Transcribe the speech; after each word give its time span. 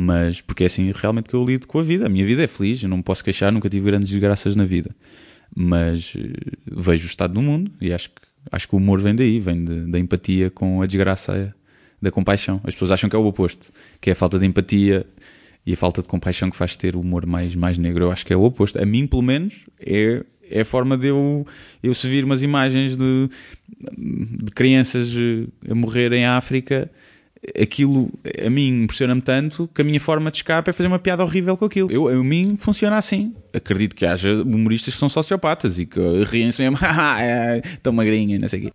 Mas 0.00 0.40
porque 0.40 0.62
é 0.62 0.66
assim 0.68 0.92
realmente 0.94 1.28
que 1.28 1.34
eu 1.34 1.44
lido 1.44 1.66
com 1.66 1.80
a 1.80 1.82
vida. 1.82 2.06
A 2.06 2.08
minha 2.08 2.24
vida 2.24 2.44
é 2.44 2.46
feliz, 2.46 2.80
eu 2.80 2.88
não 2.88 2.98
me 2.98 3.02
posso 3.02 3.24
queixar, 3.24 3.50
nunca 3.50 3.68
tive 3.68 3.86
grandes 3.86 4.08
desgraças 4.08 4.54
na 4.54 4.64
vida. 4.64 4.94
Mas 5.52 6.14
uh, 6.14 6.20
vejo 6.70 7.04
o 7.04 7.08
estado 7.08 7.34
do 7.34 7.42
mundo 7.42 7.72
e 7.80 7.92
acho 7.92 8.10
que, 8.10 8.22
acho 8.52 8.68
que 8.68 8.76
o 8.76 8.78
humor 8.78 9.00
vem 9.00 9.16
daí, 9.16 9.40
vem 9.40 9.64
de, 9.64 9.90
da 9.90 9.98
empatia 9.98 10.50
com 10.50 10.80
a 10.80 10.86
desgraça 10.86 11.52
da 12.00 12.12
compaixão. 12.12 12.60
As 12.62 12.74
pessoas 12.74 12.92
acham 12.92 13.10
que 13.10 13.16
é 13.16 13.18
o 13.18 13.26
oposto, 13.26 13.72
que 14.00 14.08
é 14.08 14.12
a 14.12 14.14
falta 14.14 14.38
de 14.38 14.46
empatia 14.46 15.04
e 15.66 15.72
a 15.72 15.76
falta 15.76 16.00
de 16.00 16.06
compaixão 16.06 16.48
que 16.48 16.56
faz 16.56 16.76
ter 16.76 16.94
o 16.94 17.00
humor 17.00 17.26
mais, 17.26 17.56
mais 17.56 17.76
negro. 17.76 18.04
Eu 18.04 18.12
acho 18.12 18.24
que 18.24 18.32
é 18.32 18.36
o 18.36 18.44
oposto. 18.44 18.80
A 18.80 18.86
mim, 18.86 19.04
pelo 19.04 19.22
menos, 19.22 19.66
é, 19.80 20.24
é 20.48 20.60
a 20.60 20.64
forma 20.64 20.96
de 20.96 21.08
eu, 21.08 21.44
eu 21.82 21.92
se 21.92 22.08
vir 22.08 22.22
umas 22.22 22.44
imagens 22.44 22.96
de, 22.96 23.28
de 23.98 24.52
crianças 24.52 25.12
eh, 25.16 25.48
a 25.68 25.74
morrer 25.74 26.12
em 26.12 26.24
África. 26.24 26.88
Aquilo 27.60 28.10
a 28.44 28.50
mim 28.50 28.82
impressiona-me 28.84 29.22
tanto 29.22 29.68
que 29.72 29.80
a 29.80 29.84
minha 29.84 30.00
forma 30.00 30.30
de 30.30 30.38
escape 30.38 30.70
é 30.70 30.72
fazer 30.72 30.88
uma 30.88 30.98
piada 30.98 31.22
horrível 31.22 31.56
com 31.56 31.64
aquilo. 31.64 31.90
Eu, 31.90 32.08
a 32.08 32.24
mim 32.24 32.56
funciona 32.58 32.96
assim. 32.96 33.34
Acredito 33.52 33.94
que 33.94 34.04
haja 34.04 34.42
humoristas 34.42 34.94
que 34.94 35.00
são 35.00 35.08
sociopatas 35.08 35.78
e 35.78 35.86
que 35.86 36.00
riem-se 36.24 36.60
mesmo, 36.60 36.78
tão 37.82 37.92
magrinha, 37.92 38.38
não 38.38 38.48
sei 38.48 38.58
o 38.58 38.62
quê. 38.64 38.72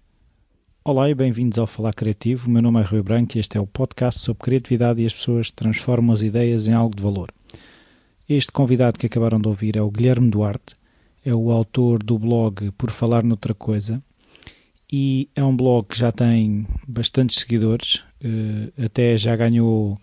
Olá 0.86 1.10
e 1.10 1.16
bem-vindos 1.16 1.58
ao 1.58 1.68
Falar 1.68 1.94
Criativo. 1.94 2.48
O 2.48 2.50
meu 2.50 2.62
nome 2.62 2.80
é 2.80 2.84
Rui 2.84 3.02
Branco 3.02 3.38
e 3.38 3.40
este 3.40 3.58
é 3.58 3.62
o 3.62 3.68
podcast 3.68 4.22
sobre 4.22 4.44
criatividade 4.44 5.02
e 5.02 5.06
as 5.06 5.14
pessoas 5.14 5.52
transformam 5.52 6.14
as 6.14 6.22
ideias 6.22 6.68
em 6.68 6.74
algo 6.74 6.96
de 6.96 7.04
valor. 7.04 7.30
Este 8.28 8.52
convidado 8.52 8.98
que 8.98 9.06
acabaram 9.06 9.40
de 9.40 9.48
ouvir 9.48 9.76
é 9.76 9.82
o 9.82 9.92
Guilherme 9.92 10.30
Duarte, 10.30 10.76
é 11.26 11.34
o 11.34 11.52
autor 11.52 12.02
do 12.02 12.18
blog 12.18 12.72
Por 12.78 12.92
Falar 12.92 13.24
Noutra 13.24 13.54
Coisa 13.54 14.02
e 14.96 15.28
é 15.36 15.44
um 15.44 15.58
blog 15.58 15.88
que 15.88 15.98
já 15.98 16.12
tem 16.12 16.68
bastantes 16.88 17.40
seguidores, 17.40 18.04
eh, 18.24 18.86
até 18.86 19.18
já 19.18 19.36
ganhou 19.36 20.00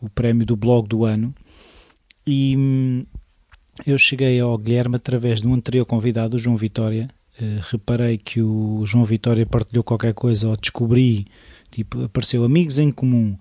o 0.00 0.08
prémio 0.08 0.46
do 0.46 0.54
blog 0.54 0.86
do 0.86 1.04
ano. 1.04 1.34
E 2.24 2.56
hum, 2.56 3.04
eu 3.84 3.98
cheguei 3.98 4.38
ao 4.38 4.56
Guilherme 4.56 4.94
através 4.94 5.42
de 5.42 5.48
um 5.48 5.54
anterior 5.54 5.84
convidado, 5.84 6.36
o 6.36 6.38
João 6.38 6.56
Vitória, 6.56 7.10
Uh, 7.40 7.58
reparei 7.70 8.18
que 8.18 8.42
o 8.42 8.84
João 8.84 9.02
Vitória 9.02 9.46
partilhou 9.46 9.82
qualquer 9.82 10.12
coisa 10.12 10.46
ou 10.46 10.56
descobri, 10.58 11.26
tipo, 11.70 12.04
apareceu 12.04 12.44
amigos 12.44 12.78
em 12.78 12.90
comum 12.90 13.34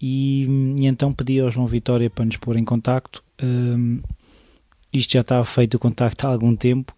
e, 0.00 0.46
e 0.78 0.86
então 0.86 1.12
pedi 1.12 1.40
ao 1.40 1.50
João 1.50 1.66
Vitória 1.66 2.08
para 2.08 2.24
nos 2.24 2.38
pôr 2.38 2.56
em 2.56 2.64
contacto. 2.64 3.22
Uh, 3.42 4.02
isto 4.90 5.12
já 5.12 5.20
estava 5.20 5.44
feito 5.44 5.74
o 5.74 5.78
contacto 5.78 6.26
há 6.26 6.30
algum 6.30 6.56
tempo, 6.56 6.94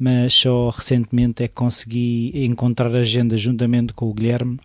mas 0.00 0.32
só 0.32 0.70
recentemente 0.70 1.42
é 1.42 1.48
que 1.48 1.54
consegui 1.54 2.32
encontrar 2.46 2.96
a 2.96 3.00
agenda 3.00 3.36
juntamente 3.36 3.92
com 3.92 4.08
o 4.08 4.14
Guilherme 4.14 4.58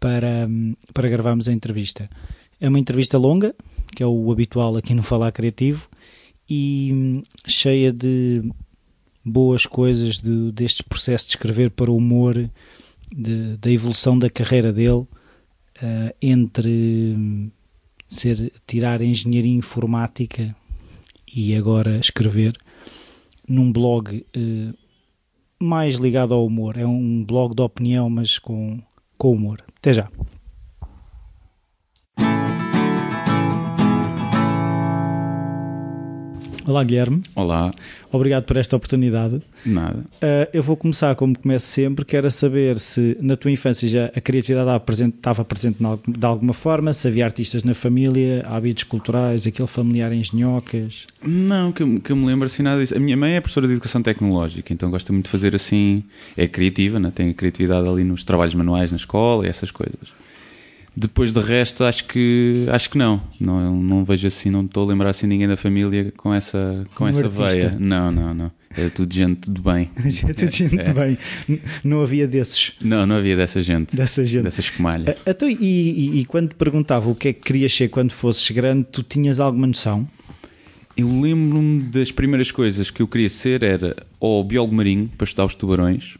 para, 0.00 0.48
para 0.94 1.10
gravarmos 1.10 1.46
a 1.46 1.52
entrevista. 1.52 2.08
É 2.58 2.70
uma 2.70 2.78
entrevista 2.78 3.18
longa, 3.18 3.54
que 3.94 4.02
é 4.02 4.06
o 4.06 4.32
habitual 4.32 4.74
aqui 4.74 4.94
no 4.94 5.02
Falar 5.02 5.30
Criativo, 5.30 5.90
e 6.48 6.88
hum, 6.90 7.22
cheia 7.46 7.92
de 7.92 8.42
boas 9.22 9.66
coisas 9.66 10.18
de, 10.18 10.50
deste 10.52 10.82
processo 10.82 11.26
de 11.26 11.32
escrever 11.32 11.70
para 11.70 11.90
o 11.90 11.96
humor, 11.98 12.50
de, 13.14 13.58
da 13.58 13.70
evolução 13.70 14.18
da 14.18 14.30
carreira 14.30 14.72
dele, 14.72 15.02
uh, 15.02 16.14
entre 16.22 17.14
hum, 17.14 17.50
ser 18.08 18.50
tirar 18.66 19.02
engenharia 19.02 19.52
informática 19.52 20.56
e 21.30 21.54
agora 21.54 21.98
escrever 21.98 22.56
num 23.52 23.70
blog 23.70 24.24
uh, 24.34 24.74
mais 25.62 25.96
ligado 25.96 26.32
ao 26.32 26.46
humor. 26.46 26.78
É 26.78 26.86
um 26.86 27.22
blog 27.22 27.54
de 27.54 27.62
opinião, 27.62 28.08
mas 28.08 28.38
com, 28.38 28.80
com 29.18 29.32
humor. 29.32 29.62
Até 29.76 29.92
já. 29.92 30.08
Olá, 36.64 36.84
Guilherme. 36.84 37.22
Olá. 37.34 37.72
Obrigado 38.10 38.44
por 38.44 38.56
esta 38.56 38.76
oportunidade. 38.76 39.42
Nada. 39.66 39.98
Uh, 39.98 40.48
eu 40.52 40.62
vou 40.62 40.76
começar 40.76 41.14
como 41.16 41.36
começo 41.36 41.66
sempre, 41.66 42.04
que 42.04 42.16
era 42.16 42.30
saber 42.30 42.78
se 42.78 43.16
na 43.20 43.36
tua 43.36 43.50
infância 43.50 43.88
já 43.88 44.06
a 44.14 44.20
criatividade 44.20 44.70
estava 45.02 45.44
presente, 45.44 45.78
de 46.06 46.26
alguma 46.26 46.52
forma, 46.52 46.92
se 46.92 47.08
havia 47.08 47.24
artistas 47.24 47.64
na 47.64 47.74
família, 47.74 48.42
hábitos 48.46 48.84
culturais, 48.84 49.46
aquele 49.46 49.66
familiar 49.66 50.12
em 50.12 50.22
genhocas. 50.22 51.06
Não, 51.24 51.72
que, 51.72 52.00
que 52.00 52.12
eu 52.12 52.16
me 52.16 52.26
lembro 52.26 52.46
assim 52.46 52.62
nada 52.62 52.80
disso. 52.80 52.96
A 52.96 53.00
minha 53.00 53.16
mãe 53.16 53.34
é 53.34 53.40
professora 53.40 53.66
de 53.66 53.72
educação 53.72 54.02
tecnológica, 54.02 54.72
então 54.72 54.90
gosta 54.90 55.12
muito 55.12 55.24
de 55.24 55.30
fazer 55.30 55.56
assim, 55.56 56.04
é 56.36 56.46
criativa, 56.46 57.00
né? 57.00 57.10
tem 57.14 57.30
a 57.30 57.34
criatividade 57.34 57.88
ali 57.88 58.04
nos 58.04 58.24
trabalhos 58.24 58.54
manuais 58.54 58.90
na 58.92 58.96
escola 58.96 59.46
e 59.46 59.48
essas 59.48 59.70
coisas. 59.70 60.21
Depois 60.94 61.32
de 61.32 61.40
resto, 61.40 61.84
acho 61.84 62.04
que 62.04 62.66
acho 62.70 62.90
que 62.90 62.98
não. 62.98 63.22
Não, 63.40 63.82
não 63.82 64.04
vejo 64.04 64.26
assim, 64.26 64.50
não 64.50 64.62
estou 64.62 64.84
a 64.84 64.86
lembrar 64.86 65.10
assim 65.10 65.26
ninguém 65.26 65.48
da 65.48 65.56
família 65.56 66.12
com 66.16 66.34
essa, 66.34 66.86
com 66.94 67.04
um 67.04 67.08
essa 67.08 67.28
veia. 67.28 67.74
Não, 67.78 68.10
não, 68.10 68.34
não. 68.34 68.52
Era 68.76 68.90
tudo 68.90 69.12
gente 69.12 69.50
de 69.50 69.60
bem. 69.60 69.90
Era 69.96 70.34
tudo 70.34 70.50
gente 70.50 70.78
é, 70.78 70.84
de 70.84 70.92
bem. 70.92 71.18
Não 71.82 72.02
havia 72.02 72.28
desses. 72.28 72.72
Não, 72.80 73.06
não 73.06 73.16
havia 73.16 73.34
dessa 73.34 73.62
gente. 73.62 73.96
Dessa 73.96 74.24
gente. 74.24 74.44
Dessa 74.44 74.60
escumalha. 74.60 75.16
Então, 75.26 75.48
e, 75.48 75.54
e, 75.54 76.20
e 76.20 76.24
quando 76.26 76.50
te 76.50 76.54
perguntava 76.56 77.08
o 77.08 77.14
que 77.14 77.28
é 77.28 77.32
que 77.32 77.40
querias 77.40 77.74
ser 77.74 77.88
quando 77.88 78.12
fosses 78.12 78.50
grande, 78.50 78.86
tu 78.92 79.02
tinhas 79.02 79.40
alguma 79.40 79.66
noção? 79.66 80.06
Eu 80.94 81.08
lembro-me 81.08 81.84
das 81.84 82.12
primeiras 82.12 82.50
coisas 82.50 82.90
que 82.90 83.00
eu 83.00 83.08
queria 83.08 83.30
ser 83.30 83.62
era 83.62 83.96
ou 84.20 84.44
biólogo 84.44 84.74
marinho 84.74 85.10
para 85.16 85.24
estudar 85.24 85.46
os 85.46 85.54
tubarões. 85.54 86.18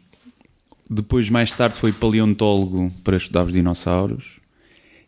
Depois, 0.89 1.29
mais 1.29 1.53
tarde, 1.53 1.77
foi 1.77 1.91
paleontólogo 1.91 2.91
para 3.03 3.17
estudar 3.17 3.45
os 3.45 3.53
dinossauros 3.53 4.42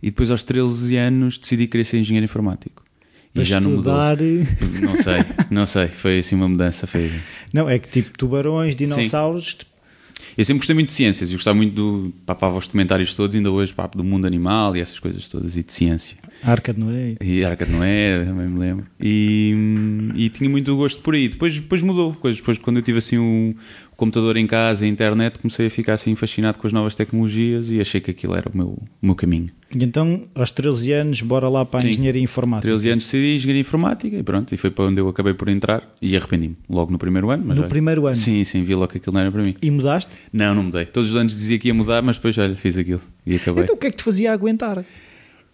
e 0.06 0.12
depois 0.12 0.30
aos 0.30 0.44
13 0.44 0.98
anos 0.98 1.36
decidi 1.40 1.66
querer 1.66 1.84
ser 1.84 1.98
engenheiro 1.98 2.26
informático. 2.26 2.84
E 3.34 3.44
já 3.44 3.58
estudar... 3.58 4.16
não 4.16 4.28
mudou. 4.28 4.82
Não 4.82 5.04
sei, 5.04 5.26
não 5.50 5.66
sei. 5.66 5.88
Foi 5.88 6.20
assim 6.20 6.36
uma 6.36 6.48
mudança. 6.48 6.86
Foi... 6.86 7.12
Não, 7.52 7.68
é 7.68 7.80
que 7.80 7.90
tipo 7.90 8.16
tubarões, 8.16 8.76
dinossauros. 8.76 9.58
Sim. 9.60 9.66
Eu 10.38 10.46
sempre 10.46 10.60
gostei 10.60 10.74
muito 10.76 10.90
de 10.90 10.94
ciências. 10.94 11.32
Eu 11.32 11.38
gostava 11.38 11.56
muito 11.56 11.74
do. 11.74 12.14
Papava 12.24 12.56
os 12.56 12.68
comentários 12.68 13.16
todos, 13.16 13.36
ainda 13.36 13.50
hoje 13.50 13.74
papo 13.74 13.98
do 13.98 14.04
mundo 14.04 14.28
animal 14.28 14.76
e 14.78 14.82
essas 14.82 15.00
coisas 15.00 15.28
todas, 15.28 15.58
e 15.58 15.64
de 15.64 15.74
ciência. 15.74 16.18
A 16.44 16.52
Arca 16.52 16.72
de 16.72 16.80
Noé. 16.80 17.16
E 17.20 17.44
Arca 17.44 17.66
de 17.66 17.72
Noé, 17.72 18.24
também 18.26 18.48
me 18.48 18.60
lembro. 18.60 18.86
E, 19.00 19.56
e 20.14 20.30
tinha 20.30 20.50
muito 20.50 20.76
gosto 20.76 21.02
por 21.02 21.16
aí. 21.16 21.30
Depois, 21.30 21.56
depois 21.56 21.82
mudou. 21.82 22.12
Depois, 22.12 22.36
depois 22.36 22.58
quando 22.60 22.78
eu 22.78 22.84
tive 22.84 23.00
assim 23.00 23.18
um, 23.18 23.56
computador 23.96 24.38
em 24.38 24.46
casa, 24.46 24.86
a 24.86 24.88
internet, 24.88 25.40
comecei 25.40 25.68
a 25.68 25.70
ficar 25.70 25.94
assim 25.94 26.16
fascinado 26.16 26.60
com 26.60 26.68
as 26.68 26.74
novas 26.74 26.96
tecnologias 26.96 27.72
e 27.72 27.80
achei 27.80 28.02
que 28.02 28.12
aquilo 28.12 28.36
era 28.36 28.50
o 28.50 28.56
meu, 28.56 28.68
o 28.68 29.06
meu 29.06 29.16
caminho. 29.16 29.50
E 29.74 29.84
então, 29.84 30.28
aos 30.36 30.52
13 30.52 30.92
anos, 30.94 31.22
bora 31.22 31.50
lá 31.50 31.66
para 31.66 31.80
a 31.80 31.82
Sim, 31.82 31.90
engenharia 31.90 32.22
informática. 32.22 32.68
13 32.68 32.90
anos 32.90 33.04
decidi 33.06 33.36
engenharia 33.36 33.62
informática 33.62 34.16
e 34.16 34.24
pronto, 34.24 34.54
e 34.54 34.58
foi 34.58 34.72
para 34.72 34.86
onde 34.86 35.00
eu 35.00 35.08
acabei 35.08 35.34
por 35.34 35.50
entrar 35.50 35.96
e 36.02 36.16
arrependi-me 36.16 36.58
logo 36.70 36.92
no 36.92 36.98
primeiro 36.98 37.30
ano. 37.30 37.44
no 37.46 37.56
já... 37.56 37.68
primeiro 37.68 38.06
ano? 38.06 38.16
Sim, 38.16 38.44
sim, 38.44 38.64
vi 38.64 38.76
logo 38.76 38.88
que 38.88 38.98
aquilo 38.98 39.14
não 39.14 39.22
era 39.22 39.32
para 39.32 39.44
mim. 39.44 39.56
E 39.62 39.72
mudaste? 39.72 40.12
Não, 40.32 40.54
não 40.54 40.64
mudei. 40.64 40.86
Todos 40.86 41.10
os 41.10 41.16
anos 41.16 41.34
dizia 41.34 41.58
que 41.58 41.68
ia 41.68 41.74
mudar, 41.74 42.02
mas 42.02 42.18
depois, 42.18 42.38
olha, 42.38 42.56
fiz 42.56 42.78
aquilo 42.78 43.02
e 43.26 43.36
acabei. 43.36 43.64
Então 43.64 43.76
o 43.76 43.78
que 43.78 43.88
é 43.88 43.92
que 43.92 43.98
te 43.98 44.04
fazia 44.04 44.32
aguentar? 44.32 44.86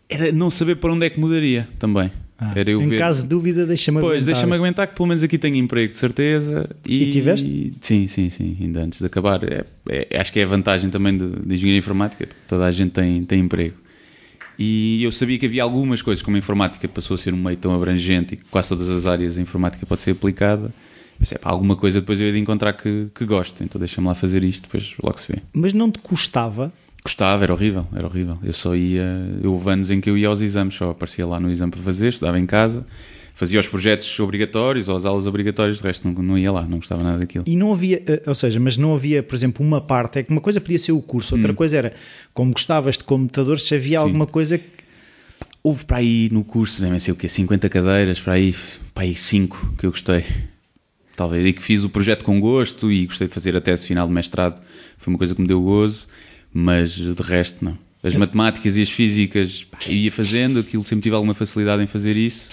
Era 0.10 0.32
não 0.32 0.50
saber 0.50 0.76
para 0.76 0.92
onde 0.92 1.06
é 1.06 1.10
que 1.10 1.20
mudaria 1.20 1.70
também. 1.80 2.12
Ah, 2.44 2.54
Era 2.56 2.72
eu 2.72 2.82
em 2.82 2.90
ver... 2.90 2.98
caso 2.98 3.22
de 3.22 3.30
dúvida, 3.30 3.68
deixa-me 3.68 4.00
aguentar. 4.00 4.16
Pois, 4.16 4.26
deixa-me 4.26 4.56
aguentar 4.56 4.88
que 4.88 4.96
pelo 4.96 5.08
menos 5.08 5.22
aqui 5.22 5.38
tenho 5.38 5.56
emprego, 5.58 5.92
de 5.92 5.98
certeza. 5.98 6.68
E, 6.84 7.04
e 7.04 7.12
tiveste? 7.12 7.74
Sim, 7.80 8.08
sim, 8.08 8.32
sim, 8.32 8.58
ainda 8.60 8.82
antes 8.82 8.98
de 8.98 9.06
acabar. 9.06 9.44
É, 9.44 9.64
é, 9.88 10.20
acho 10.20 10.34
que 10.34 10.40
é 10.40 10.44
a 10.44 10.48
vantagem 10.48 10.90
também 10.90 11.16
de, 11.16 11.54
engenharia 11.54 11.78
informática, 11.78 12.28
toda 12.48 12.66
a 12.66 12.72
gente 12.72 12.94
tem, 12.94 13.24
tem 13.26 13.42
emprego. 13.42 13.76
E 14.58 15.04
eu 15.04 15.12
sabia 15.12 15.38
que 15.38 15.46
havia 15.46 15.62
algumas 15.62 16.02
coisas, 16.02 16.24
como 16.24 16.36
a 16.36 16.40
informática 16.40 16.88
passou 16.88 17.14
a 17.14 17.18
ser 17.20 17.32
um 17.32 17.38
meio 17.38 17.58
tão 17.58 17.76
abrangente 17.76 18.34
e 18.34 18.38
que 18.38 18.46
quase 18.46 18.70
todas 18.70 18.90
as 18.90 19.06
áreas 19.06 19.36
da 19.36 19.42
informática 19.42 19.86
pode 19.86 20.02
ser 20.02 20.12
aplicada. 20.12 20.74
Mas 21.20 21.32
é 21.32 21.38
para 21.38 21.52
alguma 21.52 21.76
coisa 21.76 22.00
depois 22.02 22.20
eu 22.20 22.26
ia 22.26 22.34
de 22.34 22.40
encontrar 22.40 22.74
que, 22.74 23.08
que 23.14 23.24
gosto, 23.24 23.64
então 23.64 23.78
deixa-me 23.78 24.08
lá 24.08 24.16
fazer 24.16 24.44
isto, 24.44 24.64
depois 24.64 24.96
logo 25.04 25.20
se 25.20 25.32
vê. 25.32 25.40
Mas 25.54 25.74
não 25.74 25.92
te 25.92 26.00
custava 26.00 26.74
Gostava, 27.04 27.44
era 27.44 27.54
horrível, 27.54 27.88
era 27.96 28.06
horrível. 28.06 28.38
Eu 28.44 28.54
só 28.54 28.76
ia. 28.76 29.04
Eu 29.42 29.54
houve 29.54 29.70
anos 29.72 29.90
em 29.90 30.00
que 30.00 30.10
eu 30.10 30.18
ia 30.18 30.28
aos 30.28 30.40
exames, 30.40 30.76
só 30.76 30.92
aparecia 30.92 31.26
lá 31.26 31.40
no 31.40 31.50
exame 31.50 31.72
para 31.72 31.82
fazer, 31.82 32.10
estudava 32.10 32.40
em 32.40 32.46
casa, 32.46 32.86
fazia 33.34 33.60
os 33.60 33.68
projetos 33.68 34.20
obrigatórios 34.20 34.88
ou 34.88 34.96
as 34.96 35.04
aulas 35.04 35.26
obrigatórias, 35.26 35.78
de 35.78 35.84
resto 35.84 36.08
não, 36.08 36.22
não 36.22 36.38
ia 36.38 36.52
lá, 36.52 36.62
não 36.62 36.78
gostava 36.78 37.04
nada 37.04 37.18
daquilo. 37.18 37.44
E 37.48 37.56
não 37.56 37.74
havia, 37.74 38.04
eh, 38.06 38.22
ou 38.28 38.36
seja, 38.36 38.60
mas 38.60 38.78
não 38.78 38.94
havia, 38.94 39.24
por 39.24 39.34
exemplo, 39.34 39.66
uma 39.66 39.82
parte, 39.82 40.20
é 40.20 40.24
que 40.24 40.30
uma 40.30 40.42
coisa 40.42 40.62
podia 40.62 40.78
ser 40.78 40.92
o 40.92 41.02
curso, 41.02 41.36
outra 41.36 41.52
hum. 41.52 41.56
coisa 41.56 41.76
era, 41.76 41.94
como 42.36 42.52
gostavas 42.52 43.00
de 43.00 43.04
computadores, 43.04 43.64
se 43.64 43.74
havia 43.74 43.98
Sim. 43.98 44.04
alguma 44.04 44.28
coisa 44.28 44.58
que. 44.58 44.82
Houve 45.64 45.86
para 45.86 45.98
aí 45.98 46.30
no 46.32 46.44
curso, 46.44 46.84
não 46.84 47.00
sei 47.00 47.14
o 47.14 47.16
quê, 47.16 47.30
50 47.30 47.70
cadeiras, 47.70 48.20
para 48.20 48.34
aí, 48.34 48.56
para 48.94 49.04
aí 49.04 49.16
5 49.16 49.76
que 49.78 49.86
eu 49.86 49.92
gostei. 49.92 50.26
Talvez, 51.16 51.46
e 51.46 51.54
que 51.54 51.62
fiz 51.62 51.84
o 51.84 51.90
projeto 51.90 52.24
com 52.24 52.40
gosto 52.40 52.92
e 52.92 53.06
gostei 53.06 53.28
de 53.28 53.34
fazer 53.34 53.56
a 53.56 53.62
tese 53.62 53.86
final 53.86 54.08
de 54.08 54.14
mestrado, 54.14 54.60
foi 54.98 55.14
uma 55.14 55.20
coisa 55.20 55.36
que 55.36 55.42
me 55.42 55.48
deu 55.48 55.62
gozo 55.62 56.08
mas 56.54 56.92
de 56.92 57.22
resto 57.22 57.64
não. 57.64 57.78
As 58.04 58.16
matemáticas 58.16 58.76
e 58.78 58.82
as 58.82 58.90
físicas 58.90 59.64
pá, 59.64 59.78
ia 59.88 60.12
fazendo, 60.12 60.60
aquilo 60.60 60.84
sempre 60.84 61.04
tive 61.04 61.16
alguma 61.16 61.36
facilidade 61.36 61.84
em 61.84 61.88
fazer 61.88 62.18
isso, 62.18 62.48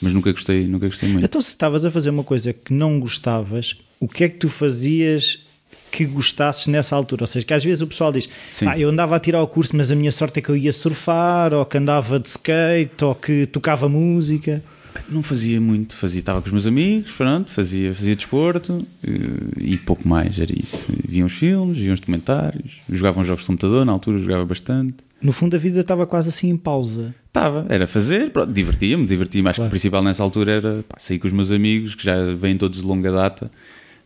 mas 0.00 0.14
nunca 0.14 0.32
gostei, 0.32 0.66
nunca 0.66 0.86
gostei 0.86 1.10
muito. 1.10 1.24
Então 1.24 1.42
se 1.42 1.48
estavas 1.48 1.84
a 1.84 1.90
fazer 1.90 2.10
uma 2.10 2.24
coisa 2.24 2.52
que 2.52 2.72
não 2.72 2.98
gostavas, 2.98 3.76
o 4.00 4.08
que 4.08 4.24
é 4.24 4.28
que 4.28 4.38
tu 4.38 4.48
fazias 4.48 5.44
que 5.90 6.04
gostasses 6.06 6.66
nessa 6.66 6.96
altura? 6.96 7.24
Ou 7.24 7.26
seja, 7.26 7.44
que 7.46 7.54
às 7.54 7.62
vezes 7.62 7.82
o 7.82 7.86
pessoal 7.86 8.10
diz: 8.10 8.28
ah, 8.66 8.78
eu 8.78 8.88
andava 8.88 9.14
a 9.14 9.20
tirar 9.20 9.42
o 9.42 9.46
curso, 9.46 9.76
mas 9.76 9.90
a 9.90 9.94
minha 9.94 10.10
sorte 10.10 10.38
é 10.38 10.42
que 10.42 10.48
eu 10.48 10.56
ia 10.56 10.72
surfar, 10.72 11.52
ou 11.52 11.64
que 11.64 11.78
andava 11.78 12.18
de 12.18 12.28
skate, 12.28 13.04
ou 13.04 13.14
que 13.14 13.46
tocava 13.46 13.88
música. 13.88 14.62
Não 15.08 15.22
fazia 15.22 15.60
muito, 15.60 15.94
fazia, 15.94 16.20
estava 16.20 16.40
com 16.40 16.46
os 16.46 16.52
meus 16.52 16.66
amigos, 16.66 17.12
pronto, 17.12 17.50
fazia, 17.50 17.94
fazia 17.94 18.14
desporto 18.14 18.86
e, 19.02 19.74
e 19.74 19.78
pouco 19.78 20.06
mais, 20.08 20.38
era 20.38 20.52
isso. 20.52 20.86
Via 21.06 21.24
uns 21.24 21.32
filmes, 21.32 21.78
via 21.78 21.92
uns 21.92 22.00
documentários, 22.00 22.80
jogava 22.88 23.20
uns 23.20 23.26
jogos 23.26 23.42
de 23.42 23.46
computador, 23.46 23.84
na 23.84 23.92
altura 23.92 24.18
jogava 24.18 24.44
bastante. 24.44 24.96
No 25.20 25.32
fundo 25.32 25.56
a 25.56 25.58
vida 25.58 25.80
estava 25.80 26.06
quase 26.06 26.28
assim 26.28 26.50
em 26.50 26.56
pausa. 26.56 27.14
Estava, 27.26 27.66
era 27.68 27.86
fazer, 27.86 28.30
divertia-me, 28.52 29.06
divertia-me. 29.06 29.48
Acho 29.48 29.56
claro. 29.56 29.68
que 29.68 29.72
o 29.72 29.78
principal 29.78 30.02
nessa 30.02 30.22
altura 30.22 30.52
era 30.52 30.84
pá, 30.88 30.98
sair 30.98 31.18
com 31.18 31.26
os 31.26 31.32
meus 31.32 31.50
amigos, 31.50 31.94
que 31.94 32.04
já 32.04 32.34
vêm 32.34 32.56
todos 32.56 32.80
de 32.80 32.86
longa 32.86 33.10
data, 33.10 33.50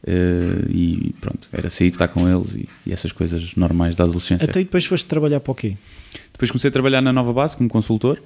uh, 0.04 0.70
e 0.70 1.14
pronto, 1.20 1.48
era 1.52 1.70
sair, 1.70 1.88
estar 1.88 2.08
com 2.08 2.28
eles 2.28 2.54
e, 2.54 2.68
e 2.86 2.92
essas 2.92 3.12
coisas 3.12 3.54
normais 3.56 3.96
da 3.96 4.04
adolescência. 4.04 4.44
Até 4.44 4.60
então, 4.60 4.62
depois 4.62 4.86
foste 4.86 5.06
trabalhar 5.06 5.40
para 5.40 5.52
o 5.52 5.54
quê? 5.54 5.76
Depois 6.32 6.50
comecei 6.50 6.68
a 6.68 6.72
trabalhar 6.72 7.02
na 7.02 7.12
Nova 7.12 7.32
Base 7.32 7.56
como 7.56 7.68
consultor. 7.68 8.22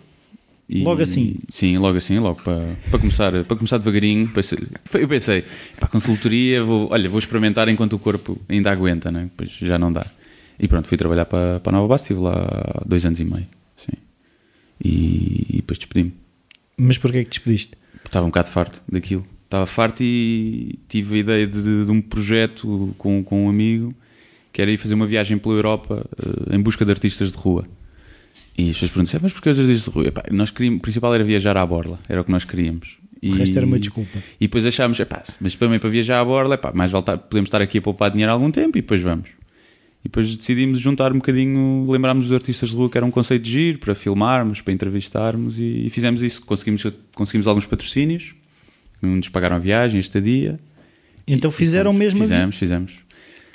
E, 0.73 0.83
logo 0.85 1.03
assim? 1.03 1.37
Sim, 1.51 1.77
logo 1.77 1.99
assim, 1.99 2.19
logo 2.19 2.41
para, 2.43 2.79
para, 2.89 2.99
começar, 2.99 3.31
para 3.45 3.57
começar 3.57 3.77
devagarinho. 3.77 4.27
Pensei, 4.29 4.59
eu 4.95 5.07
pensei, 5.07 5.45
para 5.77 5.85
a 5.85 5.89
consultoria, 5.89 6.65
vou, 6.65 6.91
olha, 6.91 7.11
vou 7.11 7.19
experimentar 7.19 7.69
enquanto 7.69 7.93
o 7.93 7.99
corpo 7.99 8.41
ainda 8.49 8.73
aguenta, 8.73 9.13
né? 9.13 9.25
depois 9.25 9.51
já 9.51 9.79
não 9.79 9.93
dá. 9.93 10.07
E 10.59 10.67
pronto, 10.67 10.89
fui 10.89 10.97
trabalhar 10.97 11.27
para, 11.27 11.61
para 11.61 11.73
a 11.73 11.77
Nova 11.77 11.89
Base, 11.89 12.05
estive 12.05 12.21
lá 12.21 12.83
dois 12.87 13.05
anos 13.05 13.21
e 13.21 13.25
meio. 13.27 13.47
Sim. 13.77 13.99
E, 14.83 15.47
e 15.51 15.57
depois 15.57 15.79
despedi-me. 15.79 16.15
Mas 16.79 16.97
porquê 16.97 17.19
é 17.19 17.25
que 17.25 17.29
despediste? 17.29 17.73
Estava 18.03 18.25
um 18.25 18.31
bocado 18.31 18.49
farto 18.49 18.81
daquilo. 18.91 19.27
Estava 19.45 19.67
farto 19.67 20.03
e 20.03 20.79
tive 20.89 21.17
a 21.17 21.19
ideia 21.19 21.47
de, 21.47 21.85
de 21.85 21.91
um 21.91 22.01
projeto 22.01 22.95
com, 22.97 23.23
com 23.23 23.45
um 23.45 23.51
amigo 23.51 23.95
que 24.51 24.63
era 24.63 24.71
ir 24.71 24.79
fazer 24.79 24.95
uma 24.95 25.07
viagem 25.07 25.37
pela 25.37 25.55
Europa 25.55 26.07
uh, 26.19 26.55
em 26.55 26.59
busca 26.59 26.83
de 26.83 26.91
artistas 26.91 27.31
de 27.31 27.37
rua. 27.37 27.69
E 28.57 28.69
as 28.69 28.75
pessoas 28.75 28.91
perguntam 28.91 29.21
mas 29.23 29.33
porquê 29.33 29.51
os 29.51 29.59
artistas 29.59 29.85
de 29.85 29.91
rua? 29.91 30.09
Epá, 30.09 30.25
nós 30.31 30.51
queríamos, 30.51 30.79
o 30.79 30.83
principal 30.83 31.15
era 31.15 31.25
viajar 31.25 31.57
à 31.57 31.65
borla, 31.65 31.99
era 32.09 32.21
o 32.21 32.25
que 32.25 32.31
nós 32.31 32.45
queríamos. 32.45 32.99
E, 33.23 33.31
o 33.31 33.37
resto 33.37 33.57
era 33.57 33.65
uma 33.65 33.79
desculpa. 33.79 34.19
E 34.41 34.47
depois 34.47 34.67
achámos, 34.67 34.99
epá, 34.99 35.23
mas 35.41 35.55
também 35.55 35.79
para 35.79 35.89
viajar 35.89 36.21
à 36.21 36.25
borla, 36.25 36.57
epá, 36.57 36.73
mais 36.75 36.91
vale 36.91 37.05
podemos 37.05 37.49
estar 37.49 37.63
aqui 37.63 37.79
a 37.79 37.83
poupar 37.83 38.11
dinheiro 38.11 38.31
há 38.31 38.35
algum 38.35 38.51
tempo 38.51 38.77
e 38.77 38.81
depois 38.81 39.01
vamos. 39.01 39.31
E 40.05 40.09
depois 40.09 40.37
decidimos 40.37 40.81
juntar 40.81 41.13
um 41.13 41.17
bocadinho, 41.17 41.89
lembrámos 41.89 42.25
dos 42.25 42.33
artistas 42.33 42.71
de 42.71 42.77
rua 42.77 42.91
que 42.91 42.99
era 42.99 43.07
um 43.07 43.11
conceito 43.11 43.45
de 43.45 43.53
giro 43.53 43.79
para 43.79 43.95
filmarmos, 43.95 44.61
para 44.61 44.75
entrevistarmos 44.75 45.59
e, 45.59 45.89
fizemos 45.91 46.21
isso. 46.23 46.45
Conseguimos, 46.45 46.85
conseguimos 47.15 47.47
alguns 47.47 47.67
patrocínios, 47.67 48.35
nos 49.01 49.29
pagaram 49.29 49.57
a 49.57 49.61
viagem, 49.61 49.99
a 49.99 50.01
estadia. 50.01 50.59
Então 51.27 51.51
e, 51.51 51.55
fizeram 51.55 51.93
mesmo 51.93 52.19
Fizemos, 52.19 52.57
fizemos. 52.57 52.95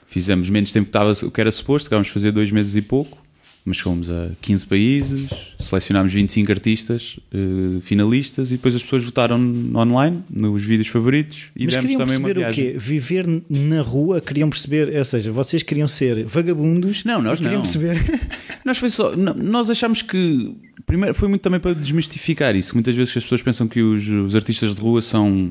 Fizemos 0.08 0.50
menos 0.50 0.72
tempo 0.72 0.86
que, 0.86 0.98
estava, 0.98 1.32
que 1.32 1.42
era 1.42 1.52
suposto, 1.52 1.88
acabámos 1.88 2.08
de 2.08 2.14
fazer 2.14 2.32
dois 2.32 2.50
meses 2.50 2.74
e 2.78 2.82
pouco 2.82 3.27
mas 3.68 3.80
fomos 3.80 4.10
a 4.10 4.32
15 4.42 4.66
países, 4.66 5.30
selecionámos 5.60 6.14
25 6.14 6.50
artistas 6.54 7.20
uh, 7.34 7.82
finalistas 7.82 8.48
e 8.48 8.52
depois 8.52 8.74
as 8.74 8.82
pessoas 8.82 9.04
votaram 9.04 9.38
online 9.76 10.24
nos 10.30 10.64
vídeos 10.64 10.88
favoritos 10.88 11.50
e 11.54 11.66
mas 11.66 11.76
demos 11.76 11.98
também 11.98 12.16
uma 12.16 12.34
viagem. 12.34 12.70
o 12.70 12.72
quê? 12.72 12.78
Viver 12.80 13.28
na 13.50 13.82
rua, 13.82 14.22
queriam 14.22 14.50
perceber, 14.50 14.98
ou 14.98 15.04
seja, 15.04 15.34
vocês 15.34 15.64
queriam 15.64 15.86
ser 15.86 16.24
vagabundos? 16.24 17.04
Não, 17.04 17.22
nós 17.22 17.42
não. 17.42 17.60
perceber. 17.60 18.22
nós 18.64 18.78
foi 18.78 18.90
só, 18.90 19.14
nós 19.18 19.70
achamos 19.70 20.02
que 20.02 20.56
primeiro 20.86 21.14
foi 21.14 21.28
muito 21.28 21.42
também 21.42 21.60
para 21.60 21.76
desmistificar 21.76 22.56
isso. 22.56 22.74
Muitas 22.74 22.96
vezes 22.96 23.18
as 23.18 23.24
pessoas 23.24 23.42
pensam 23.42 23.68
que 23.68 23.82
os, 23.82 24.08
os 24.08 24.34
artistas 24.34 24.76
de 24.76 24.82
rua 24.82 25.02
são 25.02 25.50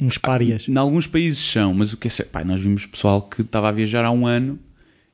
uns 0.00 0.16
párias. 0.16 0.66
Em 0.66 0.78
alguns 0.78 1.06
países 1.06 1.44
são, 1.44 1.74
mas 1.74 1.92
o 1.92 1.98
que 1.98 2.08
é, 2.08 2.24
pá, 2.24 2.42
nós 2.42 2.58
vimos 2.58 2.86
pessoal 2.86 3.20
que 3.20 3.42
estava 3.42 3.68
a 3.68 3.72
viajar 3.72 4.02
há 4.02 4.10
um 4.10 4.26
ano 4.26 4.58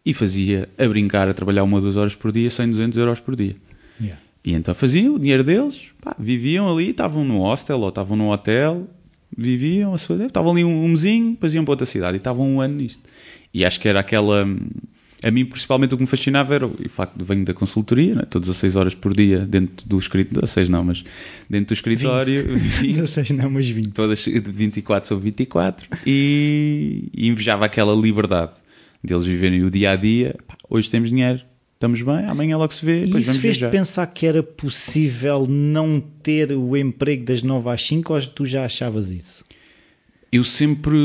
e 0.09 0.15
fazia 0.15 0.67
a 0.79 0.89
brincar, 0.89 1.29
a 1.29 1.35
trabalhar 1.35 1.63
uma 1.65 1.77
ou 1.77 1.83
duas 1.83 1.95
horas 1.95 2.15
por 2.15 2.33
dia, 2.33 2.51
100, 2.51 2.71
200 2.71 2.97
euros 2.97 3.21
por 3.21 3.37
dia. 3.37 3.55
Yeah. 4.01 4.19
E 4.43 4.55
então 4.55 4.75
faziam 4.75 5.17
o 5.17 5.19
dinheiro 5.19 5.45
deles, 5.45 5.91
pá, 6.01 6.17
viviam 6.19 6.67
ali, 6.67 6.93
estavam 6.93 7.27
no 7.27 7.41
hostel 7.41 7.79
ou 7.79 7.91
estavam 7.91 8.17
no 8.17 8.33
hotel, 8.33 8.89
viviam 9.37 9.93
a 9.93 9.99
sua 9.99 10.17
vida, 10.17 10.29
estavam 10.29 10.53
ali 10.53 10.65
um, 10.65 10.83
um 10.83 10.89
mesinho, 10.89 11.33
depois 11.33 11.53
iam 11.53 11.63
para 11.63 11.73
outra 11.73 11.85
cidade 11.85 12.17
e 12.17 12.17
estavam 12.17 12.55
um 12.55 12.59
ano 12.59 12.77
nisto. 12.77 13.03
E 13.53 13.67
acho 13.67 13.79
que 13.79 13.87
era 13.87 14.01
aquela. 14.01 14.49
A 15.23 15.31
mim, 15.31 15.45
principalmente, 15.45 15.93
o 15.93 15.99
que 15.99 16.05
me 16.05 16.09
fascinava 16.09 16.55
era 16.55 16.67
o 16.67 16.89
facto 16.89 17.19
de 17.19 17.25
venho 17.25 17.45
da 17.45 17.53
consultoria, 17.53 18.15
né? 18.15 18.23
todas 18.31 18.49
as 18.49 18.57
6 18.57 18.77
horas 18.77 18.95
por 18.95 19.15
dia 19.15 19.41
dentro 19.41 19.87
do 19.87 19.99
escritório, 19.99 20.41
16 20.41 20.71
não, 20.71 20.85
mas 20.85 21.05
dentro 21.51 21.67
do 21.67 21.75
escritório. 21.75 22.47
20. 22.57 22.93
16 22.95 23.31
não, 23.31 23.51
mas 23.51 23.69
20. 23.69 23.89
Todas 23.89 24.25
24 24.25 25.07
sobre 25.07 25.25
24 25.25 25.87
e, 26.07 27.11
e 27.13 27.29
invejava 27.29 27.67
aquela 27.67 27.95
liberdade 27.95 28.53
deles 29.03 29.25
viverem 29.25 29.65
o 29.65 29.71
dia 29.71 29.93
a 29.93 29.97
dia. 29.97 30.37
hoje 30.69 30.91
temos 30.91 31.11
dinheiro, 31.11 31.41
estamos 31.75 32.03
bem, 32.03 32.27
amanhã 32.27 32.57
logo 32.57 32.73
se 32.73 32.85
vê. 32.85 33.05
E 33.05 33.19
isso 33.19 33.39
fez-te 33.41 33.69
pensar 33.69 34.07
que 34.09 34.27
era 34.27 34.43
possível 34.43 35.47
não 35.49 36.01
ter 36.01 36.53
o 36.53 36.77
emprego 36.77 37.25
das 37.25 37.43
9 37.43 37.71
às 37.71 37.87
5 37.87 38.13
ou 38.13 38.21
tu 38.21 38.45
já 38.45 38.65
achavas 38.65 39.11
isso? 39.11 39.45
Eu 40.31 40.45
sempre, 40.45 40.99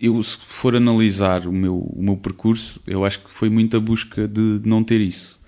eu 0.00 0.22
se 0.22 0.36
for 0.38 0.74
analisar 0.74 1.46
o 1.46 1.52
meu, 1.52 1.78
o 1.78 2.02
meu 2.02 2.16
percurso, 2.16 2.80
eu 2.86 3.04
acho 3.04 3.20
que 3.20 3.30
foi 3.30 3.48
muita 3.48 3.80
busca 3.80 4.28
de, 4.28 4.58
de 4.58 4.68
não 4.68 4.84
ter 4.84 5.00
isso. 5.00 5.38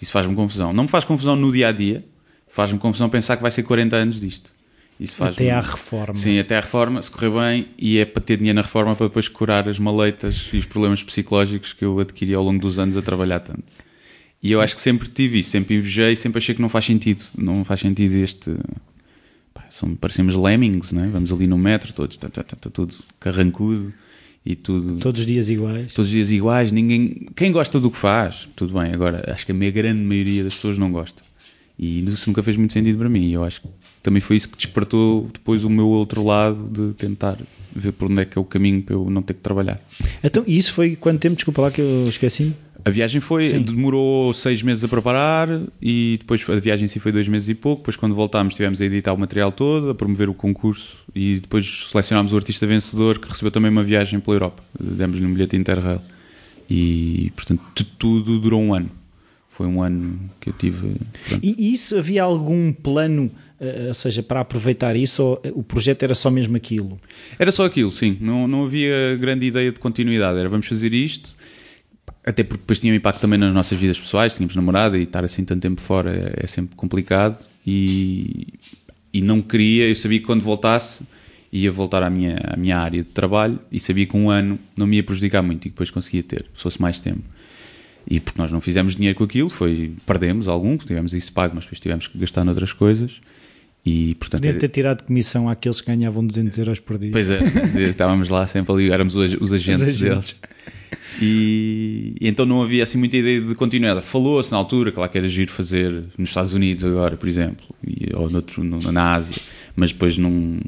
Isso 0.00 0.12
faz-me 0.12 0.34
confusão. 0.34 0.72
Não 0.72 0.84
me 0.84 0.88
faz 0.88 1.04
confusão 1.04 1.34
no 1.34 1.50
dia 1.50 1.68
a 1.68 1.72
dia, 1.72 2.04
faz-me 2.46 2.78
confusão 2.78 3.08
pensar 3.08 3.36
que 3.36 3.42
vai 3.42 3.50
ser 3.50 3.64
40 3.64 3.96
anos 3.96 4.20
disto. 4.20 4.52
Isso 4.98 5.16
faz 5.16 5.34
até 5.34 5.50
à 5.50 5.60
reforma. 5.60 6.14
Sim, 6.16 6.38
até 6.38 6.56
à 6.56 6.60
reforma, 6.60 7.00
se 7.00 7.10
correr 7.10 7.30
bem, 7.30 7.66
e 7.78 7.98
é 7.98 8.04
para 8.04 8.22
ter 8.22 8.36
dinheiro 8.36 8.56
na 8.56 8.62
reforma 8.62 8.96
para 8.96 9.06
depois 9.06 9.28
curar 9.28 9.68
as 9.68 9.78
maleitas 9.78 10.48
e 10.52 10.56
os 10.56 10.66
problemas 10.66 11.02
psicológicos 11.02 11.72
que 11.72 11.84
eu 11.84 12.00
adquiri 12.00 12.34
ao 12.34 12.42
longo 12.42 12.60
dos 12.60 12.78
anos 12.78 12.96
a 12.96 13.02
trabalhar 13.02 13.40
tanto. 13.40 13.62
E 14.42 14.52
eu 14.52 14.60
acho 14.60 14.74
que 14.74 14.80
sempre 14.80 15.08
tive 15.08 15.40
isso, 15.40 15.50
sempre 15.50 15.76
invejei, 15.76 16.14
sempre 16.16 16.38
achei 16.38 16.54
que 16.54 16.62
não 16.62 16.68
faz 16.68 16.84
sentido. 16.84 17.22
Não 17.36 17.64
faz 17.64 17.80
sentido 17.80 18.14
este. 18.14 18.56
Pá, 19.52 19.64
são, 19.70 19.94
parecemos 19.94 20.36
lemmings, 20.36 20.92
não 20.92 21.04
é? 21.04 21.08
Vamos 21.08 21.32
ali 21.32 21.46
no 21.46 21.58
metro, 21.58 21.92
todos, 21.92 22.16
tá, 22.16 22.28
tá, 22.28 22.42
tá, 22.42 22.56
tá, 22.56 22.70
tudo 22.70 22.94
carrancudo 23.18 23.92
e 24.46 24.54
tudo. 24.54 24.98
Todos 24.98 25.20
os 25.20 25.26
dias 25.26 25.48
iguais. 25.48 25.92
Todos 25.92 26.08
os 26.08 26.14
dias 26.14 26.30
iguais, 26.30 26.70
ninguém. 26.70 27.28
Quem 27.34 27.50
gosta 27.50 27.80
do 27.80 27.90
que 27.90 27.98
faz, 27.98 28.48
tudo 28.54 28.78
bem. 28.78 28.92
Agora, 28.92 29.24
acho 29.32 29.44
que 29.44 29.52
a 29.52 29.54
minha 29.54 29.70
grande 29.70 30.00
maioria 30.00 30.44
das 30.44 30.54
pessoas 30.54 30.78
não 30.78 30.90
gosta. 30.92 31.22
E 31.76 32.04
isso 32.04 32.30
nunca 32.30 32.42
fez 32.42 32.56
muito 32.56 32.72
sentido 32.72 32.98
para 32.98 33.08
mim. 33.08 33.30
Eu 33.32 33.44
acho 33.44 33.60
que 33.60 33.68
também 34.02 34.20
foi 34.20 34.36
isso 34.36 34.48
que 34.48 34.56
despertou 34.56 35.28
depois 35.32 35.64
o 35.64 35.70
meu 35.70 35.88
outro 35.88 36.24
lado 36.24 36.68
de 36.70 36.94
tentar 36.94 37.38
ver 37.74 37.92
por 37.92 38.10
onde 38.10 38.22
é 38.22 38.24
que 38.24 38.38
é 38.38 38.40
o 38.40 38.44
caminho 38.44 38.82
para 38.82 38.94
eu 38.94 39.08
não 39.10 39.22
ter 39.22 39.34
que 39.34 39.40
trabalhar. 39.40 39.80
Então, 40.22 40.42
e 40.46 40.56
isso 40.56 40.72
foi 40.72 40.96
quanto 40.96 41.20
tempo? 41.20 41.36
Desculpa 41.36 41.62
lá 41.62 41.70
que 41.70 41.80
eu 41.80 42.04
esqueci. 42.08 42.54
A 42.84 42.90
viagem 42.90 43.20
foi, 43.20 43.48
Sim. 43.50 43.60
demorou 43.60 44.32
seis 44.32 44.62
meses 44.62 44.82
a 44.84 44.88
preparar 44.88 45.48
e 45.82 46.16
depois 46.20 46.42
a 46.48 46.58
viagem 46.60 46.84
em 46.84 46.88
si 46.88 46.98
foi 46.98 47.12
dois 47.12 47.28
meses 47.28 47.48
e 47.48 47.54
pouco. 47.54 47.82
Depois, 47.82 47.96
quando 47.96 48.14
voltámos, 48.14 48.54
tivemos 48.54 48.80
a 48.80 48.84
editar 48.84 49.12
o 49.12 49.18
material 49.18 49.52
todo, 49.52 49.90
a 49.90 49.94
promover 49.94 50.28
o 50.28 50.34
concurso 50.34 50.98
e 51.14 51.40
depois 51.40 51.88
selecionámos 51.90 52.32
o 52.32 52.36
artista 52.36 52.66
vencedor 52.66 53.18
que 53.18 53.28
recebeu 53.28 53.50
também 53.50 53.70
uma 53.70 53.82
viagem 53.82 54.20
pela 54.20 54.36
Europa. 54.36 54.62
Demos-lhe 54.78 55.26
um 55.26 55.32
bilhete 55.32 55.56
Interrail 55.56 56.00
e, 56.70 57.32
portanto, 57.34 57.62
tudo 57.98 58.38
durou 58.38 58.62
um 58.62 58.72
ano. 58.72 58.90
Foi 59.50 59.66
um 59.66 59.82
ano 59.82 60.18
que 60.40 60.50
eu 60.50 60.54
tive. 60.54 60.94
E 61.42 61.72
isso 61.72 61.98
havia 61.98 62.22
algum 62.22 62.72
plano? 62.72 63.30
Uh, 63.60 63.88
ou 63.88 63.94
seja, 63.94 64.22
para 64.22 64.40
aproveitar 64.40 64.94
isso, 64.94 65.22
ou 65.22 65.42
o 65.52 65.62
projeto 65.64 66.04
era 66.04 66.14
só 66.14 66.30
mesmo 66.30 66.56
aquilo? 66.56 67.00
Era 67.38 67.50
só 67.50 67.64
aquilo, 67.64 67.90
sim. 67.90 68.16
Não, 68.20 68.46
não 68.46 68.64
havia 68.64 69.16
grande 69.16 69.46
ideia 69.46 69.72
de 69.72 69.80
continuidade. 69.80 70.38
Era 70.38 70.48
vamos 70.48 70.68
fazer 70.68 70.94
isto, 70.94 71.34
até 72.24 72.44
porque 72.44 72.60
depois 72.62 72.78
tinha 72.78 72.92
um 72.92 72.96
impacto 72.96 73.20
também 73.20 73.38
nas 73.38 73.52
nossas 73.52 73.78
vidas 73.78 73.98
pessoais. 73.98 74.34
Tínhamos 74.34 74.54
namorada 74.54 74.96
e 74.96 75.02
estar 75.02 75.24
assim 75.24 75.44
tanto 75.44 75.60
tempo 75.60 75.80
fora 75.80 76.14
é, 76.14 76.44
é 76.44 76.46
sempre 76.46 76.76
complicado. 76.76 77.44
E, 77.66 78.54
e 79.12 79.20
não 79.20 79.42
queria, 79.42 79.88
eu 79.88 79.96
sabia 79.96 80.20
que 80.20 80.24
quando 80.24 80.42
voltasse 80.42 81.04
ia 81.52 81.72
voltar 81.72 82.02
à 82.02 82.10
minha, 82.10 82.38
à 82.44 82.56
minha 82.56 82.78
área 82.78 83.02
de 83.02 83.08
trabalho 83.08 83.58
e 83.72 83.80
sabia 83.80 84.06
que 84.06 84.16
um 84.16 84.30
ano 84.30 84.58
não 84.76 84.86
me 84.86 84.96
ia 84.96 85.02
prejudicar 85.02 85.42
muito 85.42 85.66
e 85.66 85.70
depois 85.70 85.90
conseguia 85.90 86.22
ter, 86.22 86.46
se 86.54 86.62
fosse 86.62 86.80
mais 86.80 87.00
tempo. 87.00 87.22
E 88.10 88.20
porque 88.20 88.40
nós 88.40 88.52
não 88.52 88.60
fizemos 88.60 88.96
dinheiro 88.96 89.18
com 89.18 89.24
aquilo, 89.24 89.50
foi 89.50 89.92
perdemos 90.06 90.48
algum, 90.48 90.76
tivemos 90.76 91.12
isso 91.12 91.32
pago, 91.32 91.54
mas 91.54 91.64
depois 91.64 91.80
tivemos 91.80 92.06
que 92.06 92.18
gastar 92.18 92.44
noutras 92.44 92.72
coisas. 92.72 93.20
E, 93.84 94.14
portanto, 94.16 94.42
Podia 94.42 94.58
ter 94.58 94.68
tirado 94.68 95.04
comissão 95.04 95.48
àqueles 95.48 95.80
que 95.80 95.86
ganhavam 95.86 96.26
200 96.26 96.58
euros 96.58 96.80
por 96.80 96.98
dia. 96.98 97.10
Pois 97.10 97.30
é, 97.30 97.40
estávamos 97.88 98.28
lá 98.28 98.46
sempre 98.46 98.72
ali, 98.72 98.90
éramos 98.90 99.14
os, 99.14 99.34
os 99.40 99.52
agentes, 99.52 99.82
os 99.82 99.88
agentes. 99.88 100.00
deles. 100.00 100.40
E, 101.20 102.14
e, 102.20 102.28
então 102.28 102.44
não 102.44 102.62
havia 102.62 102.82
assim 102.82 102.98
muita 102.98 103.16
ideia 103.16 103.40
de 103.40 103.54
continuidade. 103.54 104.04
Falou-se 104.04 104.52
na 104.52 104.58
altura, 104.58 104.92
claro 104.92 105.10
que 105.10 105.18
era 105.18 105.28
giro 105.28 105.50
fazer 105.50 106.04
nos 106.16 106.30
Estados 106.30 106.52
Unidos 106.52 106.84
agora, 106.84 107.16
por 107.16 107.28
exemplo, 107.28 107.66
e, 107.86 108.14
ou 108.14 108.30
noutro, 108.30 108.62
no, 108.62 108.78
na 108.92 109.14
Ásia, 109.14 109.40
mas 109.74 109.92
depois 109.92 110.18
não, 110.18 110.58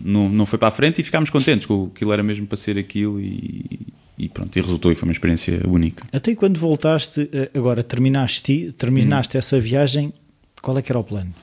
não, 0.00 0.28
não 0.28 0.46
foi 0.46 0.58
para 0.58 0.68
a 0.68 0.70
frente 0.70 1.00
e 1.00 1.04
ficámos 1.04 1.30
contentes 1.30 1.66
com 1.66 1.90
aquilo 1.94 2.12
era 2.12 2.22
mesmo 2.22 2.46
para 2.46 2.56
ser 2.56 2.78
aquilo 2.78 3.20
e, 3.20 3.80
e 4.18 4.28
pronto, 4.28 4.56
e 4.56 4.60
resultou 4.60 4.92
e 4.92 4.94
foi 4.94 5.08
uma 5.08 5.12
experiência 5.12 5.60
única. 5.66 6.04
Até 6.12 6.34
quando 6.34 6.58
voltaste, 6.58 7.28
eh, 7.32 7.50
agora 7.54 7.82
terminaste, 7.82 8.72
terminaste 8.78 9.36
hum. 9.36 9.38
essa 9.38 9.60
viagem, 9.60 10.12
qual 10.60 10.78
é 10.78 10.82
que 10.82 10.92
era 10.92 10.98
o 10.98 11.04
plano? 11.04 11.34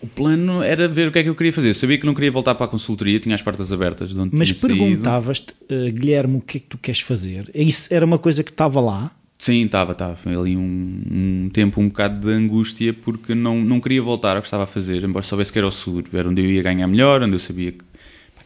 O 0.00 0.06
plano 0.06 0.62
era 0.62 0.86
ver 0.86 1.08
o 1.08 1.12
que 1.12 1.18
é 1.18 1.22
que 1.22 1.28
eu 1.28 1.34
queria 1.34 1.52
fazer. 1.52 1.70
Eu 1.70 1.74
sabia 1.74 1.98
que 1.98 2.04
não 2.04 2.14
queria 2.14 2.30
voltar 2.30 2.54
para 2.54 2.66
a 2.66 2.68
consultoria, 2.68 3.18
tinha 3.18 3.34
as 3.34 3.42
portas 3.42 3.72
abertas 3.72 4.10
de 4.10 4.20
onde 4.20 4.36
Mas 4.36 4.52
perguntavas-te, 4.52 5.54
uh, 5.70 5.92
Guilherme, 5.92 6.36
o 6.36 6.40
que 6.40 6.58
é 6.58 6.60
que 6.60 6.66
tu 6.66 6.78
queres 6.78 7.00
fazer? 7.00 7.50
Isso 7.54 7.92
era 7.92 8.04
uma 8.04 8.18
coisa 8.18 8.44
que 8.44 8.50
estava 8.50 8.80
lá? 8.80 9.10
Sim, 9.38 9.64
estava, 9.64 9.92
estava. 9.92 10.16
Foi 10.16 10.34
ali 10.34 10.56
um, 10.56 11.02
um, 11.10 11.50
tempo 11.52 11.80
um 11.80 11.88
bocado 11.88 12.26
de 12.26 12.32
angústia 12.32 12.92
porque 12.92 13.34
não, 13.34 13.62
não 13.62 13.80
queria 13.80 14.02
voltar 14.02 14.36
ao 14.36 14.42
que 14.42 14.46
estava 14.46 14.64
a 14.64 14.66
fazer, 14.66 15.02
embora 15.04 15.24
soubesse 15.24 15.52
que 15.52 15.58
era 15.58 15.66
o 15.66 15.72
seguro, 15.72 16.06
era 16.12 16.28
onde 16.28 16.42
eu 16.42 16.50
ia 16.50 16.62
ganhar 16.62 16.86
melhor, 16.86 17.22
onde 17.22 17.34
eu 17.34 17.38
sabia 17.38 17.72
que, 17.72 17.80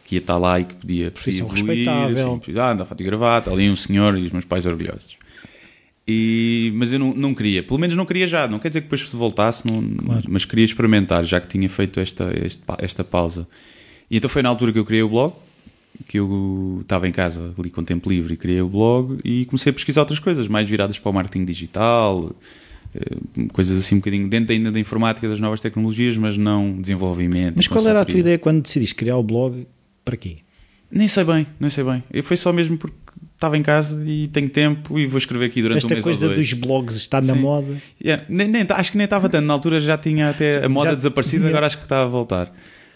que 0.05 0.15
ia 0.15 0.19
estar 0.19 0.37
lá 0.37 0.59
e 0.59 0.65
que 0.65 0.73
podia, 0.73 1.11
podia 1.11 1.11
Profissão 1.11 1.47
evoluir. 1.47 1.65
respeitável. 1.67 2.39
Assim, 2.41 2.59
ah, 2.59 2.71
andava 2.71 2.85
fato 2.89 3.01
e 3.01 3.03
gravata, 3.05 3.51
ali 3.51 3.69
um 3.69 3.75
senhor 3.75 4.17
e 4.17 4.25
os 4.25 4.31
meus 4.31 4.45
pais 4.45 4.65
orgulhosos. 4.65 5.20
E, 6.07 6.71
mas 6.75 6.91
eu 6.91 6.99
não, 6.99 7.13
não 7.13 7.33
queria, 7.33 7.61
pelo 7.61 7.79
menos 7.79 7.95
não 7.95 8.05
queria 8.05 8.27
já, 8.27 8.47
não 8.47 8.57
quer 8.59 8.69
dizer 8.69 8.81
que 8.81 8.85
depois 8.87 9.07
se 9.07 9.15
voltasse, 9.15 9.65
não, 9.65 9.81
Claro. 9.97 10.23
mas 10.27 10.43
queria 10.45 10.65
experimentar, 10.65 11.23
já 11.23 11.39
que 11.39 11.47
tinha 11.47 11.69
feito 11.69 11.99
esta, 11.99 12.31
esta, 12.35 12.77
esta 12.79 13.03
pausa. 13.03 13.47
E 14.09 14.17
então 14.17 14.29
foi 14.29 14.41
na 14.41 14.49
altura 14.49 14.73
que 14.73 14.79
eu 14.79 14.85
criei 14.85 15.03
o 15.03 15.09
blog, 15.09 15.33
que 16.07 16.17
eu 16.19 16.79
estava 16.81 17.07
em 17.07 17.11
casa 17.11 17.53
ali 17.57 17.69
com 17.69 17.83
tempo 17.83 18.09
livre 18.09 18.33
e 18.33 18.37
criei 18.37 18.61
o 18.61 18.67
blog 18.67 19.19
e 19.23 19.45
comecei 19.45 19.69
a 19.69 19.73
pesquisar 19.73 20.01
outras 20.01 20.19
coisas, 20.19 20.47
mais 20.47 20.67
viradas 20.67 20.97
para 20.97 21.09
o 21.09 21.13
marketing 21.13 21.45
digital, 21.45 22.35
eh, 22.95 23.45
coisas 23.53 23.77
assim 23.79 23.95
um 23.95 23.99
bocadinho 23.99 24.27
dentro 24.27 24.51
ainda 24.53 24.71
da 24.71 24.79
informática, 24.79 25.29
das 25.29 25.39
novas 25.39 25.61
tecnologias, 25.61 26.17
mas 26.17 26.35
não 26.35 26.81
desenvolvimento. 26.81 27.53
Mas 27.57 27.67
qual 27.67 27.87
era 27.87 28.01
a 28.01 28.05
tua 28.05 28.19
ideia 28.19 28.39
quando 28.39 28.63
decidiste 28.63 28.95
criar 28.95 29.17
o 29.17 29.23
blog? 29.23 29.67
Para 30.03 30.17
quê? 30.17 30.37
Nem 30.91 31.07
sei 31.07 31.23
bem, 31.23 31.45
nem 31.59 31.69
sei 31.69 31.83
bem. 31.83 32.03
Eu 32.11 32.23
foi 32.23 32.35
só 32.35 32.51
mesmo 32.51 32.77
porque 32.77 32.97
estava 33.41 33.57
em 33.57 33.63
casa 33.63 34.03
e 34.07 34.27
tenho 34.27 34.49
tempo 34.49 34.99
e 34.99 35.05
vou 35.07 35.17
escrever 35.17 35.45
aqui 35.45 35.61
durante 35.63 35.83
um 35.83 35.87
Esta 35.87 35.93
mês 35.95 36.03
coisa 36.03 36.27
ou 36.27 36.33
dois. 36.35 36.47
dos 36.49 36.59
blogs 36.59 36.95
está 36.95 37.19
na 37.19 37.33
Sim. 37.33 37.39
moda. 37.41 37.75
Yeah, 38.03 38.23
nem, 38.29 38.47
nem- 38.47 38.65
acho 38.69 38.91
que 38.91 38.97
nem 38.97 39.05
estava 39.05 39.27
tanto. 39.27 39.45
Na 39.45 39.53
altura 39.53 39.79
já 39.79 39.97
tinha 39.97 40.29
até 40.29 40.63
a 40.63 40.69
moda 40.69 40.91
Já 40.91 40.95
desaparecido, 40.95 41.39
tinha. 41.41 41.49
agora 41.49 41.65
acho 41.65 41.77
que 41.77 41.83
está 41.83 42.03
a 42.03 42.05
voltar. 42.05 42.53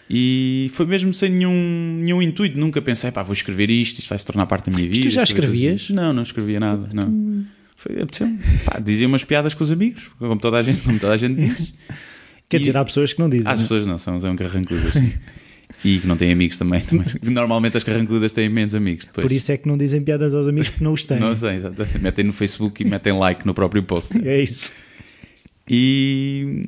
E 0.08 0.70
foi 0.72 0.86
mesmo 0.86 1.12
sem 1.12 1.30
nenhum, 1.30 1.98
nenhum 2.00 2.22
intuito. 2.22 2.56
Nunca 2.56 2.80
pensei, 2.80 3.10
pá, 3.10 3.24
vou 3.24 3.32
escrever 3.32 3.68
isto, 3.70 3.98
isto 3.98 4.08
vai 4.08 4.18
se 4.18 4.24
tornar 4.24 4.46
parte 4.46 4.70
da 4.70 4.76
minha 4.76 4.88
vida. 4.88 5.02
tu 5.08 5.10
já 5.10 5.24
escrevias? 5.24 5.90
Não, 5.90 6.12
não 6.12 6.22
escrevia 6.22 6.60
nada. 6.60 6.88
Não. 6.94 7.44
Foi. 7.76 7.96
Pá, 8.64 8.78
dizia 8.78 9.06
umas 9.08 9.24
piadas 9.24 9.52
com 9.52 9.64
os 9.64 9.72
amigos, 9.72 10.04
como 10.18 10.38
toda 10.38 10.58
a 10.58 10.62
gente, 10.62 10.80
como 10.80 10.98
toda 11.00 11.12
a 11.12 11.16
gente 11.16 11.34
diz. 11.34 11.72
Quer 12.48 12.58
E- 12.58 12.60
dizer, 12.60 12.76
há 12.76 12.84
pessoas 12.84 13.12
que 13.12 13.18
não 13.18 13.28
dizem. 13.28 13.48
As 13.48 13.58
né? 13.58 13.64
pessoas 13.64 13.84
não, 13.84 13.98
são, 13.98 14.20
são 14.20 14.36
carrancudas. 14.36 14.94
E 15.86 16.00
que 16.00 16.06
não 16.06 16.16
têm 16.16 16.32
amigos 16.32 16.58
também. 16.58 16.80
também. 16.84 17.06
Normalmente 17.22 17.76
as 17.76 17.84
carrancudas 17.84 18.32
têm 18.32 18.48
menos 18.48 18.74
amigos 18.74 19.06
depois. 19.06 19.24
Por 19.24 19.32
isso 19.32 19.52
é 19.52 19.56
que 19.56 19.68
não 19.68 19.78
dizem 19.78 20.02
piadas 20.02 20.34
aos 20.34 20.48
amigos 20.48 20.68
porque 20.68 20.84
não 20.84 20.92
os 20.92 21.04
têm. 21.04 21.20
Não 21.20 21.36
sei, 21.36 21.56
exatamente. 21.56 21.98
Metem 22.00 22.24
no 22.24 22.32
Facebook 22.32 22.82
e 22.82 22.86
metem 22.86 23.12
like 23.12 23.46
no 23.46 23.54
próprio 23.54 23.82
post. 23.82 24.16
É 24.26 24.42
isso. 24.42 24.72
E, 25.68 26.64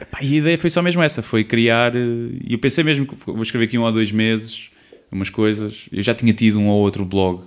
epá, 0.00 0.18
e 0.22 0.34
a 0.34 0.38
ideia 0.38 0.58
foi 0.58 0.70
só 0.70 0.82
mesmo 0.82 1.02
essa, 1.02 1.22
foi 1.22 1.44
criar, 1.44 1.94
eh, 1.94 2.00
e 2.48 2.52
eu 2.52 2.58
pensei 2.58 2.82
mesmo 2.82 3.06
que 3.06 3.14
vou 3.26 3.42
escrever 3.42 3.66
aqui 3.66 3.78
um 3.78 3.82
ou 3.82 3.92
dois 3.92 4.10
meses, 4.10 4.70
umas 5.10 5.30
coisas, 5.30 5.88
eu 5.92 6.02
já 6.02 6.14
tinha 6.14 6.32
tido 6.32 6.58
um 6.58 6.66
ou 6.66 6.80
outro 6.80 7.04
blog, 7.04 7.42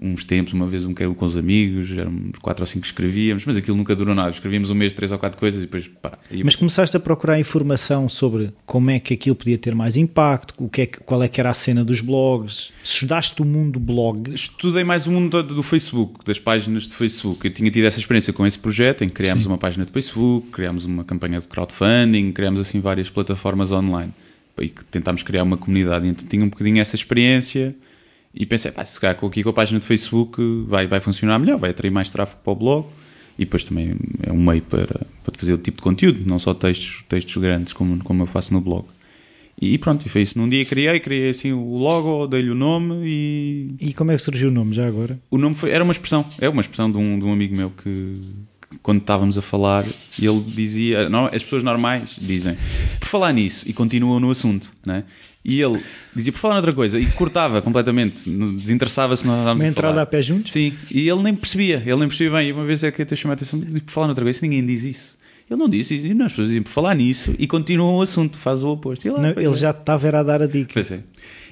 uns 0.00 0.24
tempos, 0.24 0.52
uma 0.52 0.66
vez 0.66 0.84
um 0.84 0.94
que 0.94 1.02
era 1.02 1.12
com 1.12 1.24
os 1.26 1.36
amigos, 1.36 1.90
eram 1.90 2.30
quatro 2.40 2.62
ou 2.62 2.66
cinco 2.66 2.82
que 2.82 2.86
escrevíamos, 2.88 3.44
mas 3.44 3.56
aquilo 3.56 3.76
nunca 3.76 3.96
durou 3.96 4.14
nada, 4.14 4.30
escrevíamos 4.30 4.70
um 4.70 4.74
mês, 4.74 4.92
três 4.92 5.10
ou 5.10 5.18
quatro 5.18 5.38
coisas 5.38 5.58
e 5.60 5.64
depois, 5.64 5.88
pá, 5.88 6.16
Mas 6.44 6.54
começaste 6.54 6.96
a 6.96 7.00
procurar 7.00 7.38
informação 7.40 8.08
sobre 8.08 8.52
como 8.64 8.90
é 8.90 9.00
que 9.00 9.14
aquilo 9.14 9.34
podia 9.34 9.58
ter 9.58 9.74
mais 9.74 9.96
impacto, 9.96 10.54
o 10.58 10.68
que 10.68 10.82
é 10.82 10.86
que- 10.86 11.00
qual 11.00 11.22
é 11.22 11.28
que 11.28 11.40
era 11.40 11.50
a 11.50 11.54
cena 11.54 11.84
dos 11.84 12.00
blogs. 12.00 12.70
Estudaste 12.84 13.42
o 13.42 13.44
mundo 13.44 13.72
do 13.72 13.80
blog. 13.80 14.32
Estudei 14.32 14.84
mais 14.84 15.06
o 15.06 15.10
mundo 15.10 15.42
do, 15.42 15.54
do 15.56 15.62
Facebook, 15.62 16.24
das 16.24 16.38
páginas 16.38 16.84
de 16.84 16.94
Facebook. 16.94 17.44
Eu 17.46 17.52
tinha 17.52 17.70
tido 17.70 17.84
essa 17.86 17.98
experiência 17.98 18.32
com 18.32 18.46
esse 18.46 18.58
projeto 18.58 19.02
em 19.02 19.08
que 19.08 19.14
criámos 19.14 19.46
uma 19.46 19.58
página 19.58 19.84
de 19.84 19.90
Facebook, 19.92 20.48
criámos 20.52 20.84
uma 20.84 21.02
campanha 21.04 21.40
de 21.40 21.48
crowdfunding, 21.48 22.30
criámos 22.32 22.60
assim 22.60 22.80
várias 22.80 23.10
plataformas 23.10 23.72
online 23.72 24.12
e 24.60 24.68
que 24.68 24.84
tentámos 24.84 25.22
criar 25.22 25.42
uma 25.42 25.56
comunidade. 25.56 26.06
Então 26.06 26.26
tinha 26.26 26.44
um 26.44 26.48
bocadinho 26.48 26.80
essa 26.80 26.96
experiência 26.96 27.74
e 28.40 28.46
pensei, 28.46 28.70
pá, 28.70 28.84
se 28.84 29.00
calhar 29.00 29.16
com- 29.16 29.26
aqui 29.26 29.42
com 29.42 29.50
a 29.50 29.52
página 29.52 29.80
de 29.80 29.84
Facebook 29.86 30.40
vai, 30.68 30.86
vai 30.86 31.00
funcionar 31.00 31.38
melhor, 31.40 31.58
vai 31.58 31.70
atrair 31.70 31.90
mais 31.90 32.08
tráfego 32.10 32.40
para 32.44 32.52
o 32.52 32.56
blog 32.56 32.86
e 33.38 33.44
depois 33.44 33.64
também 33.64 33.96
é 34.22 34.32
um 34.32 34.40
meio 34.42 34.62
para, 34.62 34.86
para 35.24 35.34
fazer 35.36 35.52
o 35.52 35.58
tipo 35.58 35.78
de 35.78 35.82
conteúdo, 35.82 36.20
não 36.24 36.38
só 36.38 36.54
textos, 36.54 37.04
textos 37.08 37.36
grandes 37.42 37.72
como, 37.72 37.98
como 38.04 38.22
eu 38.22 38.26
faço 38.26 38.54
no 38.54 38.60
blog. 38.60 38.84
E 39.60 39.76
pronto, 39.76 40.06
e 40.06 40.08
foi 40.08 40.22
isso. 40.22 40.38
Num 40.38 40.48
dia 40.48 40.64
criei, 40.64 41.00
criei 41.00 41.30
assim 41.30 41.50
o 41.52 41.76
logo, 41.78 42.28
dei-lhe 42.28 42.48
o 42.48 42.54
nome 42.54 42.94
e 43.04 43.74
E 43.80 43.92
como 43.92 44.12
é 44.12 44.16
que 44.16 44.22
surgiu 44.22 44.50
o 44.50 44.52
nome 44.52 44.72
já 44.72 44.86
agora? 44.86 45.18
o 45.28 45.36
nome 45.36 45.56
foi, 45.56 45.70
era 45.72 45.82
uma 45.82 45.90
expressão, 45.92 46.24
é 46.40 46.48
uma 46.48 46.60
expressão 46.60 46.90
de 46.92 46.96
um, 46.96 47.18
de 47.18 47.24
um 47.24 47.32
amigo 47.32 47.56
meu 47.56 47.70
que 47.70 48.20
quando 48.82 49.00
estávamos 49.00 49.38
a 49.38 49.42
falar, 49.42 49.84
ele 50.20 50.40
dizia, 50.46 51.08
não, 51.08 51.26
as 51.26 51.42
pessoas 51.42 51.62
normais 51.62 52.16
dizem, 52.20 52.56
por 53.00 53.06
falar 53.08 53.32
nisso, 53.32 53.68
e 53.68 53.72
continuam 53.72 54.20
no 54.20 54.30
assunto, 54.30 54.70
né? 54.84 55.04
E 55.44 55.60
ele 55.62 55.80
dizia, 56.14 56.30
por 56.32 56.38
falar 56.38 56.54
noutra 56.54 56.72
coisa, 56.74 56.98
e 57.00 57.06
cortava 57.12 57.62
completamente, 57.62 58.28
desinteressava-se 58.28 59.26
nós 59.26 59.38
estávamos 59.38 59.62
Uma 59.62 59.68
a 59.68 59.70
entrada 59.70 59.92
falar. 59.94 60.02
a 60.02 60.06
pé 60.06 60.20
juntos? 60.20 60.52
Sim, 60.52 60.74
e 60.90 61.08
ele 61.08 61.22
nem 61.22 61.34
percebia, 61.34 61.82
ele 61.86 61.96
nem 61.96 62.08
percebia 62.08 62.38
bem. 62.38 62.48
E 62.48 62.52
uma 62.52 62.64
vez 62.64 62.82
é 62.84 62.90
que 62.90 63.00
eu 63.00 63.06
te 63.06 63.16
chamei 63.16 63.32
a 63.32 63.36
atenção, 63.36 63.58
por 63.60 63.90
falar 63.90 64.08
noutra 64.08 64.24
coisa, 64.24 64.38
ninguém 64.42 64.64
diz 64.66 64.82
isso. 64.84 65.18
Ele 65.50 65.58
não 65.58 65.68
disse, 65.68 65.94
e 65.94 66.10
as 66.22 66.32
pessoas 66.32 66.48
dizem, 66.48 66.62
por 66.62 66.68
falar 66.70 66.94
nisso, 66.94 67.34
e 67.38 67.46
continuam 67.46 67.94
o 67.96 68.02
assunto, 68.02 68.36
faz 68.36 68.62
o 68.62 68.68
oposto. 68.68 69.08
Ele, 69.08 69.16
Não, 69.18 69.30
ele 69.30 69.46
é. 69.46 69.54
já 69.54 69.70
estava 69.70 70.08
a 70.18 70.22
dar 70.22 70.42
a 70.42 70.46
dica. 70.46 70.72
Pois 70.74 70.90
é. 70.92 71.00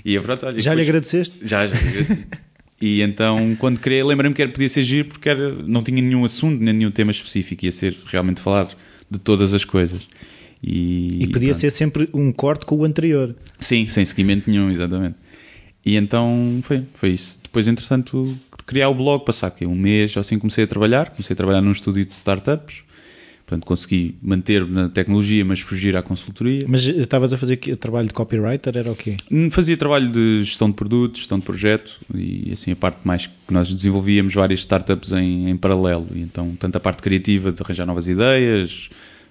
E 0.05 0.15
eu, 0.15 0.23
pronto, 0.23 0.45
olha, 0.45 0.61
Já 0.61 0.75
lhe 0.75 0.85
depois- 0.85 0.89
agradeceste? 0.89 1.39
já, 1.43 1.67
já. 1.67 1.75
agradeci. 1.77 2.27
E 2.81 3.01
então, 3.01 3.57
quando 3.59 3.79
criei, 3.79 4.03
lembrei-me 4.03 4.35
que 4.35 4.43
era, 4.43 4.51
podia 4.51 4.69
ser 4.69 4.85
giro 4.85 5.09
porque 5.09 5.29
era, 5.29 5.51
não 5.63 5.83
tinha 5.83 6.01
nenhum 6.03 6.25
assunto, 6.25 6.63
nem 6.63 6.75
nenhum 6.75 6.91
tema 6.91 7.11
específico. 7.11 7.65
Ia 7.65 7.73
ser 7.73 7.97
realmente 8.07 8.41
falar 8.41 8.69
de 9.11 9.19
todas 9.19 9.55
as 9.55 9.65
coisas. 9.65 10.07
E, 10.63 11.23
E 11.23 11.27
podia 11.29 11.55
ser 11.55 11.71
sempre 11.71 12.09
um 12.13 12.33
corte 12.33 12.67
com 12.67 12.77
o 12.77 12.85
anterior. 12.85 13.35
Sim, 13.59 13.89
sem 13.89 14.05
seguimento 14.05 14.51
nenhum, 14.51 14.71
exatamente. 14.71 15.15
E 15.85 15.97
então 15.97 16.61
foi, 16.63 16.85
foi 16.95 17.11
isso. 17.11 17.39
Depois, 17.43 17.67
entretanto, 17.69 18.37
criar 18.67 18.89
o 18.89 18.95
blog, 18.95 19.25
passar 19.25 19.47
aqui 19.47 19.65
um 19.65 19.75
mês, 19.75 20.17
assim 20.17 20.39
comecei 20.39 20.65
a 20.65 20.67
trabalhar. 20.67 21.11
Comecei 21.11 21.33
a 21.33 21.37
trabalhar 21.37 21.63
num 21.63 21.73
estúdio 21.73 22.05
de 22.05 22.15
startups. 22.15 22.83
Portanto, 23.47 23.65
consegui 23.65 24.17
manter 24.21 24.67
na 24.67 24.89
tecnologia, 24.89 25.45
mas 25.45 25.61
fugir 25.61 25.97
à 25.97 26.03
consultoria. 26.03 26.65
Mas 26.67 26.85
eh, 26.89 26.91
estavas 27.01 27.33
a 27.33 27.39
fazer 27.39 27.57
trabalho 27.77 28.09
de 28.09 28.13
copywriter, 28.13 28.77
era 28.77 28.91
o 28.91 28.97
quê? 28.97 29.17
Hum, 29.31 29.51
Fazia 29.53 29.77
trabalho 29.77 30.11
de 30.11 30.43
gestão 30.43 30.69
de 30.69 30.75
produtos, 30.75 31.21
gestão 31.21 31.39
de 31.39 31.45
projeto 31.45 31.97
e 32.13 32.51
assim 32.53 32.73
a 32.73 32.77
parte 32.77 32.99
mais 33.05 33.27
que 33.29 33.33
nós 33.55 33.73
desenvolvíamos 33.73 34.35
várias 34.35 34.59
startups 34.61 35.13
em, 35.13 35.49
em 35.49 35.57
paralelo. 35.57 36.09
E 36.13 36.21
então, 36.23 36.57
tanto 36.59 36.75
a 36.75 36.81
parte 36.81 37.03
criativa 37.05 37.53
de 37.53 37.63
arranjar 37.63 37.87
novas 37.87 38.09
ideias, 38.09 38.91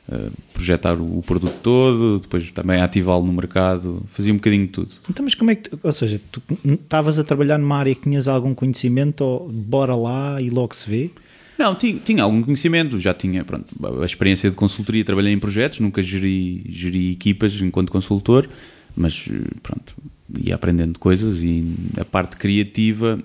eh, 0.09 0.29
projetar 0.53 0.95
o, 0.97 1.17
o 1.17 1.21
produto 1.21 1.55
todo, 1.61 2.19
depois 2.21 2.49
também 2.51 2.79
ativá-lo 2.79 3.25
no 3.25 3.33
mercado, 3.33 4.01
fazia 4.07 4.31
um 4.31 4.37
bocadinho 4.37 4.65
de 4.65 4.71
tudo. 4.71 4.91
Então, 5.09 5.25
mas 5.25 5.35
como 5.35 5.51
é 5.51 5.55
que, 5.55 5.69
tu- 5.71 5.79
ou 5.83 5.91
seja, 5.91 6.21
tu 6.31 6.41
estavas 6.63 7.19
a 7.19 7.23
trabalhar 7.25 7.57
numa 7.57 7.75
área 7.77 7.93
que 7.93 8.03
tinhas 8.03 8.29
algum 8.29 8.53
conhecimento, 8.53 9.25
ou 9.25 9.49
bora 9.51 9.93
lá 9.93 10.41
e 10.41 10.49
logo 10.49 10.73
se 10.73 10.89
vê? 10.89 11.09
Não, 11.57 11.73
tinha, 11.75 11.99
tinha 11.99 12.23
algum 12.23 12.41
conhecimento, 12.41 12.99
já 12.99 13.13
tinha 13.13 13.43
pronto, 13.43 13.73
a 14.01 14.05
experiência 14.05 14.49
de 14.49 14.55
consultoria, 14.55 15.05
trabalhei 15.05 15.33
em 15.33 15.39
projetos, 15.39 15.79
nunca 15.79 16.03
geri, 16.03 16.65
geri 16.69 17.11
equipas 17.11 17.59
enquanto 17.61 17.91
consultor, 17.91 18.49
mas 18.95 19.29
pronto, 19.63 19.95
ia 20.37 20.55
aprendendo 20.55 20.99
coisas 20.99 21.41
e 21.41 21.63
a 21.97 22.05
parte 22.05 22.35
criativa 22.35 23.23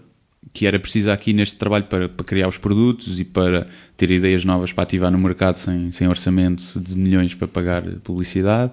que 0.52 0.66
era 0.66 0.78
precisa 0.78 1.12
aqui 1.12 1.32
neste 1.32 1.56
trabalho 1.56 1.84
para, 1.84 2.08
para 2.08 2.24
criar 2.24 2.48
os 2.48 2.58
produtos 2.58 3.20
e 3.20 3.24
para 3.24 3.68
ter 3.96 4.10
ideias 4.10 4.44
novas 4.44 4.72
para 4.72 4.82
ativar 4.82 5.10
no 5.10 5.18
mercado 5.18 5.56
sem, 5.56 5.92
sem 5.92 6.08
orçamento 6.08 6.80
de 6.80 6.96
milhões 6.96 7.34
para 7.34 7.46
pagar 7.46 7.82
publicidade. 8.02 8.72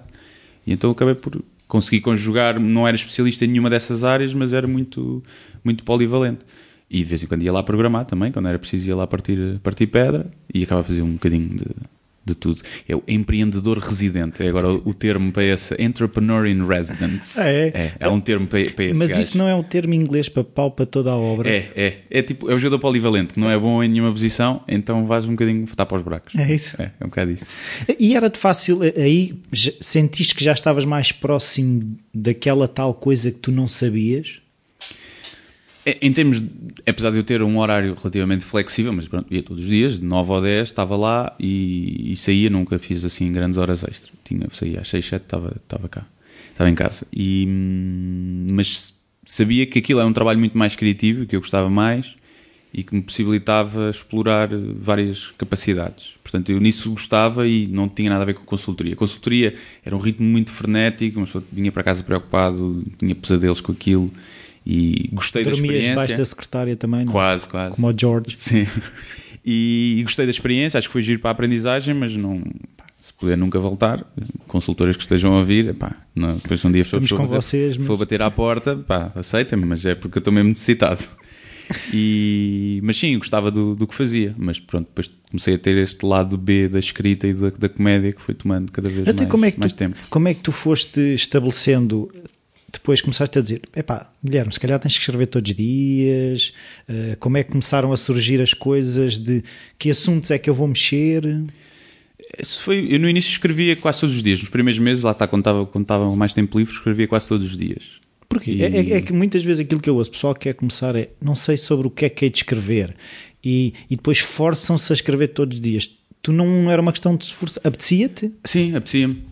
E 0.66 0.72
então 0.72 0.90
acabei 0.90 1.14
por 1.14 1.40
conseguir 1.66 2.00
conjugar, 2.00 2.58
não 2.58 2.88
era 2.88 2.96
especialista 2.96 3.44
em 3.44 3.48
nenhuma 3.48 3.70
dessas 3.70 4.02
áreas, 4.02 4.34
mas 4.34 4.52
era 4.52 4.66
muito, 4.66 5.22
muito 5.62 5.84
polivalente. 5.84 6.40
E 6.90 6.98
de 6.98 7.04
vez 7.04 7.22
em 7.22 7.26
quando 7.26 7.42
ia 7.42 7.52
lá 7.52 7.62
programar 7.62 8.06
também, 8.06 8.32
quando 8.32 8.48
era 8.48 8.58
preciso 8.58 8.88
ia 8.88 8.96
lá 8.96 9.06
partir, 9.06 9.58
partir 9.62 9.86
pedra 9.88 10.30
e 10.52 10.62
acaba 10.62 10.80
a 10.80 10.84
fazer 10.84 11.02
um 11.02 11.12
bocadinho 11.12 11.48
de, 11.48 11.66
de 12.28 12.34
tudo. 12.34 12.62
É 12.88 12.94
o 12.94 13.02
empreendedor 13.08 13.78
residente, 13.78 14.42
é 14.42 14.48
agora 14.48 14.70
o, 14.70 14.94
termo 14.94 15.32
para 15.32 15.44
esse 15.44 15.74
Entrepreneur 15.78 16.46
in 16.46 16.66
Residence. 16.66 17.40
Ah, 17.40 17.50
é? 17.50 17.66
é? 17.68 17.92
é 18.00 18.08
um 18.08 18.20
termo 18.20 18.46
para, 18.46 18.70
para 18.70 18.84
esse 18.84 18.98
Mas 18.98 19.08
gajo. 19.10 19.20
isso 19.20 19.38
não 19.38 19.48
é 19.48 19.54
um 19.54 19.62
termo 19.62 19.94
inglês 19.94 20.28
para 20.28 20.44
pau 20.44 20.70
para 20.70 20.86
toda 20.86 21.10
a 21.10 21.16
obra? 21.16 21.48
É, 21.48 21.70
é. 21.74 21.94
É 22.10 22.22
tipo, 22.22 22.50
é 22.50 22.54
o 22.54 22.58
jogador 22.58 22.78
polivalente, 22.78 23.34
que 23.34 23.40
não 23.40 23.50
é 23.50 23.58
bom 23.58 23.82
em 23.82 23.88
nenhuma 23.88 24.10
posição, 24.10 24.62
então 24.68 25.06
vais 25.06 25.24
um 25.24 25.30
bocadinho 25.30 25.66
votar 25.66 25.86
para 25.86 25.96
os 25.96 26.02
buracos. 26.02 26.34
É 26.34 26.54
isso. 26.54 26.80
É, 26.80 26.92
é 26.98 27.04
um 27.04 27.08
bocado 27.08 27.30
isso. 27.32 27.46
E 27.98 28.16
era-te 28.16 28.38
fácil, 28.38 28.82
eh, 28.82 28.94
aí 28.96 29.40
sentiste 29.80 30.34
que 30.34 30.44
já 30.44 30.52
estavas 30.52 30.84
mais 30.84 31.12
próximo 31.12 31.96
daquela 32.14 32.68
tal 32.68 32.94
coisa 32.94 33.30
que 33.30 33.38
tu 33.38 33.52
não 33.52 33.66
sabias? 33.66 34.40
É, 35.88 35.96
Em 36.02 36.12
termos, 36.12 36.42
de, 36.42 36.50
apesar 36.86 37.10
de 37.10 37.16
eu 37.16 37.24
ter 37.24 37.40
um 37.42 37.58
horário 37.58 37.94
relativamente 37.94 38.44
flexível, 38.44 38.92
mas 38.92 39.08
pronto, 39.08 39.32
ia 39.32 39.42
todos 39.42 39.64
os 39.64 39.70
dias, 39.70 39.98
de 39.98 40.04
9 40.04 40.32
ou 40.32 40.42
10, 40.42 40.68
estava 40.68 40.94
lá 40.98 41.34
e, 41.40 42.12
e 42.12 42.16
saía, 42.16 42.50
nunca 42.50 42.78
fiz 42.78 43.02
assim 43.06 43.32
grandes 43.32 43.56
horas 43.56 43.82
extra. 43.82 44.12
Tinha, 44.22 44.46
saía 44.52 44.80
às 44.80 44.88
6, 44.88 45.06
7, 45.06 45.22
estava, 45.22 45.56
estava 45.56 45.88
cá, 45.88 46.06
estava 46.50 46.68
em 46.68 46.74
casa. 46.74 47.06
E, 47.10 47.46
hum, 47.48 48.48
mas 48.50 48.94
sabia 49.24 49.64
que 49.64 49.78
aquilo 49.78 50.00
era 50.00 50.08
um 50.08 50.12
trabalho 50.12 50.38
muito 50.38 50.58
mais 50.58 50.76
criativo, 50.76 51.24
que 51.24 51.34
eu 51.34 51.40
gostava 51.40 51.70
mais, 51.70 52.16
e 52.72 52.82
que 52.82 52.94
me 52.94 53.00
possibilitava 53.00 53.88
explorar 53.88 54.50
várias 54.52 55.30
capacidades. 55.38 56.16
Portanto, 56.22 56.52
eu 56.52 56.60
nisso 56.60 56.90
gostava 56.90 57.48
e 57.48 57.66
não 57.66 57.88
tinha 57.88 58.10
nada 58.10 58.24
a 58.24 58.26
ver 58.26 58.34
com 58.34 58.44
consultoria. 58.44 58.92
A 58.92 58.96
consultoria 58.96 59.54
era 59.82 59.96
um 59.96 59.98
ritmo 59.98 60.26
muito 60.26 60.52
frenético, 60.52 61.18
uma 61.18 61.24
pessoa 61.24 61.42
vinha 61.50 61.72
para 61.72 61.82
casa 61.82 62.02
preocupado, 62.02 62.84
tinha 62.98 63.14
pesadelos 63.14 63.62
com 63.62 63.72
aquilo 63.72 64.12
e 64.68 65.08
gostei 65.14 65.42
Dormias 65.44 65.60
da 65.60 65.66
experiência. 65.66 65.90
debaixo 65.90 66.16
da 66.18 66.24
secretária 66.26 66.76
também, 66.76 67.04
não? 67.06 67.12
Quase, 67.12 67.48
quase. 67.48 67.74
como 67.76 67.88
o 67.88 67.94
George. 67.98 68.36
Sim. 68.36 68.66
E, 69.44 69.96
e 69.98 70.02
gostei 70.02 70.26
da 70.26 70.30
experiência, 70.30 70.76
acho 70.76 70.88
que 70.88 70.92
foi 70.92 71.00
giro 71.02 71.20
para 71.20 71.30
a 71.30 71.32
aprendizagem, 71.32 71.94
mas 71.94 72.14
não. 72.14 72.42
pá, 72.76 72.84
se 73.00 73.12
puder 73.14 73.38
nunca 73.38 73.58
voltar, 73.58 74.04
consultoras 74.46 74.94
que 74.94 75.02
estejam 75.02 75.32
a 75.34 75.38
ouvir, 75.38 75.72
pá, 75.74 75.96
não, 76.14 76.36
depois 76.36 76.62
um 76.66 76.70
dia 76.70 76.82
Estamos 76.82 77.10
com 77.10 77.16
bater, 77.18 77.34
vocês, 77.34 77.76
mas- 77.78 77.86
for 77.86 77.96
bater 77.96 78.20
à 78.20 78.30
porta, 78.30 78.76
pá, 78.76 79.10
aceitem-me, 79.14 79.64
mas 79.64 79.86
é 79.86 79.94
porque 79.94 80.18
eu 80.18 80.20
estou 80.20 80.32
mesmo 80.32 80.50
necessitado. 80.50 81.02
E, 81.92 82.80
mas 82.82 82.96
sim, 82.96 83.18
gostava 83.18 83.50
do, 83.50 83.74
do 83.74 83.86
que 83.86 83.94
fazia, 83.94 84.34
mas 84.38 84.58
pronto, 84.58 84.86
depois 84.86 85.10
comecei 85.28 85.54
a 85.54 85.58
ter 85.58 85.76
este 85.76 86.04
lado 86.06 86.38
B 86.38 86.66
da 86.66 86.78
escrita 86.78 87.26
e 87.26 87.34
da, 87.34 87.50
da 87.50 87.68
comédia 87.68 88.10
que 88.10 88.22
foi 88.22 88.34
tomando 88.34 88.72
cada 88.72 88.88
vez 88.88 89.04
mais, 89.04 89.28
como 89.30 89.44
é 89.44 89.50
que 89.50 89.60
mais 89.60 89.74
tu, 89.74 89.76
tempo. 89.76 89.96
Como 90.08 90.28
é 90.28 90.32
que 90.34 90.40
tu 90.40 90.50
foste 90.50 90.98
estabelecendo, 91.14 92.10
depois 92.70 93.00
começaste 93.00 93.38
a 93.38 93.42
dizer, 93.42 93.62
epá, 93.74 94.12
Guilherme, 94.22 94.52
se 94.52 94.60
calhar 94.60 94.78
tens 94.78 94.94
que 94.94 95.00
escrever 95.00 95.26
todos 95.26 95.50
os 95.50 95.56
dias, 95.56 96.52
eh, 96.88 97.16
como 97.18 97.36
é 97.38 97.42
que 97.44 97.50
começaram 97.50 97.92
a 97.92 97.96
surgir 97.96 98.40
as 98.42 98.52
coisas 98.52 99.16
de 99.18 99.42
que 99.78 99.90
assuntos 99.90 100.30
é 100.30 100.38
que 100.38 100.50
eu 100.50 100.54
vou 100.54 100.68
mexer? 100.68 101.22
Isso 102.38 102.62
foi, 102.62 102.86
eu 102.90 102.98
no 102.98 103.08
início 103.08 103.30
escrevia 103.30 103.74
quase 103.76 104.00
todos 104.00 104.16
os 104.16 104.22
dias, 104.22 104.40
nos 104.40 104.50
primeiros 104.50 104.78
meses, 104.78 105.02
lá 105.02 105.12
está, 105.12 105.26
quando 105.26 105.40
estava, 105.42 105.64
quando 105.66 105.84
estava 105.84 106.14
mais 106.16 106.32
tempo 106.34 106.58
livre, 106.58 106.72
escrevia 106.74 107.08
quase 107.08 107.26
todos 107.28 107.46
os 107.46 107.56
dias. 107.56 108.00
Porquê? 108.28 108.50
E- 108.52 108.62
É, 108.62 108.66
é- 108.66 108.90
é 108.98 109.00
que 109.00 109.12
muitas 109.12 109.42
vezes 109.42 109.64
aquilo 109.64 109.80
que 109.80 109.88
eu 109.88 109.96
ouço, 109.96 110.10
o 110.10 110.12
pessoal 110.12 110.34
que 110.34 110.40
quer 110.40 110.54
começar 110.54 110.94
é 110.94 111.08
não 111.22 111.34
sei 111.34 111.56
sobre 111.56 111.86
o 111.86 111.90
que 111.90 112.04
é 112.04 112.08
que 112.10 112.26
é 112.26 112.28
de 112.28 112.36
escrever 112.38 112.94
e, 113.42 113.72
e 113.88 113.96
depois 113.96 114.18
forçam-se 114.18 114.92
a 114.92 114.94
escrever 114.94 115.28
todos 115.28 115.56
os 115.56 115.60
dias. 115.62 115.90
Tu 116.28 116.32
não, 116.34 116.70
era 116.70 116.82
uma 116.82 116.92
questão 116.92 117.16
de 117.16 117.24
esforço, 117.24 117.58
apetecia-te? 117.64 118.30
Sim, 118.44 118.74
apetecia-me. 118.76 119.22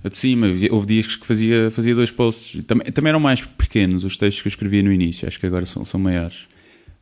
Havia- 0.51 0.73
Houve 0.73 0.87
dias 0.87 1.15
que 1.15 1.27
fazia, 1.27 1.71
fazia 1.71 1.95
dois 1.95 2.11
posts. 2.11 2.65
Também, 2.65 2.91
também 2.91 3.11
eram 3.11 3.21
mais 3.21 3.43
pequenos 3.43 4.03
os 4.03 4.17
textos 4.17 4.41
que 4.41 4.49
eu 4.49 4.51
escrevia 4.51 4.83
no 4.83 4.91
início, 4.91 5.29
acho 5.29 5.39
que 5.39 5.45
agora 5.45 5.67
são, 5.67 5.85
são 5.85 6.01
maiores. 6.01 6.47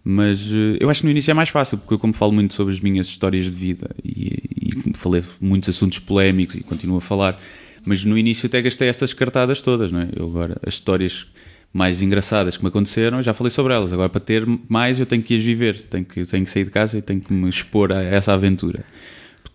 Mas 0.02 0.50
eh, 0.52 0.78
eu 0.80 0.90
acho 0.90 1.02
que 1.02 1.06
no 1.06 1.12
início 1.12 1.30
é 1.30 1.34
mais 1.34 1.48
fácil, 1.48 1.78
porque 1.78 1.94
eu, 1.94 1.98
como 2.00 2.12
falo 2.12 2.32
muito 2.32 2.54
sobre 2.54 2.74
as 2.74 2.80
minhas 2.80 3.06
histórias 3.06 3.44
de 3.44 3.52
vida 3.52 3.88
e, 4.04 4.82
e 4.90 4.96
falei 4.96 5.22
muitos 5.40 5.68
assuntos 5.68 6.00
polémicos 6.00 6.56
e 6.56 6.60
continuo 6.64 6.96
a 6.96 7.00
falar, 7.00 7.40
mas 7.86 8.04
no 8.04 8.18
início 8.18 8.48
até 8.48 8.60
gastei 8.60 8.88
estas 8.88 9.12
cartadas 9.12 9.62
todas, 9.62 9.92
não 9.92 10.00
é? 10.00 10.08
Eu 10.16 10.24
agora, 10.26 10.56
as 10.66 10.74
histórias 10.74 11.24
mais 11.72 12.02
engraçadas 12.02 12.56
que 12.56 12.64
me 12.64 12.68
aconteceram, 12.68 13.22
já 13.22 13.32
falei 13.32 13.52
sobre 13.52 13.72
elas. 13.74 13.92
Agora, 13.92 14.08
para 14.08 14.20
ter 14.20 14.44
mais, 14.68 14.98
eu 14.98 15.06
tenho 15.06 15.22
que 15.22 15.36
as 15.36 15.42
viver, 15.44 15.82
tenho 15.88 16.04
que, 16.04 16.24
tenho 16.26 16.44
que 16.44 16.50
sair 16.50 16.64
de 16.64 16.70
casa 16.72 16.98
e 16.98 17.02
tenho 17.02 17.20
que 17.20 17.32
me 17.32 17.48
expor 17.48 17.92
a 17.92 18.02
essa 18.02 18.32
aventura. 18.32 18.84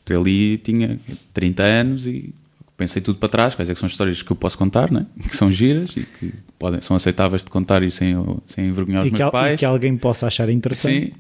Porque 0.10 0.14
ali 0.14 0.58
tinha 0.58 1.00
30 1.34 1.62
anos 1.64 2.08
e 2.08 2.34
pensei 2.76 3.02
tudo 3.02 3.20
para 3.20 3.30
trás, 3.30 3.54
quais 3.56 3.70
é 3.70 3.74
que 3.74 3.80
são 3.80 3.86
as 3.88 3.92
histórias 3.94 4.22
que 4.24 4.32
eu 4.32 4.36
posso 4.36 4.58
contar, 4.58 4.90
né? 4.92 5.06
que 5.30 5.36
são 5.38 5.52
giras 5.52 5.92
e 5.96 6.02
que 6.18 6.34
podem, 6.58 6.82
são 6.82 6.96
aceitáveis 6.98 7.44
de 7.44 7.50
contar 7.50 7.84
e 7.84 7.92
sem, 7.92 8.16
sem 8.48 8.66
envergonhar 8.68 9.04
os 9.04 9.10
E 9.10 9.12
meus 9.12 9.30
pais. 9.30 9.54
e 9.54 9.58
que 9.58 9.66
alguém 9.66 9.96
possa 9.98 10.26
achar 10.28 10.50
interessante? 10.50 11.08
Sim. 11.08 11.12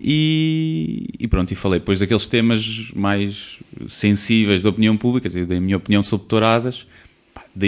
E, 0.00 1.08
e 1.18 1.28
pronto, 1.28 1.52
e 1.52 1.54
falei 1.54 1.78
depois 1.80 1.98
daqueles 2.00 2.26
temas 2.26 2.90
mais 2.94 3.58
sensíveis 3.88 4.62
da 4.62 4.70
opinião 4.70 4.96
pública, 4.96 5.28
da 5.28 5.60
minha 5.60 5.76
opinião 5.76 6.02
sobre 6.02 6.26
touradas. 6.26 6.86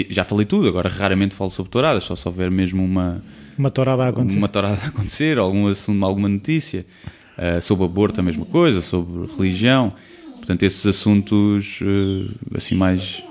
Já 0.08 0.24
falei 0.24 0.46
tudo, 0.46 0.68
agora 0.68 0.88
raramente 0.88 1.34
falo 1.34 1.50
sobre 1.50 1.70
touradas, 1.70 2.04
só 2.04 2.16
se 2.16 2.26
houver 2.26 2.50
mesmo 2.50 2.82
uma, 2.82 3.22
Uma 3.58 3.70
tourada 3.70 4.04
a 4.04 4.08
acontecer. 4.08 4.38
uma 4.38 4.48
tourada 4.48 4.80
a 4.82 4.86
acontecer, 4.86 5.36
algum 5.38 5.66
assunto, 5.66 6.02
alguma 6.04 6.28
notícia. 6.28 6.86
Ah, 7.36 7.60
sobre 7.60 7.84
aborto, 7.84 8.20
a 8.20 8.22
mesma 8.22 8.44
coisa, 8.46 8.80
sobre 8.80 9.26
religião. 9.36 9.92
Portanto, 10.42 10.62
esses 10.64 10.84
assuntos 10.84 11.78
eh, 11.82 12.56
assim 12.56 12.74
mais. 12.74 13.22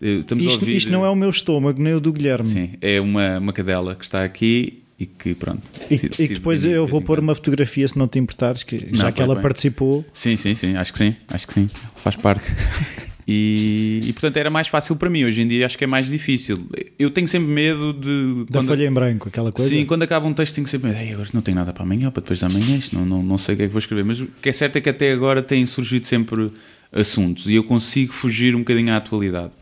eh, 0.00 0.20
Estamos 0.20 0.44
Isto, 0.46 0.60
ouvir. 0.60 0.76
isto 0.76 0.90
não 0.90 1.04
é 1.04 1.10
o 1.10 1.14
meu 1.14 1.28
estômago, 1.28 1.80
nem 1.80 1.92
o 1.92 2.00
do 2.00 2.10
Guilherme. 2.10 2.48
Sim, 2.48 2.70
é 2.80 2.98
uma, 3.00 3.38
uma 3.38 3.52
cadela 3.52 3.94
que 3.94 4.02
está 4.04 4.24
aqui 4.24 4.82
e 4.98 5.04
que, 5.04 5.34
pronto. 5.34 5.60
E, 5.90 5.96
decide- 5.96 6.22
e 6.22 6.28
que 6.28 6.34
depois 6.34 6.64
eu 6.64 6.86
vou 6.86 7.00
em 7.00 7.04
pôr 7.04 7.16
quando. 7.18 7.24
uma 7.24 7.34
fotografia, 7.34 7.86
se 7.86 7.98
não 7.98 8.08
te 8.08 8.18
importares, 8.18 8.62
que 8.62 8.78
já 8.92 9.04
Não, 9.04 9.12
que 9.12 9.16
põe, 9.18 9.24
ela 9.24 9.34
põe. 9.34 9.42
participou. 9.42 10.04
Sim, 10.14 10.36
sim, 10.38 10.54
sim, 10.54 10.74
acho 10.76 10.92
que 10.92 10.98
sim, 10.98 11.14
acho 11.28 11.46
que 11.46 11.52
sim, 11.54 11.68
faz 11.96 12.16
parte. 12.16 12.44
E, 13.26 14.00
e, 14.04 14.12
portanto 14.12 14.36
era 14.36 14.50
mais 14.50 14.68
fácil 14.68 14.96
para 14.96 15.08
mim. 15.08 15.24
Hoje 15.24 15.40
em 15.40 15.48
dia 15.48 15.64
acho 15.64 15.78
que 15.78 15.84
é 15.84 15.86
mais 15.86 16.08
difícil. 16.08 16.66
Eu 16.98 17.10
tenho 17.10 17.26
sempre 17.26 17.48
medo 17.48 17.92
de. 17.92 18.44
Da 18.50 18.62
folha 18.62 18.86
em 18.86 18.92
branco, 18.92 19.28
aquela 19.28 19.50
coisa. 19.50 19.70
Sim, 19.70 19.86
quando 19.86 20.02
acaba 20.02 20.26
um 20.26 20.34
texto 20.34 20.54
tenho 20.56 20.66
sempre 20.66 20.90
medo. 20.90 21.00
"Ei, 21.00 21.12
agora 21.12 21.28
não 21.32 21.40
tenho 21.40 21.56
nada 21.56 21.72
para 21.72 21.82
amanhã, 21.82 22.10
para 22.10 22.20
depois 22.20 22.38
de 22.38 22.44
amanhã, 22.44 22.76
isto 22.76 22.94
não, 22.94 23.06
não, 23.06 23.22
não 23.22 23.38
sei 23.38 23.54
o 23.54 23.56
que 23.56 23.62
é 23.64 23.66
que 23.66 23.72
vou 23.72 23.78
escrever. 23.78 24.04
Mas 24.04 24.20
o 24.20 24.28
que 24.42 24.48
é 24.48 24.52
certo 24.52 24.76
é 24.76 24.80
que 24.80 24.90
até 24.90 25.12
agora 25.12 25.42
têm 25.42 25.64
surgido 25.64 26.06
sempre 26.06 26.52
assuntos 26.92 27.46
e 27.46 27.54
eu 27.54 27.64
consigo 27.64 28.12
fugir 28.12 28.54
um 28.54 28.60
bocadinho 28.60 28.92
à 28.92 28.96
atualidade. 28.98 29.52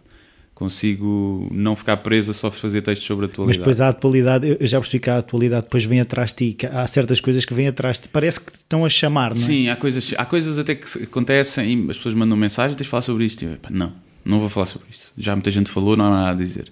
Consigo 0.54 1.48
não 1.50 1.74
ficar 1.74 1.96
preso 1.98 2.30
a 2.30 2.34
só 2.34 2.50
fazer 2.50 2.82
textos 2.82 3.06
sobre 3.06 3.24
a 3.24 3.28
Mas 3.28 3.32
atualidade. 3.32 3.58
depois 3.58 3.80
a 3.80 3.88
atualidade, 3.88 4.56
eu 4.60 4.66
já 4.66 4.78
percebi 4.78 5.00
que 5.00 5.10
a 5.10 5.18
atualidade 5.18 5.64
depois 5.64 5.84
vem 5.84 6.00
atrás 6.00 6.30
de 6.32 6.52
ti, 6.54 6.66
há 6.70 6.86
certas 6.86 7.20
coisas 7.20 7.44
que 7.44 7.54
vêm 7.54 7.68
atrás 7.68 7.96
de 7.96 8.02
ti, 8.02 8.08
parece 8.12 8.38
que 8.40 8.52
te 8.52 8.56
estão 8.56 8.84
a 8.84 8.88
chamar, 8.90 9.34
não 9.34 9.42
é? 9.42 9.44
Sim, 9.44 9.68
há 9.70 9.76
coisas, 9.76 10.14
há 10.16 10.24
coisas 10.24 10.58
até 10.58 10.74
que 10.74 11.02
acontecem 11.04 11.72
e 11.86 11.90
as 11.90 11.96
pessoas 11.96 12.14
mandam 12.14 12.36
mensagem, 12.36 12.76
tens 12.76 12.84
de 12.84 12.90
falar 12.90 13.02
sobre 13.02 13.24
isto. 13.24 13.42
E 13.42 13.46
eu, 13.46 13.52
"Epá, 13.54 13.70
não, 13.72 13.92
não 14.24 14.38
vou 14.38 14.48
falar 14.48 14.66
sobre 14.66 14.88
isto. 14.90 15.10
Já 15.16 15.34
muita 15.34 15.50
gente 15.50 15.70
falou, 15.70 15.96
não 15.96 16.04
há 16.06 16.10
nada 16.10 16.30
a 16.30 16.34
dizer. 16.34 16.70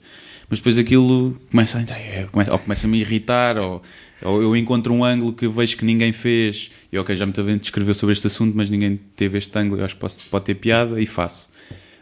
Mas 0.48 0.58
depois 0.58 0.76
aquilo 0.78 1.40
começa 1.50 1.78
a 1.78 1.82
entrar, 1.82 1.98
é, 1.98 2.24
começa- 2.30 2.52
ou 2.52 2.58
começa 2.58 2.86
a 2.86 2.90
me 2.90 3.00
irritar, 3.00 3.56
ou, 3.56 3.82
ou 4.22 4.42
eu 4.42 4.56
encontro 4.56 4.92
um 4.92 5.02
ângulo 5.04 5.32
que 5.32 5.46
eu 5.46 5.52
vejo 5.52 5.76
que 5.76 5.84
ninguém 5.84 6.12
fez, 6.12 6.70
e 6.92 6.98
ok, 6.98 7.16
já 7.16 7.24
muita 7.24 7.42
gente 7.44 7.64
escreveu 7.64 7.94
sobre 7.94 8.12
este 8.12 8.26
assunto, 8.26 8.52
mas 8.56 8.68
ninguém 8.68 9.00
teve 9.16 9.38
este 9.38 9.56
ângulo, 9.58 9.80
eu 9.80 9.84
acho 9.84 9.94
que 9.94 10.00
posso- 10.00 10.20
pode 10.28 10.44
ter 10.44 10.54
piada, 10.56 11.00
e 11.00 11.06
faço. 11.06 11.48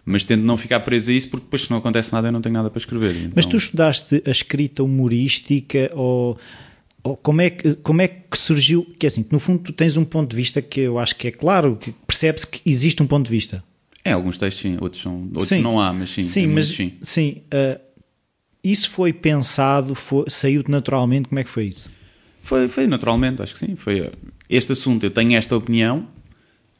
Mas 0.08 0.24
tento 0.24 0.42
não 0.42 0.56
ficar 0.56 0.80
preso 0.80 1.10
a 1.10 1.14
isso, 1.14 1.28
porque 1.28 1.44
depois 1.44 1.62
se 1.62 1.70
não 1.70 1.78
acontece 1.78 2.12
nada 2.12 2.28
eu 2.28 2.32
não 2.32 2.40
tenho 2.40 2.54
nada 2.54 2.70
para 2.70 2.78
escrever. 2.78 3.14
Mas 3.34 3.44
Então- 3.44 3.50
tu 3.50 3.56
estudaste 3.58 4.22
a 4.26 4.30
escrita 4.30 4.82
humorística 4.82 5.90
ou, 5.94 6.38
ou 7.04 7.16
como, 7.16 7.42
é 7.42 7.50
que, 7.50 7.74
como 7.74 8.00
é 8.00 8.08
que 8.08 8.38
surgiu? 8.38 8.86
Que 8.98 9.06
é 9.06 9.08
assim, 9.08 9.26
no 9.30 9.38
fundo 9.38 9.60
tu 9.64 9.72
tens 9.72 9.96
um 9.96 10.04
ponto 10.04 10.30
de 10.30 10.36
vista 10.36 10.62
que 10.62 10.80
eu 10.80 10.98
acho 10.98 11.14
que 11.14 11.28
é 11.28 11.30
claro, 11.30 11.76
que 11.76 11.92
percebe-se 12.06 12.46
que 12.46 12.60
existe 12.64 13.02
um 13.02 13.06
ponto 13.06 13.26
de 13.26 13.30
vista. 13.30 13.62
É, 14.04 14.12
alguns 14.12 14.38
textos 14.38 14.62
sim, 14.62 14.78
outros, 14.80 15.02
são, 15.02 15.24
outros 15.34 15.48
Sim. 15.48 15.60
não 15.60 15.78
há, 15.78 15.92
mas 15.92 16.08
sim. 16.10 16.22
Sim, 16.22 16.44
é 16.44 16.46
mas 16.46 16.66
sim. 16.68 16.92
sim, 17.02 17.42
ah, 17.50 17.78
isso 18.64 18.90
foi 18.90 19.12
pensado, 19.12 19.94
foi, 19.94 20.24
saiu 20.28 20.64
naturalmente, 20.68 21.28
como 21.28 21.38
é 21.38 21.44
que 21.44 21.50
foi 21.50 21.66
isso? 21.66 21.90
Foi, 22.42 22.66
foi 22.68 22.86
naturalmente, 22.86 23.42
acho 23.42 23.52
que 23.52 23.58
sim. 23.66 23.76
Foi 23.76 24.00
uh, 24.00 24.10
este 24.48 24.72
assunto, 24.72 25.04
eu 25.04 25.10
tenho 25.10 25.36
esta 25.36 25.54
opinião, 25.54 26.08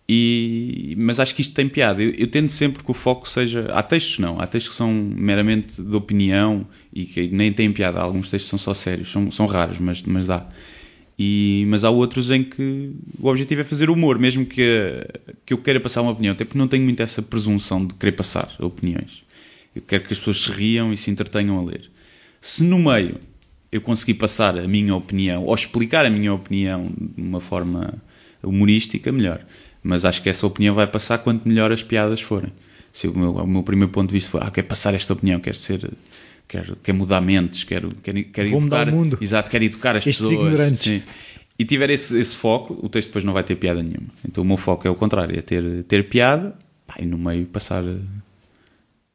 e, 0.09 0.95
mas 0.97 1.21
acho 1.21 1.35
que 1.35 1.43
isto 1.43 1.55
tem 1.55 1.69
piada. 1.69 2.03
Eu, 2.03 2.11
eu 2.13 2.27
tento 2.27 2.51
sempre 2.51 2.83
que 2.83 2.91
o 2.91 2.95
foco 2.95 3.29
seja. 3.29 3.67
Há 3.73 3.83
textos 3.83 4.19
não, 4.19 4.41
há 4.41 4.47
textos 4.47 4.73
que 4.73 4.77
são 4.77 4.91
meramente 4.91 5.83
de 5.83 5.95
opinião 5.95 6.67
e 6.93 7.05
que 7.05 7.29
nem 7.29 7.53
têm 7.53 7.71
piada. 7.71 8.01
Alguns 8.01 8.31
textos 8.31 8.49
são 8.49 8.59
só 8.59 8.73
sérios, 8.73 9.13
são, 9.13 9.31
são 9.31 9.47
raros, 9.47 9.79
mas, 9.79 10.03
mas 10.03 10.27
dá. 10.27 10.49
E, 11.19 11.67
mas 11.69 11.85
há 11.85 11.91
outros 11.91 12.31
em 12.31 12.45
que 12.45 12.93
o 13.19 13.29
objetivo 13.29 13.61
é 13.61 13.65
fazer 13.65 13.91
humor, 13.91 14.19
mesmo 14.19 14.47
que, 14.47 15.05
que 15.45 15.53
eu 15.53 15.59
queira 15.59 15.81
passar 15.81 16.01
uma 16.01 16.13
opinião, 16.13 16.33
até 16.33 16.45
porque 16.45 16.59
não 16.59 16.69
tenho 16.69 16.85
muito 16.85 17.03
essa 17.03 17.21
presunção 17.21 17.85
de 17.85 17.93
querer 17.95 18.13
passar 18.13 18.55
opiniões. 18.61 19.25
Eu 19.75 19.83
quero 19.83 20.05
que 20.05 20.13
as 20.13 20.19
pessoas 20.19 20.43
se 20.43 20.51
riam 20.51 20.93
e 20.93 20.97
se 20.97 21.11
entretenham 21.11 21.59
a 21.59 21.63
ler. 21.65 21.91
Se 22.41 22.63
no 22.63 22.79
meio 22.79 23.17
eu 23.71 23.81
conseguir 23.81 24.15
passar 24.15 24.57
a 24.57 24.67
minha 24.67 24.95
opinião 24.95 25.45
ou 25.45 25.55
explicar 25.55 26.07
a 26.07 26.11
minha 26.11 26.33
opinião 26.33 26.91
de 26.97 27.21
uma 27.21 27.41
forma 27.41 28.01
humorística, 28.43 29.11
melhor. 29.13 29.45
Mas 29.83 30.05
acho 30.05 30.23
que 30.23 30.29
essa 30.29 30.47
opinião 30.47 30.75
vai 30.75 30.87
passar 30.87 31.19
quanto 31.19 31.47
melhor 31.49 31.73
as 31.73 31.83
piadas 31.83 32.21
forem. 32.21 32.53
Se 32.93 33.07
o 33.07 33.17
meu, 33.17 33.33
o 33.33 33.47
meu 33.47 33.63
primeiro 33.63 33.93
ponto 33.93 34.09
de 34.09 34.15
vista 34.15 34.31
for, 34.31 34.43
ah, 34.43 34.51
quero 34.51 34.67
passar 34.67 34.95
esta 34.95 35.13
opinião, 35.13 35.39
quero 35.41 35.57
ser. 35.57 35.91
Quero, 36.49 36.77
quero 36.83 36.97
mudar 36.99 37.21
mentes, 37.21 37.63
quero, 37.63 37.91
quero, 38.03 38.25
quero 38.25 38.51
Vou 38.51 38.61
mudar 38.63 38.83
educar. 38.83 38.97
o 38.97 38.99
mundo. 38.99 39.19
Exato, 39.21 39.51
quero 39.51 39.65
educar 39.65 39.91
as 39.97 40.07
Estes 40.07 40.17
pessoas. 40.27 40.33
ignorantes. 40.33 40.81
Sim. 40.83 41.03
E 41.59 41.65
tiver 41.65 41.91
esse, 41.91 42.19
esse 42.19 42.35
foco, 42.35 42.79
o 42.83 42.89
texto 42.89 43.09
depois 43.09 43.25
não 43.25 43.33
vai 43.33 43.45
ter 43.45 43.57
piada 43.57 43.83
nenhuma. 43.83 44.09
Então 44.27 44.43
o 44.43 44.47
meu 44.47 44.57
foco 44.57 44.87
é 44.87 44.91
o 44.91 44.95
contrário, 44.95 45.39
é 45.39 45.43
ter, 45.43 45.83
ter 45.85 46.09
piada 46.09 46.57
pá, 46.87 46.95
e 46.99 47.05
no 47.05 47.19
meio 47.19 47.45
passar, 47.47 47.85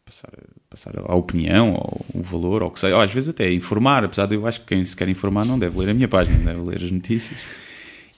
passar, 0.06 0.30
passar 0.70 0.94
a 1.06 1.16
opinião 1.16 1.74
ou 1.74 2.06
o 2.14 2.22
valor, 2.22 2.62
ou 2.62 2.70
o 2.70 2.72
que 2.72 2.80
seja. 2.80 2.96
Ou 2.96 3.02
às 3.02 3.12
vezes 3.12 3.30
até 3.30 3.52
informar, 3.52 4.04
apesar 4.04 4.26
de 4.28 4.36
eu 4.36 4.46
acho 4.46 4.60
que 4.62 4.68
quem 4.68 4.86
se 4.86 4.96
quer 4.96 5.08
informar 5.10 5.46
não 5.46 5.58
deve 5.58 5.78
ler 5.80 5.90
a 5.90 5.94
minha 5.94 6.08
página, 6.08 6.38
deve 6.38 6.62
ler 6.70 6.84
as 6.84 6.92
notícias. 6.92 7.38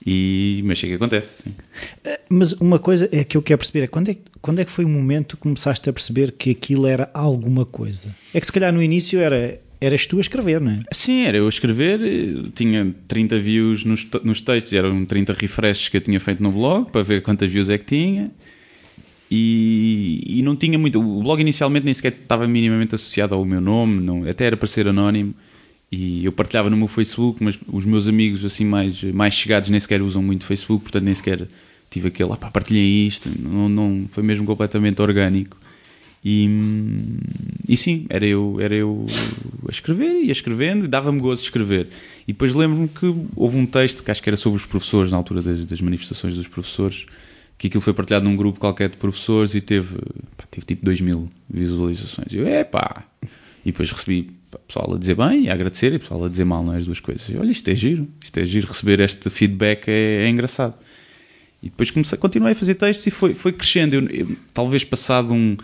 E, 0.06 0.62
mas 0.64 0.78
chega 0.78 0.92
que 0.96 1.02
acontece, 1.02 1.42
sim. 1.42 1.54
Mas 2.28 2.52
uma 2.52 2.78
coisa 2.78 3.08
é 3.10 3.24
que 3.24 3.36
eu 3.36 3.42
quero 3.42 3.58
perceber 3.58 3.84
é 3.84 3.86
quando 3.88 4.08
é, 4.10 4.14
que- 4.14 4.20
quando 4.40 4.60
é 4.60 4.64
que 4.64 4.70
foi 4.70 4.84
o 4.84 4.88
momento 4.88 5.36
que 5.36 5.42
começaste 5.42 5.90
a 5.90 5.92
perceber 5.92 6.32
que 6.32 6.50
aquilo 6.50 6.86
era 6.86 7.10
alguma 7.12 7.66
coisa? 7.66 8.14
É 8.32 8.38
que 8.38 8.46
se 8.46 8.52
calhar 8.52 8.72
no 8.72 8.80
início 8.80 9.18
era, 9.18 9.58
eras 9.80 10.06
tu 10.06 10.18
a 10.18 10.20
escrever, 10.20 10.60
não 10.60 10.70
é? 10.72 10.78
Sim, 10.92 11.22
era 11.24 11.36
eu 11.38 11.46
a 11.46 11.48
escrever, 11.48 12.00
eh, 12.00 12.48
tinha 12.54 12.94
30 13.08 13.36
views 13.38 13.84
nos, 13.84 14.06
nos 14.22 14.40
textos, 14.40 14.72
eram 14.74 15.04
30 15.04 15.32
refreshes 15.32 15.88
que 15.88 15.96
eu 15.96 16.00
tinha 16.00 16.20
feito 16.20 16.40
no 16.40 16.52
blog 16.52 16.88
para 16.92 17.02
ver 17.02 17.20
quantas 17.22 17.50
views 17.50 17.68
é 17.68 17.76
que 17.76 17.86
tinha. 17.86 18.30
E, 19.28 20.22
e 20.38 20.42
não 20.42 20.54
tinha 20.54 20.78
muito. 20.78 21.00
O 21.00 21.20
blog 21.22 21.40
inicialmente 21.40 21.84
nem 21.84 21.92
sequer 21.92 22.12
estava 22.12 22.46
minimamente 22.46 22.94
associado 22.94 23.34
ao 23.34 23.44
meu 23.44 23.60
nome, 23.60 24.00
não, 24.00 24.22
até 24.28 24.44
era 24.46 24.56
para 24.56 24.68
ser 24.68 24.86
anónimo. 24.86 25.34
E 25.98 26.26
eu 26.26 26.30
partilhava 26.30 26.68
no 26.68 26.76
meu 26.76 26.88
Facebook, 26.88 27.42
mas 27.42 27.58
os 27.72 27.86
meus 27.86 28.06
amigos 28.06 28.44
assim 28.44 28.66
mais, 28.66 29.02
mais 29.02 29.32
chegados 29.32 29.70
nem 29.70 29.80
sequer 29.80 30.02
usam 30.02 30.22
muito 30.22 30.44
Facebook, 30.44 30.82
portanto 30.82 31.04
nem 31.04 31.14
sequer 31.14 31.48
tive 31.88 32.08
aquele, 32.08 32.32
ah 32.32 32.36
pá, 32.36 32.50
partilhem 32.50 33.06
isto, 33.06 33.30
não, 33.38 33.66
não, 33.66 34.04
foi 34.06 34.22
mesmo 34.22 34.44
completamente 34.44 35.00
orgânico. 35.00 35.56
E, 36.22 36.50
e 37.66 37.78
sim, 37.78 38.04
era 38.10 38.26
eu, 38.26 38.58
era 38.60 38.74
eu 38.74 39.06
a 39.66 39.70
escrever, 39.70 40.22
ia 40.22 40.32
escrevendo 40.32 40.84
e 40.84 40.88
dava-me 40.88 41.18
gozo 41.18 41.40
de 41.40 41.46
escrever. 41.46 41.88
E 42.28 42.32
depois 42.34 42.52
lembro-me 42.52 42.88
que 42.88 43.14
houve 43.34 43.56
um 43.56 43.64
texto 43.64 44.02
que 44.02 44.10
acho 44.10 44.22
que 44.22 44.28
era 44.28 44.36
sobre 44.36 44.58
os 44.58 44.66
professores, 44.66 45.10
na 45.10 45.16
altura 45.16 45.40
das, 45.40 45.64
das 45.64 45.80
manifestações 45.80 46.34
dos 46.34 46.46
professores, 46.46 47.06
que 47.56 47.68
aquilo 47.68 47.80
foi 47.80 47.94
partilhado 47.94 48.26
num 48.26 48.36
grupo 48.36 48.60
qualquer 48.60 48.90
de 48.90 48.98
professores 48.98 49.54
e 49.54 49.62
teve, 49.62 49.94
pá, 50.36 50.44
teve 50.50 50.66
tipo 50.66 50.84
2 50.84 51.00
mil 51.00 51.30
visualizações. 51.48 52.30
E 52.32 52.36
eu, 52.36 52.46
é 52.46 52.64
pá! 52.64 53.04
E 53.64 53.72
depois 53.72 53.90
recebi 53.90 54.36
pessoal 54.66 54.94
a 54.94 54.98
dizer 54.98 55.14
bem 55.14 55.44
e 55.44 55.50
a 55.50 55.54
agradecer 55.54 55.92
e 55.92 55.98
pessoal 55.98 56.24
a 56.24 56.28
dizer 56.28 56.44
mal, 56.44 56.64
não 56.64 56.74
é? 56.74 56.78
As 56.78 56.84
duas 56.84 57.00
coisas. 57.00 57.28
E, 57.28 57.36
olha, 57.36 57.50
isto 57.50 57.68
é 57.68 57.74
giro, 57.74 58.08
isto 58.22 58.38
é 58.38 58.46
giro, 58.46 58.66
receber 58.66 59.00
este 59.00 59.28
feedback 59.30 59.88
é, 59.88 60.24
é 60.24 60.28
engraçado. 60.28 60.74
E 61.62 61.70
depois 61.70 61.90
comecei, 61.90 62.18
continuei 62.18 62.52
a 62.52 62.56
fazer 62.56 62.74
textos 62.74 63.06
e 63.06 63.10
foi, 63.10 63.34
foi 63.34 63.52
crescendo. 63.52 63.94
Eu, 63.94 64.06
eu, 64.08 64.36
talvez 64.52 64.84
passado 64.84 65.32
um, 65.32 65.56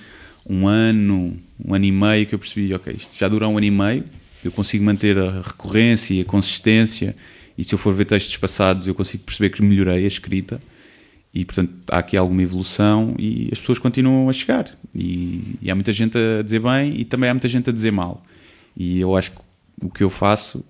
um 0.48 0.66
ano, 0.66 1.36
um 1.64 1.74
ano 1.74 1.84
e 1.84 1.92
meio, 1.92 2.26
que 2.26 2.34
eu 2.34 2.38
percebi, 2.38 2.72
ok, 2.74 2.94
isto 2.94 3.10
já 3.18 3.28
dura 3.28 3.46
um 3.48 3.56
ano 3.56 3.66
e 3.66 3.70
meio, 3.70 4.04
eu 4.44 4.50
consigo 4.50 4.84
manter 4.84 5.18
a 5.18 5.42
recorrência 5.42 6.14
e 6.14 6.20
a 6.20 6.24
consistência, 6.24 7.14
e 7.56 7.62
se 7.62 7.74
eu 7.74 7.78
for 7.78 7.94
ver 7.94 8.06
textos 8.06 8.36
passados, 8.36 8.86
eu 8.88 8.94
consigo 8.94 9.22
perceber 9.24 9.50
que 9.50 9.62
melhorei 9.62 10.04
a 10.04 10.08
escrita, 10.08 10.60
e 11.34 11.44
portanto 11.44 11.72
há 11.90 11.98
aqui 11.98 12.16
alguma 12.16 12.42
evolução 12.42 13.14
e 13.18 13.48
as 13.50 13.58
pessoas 13.58 13.78
continuam 13.78 14.28
a 14.28 14.32
chegar. 14.32 14.68
E, 14.94 15.56
e 15.62 15.70
há 15.70 15.74
muita 15.74 15.92
gente 15.92 16.16
a 16.18 16.42
dizer 16.42 16.60
bem 16.60 17.00
e 17.00 17.04
também 17.04 17.30
há 17.30 17.34
muita 17.34 17.48
gente 17.48 17.70
a 17.70 17.72
dizer 17.72 17.90
mal. 17.90 18.22
E 18.76 19.00
eu 19.00 19.16
acho 19.16 19.32
que 19.32 19.38
o 19.80 19.90
que 19.90 20.02
eu 20.02 20.10
faço, 20.10 20.64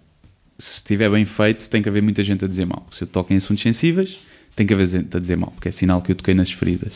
se 0.59 0.77
estiver 0.77 1.11
bem 1.11 1.25
feito, 1.25 1.69
tem 1.69 1.83
que 1.83 1.89
haver 1.89 2.03
muita 2.03 2.23
gente 2.23 2.45
a 2.45 2.49
dizer 2.49 2.65
mal. 2.65 2.87
Se 2.93 3.03
eu 3.03 3.09
toco 3.09 3.33
em 3.33 3.37
assuntos 3.37 3.63
sensíveis, 3.63 4.19
tem 4.55 4.67
que 4.67 4.75
haver 4.75 4.89
gente 4.89 5.17
a 5.17 5.21
dizer 5.21 5.37
mal, 5.37 5.51
porque 5.51 5.69
é 5.69 5.73
sinal 5.73 6.03
que 6.03 6.13
eu 6.13 6.17
toquei 6.17 6.35
nas 6.35 6.51
feridas. 6.51 6.93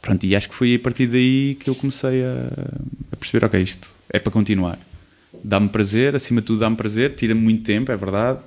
Pronto, 0.00 0.24
e 0.26 0.34
acho 0.34 0.48
que 0.48 0.54
foi 0.54 0.74
a 0.74 0.78
partir 0.78 1.06
daí 1.06 1.56
que 1.60 1.70
eu 1.70 1.74
comecei 1.74 2.24
a, 2.24 2.48
a 3.12 3.16
perceber, 3.16 3.46
ok, 3.46 3.60
isto 3.62 3.88
é 4.10 4.18
para 4.18 4.32
continuar. 4.32 4.78
Dá-me 5.44 5.68
prazer, 5.68 6.14
acima 6.16 6.40
de 6.40 6.48
tudo 6.48 6.60
dá-me 6.60 6.76
prazer, 6.76 7.14
tira-me 7.14 7.40
muito 7.40 7.62
tempo, 7.62 7.90
é 7.90 7.96
verdade, 7.96 8.40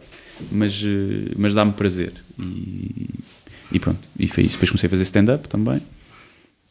mas, 0.52 0.82
eh, 0.84 1.34
mas 1.38 1.54
dá-me 1.54 1.72
prazer. 1.74 2.14
E, 2.38 3.10
e 3.72 3.80
pronto, 3.80 4.00
e 4.20 4.28
foi 4.28 4.44
isso. 4.44 4.54
Depois 4.54 4.70
comecei 4.70 4.88
a 4.88 4.90
fazer 4.90 5.04
stand-up 5.04 5.48
também 5.48 5.82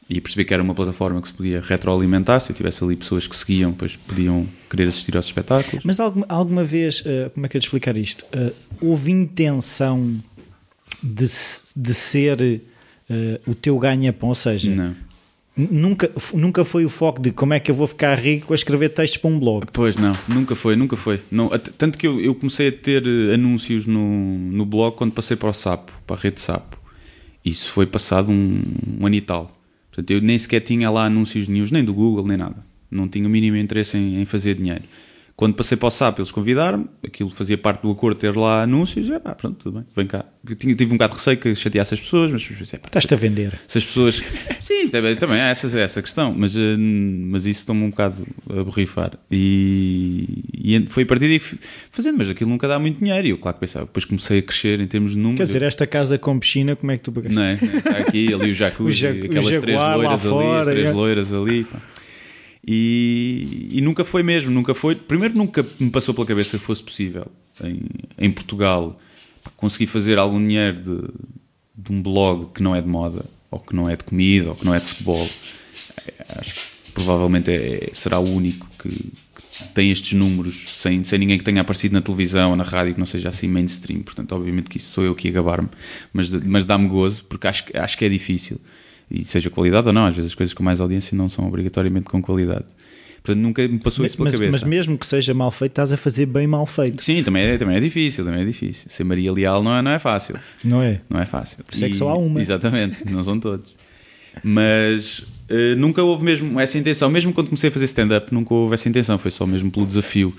e 0.08 0.20
percebi 0.20 0.44
que 0.44 0.52
era 0.52 0.62
uma 0.62 0.74
plataforma 0.74 1.20
que 1.20 1.28
se 1.28 1.34
podia 1.34 1.60
retroalimentar. 1.60 2.40
Se 2.40 2.50
eu 2.50 2.56
tivesse 2.56 2.84
ali 2.84 2.96
pessoas 2.96 3.26
que 3.26 3.36
seguiam, 3.36 3.70
depois 3.70 3.96
podiam 3.96 4.46
querer 4.68 4.88
assistir 4.88 5.16
aos 5.16 5.26
espetáculos. 5.26 5.84
Mas 5.84 5.98
alguma, 5.98 6.26
alguma 6.28 6.64
vez, 6.64 7.00
uh, 7.00 7.30
como 7.32 7.46
é 7.46 7.48
que 7.48 7.56
eu 7.56 7.60
te 7.60 7.64
explicar 7.64 7.96
isto? 7.96 8.24
Uh, 8.24 8.52
houve 8.82 9.10
intenção 9.10 10.14
de, 11.02 11.26
de 11.76 11.94
ser 11.94 12.60
uh, 13.10 13.50
o 13.50 13.54
teu 13.54 13.78
ganha-pão? 13.78 14.28
Ou 14.28 14.34
seja, 14.34 14.70
Não. 14.70 14.94
nunca, 15.56 16.10
nunca 16.34 16.64
foi 16.66 16.84
o 16.84 16.90
foco 16.90 17.22
de 17.22 17.30
como 17.30 17.54
é 17.54 17.60
que 17.60 17.70
eu 17.70 17.74
vou 17.74 17.86
ficar 17.86 18.14
rico 18.16 18.52
a 18.52 18.56
escrever 18.56 18.90
textos 18.90 19.18
para 19.18 19.30
um 19.30 19.38
blog? 19.38 19.66
Pois 19.72 19.96
não, 19.96 20.12
nunca 20.28 20.54
foi, 20.54 20.76
nunca 20.76 20.98
foi. 20.98 21.22
Não, 21.30 21.48
tanto 21.78 21.96
que 21.96 22.06
eu, 22.06 22.20
eu 22.20 22.34
comecei 22.34 22.68
a 22.68 22.72
ter 22.72 23.02
anúncios 23.32 23.86
no, 23.86 24.36
no 24.38 24.66
blog 24.66 24.96
quando 24.96 25.12
passei 25.12 25.36
para 25.36 25.48
o 25.48 25.54
Sapo, 25.54 25.92
para 26.06 26.16
a 26.16 26.18
rede 26.18 26.42
Sapo. 26.42 26.78
Isso 27.42 27.70
foi 27.70 27.86
passado 27.86 28.30
um, 28.30 28.62
um 29.00 29.06
ano 29.06 29.14
e 29.14 29.20
tal. 29.20 29.63
Portanto, 29.94 30.10
eu 30.10 30.20
nem 30.20 30.36
sequer 30.36 30.60
tinha 30.60 30.90
lá 30.90 31.06
anúncios 31.06 31.46
nenhums, 31.46 31.70
nem 31.70 31.84
do 31.84 31.94
Google, 31.94 32.26
nem 32.26 32.36
nada. 32.36 32.56
Não 32.90 33.08
tinha 33.08 33.26
o 33.26 33.30
mínimo 33.30 33.56
interesse 33.56 33.96
em, 33.96 34.20
em 34.20 34.24
fazer 34.24 34.56
dinheiro. 34.56 34.82
Quando 35.36 35.54
passei 35.54 35.76
para 35.76 35.88
o 35.88 35.90
SAP, 35.90 36.20
eles 36.20 36.30
convidaram-me, 36.30 36.86
aquilo 37.04 37.28
fazia 37.28 37.58
parte 37.58 37.82
do 37.82 37.90
acordo 37.90 38.16
ter 38.20 38.36
lá 38.36 38.62
anúncios, 38.62 39.08
e, 39.08 39.18
pá, 39.18 39.34
pronto, 39.34 39.56
tudo 39.64 39.78
bem, 39.78 39.84
vem 39.96 40.06
cá. 40.06 40.24
Eu 40.48 40.54
tinha, 40.54 40.72
tive 40.76 40.92
um 40.92 40.96
bocado 40.96 41.14
de 41.14 41.18
receio 41.18 41.36
que 41.38 41.56
chateasse 41.56 41.92
as 41.94 42.00
pessoas, 42.00 42.30
mas 42.30 42.44
pensei, 42.46 42.78
pá, 42.78 42.86
Estás-te 42.86 43.12
a 43.14 43.16
vender. 43.16 43.52
se 43.66 43.78
as 43.78 43.84
pessoas. 43.84 44.22
Sim, 44.62 44.88
também, 44.90 45.16
também 45.16 45.40
há 45.40 45.48
essa, 45.48 45.66
essa 45.76 46.00
questão, 46.00 46.32
mas, 46.36 46.56
eh, 46.56 46.76
mas 46.78 47.46
isso 47.46 47.60
estou-me 47.60 47.82
um 47.82 47.90
bocado 47.90 48.24
a 48.48 48.62
borrifar. 48.62 49.18
E, 49.28 50.44
e 50.54 50.86
foi 50.88 51.02
a 51.02 51.06
partir 51.06 51.26
daí 51.26 51.40
fazendo, 51.90 52.18
mas 52.18 52.28
aquilo 52.28 52.48
nunca 52.50 52.68
dá 52.68 52.78
muito 52.78 53.00
dinheiro. 53.00 53.26
E 53.26 53.30
eu, 53.30 53.38
claro 53.38 53.56
que 53.56 53.60
pensava, 53.62 53.86
depois 53.86 54.04
comecei 54.04 54.38
a 54.38 54.42
crescer 54.42 54.78
em 54.78 54.86
termos 54.86 55.12
de 55.12 55.18
números. 55.18 55.38
Quer 55.38 55.46
dizer, 55.46 55.62
esta 55.62 55.84
casa 55.84 56.16
com 56.16 56.38
piscina, 56.38 56.76
como 56.76 56.92
é 56.92 56.96
que 56.96 57.02
tu 57.02 57.10
pagaste? 57.10 57.34
Não 57.34 57.42
é? 57.42 57.54
Está 57.54 57.98
aqui, 57.98 58.32
ali 58.32 58.52
o 58.52 58.54
jacuzzi, 58.54 58.88
O 58.88 59.12
ja- 59.12 59.20
o 59.20 59.24
aquelas 59.24 59.46
três 59.46 59.62
jaguar 59.64 59.88
lá 59.88 59.96
loiras 59.96 60.20
ali, 60.20 60.30
fora, 60.30 60.60
as 60.60 60.66
três 60.68 60.86
é. 60.86 60.92
loiras 60.92 61.32
ali. 61.32 61.64
pá. 61.64 61.78
E, 62.66 63.68
e 63.72 63.80
nunca 63.80 64.04
foi 64.04 64.22
mesmo, 64.22 64.50
nunca 64.50 64.74
foi. 64.74 64.94
Primeiro, 64.94 65.36
nunca 65.36 65.64
me 65.78 65.90
passou 65.90 66.14
pela 66.14 66.26
cabeça 66.26 66.58
que 66.58 66.64
fosse 66.64 66.82
possível 66.82 67.26
em, 67.62 67.82
em 68.18 68.30
Portugal 68.30 68.98
conseguir 69.56 69.86
fazer 69.86 70.18
algum 70.18 70.38
dinheiro 70.38 70.80
de, 70.80 71.08
de 71.76 71.92
um 71.92 72.02
blog 72.02 72.52
que 72.54 72.62
não 72.62 72.74
é 72.74 72.80
de 72.80 72.88
moda, 72.88 73.26
ou 73.50 73.58
que 73.58 73.74
não 73.76 73.88
é 73.88 73.96
de 73.96 74.04
comida, 74.04 74.50
ou 74.50 74.56
que 74.56 74.64
não 74.64 74.74
é 74.74 74.80
de 74.80 74.86
futebol. 74.86 75.28
É, 76.06 76.38
Acho 76.38 76.54
que 76.54 76.92
provavelmente 76.92 77.50
é, 77.50 77.90
será 77.92 78.18
o 78.18 78.28
único 78.28 78.66
que, 78.78 78.88
que 78.88 79.64
tem 79.74 79.90
estes 79.90 80.12
números 80.14 80.64
sem, 80.66 81.04
sem 81.04 81.18
ninguém 81.18 81.36
que 81.36 81.44
tenha 81.44 81.60
aparecido 81.60 81.94
na 81.94 82.00
televisão 82.00 82.50
ou 82.50 82.56
na 82.56 82.64
rádio 82.64 82.94
que 82.94 83.00
não 83.00 83.06
seja 83.06 83.28
assim 83.28 83.46
mainstream. 83.46 84.00
Portanto, 84.02 84.32
obviamente 84.34 84.70
que 84.70 84.78
isso 84.78 84.92
sou 84.92 85.04
eu 85.04 85.14
que 85.14 85.28
ia 85.28 85.34
gabar-me, 85.34 85.68
mas, 86.12 86.30
mas 86.30 86.64
dá-me 86.64 86.88
gozo 86.88 87.24
porque 87.24 87.46
acho, 87.46 87.64
acho 87.74 87.98
que 87.98 88.04
é 88.04 88.08
difícil. 88.08 88.58
E 89.14 89.24
seja 89.24 89.48
qualidade 89.48 89.86
ou 89.86 89.92
não, 89.92 90.06
às 90.06 90.14
vezes 90.16 90.32
as 90.32 90.34
coisas 90.34 90.52
com 90.52 90.62
mais 90.62 90.80
audiência 90.80 91.16
não 91.16 91.28
são 91.28 91.46
obrigatoriamente 91.46 92.06
com 92.06 92.20
qualidade. 92.20 92.64
Portanto, 93.22 93.40
nunca 93.40 93.66
me 93.66 93.78
passou 93.78 94.04
isso 94.04 94.16
pela 94.16 94.26
Mas, 94.26 94.34
cabeça. 94.34 94.52
mas 94.52 94.62
mesmo 94.64 94.98
que 94.98 95.06
seja 95.06 95.32
mal 95.32 95.50
feito, 95.50 95.72
estás 95.72 95.92
a 95.92 95.96
fazer 95.96 96.26
bem 96.26 96.46
mal 96.46 96.66
feito, 96.66 97.02
Sim, 97.02 97.22
também 97.22 97.42
é, 97.44 97.56
também 97.56 97.76
é 97.76 97.80
difícil, 97.80 98.24
também 98.24 98.42
é 98.42 98.44
difícil. 98.44 98.86
Ser 98.90 99.04
Maria 99.04 99.32
Leal 99.32 99.62
não 99.62 99.74
é, 99.74 99.80
não 99.80 99.92
é 99.92 99.98
fácil. 99.98 100.36
não 100.62 100.82
é? 100.82 101.00
Não 101.08 101.20
é 101.20 101.24
fácil. 101.24 101.64
Por 101.64 101.72
isso 101.72 101.84
é 101.84 101.88
que 101.88 101.96
só 101.96 102.10
há 102.10 102.18
uma. 102.18 102.40
Exatamente, 102.40 103.10
não 103.10 103.24
são 103.24 103.38
todos. 103.40 103.72
Mas 104.42 105.22
eh, 105.48 105.74
nunca 105.76 106.02
houve 106.02 106.24
mesmo 106.24 106.58
essa 106.60 106.76
intenção. 106.76 107.08
Mesmo 107.08 107.32
quando 107.32 107.46
comecei 107.48 107.68
a 107.70 107.72
fazer 107.72 107.84
stand-up, 107.86 108.34
nunca 108.34 108.52
houve 108.52 108.74
essa 108.74 108.88
intenção. 108.88 109.16
Foi 109.16 109.30
só 109.30 109.46
mesmo 109.46 109.70
pelo 109.70 109.86
desafio. 109.86 110.34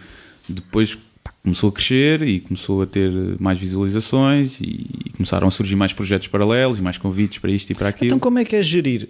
Depois 0.48 0.98
pá, 1.26 1.32
começou 1.44 1.70
a 1.70 1.74
crescer 1.74 2.22
e 2.22 2.40
começou 2.40 2.82
a 2.84 2.86
ter 2.86 3.12
mais 3.40 3.58
visualizações 3.60 4.60
e, 4.62 5.12
começaram 5.18 5.48
a 5.48 5.52
surgir 5.52 5.76
mais 5.76 5.92
projetos 5.92 6.28
paralelos 6.28 6.78
e 6.78 6.82
mais 6.82 6.98
convites 6.98 7.40
para 7.40 7.52
isto 7.52 7.70
e 7.72 7.76
para 7.76 7.90
aquilo. 7.90 8.08
Então 8.08 8.20
como 8.20 8.38
é 8.40 8.46
que 8.46 8.56
é 8.56 8.62
gerir? 8.62 9.10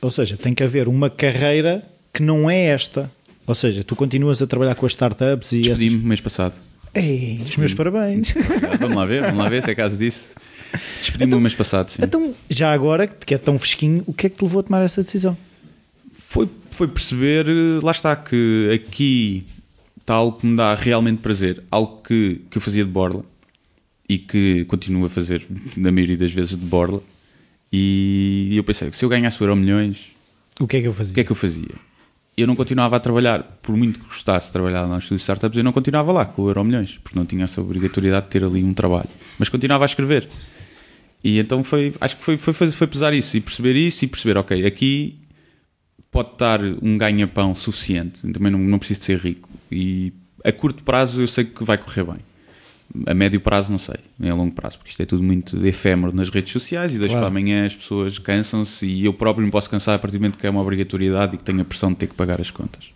Ou 0.00 0.10
seja, 0.10 0.36
tem 0.36 0.54
que 0.54 0.62
haver 0.62 0.88
uma 0.88 1.10
carreira 1.10 1.82
que 2.12 2.22
não 2.22 2.48
é 2.48 2.66
esta. 2.66 3.10
Ou 3.46 3.54
seja, 3.54 3.84
tu 3.84 3.94
continuas 3.94 4.40
a 4.40 4.46
trabalhar 4.46 4.74
com 4.74 4.86
as 4.86 4.92
startups 4.92 5.52
e... 5.52 5.60
essas- 5.60 5.78
Despedi-me 5.78 6.02
mês 6.06 6.20
passado. 6.20 6.54
Ei, 6.94 7.40
os 7.42 7.56
meus 7.56 7.74
parabéns. 7.74 8.32
vamos 8.78 8.96
lá 8.96 9.04
ver, 9.04 9.22
vamos 9.22 9.38
lá 9.38 9.48
ver 9.48 9.62
se 9.62 9.70
é 9.70 9.74
caso 9.74 9.96
disso. 9.96 10.34
Despedi-me 11.00 11.32
no 11.32 11.40
mês 11.40 11.54
passado, 11.54 11.90
sim. 11.90 12.02
então, 12.02 12.32
já 12.48 12.72
agora, 12.72 13.06
que 13.08 13.34
é 13.34 13.38
tão 13.38 13.58
fresquinho, 13.58 14.02
o 14.06 14.12
que 14.12 14.26
é 14.26 14.30
que 14.30 14.36
te 14.36 14.42
levou 14.42 14.60
a 14.60 14.62
tomar 14.62 14.82
essa 14.82 15.02
decisão? 15.02 15.36
Foi, 16.28 16.48
foi 16.70 16.86
perceber, 16.88 17.46
eh, 17.48 17.80
lá 17.82 17.90
está, 17.92 18.14
que 18.16 18.70
aqui 18.72 19.44
está 20.04 20.14
algo 20.14 20.38
que 20.38 20.46
me 20.46 20.54
dá 20.56 20.74
realmente 20.74 21.22
prazer, 21.22 21.62
algo 21.70 22.02
que, 22.02 22.42
que 22.50 22.58
eu 22.58 22.62
fazia 22.62 22.84
de 22.84 22.90
borla 22.90 23.24
e 24.06 24.18
que 24.18 24.64
continuo 24.66 25.06
a 25.06 25.10
fazer 25.10 25.46
na 25.76 25.90
maioria 25.90 26.16
das 26.16 26.30
vezes 26.30 26.50
de 26.58 26.64
borla. 26.64 27.02
E 27.72 28.52
eu 28.54 28.62
pensei 28.62 28.90
que 28.90 28.96
se 28.96 29.04
eu 29.04 29.08
ganhasse 29.08 29.40
o 29.40 29.44
Euro 29.44 29.56
Milhões, 29.56 30.12
O 30.60 30.66
que 30.68 30.76
é 30.76 30.80
que 30.82 30.86
eu 30.86 30.92
o 30.92 30.94
fazia? 30.94 31.14
que 31.14 31.20
é 31.20 31.24
que 31.24 31.32
eu 31.32 31.36
fazia? 31.36 31.74
Eu 32.36 32.46
não 32.46 32.54
continuava 32.54 32.96
a 32.96 33.00
trabalhar, 33.00 33.42
por 33.62 33.76
muito 33.76 33.98
que 33.98 34.04
gostasse 34.06 34.48
de 34.48 34.52
trabalhar 34.52 34.86
no 34.86 34.98
estúdio 34.98 35.16
de 35.16 35.22
startups, 35.22 35.56
eu 35.56 35.64
não 35.64 35.72
continuava 35.72 36.12
lá 36.12 36.26
com 36.26 36.42
o 36.42 36.48
Euro 36.48 36.64
Milhões, 36.64 36.98
porque 37.02 37.18
não 37.18 37.24
tinha 37.24 37.44
essa 37.44 37.60
obrigatoriedade 37.60 38.26
de 38.26 38.32
ter 38.32 38.44
ali 38.44 38.62
um 38.62 38.74
trabalho. 38.74 39.08
Mas 39.38 39.48
continuava 39.48 39.84
a 39.84 39.86
escrever. 39.86 40.28
E 41.22 41.38
então 41.38 41.64
foi, 41.64 41.94
acho 42.00 42.16
que 42.16 42.22
foi, 42.22 42.36
foi, 42.36 42.52
foi, 42.52 42.70
foi 42.70 42.86
pesar 42.86 43.14
isso 43.14 43.36
e 43.36 43.40
perceber 43.40 43.74
isso 43.74 44.04
e 44.04 44.08
perceber, 44.08 44.36
ok, 44.36 44.66
aqui 44.66 45.18
pode 46.10 46.32
estar 46.32 46.60
um 46.82 46.98
ganha-pão 46.98 47.54
suficiente, 47.54 48.20
também 48.32 48.52
não, 48.52 48.58
não 48.58 48.78
preciso 48.78 49.00
de 49.00 49.06
ser 49.06 49.18
rico. 49.18 49.48
E 49.74 50.12
a 50.44 50.52
curto 50.52 50.84
prazo 50.84 51.20
eu 51.20 51.28
sei 51.28 51.44
que 51.44 51.64
vai 51.64 51.76
correr 51.78 52.04
bem. 52.04 52.16
A 53.06 53.14
médio 53.14 53.40
prazo 53.40 53.72
não 53.72 53.78
sei, 53.78 53.96
nem 54.18 54.30
a 54.30 54.34
longo 54.34 54.54
prazo, 54.54 54.76
porque 54.78 54.90
isto 54.90 55.02
é 55.02 55.06
tudo 55.06 55.22
muito 55.22 55.66
efêmero 55.66 56.14
nas 56.14 56.28
redes 56.28 56.52
sociais 56.52 56.92
e 56.92 56.98
de 56.98 57.00
hoje 57.00 57.08
Claro. 57.14 57.20
para 57.20 57.28
amanhã 57.28 57.66
as 57.66 57.74
pessoas 57.74 58.18
cansam-se 58.18 58.86
e 58.86 59.06
eu 59.06 59.12
próprio 59.12 59.44
me 59.44 59.50
posso 59.50 59.68
cansar 59.68 59.96
a 59.96 59.98
partir 59.98 60.18
do 60.18 60.20
momento 60.20 60.38
que 60.38 60.46
é 60.46 60.50
uma 60.50 60.60
obrigatoriedade 60.60 61.34
e 61.34 61.38
que 61.38 61.42
tenho 61.44 61.60
a 61.62 61.64
pressão 61.64 61.90
de 61.90 61.96
ter 61.96 62.06
que 62.06 62.14
pagar 62.14 62.40
as 62.40 62.50
contas. 62.50 62.92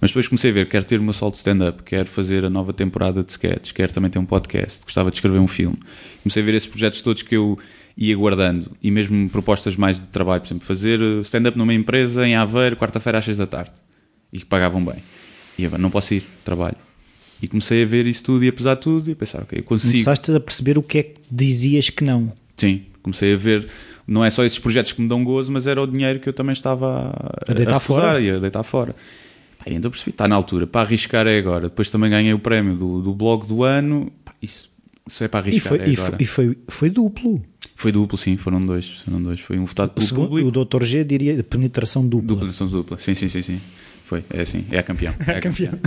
Mas 0.00 0.10
depois 0.10 0.28
comecei 0.28 0.50
a 0.52 0.54
ver, 0.54 0.68
quero 0.68 0.84
ter 0.84 1.00
o 1.00 1.02
meu 1.02 1.12
solo 1.12 1.32
de 1.32 1.38
stand-up, 1.38 1.82
quero 1.82 2.08
fazer 2.08 2.44
a 2.44 2.48
nova 2.48 2.72
temporada 2.72 3.22
de 3.24 3.32
sketches, 3.32 3.72
quero 3.72 3.92
também 3.92 4.08
ter 4.10 4.20
um 4.20 4.24
podcast, 4.24 4.80
gostava 4.84 5.10
de 5.10 5.16
escrever 5.16 5.38
um 5.40 5.48
filme. 5.48 5.76
Comecei 6.22 6.40
a 6.42 6.46
ver 6.46 6.54
esses 6.54 6.68
projetos 6.68 7.02
todos 7.02 7.22
que 7.22 7.36
eu 7.36 7.58
ia 7.96 8.16
guardando 8.16 8.70
e 8.80 8.90
mesmo 8.92 9.28
propostas 9.28 9.76
mais 9.76 9.98
de 10.00 10.06
trabalho, 10.06 10.40
por 10.40 10.46
exemplo, 10.46 10.64
fazer 10.64 11.00
stand-up 11.22 11.58
numa 11.58 11.74
empresa 11.74 12.26
em 12.26 12.36
Aveiro, 12.36 12.76
quarta-feira 12.76 13.18
às 13.18 13.24
seis 13.24 13.36
da 13.36 13.46
tarde 13.46 13.72
e 14.32 14.38
que 14.38 14.46
pagavam 14.46 14.82
bem. 14.84 15.02
E 15.58 15.64
eu, 15.64 15.78
não 15.78 15.90
posso 15.90 16.14
ir, 16.14 16.22
trabalho. 16.44 16.76
E 17.42 17.46
comecei 17.48 17.82
a 17.82 17.86
ver 17.86 18.06
isso 18.06 18.24
tudo 18.24 18.44
e 18.44 18.48
a 18.48 18.52
pesar 18.52 18.76
tudo 18.76 19.08
e 19.08 19.12
a 19.12 19.16
pensar, 19.16 19.42
ok, 19.42 19.58
eu 19.58 19.62
consigo. 19.64 19.92
Começaste 19.92 20.32
a 20.32 20.40
perceber 20.40 20.78
o 20.78 20.82
que 20.82 20.98
é 20.98 21.02
que 21.04 21.14
dizias 21.30 21.88
que 21.90 22.02
não. 22.04 22.32
Sim, 22.56 22.82
comecei 23.02 23.34
a 23.34 23.36
ver, 23.36 23.68
não 24.06 24.24
é 24.24 24.30
só 24.30 24.44
esses 24.44 24.58
projetos 24.58 24.92
que 24.92 25.00
me 25.00 25.08
dão 25.08 25.22
gozo, 25.22 25.52
mas 25.52 25.66
era 25.66 25.80
o 25.80 25.86
dinheiro 25.86 26.18
que 26.18 26.28
eu 26.28 26.32
também 26.32 26.52
estava 26.52 27.10
a, 27.14 27.50
A 27.50 27.54
deitar 27.54 27.74
refusar 27.74 28.02
fora. 28.02 28.20
e 28.20 28.30
a 28.30 28.38
deitar 28.38 28.62
fora. 28.64 28.96
Pá, 29.58 29.64
então 29.68 29.90
percebi, 29.90 30.10
está 30.10 30.26
na 30.26 30.34
altura, 30.34 30.66
para 30.66 30.80
arriscar 30.82 31.26
é 31.26 31.38
agora. 31.38 31.68
Depois 31.68 31.90
também 31.90 32.10
ganhei 32.10 32.32
o 32.32 32.38
prémio 32.38 32.74
do, 32.76 33.00
do 33.02 33.14
blog 33.14 33.46
do 33.46 33.62
ano. 33.62 34.10
Pá, 34.24 34.32
isso, 34.42 34.70
isso 35.06 35.22
é 35.22 35.28
para 35.28 35.46
E 35.46 35.50
arriscar. 35.50 35.68
foi, 35.68 35.78
é 35.78 35.88
e 35.90 35.92
agora. 35.94 36.10
foi, 36.16 36.18
e 36.20 36.26
foi, 36.26 36.58
foi 36.68 36.90
duplo. 36.90 37.42
Foi 37.76 37.92
duplo, 37.92 38.18
sim, 38.18 38.36
foram 38.36 38.60
dois. 38.60 39.00
Foram 39.04 39.22
dois. 39.22 39.38
Foi 39.38 39.56
um 39.56 39.64
votado 39.64 39.92
pelo 39.92 40.04
segundo, 40.04 40.28
público. 40.30 40.48
o 40.60 40.64
Dr. 40.64 40.84
G 40.84 41.04
diria 41.04 41.40
penetração 41.44 42.04
dupla. 42.06 42.50
São 42.52 42.66
dupla. 42.66 42.98
Sim, 42.98 43.14
sim, 43.14 43.28
sim, 43.28 43.42
sim. 43.42 43.60
Foi, 44.08 44.24
é 44.30 44.40
assim, 44.40 44.64
é 44.70 44.78
a 44.78 44.82
campeão. 44.82 45.14
É 45.26 45.32
a 45.32 45.40
campeão. 45.40 45.78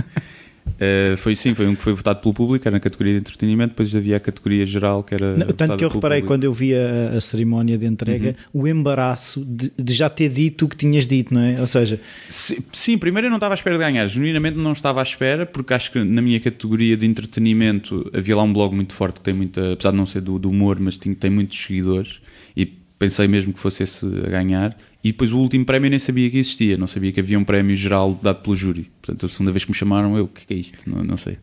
Eh, 0.78 1.16
foi 1.16 1.34
sim, 1.34 1.54
foi 1.54 1.66
um 1.66 1.74
que 1.74 1.82
foi 1.82 1.92
votado 1.92 2.20
pelo 2.20 2.32
público, 2.32 2.66
era 2.66 2.76
na 2.76 2.80
categoria 2.80 3.14
de 3.14 3.18
entretenimento, 3.18 3.70
depois 3.70 3.94
havia 3.94 4.16
a 4.16 4.20
categoria 4.20 4.64
geral 4.64 5.02
que 5.02 5.14
era. 5.14 5.36
Não, 5.36 5.46
tanto 5.48 5.76
que 5.76 5.84
eu 5.84 5.88
reparei 5.88 6.18
público. 6.18 6.26
quando 6.28 6.44
eu 6.44 6.52
vi 6.52 6.72
a, 6.72 7.16
a 7.16 7.20
cerimónia 7.20 7.76
de 7.76 7.84
entrega 7.84 8.36
o 8.52 8.66
embaraço 8.68 9.44
de, 9.44 9.72
de 9.76 9.92
já 9.92 10.08
ter 10.08 10.28
dito 10.28 10.64
o 10.64 10.68
que 10.68 10.76
tinhas 10.76 11.06
dito, 11.06 11.34
não 11.34 11.40
é? 11.40 11.60
Ou 11.60 11.66
seja, 11.66 12.00
Sim, 12.28 12.58
sim, 12.72 12.98
primeiro 12.98 13.26
eu 13.26 13.30
não 13.30 13.38
estava 13.38 13.54
à 13.54 13.56
espera 13.56 13.76
de 13.76 13.82
ganhar, 13.82 14.06
genuinamente 14.06 14.56
não 14.56 14.72
estava 14.72 15.00
à 15.00 15.02
espera, 15.02 15.44
porque 15.44 15.74
acho 15.74 15.90
que 15.90 16.02
na 16.02 16.22
minha 16.22 16.38
categoria 16.38 16.96
de 16.96 17.06
entretenimento 17.06 18.08
havia 18.14 18.36
lá 18.36 18.44
um 18.44 18.52
blog 18.52 18.74
muito 18.74 18.94
forte 18.94 19.16
que 19.16 19.22
tem 19.22 19.34
muita, 19.34 19.72
apesar 19.72 19.90
de 19.90 19.96
não 19.96 20.06
ser 20.06 20.20
do, 20.20 20.38
do 20.38 20.48
humor, 20.48 20.78
mas 20.78 20.96
tem, 20.96 21.12
tem 21.12 21.30
muitos 21.30 21.60
seguidores 21.60 22.20
e 22.56 22.66
pensei 22.66 23.26
mesmo 23.26 23.52
que 23.52 23.58
fosse 23.58 23.82
esse 23.82 24.06
a 24.06 24.30
ganhar. 24.30 24.76
E 25.04 25.10
depois 25.10 25.32
o 25.32 25.38
último 25.38 25.64
prémio 25.64 25.86
eu 25.86 25.90
nem 25.90 25.98
sabia 25.98 26.30
que 26.30 26.38
existia, 26.38 26.76
não 26.76 26.86
sabia 26.86 27.12
que 27.12 27.18
havia 27.18 27.38
um 27.38 27.44
prémio 27.44 27.76
geral 27.76 28.18
dado 28.22 28.42
pelo 28.42 28.56
júri. 28.56 28.90
Portanto, 29.02 29.26
a 29.26 29.28
segunda 29.28 29.50
vez 29.50 29.64
que 29.64 29.70
me 29.70 29.76
chamaram, 29.76 30.16
eu, 30.16 30.24
o 30.24 30.28
que 30.28 30.52
é, 30.52 30.56
é 30.56 30.60
isto? 30.60 30.78
Não, 30.88 31.02
não 31.02 31.16
sei. 31.16 31.38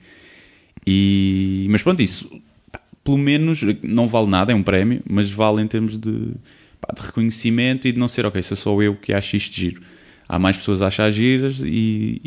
E, 0.88 1.68
mas 1.70 1.84
pronto, 1.84 2.02
isso 2.02 2.30
pelo 3.04 3.18
menos 3.18 3.62
não 3.82 4.08
vale 4.08 4.28
nada, 4.28 4.52
é 4.52 4.56
um 4.56 4.64
prémio, 4.64 5.02
mas 5.10 5.32
vale 5.32 5.62
em 5.62 5.68
termos 5.68 5.98
de, 5.98 6.34
pá, 6.80 6.94
de 6.94 7.02
reconhecimento 7.02 7.88
e 7.88 7.92
de 7.92 7.98
não 7.98 8.08
ser, 8.08 8.26
ok, 8.26 8.42
sou 8.44 8.56
só 8.56 8.82
eu 8.82 8.96
que 8.96 9.14
acho 9.14 9.36
isto 9.36 9.56
giro. 9.56 9.82
Há 10.28 10.38
mais 10.38 10.58
pessoas 10.58 10.82
a 10.82 10.88
achar 10.88 11.10
giras 11.12 11.60
e, 11.60 12.22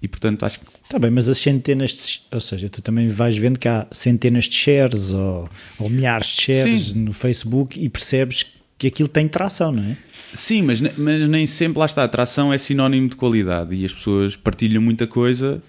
e 0.00 0.08
portanto 0.08 0.44
acho 0.44 0.60
que 0.60 0.66
está 0.82 0.98
bem, 0.98 1.10
mas 1.10 1.28
as 1.28 1.36
centenas 1.36 1.92
de, 1.92 2.22
ou 2.34 2.40
seja, 2.40 2.70
tu 2.70 2.80
também 2.80 3.08
vais 3.08 3.36
vendo 3.36 3.58
que 3.58 3.68
há 3.68 3.86
centenas 3.92 4.46
de 4.46 4.54
shares 4.54 5.12
ou, 5.12 5.48
ou 5.78 5.90
milhares 5.90 6.28
de 6.28 6.42
shares 6.42 6.86
Sim. 6.88 7.00
no 7.00 7.12
Facebook 7.12 7.78
e 7.78 7.88
percebes 7.88 8.46
que 8.84 8.88
aquilo 8.88 9.08
tem 9.08 9.26
tração, 9.28 9.72
não 9.72 9.82
é? 9.82 9.96
Sim, 10.32 10.62
mas, 10.62 10.80
mas 10.96 11.28
nem 11.28 11.46
sempre 11.46 11.78
lá 11.78 11.86
está. 11.86 12.02
A 12.02 12.04
atração 12.06 12.52
é 12.52 12.58
sinónimo 12.58 13.08
de 13.08 13.16
qualidade 13.16 13.74
e 13.74 13.84
as 13.84 13.92
pessoas 13.92 14.34
partilham 14.36 14.82
muita 14.82 15.06
coisa, 15.06 15.62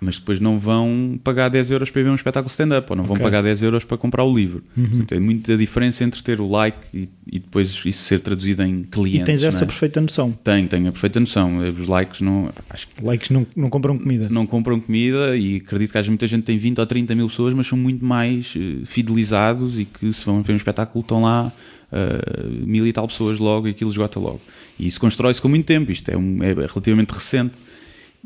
mas 0.00 0.18
depois 0.18 0.40
não 0.40 0.58
vão 0.58 1.18
pagar 1.22 1.48
10 1.48 1.70
euros 1.70 1.90
para 1.90 2.02
ver 2.02 2.10
um 2.10 2.14
espetáculo 2.16 2.50
stand-up 2.50 2.90
ou 2.90 2.96
não 2.96 3.04
vão 3.04 3.14
Ok. 3.14 3.22
pagar 3.24 3.42
10 3.42 3.62
euros 3.62 3.84
para 3.84 3.96
comprar 3.96 4.24
o 4.24 4.34
livro. 4.34 4.62
Portanto, 4.74 5.06
Tem 5.06 5.20
muita 5.20 5.56
diferença 5.56 6.02
entre 6.02 6.22
ter 6.22 6.40
o 6.40 6.48
like 6.48 6.76
e, 6.92 7.08
e 7.30 7.38
depois 7.38 7.70
isso 7.86 8.02
ser 8.02 8.18
traduzido 8.18 8.62
em 8.64 8.82
clientes. 8.82 9.22
E 9.22 9.24
tens 9.24 9.42
essa 9.44 9.58
não 9.58 9.64
é? 9.64 9.66
perfeita 9.68 10.00
noção. 10.00 10.32
Tenho, 10.42 10.66
tenho 10.68 10.88
a 10.88 10.92
perfeita 10.92 11.20
noção. 11.20 11.58
Os 11.58 11.86
likes 11.86 12.20
não, 12.20 12.50
acho 12.70 12.88
que 12.88 13.02
Likes 13.02 13.30
não, 13.30 13.46
não 13.54 13.70
compram 13.70 13.96
comida. 13.96 14.28
não 14.28 14.44
compram 14.44 14.80
comida 14.80 15.36
e 15.36 15.56
acredito 15.64 15.92
que 15.92 15.98
haja 15.98 16.10
muita 16.10 16.26
gente 16.26 16.42
tem 16.42 16.58
20 16.58 16.80
ou 16.80 16.86
30 16.86 17.14
mil 17.14 17.28
pessoas, 17.28 17.54
mas 17.54 17.66
são 17.68 17.78
muito 17.78 18.04
mais 18.04 18.52
eh, 18.56 18.84
fidelizados 18.84 19.78
e 19.78 19.84
que 19.84 20.12
se 20.12 20.24
vão 20.26 20.42
ver 20.42 20.52
um 20.52 20.56
espetáculo 20.56 21.00
estão 21.02 21.22
lá 21.22 21.52
eh, 21.94 22.48
mil 22.66 22.86
e 22.86 22.92
tal 22.92 23.06
pessoas 23.06 23.38
logo 23.38 23.68
e 23.68 23.70
aquilo 23.70 23.90
esgota 23.90 24.18
logo. 24.18 24.40
E 24.78 24.86
isso 24.86 24.98
constrói-se 25.00 25.40
com 25.40 25.48
muito 25.48 25.64
tempo, 25.66 25.92
isto 25.92 26.08
é, 26.10 26.16
um- 26.16 26.42
é 26.42 26.52
relativamente 26.52 27.10
recente. 27.12 27.54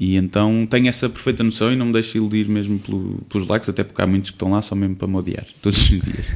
E 0.00 0.16
então 0.16 0.66
tenho 0.70 0.88
essa 0.88 1.09
perfeita 1.09 1.42
noção 1.42 1.72
e 1.72 1.76
não 1.76 1.87
me 1.87 1.92
deixo 1.92 2.16
iludir 2.16 2.48
mesmo 2.48 2.78
pelo- 2.78 3.18
pelos 3.28 3.46
likes, 3.48 3.68
até 3.68 3.83
porque 3.85 4.00
há 4.00 4.07
muitos 4.07 4.31
que 4.31 4.37
estão 4.37 4.50
lá 4.52 4.62
só 4.62 4.74
mesmo 4.74 4.94
para 4.96 5.09
me 5.09 5.16
odiar, 5.16 5.44
todos 5.61 5.78
os 5.78 5.88
dias. 6.00 6.26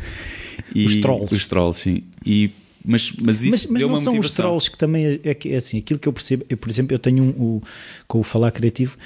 E- 0.74 0.84
Os 0.86 0.96
trolls. 0.96 1.34
Os 1.34 1.48
trolls, 1.48 1.80
sim. 1.80 2.02
E, 2.26 2.50
mas, 2.84 3.12
mas 3.22 3.42
isso 3.44 3.50
mas, 3.52 3.66
mas 3.66 3.78
deu 3.78 3.88
não 3.88 3.94
uma 3.94 4.02
são 4.02 4.12
os 4.14 4.16
motivação. 4.18 4.44
trolls 4.44 4.68
que 4.70 4.76
também 4.76 5.06
é, 5.06 5.20
é 5.30 5.34
que- 5.34 5.50
é 5.52 5.56
assim, 5.56 5.78
aquilo 5.78 5.98
que 6.00 6.08
eu 6.08 6.12
percebo, 6.12 6.44
eu, 6.48 6.56
por 6.56 6.68
exemplo, 6.68 6.92
eu 6.94 6.98
tenho 6.98 7.22
um, 7.22 7.28
o- 7.30 7.62
com 8.08 8.18
o 8.18 8.22
Falar 8.24 8.50
Criativo, 8.50 8.96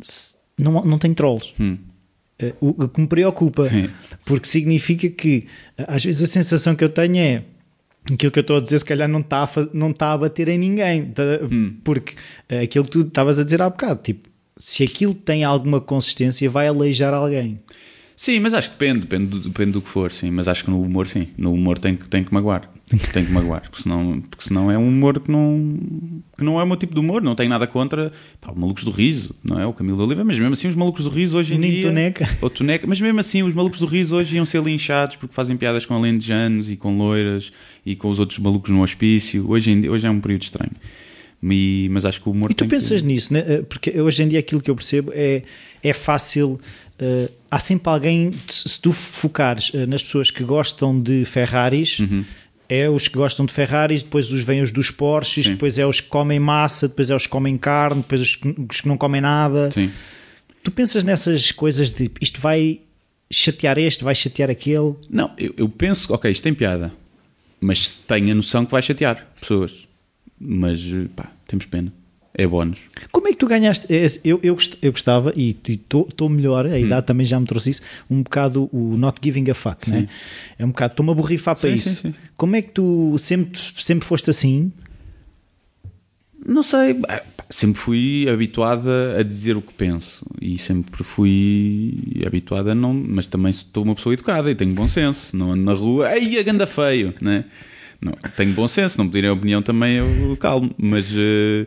se- 0.00 0.34
não, 0.58 0.84
não 0.84 0.98
tem 0.98 1.12
trolls. 1.14 1.52
Hum. 1.60 1.76
Eh, 2.40 2.54
o, 2.60 2.84
o 2.84 2.88
que 2.88 3.00
me 3.00 3.06
preocupa, 3.06 3.68
Sim. 3.68 3.90
porque 4.24 4.46
significa 4.46 5.08
que 5.08 5.46
eh, 5.76 5.84
às 5.88 6.04
vezes 6.04 6.22
a 6.22 6.26
sensação 6.32 6.76
que 6.76 6.84
eu 6.84 6.88
tenho 6.88 7.16
é 7.16 7.42
aquilo 8.12 8.30
que 8.30 8.38
eu 8.38 8.42
estou 8.42 8.58
a 8.58 8.60
dizer, 8.60 8.78
se 8.78 8.84
calhar 8.84 9.08
não 9.08 9.20
está 9.20 9.42
a, 9.42 9.48
não 9.72 9.90
está 9.90 10.12
a 10.12 10.18
bater 10.18 10.48
em 10.48 10.58
ninguém, 10.58 11.06
tá? 11.06 11.22
Hum. 11.50 11.76
porque 11.82 12.14
eh, 12.48 12.60
aquilo 12.60 12.84
que 12.84 12.90
tu 12.90 13.00
estavas 13.00 13.38
a 13.38 13.44
dizer 13.44 13.60
há 13.60 13.68
bocado, 13.68 14.00
tipo, 14.02 14.28
se 14.56 14.84
aquilo 14.84 15.14
tem 15.14 15.44
alguma 15.44 15.80
consistência, 15.80 16.48
vai 16.48 16.68
aleijar 16.68 17.12
alguém. 17.14 17.60
Sim, 18.14 18.40
mas 18.40 18.52
acho 18.52 18.72
que 18.72 18.78
depende, 18.78 19.00
depende 19.00 19.26
do, 19.26 19.40
depende 19.40 19.70
do 19.72 19.80
que 19.80 19.88
for, 19.88 20.10
sim. 20.10 20.28
Mas 20.30 20.48
acho 20.48 20.64
que 20.64 20.70
no 20.70 20.82
humor, 20.82 21.06
sim. 21.06 21.28
No 21.38 21.52
humor 21.52 21.78
tem 21.78 21.94
que, 21.94 22.08
tem 22.08 22.24
que 22.24 22.34
magoar. 22.34 22.68
Tem 23.12 23.24
que 23.24 23.30
magoar, 23.30 23.62
porque 23.62 23.82
senão, 23.82 24.20
porque 24.30 24.44
senão 24.44 24.70
é 24.70 24.78
um 24.78 24.88
humor 24.88 25.20
que 25.20 25.30
não, 25.30 25.78
que 26.36 26.42
não 26.42 26.58
é 26.58 26.64
o 26.64 26.66
meu 26.66 26.76
tipo 26.76 26.94
de 26.94 27.00
humor. 27.00 27.20
Não 27.22 27.34
tenho 27.34 27.50
nada 27.50 27.66
contra 27.66 28.10
pá, 28.40 28.50
os 28.50 28.56
malucos 28.58 28.82
do 28.84 28.90
riso, 28.90 29.34
não 29.44 29.60
é? 29.60 29.66
O 29.66 29.72
Camilo 29.72 30.02
Oliva, 30.02 30.24
mas 30.24 30.38
mesmo 30.38 30.54
assim 30.54 30.68
os 30.68 30.74
malucos 30.74 31.04
do 31.04 31.10
riso 31.10 31.36
hoje 31.36 31.54
em 31.54 31.58
Nem 31.58 31.70
dia. 31.70 31.82
Toneca. 31.88 32.36
Ou 32.40 32.48
Toneca, 32.48 32.86
mas 32.86 33.00
mesmo 33.00 33.20
assim 33.20 33.42
os 33.42 33.52
malucos 33.52 33.78
do 33.80 33.86
riso 33.86 34.16
hoje 34.16 34.36
iam 34.36 34.46
ser 34.46 34.62
linchados 34.62 35.16
porque 35.16 35.34
fazem 35.34 35.56
piadas 35.56 35.84
com 35.84 35.94
alentejanos 35.94 36.70
e 36.70 36.76
com 36.76 36.96
loiras 36.96 37.52
e 37.84 37.94
com 37.94 38.08
os 38.08 38.18
outros 38.18 38.38
malucos 38.38 38.70
no 38.70 38.82
hospício. 38.82 39.48
Hoje, 39.50 39.70
em 39.70 39.80
dia, 39.82 39.92
hoje 39.92 40.06
é 40.06 40.10
um 40.10 40.20
período 40.20 40.42
estranho. 40.42 40.72
E- 41.42 41.88
mas 41.92 42.04
acho 42.04 42.20
que 42.20 42.28
o 42.28 42.32
humor 42.32 42.50
E 42.50 42.54
tu 42.54 42.58
tem 42.58 42.68
pensas 42.68 43.00
que... 43.00 43.06
nisso, 43.06 43.32
né? 43.32 43.44
Eh, 43.46 43.62
porque 43.62 44.00
hoje 44.00 44.22
em 44.22 44.28
dia 44.28 44.38
aquilo 44.40 44.60
que 44.60 44.70
eu 44.70 44.74
percebo 44.74 45.12
é, 45.14 45.42
é 45.82 45.92
fácil. 45.92 46.58
eh, 46.98 47.30
há 47.50 47.58
sempre 47.60 47.88
alguém, 47.90 48.32
se 48.48 48.80
tu 48.80 48.92
focares 48.92 49.70
eh, 49.72 49.86
nas 49.86 50.02
pessoas 50.02 50.30
que 50.32 50.42
gostam 50.42 51.00
de 51.00 51.24
Ferraris, 51.24 52.00
Uhum. 52.00 52.24
É 52.68 52.88
os 52.88 53.08
que 53.08 53.16
gostam 53.16 53.46
de 53.46 53.52
Ferraris, 53.52 54.02
depois 54.02 54.30
os 54.30 54.42
vêm 54.42 54.60
os 54.60 54.70
dos 54.70 54.90
Porsches, 54.90 55.44
Sim. 55.44 55.52
depois 55.52 55.78
é 55.78 55.86
os 55.86 56.00
que 56.00 56.08
comem 56.08 56.38
massa, 56.38 56.86
depois 56.86 57.10
é 57.10 57.16
os 57.16 57.24
que 57.24 57.28
comem 57.30 57.56
carne, 57.56 58.02
depois 58.02 58.20
os 58.20 58.36
que, 58.36 58.54
os 58.70 58.80
que 58.80 58.88
não 58.88 58.98
comem 58.98 59.20
nada. 59.20 59.70
Sim. 59.70 59.90
Tu 60.62 60.70
pensas 60.70 61.02
nessas 61.02 61.50
coisas 61.50 61.90
de 61.90 62.10
isto 62.20 62.40
vai 62.40 62.80
chatear 63.30 63.78
este, 63.78 64.04
vai 64.04 64.14
chatear 64.14 64.50
aquele. 64.50 64.94
Não, 65.08 65.32
eu, 65.38 65.54
eu 65.56 65.68
penso, 65.68 66.12
ok, 66.12 66.30
isto 66.30 66.42
tem 66.42 66.52
piada, 66.52 66.92
mas 67.60 67.96
tenho 67.96 68.32
a 68.32 68.34
noção 68.34 68.66
que 68.66 68.72
vai 68.72 68.82
chatear 68.82 69.26
pessoas. 69.40 69.88
Mas 70.38 70.80
pá, 71.16 71.32
temos 71.46 71.66
pena. 71.66 71.92
É 72.40 72.46
bónus. 72.46 72.78
Como 73.10 73.26
é 73.26 73.32
que 73.32 73.36
tu 73.36 73.48
ganhaste? 73.48 73.92
é, 73.92 74.06
Eu, 74.22 74.38
eu, 74.44 74.56
eu 74.80 74.92
gostava, 74.92 75.32
e 75.36 75.56
estou 75.68 76.28
melhor, 76.28 76.66
Hum. 76.66 76.72
a 76.72 76.78
idade 76.78 77.04
também 77.06 77.26
já 77.26 77.38
me 77.40 77.44
trouxe 77.46 77.70
isso, 77.70 77.82
um 78.08 78.22
bocado 78.22 78.68
o 78.72 78.96
not 78.96 79.18
giving 79.20 79.50
a 79.50 79.54
fuck, 79.54 79.90
né? 79.90 80.08
É 80.56 80.64
um 80.64 80.68
bocado, 80.68 80.92
estou-me 80.92 81.10
a 81.10 81.14
borrifar 81.14 81.56
para 81.58 81.68
Sim, 81.70 81.74
isso. 81.74 82.02
sim. 82.02 82.14
Como 82.36 82.54
é 82.54 82.62
que 82.62 82.70
tu 82.70 83.16
sempre, 83.18 83.58
sempre 83.76 84.06
foste 84.06 84.30
assim? 84.30 84.70
Não 86.46 86.62
sei, 86.62 86.94
pá, 86.94 87.22
sempre 87.50 87.80
fui 87.80 88.26
habituada 88.32 89.18
a 89.18 89.22
dizer 89.24 89.56
o 89.56 89.60
que 89.60 89.72
penso 89.74 90.24
e 90.40 90.56
sempre 90.56 91.02
fui 91.02 92.22
habituada 92.24 92.70
a 92.72 92.74
não, 92.74 92.94
mas 92.94 93.26
também 93.26 93.52
sou 93.52 93.82
uma 93.82 93.94
pessoa 93.96 94.12
educada 94.12 94.48
e 94.50 94.54
tenho 94.54 94.72
bom 94.74 94.86
senso. 94.86 95.36
Não 95.36 95.52
ando 95.52 95.64
na 95.64 95.72
rua, 95.72 96.16
ei, 96.16 96.38
a 96.38 96.42
ganda 96.44 96.66
feio, 96.66 97.12
né? 97.20 97.44
Não, 98.00 98.12
tenho 98.36 98.52
bom 98.54 98.68
senso, 98.68 98.96
não 98.96 99.08
pedirem 99.08 99.30
a 99.30 99.32
opinião 99.32 99.60
também 99.60 99.96
eu 99.96 100.36
calmo, 100.38 100.70
mas, 100.78 101.06
eh, 101.12 101.66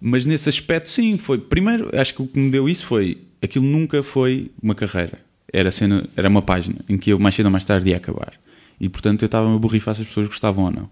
mas 0.00 0.26
nesse 0.26 0.48
aspecto 0.48 0.88
sim, 0.88 1.18
foi. 1.18 1.38
Primeiro, 1.38 1.90
acho 1.98 2.14
que 2.14 2.22
o 2.22 2.26
que 2.26 2.38
me 2.38 2.50
deu 2.50 2.68
isso 2.68 2.86
foi 2.86 3.18
aquilo 3.40 3.64
nunca 3.64 4.02
foi 4.02 4.50
uma 4.62 4.74
carreira, 4.74 5.20
era, 5.52 5.70
cena, 5.70 6.08
era 6.16 6.28
uma 6.28 6.42
página 6.42 6.80
em 6.88 6.98
que 6.98 7.10
eu 7.10 7.18
mais 7.18 7.34
cedo 7.34 7.46
ou 7.46 7.52
mais 7.52 7.64
tarde 7.64 7.90
ia 7.90 7.96
acabar 7.96 8.32
e 8.80 8.88
portanto 8.88 9.22
eu 9.22 9.26
estava 9.26 9.52
a 9.52 9.58
borrifar 9.58 9.94
se 9.94 10.02
as 10.02 10.08
pessoas 10.08 10.28
gostavam 10.28 10.64
ou 10.64 10.70
não. 10.70 10.90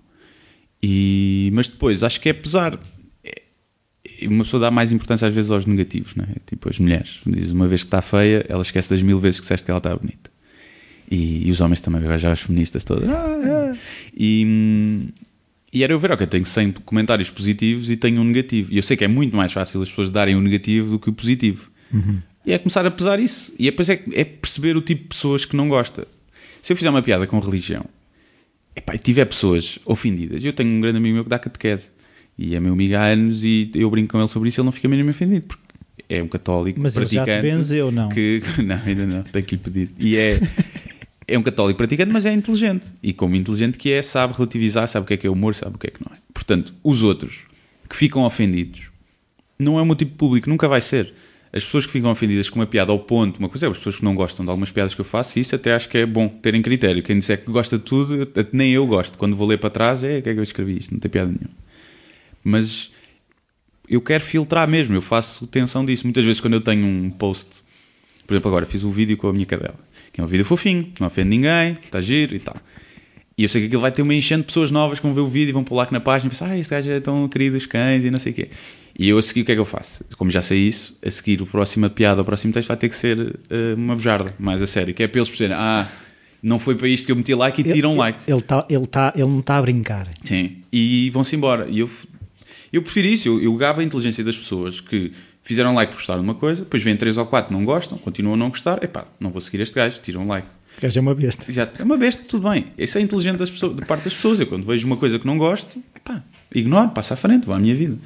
E, 0.82 1.50
mas 1.52 1.68
depois 1.68 2.02
acho 2.02 2.20
que 2.20 2.28
é 2.28 2.32
pesar. 2.32 2.78
E 4.20 4.28
uma 4.28 4.44
pessoa 4.44 4.60
dá 4.60 4.70
mais 4.70 4.92
importância 4.92 5.26
às 5.28 5.34
vezes 5.34 5.50
aos 5.50 5.66
negativos, 5.66 6.14
não 6.14 6.24
é? 6.24 6.36
Tipo 6.46 6.68
as 6.68 6.78
mulheres. 6.78 7.20
Diz 7.26 7.52
uma 7.52 7.68
vez 7.68 7.82
que 7.82 7.88
está 7.88 8.02
feia, 8.02 8.44
ela 8.48 8.62
esquece 8.62 8.90
das 8.90 9.02
mil 9.02 9.18
vezes 9.18 9.40
que 9.40 9.44
disseste 9.44 9.64
que 9.64 9.70
ela 9.70 9.78
está 9.78 9.94
bonita. 9.94 10.30
E, 11.10 11.46
e 11.48 11.50
os 11.50 11.60
homens 11.60 11.80
também, 11.80 12.00
agora 12.00 12.18
já 12.18 12.32
as 12.32 12.40
feministas 12.40 12.82
todas. 12.82 13.08
"Ah, 13.08 13.72
ah." 13.72 13.76
E, 14.16 14.44
hum, 14.46 15.08
e 15.72 15.82
era 15.84 15.92
eu 15.92 15.98
ver, 15.98 16.12
ok, 16.12 16.26
tenho 16.26 16.46
100 16.46 16.72
comentários 16.84 17.28
positivos 17.30 17.90
e 17.90 17.96
tenho 17.96 18.20
um 18.20 18.24
negativo. 18.24 18.72
E 18.72 18.76
eu 18.76 18.82
sei 18.82 18.96
que 18.96 19.04
é 19.04 19.08
muito 19.08 19.36
mais 19.36 19.52
fácil 19.52 19.82
as 19.82 19.88
pessoas 19.88 20.10
darem 20.10 20.34
o 20.36 20.40
negativo 20.40 20.92
do 20.92 20.98
que 20.98 21.10
o 21.10 21.12
positivo. 21.12 21.70
E 22.44 22.52
é 22.52 22.58
começar 22.58 22.86
a 22.86 22.90
pesar 22.90 23.18
isso. 23.18 23.52
E 23.58 23.64
depois 23.64 23.90
é, 23.90 24.00
é 24.12 24.24
perceber 24.24 24.76
o 24.76 24.80
tipo 24.80 25.02
de 25.02 25.08
pessoas 25.08 25.44
que 25.44 25.56
não 25.56 25.68
gosta. 25.68 26.06
Se 26.62 26.72
eu 26.72 26.76
fizer 26.76 26.90
uma 26.90 27.02
piada 27.02 27.26
com 27.26 27.38
religião 27.38 27.84
epá, 28.74 28.94
e 28.94 28.98
tiver 28.98 29.24
pessoas 29.24 29.78
ofendidas, 29.84 30.44
eu 30.44 30.52
tenho 30.52 30.70
um 30.70 30.80
grande 30.80 30.98
amigo 30.98 31.14
meu 31.14 31.24
que 31.24 31.30
dá 31.30 31.38
catequese 31.38 31.90
e 32.38 32.54
é 32.54 32.60
meu 32.60 32.72
amigo 32.74 32.94
há 32.96 33.04
anos 33.04 33.42
e 33.42 33.70
eu 33.74 33.90
brinco 33.90 34.12
com 34.12 34.18
ele 34.18 34.28
sobre 34.28 34.48
isso, 34.48 34.60
ele 34.60 34.66
não 34.66 34.72
fica 34.72 34.88
mesmo 34.88 35.10
ofendido 35.10 35.46
porque 35.46 35.62
é 36.08 36.22
um 36.22 36.28
católico 36.28 36.78
Mas 36.80 36.96
ele 36.96 37.06
já 37.06 37.22
te 37.22 37.26
praticante. 37.26 37.56
benzeu, 37.56 37.90
não? 37.90 38.08
Que, 38.08 38.42
não, 38.62 38.80
ainda 38.84 39.06
não, 39.06 39.22
tenho 39.22 39.44
que 39.44 39.56
lhe 39.56 39.60
pedir. 39.62 39.90
E 39.98 40.16
é, 40.16 40.40
é 41.28 41.38
um 41.38 41.42
católico 41.42 41.78
praticante, 41.78 42.12
mas 42.12 42.24
é 42.24 42.32
inteligente. 42.32 42.86
E 43.02 43.12
como 43.12 43.34
inteligente 43.34 43.78
que 43.78 43.92
é, 43.92 44.02
sabe 44.02 44.34
relativizar, 44.34 44.86
sabe 44.88 45.04
o 45.04 45.06
que 45.06 45.14
é 45.14 45.16
que 45.16 45.26
é 45.26 45.30
humor, 45.30 45.54
sabe 45.54 45.76
o 45.76 45.78
que 45.78 45.88
é 45.88 45.90
que 45.90 46.00
não 46.04 46.14
é. 46.14 46.18
Portanto, 46.32 46.74
os 46.84 47.02
outros 47.02 47.40
que 47.88 47.96
ficam 47.96 48.22
ofendidos 48.22 48.90
não 49.58 49.78
é 49.78 49.82
o 49.82 49.86
meu 49.86 49.96
tipo 49.96 50.12
de 50.12 50.18
público, 50.18 50.48
nunca 50.48 50.68
vai 50.68 50.80
ser. 50.80 51.12
As 51.52 51.64
pessoas 51.64 51.86
que 51.86 51.92
ficam 51.92 52.10
ofendidas 52.10 52.50
com 52.50 52.58
uma 52.58 52.66
piada 52.66 52.92
ao 52.92 52.98
ponto, 52.98 53.38
uma 53.38 53.48
coisa 53.48 53.66
é 53.66 53.70
as 53.70 53.78
pessoas 53.78 53.96
que 53.96 54.04
não 54.04 54.14
gostam 54.14 54.44
de 54.44 54.50
algumas 54.50 54.70
piadas 54.70 54.94
que 54.94 55.00
eu 55.00 55.04
faço, 55.04 55.38
isso 55.38 55.54
até 55.54 55.74
acho 55.74 55.88
que 55.88 55.96
é 55.96 56.04
bom 56.04 56.28
terem 56.28 56.60
critério. 56.60 57.02
Quem 57.02 57.18
disser 57.18 57.42
que 57.42 57.50
gosta 57.50 57.78
de 57.78 57.84
tudo, 57.84 58.30
nem 58.52 58.72
eu 58.72 58.86
gosto. 58.86 59.16
Quando 59.16 59.34
vou 59.34 59.46
ler 59.46 59.58
para 59.58 59.70
trás, 59.70 60.04
é, 60.04 60.18
o 60.18 60.22
que 60.22 60.28
é 60.28 60.34
que 60.34 60.38
eu 60.38 60.42
escrevi 60.42 60.78
isto? 60.78 60.92
Não 60.92 61.00
tem 61.00 61.10
piada 61.10 61.28
nenhuma. 61.28 61.56
Mas 62.44 62.90
eu 63.88 64.00
quero 64.00 64.22
filtrar 64.22 64.68
mesmo, 64.68 64.94
eu 64.94 65.02
faço 65.02 65.46
tensão 65.46 65.84
disso. 65.84 66.04
Muitas 66.04 66.24
vezes 66.24 66.40
quando 66.40 66.54
eu 66.54 66.60
tenho 66.60 66.86
um 66.86 67.10
post, 67.10 67.48
por 68.26 68.34
exemplo, 68.34 68.48
agora 68.48 68.66
fiz 68.66 68.84
um 68.84 68.90
vídeo 68.90 69.16
com 69.16 69.28
a 69.28 69.32
minha 69.32 69.46
cadela, 69.46 69.78
que 70.16 70.20
é 70.22 70.24
um 70.24 70.26
vídeo 70.26 70.46
fofinho, 70.46 70.90
não 70.98 71.08
ofende 71.08 71.28
ninguém, 71.28 71.76
está 71.84 72.00
giro 72.00 72.34
e 72.34 72.40
tal. 72.40 72.56
E 73.36 73.42
eu 73.42 73.50
sei 73.50 73.60
que 73.60 73.66
aquilo 73.66 73.82
vai 73.82 73.92
ter 73.92 74.00
uma 74.00 74.14
enchente 74.14 74.40
de 74.40 74.46
pessoas 74.46 74.70
novas 74.70 74.98
que 74.98 75.04
vão 75.04 75.12
ver 75.12 75.20
o 75.20 75.28
vídeo 75.28 75.50
e 75.50 75.52
vão 75.52 75.62
pular 75.62 75.82
aqui 75.82 75.92
na 75.92 76.00
página 76.00 76.28
e 76.28 76.30
pensar, 76.30 76.48
ah, 76.48 76.58
este 76.58 76.70
gajo 76.70 76.90
é 76.90 77.00
tão 77.00 77.28
querido, 77.28 77.54
os 77.58 77.66
cães 77.66 78.02
e 78.02 78.10
não 78.10 78.18
sei 78.18 78.32
o 78.32 78.34
quê. 78.34 78.48
E 78.98 79.10
eu 79.10 79.18
a 79.18 79.22
seguir 79.22 79.42
o 79.42 79.44
que 79.44 79.52
é 79.52 79.54
que 79.54 79.60
eu 79.60 79.66
faço? 79.66 80.02
Como 80.16 80.30
já 80.30 80.40
sei 80.40 80.60
isso, 80.60 80.98
a 81.04 81.10
seguir 81.10 81.42
o 81.42 81.46
próximo 81.46 81.90
piada, 81.90 82.22
o 82.22 82.24
próximo 82.24 82.50
texto 82.50 82.68
vai 82.68 82.78
ter 82.78 82.88
que 82.88 82.94
ser 82.94 83.18
uh, 83.18 83.74
uma 83.76 83.94
bujarda, 83.94 84.34
mais 84.38 84.62
a 84.62 84.66
sério, 84.66 84.94
que 84.94 85.02
é 85.02 85.06
para 85.06 85.18
eles 85.18 85.28
perceberem, 85.28 85.54
ah, 85.54 85.86
não 86.42 86.58
foi 86.58 86.76
para 86.76 86.88
isto 86.88 87.04
que 87.04 87.12
eu 87.12 87.16
meti 87.16 87.34
like 87.34 87.60
e 87.60 87.64
tiram 87.64 87.90
ele, 87.90 87.98
like. 87.98 88.18
Ele, 88.26 88.40
tá, 88.40 88.66
ele, 88.70 88.86
tá, 88.86 89.12
ele 89.14 89.28
não 89.28 89.40
está 89.40 89.58
a 89.58 89.60
brincar. 89.60 90.08
Sim, 90.24 90.62
e 90.72 91.10
vão-se 91.10 91.36
embora. 91.36 91.68
E 91.68 91.80
eu, 91.80 91.90
eu 92.72 92.80
prefiro 92.80 93.06
isso, 93.06 93.28
eu, 93.28 93.42
eu 93.42 93.54
gabo 93.56 93.82
a 93.82 93.84
inteligência 93.84 94.24
das 94.24 94.34
pessoas 94.38 94.80
que 94.80 95.12
fizeram 95.46 95.72
like 95.74 95.92
por 95.92 95.98
gostar 95.98 96.16
de 96.16 96.22
uma 96.22 96.34
coisa, 96.34 96.64
depois 96.64 96.82
vêm 96.82 96.96
três 96.96 97.16
ou 97.16 97.24
quatro 97.24 97.52
não 97.52 97.64
gostam, 97.64 97.96
continuam 97.96 98.34
a 98.34 98.36
não 98.36 98.48
gostar, 98.48 98.82
epá, 98.82 99.06
não 99.18 99.30
vou 99.30 99.40
seguir 99.40 99.60
este 99.62 99.76
gajo, 99.76 100.00
tiram 100.02 100.26
like. 100.26 100.46
O 100.76 100.82
gajo 100.82 100.98
é 100.98 101.00
uma 101.00 101.14
besta. 101.14 101.44
Exato, 101.48 101.80
é 101.80 101.84
uma 101.84 101.96
besta, 101.96 102.24
tudo 102.28 102.50
bem. 102.50 102.66
Isso 102.76 102.98
é 102.98 103.00
inteligente 103.00 103.38
das 103.38 103.48
pessoas, 103.48 103.76
de 103.76 103.84
parte 103.86 104.04
das 104.04 104.14
pessoas. 104.14 104.40
Eu 104.40 104.48
quando 104.48 104.66
vejo 104.66 104.84
uma 104.86 104.96
coisa 104.96 105.18
que 105.20 105.26
não 105.26 105.38
gosto, 105.38 105.80
epá, 105.94 106.22
ignoro, 106.52 106.90
passo 106.90 107.14
à 107.14 107.16
frente, 107.16 107.46
vou 107.46 107.54
à 107.54 107.58
minha 107.60 107.74
vida. 107.76 107.96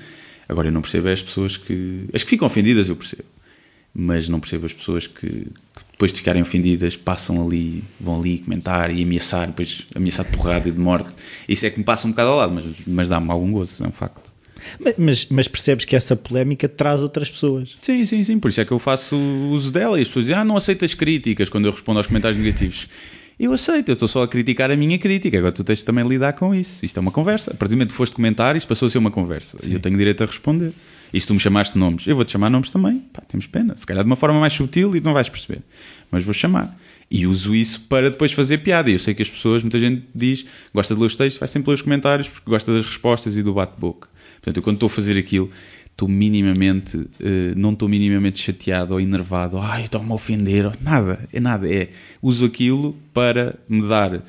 Agora 0.47 0.69
eu 0.69 0.73
não 0.73 0.83
percebo 0.83 1.09
as 1.09 1.23
pessoas 1.23 1.57
que. 1.57 2.05
As 2.13 2.23
que 2.23 2.31
ficam 2.31 2.47
ofendidas 2.47 2.89
eu 2.89 2.95
percebo. 2.95 3.25
Mas 3.93 4.29
não 4.29 4.39
percebo 4.39 4.67
as 4.67 4.73
pessoas 4.73 5.07
que, 5.07 5.27
que 5.27 5.83
depois 5.91 6.13
de 6.13 6.19
ficarem 6.19 6.43
ofendidas 6.43 6.95
passam 6.95 7.45
ali, 7.45 7.83
vão 7.99 8.21
ali 8.21 8.39
comentar 8.39 8.91
e 8.95 9.03
ameaçar, 9.03 9.49
depois 9.49 9.87
ameaçar 9.97 10.27
de 10.27 10.37
porrada 10.37 10.69
e 10.69 10.73
de 10.73 10.79
morte. 10.79 11.11
Isso 11.49 11.67
é 11.67 11.71
que 11.71 11.79
me 11.79 11.85
passa 11.85 12.07
um 12.07 12.11
bocado 12.11 12.31
ao 12.31 12.37
lado, 12.37 12.53
mas, 12.53 12.65
mas 12.87 13.09
dá-me 13.09 13.31
algum 13.31 13.51
gozo, 13.51 13.83
é 13.83 13.89
um 13.89 13.93
facto. 13.93 14.30
Mas, 14.99 15.29
mas, 15.31 15.49
percebes 15.49 15.85
que 15.85 15.97
essa 15.97 16.15
polémica 16.17 16.69
traz 16.69 17.03
outras 17.03 17.31
pessoas. 17.31 17.77
Sim, 17.83 18.05
sim, 18.07 18.25
sim. 18.25 18.39
Por 18.39 18.51
isso 18.51 18.61
é 18.61 18.65
que 18.65 18.73
eu 18.73 18.79
faço 18.79 19.17
uso 19.17 19.71
dela 19.71 19.99
e 19.99 20.03
as 20.03 20.09
pessoas 20.09 20.27
dizem, 20.27 20.39
ah, 20.39 20.45
não 20.45 20.57
aceitas 20.57 20.95
críticas 20.95 21.49
quando 21.49 21.67
eu 21.67 21.73
respondo 21.73 21.99
aos 21.99 22.07
comentários 22.07 22.39
negativos. 22.39 22.89
Eu 23.41 23.55
aceito, 23.55 23.89
eu 23.89 23.95
estou 23.95 24.07
só 24.07 24.23
a 24.23 24.29
criticar 24.29 24.71
a 24.71 24.77
minha 24.77 24.99
crítica. 24.99 25.39
Agora 25.39 25.51
tu 25.51 25.65
tens 25.65 25.79
de 25.79 25.85
também 25.87 26.07
lidar 26.07 26.35
com 26.35 26.55
isso. 26.55 26.85
Isto 26.85 26.99
é 26.99 27.01
uma 27.01 27.11
conversa. 27.11 27.53
A 27.53 27.55
partir 27.55 27.71
do 27.71 27.79
momento 27.79 27.93
que 27.93 27.97
foste 27.97 28.15
comentar, 28.15 28.55
isto 28.55 28.69
passou 28.69 28.87
a 28.87 28.91
ser 28.91 28.99
uma 28.99 29.11
conversa. 29.11 29.57
Sim. 29.63 29.71
E 29.71 29.73
eu 29.73 29.81
tenho 29.81 29.97
direito 29.97 30.23
a 30.23 30.27
responder. 30.27 30.75
E 31.11 31.19
se 31.19 31.27
tu 31.27 31.33
me 31.33 31.41
chamaste 31.41 31.79
nomes, 31.79 32.07
eu 32.07 32.15
vou-te 32.15 32.33
chamar 32.33 32.51
nomes 32.51 32.71
também. 32.71 32.99
Pá, 33.11 33.23
temos 33.23 33.47
pena. 33.47 33.75
Se 33.79 33.87
calhar 33.87 34.05
de 34.05 34.11
uma 34.11 34.17
forma 34.17 34.39
mais 34.39 34.53
sutil 34.53 34.95
e 34.95 35.01
não 35.01 35.15
vais 35.15 35.31
perceber. 35.31 35.63
Mas 36.11 36.23
vou 36.23 36.35
chamar. 36.35 36.79
E 37.11 37.27
uso 37.27 37.55
isso 37.55 37.81
para 37.89 38.11
depois 38.11 38.31
fazer 38.31 38.59
piada. 38.59 38.91
E 38.91 38.93
eu 38.93 38.99
sei 38.99 39.15
que 39.15 39.23
as 39.23 39.31
pessoas, 39.31 39.63
muita 39.63 39.79
gente 39.81 40.05
diz, 40.15 40.45
gosta 40.75 40.95
de 40.95 41.01
ler 41.01 41.07
os 41.07 41.17
textos, 41.17 41.41
vai 41.41 41.49
sempre 41.49 41.71
ler 41.71 41.77
os 41.77 41.83
comentários 41.83 42.29
porque 42.29 42.49
gosta 42.49 42.73
das 42.75 42.85
respostas 42.85 43.37
e 43.39 43.43
do 43.43 43.55
bate-boca. 43.55 44.09
Portanto, 44.41 44.57
eu 44.57 44.63
quando 44.63 44.77
estou 44.77 44.87
a 44.87 44.91
fazer 44.91 45.19
aquilo, 45.19 45.51
estou 45.91 46.09
minimamente, 46.09 46.97
uh, 46.97 47.09
não 47.57 47.73
estou 47.73 47.89
minimamente 47.89 48.41
chateado 48.41 48.95
ou 48.95 49.01
enervado, 49.01 49.59
ai, 49.59 49.85
estou-me 49.85 50.11
a 50.11 50.15
ofender, 50.15 50.73
nada, 50.81 51.29
é 51.33 51.41
nada, 51.41 51.73
é, 51.73 51.91
uso 52.23 52.47
aquilo 52.47 52.97
para 53.13 53.59
me 53.69 53.87
dar 53.87 54.15
uh, 54.15 54.23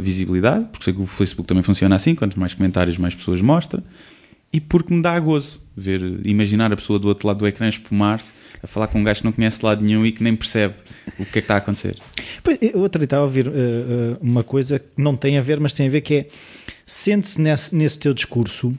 visibilidade, 0.00 0.66
porque 0.70 0.84
sei 0.84 0.92
que 0.92 1.00
o 1.00 1.06
Facebook 1.06 1.48
também 1.48 1.62
funciona 1.62 1.96
assim, 1.96 2.14
quanto 2.14 2.38
mais 2.38 2.52
comentários, 2.52 2.98
mais 2.98 3.14
pessoas 3.14 3.40
mostra, 3.40 3.82
e 4.52 4.60
porque 4.60 4.92
me 4.92 5.02
dá 5.02 5.18
gozo 5.18 5.60
ver, 5.76 6.20
imaginar 6.24 6.72
a 6.72 6.76
pessoa 6.76 6.98
do 6.98 7.08
outro 7.08 7.28
lado 7.28 7.38
do 7.38 7.46
ecrã 7.46 7.68
espumar-se, 7.68 8.30
a 8.62 8.66
falar 8.66 8.86
com 8.86 8.98
um 8.98 9.04
gajo 9.04 9.20
que 9.20 9.26
não 9.26 9.32
conhece 9.32 9.64
lado 9.64 9.84
nenhum 9.84 10.06
e 10.06 10.12
que 10.12 10.22
nem 10.22 10.34
percebe 10.34 10.74
o 11.18 11.24
que 11.24 11.30
é 11.30 11.32
que 11.32 11.38
está 11.40 11.54
a 11.54 11.58
acontecer. 11.58 11.96
Pois, 12.42 12.58
eu 12.62 12.80
outro 12.80 13.02
estava 13.04 13.22
a 13.22 13.24
ouvir 13.24 13.46
uh, 13.48 13.52
uma 14.20 14.42
coisa 14.42 14.78
que 14.78 14.86
não 14.96 15.14
tem 15.14 15.36
a 15.36 15.42
ver, 15.42 15.60
mas 15.60 15.74
tem 15.74 15.86
a 15.86 15.90
ver 15.90 16.00
que 16.00 16.14
é, 16.14 16.28
sente-se 16.86 17.40
nesse, 17.40 17.76
nesse 17.76 17.98
teu 17.98 18.14
discurso 18.14 18.76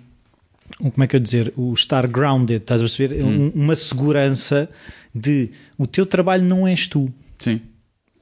como 0.78 1.04
é 1.04 1.08
que 1.08 1.16
eu 1.16 1.20
dizer, 1.20 1.54
o 1.56 1.74
estar 1.74 2.08
grounded, 2.08 2.62
estás 2.62 2.82
a 2.82 2.84
perceber? 2.84 3.24
Hum. 3.24 3.52
uma 3.56 3.76
segurança 3.76 4.70
de 5.14 5.50
o 5.78 5.88
teu 5.88 6.06
trabalho 6.06 6.44
não 6.44 6.68
és 6.68 6.88
tu. 6.88 7.12
Sim. 7.40 7.62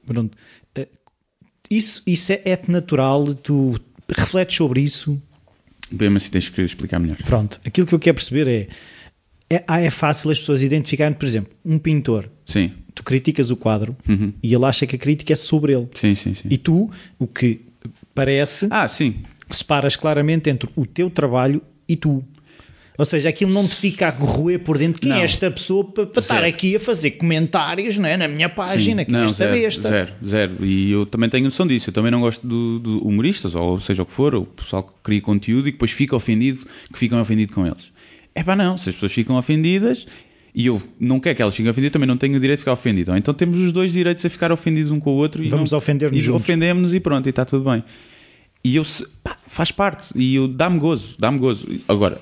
Pronto. 0.06 0.36
Eh, 0.74 0.88
isso, 1.70 2.02
isso 2.06 2.32
é, 2.32 2.42
é 2.44 2.60
natural, 2.68 3.34
tu 3.34 3.78
refletes 4.08 4.56
sobre 4.56 4.80
isso. 4.80 5.20
Bem, 5.90 6.10
mas 6.10 6.28
tens 6.28 6.48
que 6.48 6.62
explicar 6.62 6.98
melhor. 6.98 7.16
Pronto, 7.18 7.60
aquilo 7.64 7.86
que 7.86 7.94
eu 7.94 7.98
quero 7.98 8.16
perceber 8.16 8.48
é, 8.48 8.68
é, 9.48 9.64
ah, 9.66 9.80
é 9.80 9.90
fácil 9.90 10.30
as 10.30 10.38
pessoas 10.38 10.62
identificarem, 10.62 11.14
por 11.14 11.24
exemplo, 11.24 11.52
um 11.64 11.78
pintor. 11.78 12.28
Sim. 12.44 12.72
Tu 12.94 13.02
criticas 13.02 13.50
o 13.50 13.56
quadro 13.56 13.96
uhum. 14.08 14.32
e 14.42 14.54
ele 14.54 14.64
acha 14.64 14.86
que 14.86 14.96
a 14.96 14.98
crítica 14.98 15.32
é 15.32 15.36
sobre 15.36 15.74
ele. 15.74 15.88
Sim, 15.94 16.14
sim, 16.14 16.34
sim. 16.34 16.48
E 16.50 16.58
tu, 16.58 16.90
o 17.18 17.26
que 17.26 17.60
parece, 18.14 18.66
ah, 18.70 18.88
sim. 18.88 19.16
separas 19.50 19.94
claramente 19.94 20.50
entre 20.50 20.68
o 20.74 20.86
teu 20.86 21.10
trabalho 21.10 21.62
e 21.88 21.96
tu. 21.96 22.24
Ou 22.98 23.04
seja, 23.04 23.28
aquilo 23.28 23.52
não 23.52 23.66
te 23.66 23.74
fica 23.74 24.08
a 24.08 24.12
corroer 24.12 24.60
por 24.60 24.78
dentro. 24.78 25.00
Quem 25.00 25.10
é 25.10 25.14
não. 25.14 25.20
é 25.20 25.24
esta 25.24 25.50
pessoa 25.50 25.84
para, 25.84 26.06
para 26.06 26.20
estar 26.20 26.44
aqui 26.44 26.76
a 26.76 26.80
fazer 26.80 27.12
comentários 27.12 27.98
não 27.98 28.08
é? 28.08 28.16
na 28.16 28.26
minha 28.26 28.48
página? 28.48 29.02
Sim. 29.02 29.10
Quem 29.10 29.20
é 29.20 29.24
esta 29.24 29.36
zero, 29.36 29.52
besta? 29.52 29.88
Zero, 29.88 30.12
zero. 30.24 30.64
E 30.64 30.92
eu 30.92 31.04
também 31.04 31.28
tenho 31.28 31.44
noção 31.44 31.66
disso. 31.66 31.90
Eu 31.90 31.94
também 31.94 32.10
não 32.10 32.20
gosto 32.20 32.46
de, 32.46 32.80
de 32.80 32.98
humoristas, 33.02 33.54
ou 33.54 33.78
seja 33.80 34.02
o 34.02 34.06
que 34.06 34.12
for, 34.12 34.34
o 34.34 34.46
pessoal 34.46 34.82
que 34.82 34.92
cria 35.02 35.20
conteúdo 35.20 35.68
e 35.68 35.72
depois 35.72 35.90
fica 35.90 36.16
ofendido, 36.16 36.66
que 36.92 36.98
ficam 36.98 37.20
ofendidos 37.20 37.54
com 37.54 37.66
eles. 37.66 37.92
É 38.34 38.42
pá, 38.42 38.56
não. 38.56 38.76
Se 38.76 38.88
as 38.90 38.94
pessoas 38.94 39.12
ficam 39.12 39.36
ofendidas 39.36 40.06
e 40.54 40.66
eu 40.66 40.82
não 40.98 41.20
quero 41.20 41.36
que 41.36 41.42
elas 41.42 41.54
fiquem 41.54 41.70
ofendidas, 41.70 41.92
também 41.92 42.06
não 42.06 42.16
tenho 42.16 42.36
o 42.36 42.40
direito 42.40 42.58
de 42.58 42.62
ficar 42.62 42.72
ofendido. 42.72 43.14
Então 43.14 43.34
temos 43.34 43.60
os 43.60 43.72
dois 43.72 43.92
direitos 43.92 44.24
a 44.24 44.30
ficar 44.30 44.50
ofendidos 44.50 44.90
um 44.90 44.98
com 44.98 45.10
o 45.10 45.14
outro 45.16 45.44
e 45.44 45.48
vamos 45.48 45.74
ofender-nos 45.74 46.24
e 46.24 46.30
ofendemos 46.30 46.94
e 46.94 47.00
pronto, 47.00 47.26
e 47.26 47.30
está 47.30 47.44
tudo 47.44 47.70
bem. 47.70 47.84
E 48.64 48.76
eu 48.76 48.82
pá, 49.22 49.36
faz 49.46 49.70
parte 49.70 50.08
e 50.16 50.34
eu 50.34 50.48
dá-me 50.48 50.78
gozo, 50.78 51.14
dá-me 51.18 51.38
gozo. 51.38 51.66
Agora, 51.86 52.18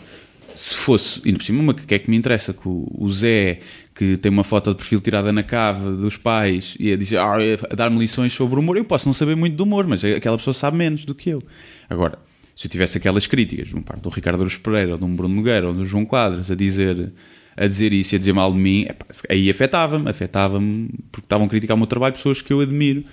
se 0.55 0.75
fosse, 0.75 1.21
e 1.25 1.33
por 1.33 1.43
cima, 1.43 1.73
o 1.73 1.75
que 1.75 1.95
é 1.95 1.99
que 1.99 2.11
me 2.11 2.17
interessa? 2.17 2.53
Que 2.53 2.63
o, 2.65 3.11
Zé, 3.11 3.61
que 3.95 4.17
tem 4.17 4.31
uma 4.31 4.45
foto 4.45 4.71
de 4.71 4.77
perfil 4.77 5.01
tirada 5.01 5.33
na 5.33 5.43
cave 5.43 5.97
dos 5.97 6.17
pais 6.17 6.77
e 6.79 6.93
a, 6.93 6.97
dizer, 6.97 7.19
ah, 7.19 7.37
a 7.71 7.75
dar-me 7.75 7.99
lições 7.99 8.33
sobre 8.33 8.59
humor, 8.59 8.77
eu 8.77 8.85
posso 8.85 9.07
não 9.07 9.13
saber 9.13 9.37
muito 9.37 9.57
do 9.57 9.65
humor, 9.65 9.87
mas 9.87 10.05
aquela 10.05 10.37
pessoa 10.37 10.55
sabe 10.55 10.77
menos 10.77 11.05
do 11.05 11.15
que 11.15 11.31
eu. 11.31 11.43
Agora, 11.89 12.19
se 12.57 12.67
eu 12.67 12.71
tivesse 12.71 12.99
aquelas 12.99 13.27
críticas, 13.27 13.73
um 13.75 13.83
par 13.83 13.99
do 13.99 14.09
Ricardo 14.09 14.41
Aruz 14.41 14.57
Pereira, 14.57 14.93
ou 14.93 14.99
de 14.99 15.05
um 15.05 15.15
Bruno 15.15 15.35
Nogueira, 15.35 15.69
ou 15.69 15.75
do 15.75 15.85
João 15.85 16.05
Quadros, 16.05 16.51
a 16.51 16.55
dizer, 16.55 17.13
a 17.57 17.67
dizer 17.67 17.93
isso 17.93 18.15
e 18.15 18.17
a 18.17 18.19
dizer 18.19 18.33
mal 18.33 18.53
de 18.53 18.59
mim, 18.59 18.87
aí 19.29 19.51
afetava-me, 19.51 20.09
afetava-me, 20.09 20.89
porque 21.11 21.27
estavam 21.27 21.47
a 21.47 21.51
criticar 21.51 21.75
o 21.75 21.79
meu 21.79 21.87
trabalho 21.87 22.15
pessoas 22.15 22.41
que 22.41 22.53
eu 22.53 22.61
admiro. 22.61 23.05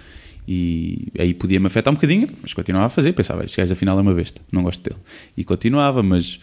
E 0.48 1.08
aí 1.18 1.34
podia-me 1.34 1.68
afetar 1.68 1.92
um 1.92 1.96
bocadinho, 1.96 2.28
mas 2.42 2.54
continuava 2.54 2.88
a 2.88 2.90
fazer. 2.90 3.14
Pensava, 3.14 3.46
este 3.46 3.58
gajo 3.58 3.74
afinal 3.74 3.98
é 3.98 4.02
uma 4.02 4.14
besta, 4.14 4.42
não 4.52 4.64
gosto 4.64 4.82
dele. 4.84 5.00
E 5.38 5.44
continuava, 5.44 6.02
mas 6.02 6.40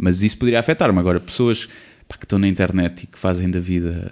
mas 0.00 0.22
isso 0.22 0.38
poderia 0.38 0.58
afetar-me. 0.58 0.98
Agora, 0.98 1.20
pessoas 1.20 1.68
pá, 2.08 2.16
que 2.16 2.24
estão 2.24 2.38
na 2.38 2.48
internet 2.48 3.04
e 3.04 3.06
que 3.06 3.18
fazem 3.18 3.50
da 3.50 3.60
vida. 3.60 4.10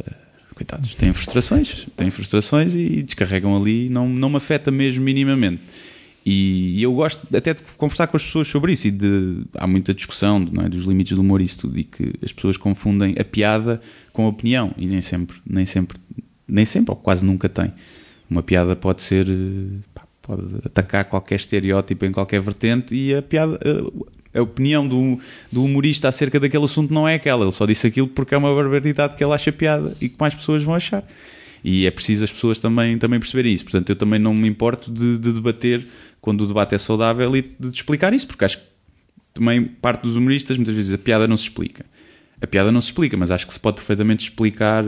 Coitados, 0.54 0.92
têm 0.96 1.12
frustrações, 1.12 1.86
têm 1.96 2.10
frustrações 2.10 2.74
e 2.74 3.02
descarregam 3.02 3.56
ali, 3.56 3.88
não, 3.88 4.08
não 4.08 4.28
me 4.28 4.36
afeta 4.36 4.72
mesmo 4.72 5.04
minimamente. 5.04 5.62
E, 6.26 6.82
eu 6.82 6.92
gosto 6.92 7.26
até 7.34 7.54
de 7.54 7.62
conversar 7.76 8.08
com 8.08 8.16
as 8.16 8.24
pessoas 8.24 8.48
sobre 8.48 8.72
isso 8.72 8.88
e 8.88 8.90
de, 8.90 9.44
há 9.54 9.66
muita 9.68 9.94
discussão 9.94 10.46
é, 10.64 10.68
dos 10.68 10.84
limites 10.84 11.14
do 11.14 11.22
humor 11.22 11.40
e 11.40 11.44
isso 11.44 11.60
tudo, 11.60 11.78
e 11.78 11.84
que 11.84 12.12
as 12.22 12.32
pessoas 12.32 12.56
confundem 12.56 13.14
a 13.18 13.24
piada 13.24 13.80
com 14.12 14.26
a 14.26 14.28
opinião 14.28 14.74
e 14.76 14.86
nem 14.86 15.00
sempre, 15.00 15.38
nem 15.46 15.64
sempre, 15.64 15.96
nem 16.46 16.66
sempre, 16.66 16.90
ou 16.90 16.96
quase 16.96 17.24
nunca 17.24 17.48
tem. 17.48 17.72
Uma 18.28 18.42
piada 18.42 18.74
pode 18.74 19.00
ser, 19.00 19.26
pá, 19.94 20.02
pode 20.20 20.42
atacar 20.66 21.04
qualquer 21.04 21.36
estereótipo 21.36 22.04
em 22.04 22.12
qualquer 22.12 22.42
vertente 22.42 22.94
e 22.94 23.14
a 23.14 23.22
piada, 23.22 23.58
a 24.34 24.42
opinião 24.42 24.86
do, 24.86 25.18
do 25.50 25.64
humorista 25.64 26.08
acerca 26.08 26.38
daquele 26.38 26.64
assunto 26.64 26.92
não 26.92 27.08
é 27.08 27.14
aquela. 27.14 27.44
Ele 27.44 27.52
só 27.52 27.66
disse 27.66 27.86
aquilo 27.86 28.08
porque 28.08 28.34
é 28.34 28.38
uma 28.38 28.54
barbaridade 28.54 29.16
que 29.16 29.24
ele 29.24 29.32
acha 29.32 29.50
piada 29.50 29.96
e 30.00 30.08
que 30.08 30.16
mais 30.18 30.34
pessoas 30.34 30.62
vão 30.62 30.74
achar. 30.74 31.04
E 31.64 31.86
é 31.86 31.90
preciso 31.90 32.24
as 32.24 32.30
pessoas 32.30 32.58
também, 32.58 32.98
também 32.98 33.18
perceberem 33.18 33.52
isso. 33.52 33.64
Portanto, 33.64 33.90
eu 33.90 33.96
também 33.96 34.18
não 34.18 34.32
me 34.34 34.46
importo 34.46 34.90
de, 34.90 35.18
de 35.18 35.32
debater 35.32 35.86
quando 36.20 36.42
o 36.42 36.46
debate 36.46 36.74
é 36.74 36.78
saudável 36.78 37.34
e 37.36 37.42
de, 37.58 37.68
explicar 37.68 38.12
isso, 38.12 38.26
porque 38.26 38.44
acho 38.44 38.58
que 38.58 38.64
também 39.34 39.64
parte 39.64 40.02
dos 40.02 40.16
humoristas, 40.16 40.56
muitas 40.56 40.74
vezes 40.74 40.92
a 40.92 40.98
piada 40.98 41.26
não 41.26 41.36
se 41.36 41.44
explica. 41.44 41.84
A 42.40 42.46
piada 42.46 42.70
não 42.70 42.80
se 42.80 42.88
explica, 42.88 43.16
mas 43.16 43.30
acho 43.30 43.46
que 43.46 43.52
se 43.52 43.58
pode 43.58 43.76
perfeitamente 43.76 44.28
explicar 44.28 44.84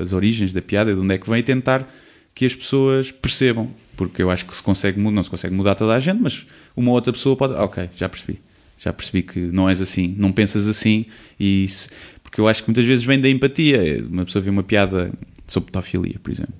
as 0.00 0.12
origens 0.12 0.52
da 0.52 0.62
piada, 0.62 0.94
de 0.94 1.00
onde 1.00 1.14
é 1.14 1.18
que 1.18 1.28
vem 1.28 1.40
e 1.40 1.42
tentar 1.42 1.88
que 2.34 2.46
as 2.46 2.54
pessoas 2.54 3.10
percebam. 3.10 3.70
Porque 3.96 4.22
eu 4.22 4.30
acho 4.30 4.46
que 4.46 4.54
se 4.54 4.62
consegue, 4.62 5.00
não 5.00 5.22
se 5.22 5.28
consegue 5.28 5.54
mudar 5.54 5.74
toda 5.74 5.94
a 5.94 6.00
gente, 6.00 6.20
mas 6.20 6.46
uma 6.76 6.92
outra 6.92 7.12
pessoa 7.12 7.36
pode. 7.36 7.54
Ok, 7.54 7.90
já 7.94 8.08
percebi 8.08 8.40
já 8.82 8.92
percebi 8.92 9.22
que 9.22 9.38
não 9.38 9.68
és 9.68 9.80
assim, 9.80 10.14
não 10.18 10.32
pensas 10.32 10.66
assim, 10.66 11.06
e 11.38 11.64
isso, 11.64 11.88
porque 12.22 12.40
eu 12.40 12.48
acho 12.48 12.62
que 12.62 12.68
muitas 12.68 12.84
vezes 12.84 13.04
vem 13.04 13.20
da 13.20 13.28
empatia. 13.28 14.04
Uma 14.08 14.24
pessoa 14.24 14.42
vê 14.42 14.50
uma 14.50 14.62
piada 14.62 15.12
sobre 15.46 15.70
pedofilia, 15.70 16.18
por 16.20 16.32
exemplo. 16.32 16.54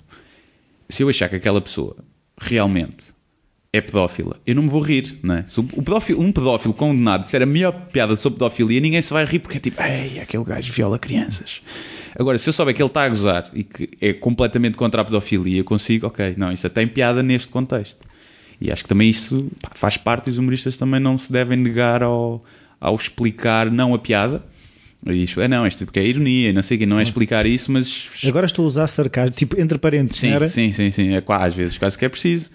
Se 0.88 1.02
eu 1.02 1.08
achar 1.08 1.28
que 1.28 1.36
aquela 1.36 1.60
pessoa 1.60 1.96
realmente 2.40 3.06
é 3.72 3.80
pedófila, 3.80 4.38
eu 4.46 4.54
não 4.54 4.64
me 4.64 4.68
vou 4.68 4.82
rir, 4.82 5.18
não 5.22 5.34
é? 5.34 5.44
Se 5.48 5.58
o 5.58 5.64
pedófilo, 5.64 6.20
um 6.20 6.30
pedófilo 6.30 6.74
condenado 6.74 7.24
disser 7.24 7.42
a 7.42 7.46
melhor 7.46 7.72
piada 7.86 8.14
sobre 8.16 8.38
pedofilia, 8.38 8.80
ninguém 8.80 9.00
se 9.00 9.12
vai 9.12 9.24
rir 9.24 9.38
porque 9.40 9.56
é 9.56 9.60
tipo, 9.60 9.82
ei, 9.82 10.20
aquele 10.20 10.44
gajo 10.44 10.72
viola 10.72 10.98
crianças. 10.98 11.62
Agora, 12.14 12.36
se 12.38 12.48
eu 12.48 12.52
souber 12.52 12.74
que 12.74 12.82
ele 12.82 12.88
está 12.88 13.04
a 13.04 13.08
gozar 13.08 13.50
e 13.54 13.64
que 13.64 13.88
é 14.00 14.12
completamente 14.12 14.76
contra 14.76 15.00
a 15.00 15.04
pedofilia, 15.04 15.58
eu 15.58 15.64
consigo, 15.64 16.06
ok, 16.06 16.34
não, 16.36 16.52
isso 16.52 16.68
tem 16.70 16.86
piada 16.86 17.22
neste 17.22 17.48
contexto. 17.48 18.11
E 18.62 18.70
acho 18.70 18.84
que 18.84 18.88
também 18.88 19.10
isso 19.10 19.50
pá, 19.60 19.70
faz 19.74 19.96
parte, 19.96 20.28
e 20.28 20.30
os 20.30 20.38
humoristas 20.38 20.76
também 20.76 21.00
não 21.00 21.18
se 21.18 21.32
devem 21.32 21.58
negar 21.58 22.00
ao, 22.00 22.44
ao 22.80 22.94
explicar 22.94 23.68
não 23.68 23.92
a 23.92 23.98
piada, 23.98 24.40
Isto, 25.04 25.40
é 25.40 25.48
não, 25.48 25.66
isto 25.66 25.84
porque 25.84 25.98
é 25.98 26.06
ironia, 26.06 26.52
não 26.52 26.62
sei 26.62 26.76
o 26.76 26.80
que, 26.80 26.86
não 26.86 27.00
é 27.00 27.02
explicar 27.02 27.44
isso, 27.44 27.72
mas. 27.72 28.08
Agora 28.24 28.46
estou 28.46 28.64
a 28.64 28.68
usar 28.68 28.86
sarcasmo, 28.86 29.34
tipo, 29.34 29.60
entre 29.60 29.76
parênteses, 29.78 30.20
sim, 30.20 30.30
era? 30.30 30.48
sim, 30.48 30.72
sim, 30.72 30.92
sim, 30.92 31.12
é 31.12 31.20
quase, 31.20 31.46
às 31.46 31.54
vezes 31.54 31.76
quase 31.76 31.98
que 31.98 32.04
é 32.04 32.08
preciso. 32.08 32.50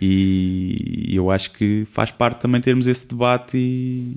E 0.00 1.10
eu 1.12 1.30
acho 1.30 1.50
que 1.52 1.86
faz 1.92 2.10
parte 2.10 2.40
também 2.40 2.58
termos 2.58 2.86
esse 2.86 3.06
debate 3.06 3.58
e 3.58 4.16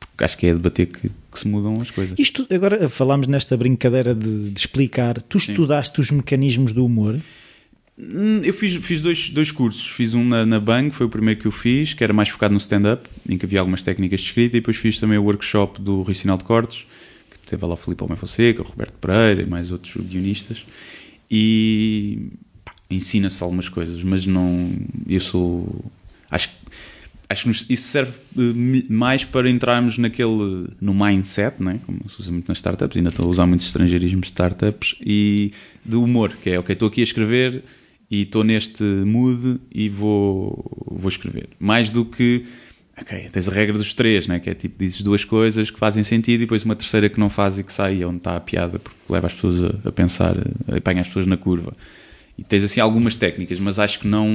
porque 0.00 0.24
acho 0.24 0.36
que 0.36 0.46
é 0.48 0.52
debater 0.52 0.86
que, 0.86 1.08
que 1.08 1.38
se 1.38 1.46
mudam 1.46 1.80
as 1.80 1.92
coisas. 1.92 2.18
Isto, 2.18 2.44
agora 2.52 2.88
falámos 2.88 3.28
nesta 3.28 3.56
brincadeira 3.56 4.16
de, 4.16 4.50
de 4.50 4.58
explicar, 4.58 5.22
tu 5.22 5.38
estudaste 5.38 6.00
os 6.00 6.10
mecanismos 6.10 6.72
do 6.72 6.84
humor? 6.84 7.20
Hum, 7.98 8.40
Eu 8.42 8.54
fiz, 8.54 8.74
fiz 8.84 9.02
dois, 9.02 9.30
dois 9.30 9.50
cursos. 9.50 9.86
Fiz 9.86 10.14
um 10.14 10.24
na, 10.24 10.46
na 10.46 10.58
Bang, 10.58 10.90
foi 10.90 11.06
o 11.06 11.08
primeiro 11.08 11.40
que 11.40 11.46
eu 11.46 11.52
fiz, 11.52 11.94
que 11.94 12.02
era 12.02 12.12
mais 12.12 12.28
focado 12.28 12.52
no 12.52 12.58
stand-up, 12.58 13.08
em 13.28 13.36
que 13.36 13.44
havia 13.44 13.60
algumas 13.60 13.82
técnicas 13.82 14.20
de 14.20 14.26
escrita, 14.26 14.56
e 14.56 14.60
depois 14.60 14.76
fiz 14.76 14.98
também 14.98 15.18
o 15.18 15.24
workshop 15.24 15.80
do 15.80 16.02
Rui 16.02 16.14
de 16.14 16.44
Cortes, 16.44 16.86
que 17.30 17.50
teve 17.50 17.64
lá 17.64 17.74
o 17.74 17.76
Filipe 17.76 18.02
Almeida 18.02 18.20
Fonseca, 18.20 18.62
o 18.62 18.64
Roberto 18.64 18.94
Pereira 18.94 19.42
e 19.42 19.46
mais 19.46 19.70
outros 19.70 19.94
guionistas. 20.04 20.64
E 21.30 22.28
ensina-se 22.90 23.42
algumas 23.42 23.68
coisas, 23.68 24.02
mas 24.02 24.26
não. 24.26 24.74
Eu 25.08 25.20
sou. 25.20 25.84
Acho. 26.30 26.50
Acho 27.28 27.44
que 27.44 27.72
isso 27.72 27.88
serve 27.88 28.12
eh, 28.36 28.84
mais 28.90 29.24
para 29.24 29.48
entrarmos 29.48 29.96
naquele 29.96 30.68
no 30.78 30.92
mindset, 30.92 31.62
né? 31.62 31.80
como 31.86 32.06
se 32.06 32.20
usa 32.20 32.30
muito 32.30 32.46
nas 32.46 32.58
startups, 32.58 32.94
ainda 32.94 33.08
estou 33.08 33.24
a 33.24 33.28
usar 33.28 33.46
muitos 33.46 33.64
estrangeirismos 33.64 34.20
de 34.20 34.26
startups, 34.26 34.96
e 35.00 35.50
de 35.82 35.96
humor, 35.96 36.36
que 36.42 36.50
é 36.50 36.58
ok, 36.58 36.74
estou 36.74 36.88
aqui 36.88 37.00
a 37.00 37.04
escrever 37.04 37.64
e 38.12 38.22
estou 38.24 38.44
neste 38.44 38.82
mood 38.82 39.58
e 39.74 39.88
vou, 39.88 40.62
vou 40.86 41.08
escrever. 41.08 41.48
Mais 41.58 41.88
do 41.88 42.04
que, 42.04 42.44
ok, 43.00 43.30
tens 43.32 43.48
a 43.48 43.52
regra 43.52 43.78
dos 43.78 43.94
três, 43.94 44.26
né? 44.26 44.38
que 44.38 44.50
é 44.50 44.54
tipo, 44.54 44.78
dizes 44.78 45.00
duas 45.00 45.24
coisas 45.24 45.70
que 45.70 45.78
fazem 45.78 46.04
sentido 46.04 46.42
e 46.42 46.44
depois 46.44 46.62
uma 46.62 46.76
terceira 46.76 47.08
que 47.08 47.18
não 47.18 47.30
faz 47.30 47.58
e 47.58 47.64
que 47.64 47.72
sai, 47.72 48.02
é 48.02 48.06
onde 48.06 48.18
está 48.18 48.36
a 48.36 48.40
piada, 48.40 48.78
porque 48.78 48.98
leva 49.08 49.28
as 49.28 49.32
pessoas 49.32 49.64
a, 49.64 49.88
a 49.88 49.92
pensar, 49.92 50.36
a- 50.38 50.76
apanha 50.76 51.00
as 51.00 51.06
pessoas 51.06 51.26
na 51.26 51.38
curva. 51.38 51.74
E 52.36 52.44
tens 52.44 52.62
assim 52.64 52.80
algumas 52.80 53.16
técnicas, 53.16 53.58
mas 53.58 53.78
acho 53.78 53.98
que 54.00 54.06
não. 54.06 54.28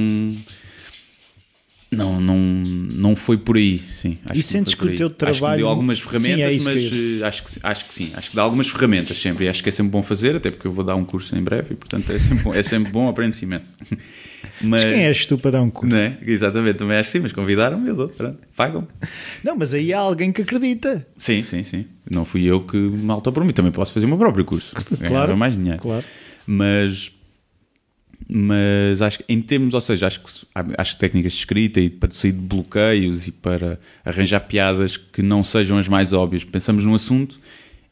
Não, 1.90 2.20
não, 2.20 2.36
não 2.36 3.16
foi 3.16 3.38
por 3.38 3.56
aí, 3.56 3.78
sim. 3.78 4.18
Acho 4.26 4.34
E 4.34 4.36
não 4.36 4.42
sentes 4.42 4.74
que 4.74 4.84
o 4.84 4.96
teu 4.96 5.06
Acho 5.06 5.16
que 5.16 5.24
me 5.24 5.32
trabalho- 5.32 5.56
deu 5.56 5.68
algumas 5.68 5.98
Sim, 5.98 6.04
ferramentas, 6.04 6.40
é 6.46 6.52
isso 6.52 6.64
mas 6.66 6.82
que 6.84 7.18
eh, 7.22 7.26
acho 7.26 7.44
que, 7.44 7.50
acho 7.62 7.84
que 7.86 7.94
sim. 7.94 8.10
Acho 8.14 8.30
que 8.30 8.36
dá 8.36 8.42
algumas 8.42 8.68
ferramentas 8.68 9.16
sempre. 9.16 9.46
E 9.46 9.48
acho 9.48 9.62
que 9.62 9.70
é 9.70 9.72
sempre 9.72 9.92
bom 9.92 10.02
fazer, 10.02 10.36
até 10.36 10.50
porque 10.50 10.66
eu 10.66 10.72
vou 10.72 10.84
dar 10.84 10.94
um 10.96 11.04
curso 11.04 11.34
em 11.34 11.42
breve 11.42 11.72
e, 11.72 11.76
portanto, 11.76 12.10
é 12.12 12.18
sempre 12.18 12.44
bom, 12.44 12.54
é 12.54 12.62
sempre 12.62 12.92
bom 12.92 13.08
aprende-se 13.08 13.44
imenso. 13.44 13.74
Mas 13.80 13.98
Mas, 14.60 14.84
quem 14.84 15.04
és 15.06 15.24
tu 15.24 15.38
para 15.38 15.52
dar 15.52 15.62
um 15.62 15.70
curso? 15.70 15.94
Não 15.96 16.02
é? 16.02 16.18
Exatamente, 16.26 16.76
também 16.78 16.98
acho 16.98 17.10
que 17.10 17.16
sim, 17.18 17.22
mas 17.22 17.32
convidaram-me, 17.32 17.88
eu 17.88 17.96
dou, 17.96 18.14
pagam. 18.54 18.86
Não, 19.42 19.56
mas 19.56 19.72
aí 19.72 19.90
há 19.92 19.98
alguém 20.00 20.30
que 20.30 20.42
acredita. 20.42 21.06
Sim, 21.16 21.42
sim, 21.42 21.62
sim. 21.64 21.86
Não 22.10 22.24
fui 22.26 22.44
eu 22.44 22.60
que 22.60 22.76
me 22.76 23.10
autopromovi, 23.10 23.54
também 23.54 23.72
posso 23.72 23.94
fazer 23.94 24.04
o 24.04 24.08
meu 24.10 24.18
próprio 24.18 24.44
curso. 24.44 24.74
Claro. 25.08 25.34
Mais 25.38 25.54
dinheiro. 25.56 25.78
Claro. 25.80 26.04
Mas, 26.46 27.10
mas 28.30 29.00
acho 29.00 29.18
que 29.18 29.24
em 29.26 29.40
termos, 29.40 29.72
ou 29.72 29.80
seja, 29.80 30.06
acho 30.06 30.20
que, 30.20 30.30
acho 30.76 30.94
que 30.94 31.00
técnicas 31.00 31.32
de 31.32 31.38
escrita 31.38 31.80
e 31.80 31.88
para 31.88 32.10
sair 32.10 32.32
de 32.32 32.38
bloqueios 32.38 33.26
e 33.26 33.32
para 33.32 33.80
arranjar 34.04 34.40
piadas 34.40 34.98
que 34.98 35.22
não 35.22 35.42
sejam 35.42 35.78
as 35.78 35.88
mais 35.88 36.12
óbvias. 36.12 36.44
Pensamos 36.44 36.84
num 36.84 36.94
assunto 36.94 37.40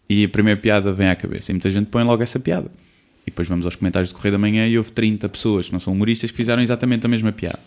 e 0.08 0.24
a 0.24 0.28
primeira 0.28 0.60
piada 0.60 0.92
vem 0.92 1.08
à 1.08 1.16
cabeça 1.16 1.50
e 1.50 1.54
muita 1.54 1.70
gente 1.70 1.86
põe 1.86 2.04
logo 2.04 2.22
essa 2.22 2.38
piada. 2.38 2.70
E 3.22 3.30
depois 3.30 3.48
vamos 3.48 3.64
aos 3.64 3.76
comentários 3.76 4.10
do 4.10 4.14
Correio 4.14 4.32
da 4.32 4.38
Manhã 4.38 4.68
e 4.68 4.76
houve 4.76 4.92
30 4.92 5.26
pessoas 5.30 5.66
que 5.66 5.72
não 5.72 5.80
são 5.80 5.94
humoristas 5.94 6.30
que 6.30 6.36
fizeram 6.36 6.62
exatamente 6.62 7.06
a 7.06 7.08
mesma 7.08 7.32
piada. 7.32 7.60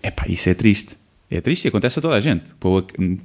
Epá, 0.00 0.26
isso 0.28 0.48
é 0.48 0.54
triste. 0.54 0.96
É 1.32 1.40
triste 1.40 1.64
e 1.64 1.68
acontece 1.68 1.96
a 1.98 2.02
toda 2.02 2.16
a 2.16 2.20
gente. 2.20 2.42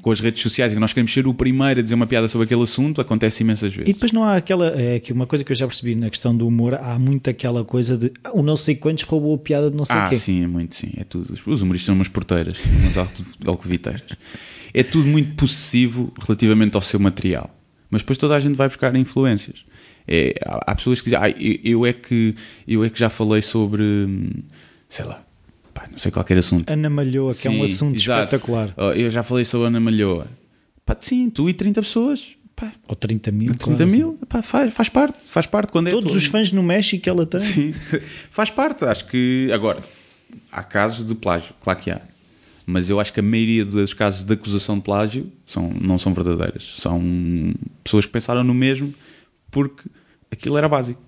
Com, 0.01 0.12
as 0.12 0.20
redes 0.20 0.39
sociais 0.43 0.72
em 0.72 0.76
que 0.76 0.80
nós 0.80 0.93
queremos 0.93 1.12
ser 1.12 1.26
o 1.26 1.34
primeiro 1.34 1.80
a 1.80 1.84
dizer 1.84 1.95
uma 1.95 2.06
piada 2.06 2.28
sobre 2.28 2.45
aquele 2.45 2.62
assunto, 2.62 3.01
acontece 3.01 3.41
imensas 3.41 3.74
vezes. 3.74 3.89
E 3.89 3.93
depois 3.93 4.12
não 4.12 4.24
há 4.24 4.36
aquela. 4.36 4.80
É 4.80 4.99
que 4.99 5.12
uma 5.12 5.26
coisa 5.26 5.43
que 5.43 5.51
eu 5.51 5.56
já 5.56 5.66
percebi 5.66 5.95
na 5.95 6.08
questão 6.12 6.36
do 6.38 6.47
humor, 6.47 6.76
há 6.76 6.99
muito 6.99 7.28
aquela 7.32 7.66
coisa 7.66 7.97
de 7.97 8.12
"Ah, 8.24 8.30
o 8.34 8.43
não 8.43 8.56
sei 8.56 8.76
quantos 8.76 9.03
roubou 9.06 9.34
a 9.34 9.38
piada 9.39 9.72
de 9.72 9.76
não 9.78 9.86
sei 9.86 9.95
Ah, 9.95 10.08
quê. 10.10 10.18
sim, 10.18 10.43
é 10.43 10.47
muito, 10.47 10.76
sim. 10.76 10.91
É 10.97 11.03
tudo. 11.03 11.34
Os- 11.34 11.62
humoristas 11.62 11.86
são 11.88 11.95
umas 11.95 12.08
porteiras, 12.08 12.60
umas 12.84 12.95
alco- 12.95 13.24
alcoviteiras. 13.45 14.03
É 14.72 14.84
tudo 14.84 15.08
muito 15.08 15.34
possessivo 15.36 16.14
relativamente 16.22 16.76
ao 16.76 16.82
seu 16.84 16.99
material. 16.99 17.49
Mas 17.89 18.03
depois 18.03 18.18
toda 18.20 18.36
a 18.36 18.39
gente 18.39 18.56
vai 18.56 18.68
buscar 18.68 18.95
influências. 18.95 19.66
É, 20.08 20.36
há, 20.45 20.72
há 20.72 20.76
pessoas 20.76 21.01
que 21.01 21.10
dizem, 21.10 21.20
ah, 21.24 21.30
eu, 21.32 21.60
eu 21.64 21.86
é 21.88 21.93
que, 21.93 22.36
eu 22.68 22.84
é 22.84 22.89
que 22.91 22.99
já 22.99 23.10
falei 23.10 23.41
sobre, 23.41 23.82
hum, 23.82 24.30
sei 24.88 25.06
lá, 25.06 25.24
pá, 25.76 25.88
não 25.91 25.97
sei 25.99 26.11
qualquer 26.11 26.38
assunto. 26.39 26.67
Ana 26.71 26.89
Malhoa, 26.89 27.36
que 27.36 27.47
é 27.47 27.51
um 27.51 27.67
Sim, 27.67 27.73
assunto 27.73 27.95
exato. 27.97 28.23
espetacular. 28.23 28.73
Oh, 28.78 28.91
eu 28.93 29.11
já 29.11 29.21
falei 29.21 29.45
sobre 29.45 29.65
a 29.65 29.67
Ana 29.67 29.80
Malhoa. 29.80 30.26
Pá, 30.86 30.97
sim, 30.99 31.30
tu 31.30 31.47
e 31.49 31.53
30 31.53 31.82
pessoas. 31.84 32.30
Pá, 32.55 32.71
Ou 32.88 32.95
30 32.95 33.32
mil. 33.32 33.53
30 33.53 33.63
claro. 33.76 33.91
mil, 33.91 34.19
pá, 34.30 34.41
faz, 34.41 34.73
faz 34.73 34.88
parte. 34.89 35.17
Faz 35.28 35.45
parte 35.45 35.71
quando 35.73 35.88
é 35.89 35.91
Todos 35.91 36.11
todo- 36.11 36.17
os 36.17 36.26
fãs 36.26 36.51
no 36.53 36.63
México 36.63 37.03
que 37.03 37.09
ela 37.09 37.26
tem. 37.26 37.39
Sim, 37.41 37.73
faz 38.32 38.49
parte. 38.49 38.86
Acho 38.86 39.05
que. 39.07 39.49
Agora, 39.53 39.84
há 40.51 40.63
casos 40.63 41.05
de 41.05 41.13
plágio, 41.13 41.53
claro 41.61 41.80
que 41.80 41.91
há. 41.91 41.99
Mas 42.65 42.89
eu 42.89 42.99
acho 42.99 43.13
que 43.13 43.19
a 43.19 43.23
maioria 43.23 43.63
dos 43.63 43.93
casos 43.93 44.23
de 44.23 44.34
acusação 44.34 44.78
de 44.78 44.84
plágio 44.84 45.32
são, 45.45 45.69
não 45.69 45.99
são 45.99 46.13
verdadeiras. 46.15 46.73
São 46.80 47.53
pessoas 47.84 48.05
que 48.07 48.11
pensaram 48.11 48.43
no 48.43 48.53
mesmo 48.55 48.91
porque 49.51 49.84
aquilo 50.32 50.57
era 50.57 50.67
básico. 50.67 50.99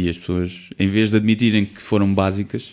E 0.00 0.08
as 0.08 0.16
pessoas, 0.16 0.70
em 0.78 0.86
vez 0.88 1.10
de 1.10 1.16
admitirem 1.16 1.64
que 1.64 1.80
foram 1.82 2.14
básicas, 2.14 2.72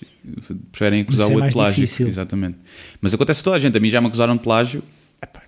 preferem 0.72 1.02
acusar 1.02 1.28
é 1.28 1.32
o 1.32 1.34
outro 1.36 1.50
de 1.50 1.54
plágio. 1.56 1.76
difícil. 1.82 2.08
Exatamente. 2.08 2.58
Mas 3.02 3.14
acontece 3.16 3.42
a 3.42 3.44
toda 3.44 3.56
a 3.56 3.60
gente. 3.60 3.76
A 3.76 3.80
mim 3.80 3.90
já 3.90 4.00
me 4.00 4.08
acusaram 4.08 4.36
de 4.38 4.44
plágio 4.44 4.84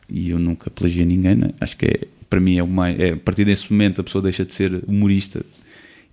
e 0.10 0.32
eu 0.32 0.40
nunca 0.40 0.72
plagiei 0.72 1.06
ninguém. 1.06 1.36
Né? 1.36 1.52
Acho 1.62 1.78
que 1.78 1.86
é, 1.86 2.00
para 2.28 2.40
mim 2.40 2.58
é 2.58 2.64
o 2.64 2.68
mais. 2.68 3.00
É, 3.00 3.10
a 3.12 3.18
partir 3.18 3.46
desse 3.46 3.72
momento 3.72 4.02
a 4.02 4.04
pessoa 4.04 4.24
deixa 4.24 4.44
de 4.44 4.54
ser 4.54 4.84
humorista 4.88 5.46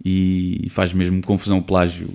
e 0.05 0.67
faz 0.71 0.93
mesmo 0.93 1.23
confusão 1.23 1.59
o 1.59 1.63
plágio 1.63 2.09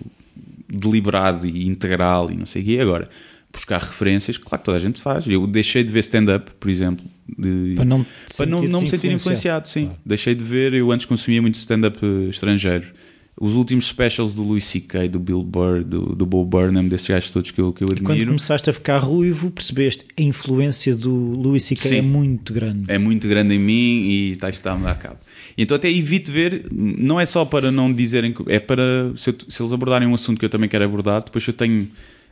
deliberado 0.67 1.47
e 1.47 1.67
integral 1.67 2.29
e 2.31 2.35
não 2.37 2.45
sei 2.45 2.61
o 2.61 2.65
quê. 2.65 2.79
Agora, 2.79 3.09
buscar 3.51 3.79
referências, 3.81 4.37
claro 4.37 4.59
que 4.59 4.65
toda 4.65 4.77
a 4.77 4.81
gente 4.81 5.01
faz. 5.01 5.25
Eu 5.27 5.47
deixei 5.47 5.83
de 5.83 5.91
ver 5.91 6.01
stand-up, 6.01 6.51
por 6.59 6.69
exemplo, 6.69 7.03
de- 7.27 7.73
Para 7.75 7.85
não, 7.85 8.05
para 8.37 8.45
não, 8.45 8.61
não 8.63 8.81
me 8.81 8.89
sentir 8.89 9.11
influenciado, 9.11 9.67
sim. 9.67 9.89
Deixei 10.05 10.35
de 10.35 10.43
ver, 10.43 10.73
eu 10.73 10.91
antes 10.91 11.05
consumia 11.07 11.41
muito 11.41 11.55
stand-up 11.55 11.97
eh, 12.03 12.29
estrangeiro. 12.29 12.98
Os 13.41 13.53
últimos 13.53 13.87
specials 13.87 14.35
do 14.35 14.43
Louis 14.43 14.63
C.K., 14.65 15.07
do 15.07 15.17
Bill 15.19 15.41
Burr, 15.41 15.83
do, 15.83 16.13
do 16.13 16.25
Bo 16.25 16.43
Burnham, 16.43 16.85
desses 16.87 17.07
gajos 17.07 17.31
todos 17.31 17.51
que 17.51 17.61
eu, 17.61 17.71
que 17.71 17.83
eu 17.83 17.87
Quando 17.87 18.09
admiro, 18.11 18.25
começaste 18.31 18.69
a 18.69 18.73
ficar 18.73 18.97
ruivo, 18.97 19.49
percebeste 19.49 20.03
a 20.17 20.21
influência 20.21 20.93
do 20.95 21.09
Louis 21.13 21.63
C.K. 21.63 21.95
É 21.97 22.01
muito 22.01 22.51
grande. 22.51 22.83
é 22.91 22.97
muito 22.97 23.27
grande 23.29 23.55
em 23.55 23.59
mim 23.59 24.01
e 24.09 24.31
está, 24.33 24.49
está 24.49 24.73
a 24.73 24.77
me 24.77 24.83
dar 24.83 24.95
cabo. 24.95 25.17
Então 25.57 25.77
até 25.77 25.89
evito 25.89 26.29
ver, 26.31 26.65
não 26.71 27.17
é 27.19 27.25
só 27.25 27.45
para 27.45 27.71
não 27.71 27.93
dizerem, 27.93 28.33
que- 28.33 28.43
é 28.51 28.59
para, 28.59 29.13
se, 29.15 29.29
eu- 29.29 29.35
se 29.47 29.61
eles 29.61 29.71
abordarem 29.71 30.07
um 30.07 30.13
assunto 30.15 30.37
que 30.37 30.43
eu 30.45 30.49
também 30.49 30.67
quero 30.67 30.83
abordar, 30.83 31.23
depois 31.23 31.47
eu 31.47 31.53
tenho 31.53 31.87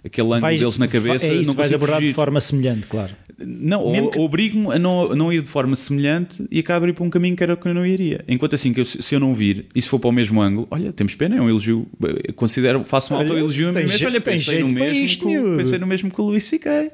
aquele 0.07 0.27
ângulo 0.27 0.41
Vais- 0.41 0.59
deles 0.59 0.77
na 0.79 0.87
cabeça, 0.87 1.25
é 1.27 1.35
isso, 1.35 1.47
não 1.47 1.53
vais 1.53 1.71
abordar 1.73 1.97
fugir. 1.97 2.09
de 2.09 2.13
forma 2.15 2.41
semelhante, 2.41 2.87
claro. 2.87 3.13
Não, 3.39 3.81
ou- 3.81 4.09
que- 4.09 4.17
obrigo-me 4.19 4.73
a 4.73 4.79
não, 4.79 5.15
não 5.15 5.31
ir 5.31 5.43
de 5.43 5.49
forma 5.49 5.75
semelhante 5.75 6.43
e 6.49 6.59
acabo 6.59 6.85
a 6.85 6.89
ir 6.89 6.93
para 6.93 7.03
um 7.03 7.09
caminho 7.09 7.35
que 7.35 7.43
era 7.43 7.53
o 7.53 7.57
que 7.57 7.67
eu 7.67 7.73
não 7.73 7.85
iria. 7.85 8.25
Enquanto 8.27 8.55
assim, 8.55 8.73
que 8.73 8.81
eu- 8.81 8.85
se 8.85 9.13
eu 9.13 9.19
não 9.19 9.35
vir 9.35 9.67
e 9.75 9.81
se 9.81 9.87
for 9.87 9.99
para 9.99 10.09
o 10.09 10.11
mesmo 10.11 10.41
ângulo, 10.41 10.67
olha, 10.71 10.91
temos 10.91 11.13
pena, 11.13 11.35
é 11.37 11.41
um 11.41 11.47
elogio. 11.47 11.87
Eu 12.27 12.33
Considero, 12.33 12.83
faço 12.83 13.13
um 13.13 13.17
auto-elogio 13.17 13.69
a 13.69 13.73
mim 13.73 13.83
mesmo. 13.85 14.07
Olha, 14.07 14.19
pensei 14.19 14.59
no, 14.59 14.67
mesmo 14.69 14.99
isto, 15.05 15.23
com, 15.25 15.57
pensei 15.57 15.77
no 15.77 15.85
mesmo 15.85 16.09
com 16.09 16.23
o 16.23 16.29
Luís 16.29 16.45
C.K. 16.45 16.91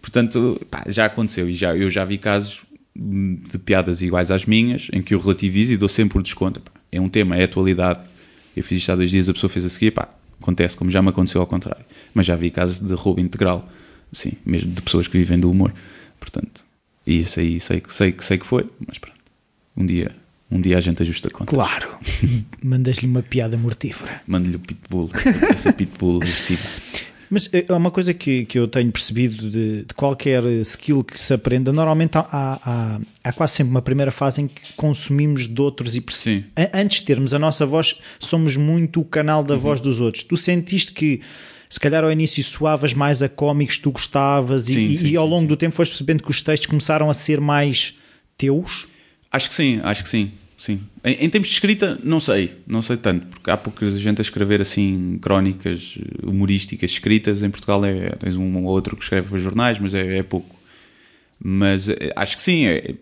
Portanto, 0.00 0.60
pá, 0.70 0.84
já 0.88 1.06
aconteceu 1.06 1.48
e 1.48 1.54
já, 1.54 1.74
eu 1.76 1.90
já 1.90 2.04
vi 2.04 2.18
casos 2.18 2.60
hum, 2.96 3.38
de 3.50 3.58
piadas 3.58 4.02
iguais 4.02 4.30
às 4.30 4.44
minhas 4.44 4.88
em 4.92 5.02
que 5.02 5.14
eu 5.14 5.18
relativizo 5.18 5.72
e 5.72 5.76
dou 5.76 5.88
sempre 5.88 6.18
o 6.18 6.22
desconto. 6.22 6.60
Pá, 6.60 6.72
é 6.92 7.00
um 7.00 7.08
tema, 7.08 7.36
é 7.36 7.44
atualidade. 7.44 8.04
Eu 8.56 8.62
fiz 8.62 8.78
isto 8.78 8.92
há 8.92 8.96
dois 8.96 9.10
dias, 9.10 9.28
a 9.28 9.32
pessoa 9.32 9.50
fez 9.50 9.64
a 9.64 9.68
seguir, 9.68 9.90
pá, 9.92 10.08
acontece 10.40 10.76
como 10.76 10.90
já 10.90 11.00
me 11.02 11.08
aconteceu 11.08 11.40
ao 11.40 11.46
contrário. 11.46 11.84
Mas 12.14 12.26
já 12.26 12.36
vi 12.36 12.50
casos 12.50 12.80
de 12.80 12.94
roubo 12.94 13.20
integral, 13.20 13.68
sim, 14.12 14.32
mesmo 14.46 14.70
de 14.72 14.80
pessoas 14.82 15.08
que 15.08 15.18
vivem 15.18 15.38
do 15.38 15.50
humor. 15.50 15.74
Portanto, 16.20 16.64
e 17.06 17.20
isso 17.20 17.40
aí 17.40 17.58
sei, 17.60 17.80
que- 17.80 17.92
sei, 17.92 18.12
que 18.12 18.24
sei 18.24 18.38
que 18.38 18.46
foi, 18.46 18.66
mas 18.86 18.98
pronto. 18.98 19.18
Um 19.76 19.84
dia, 19.84 20.14
um 20.50 20.60
dia 20.60 20.78
a 20.78 20.80
gente 20.80 21.02
ajusta 21.02 21.28
a 21.28 21.30
conta. 21.30 21.50
Claro. 21.52 21.88
Mandas-lhe 22.62 23.06
uma 23.08 23.22
piada 23.22 23.56
mortífera. 23.56 24.22
Mando-lhe 24.26 24.56
o 24.56 24.60
pitbull, 24.60 25.10
essa 25.50 25.72
pitbull 25.72 26.16
agressiva. 26.18 26.62
Mas 27.30 27.50
é 27.52 27.72
uma 27.72 27.90
coisa 27.90 28.14
que, 28.14 28.44
que 28.44 28.56
eu 28.58 28.68
tenho 28.68 28.92
percebido 28.92 29.50
de, 29.50 29.82
de 29.82 29.94
qualquer 29.94 30.44
skill 30.62 31.02
que 31.02 31.18
se 31.18 31.34
aprenda, 31.34 31.72
normalmente 31.72 32.16
há, 32.16 32.28
há, 32.30 33.00
há, 33.24 33.32
quase 33.32 33.54
sempre 33.54 33.70
uma 33.72 33.82
primeira 33.82 34.12
fase 34.12 34.42
em 34.42 34.46
que 34.46 34.72
consumimos 34.76 35.48
de 35.48 35.60
outros 35.60 35.96
e 35.96 36.00
perce- 36.00 36.20
Sim. 36.22 36.44
A- 36.54 36.78
antes 36.78 37.00
de 37.00 37.06
termos 37.06 37.34
a 37.34 37.38
nossa 37.38 37.66
voz, 37.66 37.98
somos 38.20 38.56
muito 38.56 39.00
o 39.00 39.04
canal 39.04 39.40
Uhum. 39.40 39.46
da 39.48 39.56
voz 39.56 39.80
dos 39.80 39.98
outros. 40.00 40.22
Tu 40.22 40.36
sentiste 40.36 40.92
que 40.92 41.22
se 41.74 41.80
calhar 41.80 42.04
ao 42.04 42.12
início 42.12 42.42
soavas 42.44 42.94
mais 42.94 43.20
a 43.22 43.28
cómicos, 43.28 43.78
tu 43.78 43.90
gostavas 43.90 44.68
e, 44.68 44.74
Sim, 44.74 44.86
e- 44.86 44.98
sim, 44.98 45.06
e 45.08 45.16
ao 45.16 45.24
sim, 45.24 45.30
longo 45.30 45.48
do 45.48 45.56
tempo 45.56 45.74
foste 45.74 45.90
percebendo 45.90 46.22
que 46.22 46.30
os 46.30 46.40
textos 46.40 46.68
começaram 46.68 47.10
a 47.10 47.14
ser 47.14 47.40
mais 47.40 47.94
teus? 48.38 48.86
Acho 49.30 49.48
que 49.48 49.54
sim, 49.56 49.80
acho 49.82 50.04
que 50.04 50.08
sim. 50.08 50.30
sim. 50.56 50.80
Em, 51.04 51.24
em 51.24 51.28
termos 51.28 51.48
de 51.48 51.54
escrita, 51.54 51.98
não 52.04 52.20
sei, 52.20 52.52
não 52.66 52.80
sei 52.80 52.96
tanto, 52.96 53.26
porque 53.26 53.50
há 53.50 53.56
pouca 53.56 53.90
gente 53.98 54.20
a 54.20 54.22
escrever 54.22 54.60
assim 54.60 55.18
crónicas 55.20 55.98
humorísticas 56.22 56.92
escritas. 56.92 57.42
Em 57.42 57.50
Portugal 57.50 57.84
é, 57.84 58.10
tens 58.10 58.36
um 58.36 58.56
ou 58.64 58.70
outro 58.70 58.96
que 58.96 59.02
escreve 59.02 59.28
para 59.28 59.38
jornais, 59.38 59.78
mas 59.80 59.92
é, 59.94 60.18
é 60.18 60.22
pouco. 60.22 60.54
Mas 61.42 61.88
eh, 61.88 62.12
acho 62.14 62.36
que 62.36 62.42
sim, 62.42 62.66
é, 62.66 62.94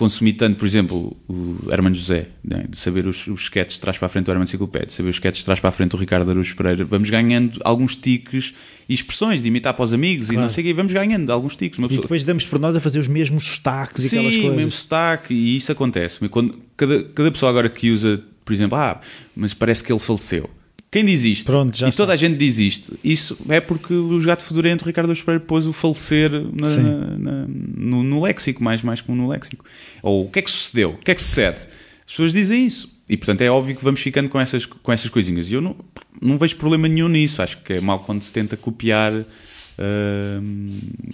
consumi 0.00 0.32
tanto, 0.32 0.56
por 0.56 0.64
exemplo, 0.66 1.14
o 1.28 1.70
Hermano 1.70 1.94
José, 1.94 2.28
né? 2.42 2.64
de 2.66 2.78
saber 2.78 3.06
os, 3.06 3.26
os 3.26 3.42
sketches 3.42 3.74
de 3.74 3.82
trás 3.82 3.98
para 3.98 4.06
a 4.06 4.08
frente 4.08 4.24
do 4.24 4.30
Hermano 4.30 4.44
Enciclopédia, 4.44 4.86
de 4.86 4.94
saber 4.94 5.10
os 5.10 5.16
sketches 5.16 5.40
de 5.40 5.44
trás 5.44 5.60
para 5.60 5.68
a 5.68 5.72
frente 5.72 5.90
do 5.90 5.98
Ricardo 5.98 6.30
Araújo 6.30 6.56
Pereira, 6.56 6.86
vamos 6.86 7.10
ganhando 7.10 7.60
alguns 7.62 7.96
tiques 7.96 8.54
e 8.88 8.94
expressões 8.94 9.42
de 9.42 9.48
imitar 9.48 9.74
para 9.74 9.84
os 9.84 9.92
amigos 9.92 10.28
claro. 10.28 10.40
e 10.40 10.42
não 10.42 10.48
sei 10.48 10.64
o 10.64 10.66
quê, 10.68 10.72
vamos 10.72 10.90
ganhando 10.90 11.30
alguns 11.30 11.54
tiques. 11.54 11.78
Pessoa... 11.78 11.92
E 11.92 12.00
depois 12.00 12.24
damos 12.24 12.46
por 12.46 12.58
nós 12.58 12.74
a 12.74 12.80
fazer 12.80 12.98
os 12.98 13.08
mesmos 13.08 13.44
sotaques 13.44 14.04
Sim, 14.04 14.06
e 14.06 14.08
aquelas 14.08 14.24
coisas. 14.24 14.42
Sim, 14.42 14.50
o 14.50 14.56
mesmo 14.56 14.72
sotaque, 14.72 15.34
e 15.34 15.56
isso 15.58 15.70
acontece. 15.70 16.26
Quando, 16.30 16.58
cada, 16.78 17.04
cada 17.04 17.30
pessoa 17.30 17.50
agora 17.50 17.68
que 17.68 17.90
usa, 17.90 18.22
por 18.42 18.54
exemplo, 18.54 18.78
ah, 18.78 19.02
mas 19.36 19.52
parece 19.52 19.84
que 19.84 19.92
ele 19.92 20.00
faleceu 20.00 20.48
quem 20.90 21.04
diz 21.04 21.22
isto? 21.22 21.46
Pronto, 21.46 21.76
já 21.76 21.86
e 21.86 21.90
está. 21.90 22.02
toda 22.02 22.12
a 22.12 22.16
gente 22.16 22.36
diz 22.36 22.58
isto. 22.58 22.98
Isso 23.04 23.38
é 23.48 23.60
porque 23.60 23.94
o 23.94 24.20
gato 24.22 24.42
fedorento, 24.42 24.84
Ricardo 24.84 25.12
Espera, 25.12 25.38
pôs 25.38 25.64
o 25.64 25.72
falecer 25.72 26.30
na, 26.32 26.76
na, 27.16 27.46
no, 27.48 28.02
no, 28.02 28.20
léxico, 28.20 28.62
mais, 28.62 28.82
mais 28.82 29.00
como 29.00 29.16
no 29.16 29.28
léxico. 29.28 29.64
Ou 30.02 30.26
o 30.26 30.30
que 30.30 30.40
é 30.40 30.42
que 30.42 30.50
sucedeu? 30.50 30.90
O 30.90 30.96
que 30.98 31.12
é 31.12 31.14
que 31.14 31.22
sucede? 31.22 31.58
As 31.58 32.12
pessoas 32.12 32.32
dizem 32.32 32.66
isso. 32.66 32.98
E 33.08 33.16
portanto 33.16 33.42
é 33.42 33.50
óbvio 33.50 33.76
que 33.76 33.84
vamos 33.84 34.00
ficando 34.00 34.28
com 34.28 34.40
essas, 34.40 34.66
com 34.66 34.92
essas 34.92 35.08
coisinhas. 35.08 35.48
E 35.48 35.54
eu 35.54 35.60
não, 35.60 35.76
não 36.20 36.36
vejo 36.36 36.56
problema 36.56 36.88
nenhum 36.88 37.08
nisso. 37.08 37.40
Acho 37.40 37.58
que 37.58 37.74
é 37.74 37.80
mal 37.80 38.00
quando 38.00 38.22
se 38.22 38.32
tenta 38.32 38.56
copiar 38.56 39.12
uh, 39.12 39.26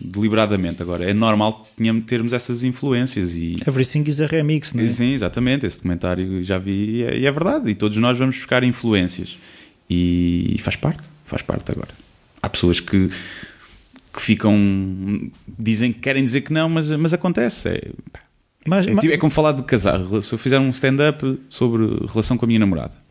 deliberadamente. 0.01 0.81
Agora, 0.81 1.05
é 1.05 1.13
normal 1.13 1.69
termos 2.07 2.33
essas 2.33 2.65
influências. 2.65 3.35
E... 3.35 3.57
Everything 3.67 4.05
is 4.07 4.23
a 4.23 4.27
remix, 4.27 4.73
não 4.73 4.85
é? 4.85 4.89
Sim, 4.89 5.13
exatamente. 5.13 5.67
Esse 5.67 5.77
documentário 5.77 6.43
já 6.43 6.57
vi 6.57 6.97
e 6.97 7.03
é, 7.03 7.19
e 7.19 7.27
é 7.27 7.31
verdade. 7.31 7.71
E 7.71 7.75
todos 7.75 7.99
nós 7.99 8.19
vamos 8.19 8.37
buscar 8.37 8.65
influências. 8.65 9.37
E 9.89 10.57
faz 10.61 10.77
parte, 10.77 11.03
faz 11.25 11.43
parte 11.43 11.71
agora. 11.71 11.91
Há 12.43 12.49
pessoas 12.49 12.81
que, 12.81 13.09
que 14.13 14.21
ficam. 14.21 15.31
dizem 15.59 15.93
que 15.93 16.01
querem 16.01 16.25
dizer 16.25 16.43
que 16.43 16.53
não, 16.53 16.69
mas, 16.69 16.91
mas 16.91 17.13
acontece. 17.13 17.69
É, 17.69 17.91
mas, 18.67 18.87
é, 18.87 18.93
mas... 18.93 19.05
é 19.05 19.17
como 19.17 19.31
falar 19.31 19.53
de 19.53 19.63
casar. 19.63 20.01
Se 20.23 20.33
eu 20.33 20.39
fizer 20.39 20.59
um 20.59 20.71
stand-up 20.71 21.41
sobre 21.49 21.87
relação 22.07 22.37
com 22.37 22.45
a 22.45 22.49
minha 22.49 22.61
namorada 22.61 23.06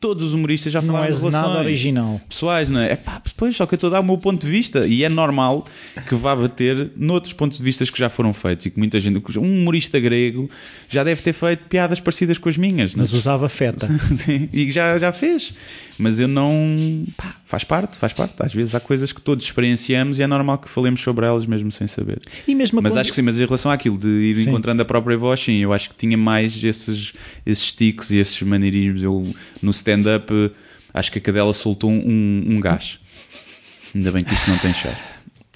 todos 0.00 0.24
os 0.24 0.34
humoristas 0.34 0.72
já 0.72 0.82
falaram 0.82 1.16
não 1.20 1.28
é 1.28 1.30
nada 1.30 1.58
original. 1.60 2.20
pessoais, 2.28 2.68
não 2.68 2.80
é? 2.80 2.92
é 2.92 2.96
pá, 2.96 3.22
depois 3.24 3.56
só 3.56 3.64
que 3.66 3.74
eu 3.74 3.76
estou 3.76 3.88
a 3.88 3.92
dar 3.92 4.00
o 4.00 4.04
meu 4.04 4.18
ponto 4.18 4.44
de 4.44 4.50
vista 4.50 4.86
e 4.86 5.04
é 5.04 5.08
normal 5.08 5.66
que 6.08 6.14
vá 6.14 6.34
bater 6.34 6.90
noutros 6.96 7.32
pontos 7.32 7.58
de 7.58 7.64
vista 7.64 7.84
que 7.86 7.98
já 7.98 8.08
foram 8.08 8.32
feitos 8.32 8.66
e 8.66 8.70
que 8.70 8.78
muita 8.78 8.98
gente, 8.98 9.22
um 9.38 9.42
humorista 9.42 10.00
grego 10.00 10.50
já 10.88 11.04
deve 11.04 11.22
ter 11.22 11.32
feito 11.32 11.64
piadas 11.68 12.00
parecidas 12.00 12.38
com 12.38 12.48
as 12.48 12.56
minhas, 12.56 12.94
mas 12.94 13.12
usava 13.12 13.48
feta 13.48 13.88
e 14.52 14.70
já, 14.70 14.98
já 14.98 15.12
fez, 15.12 15.54
mas 15.98 16.18
eu 16.18 16.28
não 16.28 17.04
pá, 17.16 17.36
faz 17.44 17.64
parte, 17.64 17.96
faz 17.96 18.12
parte. 18.12 18.34
Às 18.38 18.52
vezes 18.52 18.74
há 18.74 18.80
coisas 18.80 19.12
que 19.12 19.20
todos 19.20 19.44
experienciamos 19.44 20.18
e 20.18 20.22
é 20.22 20.26
normal 20.26 20.58
que 20.58 20.68
falemos 20.68 21.00
sobre 21.00 21.26
elas 21.26 21.46
mesmo 21.46 21.70
sem 21.70 21.86
saber. 21.86 22.20
E 22.46 22.54
mesmo 22.54 22.80
mas 22.82 22.92
quando... 22.92 23.00
acho 23.00 23.10
que 23.10 23.16
sim, 23.16 23.22
mas 23.22 23.38
em 23.38 23.44
relação 23.44 23.70
àquilo 23.70 23.98
de 23.98 24.08
ir 24.08 24.36
sim. 24.36 24.48
encontrando 24.48 24.82
a 24.82 24.84
própria 24.84 25.16
voz, 25.16 25.40
sim, 25.40 25.58
eu 25.58 25.72
acho 25.72 25.90
que 25.90 25.96
tinha 25.96 26.16
mais 26.16 26.62
esses, 26.62 27.12
esses 27.44 27.72
tiques 27.72 28.10
e 28.10 28.18
esses 28.18 28.40
maneirismos. 28.42 29.02
Eu 29.02 29.34
no 29.62 29.70
stand-up 29.70 30.32
acho 30.92 31.12
que 31.12 31.18
a 31.18 31.22
cadela 31.22 31.54
soltou 31.54 31.90
um, 31.90 32.44
um 32.46 32.60
gás. 32.60 32.98
Ainda 33.94 34.10
bem 34.10 34.24
que 34.24 34.34
isto 34.34 34.50
não 34.50 34.58
tem 34.58 34.72
cheiro. 34.74 34.96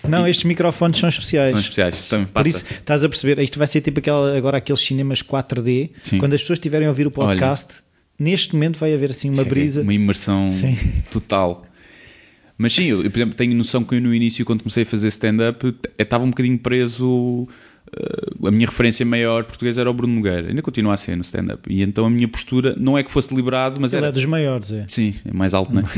Não, 0.06 0.26
estes 0.28 0.44
microfones 0.44 0.98
são 0.98 1.08
especiais. 1.08 1.50
São 1.50 1.58
especiais. 1.58 2.08
Também 2.08 2.26
Por 2.26 2.46
isso, 2.46 2.64
estás 2.70 3.02
a 3.02 3.08
perceber, 3.08 3.42
isto 3.42 3.58
vai 3.58 3.66
ser 3.66 3.80
tipo 3.80 3.98
aquela, 3.98 4.36
agora 4.36 4.58
aqueles 4.58 4.80
cinemas 4.80 5.22
4D, 5.22 5.90
Sim. 6.04 6.18
quando 6.18 6.34
as 6.34 6.40
pessoas 6.40 6.58
estiverem 6.58 6.86
a 6.86 6.90
ouvir 6.90 7.06
o 7.06 7.10
podcast, 7.10 7.74
Olha, 7.74 7.87
neste 8.18 8.54
momento 8.54 8.78
vai 8.78 8.92
haver 8.92 9.10
assim 9.10 9.30
uma 9.30 9.44
brisa. 9.44 9.82
Uma 9.82 9.94
imersão 9.94 10.50
sim. 10.50 10.76
total. 11.10 11.64
Mas 12.56 12.72
sim, 12.72 12.86
eu, 12.86 12.98
por 13.10 13.18
exemplo, 13.18 13.34
tenho 13.36 13.54
noção 13.54 13.84
que 13.84 13.94
eu 13.94 14.00
no 14.00 14.12
início, 14.12 14.44
quando 14.44 14.62
comecei 14.62 14.82
a 14.82 14.86
fazer 14.86 15.08
stand-up, 15.08 15.74
estava 15.98 16.24
um 16.24 16.30
bocadinho 16.30 16.58
preso 16.58 17.46
Uh, 17.88 18.48
a 18.48 18.50
minha 18.50 18.66
referência 18.66 19.04
maior 19.06 19.44
portuguesa 19.44 19.80
era 19.80 19.90
o 19.90 19.94
Bruno 19.94 20.14
Nogueira, 20.14 20.48
ainda 20.48 20.60
continua 20.60 20.94
a 20.94 20.96
ser 20.96 21.16
no 21.16 21.22
stand-up. 21.22 21.72
E 21.72 21.82
então 21.82 22.04
a 22.04 22.10
minha 22.10 22.28
postura 22.28 22.74
não 22.78 22.98
é 22.98 23.02
que 23.02 23.10
fosse 23.10 23.30
deliberado, 23.30 23.80
mas 23.80 23.92
Ele 23.92 24.00
era. 24.00 24.08
é 24.08 24.12
dos 24.12 24.24
maiores, 24.26 24.70
é? 24.72 24.84
Sim, 24.88 25.14
é 25.24 25.32
mais 25.32 25.54
alto, 25.54 25.72
não 25.72 25.82
é? 25.82 25.84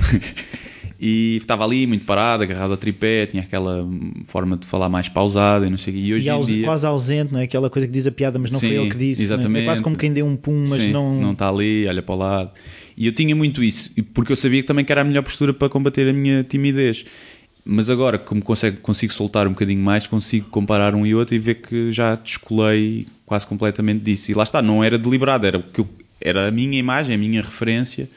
e 1.01 1.39
estava 1.39 1.65
ali 1.65 1.87
muito 1.87 2.05
parado, 2.05 2.43
agarrado 2.43 2.73
ao 2.73 2.77
tripé, 2.77 3.25
tinha 3.25 3.43
aquela 3.43 3.89
forma 4.27 4.55
de 4.57 4.67
falar 4.67 4.91
mais 4.91 5.09
pausada 5.09 5.67
e 5.67 5.71
não 5.71 5.79
sei 5.79 5.95
E 5.95 6.13
hoje 6.13 6.29
e 6.29 6.31
em 6.31 6.41
dia... 6.43 6.65
quase 6.65 6.87
ausente, 6.87 7.33
não 7.33 7.41
é? 7.41 7.45
Aquela 7.45 7.71
coisa 7.71 7.89
que 7.89 7.93
diz 7.93 8.07
a 8.07 8.13
piada, 8.13 8.39
mas 8.39 8.53
não 8.53 8.61
Sim, 8.61 8.69
foi 8.69 8.77
ele 8.77 8.91
que 8.91 8.99
disse. 8.99 9.23
Exatamente. 9.23 9.61
É? 9.61 9.63
é 9.63 9.65
quase 9.65 9.83
como 9.83 9.97
quem 9.97 10.13
deu 10.13 10.27
um 10.27 10.37
pum, 10.37 10.67
mas 10.69 10.79
Sim, 10.79 10.93
não. 10.93 11.19
Não 11.19 11.33
está 11.33 11.49
ali, 11.49 11.87
olha 11.87 12.03
para 12.03 12.15
o 12.15 12.19
lado. 12.19 12.51
E 12.97 13.07
eu 13.07 13.13
tinha 13.13 13.35
muito 13.35 13.65
isso, 13.65 13.91
porque 14.13 14.31
eu 14.31 14.37
sabia 14.37 14.61
que 14.61 14.69
também 14.69 14.85
que 14.85 14.93
era 14.93 15.01
a 15.01 15.05
melhor 15.05 15.23
postura 15.23 15.55
para 15.55 15.71
combater 15.71 16.07
a 16.07 16.13
minha 16.13 16.45
timidez 16.45 17.07
mas 17.65 17.91
agora, 17.91 18.19
como 18.19 18.43
consigo, 18.43 18.79
consigo 18.79 19.13
soltar 19.13 19.47
um 19.47 19.51
bocadinho 19.51 19.83
mais, 19.83 20.07
consigo 20.07 20.49
comparar 20.51 20.95
um 20.95 21.07
e 21.07 21.15
outro 21.15 21.35
e 21.35 21.39
ver 21.39 21.57
que 21.57 21.93
já 21.93 22.15
descolei 22.17 23.07
quase 23.27 23.47
completamente 23.47 24.03
disso. 24.03 24.31
E 24.31 24.35
lá 24.35 24.43
está, 24.43 24.61
não 24.63 24.83
era 24.83 24.99
deliberado, 24.99 25.47
era, 25.47 25.63
que 25.63 25.81
eu, 25.81 25.89
era 26.21 26.49
a 26.49 26.51
minha 26.51 26.79
imagem, 26.79 27.15
a 27.15 27.19
minha 27.19 27.41
referência. 27.41 28.09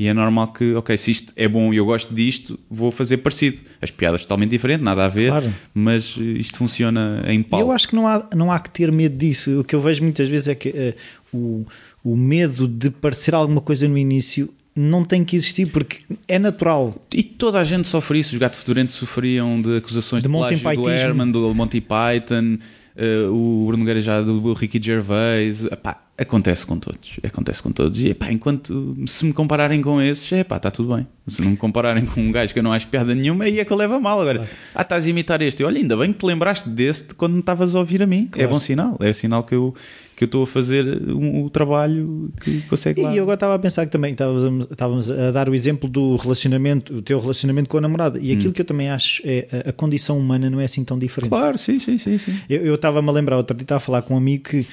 E 0.00 0.06
é 0.06 0.14
normal 0.14 0.50
que, 0.54 0.74
ok, 0.76 0.96
se 0.96 1.10
isto 1.10 1.30
é 1.36 1.46
bom 1.46 1.74
e 1.74 1.76
eu 1.76 1.84
gosto 1.84 2.14
disto, 2.14 2.58
vou 2.70 2.90
fazer 2.90 3.18
parecido. 3.18 3.58
As 3.82 3.90
piadas 3.90 4.22
totalmente 4.22 4.48
diferentes, 4.48 4.82
nada 4.82 5.04
a 5.04 5.10
ver, 5.10 5.28
claro. 5.28 5.52
mas 5.74 6.16
isto 6.16 6.56
funciona 6.56 7.22
em 7.26 7.42
pau. 7.42 7.60
Eu 7.60 7.70
acho 7.70 7.86
que 7.86 7.94
não 7.94 8.08
há, 8.08 8.26
não 8.34 8.50
há 8.50 8.58
que 8.58 8.70
ter 8.70 8.90
medo 8.90 9.14
disso. 9.14 9.60
O 9.60 9.62
que 9.62 9.74
eu 9.74 9.80
vejo 9.82 10.02
muitas 10.02 10.26
vezes 10.26 10.48
é 10.48 10.54
que 10.54 10.70
uh, 10.70 11.36
o, 11.36 11.66
o 12.02 12.16
medo 12.16 12.66
de 12.66 12.88
parecer 12.88 13.34
alguma 13.34 13.60
coisa 13.60 13.86
no 13.86 13.98
início 13.98 14.48
não 14.74 15.04
tem 15.04 15.22
que 15.22 15.36
existir 15.36 15.66
porque 15.66 15.98
é 16.26 16.38
natural. 16.38 16.96
E 17.12 17.22
toda 17.22 17.60
a 17.60 17.64
gente 17.64 17.86
sofre 17.86 18.20
isso. 18.20 18.32
Os 18.32 18.38
gato 18.38 18.56
fedorentes 18.56 18.94
sofriam 18.94 19.60
de 19.60 19.76
acusações 19.76 20.22
de, 20.22 20.30
de 20.30 20.34
plágio 20.34 20.82
do 20.82 20.88
Herman, 20.88 21.30
do 21.30 21.54
Monty 21.54 21.82
Python, 21.82 22.56
uh, 22.96 23.30
o 23.30 23.66
Bruno 23.66 23.84
Guerra 23.84 24.00
já 24.00 24.22
do 24.22 24.54
Ricky 24.54 24.80
Gervais. 24.82 25.62
Epá, 25.66 26.00
acontece 26.20 26.66
com 26.66 26.78
todos. 26.78 27.18
Acontece 27.22 27.62
com 27.62 27.72
todos. 27.72 27.98
E 28.00 28.10
epá, 28.10 28.30
enquanto 28.30 28.94
se 29.06 29.24
me 29.24 29.32
compararem 29.32 29.80
com 29.80 30.00
esses, 30.02 30.30
epá, 30.32 30.56
está 30.56 30.70
tudo 30.70 30.94
bem. 30.94 31.06
Se 31.26 31.40
não 31.40 31.52
me 31.52 31.56
compararem 31.56 32.04
com 32.04 32.20
um 32.20 32.30
gajo 32.30 32.52
que 32.52 32.58
eu 32.58 32.62
não 32.62 32.72
acho 32.72 32.88
piada 32.88 33.14
nenhuma, 33.14 33.44
aí 33.44 33.58
é 33.58 33.64
que 33.64 33.72
eu 33.72 33.76
levo 33.76 33.94
a 33.94 34.00
mal. 34.00 34.20
Agora, 34.20 34.40
claro. 34.40 34.54
ah, 34.74 34.82
estás 34.82 35.06
a 35.06 35.08
imitar 35.08 35.40
este. 35.40 35.64
Olha, 35.64 35.78
ainda 35.78 35.96
bem 35.96 36.12
que 36.12 36.18
te 36.18 36.26
lembraste 36.26 36.68
deste 36.68 37.14
quando 37.14 37.34
me 37.34 37.40
estavas 37.40 37.74
a 37.74 37.78
ouvir 37.78 38.02
a 38.02 38.06
mim. 38.06 38.28
É 38.32 38.34
claro. 38.34 38.48
É 38.48 38.52
bom 38.52 38.60
sinal. 38.60 38.96
É 39.00 39.12
sinal 39.12 39.44
que 39.44 39.54
eu 39.54 39.74
que 40.20 40.24
eu 40.24 40.26
estou 40.26 40.42
a 40.42 40.46
fazer 40.46 40.84
um, 41.08 41.44
o 41.44 41.48
trabalho 41.48 42.30
que 42.42 42.60
consegue 42.68 43.00
lá. 43.00 43.10
E 43.10 43.16
eu 43.16 43.22
agora 43.22 43.36
estava 43.36 43.54
a 43.54 43.58
pensar 43.58 43.86
que 43.86 43.92
também 43.92 44.12
estávamos, 44.12 44.68
estávamos 44.70 45.10
a 45.10 45.30
dar 45.30 45.48
o 45.48 45.54
exemplo 45.54 45.88
do 45.88 46.16
relacionamento, 46.16 46.94
o 46.94 47.00
teu 47.00 47.18
relacionamento 47.18 47.70
com 47.70 47.78
a 47.78 47.80
namorada. 47.80 48.18
E 48.20 48.30
aquilo 48.30 48.50
hum. 48.50 48.52
que 48.52 48.60
eu 48.60 48.66
também 48.66 48.90
acho 48.90 49.22
é 49.24 49.48
a, 49.50 49.70
a, 49.70 49.72
condição 49.72 50.18
humana 50.18 50.50
não 50.50 50.60
é 50.60 50.66
assim 50.66 50.84
tão 50.84 50.98
diferente. 50.98 51.30
Claro, 51.30 51.56
sim, 51.56 51.78
sim, 51.78 51.96
sim. 51.96 52.18
sim. 52.18 52.38
Eu, 52.50 52.66
eu 52.66 52.74
estava-me 52.74 53.08
a 53.08 53.12
lembrar, 53.12 53.38
outro 53.38 53.56
dia 53.56 53.64
estava 53.64 53.78
a 53.78 53.80
falar 53.80 54.02
com 54.02 54.12
um 54.12 54.18
amigo 54.18 54.44
que 54.44 54.66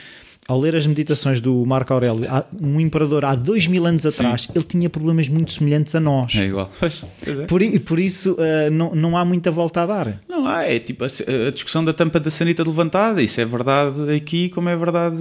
ao 0.47 0.59
ler 0.59 0.75
as 0.75 0.87
meditações 0.87 1.41
do 1.41 1.65
Marco 1.65 1.93
Aurélio, 1.93 2.25
um 2.59 2.79
imperador 2.79 3.25
há 3.25 3.35
dois 3.35 3.67
mil 3.67 3.85
anos 3.85 4.05
atrás, 4.05 4.43
Sim. 4.43 4.53
ele 4.55 4.63
tinha 4.63 4.89
problemas 4.89 5.27
muito 5.27 5.51
semelhantes 5.51 5.93
a 5.93 5.99
nós. 5.99 6.33
É 6.35 6.45
igual. 6.45 6.71
Pois, 6.79 7.03
pois 7.23 7.39
é. 7.39 7.45
Por, 7.45 7.61
por 7.81 7.99
isso 7.99 8.33
uh, 8.33 8.71
não, 8.71 8.95
não 8.95 9.17
há 9.17 9.25
muita 9.25 9.51
volta 9.51 9.81
a 9.81 9.85
dar. 9.85 10.19
Não 10.27 10.47
há, 10.47 10.63
é 10.63 10.79
tipo 10.79 11.03
a, 11.03 11.07
a, 11.07 11.51
discussão 11.51 11.83
da 11.83 11.93
tampa 11.93 12.19
da 12.19 12.31
sanita 12.31 12.63
levantada. 12.63 13.21
Isso 13.21 13.41
é 13.41 13.45
verdade 13.45 14.09
aqui, 14.15 14.47
como 14.47 14.69
é 14.69 14.75
verdade. 14.77 15.17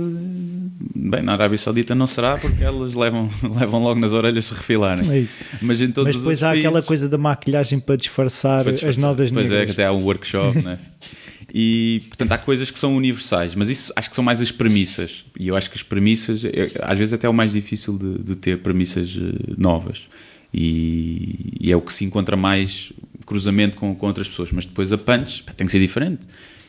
Bem, 0.95 1.23
na 1.23 1.33
Arábia 1.33 1.59
Saudita 1.59 1.93
não 1.95 2.07
será, 2.07 2.37
porque 2.39 2.63
elas 2.63 2.95
levam, 2.95 3.29
levam 3.43 3.83
logo 3.83 3.99
nas 3.99 4.13
orelhas 4.13 4.45
se 4.45 4.55
refilarem. 4.55 5.11
É 5.11 5.19
isso. 5.19 5.41
Mas, 5.61 5.81
em 5.81 5.91
todos 5.91 6.13
Mas 6.13 6.17
depois 6.17 6.43
há 6.45 6.51
países, 6.51 6.67
aquela 6.67 6.83
coisa 6.83 7.09
da 7.09 7.19
maquilhagem 7.19 7.81
para 7.81 7.97
disfarçar, 7.97 8.63
para 8.63 8.73
disfarçar. 8.73 8.91
as 8.91 8.97
nodas 8.97 9.31
pois 9.31 9.51
negras. 9.51 9.51
Pois 9.51 9.63
é, 9.63 9.67
que 9.67 9.73
até 9.73 9.87
há 9.87 9.93
um 9.93 10.05
workshop, 10.05 10.63
né? 10.63 10.79
E, 11.59 12.03
portanto, 12.09 12.33
há 12.33 12.37
coisas 12.37 12.71
que 12.71 12.79
são 12.79 12.95
universais, 12.95 13.55
mas 13.55 13.71
isso 13.71 13.91
acho 13.97 14.11
que 14.11 14.15
são 14.15 14.23
mais 14.23 14.43
as 14.43 14.51
premissas. 14.53 15.25
E 15.41 15.49
eu 15.49 15.57
acho 15.57 15.71
que 15.71 15.77
as 15.79 15.83
premissas, 15.83 16.45
é, 16.45 16.71
às 16.83 16.99
vezes, 16.99 17.15
até 17.15 17.27
é 17.27 17.31
o 17.31 17.33
mais 17.33 17.53
difícil 17.53 17.97
de, 17.97 18.19
de 18.19 18.37
ter 18.37 18.59
premissas 18.59 19.17
eh, 19.19 19.55
novas. 19.57 20.07
E, 20.53 21.55
e, 21.59 21.73
é 21.73 21.75
o 21.75 21.81
que 21.81 21.95
se 21.95 22.05
encontra 22.05 22.37
mais 22.37 22.93
cruzamento 23.25 23.79
com, 23.79 23.95
com 23.95 24.07
outras 24.07 24.29
pessoas. 24.29 24.53
Mas 24.53 24.67
depois 24.67 24.93
a 24.93 24.99
punch 24.99 25.45
pá, 25.45 25.55
tem 25.55 25.67
que 25.67 25.73
ser 25.73 25.81
diferente. 25.81 26.27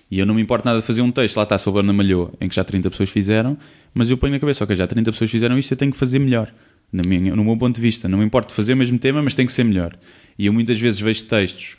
E 0.10 0.20
eu 0.20 0.26
não 0.26 0.34
me 0.34 0.42
importo 0.42 0.66
nada 0.66 0.80
de 0.80 0.88
fazer 0.88 1.02
um 1.02 1.12
texto, 1.12 1.36
lá 1.36 1.44
está, 1.44 1.58
sobre 1.58 1.82
a 1.82 1.84
Ana 1.84 1.92
Malhou, 1.92 2.34
em 2.40 2.48
que 2.48 2.56
já 2.56 2.64
30 2.64 2.90
pessoas 2.90 3.10
fizeram, 3.10 3.58
mas 3.94 4.10
eu 4.10 4.18
ponho 4.18 4.32
na 4.32 4.40
cabeça, 4.40 4.64
ok, 4.64 4.74
já 4.74 4.88
30 4.88 5.12
pessoas 5.12 5.30
fizeram 5.30 5.60
isto, 5.60 5.70
eu 5.70 5.78
tenho 5.78 5.92
que 5.92 5.98
fazer 5.98 6.18
melhor. 6.18 6.50
Na 6.94 7.04
minha, 7.06 7.36
no 7.36 7.44
meu 7.44 7.58
ponto 7.58 7.76
de 7.76 7.82
vista. 7.82 8.08
Não 8.08 8.20
me 8.20 8.24
importo 8.24 8.54
fazer 8.54 8.72
o 8.72 8.78
mesmo 8.78 8.98
tema, 8.98 9.22
mas 9.22 9.36
tem 9.36 9.46
que 9.46 9.52
ser 9.52 9.66
melhor. 9.66 10.00
E 10.40 10.46
eu 10.46 10.54
muitas 10.54 10.80
vezes 10.80 11.02
vejo 11.02 11.26
textos 11.26 11.76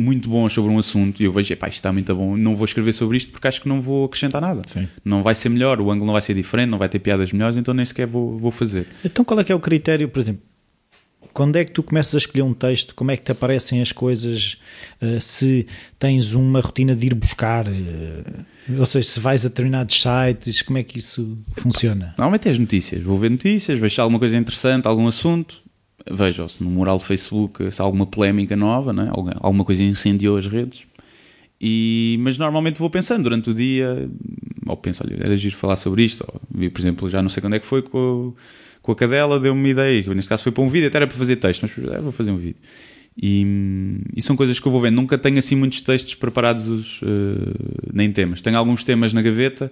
muito 0.00 0.30
bons 0.30 0.52
sobre 0.54 0.72
um 0.72 0.78
assunto 0.78 1.20
e 1.20 1.26
eu 1.26 1.32
vejo, 1.32 1.52
epá, 1.52 1.68
isto 1.68 1.76
está 1.76 1.92
muito 1.92 2.14
bom, 2.14 2.34
não 2.36 2.56
vou 2.56 2.64
escrever 2.64 2.94
sobre 2.94 3.18
isto 3.18 3.30
porque 3.30 3.46
acho 3.46 3.60
que 3.60 3.68
não 3.68 3.80
vou 3.80 4.06
acrescentar 4.06 4.40
nada. 4.40 4.62
Sim. 4.66 4.88
Não 5.04 5.22
vai 5.22 5.34
ser 5.34 5.50
melhor, 5.50 5.78
o 5.78 5.90
ângulo 5.90 6.06
não 6.06 6.14
vai 6.14 6.22
ser 6.22 6.34
diferente, 6.34 6.70
não 6.70 6.78
vai 6.78 6.88
ter 6.88 6.98
piadas 6.98 7.30
melhores, 7.32 7.56
então 7.56 7.74
nem 7.74 7.84
sequer 7.84 8.06
vou, 8.06 8.38
vou 8.38 8.50
fazer. 8.50 8.86
Então 9.04 9.24
qual 9.24 9.38
é 9.40 9.44
que 9.44 9.52
é 9.52 9.54
o 9.54 9.60
critério, 9.60 10.08
por 10.08 10.20
exemplo? 10.20 10.42
Quando 11.34 11.56
é 11.56 11.64
que 11.64 11.70
tu 11.70 11.82
começas 11.82 12.14
a 12.14 12.18
escolher 12.18 12.42
um 12.42 12.54
texto? 12.54 12.94
Como 12.94 13.10
é 13.10 13.16
que 13.16 13.24
te 13.24 13.30
aparecem 13.30 13.80
as 13.80 13.92
coisas? 13.92 14.58
Uh, 15.00 15.20
se 15.20 15.66
tens 15.98 16.34
uma 16.34 16.60
rotina 16.60 16.96
de 16.96 17.06
ir 17.06 17.14
buscar, 17.14 17.68
uh, 17.68 18.78
ou 18.78 18.86
seja, 18.86 19.06
se 19.06 19.20
vais 19.20 19.44
a 19.44 19.48
determinados 19.48 20.02
sites, 20.02 20.62
como 20.62 20.78
é 20.78 20.82
que 20.82 20.98
isso 20.98 21.38
funciona? 21.56 22.14
Normalmente 22.18 22.48
é 22.48 22.52
as 22.52 22.58
notícias. 22.58 23.02
Vou 23.02 23.18
ver 23.18 23.30
notícias, 23.30 23.78
vejo 23.78 24.02
alguma 24.02 24.18
coisa 24.18 24.36
interessante, 24.36 24.88
algum 24.88 25.06
assunto, 25.06 25.62
vejo 26.10 26.48
se 26.48 26.62
no 26.62 26.70
mural 26.70 26.98
do 26.98 27.04
Facebook 27.04 27.70
se 27.70 27.80
há 27.80 27.84
alguma 27.84 28.06
polémica 28.06 28.56
nova, 28.56 28.92
não 28.92 29.04
é? 29.04 29.10
alguma 29.40 29.64
coisa 29.64 29.82
incendiou 29.82 30.36
as 30.36 30.46
redes 30.46 30.86
E, 31.60 32.18
mas 32.20 32.38
normalmente 32.38 32.78
vou 32.78 32.88
pensando 32.88 33.24
durante 33.24 33.50
o 33.50 33.54
dia, 33.54 34.08
ou 34.66 34.76
penso, 34.76 35.02
olha, 35.04 35.16
era 35.22 35.36
giro 35.36 35.56
falar 35.56 35.76
sobre 35.76 36.04
isto. 36.04 36.24
Ou, 36.26 36.70
por 36.70 36.80
exemplo, 36.80 37.10
já 37.10 37.20
não 37.20 37.28
sei 37.28 37.40
quando 37.40 37.56
é 37.56 37.58
que 37.58 37.66
foi 37.66 37.82
com, 37.82 38.34
com 38.80 38.92
a 38.92 38.96
cadela, 38.96 39.38
deu-me 39.38 39.60
uma 39.60 39.68
ideia. 39.68 40.14
Neste 40.14 40.28
caso 40.28 40.42
foi 40.42 40.52
para 40.52 40.62
um 40.62 40.68
vídeo, 40.70 40.88
até 40.88 40.98
era 40.98 41.06
para 41.06 41.18
fazer 41.18 41.36
texto, 41.36 41.62
mas 41.62 41.92
é, 41.92 42.00
vou 42.00 42.12
fazer 42.12 42.30
um 42.30 42.38
vídeo. 42.38 42.60
E, 43.20 44.00
e, 44.16 44.22
são 44.22 44.36
coisas 44.36 44.58
que 44.58 44.66
eu 44.66 44.72
vou 44.72 44.80
vendo. 44.80 44.94
Nunca 44.94 45.18
tenho 45.18 45.38
assim 45.38 45.54
muitos 45.54 45.82
textos 45.82 46.14
preparados, 46.14 47.02
uh, 47.02 47.92
nem 47.92 48.10
temas. 48.10 48.40
Tenho 48.40 48.56
alguns 48.56 48.84
temas 48.84 49.12
na 49.12 49.20
gaveta 49.20 49.70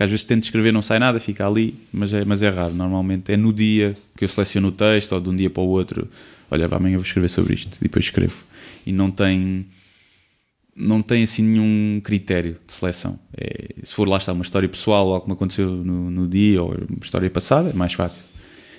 que 0.00 0.04
às 0.04 0.10
vezes 0.10 0.24
tento 0.24 0.44
escrever 0.44 0.72
não 0.72 0.80
sai 0.80 0.98
nada, 0.98 1.20
fica 1.20 1.46
ali, 1.46 1.74
mas 1.92 2.14
é, 2.14 2.24
mas 2.24 2.42
é 2.42 2.48
raro. 2.48 2.72
Normalmente 2.72 3.30
é 3.30 3.36
no 3.36 3.52
dia 3.52 3.94
que 4.16 4.24
eu 4.24 4.28
seleciono 4.30 4.68
o 4.68 4.72
texto 4.72 5.12
ou 5.12 5.20
de 5.20 5.28
um 5.28 5.36
dia 5.36 5.50
para 5.50 5.62
o 5.62 5.66
outro. 5.66 6.08
Olha, 6.50 6.64
amanhã 6.74 6.96
vou 6.96 7.04
escrever 7.04 7.28
sobre 7.28 7.52
isto, 7.52 7.76
e 7.76 7.82
depois 7.82 8.06
escrevo. 8.06 8.34
E 8.86 8.92
não 8.92 9.10
tem 9.10 9.66
não 10.74 11.02
tem 11.02 11.22
assim 11.22 11.42
nenhum 11.42 12.00
critério 12.02 12.56
de 12.66 12.72
seleção. 12.72 13.18
É, 13.36 13.74
se 13.84 13.92
for 13.92 14.08
lá 14.08 14.16
está 14.16 14.32
uma 14.32 14.40
história 14.40 14.66
pessoal 14.70 15.06
ou 15.06 15.12
algo 15.12 15.24
que 15.26 15.28
me 15.28 15.34
aconteceu 15.34 15.68
no, 15.68 16.10
no 16.10 16.26
dia 16.26 16.62
ou 16.62 16.70
uma 16.70 17.04
história 17.04 17.28
passada, 17.28 17.68
é 17.68 17.74
mais 17.74 17.92
fácil. 17.92 18.22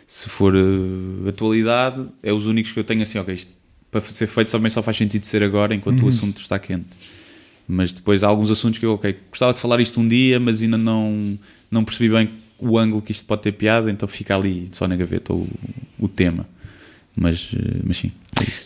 Se 0.07 0.27
for 0.27 0.55
uh, 0.55 1.29
atualidade, 1.29 2.03
é 2.23 2.33
os 2.33 2.47
únicos 2.47 2.71
que 2.71 2.79
eu 2.79 2.83
tenho 2.83 3.03
assim, 3.03 3.19
ok, 3.19 3.31
isto 3.35 3.51
para 3.91 4.01
ser 4.01 4.25
feito 4.25 4.51
também 4.51 4.71
só 4.71 4.81
faz 4.81 4.97
sentido 4.97 5.23
ser 5.23 5.43
agora 5.43 5.75
enquanto 5.75 5.99
uhum. 5.99 6.07
o 6.07 6.09
assunto 6.09 6.41
está 6.41 6.57
quente. 6.57 6.87
Mas 7.73 7.93
depois 7.93 8.21
há 8.21 8.27
alguns 8.27 8.51
assuntos 8.51 8.79
que 8.79 8.85
eu, 8.85 8.95
ok, 8.95 9.15
gostava 9.29 9.53
de 9.53 9.59
falar 9.59 9.79
isto 9.79 9.97
um 9.97 10.05
dia, 10.05 10.41
mas 10.41 10.61
ainda 10.61 10.77
não, 10.77 11.39
não 11.71 11.85
percebi 11.85 12.13
bem 12.13 12.29
o 12.59 12.77
ângulo 12.77 13.01
que 13.01 13.13
isto 13.13 13.23
pode 13.23 13.43
ter 13.43 13.53
piada, 13.53 13.89
então 13.89 14.09
fica 14.09 14.35
ali 14.35 14.69
só 14.73 14.89
na 14.89 14.97
gaveta 14.97 15.33
o, 15.33 15.47
o 15.97 16.05
tema. 16.09 16.45
Mas, 17.15 17.51
eh, 17.55 17.79
mas 17.81 17.95
sim, 17.95 18.11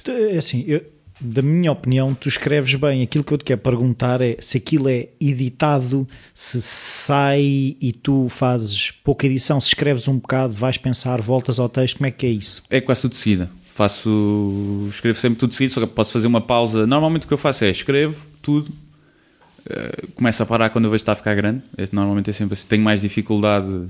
é. 0.08 0.34
É 0.34 0.38
assim, 0.40 0.64
eu, 0.66 0.84
da 1.22 1.44
minha 1.44 1.72
opinião, 1.72 2.16
tu 2.16 2.28
escreves 2.28 2.74
bem. 2.74 3.04
Aquilo 3.04 3.24
que 3.24 3.32
eu 3.32 3.38
te 3.38 3.44
quero 3.44 3.62
perguntar 3.62 4.22
é 4.22 4.38
se 4.40 4.58
aquilo 4.58 4.90
é 4.90 5.10
editado, 5.22 6.08
se 6.34 6.60
sai 6.60 7.78
e 7.80 7.94
tu 8.02 8.28
fazes 8.30 8.90
pouca 8.90 9.28
edição, 9.28 9.62
se 9.62 9.68
escreves 9.68 10.08
um 10.08 10.18
bocado, 10.18 10.52
vais 10.54 10.80
pensar, 10.80 11.22
voltas 11.22 11.60
ao 11.60 11.70
texto, 11.70 11.98
como 11.98 12.08
é 12.08 12.12
que 12.12 12.26
é 12.26 12.32
isso? 12.32 12.64
É 12.72 12.82
quase 12.82 13.02
tudo 13.02 13.12
de 13.12 13.18
seguida. 13.18 13.52
Faço, 13.76 14.88
escrevo 14.90 15.20
sempre 15.20 15.38
tudo 15.38 15.50
de 15.50 15.58
seguida, 15.58 15.76
só 15.76 15.82
que 15.86 15.94
posso 15.94 16.12
fazer 16.12 16.26
uma 16.26 16.42
pausa. 16.42 16.88
Normalmente 16.88 17.26
o 17.26 17.28
que 17.28 17.34
eu 17.36 17.38
faço 17.38 17.66
é 17.66 17.70
escrevo 17.70 18.26
tudo, 18.42 18.74
uh, 19.70 20.12
começo 20.14 20.42
a 20.44 20.46
parar 20.46 20.70
quando 20.70 20.86
eu 20.86 20.92
vejo 20.92 21.00
que 21.00 21.04
está 21.04 21.14
a 21.14 21.16
ficar 21.16 21.36
grande. 21.36 21.62
É, 21.78 21.88
normalmente 21.92 22.30
é 22.30 22.34
sempre 22.34 22.54
assim. 22.54 22.68
Tenho 22.68 22.84
mais 22.84 23.02
dificuldade 23.02 23.90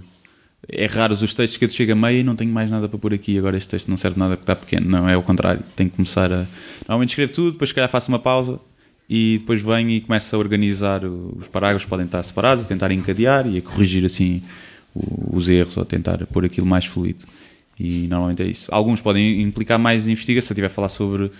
é 0.67 0.86
raro 0.88 1.13
os 1.13 1.34
textos 1.34 1.57
que 1.57 1.65
eu 1.65 1.69
chego 1.69 1.91
a 1.91 1.95
meio 1.95 2.21
e 2.21 2.23
não 2.23 2.36
tenho 2.36 2.51
mais 2.51 2.69
nada 2.69 2.89
para 2.89 2.97
pôr 2.97 3.13
aqui, 3.13 3.38
agora 3.38 3.57
este 3.57 3.69
texto 3.69 3.88
não 3.88 3.97
serve 3.97 4.19
nada 4.19 4.36
porque 4.36 4.51
está 4.51 4.55
pequeno. 4.55 4.89
Não, 4.89 5.07
é 5.07 5.15
o 5.15 5.21
contrário. 5.21 5.63
Tenho 5.76 5.89
que 5.89 5.95
começar 5.95 6.32
a. 6.32 6.45
Normalmente 6.88 7.09
escrevo 7.09 7.34
tudo, 7.34 7.51
depois 7.51 7.69
se 7.69 7.76
calhar 7.76 7.89
faço 7.89 8.09
uma 8.09 8.19
pausa 8.19 8.59
e 9.07 9.38
depois 9.39 9.61
venho 9.61 9.89
e 9.89 10.01
começo 10.01 10.36
a 10.36 10.39
organizar 10.39 11.05
os 11.05 11.47
parágrafos, 11.47 11.88
podem 11.88 12.05
estar 12.05 12.23
separados, 12.23 12.65
a 12.65 12.67
tentar 12.67 12.91
encadear 12.91 13.47
e 13.47 13.59
a 13.59 13.61
corrigir 13.61 14.03
assim 14.05 14.41
os 14.95 15.49
erros 15.49 15.78
ou 15.78 15.86
tentar 15.86 16.26
pôr 16.28 16.45
aquilo 16.45 16.65
mais 16.65 16.86
fluido. 16.86 17.26
E 17.80 18.07
normalmente 18.07 18.41
é 18.41 18.47
isso. 18.47 18.67
Alguns 18.71 19.01
podem 19.01 19.41
implicar 19.41 19.78
mais 19.78 20.07
investigação. 20.07 20.47
Se 20.47 20.53
eu 20.53 20.55
estiver 20.55 20.67
a 20.67 20.69
falar 20.69 20.89
sobre 20.89 21.32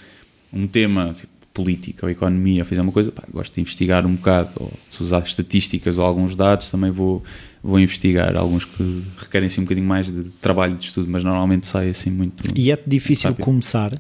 um 0.54 0.68
tema 0.68 1.14
tipo, 1.14 1.32
política 1.56 2.06
ou 2.06 2.12
economia, 2.12 2.62
ou 2.62 2.66
fizer 2.68 2.82
uma 2.82 2.92
coisa, 2.92 3.12
pá, 3.12 3.24
gosto 3.32 3.56
de 3.56 3.62
investigar 3.62 4.06
um 4.06 4.16
bocado, 4.16 4.52
ou 4.60 4.72
se 4.92 5.02
usar 5.02 5.24
estatísticas 5.24 5.98
ou 5.98 6.06
alguns 6.06 6.36
dados, 6.36 6.70
também 6.70 6.92
vou 6.92 7.24
vou 7.64 7.80
investigar 7.80 8.38
alguns 8.38 8.64
que 8.64 9.04
requerem 9.18 9.48
assim 9.48 9.62
um 9.62 9.64
bocadinho 9.64 9.88
mais 9.88 10.06
de 10.06 10.26
trabalho 10.40 10.76
de 10.76 10.86
estudo, 10.86 11.10
mas 11.10 11.24
normalmente 11.24 11.66
sai 11.66 11.90
assim 11.90 12.12
muito. 12.12 12.44
E 12.54 12.72
é 12.72 12.78
difícil 12.86 13.32
rápido. 13.32 13.44
começar? 13.44 14.00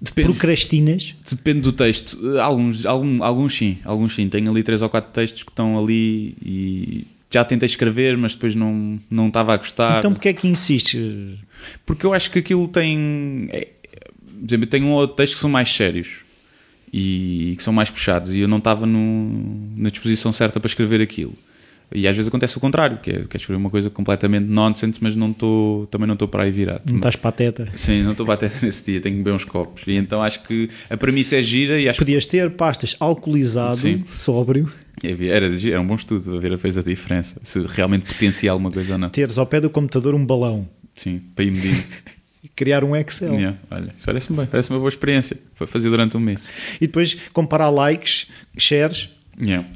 Depende, 0.00 0.28
Procrastinas? 0.28 1.14
Depende 1.28 1.60
do 1.62 1.72
texto. 1.72 2.16
Alguns, 2.38 2.86
algum, 2.86 3.22
alguns 3.24 3.54
sim, 3.54 3.78
alguns 3.84 4.14
sim. 4.14 4.28
Tenho 4.28 4.50
ali 4.50 4.62
três 4.62 4.80
ou 4.82 4.88
quatro 4.88 5.12
textos 5.12 5.42
que 5.42 5.50
estão 5.50 5.76
ali 5.76 6.36
e 6.42 7.06
já 7.28 7.44
tentei 7.44 7.66
escrever, 7.66 8.16
mas 8.16 8.34
depois 8.34 8.54
não, 8.54 8.98
não 9.10 9.28
estava 9.28 9.52
a 9.52 9.56
gostar. 9.56 9.98
Então 9.98 10.12
porquê 10.12 10.30
é 10.30 10.32
que 10.32 10.48
insistes? 10.48 11.38
Porque 11.84 12.06
eu 12.06 12.14
acho 12.14 12.30
que 12.30 12.38
aquilo 12.38 12.66
tem. 12.68 13.48
É, 13.50 13.68
por 14.40 14.46
exemplo, 14.46 14.64
eu 14.64 14.70
tenho 14.70 14.86
um 14.86 14.92
ou 14.92 15.00
outro 15.00 15.16
texto 15.16 15.34
que 15.34 15.40
são 15.40 15.50
mais 15.50 15.72
sérios 15.72 16.08
e, 16.92 17.54
que 17.56 17.62
são 17.62 17.72
mais 17.72 17.90
puxados 17.90 18.32
e 18.34 18.40
eu 18.40 18.48
não 18.48 18.58
estava 18.58 18.86
na 18.86 19.90
disposição 19.90 20.32
certa 20.32 20.58
para 20.58 20.68
escrever 20.68 21.00
aquilo. 21.00 21.34
E 21.92 22.06
às 22.06 22.14
vezes 22.14 22.28
acontece 22.28 22.56
o 22.56 22.60
contrário, 22.60 22.98
que 22.98 23.10
é, 23.10 23.14
que 23.14 23.36
é 23.36 23.40
escrever 23.40 23.56
uma 23.56 23.68
coisa 23.68 23.90
completamente 23.90 24.44
nonsense, 24.46 24.98
mas 25.02 25.16
não 25.16 25.32
tô, 25.32 25.88
também 25.90 26.06
não 26.06 26.14
estou 26.14 26.28
para 26.28 26.44
aí 26.44 26.50
virado. 26.50 26.82
Não 26.86 26.96
estás 26.96 27.16
pateta? 27.16 27.68
Sim, 27.74 28.02
não 28.02 28.12
estou 28.12 28.24
pateta 28.24 28.54
nesse 28.64 28.84
dia, 28.84 29.00
tenho 29.00 29.16
que 29.16 29.22
beber 29.22 29.34
uns 29.34 29.44
copos. 29.44 29.82
E 29.86 29.94
então 29.94 30.22
acho 30.22 30.42
que 30.44 30.70
a 30.88 30.96
premissa 30.96 31.36
é 31.36 31.42
gira 31.42 31.80
e 31.80 31.88
acho 31.88 31.98
Podias 31.98 32.26
ter 32.26 32.48
pastas 32.50 32.96
alcoolizado, 33.00 33.76
Sim. 33.76 34.04
sóbrio. 34.08 34.70
Era, 35.02 35.46
era 35.68 35.80
um 35.80 35.86
bom 35.86 35.96
estudo, 35.96 36.36
a 36.36 36.38
ver 36.38 36.52
a 36.52 36.58
fez 36.58 36.78
a 36.78 36.82
diferença, 36.82 37.40
se 37.42 37.58
realmente 37.66 38.06
potencia 38.06 38.52
alguma 38.52 38.70
coisa 38.70 38.92
ou 38.92 38.98
não. 38.98 39.10
Teres 39.10 39.36
ao 39.36 39.46
pé 39.46 39.60
do 39.60 39.68
computador 39.68 40.14
um 40.14 40.24
balão. 40.24 40.68
Sim, 40.94 41.20
para 41.34 41.44
ir 41.44 41.50
medindo. 41.50 41.82
e 42.42 42.48
criar 42.48 42.82
um 42.84 42.96
Excel. 42.96 43.34
Yeah, 43.34 43.58
olha, 43.70 43.94
parece-me 44.04 44.38
bem, 44.38 44.46
parece 44.46 44.70
uma 44.70 44.78
boa 44.78 44.88
experiência. 44.88 45.36
Foi 45.54 45.66
fazer 45.66 45.90
durante 45.90 46.16
um 46.16 46.20
mês. 46.20 46.40
E 46.80 46.86
depois 46.86 47.14
comparar 47.32 47.68
likes, 47.68 48.26
shares. 48.56 49.10
Yeah. 49.38 49.66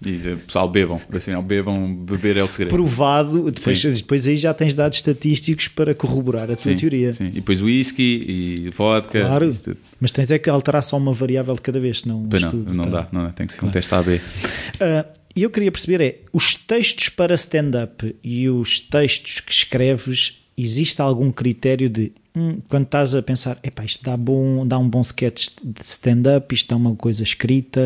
E 0.00 0.12
dizer, 0.12 0.36
pessoal, 0.38 0.68
bebam, 0.68 1.00
assim, 1.12 1.32
não, 1.32 1.42
bebam, 1.42 1.92
beber 1.92 2.36
é 2.36 2.42
o 2.42 2.46
segredo. 2.46 2.70
Provado, 2.70 3.50
depois, 3.50 3.82
depois 3.82 4.28
aí 4.28 4.36
já 4.36 4.54
tens 4.54 4.72
dados 4.72 4.98
estatísticos 4.98 5.66
para 5.66 5.92
corroborar 5.92 6.44
a 6.44 6.54
tua 6.54 6.70
sim, 6.70 6.76
teoria. 6.76 7.12
Sim. 7.14 7.26
E 7.26 7.30
depois 7.32 7.60
whisky 7.60 8.24
e 8.28 8.70
vodka. 8.70 9.20
Claro, 9.20 9.50
mas 10.00 10.12
tens 10.12 10.30
é 10.30 10.38
que 10.38 10.48
alterar 10.48 10.84
só 10.84 10.96
uma 10.96 11.12
variável 11.12 11.54
de 11.54 11.60
cada 11.62 11.80
vez, 11.80 12.00
senão 12.00 12.24
pois 12.30 12.42
não, 12.42 12.52
não 12.52 12.84
tá... 12.84 12.90
dá, 12.90 13.08
não 13.10 13.24
dá, 13.24 13.30
tem 13.30 13.48
que 13.48 13.54
ser 13.54 13.58
claro. 13.58 13.70
um 13.70 13.72
teste 13.72 13.92
AB. 13.92 14.14
Uh, 14.14 15.18
e 15.34 15.42
eu 15.42 15.50
queria 15.50 15.72
perceber 15.72 16.00
é, 16.00 16.20
os 16.32 16.54
textos 16.54 17.08
para 17.08 17.34
stand-up 17.34 18.14
e 18.22 18.48
os 18.48 18.78
textos 18.78 19.40
que 19.40 19.50
escreves 19.52 20.47
existe 20.58 21.00
algum 21.00 21.30
critério 21.30 21.88
de 21.88 22.12
hum, 22.36 22.58
quando 22.68 22.84
estás 22.84 23.14
a 23.14 23.22
pensar, 23.22 23.56
epá, 23.62 23.84
isto 23.84 24.04
dá, 24.04 24.16
bom, 24.16 24.66
dá 24.66 24.76
um 24.76 24.88
bom 24.88 25.00
sketch 25.02 25.50
de 25.62 25.82
stand-up, 25.82 26.52
isto 26.52 26.68
dá 26.68 26.76
uma 26.76 26.96
coisa 26.96 27.22
escrita, 27.22 27.80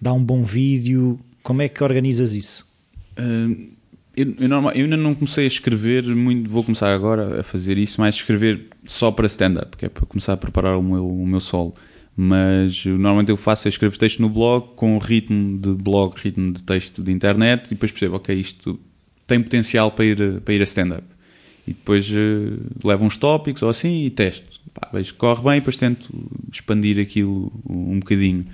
dá 0.00 0.12
um 0.12 0.22
bom 0.22 0.42
vídeo, 0.42 1.18
como 1.42 1.62
é 1.62 1.68
que 1.68 1.82
organizas 1.82 2.34
isso? 2.34 2.70
Uh, 3.18 3.74
eu, 4.14 4.34
eu, 4.38 4.48
eu, 4.48 4.68
ainda 4.68 4.96
não 4.96 5.14
comecei 5.14 5.44
a 5.44 5.48
escrever 5.48 6.04
muito, 6.04 6.50
vou 6.50 6.62
começar 6.62 6.94
agora 6.94 7.40
a 7.40 7.42
fazer 7.42 7.78
isso, 7.78 8.00
mais 8.00 8.14
escrever 8.14 8.68
só 8.84 9.10
para 9.10 9.26
stand-up, 9.26 9.76
que 9.76 9.86
é 9.86 9.88
para 9.88 10.04
começar 10.04 10.34
a 10.34 10.36
preparar 10.36 10.78
o 10.78 10.82
meu, 10.82 11.08
o 11.08 11.26
meu 11.26 11.40
solo. 11.40 11.74
Mas 12.18 12.84
normalmente 12.86 13.28
eu 13.28 13.36
faço, 13.36 13.66
eu 13.66 13.70
escrevo 13.70 13.98
texto 13.98 14.20
no 14.20 14.30
blog 14.30 14.68
com 14.74 14.96
ritmo 14.96 15.58
de 15.58 15.74
blog, 15.74 16.14
ritmo 16.16 16.50
de 16.50 16.62
texto 16.62 17.02
de 17.02 17.12
internet 17.12 17.66
e 17.66 17.70
depois 17.70 17.92
percebo, 17.92 18.16
ok, 18.16 18.34
isto 18.34 18.80
tem 19.26 19.42
potencial 19.42 19.90
para 19.90 20.04
ir, 20.06 20.40
para 20.40 20.54
ir 20.54 20.62
a 20.62 20.64
stand-up 20.64 21.15
e 21.66 21.72
depois 21.72 22.08
uh, 22.10 22.86
levo 22.86 23.04
uns 23.04 23.16
tópicos 23.16 23.62
ou 23.62 23.68
assim 23.68 24.04
e 24.04 24.10
testo. 24.10 24.60
Pá, 24.72 24.88
vejo 24.92 25.12
que 25.12 25.18
corre 25.18 25.42
bem 25.42 25.54
depois 25.54 25.76
tento 25.76 26.08
expandir 26.52 27.00
aquilo 27.00 27.52
um 27.68 27.98
bocadinho. 27.98 28.46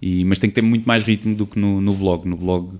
E, 0.00 0.24
mas 0.24 0.38
tem 0.38 0.50
que 0.50 0.54
ter 0.54 0.62
muito 0.62 0.86
mais 0.86 1.02
ritmo 1.02 1.34
do 1.34 1.46
que 1.46 1.58
no, 1.58 1.80
no 1.80 1.94
blog. 1.94 2.28
No 2.28 2.36
blog 2.36 2.78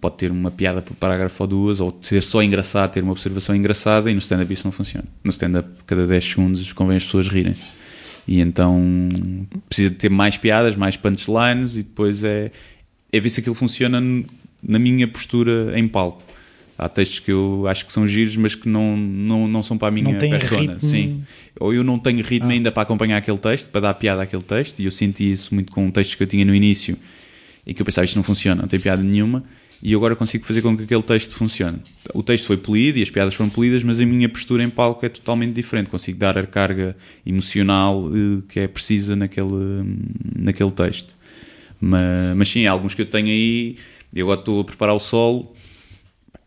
pode 0.00 0.16
ter 0.16 0.30
uma 0.30 0.50
piada 0.50 0.82
por 0.82 0.94
parágrafo 0.96 1.42
ou 1.42 1.46
duas, 1.46 1.80
ou 1.80 1.96
ser 2.02 2.22
só 2.22 2.42
engraçado, 2.42 2.92
ter 2.92 3.02
uma 3.02 3.12
observação 3.12 3.54
engraçada, 3.54 4.10
e 4.10 4.14
no 4.14 4.18
stand-up 4.18 4.52
isso 4.52 4.66
não 4.66 4.72
funciona. 4.72 5.06
No 5.22 5.30
stand-up, 5.30 5.68
cada 5.86 6.06
10 6.06 6.24
segundos 6.24 6.72
convém 6.72 6.96
as 6.96 7.04
pessoas 7.04 7.28
rirem-se. 7.28 7.66
E 8.26 8.40
então 8.40 9.00
precisa 9.68 9.90
de 9.90 9.96
ter 9.96 10.08
mais 10.08 10.36
piadas, 10.36 10.76
mais 10.76 10.96
punchlines, 10.96 11.76
e 11.76 11.84
depois 11.84 12.22
é, 12.24 12.50
é 13.12 13.20
ver 13.20 13.30
se 13.30 13.40
aquilo 13.40 13.54
funciona 13.54 14.00
na 14.62 14.78
minha 14.78 15.06
postura 15.06 15.78
em 15.78 15.86
palco 15.88 16.22
há 16.84 16.88
textos 16.88 17.20
que 17.20 17.30
eu 17.30 17.66
acho 17.68 17.86
que 17.86 17.92
são 17.92 18.06
giros, 18.08 18.36
mas 18.36 18.54
que 18.54 18.68
não, 18.68 18.96
não, 18.96 19.46
não 19.46 19.62
são 19.62 19.78
para 19.78 19.88
a 19.88 19.90
minha 19.90 20.18
persona. 20.18 20.72
Ritmo... 20.72 20.80
Sim. 20.80 21.22
Ou 21.60 21.72
eu 21.72 21.84
não 21.84 21.98
tenho 21.98 22.22
ritmo 22.24 22.50
ah. 22.50 22.52
ainda 22.52 22.72
para 22.72 22.82
acompanhar 22.82 23.18
aquele 23.18 23.38
texto, 23.38 23.68
para 23.68 23.82
dar 23.82 23.94
piada 23.94 24.22
àquele 24.22 24.42
texto, 24.42 24.80
e 24.80 24.84
eu 24.84 24.90
senti 24.90 25.30
isso 25.30 25.54
muito 25.54 25.70
com 25.70 25.90
textos 25.90 26.16
que 26.16 26.22
eu 26.22 26.26
tinha 26.26 26.44
no 26.44 26.54
início 26.54 26.96
e 27.64 27.72
que 27.72 27.80
eu 27.80 27.86
pensava 27.86 28.04
isto 28.04 28.16
não 28.16 28.24
funciona, 28.24 28.62
não 28.62 28.68
tem 28.68 28.80
piada 28.80 29.02
nenhuma, 29.02 29.44
e 29.80 29.94
agora 29.94 30.16
consigo 30.16 30.44
fazer 30.44 30.62
com 30.62 30.76
que 30.76 30.84
aquele 30.84 31.02
texto 31.02 31.34
funcione. 31.34 31.78
O 32.14 32.22
texto 32.22 32.46
foi 32.46 32.56
polido 32.56 32.98
e 32.98 33.02
as 33.02 33.10
piadas 33.10 33.34
foram 33.34 33.50
polidas, 33.50 33.82
mas 33.82 34.00
a 34.00 34.06
minha 34.06 34.28
postura 34.28 34.62
em 34.62 34.70
palco 34.70 35.04
é 35.04 35.08
totalmente 35.08 35.54
diferente. 35.54 35.90
Consigo 35.90 36.18
dar 36.18 36.38
a 36.38 36.46
carga 36.46 36.96
emocional 37.26 38.08
eh, 38.08 38.42
que 38.48 38.60
é 38.60 38.68
precisa 38.68 39.16
naquele, 39.16 39.50
naquele 40.36 40.70
texto. 40.70 41.16
Mas, 41.80 42.36
mas 42.36 42.48
sim, 42.48 42.64
há 42.64 42.70
alguns 42.70 42.94
que 42.94 43.02
eu 43.02 43.06
tenho 43.06 43.26
aí. 43.26 43.76
Eu 44.14 44.26
agora 44.26 44.40
estou 44.40 44.60
a 44.60 44.64
preparar 44.64 44.94
o 44.94 45.00
solo 45.00 45.51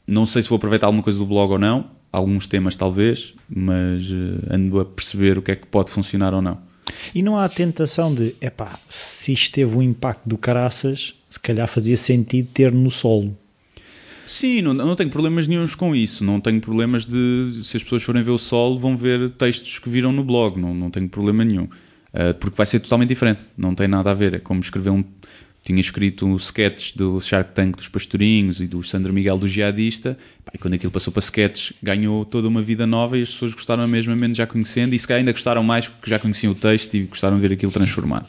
não 0.08 0.26
sei 0.26 0.44
se 0.44 0.50
vou 0.50 0.58
aproveitar 0.58 0.88
alguma 0.88 1.04
coisa 1.04 1.20
do 1.20 1.26
blog 1.26 1.52
ou 1.52 1.60
não, 1.60 1.90
alguns 2.12 2.48
temas 2.48 2.76
talvez, 2.76 3.34
mas 3.50 4.10
uh, 4.10 4.54
ando 4.54 4.80
a 4.80 4.86
perceber 4.86 5.38
o 5.38 5.42
que 5.42 5.52
é 5.52 5.56
que 5.56 5.68
pode 5.68 5.92
funcionar 5.92 6.34
ou 6.34 6.42
não. 6.42 6.58
E 7.14 7.22
não 7.22 7.38
há 7.38 7.46
a 7.46 7.50
tentação 7.50 8.14
de, 8.14 8.36
epá, 8.40 8.80
se 8.90 9.34
isto 9.34 9.54
teve 9.54 9.76
um 9.76 9.82
impacto 9.82 10.28
do 10.28 10.38
caraças, 10.38 11.16
se 11.28 11.40
calhar 11.40 11.68
fazia 11.68 11.98
sentido 11.98 12.48
ter 12.54 12.72
no 12.72 12.92
solo. 12.92 13.36
Sim, 14.26 14.62
não, 14.62 14.74
não 14.74 14.96
tenho 14.96 15.10
problemas 15.10 15.48
nenhums 15.48 15.76
com 15.76 15.96
isso. 15.96 16.24
Não 16.24 16.42
tenho 16.42 16.60
problemas 16.60 17.06
de, 17.06 17.62
se 17.64 17.78
as 17.78 17.84
pessoas 17.84 18.04
forem 18.04 18.24
ver 18.24 18.32
o 18.32 18.40
solo, 18.40 18.80
vão 18.80 18.98
ver 18.98 19.30
textos 19.32 19.78
que 19.78 19.90
viram 19.90 20.12
no 20.12 20.24
blog. 20.24 20.60
Não, 20.60 20.74
não 20.74 20.90
tenho 20.90 21.08
problema 21.08 21.46
nenhum. 21.46 21.66
Uh, 21.66 22.34
porque 22.40 22.56
vai 22.56 22.66
ser 22.66 22.80
totalmente 22.80 23.10
diferente, 23.10 23.42
não 23.58 23.76
tem 23.76 23.88
nada 23.88 24.10
a 24.10 24.14
ver. 24.14 24.34
É 24.34 24.40
como 24.40 24.62
escrever 24.62 24.90
um. 24.90 25.04
Tinha 25.66 25.82
escrito 25.82 26.28
um 26.28 26.36
sketch 26.36 26.96
do 26.96 27.20
Shark 27.20 27.56
Tank 27.56 27.76
dos 27.76 27.88
Pastorinhos 27.88 28.62
e 28.62 28.68
do 28.68 28.84
Sandro 28.84 29.12
Miguel 29.12 29.36
do 29.36 29.48
Jihadista, 29.48 30.16
e 30.54 30.60
quando 30.60 30.76
aquilo 30.76 30.92
passou 30.92 31.12
para 31.12 31.24
sketch 31.24 31.72
ganhou 31.82 32.24
toda 32.24 32.48
uma 32.48 32.62
vida 32.62 32.86
nova 32.86 33.18
e 33.18 33.24
as 33.24 33.32
pessoas 33.32 33.56
gostaram 33.56 33.88
mesmo, 33.88 34.16
menos 34.16 34.38
já 34.38 34.46
conhecendo, 34.46 34.94
e 34.94 35.00
se 35.00 35.08
calhar 35.08 35.22
ainda 35.22 35.32
gostaram 35.32 35.64
mais 35.64 35.88
porque 35.88 36.08
já 36.08 36.20
conheciam 36.20 36.52
o 36.52 36.56
texto 36.56 36.94
e 36.94 37.06
gostaram 37.06 37.38
de 37.38 37.42
ver 37.48 37.56
aquilo 37.56 37.72
transformado. 37.72 38.28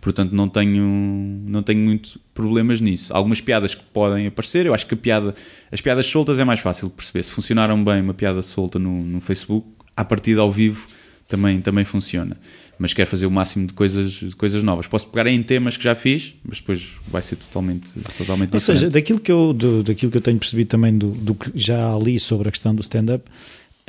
Portanto, 0.00 0.32
não 0.32 0.48
tenho, 0.48 1.42
não 1.44 1.62
tenho 1.62 1.80
muito 1.80 2.20
problemas 2.32 2.80
nisso. 2.80 3.12
Algumas 3.12 3.40
piadas 3.40 3.74
que 3.74 3.82
podem 3.92 4.28
aparecer, 4.28 4.64
eu 4.64 4.72
acho 4.72 4.86
que 4.86 4.94
a 4.94 4.96
piada, 4.96 5.34
as 5.72 5.80
piadas 5.80 6.06
soltas 6.06 6.38
é 6.38 6.44
mais 6.44 6.60
fácil 6.60 6.88
de 6.88 6.94
perceber. 6.94 7.24
Se 7.24 7.32
funcionaram 7.32 7.82
bem 7.82 8.00
uma 8.00 8.14
piada 8.14 8.42
solta 8.44 8.78
no, 8.78 9.02
no 9.02 9.20
Facebook, 9.20 9.66
a 9.96 10.04
partir 10.04 10.38
ao 10.38 10.52
vivo 10.52 10.86
também, 11.28 11.60
também 11.60 11.84
funciona. 11.84 12.36
Mas 12.82 12.94
quero 12.94 13.10
fazer 13.10 13.26
o 13.26 13.30
máximo 13.30 13.66
de 13.66 13.74
coisas, 13.74 14.10
de 14.12 14.34
coisas 14.34 14.62
novas. 14.62 14.86
Posso 14.86 15.06
pegar 15.08 15.26
em 15.26 15.42
temas 15.42 15.76
que 15.76 15.84
já 15.84 15.94
fiz, 15.94 16.32
mas 16.42 16.60
depois 16.60 16.88
vai 17.06 17.20
ser 17.20 17.36
totalmente, 17.36 17.90
totalmente 18.16 18.54
Ou 18.54 18.58
diferente. 18.58 18.80
seja, 18.80 18.90
daquilo 18.90 19.20
que, 19.20 19.30
eu, 19.30 19.52
do, 19.52 19.82
daquilo 19.82 20.10
que 20.10 20.16
eu 20.16 20.22
tenho 20.22 20.38
percebido 20.38 20.68
também 20.68 20.96
do, 20.96 21.08
do 21.10 21.34
que 21.34 21.52
já 21.54 21.94
li 21.98 22.18
sobre 22.18 22.48
a 22.48 22.50
questão 22.50 22.74
do 22.74 22.80
stand-up, 22.80 23.22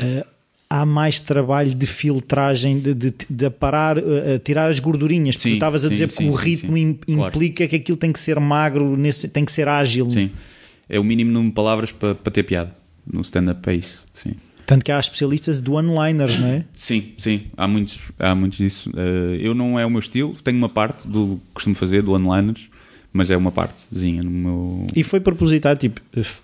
uh, 0.01 0.27
há 0.69 0.85
mais 0.85 1.21
trabalho 1.21 1.73
de 1.73 1.87
filtragem, 1.87 2.79
de, 2.81 2.93
de, 2.93 3.13
de 3.29 3.45
aparar, 3.45 3.97
uh, 3.97 4.03
tirar 4.43 4.69
as 4.69 4.77
gordurinhas. 4.79 5.37
Porque 5.37 5.43
Sim, 5.47 5.49
tu 5.51 5.53
estavas 5.53 5.85
a 5.85 5.87
sim, 5.87 5.93
dizer 5.93 6.09
sim, 6.11 6.17
que 6.17 6.29
o 6.29 6.31
ritmo 6.33 6.75
sim. 6.75 6.81
im- 7.07 7.15
Claro. 7.15 7.29
implica 7.29 7.67
que 7.69 7.77
aquilo 7.77 7.97
tem 7.97 8.11
que 8.11 8.19
ser 8.19 8.37
magro, 8.41 8.97
nesse, 8.97 9.29
tem 9.29 9.45
que 9.45 9.53
ser 9.53 9.69
ágil. 9.69 10.11
Sim. 10.11 10.31
É 10.89 10.99
o 10.99 11.03
mínimo 11.05 11.31
número 11.31 11.49
de 11.51 11.55
palavras 11.55 11.93
para, 11.93 12.13
para 12.13 12.31
ter 12.33 12.43
piada. 12.43 12.75
No 13.09 13.21
stand-up 13.21 13.69
é 13.69 13.75
isso. 13.75 14.03
Sim. 14.13 14.33
Tanto 14.71 14.85
que 14.85 14.91
há 14.93 14.97
especialistas 15.01 15.61
de 15.61 15.69
one-liners, 15.69 16.39
não 16.39 16.47
é? 16.47 16.63
Sim, 16.77 17.11
sim, 17.17 17.41
há 17.57 17.67
muitos, 17.67 17.99
há 18.17 18.33
muitos 18.33 18.57
disso. 18.57 18.89
Eh, 18.95 19.39
eu 19.41 19.53
não 19.53 19.77
é 19.77 19.85
o 19.85 19.89
meu 19.89 19.99
estilo, 19.99 20.33
tenho 20.41 20.57
uma 20.57 20.69
parte 20.69 21.05
do 21.09 21.35
que 21.35 21.53
costumo 21.55 21.75
fazer, 21.75 22.01
do 22.01 22.13
one-liners, 22.13 22.69
mas 23.11 23.29
é 23.29 23.35
uma 23.35 23.51
partezinha 23.51 24.23
no 24.23 24.31
meu. 24.31 24.87
E 24.95 25.03
foi 25.03 25.19
propositado, 25.19 25.77
tipo, 25.77 25.99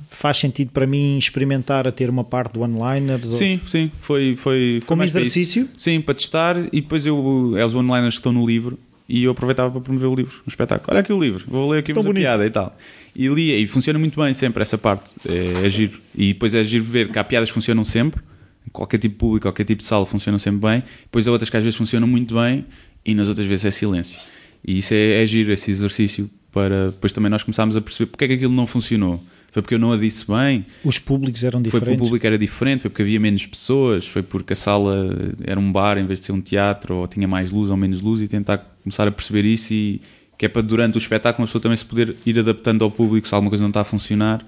faz 0.09 0.39
sentido 0.39 0.71
para 0.73 0.85
mim 0.85 1.17
experimentar 1.17 1.87
a 1.87 1.91
ter 1.93 2.09
uma 2.09 2.25
parte 2.25 2.51
de 2.51 2.59
one-liners? 2.59 3.27
ou- 3.27 3.31
Sim, 3.31 3.61
sim, 3.65 3.89
foi. 4.01 4.35
foi, 4.35 4.79
foi 4.81 4.87
Como 4.87 5.03
exercício? 5.03 5.69
Sim, 5.77 6.01
para 6.01 6.13
testar 6.15 6.57
e 6.73 6.81
depois 6.81 7.05
eu. 7.05 7.53
É 7.57 7.65
os 7.65 7.73
one-liners 7.73 8.15
que 8.15 8.19
estão 8.19 8.33
no 8.33 8.45
livro 8.45 8.77
e 9.07 9.23
eu 9.23 9.31
aproveitava 9.31 9.71
para 9.71 9.79
promover 9.79 10.09
o 10.09 10.15
livro, 10.15 10.41
um 10.45 10.49
espetáculo. 10.49 10.87
Olha 10.91 10.99
aqui 10.99 11.13
o 11.13 11.19
livro, 11.19 11.45
vou 11.47 11.71
ler 11.71 11.79
aqui 11.79 11.93
Tão 11.93 12.03
uma 12.03 12.13
piada 12.13 12.45
e 12.45 12.49
tal. 12.49 12.75
E 13.19 13.27
lia, 13.27 13.57
e 13.57 13.65
funciona 13.65 13.97
muito 13.97 14.21
bem 14.21 14.31
sempre 14.35 14.61
essa 14.61 14.77
parte, 14.77 15.09
é, 15.27 15.65
é 15.65 15.69
giro. 15.71 15.99
E 16.15 16.33
depois 16.33 16.53
é 16.53 16.63
giro 16.63 16.83
ver 16.83 17.11
que 17.11 17.17
há 17.17 17.23
piadas 17.23 17.49
que 17.49 17.53
funcionam 17.55 17.83
sempre, 17.83 18.21
em 18.65 18.69
qualquer 18.69 18.99
tipo 18.99 19.13
de 19.15 19.19
público, 19.19 19.47
qualquer 19.47 19.63
tipo 19.63 19.81
de 19.81 19.87
sala 19.87 20.05
funcionam 20.05 20.37
sempre 20.37 20.61
bem, 20.69 20.83
depois 21.03 21.27
há 21.27 21.31
outras 21.31 21.49
que 21.49 21.57
às 21.57 21.63
vezes 21.63 21.75
funcionam 21.75 22.07
muito 22.07 22.35
bem 22.35 22.63
e 23.03 23.15
nas 23.15 23.27
outras 23.27 23.47
vezes 23.47 23.65
é 23.65 23.71
silêncio. 23.71 24.19
E 24.63 24.77
isso 24.77 24.93
é, 24.93 25.23
é 25.23 25.25
giro, 25.25 25.51
esse 25.51 25.71
exercício, 25.71 26.29
para 26.51 26.91
depois 26.91 27.11
também 27.11 27.31
nós 27.31 27.41
começámos 27.41 27.75
a 27.75 27.81
perceber 27.81 28.11
porque 28.11 28.25
é 28.25 28.27
que 28.27 28.33
aquilo 28.35 28.53
não 28.53 28.67
funcionou. 28.67 29.19
Foi 29.51 29.63
porque 29.63 29.73
eu 29.73 29.79
não 29.79 29.93
a 29.93 29.97
disse 29.97 30.23
bem, 30.27 30.63
Os 30.83 30.99
públicos 30.99 31.43
eram 31.43 31.61
foi 31.61 31.63
porque 31.63 31.77
o 31.77 31.79
diferentes? 31.79 32.05
público 32.05 32.27
era 32.27 32.37
diferente, 32.37 32.81
foi 32.81 32.89
porque 32.91 33.01
havia 33.01 33.19
menos 33.19 33.43
pessoas, 33.47 34.05
foi 34.05 34.21
porque 34.21 34.53
a 34.53 34.55
sala 34.55 35.09
era 35.43 35.59
um 35.59 35.71
bar 35.71 35.97
em 35.97 36.05
vez 36.05 36.19
de 36.19 36.27
ser 36.27 36.33
um 36.33 36.41
teatro, 36.41 36.97
ou 36.97 37.07
tinha 37.07 37.27
mais 37.27 37.51
luz 37.51 37.71
ou 37.71 37.77
menos 37.77 37.99
luz, 37.99 38.21
e 38.21 38.27
tentar 38.27 38.59
começar 38.83 39.07
a 39.07 39.11
perceber 39.11 39.45
isso 39.45 39.73
e 39.73 40.01
que 40.37 40.45
é 40.45 40.49
para 40.49 40.61
durante 40.61 40.95
o 40.95 40.99
espetáculo 40.99 41.43
uma 41.43 41.47
pessoa 41.47 41.61
também 41.61 41.77
se 41.77 41.85
poder 41.85 42.15
ir 42.25 42.37
adaptando 42.39 42.83
ao 42.83 42.91
público 42.91 43.27
se 43.27 43.33
alguma 43.33 43.49
coisa 43.49 43.63
não 43.63 43.69
está 43.69 43.81
a 43.81 43.85
funcionar. 43.85 44.45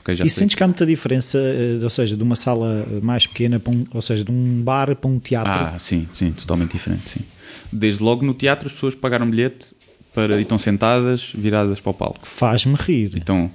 Ok, 0.00 0.14
já 0.16 0.24
E 0.24 0.30
sei. 0.30 0.40
sentes 0.42 0.56
que 0.56 0.62
há 0.62 0.66
muita 0.66 0.86
diferença, 0.86 1.38
eh, 1.38 1.78
ou 1.82 1.90
seja, 1.90 2.16
de 2.16 2.22
uma 2.22 2.34
sala 2.34 2.86
mais 3.02 3.26
pequena, 3.26 3.60
para 3.60 3.72
um, 3.72 3.84
ou 3.92 4.00
seja, 4.02 4.24
de 4.24 4.30
um 4.32 4.60
bar 4.62 4.96
para 4.96 5.10
um 5.10 5.18
teatro? 5.18 5.52
Ah, 5.52 5.76
sim, 5.78 6.08
sim, 6.12 6.32
totalmente 6.32 6.72
diferente, 6.72 7.08
sim. 7.10 7.20
Desde 7.70 8.02
logo 8.02 8.24
no 8.24 8.32
teatro 8.34 8.66
as 8.66 8.72
pessoas 8.72 8.94
pagaram 8.94 9.28
bilhete 9.30 9.66
para, 10.14 10.38
e 10.38 10.42
estão 10.42 10.58
sentadas, 10.58 11.30
viradas 11.34 11.80
para 11.80 11.90
o 11.90 11.94
palco. 11.94 12.26
Faz-me 12.26 12.74
rir. 12.74 13.12
Então, 13.14 13.50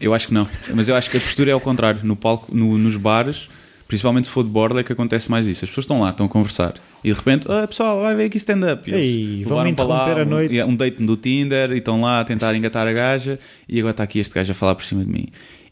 eu 0.00 0.14
acho 0.14 0.28
que 0.28 0.34
não. 0.34 0.48
Mas 0.74 0.88
eu 0.88 0.94
acho 0.94 1.10
que 1.10 1.16
a 1.16 1.20
postura 1.20 1.50
é 1.50 1.52
ao 1.52 1.60
contrário. 1.60 2.00
No 2.04 2.16
palco, 2.16 2.54
no- 2.54 2.78
nos 2.78 2.96
bares, 2.96 3.48
principalmente 3.86 4.26
se 4.26 4.30
for 4.32 4.42
de 4.44 4.48
borda, 4.50 4.80
é 4.80 4.84
que 4.84 4.92
acontece 4.92 5.30
mais 5.30 5.46
isso. 5.46 5.64
As 5.64 5.68
pessoas 5.70 5.84
estão 5.84 6.00
lá, 6.00 6.10
estão 6.10 6.24
a 6.24 6.28
conversar. 6.28 6.74
E 7.04 7.08
de 7.12 7.14
repente, 7.16 7.46
ah, 7.50 7.66
pessoal, 7.66 8.00
vai 8.00 8.14
ver 8.16 8.24
aqui 8.24 8.36
stand-up. 8.38 8.90
E 8.90 9.44
vão-me 9.44 9.72
para 9.72 9.84
lá 9.86 9.96
interromper 10.04 10.20
a 10.20 10.24
um- 10.24 10.28
noite. 10.28 10.62
Um, 10.62 10.76
date 10.76 11.02
do 11.02 11.16
Tinder 11.16 11.70
e 11.72 11.78
estão 11.78 12.00
lá 12.00 12.20
a 12.20 12.24
tentar 12.24 12.54
engatar 12.54 12.86
a 12.86 12.92
gaja. 12.92 13.38
E 13.68 13.78
agora 13.78 13.92
está 13.92 14.02
aqui 14.02 14.18
este 14.18 14.34
gajo 14.34 14.50
a 14.50 14.54
falar 14.54 14.74
por 14.74 14.84
cima 14.84 15.04
de 15.04 15.10
mim. 15.12 15.26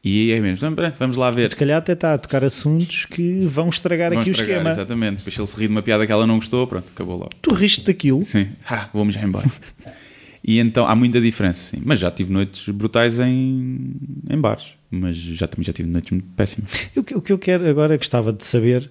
E 0.05 0.31
é 0.31 0.39
mesmo, 0.39 0.57
"Então, 0.59 0.73
pronto, 0.75 0.97
vamos 1.01 1.17
lá 1.17 1.33
ver. 1.33 1.49
Se 1.51 1.57
calhar 1.57 1.79
até 1.79 1.93
está 1.95 2.15
a 2.15 2.19
tocar 2.19 2.45
assuntos 2.45 3.07
que 3.07 3.41
vão 3.47 3.69
estragar 3.69 4.11
Vamos 4.11 4.23
aqui 4.23 4.31
estragar, 4.31 4.59
o 4.59 4.61
esquema. 4.61 4.71
Exatamente. 4.71 5.17
Depois 5.19 5.37
ele 5.37 5.47
se 5.49 5.57
ri 5.59 5.67
de 5.67 5.73
uma 5.73 5.83
piada 5.83 6.07
que 6.07 6.13
ela 6.13 6.25
não 6.29 6.37
gostou, 6.37 6.65
pronto, 6.67 6.93
acabou 6.95 7.17
logo. 7.17 7.31
Tu 7.43 7.53
riste 7.53 7.85
daquilo? 7.85 8.25
Sim. 8.25 8.47
Ah, 8.69 8.89
vamos 8.95 9.15
já 9.15 9.23
embora. 9.25 9.51
e 10.45 10.61
então 10.61 10.87
há 10.87 10.95
muita 10.95 11.21
diferença, 11.21 11.61
sim. 11.75 11.83
Mas 11.85 11.99
já 11.99 12.09
tive 12.09 12.33
noites 12.33 12.69
brutais 12.69 13.19
em, 13.19 13.95
em 14.31 14.41
bares. 14.41 14.75
Mas 14.89 15.17
já, 15.17 15.49
também 15.49 15.65
já 15.65 15.73
tive 15.73 15.89
noites 15.89 16.13
muito 16.13 16.29
péssimas. 16.37 16.71
O 16.95 17.03
que, 17.03 17.15
o 17.17 17.21
que 17.21 17.33
eu 17.33 17.39
quero 17.39 17.69
agora 17.69 17.97
gostava 17.97 18.33
de 18.33 18.45
saber 18.47 18.89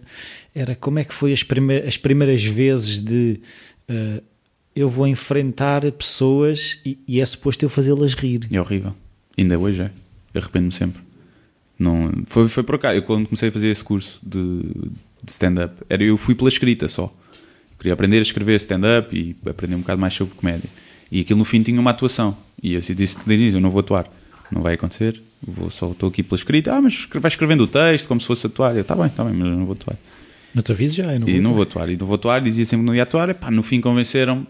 era 0.55 0.73
como 0.75 0.97
é 0.99 1.03
que 1.03 1.13
foi 1.13 1.33
as, 1.33 1.43
prime- 1.43 1.83
as 1.85 1.97
primeiras 1.97 2.43
vezes 2.43 2.99
de 3.01 3.39
eh, 3.89 4.23
eu 4.75 4.89
vou 4.89 5.05
enfrentar 5.05 5.89
pessoas 5.91 6.79
e, 6.85 6.97
e 7.07 7.19
é 7.21 7.25
suposto 7.25 7.63
eu 7.63 7.69
fazê-las 7.69 8.13
rir. 8.13 8.47
É 8.51 8.59
horrível. 8.59 8.95
Ainda 9.37 9.59
hoje 9.59 9.81
é. 9.83 9.91
Arrependo-me 10.39 10.71
sempre. 10.71 11.01
Não, 11.77 12.11
foi, 12.27 12.47
foi 12.47 12.63
por 12.63 12.79
cá. 12.79 12.95
Eu 12.95 13.03
quando 13.03 13.27
comecei 13.27 13.49
a 13.49 13.51
fazer 13.51 13.67
esse 13.67 13.83
curso 13.83 14.19
de, 14.23 14.61
de 15.23 15.31
stand-up, 15.31 15.75
era 15.89 16.03
eu 16.03 16.17
fui 16.17 16.33
pela 16.33 16.49
escrita 16.49 16.87
só. 16.87 17.13
Queria 17.77 17.93
aprender 17.93 18.19
a 18.19 18.21
escrever 18.21 18.55
stand-up 18.55 19.15
e 19.15 19.35
aprender 19.49 19.75
um 19.75 19.79
bocado 19.79 19.99
mais 19.99 20.13
sobre 20.13 20.33
comédia. 20.35 20.69
E 21.11 21.19
aquilo 21.19 21.39
no 21.39 21.45
fim 21.45 21.61
tinha 21.61 21.79
uma 21.79 21.91
atuação. 21.91 22.35
E 22.63 22.73
eu 22.73 22.81
disse 22.81 23.17
que 23.17 23.31
início, 23.31 23.57
eu 23.57 23.61
não 23.61 23.69
vou 23.69 23.81
atuar. 23.81 24.09
Não 24.51 24.61
vai 24.61 24.73
acontecer. 24.75 25.21
Vou, 25.45 25.69
só 25.69 25.91
estou 25.91 26.09
aqui 26.09 26.23
pela 26.23 26.37
escrita. 26.39 26.73
Ah, 26.73 26.81
mas 26.81 27.07
vai 27.13 27.29
escrevendo 27.29 27.63
o 27.63 27.67
texto 27.67 28.07
como 28.07 28.19
se 28.19 28.27
fosse 28.27 28.47
atuar. 28.47 28.75
Eu, 28.75 28.83
tá 28.83 28.95
bem, 28.95 29.09
tá 29.09 29.23
bem, 29.23 29.33
mas 29.33 29.47
eu 29.47 29.57
não 29.57 29.65
vou 29.65 29.73
atuar. 29.73 29.97
No 30.55 30.63
teu 30.63 30.73
aviso 30.73 30.95
já, 30.95 31.13
eu 31.13 31.19
não 31.19 31.27
E 31.27 31.33
vou 31.33 31.41
não 31.41 31.53
vou 31.53 31.63
atuar, 31.63 31.89
e 31.89 31.97
não 31.97 32.07
vou 32.07 32.15
atuar, 32.15 32.41
dizia 32.41 32.65
sempre 32.65 32.83
que 32.83 32.87
não 32.87 32.95
ia 32.95 33.03
atuar, 33.03 33.29
epá, 33.29 33.51
no 33.51 33.61
fim 33.61 33.81
convenceram-me. 33.81 34.47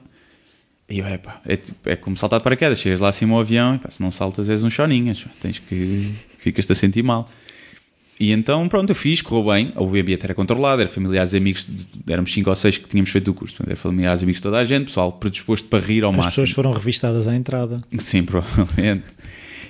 E 0.87 0.99
eu, 0.99 1.07
epá, 1.07 1.41
é, 1.45 1.55
tipo- 1.57 1.89
é 1.89 1.95
como 1.95 2.15
saltar 2.15 2.39
de 2.39 2.43
paraquedas, 2.43 2.79
chegas 2.79 2.99
lá 2.99 3.09
acima 3.09 3.33
ao 3.33 3.41
avião, 3.41 3.73
epá, 3.75 3.89
se 3.89 4.01
não 4.03 4.11
saltas 4.11 4.47
és 4.49 4.63
um 4.63 4.69
choninhas, 4.69 5.25
tens 5.41 5.57
que, 5.57 6.13
ficas-te 6.37 6.71
a 6.71 6.75
sentir 6.75 7.01
mal. 7.03 7.27
E 8.19 8.31
então, 8.31 8.69
pronto, 8.69 8.91
eu 8.91 8.95
fiz, 8.95 9.21
correu 9.21 9.51
bem, 9.51 9.73
o 9.75 9.87
ambiente 9.87 10.23
era 10.23 10.33
controlado, 10.35 10.81
era 10.81 10.89
familiares 10.89 11.33
e 11.33 11.37
amigos, 11.37 11.65
de- 11.67 12.13
éramos 12.13 12.31
5 12.31 12.49
ou 12.51 12.55
6 12.55 12.77
que 12.77 12.87
tínhamos 12.87 13.09
feito 13.09 13.31
o 13.31 13.33
curso, 13.33 13.55
portanto, 13.55 13.71
era 13.71 13.75
familiares 13.75 14.21
e 14.21 14.25
amigos 14.25 14.37
de 14.39 14.43
toda 14.43 14.59
a 14.59 14.63
gente, 14.63 14.85
pessoal 14.85 15.11
predisposto 15.11 15.67
para 15.67 15.79
rir 15.83 16.03
ao 16.03 16.11
As 16.11 16.15
máximo. 16.17 16.31
pessoas 16.43 16.51
foram 16.51 16.71
revistadas 16.71 17.27
à 17.27 17.35
entrada. 17.35 17.83
Sim, 17.97 18.21
provavelmente. 18.23 19.03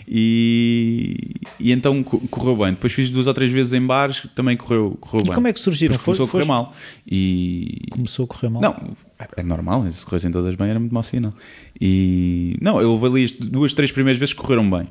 E, 0.07 1.24
e 1.59 1.71
então 1.71 2.03
co- 2.03 2.19
correu 2.29 2.55
bem. 2.57 2.71
Depois 2.71 2.91
fiz 2.93 3.09
duas 3.09 3.27
ou 3.27 3.33
três 3.33 3.51
vezes 3.51 3.73
em 3.73 3.81
bares, 3.85 4.27
também 4.35 4.55
correu, 4.57 4.97
correu 4.99 5.21
E 5.21 5.23
bem. 5.25 5.33
como 5.35 5.47
é 5.47 5.53
que 5.53 5.59
surgiram? 5.59 5.93
Depois 5.97 6.17
começou 6.17 6.27
Foi- 6.27 6.41
a 6.41 6.45
correr 6.45 6.63
foste- 6.63 6.71
mal. 6.71 6.75
E, 7.09 7.87
Começou 7.91 8.25
a 8.25 8.27
correr 8.27 8.49
mal. 8.49 8.61
não, 8.61 8.93
é- 9.19 9.27
é 9.41 9.43
normal, 9.43 9.89
se 9.91 10.05
corressem 10.05 10.31
todas 10.31 10.55
bem 10.55 10.69
era 10.69 10.79
muito 10.79 10.93
mau 10.93 11.03
sinal. 11.03 11.33
E 11.79 12.55
não, 12.61 12.79
eu 12.81 13.03
ali 13.05 13.23
as 13.25 13.31
duas, 13.31 13.73
três 13.73 13.91
primeiras 13.91 14.19
vezes 14.19 14.33
que 14.33 14.41
correram 14.41 14.69
bem. 14.69 14.87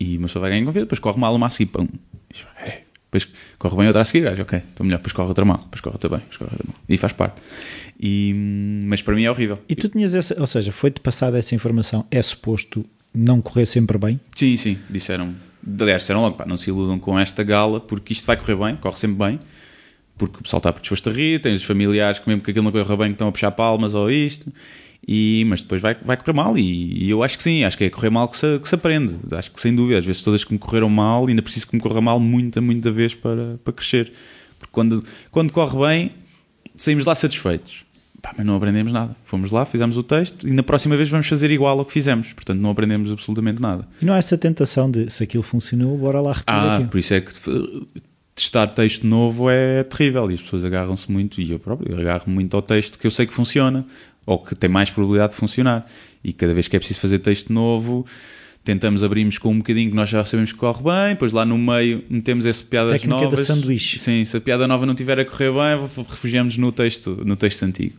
E 0.00 0.16
uma 0.18 0.26
pessoa 0.26 0.40
vai 0.40 0.50
ganhar 0.50 0.64
confiança, 0.64 0.86
depois 0.86 0.98
corre 0.98 1.18
mal 1.20 1.34
uma 1.34 1.46
a 1.46 1.50
seguir, 1.50 1.70
pum. 1.70 1.86
É. 2.64 2.82
Depois 3.10 3.28
corre 3.58 3.76
bem 3.76 3.86
outra 3.88 4.00
a 4.02 4.04
seguir, 4.06 4.22
gajo, 4.24 4.40
ok, 4.42 4.58
estou 4.70 4.86
melhor, 4.86 4.96
depois 4.96 5.12
corre 5.12 5.28
outra 5.28 5.44
mal, 5.44 5.58
depois 5.58 5.80
corre 5.82 5.94
outra 5.96 6.08
bem, 6.08 6.18
depois 6.20 6.38
corre 6.38 6.50
outra 6.52 6.64
mal. 6.66 6.76
E 6.88 6.96
faz 6.96 7.12
parte. 7.12 7.40
E, 8.00 8.32
mas 8.86 9.02
para 9.02 9.14
mim 9.14 9.24
é 9.24 9.30
horrível. 9.30 9.58
E 9.68 9.76
tu 9.76 9.88
tinhas 9.88 10.14
essa, 10.14 10.40
ou 10.40 10.46
seja, 10.46 10.72
foi-te 10.72 10.98
passada 11.00 11.38
essa 11.38 11.54
informação, 11.54 12.06
é 12.10 12.20
suposto 12.22 12.84
não 13.14 13.42
correr 13.42 13.66
sempre 13.66 13.98
bem? 13.98 14.18
Sim, 14.34 14.56
sim, 14.56 14.78
disseram. 14.88 15.34
Aliás, 15.80 16.02
disseram 16.02 16.22
logo, 16.22 16.36
pá, 16.36 16.44
não 16.44 16.56
se 16.56 16.70
iludam 16.70 16.98
com 16.98 17.18
esta 17.18 17.42
gala, 17.42 17.80
porque 17.80 18.12
isto 18.12 18.26
vai 18.26 18.36
correr 18.36 18.56
bem, 18.56 18.76
corre 18.76 18.96
sempre 18.96 19.16
bem, 19.16 19.40
porque 20.18 20.38
o 20.38 20.42
pessoal 20.42 20.58
está 20.58 20.70
disposto 20.70 21.08
a 21.08 21.12
rir, 21.12 21.40
tens 21.40 21.60
os 21.60 21.64
familiares 21.64 22.18
que 22.18 22.28
mesmo 22.28 22.42
que 22.42 22.50
aquilo 22.50 22.64
não 22.64 22.72
corra 22.72 22.96
bem 22.96 23.08
que 23.08 23.14
estão 23.14 23.28
a 23.28 23.32
puxar 23.32 23.50
palmas 23.52 23.94
ou 23.94 24.10
isto, 24.10 24.52
e, 25.06 25.44
mas 25.48 25.62
depois 25.62 25.80
vai, 25.80 25.94
vai 25.94 26.16
correr 26.16 26.32
mal, 26.32 26.58
e, 26.58 27.04
e 27.04 27.10
eu 27.10 27.22
acho 27.22 27.36
que 27.36 27.42
sim, 27.42 27.64
acho 27.64 27.78
que 27.78 27.84
é 27.84 27.90
correr 27.90 28.10
mal 28.10 28.28
que 28.28 28.36
se, 28.36 28.58
que 28.58 28.68
se 28.68 28.74
aprende, 28.74 29.16
acho 29.32 29.52
que 29.52 29.60
sem 29.60 29.74
dúvida, 29.74 29.98
às 29.98 30.06
vezes 30.06 30.22
todas 30.22 30.42
que 30.42 30.52
me 30.52 30.58
correram 30.58 30.88
mal, 30.88 31.26
ainda 31.26 31.42
preciso 31.42 31.68
que 31.68 31.76
me 31.76 31.80
corra 31.80 32.00
mal 32.00 32.18
muita, 32.18 32.60
muita 32.60 32.90
vez 32.90 33.14
para, 33.14 33.58
para 33.62 33.72
crescer, 33.72 34.12
porque 34.58 34.72
quando, 34.72 35.04
quando 35.30 35.52
corre 35.52 35.78
bem, 35.78 36.12
saímos 36.76 37.04
lá 37.04 37.14
satisfeitos. 37.14 37.84
Pá, 38.22 38.32
mas 38.36 38.46
não 38.46 38.54
aprendemos 38.54 38.92
nada. 38.92 39.16
Fomos 39.24 39.50
lá, 39.50 39.66
fizemos 39.66 39.96
o 39.96 40.02
texto 40.02 40.46
e 40.48 40.52
na 40.52 40.62
próxima 40.62 40.96
vez 40.96 41.08
vamos 41.08 41.26
fazer 41.26 41.50
igual 41.50 41.76
ao 41.78 41.84
que 41.84 41.92
fizemos. 41.92 42.32
Portanto, 42.32 42.60
não 42.60 42.70
aprendemos 42.70 43.10
absolutamente 43.10 43.60
nada. 43.60 43.86
E 44.00 44.04
não 44.04 44.14
há 44.14 44.18
essa 44.18 44.38
tentação 44.38 44.88
de 44.88 45.10
se 45.10 45.24
aquilo 45.24 45.42
funcionou, 45.42 45.98
bora 45.98 46.20
lá 46.20 46.30
repetir 46.32 46.54
Ah, 46.54 46.74
aquilo. 46.76 46.88
por 46.90 46.98
isso 47.00 47.14
é 47.14 47.20
que 47.20 47.32
testar 48.34 48.68
texto 48.68 49.06
novo 49.06 49.50
é 49.50 49.82
terrível 49.84 50.30
e 50.30 50.34
as 50.34 50.40
pessoas 50.40 50.64
agarram-se 50.64 51.10
muito, 51.10 51.40
e 51.40 51.50
eu 51.50 51.58
próprio 51.58 51.98
agarro 52.00 52.30
muito 52.30 52.56
ao 52.56 52.62
texto 52.62 52.98
que 52.98 53.06
eu 53.06 53.10
sei 53.10 53.26
que 53.26 53.34
funciona 53.34 53.84
ou 54.24 54.38
que 54.38 54.54
tem 54.54 54.70
mais 54.70 54.88
probabilidade 54.88 55.32
de 55.32 55.38
funcionar. 55.38 55.84
E 56.22 56.32
cada 56.32 56.54
vez 56.54 56.68
que 56.68 56.76
é 56.76 56.78
preciso 56.78 57.00
fazer 57.00 57.18
texto 57.18 57.52
novo, 57.52 58.06
tentamos 58.64 59.02
abrirmos 59.02 59.38
com 59.38 59.50
um 59.50 59.58
bocadinho 59.58 59.90
que 59.90 59.96
nós 59.96 60.08
já 60.08 60.24
sabemos 60.24 60.52
que 60.52 60.58
corre 60.58 60.82
bem, 60.82 61.14
depois 61.14 61.32
lá 61.32 61.44
no 61.44 61.58
meio 61.58 62.04
metemos 62.08 62.46
essa 62.46 62.64
piadas 62.64 63.00
Técnica 63.00 63.28
da 63.28 63.36
sanduíche. 63.36 63.98
Sim, 63.98 64.24
se 64.24 64.36
a 64.36 64.40
piada 64.40 64.68
nova 64.68 64.86
não 64.86 64.94
tiver 64.94 65.18
a 65.18 65.24
correr 65.24 65.50
bem, 65.50 65.88
refugiamos 66.08 66.56
no 66.56 66.70
texto, 66.70 67.20
no 67.24 67.36
texto 67.36 67.64
antigo. 67.64 67.96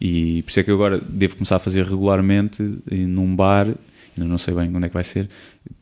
E 0.00 0.42
por 0.42 0.50
isso 0.50 0.60
é 0.60 0.62
que 0.64 0.70
eu 0.70 0.74
agora 0.74 1.00
devo 1.00 1.36
começar 1.36 1.56
a 1.56 1.60
fazer 1.60 1.84
regularmente 1.84 2.62
num 2.90 3.36
bar, 3.36 3.68
ainda 4.16 4.28
não 4.28 4.38
sei 4.38 4.52
bem 4.54 4.68
onde 4.74 4.86
é 4.86 4.88
que 4.88 4.94
vai 4.94 5.04
ser, 5.04 5.28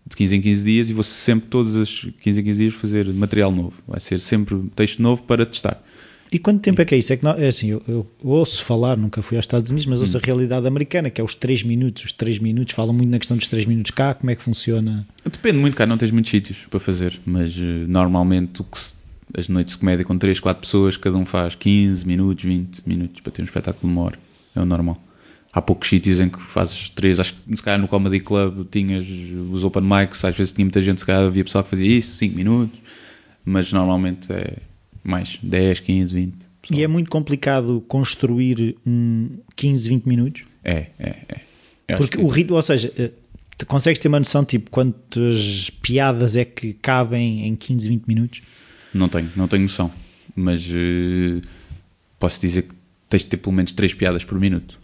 de 0.06 0.16
15 0.16 0.36
em 0.36 0.40
15 0.42 0.64
dias 0.64 0.90
e 0.90 0.92
vou 0.92 1.04
sempre 1.04 1.48
todos 1.48 1.74
os 1.74 2.08
15 2.20 2.40
em 2.40 2.44
15 2.44 2.58
dias 2.58 2.74
fazer 2.74 3.06
material 3.06 3.50
novo. 3.50 3.74
Vai 3.88 4.00
ser 4.00 4.20
sempre 4.20 4.56
texto 4.76 5.00
novo 5.00 5.22
para 5.22 5.46
testar. 5.46 5.82
E 6.32 6.38
quanto 6.38 6.60
tempo 6.60 6.80
é 6.80 6.84
que 6.84 6.94
é 6.94 6.98
isso? 6.98 7.12
É 7.12 7.16
que 7.16 7.24
não, 7.24 7.32
é 7.32 7.48
assim, 7.48 7.70
eu, 7.70 7.82
eu, 7.88 8.06
ouço 8.22 8.64
falar, 8.64 8.96
nunca 8.96 9.20
fui 9.20 9.36
aos 9.36 9.44
Estados 9.44 9.68
Unidos, 9.70 9.86
mas 9.86 10.00
ouço 10.00 10.16
Hum. 10.16 10.20
a 10.22 10.26
realidade 10.26 10.66
americana, 10.66 11.10
que 11.10 11.20
é 11.20 11.24
os 11.24 11.34
3 11.34 11.64
minutos. 11.64 12.04
Os 12.04 12.12
3 12.12 12.38
minutos, 12.38 12.72
falam 12.74 12.92
muito 12.94 13.10
na 13.10 13.18
questão 13.18 13.36
dos 13.36 13.48
3 13.48 13.66
minutos 13.66 13.90
cá, 13.90 14.14
como 14.14 14.30
é 14.30 14.36
que 14.36 14.42
funciona? 14.42 15.06
Depende 15.24 15.58
muito, 15.58 15.76
cá 15.76 15.86
não 15.86 15.98
tens 15.98 16.12
muitos 16.12 16.30
sítios 16.30 16.66
para 16.70 16.78
fazer, 16.78 17.18
mas 17.26 17.56
eh, 17.58 17.84
normalmente 17.88 18.64
se- 18.74 18.94
as 19.36 19.48
noites 19.48 19.74
de 19.74 19.80
comédia 19.80 20.04
com 20.04 20.16
3, 20.16 20.38
4 20.38 20.60
pessoas, 20.60 20.96
cada 20.96 21.16
um 21.16 21.24
faz 21.24 21.54
15 21.56 22.06
minutos, 22.06 22.44
20 22.44 22.82
minutos 22.86 23.20
para 23.20 23.32
ter 23.32 23.42
um 23.42 23.44
espetáculo 23.44 23.80
de 23.92 23.98
uma 23.98 24.02
hora. 24.06 24.18
É 24.54 24.60
o 24.60 24.64
normal. 24.64 25.02
Há 25.52 25.60
poucos 25.60 25.88
sítios 25.88 26.20
em 26.20 26.28
que 26.28 26.40
fazes 26.40 26.90
3, 26.90 27.18
acho 27.18 27.34
que 27.34 27.56
se 27.56 27.62
calhar 27.62 27.80
no 27.80 27.88
Comedy 27.88 28.20
Club 28.20 28.68
tinhas 28.70 29.04
os 29.50 29.64
open 29.64 29.82
mics, 29.82 30.24
às 30.24 30.36
vezes 30.36 30.52
tinha 30.52 30.64
muita 30.64 30.80
gente, 30.80 31.00
se 31.00 31.06
calhar 31.06 31.24
havia 31.24 31.42
pessoal 31.42 31.64
que 31.64 31.70
fazia 31.70 31.98
isso, 31.98 32.16
5 32.18 32.36
minutos, 32.36 32.78
mas 33.44 33.72
normalmente 33.72 34.32
é 34.32 34.58
mais 35.10 35.38
10, 35.42 35.80
15, 35.80 36.14
20. 36.14 36.34
E 36.70 36.82
é 36.82 36.86
muito 36.88 37.10
complicado 37.10 37.82
construir 37.88 38.76
um 38.86 39.28
15, 39.56 39.88
20 39.88 40.06
minutos? 40.06 40.42
É, 40.64 40.86
é, 40.98 41.16
é. 41.28 41.40
Eu 41.88 41.96
Porque 41.96 42.16
que- 42.18 42.22
o 42.22 42.28
ritmo, 42.28 42.54
ou 42.56 42.62
seja, 42.62 42.92
eh, 42.96 43.10
tu 43.58 43.66
consegues 43.66 43.98
ter 43.98 44.08
uma 44.08 44.20
noção, 44.20 44.44
tipo, 44.44 44.70
quantas 44.70 45.70
piadas 45.82 46.36
é 46.36 46.44
que 46.44 46.72
cabem 46.74 47.46
em 47.48 47.56
15, 47.56 47.88
20 47.88 48.06
minutos? 48.06 48.42
Não 48.94 49.08
tenho, 49.08 49.30
não 49.34 49.48
tenho 49.48 49.62
noção. 49.64 49.90
Mas 50.36 50.64
eh, 50.70 51.40
posso 52.18 52.40
dizer 52.40 52.62
que 52.62 52.74
tens 53.08 53.22
de 53.22 53.28
ter 53.28 53.36
pelo 53.38 53.54
menos 53.54 53.72
3 53.72 53.92
piadas 53.94 54.22
por 54.22 54.38
minuto. 54.38 54.78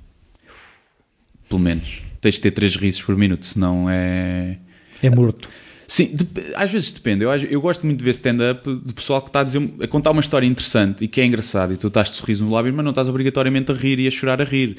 Pelo 1.49 1.61
menos. 1.61 2.01
Tens 2.21 2.35
de 2.37 2.41
ter 2.41 2.51
3 2.51 2.75
risos 2.77 3.03
por 3.03 3.17
minuto, 3.17 3.47
senão 3.47 3.89
é. 3.89 4.59
É 5.03 5.09
morto. 5.11 5.49
Sim, 5.89 6.11
dep- 6.15 6.53
às 6.57 6.71
vezes 6.71 6.91
depende. 6.93 7.25
Eu, 7.25 7.31
eu 7.33 7.61
gosto 7.61 7.85
muito 7.87 7.99
de 7.99 8.05
ver 8.05 8.11
stand-up 8.11 8.69
de 8.85 8.93
pessoal 8.93 9.23
que 9.23 9.29
está 9.29 9.41
a, 9.41 9.45
dizer, 9.45 9.71
a 9.81 9.87
contar 9.87 10.11
uma 10.11 10.21
história 10.21 10.47
interessante 10.47 11.05
e 11.05 11.09
que 11.09 11.21
é 11.21 11.25
engraçado 11.25 11.73
e 11.73 11.77
tu 11.77 11.87
estás 11.89 12.11
de 12.11 12.17
sorriso 12.17 12.45
no 12.45 12.51
lábio, 12.51 12.73
mas 12.75 12.85
não 12.85 12.91
estás 12.91 13.09
obrigatoriamente 13.09 13.71
a 13.71 13.75
rir 13.75 13.99
e 14.01 14.09
a 14.09 14.11
chorar 14.11 14.41
a 14.41 14.45
rir. 14.45 14.77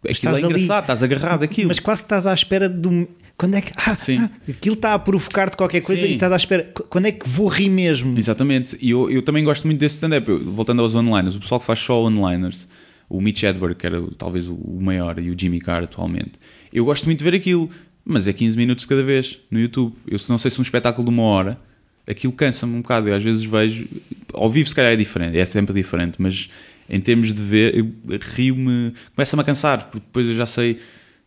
Aquilo 0.00 0.12
estás 0.12 0.36
é 0.36 0.38
ali- 0.40 0.46
engraçado, 0.54 0.82
estás 0.82 1.02
agarrado 1.02 1.42
àquilo. 1.44 1.68
Mas 1.68 1.78
quase 1.78 2.02
estás 2.02 2.26
à 2.26 2.34
espera 2.34 2.68
de. 2.68 3.06
Quando 3.38 3.54
é 3.54 3.60
que. 3.62 3.72
Ah, 3.76 3.96
Sim. 3.96 4.18
ah, 4.18 4.30
aquilo 4.48 4.74
está 4.74 4.92
a 4.94 4.98
provocar-te 4.98 5.56
qualquer 5.56 5.80
coisa 5.82 6.02
Sim. 6.02 6.08
e 6.08 6.14
estás 6.14 6.32
à 6.32 6.36
espera. 6.36 6.64
Qu- 6.74 6.82
Quando 6.84 7.06
é 7.06 7.12
que 7.12 7.26
vou 7.28 7.48
rir 7.48 7.68
mesmo? 7.70 8.18
Exatamente, 8.18 8.76
e 8.80 8.90
eu, 8.90 9.10
eu 9.10 9.22
também 9.22 9.42
gosto 9.44 9.64
muito 9.64 9.80
desse 9.80 9.94
stand-up. 9.94 10.30
Voltando 10.30 10.82
aos 10.82 10.94
onliners, 10.94 11.34
o 11.36 11.40
pessoal 11.40 11.60
que 11.60 11.66
faz 11.66 11.78
só 11.78 12.02
onliners, 12.02 12.68
o 13.08 13.20
Mitch 13.20 13.42
Hedberg, 13.42 13.74
que 13.76 13.86
era 13.86 14.02
talvez 14.18 14.46
o 14.48 14.56
maior, 14.80 15.18
e 15.18 15.30
o 15.30 15.38
Jimmy 15.38 15.60
Carr 15.60 15.84
atualmente, 15.84 16.32
eu 16.72 16.84
gosto 16.84 17.04
muito 17.06 17.18
de 17.18 17.24
ver 17.24 17.34
aquilo, 17.36 17.70
mas 18.04 18.26
é 18.26 18.32
15 18.32 18.56
minutos 18.56 18.84
cada 18.84 19.02
vez 19.02 19.38
no 19.50 19.58
YouTube. 19.58 19.94
Eu 20.06 20.18
se 20.18 20.28
não 20.28 20.38
sei 20.38 20.50
se 20.50 20.58
um 20.58 20.62
espetáculo 20.62 21.04
de 21.04 21.14
uma 21.14 21.22
hora, 21.22 21.58
aquilo 22.06 22.32
cansa-me 22.32 22.74
um 22.74 22.82
bocado. 22.82 23.08
Eu 23.08 23.14
às 23.14 23.22
vezes 23.22 23.44
vejo, 23.44 23.86
ao 24.32 24.50
vivo 24.50 24.68
se 24.68 24.74
calhar 24.74 24.92
é 24.92 24.96
diferente, 24.96 25.38
é 25.38 25.46
sempre 25.46 25.74
diferente, 25.74 26.20
mas 26.20 26.50
em 26.88 27.00
termos 27.00 27.34
de 27.34 27.42
ver, 27.42 27.76
eu 27.76 27.90
rio-me, 28.34 28.92
começa-me 29.14 29.42
a 29.42 29.44
cansar, 29.44 29.88
porque 29.90 30.04
depois 30.06 30.28
eu 30.28 30.34
já 30.34 30.46
sei. 30.46 30.78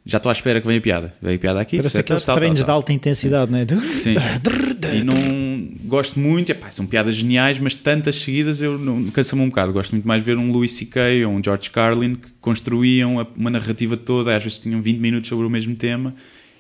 Já 0.08 0.18
estou 0.18 0.30
à 0.30 0.34
espera 0.34 0.62
que 0.62 0.68
venha 0.68 0.78
a 0.78 0.82
piada. 0.84 1.16
Vem 1.20 1.36
a 1.36 1.40
piada 1.40 1.60
aqui. 1.60 1.78
Parece 1.78 2.00
aqueles 2.00 2.24
tal, 2.24 2.36
tal, 2.36 2.40
treinos 2.40 2.60
tal. 2.60 2.68
de 2.68 2.72
alta 2.74 2.94
intensidade, 2.94 3.52
não 3.52 3.58
é? 3.58 3.66
Sim. 3.96 4.14
E 4.94 5.04
não 5.04 5.68
gosto 5.86 6.20
muito, 6.20 6.52
epá, 6.52 6.70
são 6.72 6.86
piadas 6.86 7.16
geniais, 7.16 7.58
mas 7.60 7.76
tantas 7.76 8.18
seguidas 8.18 8.62
eu 8.62 8.78
não 8.78 9.06
cansa-me 9.08 9.42
um 9.42 9.50
bocado. 9.50 9.74
Gosto 9.74 9.94
muito 9.94 10.08
mais 10.08 10.22
de 10.22 10.26
ver 10.26 10.38
um 10.38 10.52
Louis 10.52 10.72
C.K. 10.72 11.26
ou 11.26 11.34
um 11.34 11.44
George 11.44 11.72
Carlin 11.72 12.16
que 12.16 12.28
construíam 12.40 13.28
uma 13.36 13.50
narrativa 13.50 13.98
toda, 13.98 14.36
às 14.36 14.44
vezes 14.44 14.60
tinham 14.60 14.80
20 14.80 15.00
minutos 15.00 15.28
sobre 15.28 15.46
o 15.46 15.50
mesmo 15.50 15.76
tema, 15.76 16.14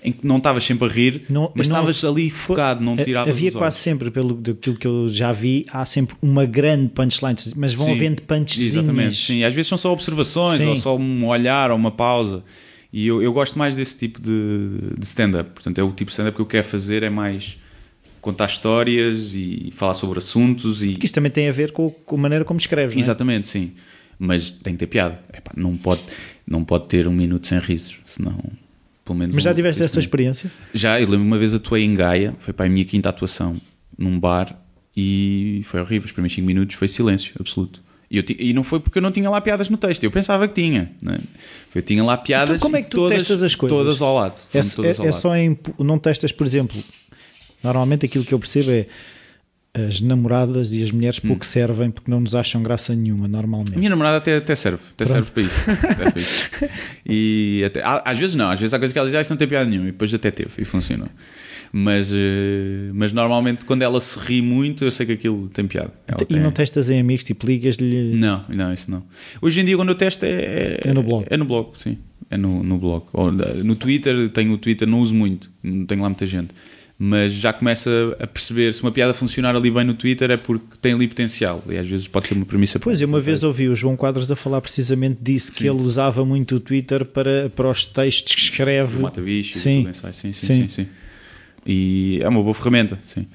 em 0.05 0.11
que 0.11 0.25
não 0.25 0.37
estavas 0.37 0.63
sempre 0.63 0.87
a 0.87 0.91
rir, 0.91 1.23
Não- 1.29 1.51
mas 1.55 1.67
não- 1.67 1.75
estavas 1.77 2.03
ali 2.05 2.29
focado, 2.29 2.83
não 2.83 2.93
Ha- 2.93 3.03
tiravas 3.03 3.33
Havia 3.33 3.51
quase 3.51 3.77
sempre, 3.77 4.11
pelo 4.11 4.33
daquilo 4.35 4.77
que 4.77 4.87
eu 4.87 5.09
já 5.09 5.31
vi, 5.31 5.65
há 5.71 5.85
sempre 5.85 6.15
uma 6.21 6.45
grande 6.45 6.89
punchline, 6.89 7.35
mas 7.55 7.73
vão 7.73 7.87
Sim, 7.87 7.91
havendo 7.93 8.21
punchzinhas. 8.21 8.75
Exatamente, 8.75 9.15
sim. 9.17 9.43
Às 9.43 9.53
vezes 9.53 9.67
são 9.69 9.77
só 9.77 9.91
observações, 9.91 10.59
Sim. 10.59 10.67
ou 10.67 10.75
só 10.75 10.95
um 10.97 11.25
olhar, 11.25 11.71
ou 11.71 11.77
uma 11.77 11.91
pausa. 11.91 12.43
E 12.93 13.07
eu, 13.07 13.21
eu 13.21 13.33
gosto 13.33 13.59
mais 13.59 13.75
desse 13.75 13.97
tipo 13.97 14.21
de, 14.21 14.95
de 14.97 15.05
stand-up. 15.05 15.49
Portanto, 15.51 15.77
é 15.79 15.83
o 15.83 15.89
tipo 15.91 16.05
de 16.05 16.11
stand-up 16.11 16.35
que 16.35 16.41
eu 16.41 16.45
quero 16.45 16.65
fazer, 16.65 17.03
é 17.03 17.09
mais 17.09 17.57
contar 18.21 18.45
histórias 18.45 19.33
e 19.35 19.71
falar 19.75 19.93
sobre 19.95 20.17
assuntos 20.19 20.81
e 20.81 20.95
Que 20.95 21.05
isto 21.05 21.13
também 21.15 21.29
tem 21.31 21.47
a 21.49 21.51
ver 21.51 21.71
com, 21.71 21.89
com 21.91 22.15
a 22.15 22.19
maneira 22.19 22.43
como 22.45 22.57
escreves, 22.59 22.95
não 22.95 23.01
é? 23.01 23.03
Exatamente, 23.03 23.47
sim. 23.47 23.73
Mas 24.17 24.49
tem 24.49 24.73
que 24.73 24.79
ter 24.79 24.87
piada. 24.87 25.19
Epá, 25.33 25.51
não, 25.57 25.75
pode, 25.75 26.01
não 26.47 26.63
pode 26.63 26.85
ter 26.87 27.05
um 27.07 27.11
minuto 27.11 27.45
sem 27.47 27.59
risos, 27.59 27.99
senão 28.05 28.39
pelo 29.05 29.17
menos. 29.17 29.33
Mas 29.35 29.43
já 29.43 29.51
um- 29.51 29.55
tiveste 29.55 29.81
essa 29.83 29.99
experiência? 29.99 30.51
Já, 30.73 30.99
eu 30.99 31.07
lembro 31.07 31.25
uma 31.25 31.37
vez 31.37 31.53
atuei 31.53 31.83
em 31.83 31.93
Gaia, 31.95 32.33
foi 32.39 32.53
para 32.53 32.65
a 32.65 32.69
minha 32.69 32.83
quinta 32.83 33.07
atuação 33.07 33.55
num 33.97 34.19
bar 34.19 34.59
e 34.97 35.61
foi 35.65 35.79
horrível. 35.79 36.05
Os 36.07 36.11
primeiros 36.11 36.35
5 36.35 36.45
minutos 36.45 36.75
foi 36.75 36.87
silêncio 36.87 37.31
absoluto. 37.39 37.81
E, 38.09 38.23
e 38.49 38.53
não 38.53 38.63
foi 38.63 38.79
porque 38.79 38.97
eu 38.97 39.01
não 39.01 39.11
tinha 39.11 39.29
lá 39.29 39.41
piadas 39.41 39.69
no 39.69 39.77
texto, 39.77 40.03
eu 40.03 40.11
pensava 40.11 40.47
que 40.47 40.53
tinha. 40.53 40.91
Né? 41.01 41.17
Eu 41.73 41.81
tinha 41.81 42.03
lá 42.03 42.15
piadas 42.17 42.55
Então 42.57 42.59
como 42.67 42.77
é 42.77 42.81
que 42.81 42.89
tu 42.89 42.97
todas, 42.97 43.19
testas 43.19 43.43
as 43.43 43.55
coisas? 43.55 43.77
todas 43.77 44.01
ao 44.01 44.15
lado. 44.15 44.39
É, 44.53 44.61
todas 44.61 44.77
é- 44.79 45.01
ao 45.01 45.07
é 45.07 45.11
lado. 45.11 45.21
só 45.21 45.35
em. 45.35 45.57
Não 45.79 45.97
testas, 45.99 46.31
por 46.31 46.45
exemplo, 46.47 46.81
normalmente 47.63 48.05
aquilo 48.05 48.23
que 48.23 48.33
eu 48.33 48.39
percebo 48.39 48.71
é 48.71 48.85
as 49.87 49.99
namoradas 49.99 50.73
e 50.73 50.81
as 50.81 50.91
mulheres 50.91 51.19
Hum. 51.23 51.27
pouco 51.27 51.45
servem 51.45 51.91
porque 51.91 52.09
não 52.09 52.19
nos 52.21 52.33
acham 52.33 52.63
graça 52.63 52.95
nenhuma, 52.95 53.25
A 53.25 53.27
normalmente. 53.27 53.77
minha 53.77 53.89
namorada 53.89 54.17
até, 54.17 54.37
até 54.37 54.55
serve, 54.55 54.81
até 54.93 55.05
serve 55.05 55.31
para 55.31 55.43
isso. 55.43 55.65
Para 55.65 56.19
isso. 56.19 56.49
E 57.05 57.63
até, 57.65 57.81
às 57.83 58.17
vezes 58.17 58.35
não, 58.35 58.49
às 58.49 58.59
vezes 58.59 58.73
há 58.73 58.79
coisas 58.79 58.93
que 58.93 58.97
ela 58.99 59.07
diz, 59.07 59.15
ah, 59.15 59.21
isso 59.21 59.29
não 59.31 59.37
tem 59.37 59.47
piada 59.47 59.69
nenhuma, 59.69 59.89
e 59.89 59.91
depois 59.91 60.13
até 60.13 60.31
teve, 60.31 60.49
e 60.59 60.65
funcionou. 60.65 61.07
Mas, 61.71 62.09
eh, 62.13 62.89
mas 62.93 63.11
normalmente 63.11 63.65
quando 63.65 63.81
ela 63.81 63.99
se 63.99 64.17
ri 64.17 64.41
muito, 64.41 64.85
eu 64.85 64.91
sei 64.91 65.05
que 65.05 65.11
aquilo 65.11 65.49
tem 65.49 65.67
piada. 65.67 65.91
Ela 66.07 66.17
E 66.21 66.25
tem- 66.25 66.39
não 66.39 66.51
testas 66.51 66.89
em 66.89 66.99
amigos, 67.01 67.25
tipo, 67.25 67.45
ligas-lhe. 67.45 68.13
Não, 68.15 68.45
não, 68.47 68.73
isso 68.73 68.89
não. 68.89 69.03
Hoje 69.41 69.59
em 69.59 69.65
dia, 69.65 69.75
quando 69.75 69.89
eu 69.89 69.95
testo, 69.95 70.23
é, 70.23 70.79
É 70.85 70.93
no 70.93 71.03
blog. 71.03 71.25
É 71.29 71.35
no 71.35 71.43
blog, 71.45 71.71
sim. 71.77 71.97
É 72.29 72.37
no, 72.37 72.63
no 72.63 72.77
blog. 72.77 73.05
Ou, 73.13 73.29
no 73.31 73.75
Twitter, 73.75 74.29
tenho 74.29 74.53
o 74.53 74.57
Twitter, 74.57 74.87
não 74.87 74.99
uso 75.01 75.13
muito, 75.13 75.51
não 75.61 75.85
tenho 75.85 76.01
lá 76.01 76.07
muita 76.09 76.25
gente. 76.25 76.49
Mas 76.97 77.33
já 77.33 77.51
começa 77.51 78.15
a 78.21 78.25
perceber 78.25 78.73
se 78.73 78.81
uma 78.81 78.89
piada 78.91 79.13
funcionar 79.13 79.53
ali 79.53 79.69
bem 79.69 79.83
no 79.83 79.93
Twitter 79.93 80.31
é 80.31 80.37
porque 80.37 80.65
tem 80.81 80.93
ali 80.93 81.07
potencial. 81.09 81.61
E 81.67 81.77
às 81.77 81.85
vezes 81.85 82.07
pode 82.07 82.27
ser 82.27 82.35
uma 82.35 82.45
premissa. 82.45 82.79
Pois, 82.79 83.01
eu 83.01 83.07
uma 83.07 83.19
vez 83.19 83.43
ouvi 83.43 83.67
o 83.67 83.75
João 83.75 83.97
Quadros 83.97 84.31
a 84.31 84.35
falar 84.35 84.61
precisamente 84.61 85.19
disso, 85.21 85.51
que 85.51 85.67
ele 85.67 85.81
usava 85.81 86.25
muito 86.25 86.55
o 86.55 86.59
Twitter 86.59 87.03
para, 87.03 87.49
para 87.49 87.69
os 87.69 87.85
textos 87.85 88.33
que 88.35 88.41
escreve. 88.41 88.97
O 88.97 89.01
Mata 89.01 89.19
Bicho, 89.21 89.57
Sim. 89.57 89.89
ensaio. 89.89 90.13
sim, 90.13 90.31
sim, 90.31 90.47
Sim. 90.47 90.61
sim, 90.61 90.69
sim. 90.69 90.87
E 91.65 92.19
é 92.21 92.29
uma 92.29 92.41
boa 92.41 92.53
ferramenta, 92.53 92.97
sim. 93.05 93.27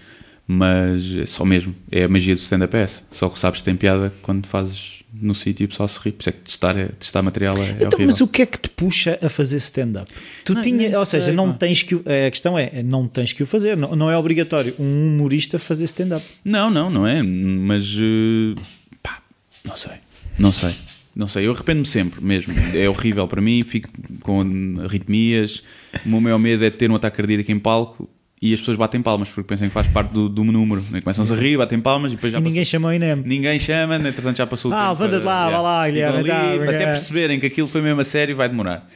Mas 0.47 1.17
é 1.17 1.27
só 1.27 1.45
mesmo, 1.45 1.75
é 1.91 2.05
a 2.05 2.09
magia 2.09 2.35
do 2.35 2.39
stand-up 2.41 2.77
é 2.77 2.83
essa. 2.83 3.03
Só 3.11 3.29
que 3.29 3.39
sabes 3.39 3.61
que 3.61 3.65
tem 3.65 3.77
piada 3.77 4.13
quando 4.21 4.47
fazes 4.47 4.99
no 5.13 5.35
sítio 5.35 5.65
e 5.65 5.67
o 5.67 5.69
pessoal 5.69 5.89
se 5.89 5.99
ri. 6.01 6.13
Por 6.13 6.21
isso 6.23 6.29
é 6.29 6.33
que 6.33 6.39
testar, 6.41 6.77
é- 6.77 6.87
testar 6.89 7.23
material 7.23 7.57
é, 7.59 7.61
é 7.61 7.71
Então, 7.73 7.87
horrível. 7.89 8.07
mas 8.07 8.21
o 8.21 8.27
que 8.29 8.43
é 8.43 8.47
que 8.47 8.59
te 8.59 8.69
puxa 8.69 9.19
a 9.23 9.29
fazer 9.29 9.59
stand-up? 9.59 10.11
Tu 10.45 10.55
Não, 10.55 10.63
tinha, 10.63 10.99
ou 10.99 11.05
seja, 11.07 11.27
sei, 11.27 11.35
não 11.35 11.53
pá. 11.53 11.59
tens 11.59 11.83
que 11.83 11.95
a 11.95 12.31
questão 12.31 12.59
é, 12.59 12.71
é 12.75 12.83
não 12.83 13.07
tens 13.07 13.33
que 13.33 13.43
o 13.43 13.47
fazer, 13.47 13.77
não, 13.77 13.95
não 13.95 14.11
é 14.11 14.17
obrigatório 14.17 14.75
um 14.79 15.09
humorista 15.15 15.59
fazer 15.59 15.85
stand-up. 15.85 16.25
Não, 16.45 16.71
não, 16.71 16.91
não 16.91 17.07
é. 17.07 17.23
Mas 17.23 17.85
eh, 17.97 18.61
pá, 19.03 19.21
não 19.65 19.77
sei. 19.77 19.93
Não 20.39 20.53
sei. 20.53 20.75
Não 21.15 21.29
sei. 21.29 21.47
Eu 21.47 21.53
arrependo-me 21.53 21.87
sempre 21.87 22.25
mesmo. 22.25 22.55
É 22.75 22.89
horrível 22.89 23.27
para 23.29 23.43
mim. 23.43 23.63
Fico 23.65 23.89
com 24.21 24.77
arritmias. 24.85 25.63
O 26.07 26.09
meu 26.09 26.21
maior 26.21 26.39
medo 26.39 26.65
é 26.65 26.71
ter 26.71 26.91
um 26.91 26.95
ataque 26.95 27.17
cardíaco 27.17 27.51
em 27.51 27.59
palco 27.59 28.09
e 28.43 28.55
as 28.55 28.61
pessoas 28.61 28.77
batem 28.79 29.03
palmas 29.03 29.29
porque 29.29 29.47
pensam 29.49 29.69
que 29.69 29.75
faz 29.75 29.87
parte 29.89 30.13
do, 30.13 30.29
do 30.29 30.43
número. 30.45 30.83
né? 30.91 31.01
Começam-se 31.01 31.33
a 31.33 31.37
rir, 31.37 31.57
batem 31.59 31.79
palmas 31.81 32.13
e 32.13 32.15
depois 32.15 32.33
já 32.33 32.39
e 32.39 32.43
ninguém 32.43 32.65
chamou 32.65 32.91
o 32.91 32.95
INEM. 32.95 33.17
Ninguém 33.25 33.59
chama, 33.61 33.97
entretanto 33.97 34.37
já 34.39 34.47
passou 34.47 34.71
o 34.71 34.75
Ah, 34.75 34.89
tempo. 34.91 35.03
levanta-te 35.03 35.25
lá, 35.25 35.43
para- 35.47 35.57
vá 35.57 35.61
lá, 35.63 35.87
Guilherme, 35.89 36.19
ali, 36.19 36.29
tá, 36.29 36.55
até 36.65 36.83
é. 36.83 36.87
perceberem 36.87 37.39
que 37.41 37.47
aquilo 37.47 37.69
foi 37.69 37.83
mesmo 37.83 38.01
a 38.01 38.05
sério 38.05 38.35
vai 38.35 38.49
demorar. 38.49 38.89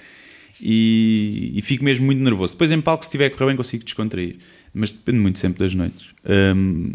E, 0.61 1.53
e 1.55 1.63
fico 1.63 1.85
mesmo 1.85 2.07
muito 2.07 2.23
nervoso. 2.23 2.55
Depois 2.55 2.71
em 2.71 2.81
palco, 2.81 3.05
se 3.05 3.09
estiver 3.09 3.27
a 3.27 3.31
correr 3.31 3.47
bem, 3.47 3.57
consigo 3.57 3.85
descontrair. 3.85 4.37
Mas 4.73 4.91
depende 4.91 5.19
muito 5.19 5.39
sempre 5.39 5.59
das 5.65 5.75
noites. 5.75 6.07
Hum, 6.57 6.93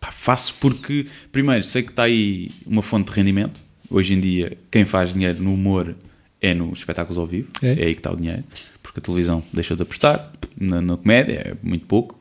pá, 0.00 0.10
faço 0.10 0.54
porque, 0.60 1.06
primeiro, 1.30 1.64
sei 1.64 1.82
que 1.82 1.90
está 1.90 2.04
aí 2.04 2.50
uma 2.66 2.82
fonte 2.82 3.10
de 3.10 3.16
rendimento. 3.16 3.60
Hoje 3.88 4.14
em 4.14 4.20
dia, 4.20 4.56
quem 4.70 4.84
faz 4.84 5.12
dinheiro 5.12 5.42
no 5.42 5.52
humor 5.54 5.94
é 6.40 6.54
nos 6.54 6.80
espetáculos 6.80 7.18
ao 7.18 7.26
vivo. 7.26 7.48
É. 7.62 7.68
É, 7.68 7.84
aí 7.86 7.94
que 7.94 8.00
está 8.00 8.10
o 8.10 8.16
dinheiro. 8.16 8.42
Porque 8.82 8.98
a 9.00 9.02
televisão 9.02 9.42
deixou 9.52 9.76
de 9.76 9.82
apostar 9.84 10.32
na, 10.58 10.80
na 10.80 10.96
comédia, 10.96 11.34
é 11.34 11.56
muito 11.62 11.86
pouco. 11.86 12.18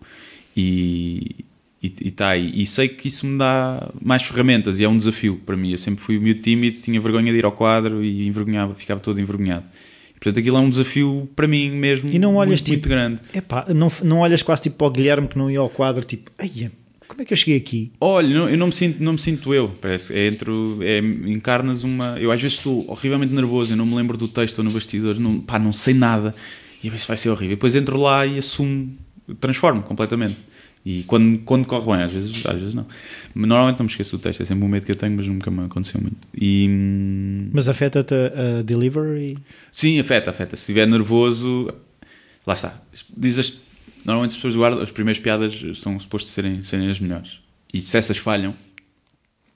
E, 0.55 1.45
e, 1.81 1.93
e 2.01 2.11
tá 2.11 2.29
aí. 2.29 2.51
E 2.53 2.65
sei 2.65 2.87
que 2.87 3.07
isso 3.07 3.25
me 3.25 3.37
dá 3.37 3.89
mais 4.01 4.23
ferramentas 4.23 4.79
e 4.79 4.83
é 4.83 4.89
um 4.89 4.97
desafio 4.97 5.39
para 5.45 5.57
mim. 5.57 5.71
Eu 5.71 5.77
sempre 5.77 6.03
fui 6.03 6.19
meio 6.19 6.35
tímido, 6.35 6.81
tinha 6.81 6.99
vergonha 6.99 7.31
de 7.31 7.37
ir 7.37 7.45
ao 7.45 7.51
quadro 7.51 8.03
e 8.03 8.27
envergonhava, 8.27 8.75
ficava 8.75 8.99
todo 8.99 9.19
envergonhado. 9.19 9.65
E, 10.09 10.13
portanto, 10.13 10.39
aquilo 10.39 10.57
é 10.57 10.59
um 10.59 10.69
desafio 10.69 11.29
para 11.35 11.47
mim 11.47 11.71
mesmo 11.71 12.09
E 12.09 12.19
não 12.19 12.35
olhas 12.35 12.61
muito, 12.61 12.63
tipo, 12.65 12.87
muito 12.87 12.89
grande. 12.89 13.21
Epá, 13.33 13.65
não, 13.73 13.91
não 14.03 14.19
olhas 14.19 14.41
quase 14.41 14.63
tipo 14.63 14.77
para 14.77 14.87
o 14.87 14.91
Guilherme 14.91 15.27
que 15.27 15.37
não 15.37 15.49
ia 15.49 15.59
ao 15.59 15.69
quadro, 15.69 16.03
tipo, 16.03 16.31
como 17.11 17.23
é 17.23 17.25
que 17.25 17.33
eu 17.33 17.37
cheguei 17.37 17.57
aqui? 17.57 17.91
Olha, 17.99 18.29
não, 18.29 18.49
eu 18.49 18.57
não 18.57 18.67
me 18.67 18.73
sinto, 18.73 19.03
não 19.03 19.11
me 19.11 19.19
sinto 19.19 19.53
eu, 19.53 19.67
parece. 19.81 20.13
É 20.13 20.27
entre, 20.27 20.49
é, 20.79 20.99
encarnas 20.99 21.83
uma. 21.83 22.17
Eu 22.17 22.31
às 22.31 22.41
vezes 22.41 22.57
estou 22.57 22.89
horrivelmente 22.89 23.33
nervoso, 23.33 23.73
eu 23.73 23.77
não 23.77 23.85
me 23.85 23.95
lembro 23.95 24.17
do 24.17 24.29
texto 24.29 24.59
ou 24.59 24.63
no 24.63 24.71
bastidor, 24.71 25.19
não, 25.19 25.41
pá, 25.41 25.59
não 25.59 25.73
sei 25.73 25.93
nada, 25.93 26.33
e 26.83 26.89
ver 26.89 26.99
se 26.99 27.07
vai 27.07 27.17
ser 27.17 27.29
horrível. 27.29 27.53
E 27.53 27.55
depois 27.55 27.75
entro 27.75 27.97
lá 27.97 28.25
e 28.25 28.39
assumo, 28.39 28.95
transformo 29.39 29.81
completamente. 29.83 30.37
E 30.83 31.03
quando, 31.03 31.39
quando 31.39 31.65
corre 31.65 31.85
bem, 31.85 32.03
às 32.03 32.11
vezes, 32.11 32.45
às 32.45 32.57
vezes 32.57 32.73
não. 32.73 32.87
Normalmente 33.35 33.77
não 33.77 33.85
me 33.85 33.91
esqueço 33.91 34.17
do 34.17 34.21
texto, 34.21 34.41
é 34.41 34.45
sempre 34.45 34.65
um 34.65 34.67
medo 34.67 34.85
que 34.85 34.91
eu 34.91 34.95
tenho, 34.95 35.15
mas 35.15 35.27
nunca 35.27 35.51
me 35.51 35.65
aconteceu 35.65 36.01
muito. 36.01 36.17
E, 36.35 36.67
mas 37.53 37.67
afeta-te 37.67 38.13
a, 38.13 38.59
a 38.59 38.61
delivery? 38.63 39.37
Sim, 39.71 39.99
afeta, 39.99 40.31
afeta. 40.31 40.55
Se 40.55 40.63
estiver 40.63 40.87
nervoso, 40.87 41.71
lá 42.47 42.55
está. 42.55 42.81
Diz 43.15 43.61
normalmente 44.03 44.31
as 44.31 44.37
pessoas 44.37 44.55
guardam, 44.55 44.81
as 44.81 44.89
primeiras 44.89 45.21
piadas 45.21 45.61
são 45.75 45.99
supostas 45.99 46.31
serem, 46.31 46.63
serem 46.63 46.89
as 46.89 46.99
melhores. 46.99 47.39
E 47.71 47.79
se 47.79 47.95
essas 47.95 48.17
falham, 48.17 48.55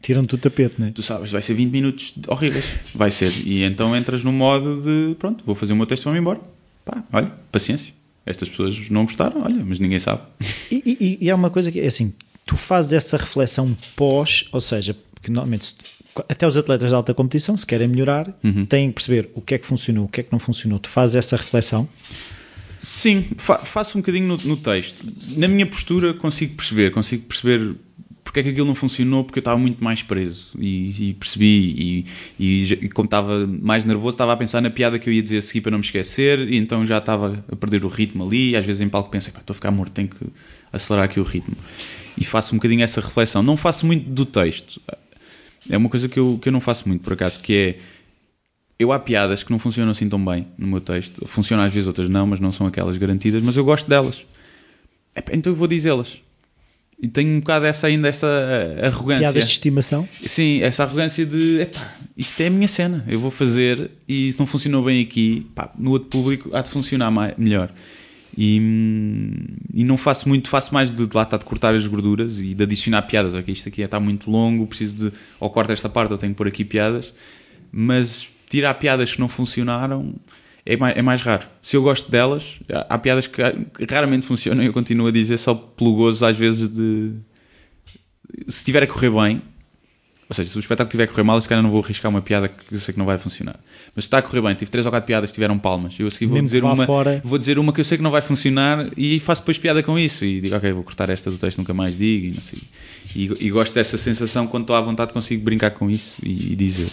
tiram-te 0.02 0.36
o 0.36 0.38
tapete, 0.38 0.80
não 0.80 0.88
é? 0.88 0.92
Tu 0.92 1.02
sabes, 1.02 1.32
vai 1.32 1.42
ser 1.42 1.56
20 1.56 1.72
minutos 1.72 2.14
horríveis. 2.28 2.66
Vai 2.94 3.10
ser. 3.10 3.32
E 3.44 3.64
então 3.64 3.96
entras 3.98 4.24
no 4.24 4.32
modo 4.32 4.80
de 4.80 5.16
pronto, 5.16 5.44
vou 5.44 5.56
fazer 5.56 5.74
o 5.74 5.76
meu 5.76 5.88
texto 5.88 6.04
e 6.04 6.06
vou-me 6.06 6.20
embora. 6.20 6.40
Pá, 6.86 7.04
olha, 7.12 7.32
paciência 7.52 7.94
estas 8.26 8.50
pessoas 8.50 8.90
não 8.90 9.06
gostaram, 9.06 9.44
olha, 9.44 9.64
mas 9.64 9.80
ninguém 9.80 10.00
sabe. 10.00 10.22
E, 10.72 10.98
e, 11.00 11.26
e 11.26 11.30
há 11.30 11.36
uma 11.36 11.50
coisa 11.50 11.72
que 11.72 11.80
é 11.80 11.86
assim, 11.86 12.14
tu 12.46 12.58
fazes 12.58 12.92
essa 12.92 13.18
reflexão 13.18 13.78
pós, 13.96 14.50
ou 14.52 14.60
seja, 14.60 14.96
que 15.22 15.32
normalmente 15.32 15.76
até 16.28 16.48
os 16.48 16.58
atletas 16.58 16.90
de 16.90 16.96
alta 16.96 17.14
competição, 17.14 17.56
se 17.56 17.66
querem 17.66 17.88
melhorar, 17.88 18.34
uhum. 18.44 18.66
têm 18.66 18.90
que 18.90 18.96
perceber 18.96 19.30
o 19.36 19.42
que 19.42 19.56
é 19.56 19.58
que 19.58 19.66
funcionou, 19.66 20.06
o 20.06 20.08
que 20.08 20.22
é 20.22 20.24
que 20.24 20.32
não 20.32 20.40
funcionou. 20.40 20.80
Tu 20.80 20.90
fazes 20.90 21.16
essa 21.16 21.36
reflexão? 21.36 21.88
Sim, 22.80 23.26
fa 23.38 23.60
faço 23.60 23.98
um 23.98 24.02
bocadinho 24.02 24.28
no, 24.28 24.38
no, 24.38 24.58
texto. 24.58 25.06
Na 25.38 25.48
minha 25.48 25.66
postura 25.66 26.14
consigo 26.14 26.56
perceber, 26.56 26.92
consigo 26.92 27.26
perceber 27.26 27.76
porque 28.26 28.40
é 28.40 28.44
que 28.44 28.50
aquilo 28.50 28.66
não 28.66 28.76
funcionou, 28.76 29.24
porque 29.24 29.38
eu 29.38 29.42
estava 29.42 29.58
muito 29.58 29.82
mais 29.84 30.02
preso 30.02 30.48
e, 30.60 31.10
e 31.10 31.14
percebi, 31.14 31.46
e, 31.78 32.06
e, 32.40 32.74
e, 32.74 32.90
como 32.90 33.06
estava 33.06 33.46
mais 33.48 33.86
nervoso, 33.86 34.16
estava 34.16 34.34
a 34.34 34.36
pensar 34.36 34.62
na 34.62 34.70
piada 34.72 34.98
que 34.98 35.08
eu 35.08 35.14
ia 35.14 35.22
dizer 35.22 35.38
a 35.38 35.42
seguir 35.44 35.62
para 35.62 35.72
não 35.72 35.78
me 35.78 35.86
esquecer, 35.86 36.40
e 36.40 36.58
então 36.58 36.86
já 36.88 36.98
estava 36.98 37.46
a 37.50 37.56
perder 37.56 37.86
o 37.86 37.88
ritmo 37.88 38.26
ali, 38.26 38.50
e 38.50 38.56
às 38.58 38.66
vezes 38.66 38.82
em 38.82 38.90
palco 38.90 39.12
pensei, 39.12 39.32
estou 39.32 39.54
a 39.54 39.56
ficar 39.56 39.70
morto, 39.70 39.94
tenho 39.94 40.08
que 40.08 40.26
acelerar 40.74 41.06
aqui 41.06 41.20
o 41.20 41.24
ritmo. 41.24 41.56
E 42.18 42.26
faço 42.26 42.56
um 42.56 42.58
bocadinho 42.58 42.82
essa 42.82 43.00
reflexão. 43.00 43.44
Não 43.44 43.56
faço 43.56 43.86
muito 43.86 44.10
do 44.10 44.26
texto, 44.26 44.82
é 45.70 45.78
uma 45.78 45.88
coisa 45.88 46.10
que 46.10 46.20
eu, 46.20 46.40
que 46.42 46.50
eu 46.50 46.52
não 46.52 46.60
faço 46.60 46.88
muito, 46.90 47.04
por 47.04 47.14
acaso, 47.14 47.40
que 47.40 47.54
é, 47.54 47.80
eu 48.80 48.92
há 48.92 48.98
piadas 48.98 49.44
que 49.44 49.52
não 49.52 49.60
funcionam 49.60 49.92
assim 49.92 50.10
tão 50.10 50.24
bem 50.26 50.48
no 50.58 50.66
meu 50.66 50.82
texto, 50.82 51.26
funcionam 51.28 51.64
às 51.64 51.72
vezes, 51.72 51.88
outras 51.88 52.10
não, 52.10 52.26
mas 52.26 52.40
não 52.40 52.52
são 52.52 52.66
aquelas 52.66 52.98
garantidas, 52.98 53.42
mas 53.44 53.56
eu 53.56 53.64
gosto 53.64 53.88
delas. 53.88 54.26
Então 55.32 55.54
eu 55.54 55.56
vou 55.56 55.68
dizê-las 55.68 56.25
e 57.00 57.08
tenho 57.08 57.32
um 57.32 57.40
bocado 57.40 57.66
essa, 57.66 57.88
ainda 57.88 58.08
essa 58.08 58.28
arrogância. 58.82 59.20
Piadas 59.20 59.46
de 59.46 59.52
estimação? 59.52 60.08
Sim, 60.26 60.62
essa 60.62 60.84
arrogância 60.84 61.26
de 61.26 61.62
epá, 61.62 61.96
isto 62.16 62.40
é 62.42 62.48
a 62.48 62.50
minha 62.50 62.68
cena, 62.68 63.06
eu 63.10 63.20
vou 63.20 63.32
fazer 63.32 63.92
e 64.08 64.32
se 64.32 64.40
não 64.40 64.46
funcionou 64.46 64.84
bem 64.84 65.02
aqui, 65.02 65.46
pá, 65.54 65.72
no 65.78 65.92
outro 65.92 66.10
público 66.10 66.50
há 66.56 66.62
de 66.62 66.70
funcionar 66.70 67.12
mais, 67.12 67.36
melhor. 67.38 67.72
E, 68.38 68.58
e 69.74 69.84
não 69.84 69.98
faço 69.98 70.28
muito, 70.28 70.50
faço 70.50 70.74
mais 70.74 70.92
de, 70.92 71.08
de 71.08 71.16
lá 71.16 71.24
estar 71.24 71.38
de 71.38 71.46
cortar 71.46 71.74
as 71.74 71.88
gorduras 71.88 72.40
e 72.40 72.54
de 72.54 72.64
adicionar 72.64 73.04
piadas. 73.04 73.34
Ok, 73.34 73.54
isto 73.54 73.70
aqui 73.70 73.82
está 73.82 73.98
muito 73.98 74.30
longo, 74.30 74.68
preciso 74.68 75.10
de. 75.10 75.18
Ou 75.40 75.50
corto 75.50 75.72
esta 75.72 75.88
parte, 75.88 76.12
eu 76.12 76.18
tenho 76.18 76.34
que 76.34 76.38
pôr 76.38 76.48
aqui 76.48 76.66
piadas. 76.66 77.14
Mas 77.72 78.28
tirar 78.50 78.74
piadas 78.74 79.14
que 79.14 79.20
não 79.22 79.30
funcionaram 79.30 80.16
é 80.66 80.76
mais, 80.76 80.98
é 80.98 81.02
mais 81.02 81.22
raro. 81.22 81.46
Se 81.62 81.78
eu 81.78 81.84
gosto 81.84 82.10
delas, 82.10 82.60
há 82.90 82.98
piadas 82.98 83.28
que 83.28 83.42
raramente 83.90 84.26
funcionam 84.26 84.64
e 84.64 84.68
eu 84.68 84.74
continuo 84.74 85.08
a 85.08 85.12
dizer 85.12 85.38
só 85.38 85.54
pelo 85.54 85.94
gozo, 85.94 86.26
às 86.26 86.36
vezes, 86.36 86.70
de. 86.70 87.14
Se 88.48 88.58
estiver 88.58 88.84
a 88.84 88.88
correr 88.88 89.12
bem, 89.12 89.42
ou 90.28 90.34
seja, 90.34 90.50
se 90.50 90.58
o 90.58 90.60
espetáculo 90.60 90.88
estiver 90.88 91.04
a 91.04 91.08
correr 91.08 91.24
mal, 91.24 91.40
se 91.40 91.48
calhar 91.48 91.62
não 91.62 91.70
vou 91.70 91.84
arriscar 91.84 92.10
uma 92.10 92.22
piada 92.22 92.48
que 92.50 92.74
eu 92.74 92.80
sei 92.80 92.94
que 92.94 92.98
não 92.98 93.06
vai 93.06 93.20
funcionar. 93.20 93.60
Mas 93.96 94.06
se 94.06 94.08
está 94.08 94.18
a 94.18 94.22
correr 94.24 94.42
bem, 94.42 94.56
tive 94.56 94.72
três 94.72 94.86
ou 94.88 94.92
quatro 94.92 95.06
piadas 95.06 95.30
que 95.30 95.36
tiveram 95.36 95.60
palmas. 95.60 95.96
Eu 96.00 96.08
a 96.08 96.12
seguir 96.12 96.26
vou 96.26 96.42
dizer, 96.42 96.64
uma, 96.64 96.86
fora... 96.86 97.22
vou 97.24 97.38
dizer 97.38 97.60
uma 97.60 97.72
que 97.72 97.80
eu 97.80 97.86
sei 97.86 97.98
que 97.98 98.04
não 98.04 98.10
vai 98.10 98.24
funcionar 98.24 98.90
e 98.98 99.20
faço 99.20 99.42
depois 99.42 99.60
piada 99.60 99.84
com 99.84 100.00
isso. 100.00 100.26
E 100.26 100.42
digo, 100.42 100.56
ok, 100.56 100.72
vou 100.74 100.84
cortar 100.84 101.12
esta 101.12 101.30
do 101.30 101.38
texto, 101.38 101.60
nunca 101.60 101.76
mais 101.76 101.96
digo. 101.96 102.26
E, 102.26 102.32
não 102.32 102.42
sei. 102.42 102.60
e, 103.16 103.46
e 103.46 103.50
gosto 103.52 103.76
dessa 103.76 104.00
sensação 104.00 104.48
quando 104.48 104.64
estou 104.64 104.76
à 104.76 104.82
vontade, 104.82 105.14
consigo 105.14 105.44
brincar 105.44 105.72
com 105.72 105.92
isso 105.92 106.18
e, 106.24 106.54
e 106.54 106.56
dizer. 106.56 106.90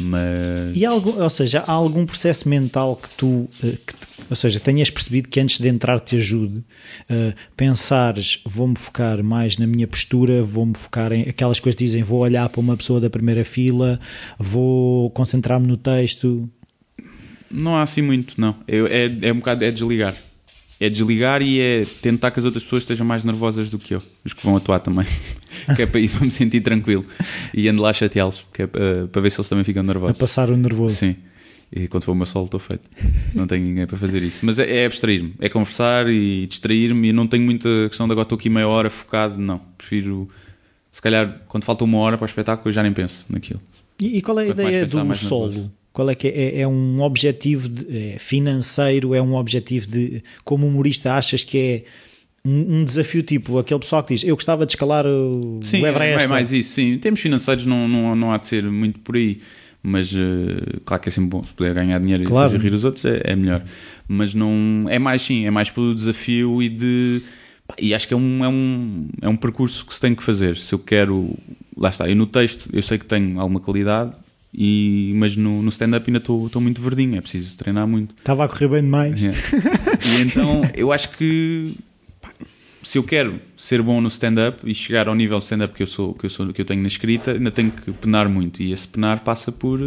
Mas... 0.00 0.76
E 0.76 0.84
algum, 0.84 1.20
ou 1.22 1.30
seja, 1.30 1.62
há 1.66 1.72
algum 1.72 2.06
processo 2.06 2.48
mental 2.48 2.96
que 2.96 3.08
tu, 3.10 3.48
eh, 3.62 3.76
que, 3.86 3.94
ou 4.30 4.36
seja, 4.36 4.58
tenhas 4.58 4.90
percebido 4.90 5.28
que 5.28 5.40
antes 5.40 5.58
de 5.58 5.68
entrar 5.68 6.00
te 6.00 6.16
ajude, 6.16 6.58
uh, 7.10 7.34
pensares, 7.56 8.40
vou-me 8.44 8.76
focar 8.76 9.22
mais 9.22 9.58
na 9.58 9.66
minha 9.66 9.86
postura, 9.86 10.42
vou-me 10.42 10.74
focar 10.74 11.12
em 11.12 11.22
aquelas 11.22 11.60
coisas 11.60 11.76
que 11.76 11.84
dizem, 11.84 12.02
vou 12.02 12.20
olhar 12.20 12.48
para 12.48 12.60
uma 12.60 12.76
pessoa 12.76 13.00
da 13.00 13.10
primeira 13.10 13.44
fila, 13.44 14.00
vou 14.38 15.10
concentrar-me 15.10 15.66
no 15.66 15.76
texto? 15.76 16.48
Não 17.50 17.76
há 17.76 17.82
assim 17.82 18.00
muito, 18.00 18.40
não. 18.40 18.56
É, 18.66 18.76
é, 18.76 19.28
é 19.28 19.32
um 19.32 19.36
bocado, 19.36 19.64
é 19.64 19.70
desligar 19.70 20.16
é 20.84 20.90
desligar 20.90 21.42
e 21.42 21.60
é 21.60 21.86
tentar 22.02 22.32
que 22.32 22.40
as 22.40 22.44
outras 22.44 22.64
pessoas 22.64 22.82
estejam 22.82 23.06
mais 23.06 23.22
nervosas 23.22 23.70
do 23.70 23.78
que 23.78 23.94
eu, 23.94 24.02
os 24.24 24.32
que 24.32 24.44
vão 24.44 24.56
atuar 24.56 24.80
também, 24.80 25.06
que 25.76 25.82
é 25.82 25.86
para 25.86 26.00
ir 26.00 26.08
para 26.10 26.24
me 26.24 26.30
sentir 26.30 26.60
tranquilo 26.60 27.04
e 27.54 27.68
ando 27.68 27.80
lá 27.80 27.92
chateá-los, 27.92 28.44
que 28.52 28.62
é 28.62 28.66
para, 28.66 29.06
para 29.06 29.22
ver 29.22 29.30
se 29.30 29.38
eles 29.38 29.48
também 29.48 29.64
ficam 29.64 29.84
nervosos. 29.84 30.16
A 30.16 30.18
passar 30.18 30.50
o 30.50 30.56
nervoso. 30.56 30.96
Sim. 30.96 31.14
E 31.74 31.86
quando 31.86 32.02
for 32.02 32.12
o 32.12 32.14
meu 32.16 32.26
solo 32.26 32.46
estou 32.46 32.58
feito. 32.58 32.82
Não 33.32 33.46
tenho 33.46 33.64
ninguém 33.64 33.86
para 33.86 33.96
fazer 33.96 34.22
isso. 34.24 34.44
Mas 34.44 34.58
é, 34.58 34.82
é 34.82 34.86
abstrair-me, 34.86 35.34
é 35.38 35.48
conversar 35.48 36.08
e 36.08 36.46
distrair-me 36.48 37.08
e 37.08 37.12
não 37.12 37.28
tenho 37.28 37.44
muita 37.44 37.68
questão 37.88 38.08
de 38.08 38.12
agora 38.12 38.24
estou 38.24 38.36
aqui 38.36 38.50
meia 38.50 38.66
hora 38.66 38.90
focado, 38.90 39.38
não. 39.38 39.60
Prefiro, 39.78 40.28
se 40.90 41.00
calhar, 41.00 41.42
quando 41.46 41.62
falta 41.62 41.84
uma 41.84 41.98
hora 41.98 42.18
para 42.18 42.24
o 42.24 42.28
espetáculo, 42.28 42.68
eu 42.68 42.72
já 42.72 42.82
nem 42.82 42.92
penso 42.92 43.24
naquilo. 43.30 43.62
E, 44.00 44.18
e 44.18 44.20
qual 44.20 44.38
é 44.40 44.42
a 44.42 44.46
Quanto 44.46 44.60
ideia 44.60 44.84
do 44.84 45.14
solo? 45.14 45.72
Qual 45.92 46.08
é 46.08 46.14
que 46.14 46.28
é? 46.28 46.30
É, 46.30 46.60
é 46.60 46.68
um 46.68 47.00
objetivo 47.02 47.68
de, 47.68 48.14
é 48.14 48.18
financeiro? 48.18 49.14
É 49.14 49.20
um 49.20 49.34
objetivo 49.34 49.86
de. 49.86 50.22
Como 50.44 50.66
humorista, 50.66 51.14
achas 51.14 51.44
que 51.44 51.58
é 51.58 51.84
um, 52.44 52.80
um, 52.80 52.84
desafio 52.84 53.22
tipo 53.22 53.58
aquele 53.58 53.80
pessoal 53.80 54.02
que 54.02 54.14
diz 54.14 54.24
eu 54.24 54.34
gostava 54.34 54.66
de 54.66 54.72
escalar 54.72 55.06
o, 55.06 55.60
sim, 55.62 55.84
Everest? 55.84 56.24
É 56.24 56.28
mais 56.28 56.52
isso, 56.52 56.72
sim. 56.72 56.94
Em 56.94 56.98
termos 56.98 57.20
financeiros 57.20 57.66
não, 57.66 57.86
não, 57.86 58.16
não 58.16 58.32
há 58.32 58.38
de 58.38 58.46
ser 58.46 58.64
muito 58.64 58.98
por 59.00 59.16
aí. 59.16 59.40
Mas 59.84 60.12
uh, 60.12 60.80
claro 60.84 61.02
que 61.02 61.08
é 61.08 61.12
sempre 61.12 61.30
bom 61.30 61.42
se 61.42 61.52
puder 61.52 61.74
ganhar 61.74 61.98
dinheiro 61.98 62.22
claro. 62.24 62.48
e 62.48 62.52
fazer 62.52 62.62
rir 62.62 62.74
os 62.74 62.84
outros 62.84 63.04
é, 63.04 63.20
é, 63.24 63.36
melhor. 63.36 63.62
Mas 64.06 64.32
não. 64.32 64.86
É 64.88 64.98
mais 64.98 65.22
sim, 65.22 65.44
é 65.44 65.50
mais 65.50 65.70
pelo 65.70 65.94
desafio 65.94 66.62
e 66.62 66.68
de. 66.68 67.22
E 67.78 67.94
acho 67.94 68.06
que 68.06 68.14
é 68.14 68.16
um, 68.16 68.44
é, 68.44 68.48
um, 68.48 69.08
é 69.22 69.28
um 69.28 69.36
percurso 69.36 69.84
que 69.84 69.92
se 69.92 70.00
tem 70.00 70.14
que 70.14 70.22
fazer. 70.22 70.56
Se 70.56 70.72
eu 70.72 70.78
quero. 70.78 71.36
Lá 71.76 71.88
está, 71.88 72.08
eu 72.08 72.14
no 72.14 72.26
texto 72.26 72.68
eu 72.72 72.82
sei 72.82 72.96
que 72.96 73.06
tenho 73.06 73.40
alguma 73.40 73.58
qualidade 73.58 74.12
e, 74.54 75.12
mas 75.16 75.34
no, 75.34 75.62
no 75.62 75.70
stand-up 75.70 76.06
ainda 76.06 76.18
estou 76.18 76.60
muito 76.60 76.82
verdinho, 76.82 77.16
é 77.16 77.20
preciso 77.20 77.56
treinar 77.56 77.86
muito. 77.86 78.14
Estava 78.18 78.44
a 78.44 78.48
correr 78.48 78.68
bem 78.68 78.82
demais. 78.82 79.22
É. 79.22 79.30
E 80.04 80.20
então 80.20 80.62
eu 80.74 80.92
acho 80.92 81.16
que 81.16 81.74
pá, 82.20 82.30
se 82.82 82.98
eu 82.98 83.02
quero 83.02 83.40
ser 83.56 83.80
bom 83.80 84.00
no 84.00 84.08
stand-up 84.08 84.58
e 84.68 84.74
chegar 84.74 85.08
ao 85.08 85.14
nível 85.14 85.38
stand-up 85.38 85.72
que 85.72 85.82
eu 85.82 85.86
sou, 85.86 86.12
que 86.12 86.26
eu 86.26 86.30
sou, 86.30 86.52
que 86.52 86.60
eu 86.60 86.66
tenho 86.66 86.82
na 86.82 86.88
escrita, 86.88 87.32
ainda 87.32 87.50
tenho 87.50 87.70
que 87.70 87.90
penar 87.92 88.28
muito. 88.28 88.62
E 88.62 88.72
esse 88.72 88.86
penar 88.86 89.20
passa 89.20 89.50
por 89.50 89.80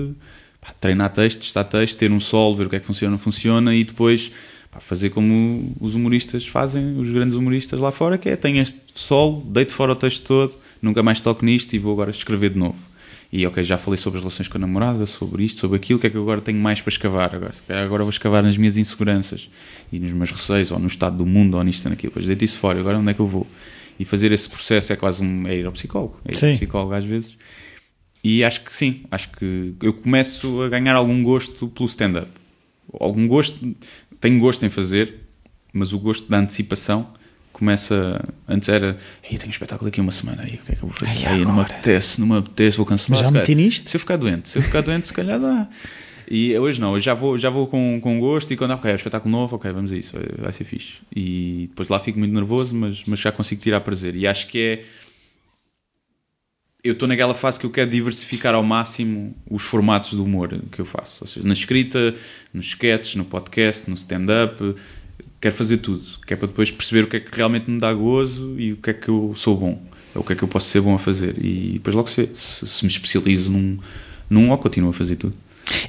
pá, 0.60 0.74
treinar 0.82 1.14
textos, 1.14 1.46
estar 1.46 1.64
texto, 1.66 1.98
ter 1.98 2.12
um 2.12 2.20
solo, 2.20 2.56
ver 2.56 2.66
o 2.66 2.70
que 2.70 2.78
é 2.78 2.80
que 2.80 2.88
funciona, 2.88 3.12
não 3.12 3.20
funciona 3.20 3.76
e 3.76 3.84
depois 3.84 4.32
pá, 4.72 4.80
fazer 4.80 5.12
como 5.12 5.76
os 5.80 5.94
humoristas 5.94 6.48
fazem, 6.48 6.98
os 6.98 7.12
grandes 7.12 7.38
humoristas 7.38 7.80
lá 7.80 7.92
fora, 7.92 8.18
que 8.18 8.30
é 8.30 8.36
tenho 8.36 8.64
este 8.64 8.80
solo, 8.96 9.44
deito 9.46 9.74
fora 9.74 9.92
o 9.92 9.96
texto 9.96 10.26
todo, 10.26 10.56
nunca 10.82 11.04
mais 11.04 11.22
toco 11.22 11.46
nisto 11.46 11.76
e 11.76 11.78
vou 11.78 11.94
agora 11.94 12.10
escrever 12.10 12.50
de 12.50 12.58
novo 12.58 12.95
e 13.38 13.46
ok, 13.46 13.62
já 13.66 13.78
falei 13.78 13.98
sobre 13.98 14.20
as 14.20 14.24
relações 14.24 14.48
com 14.48 14.58
a 14.58 14.62
namorada, 14.62 15.06
sobre 15.06 15.44
isto, 15.44 15.60
sobre 15.60 15.76
aquilo, 15.76 15.98
o 15.98 16.00
que 16.00 16.08
é 16.08 16.10
que 16.10 16.16
eu 16.16 16.22
agora 16.22 16.40
tenho 16.40 16.58
mais 16.58 16.80
para 16.80 16.90
escavar? 16.90 17.36
Agora, 17.36 17.54
agora 17.68 18.04
vou 18.04 18.10
escavar 18.10 18.42
nas 18.42 18.58
minhas 18.58 18.78
inseguranças 18.78 19.50
e 19.92 20.00
nos 20.00 20.14
meus 20.14 20.32
receios, 20.32 20.72
ou 20.72 20.80
no 20.80 20.88
estado 20.88 21.18
do 21.18 21.26
mundo, 21.26 21.58
ou 21.58 21.64
nisto 21.64 21.84
ou 21.86 21.90
naquilo. 21.90 22.12
Depois 22.12 22.26
deito 22.26 22.46
isso 22.46 22.58
fora, 22.58 22.80
agora 22.80 22.98
onde 22.98 23.12
é 23.12 23.14
que 23.14 23.20
eu 23.20 23.28
vou? 23.28 23.46
E 24.00 24.06
fazer 24.06 24.32
esse 24.32 24.50
processo 24.50 24.94
é 24.94 24.96
quase 24.96 25.22
um. 25.22 25.46
é 25.50 25.58
ir 25.58 25.66
ao 25.66 25.74
psicólogo. 25.74 26.18
É 26.24 26.32
ir 26.32 26.38
sim. 26.38 26.52
ao 26.52 26.56
psicólogo 26.56 26.94
às 26.94 27.04
vezes. 27.04 27.38
E 28.24 28.42
acho 28.42 28.64
que 28.64 28.74
sim, 28.74 29.04
acho 29.12 29.30
que 29.32 29.74
eu 29.82 29.92
começo 29.92 30.62
a 30.62 30.70
ganhar 30.70 30.96
algum 30.96 31.22
gosto 31.22 31.68
pelo 31.68 31.88
stand-up. 31.90 32.32
Algum 32.98 33.28
gosto, 33.28 33.76
tenho 34.22 34.40
gosto 34.40 34.66
em 34.66 34.70
fazer, 34.70 35.24
mas 35.74 35.92
o 35.92 36.00
gosto 36.00 36.30
da 36.30 36.40
antecipação 36.40 37.10
começa. 37.56 38.24
Antes 38.48 38.70
era. 38.70 38.98
Aí 39.24 39.38
tenho 39.38 39.48
um 39.48 39.52
espetáculo 39.52 39.88
aqui 39.88 40.02
uma 40.02 40.12
semana. 40.12 40.44
Aí 40.44 40.56
o 40.56 40.66
que 40.66 40.74
é 40.74 40.76
que 40.76 40.84
eu 40.84 40.90
vou 40.90 40.92
fazer? 40.92 41.26
Aí 41.26 41.46
não 41.46 41.56
me 41.56 41.62
apetece, 41.62 42.20
não 42.20 42.28
me 42.28 42.38
apetece, 42.38 42.78
vou 42.78 42.86
cancelar. 42.86 43.24
Já 43.24 43.32
meti 43.32 43.56
nisto? 43.56 43.90
Se 43.90 43.96
eu 43.96 44.00
ficar 44.00 44.18
doente, 44.18 44.50
se 44.50 44.58
eu 44.58 44.62
ficar 44.62 44.82
doente, 44.82 45.08
se 45.08 45.14
calhar 45.14 45.40
dá. 45.40 45.68
E 46.30 46.58
hoje 46.58 46.82
não, 46.82 46.92
hoje 46.92 47.06
já 47.06 47.14
vou, 47.14 47.38
já 47.38 47.50
vou 47.50 47.68
com, 47.68 48.00
com 48.02 48.20
gosto 48.20 48.52
e 48.52 48.58
quando, 48.58 48.72
ok, 48.72 48.90
é 48.90 48.94
um 48.94 48.98
espetáculo 48.98 49.32
novo, 49.32 49.56
ok, 49.56 49.72
vamos 49.72 49.94
a 49.94 49.98
isso, 49.98 50.18
vai 50.40 50.52
ser 50.52 50.64
fixe. 50.64 50.96
E 51.16 51.68
depois 51.70 51.88
lá 51.88 52.00
fico 52.00 52.18
muito 52.18 52.34
nervoso, 52.34 52.76
mas, 52.76 53.04
mas 53.06 53.20
já 53.20 53.32
consigo 53.32 53.62
tirar 53.62 53.82
prazer. 53.82 54.16
E 54.16 54.28
acho 54.28 54.48
que 54.48 54.60
é. 54.60 54.86
Eu 56.84 56.94
estou 56.94 57.08
naquela 57.08 57.34
fase 57.34 57.60
que 57.60 57.66
eu 57.66 57.72
quero 57.72 57.90
diversificar 57.90 58.54
ao 58.54 58.64
máximo 58.64 59.36
os 59.50 59.64
formatos 59.64 60.14
do 60.14 60.24
humor 60.24 60.60
que 60.72 60.80
eu 60.80 60.86
faço. 60.86 61.18
Ou 61.22 61.28
seja, 61.28 61.48
na 61.48 61.54
escrita, 61.54 62.14
nos 62.54 62.68
sketches, 62.68 63.16
no 63.16 63.26
podcast, 63.26 63.90
no 63.90 63.96
stand-up, 63.96 64.76
quero 65.46 65.56
fazer 65.56 65.78
tudo, 65.78 66.04
que 66.26 66.34
é 66.34 66.38
para 66.38 66.48
depois 66.48 66.72
perceber 66.72 67.04
o 67.04 67.08
que 67.08 67.18
é 67.18 67.20
que 67.20 67.36
realmente 67.36 67.70
me 67.70 67.80
dá 67.80 67.94
gozo 67.94 68.60
e 68.60 68.74
o 68.74 68.78
que 68.78 68.90
é 68.90 68.94
que 68.94 69.10
eu 69.10 69.32
sou 69.36 69.56
bom. 69.56 69.80
o 70.16 70.24
que 70.24 70.34
é 70.34 70.36
que 70.36 70.42
eu 70.42 70.48
posso 70.48 70.68
ser 70.68 70.82
bom 70.82 70.96
a 70.96 70.98
fazer. 70.98 71.36
E 71.38 71.74
depois 71.74 71.96
logo 71.96 72.10
se, 72.10 72.32
se, 72.36 72.68
se 72.68 72.84
me 72.84 72.90
especializo 72.90 73.52
num, 73.52 73.78
num 74.28 74.50
ou 74.50 74.58
continuo 74.58 74.90
a 74.90 74.94
fazer 74.94 75.18
tudo. 75.18 75.36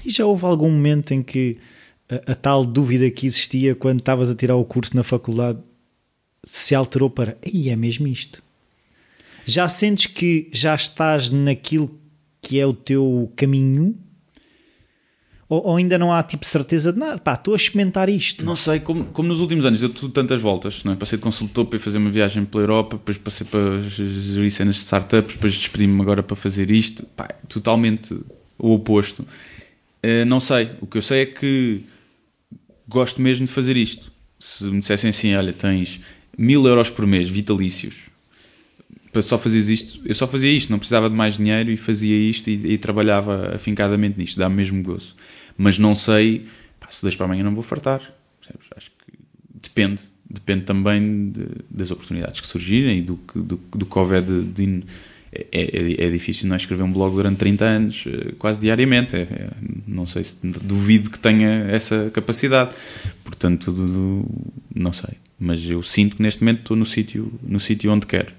E 0.05 0.11
já 0.11 0.27
houve 0.27 0.45
algum 0.45 0.71
momento 0.71 1.15
em 1.15 1.23
que 1.23 1.57
a, 2.07 2.33
a 2.33 2.35
tal 2.35 2.67
dúvida 2.67 3.11
que 3.11 3.27
existia 3.27 3.75
quando 3.75 4.01
estavas 4.01 4.29
a 4.29 4.35
tirar 4.35 4.57
o 4.57 4.65
curso 4.65 4.95
na 4.95 5.03
faculdade 5.03 5.59
se 6.45 6.75
alterou 6.75 7.09
para 7.09 7.39
aí 7.43 7.71
é 7.71 7.77
mesmo 7.77 8.07
isto? 8.07 8.43
Já 9.47 9.69
sentes 9.69 10.07
que 10.07 10.51
já 10.53 10.75
estás 10.75 11.31
naquilo 11.31 11.99
que 12.43 12.61
é 12.61 12.67
o 12.67 12.75
teu 12.75 13.33
caminho? 13.35 13.97
Ou, 15.49 15.65
ou, 15.65 15.77
ainda 15.77 15.97
não 15.97 16.13
há 16.13 16.23
tipo 16.23 16.45
certeza 16.45 16.93
de 16.93 16.99
nada? 16.99 17.19
Pá, 17.19 17.35
estou 17.35 17.55
a 17.55 17.57
experimentar 17.57 18.09
isto. 18.09 18.45
Não 18.45 18.57
sei, 18.57 18.81
como, 18.81 19.05
como 19.07 19.29
nos 19.29 19.41
últimos 19.41 19.65
anos 19.65 19.79
deu 19.79 19.89
tudo 19.89 20.13
tantas 20.13 20.41
voltas, 20.41 20.83
não 20.83 20.93
é? 20.93 20.97
passei 20.97 21.17
de 21.17 21.23
consultor 21.23 21.67
para 21.67 21.79
fazer 21.79 21.99
uma 21.99 22.11
viagem 22.11 22.45
pela 22.45 22.65
Europa, 22.65 22.97
depois 22.97 23.17
passei 23.17 23.47
para 23.47 23.81
gerir 23.89 24.51
cenas 24.51 24.75
de 24.75 24.81
startups, 24.83 25.35
depois 25.35 25.55
despedi-me 25.55 26.01
agora 26.03 26.23
para 26.23 26.35
fazer 26.35 26.71
isto. 26.71 27.05
Pá, 27.15 27.29
totalmente 27.49 28.19
o 28.59 28.75
oposto. 28.75 29.21
Uh, 30.03 30.25
não 30.27 30.41
sei, 30.41 30.71
o 30.81 30.87
que 30.87 30.99
eu 30.99 31.03
sei 31.03 31.23
é 31.23 31.27
que 31.27 31.83
gosto 32.89 33.23
mesmo 33.23 33.47
de 33.47 33.53
fazer 33.53 33.77
isto. 33.77 34.11
Se 34.39 34.65
me 34.65 34.81
dissessem 34.81 35.11
assim, 35.11 35.35
olha, 35.37 35.53
tens 35.53 36.01
mil 36.37 36.67
euros 36.67 36.91
por 36.91 37.07
mês 37.07 37.29
vitalícios 37.29 38.07
para 39.17 39.23
só 39.23 39.39
fazer 39.39 39.61
isto, 39.73 39.99
eu 40.05 40.15
só 40.15 40.29
fazia 40.29 40.51
isto, 40.51 40.71
não 40.71 40.79
precisava 40.79 41.09
de 41.09 41.17
mais 41.17 41.39
dinheiro 41.39 41.71
e 41.71 41.77
fazia 41.79 42.15
isto 42.15 42.51
e, 42.51 42.75
e 42.75 42.77
trabalhava 42.77 43.55
afincadamente 43.55 44.19
nisto, 44.19 44.39
dá-me 44.39 44.57
mesmo 44.57 44.83
gozo. 44.83 45.15
Mas 45.57 45.79
não 45.79 45.95
sei, 45.97 46.47
pá, 46.79 46.89
se 46.91 47.03
deixo 47.03 47.17
para 47.17 47.27
amanhã 47.27 47.43
não 47.43 47.55
vou 47.55 47.65
fartar. 47.65 48.01
Percebes? 48.41 48.69
Acho 48.77 48.91
que 48.91 49.19
depende, 49.63 50.03
depende 50.29 50.65
também 50.65 51.31
de, 51.31 51.47
das 51.71 51.91
oportunidades 51.91 52.41
que 52.41 52.47
surgirem 52.47 52.99
e 52.99 53.03
do 53.03 53.17
que, 53.17 53.39
do, 53.39 53.57
do 53.57 53.87
que 53.87 53.99
houver 53.99 54.23
de, 54.23 54.43
de 54.43 54.85
é, 55.33 55.47
é, 55.53 56.07
é, 56.07 56.11
difícil 56.11 56.49
não 56.49 56.55
é? 56.55 56.57
escrever 56.57 56.83
um 56.83 56.93
blog 56.93 57.15
durante 57.15 57.39
30 57.39 57.65
anos, 57.65 58.05
eh, 58.07 58.33
quase 58.39 58.61
diariamente. 58.61 59.17
É, 59.17 59.21
é, 59.21 59.51
não 59.87 60.07
sei 60.07 60.25
se 60.25 60.39
duvido 60.43 61.11
que 61.11 61.19
tenha 61.19 61.67
essa 61.71 62.11
capacidade. 62.13 62.71
Portanto, 63.23 63.73
não 64.75 64.93
sei. 64.93 65.15
Mas 65.39 65.69
eu 65.69 65.83
sinto 65.83 66.17
que 66.17 66.23
neste 66.23 66.43
momento 66.43 66.61
estou 66.61 66.77
no 66.77 66.87
sítio 66.87 67.33
no 67.43 67.61
sítio 67.61 67.93
onde 67.93 68.07
quero. 68.07 68.33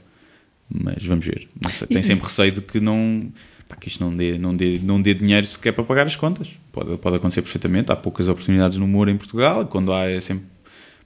Mas 0.70 1.06
vamos 1.06 1.26
ver. 1.26 1.48
Tem 1.88 2.02
sempre 2.02 2.26
receio 2.26 2.52
de 2.52 2.62
que 2.62 2.80
não 2.80 3.32
pá, 3.68 3.76
que 3.76 3.88
isto 3.88 4.04
não 4.04 4.16
dê, 4.16 4.38
não, 4.38 4.56
dê, 4.56 4.80
não 4.82 5.02
dê 5.02 5.14
dinheiro 5.14 5.46
sequer 5.46 5.74
para 5.74 5.84
pagar 5.84 6.06
as 6.08 6.16
contas. 6.16 6.50
Pode, 6.72 6.98
pode 6.98 7.16
acontecer 7.18 7.42
perfeitamente. 7.42 7.92
Há 7.92 7.96
poucas 7.96 8.28
oportunidades 8.28 8.78
no 8.78 8.86
humor 8.86 9.10
em 9.10 9.18
Portugal. 9.18 9.66
Quando 9.68 9.92
há 9.94 10.10
é 10.10 10.22
sempre 10.22 10.46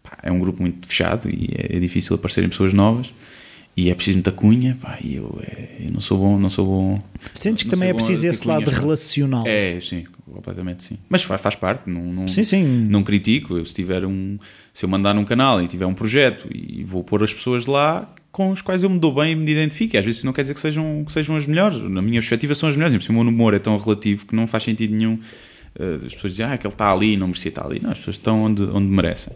pá, 0.03 0.17
é 0.23 0.31
um 0.31 0.39
grupo 0.39 0.61
muito 0.61 0.87
fechado 0.87 1.29
e 1.29 1.49
é, 1.55 1.77
é 1.77 1.79
difícil 1.79 2.15
aparecerem 2.15 2.49
pessoas 2.49 2.73
novas 2.73 3.11
e 3.75 3.89
é 3.89 3.95
preciso 3.95 4.17
muita 4.17 4.31
cunha, 4.31 4.77
pá, 4.81 4.99
e 5.01 5.15
eu, 5.15 5.39
é, 5.41 5.85
eu 5.85 5.91
não 5.91 6.01
sou 6.01 6.17
bom, 6.17 6.37
não 6.37 6.49
sou 6.49 6.65
bom. 6.65 7.03
Sentes 7.33 7.63
que 7.63 7.69
também 7.69 7.89
é 7.89 7.93
preciso 7.93 8.27
esse 8.27 8.45
lado 8.45 8.69
relacional. 8.69 9.45
É, 9.47 9.79
sim, 9.79 10.05
completamente 10.29 10.83
sim. 10.83 10.97
Mas 11.07 11.23
faz, 11.23 11.39
faz 11.39 11.55
parte, 11.55 11.89
não, 11.89 12.01
não, 12.01 12.27
sim, 12.27 12.43
sim. 12.43 12.63
não 12.63 13.01
critico. 13.01 13.57
Eu, 13.57 13.65
se 13.65 13.73
tiver 13.73 14.05
um, 14.05 14.37
se 14.73 14.83
eu 14.83 14.89
mandar 14.89 15.13
num 15.13 15.23
canal 15.23 15.61
e 15.61 15.67
tiver 15.67 15.85
um 15.85 15.93
projeto 15.93 16.47
e 16.53 16.83
vou 16.83 17.03
pôr 17.03 17.23
as 17.23 17.33
pessoas 17.33 17.65
lá 17.65 18.13
com 18.31 18.49
os 18.49 18.61
quais 18.61 18.83
eu 18.83 18.89
me 18.89 18.97
dou 18.97 19.13
bem 19.13 19.33
e 19.33 19.35
me 19.35 19.51
identifico. 19.51 19.97
Às 19.97 20.05
vezes 20.05 20.17
isso 20.19 20.25
não 20.25 20.33
quer 20.33 20.43
dizer 20.43 20.53
que 20.53 20.61
sejam, 20.61 21.03
que 21.05 21.11
sejam 21.11 21.35
as 21.35 21.45
melhores. 21.45 21.77
Na 21.77 22.01
minha 22.01 22.21
perspectiva 22.21 22.55
são 22.55 22.69
as 22.69 22.75
melhores. 22.75 23.03
E 23.03 23.09
o 23.09 23.13
meu 23.13 23.21
humor 23.21 23.53
é 23.53 23.59
tão 23.59 23.77
relativo 23.77 24.25
que 24.25 24.35
não 24.35 24.47
faz 24.47 24.63
sentido 24.63 24.95
nenhum. 24.95 25.19
Uh, 25.75 26.05
as 26.05 26.13
pessoas 26.13 26.33
dizem, 26.33 26.45
ah, 26.45 26.57
que 26.57 26.65
ele 26.65 26.73
está 26.73 26.91
ali 26.91 27.13
e 27.13 27.17
não 27.17 27.27
merecia 27.27 27.49
estar 27.49 27.65
ali. 27.65 27.79
Não, 27.81 27.91
as 27.91 27.97
pessoas 27.97 28.15
estão 28.15 28.43
onde, 28.43 28.63
onde 28.63 28.87
merecem. 28.87 29.33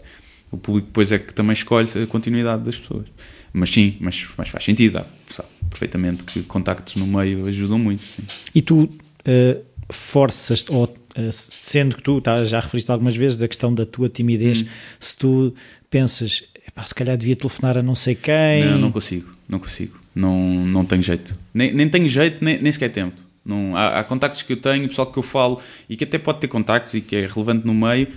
O 0.51 0.57
público 0.57 0.87
depois 0.87 1.11
é 1.11 1.19
que 1.19 1.33
também 1.33 1.53
escolhe 1.53 1.89
a 2.01 2.07
continuidade 2.07 2.63
das 2.63 2.77
pessoas. 2.77 3.05
Mas 3.51 3.69
sim, 3.69 3.97
mas, 3.99 4.25
mas 4.37 4.49
faz 4.49 4.63
sentido. 4.63 4.97
Há, 4.97 5.05
sabe, 5.29 5.49
perfeitamente 5.69 6.23
que 6.23 6.43
contactos 6.43 6.95
no 6.95 7.07
meio 7.07 7.45
ajudam 7.47 7.79
muito. 7.79 8.03
Sim. 8.03 8.23
E 8.53 8.61
tu 8.61 8.83
uh, 8.83 9.65
forças, 9.89 10.65
ou 10.69 10.85
uh, 10.85 11.31
sendo 11.31 11.95
que 11.95 12.03
tu 12.03 12.21
tá, 12.21 12.43
já 12.45 12.59
referiste 12.59 12.91
algumas 12.91 13.15
vezes 13.15 13.37
da 13.37 13.47
questão 13.47 13.73
da 13.73 13.85
tua 13.85 14.09
timidez, 14.09 14.61
hum. 14.61 14.65
se 14.99 15.17
tu 15.17 15.53
pensas, 15.89 16.43
se 16.83 16.93
calhar 16.93 17.17
devia 17.17 17.35
telefonar 17.35 17.77
a 17.77 17.83
não 17.83 17.95
sei 17.95 18.15
quem. 18.15 18.65
Não, 18.65 18.77
não 18.77 18.91
consigo, 18.91 19.29
não 19.47 19.59
consigo. 19.59 19.99
Não, 20.13 20.37
não 20.65 20.85
tenho 20.85 21.03
jeito. 21.03 21.37
Nem, 21.53 21.73
nem 21.73 21.89
tenho 21.89 22.09
jeito, 22.09 22.43
nem, 22.43 22.61
nem 22.61 22.71
sequer 22.71 22.89
tempo. 22.89 23.21
Não, 23.45 23.75
há, 23.77 23.99
há 23.99 24.03
contactos 24.03 24.41
que 24.41 24.53
eu 24.53 24.57
tenho, 24.57 24.87
pessoal 24.87 25.11
que 25.11 25.17
eu 25.17 25.23
falo 25.23 25.61
e 25.89 25.95
que 25.95 26.03
até 26.03 26.17
pode 26.17 26.39
ter 26.39 26.47
contactos 26.47 26.93
e 26.95 27.01
que 27.01 27.15
é 27.15 27.27
relevante 27.27 27.65
no 27.65 27.73
meio, 27.73 28.07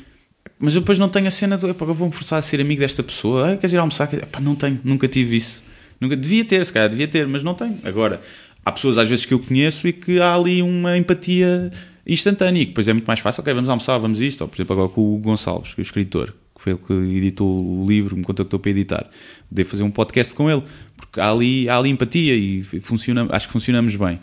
mas 0.58 0.74
depois 0.74 0.98
não 0.98 1.08
tenho 1.08 1.28
a 1.28 1.30
cena 1.30 1.56
de 1.56 1.66
eu 1.66 1.74
vou-me 1.74 2.12
forçar 2.12 2.38
a 2.38 2.42
ser 2.42 2.60
amigo 2.60 2.80
desta 2.80 3.02
pessoa. 3.02 3.52
Ah, 3.52 3.56
queres 3.56 3.74
ir 3.74 3.78
almoçar? 3.78 4.12
Epá, 4.12 4.40
não 4.40 4.54
tenho, 4.54 4.80
nunca 4.82 5.06
tive 5.06 5.36
isso. 5.36 5.62
Nunca, 6.00 6.16
devia 6.16 6.44
ter, 6.44 6.64
se 6.64 6.72
calhar 6.72 6.88
devia 6.88 7.08
ter, 7.08 7.26
mas 7.26 7.42
não 7.42 7.54
tenho. 7.54 7.78
Agora, 7.84 8.20
há 8.64 8.72
pessoas 8.72 8.98
às 8.98 9.08
vezes 9.08 9.24
que 9.24 9.34
eu 9.34 9.38
conheço 9.40 9.86
e 9.86 9.92
que 9.92 10.20
há 10.20 10.34
ali 10.34 10.62
uma 10.62 10.96
empatia 10.96 11.70
instantânea 12.06 12.62
e 12.62 12.64
que 12.64 12.70
depois 12.70 12.88
é 12.88 12.92
muito 12.92 13.06
mais 13.06 13.20
fácil. 13.20 13.40
Ok, 13.40 13.52
vamos 13.52 13.68
almoçar, 13.68 13.98
vamos 13.98 14.20
isto. 14.20 14.42
Ou, 14.42 14.48
por 14.48 14.56
exemplo, 14.56 14.72
agora 14.74 14.88
com 14.88 15.14
o 15.14 15.18
Gonçalves, 15.18 15.74
que 15.74 15.80
é 15.80 15.82
o 15.82 15.84
escritor, 15.84 16.34
que 16.58 16.64
foi 16.64 16.72
ele 16.72 16.80
que 16.84 16.92
editou 17.16 17.46
o 17.46 17.86
livro, 17.88 18.16
me 18.16 18.24
contactou 18.24 18.58
para 18.58 18.70
editar. 18.72 19.08
Devo 19.48 19.70
fazer 19.70 19.84
um 19.84 19.90
podcast 19.90 20.34
com 20.34 20.50
ele, 20.50 20.62
porque 20.96 21.20
há 21.20 21.30
ali, 21.30 21.68
há 21.68 21.78
ali 21.78 21.88
empatia 21.88 22.34
e 22.34 22.62
funciona, 22.80 23.26
acho 23.30 23.46
que 23.46 23.52
funcionamos 23.52 23.94
bem. 23.94 24.18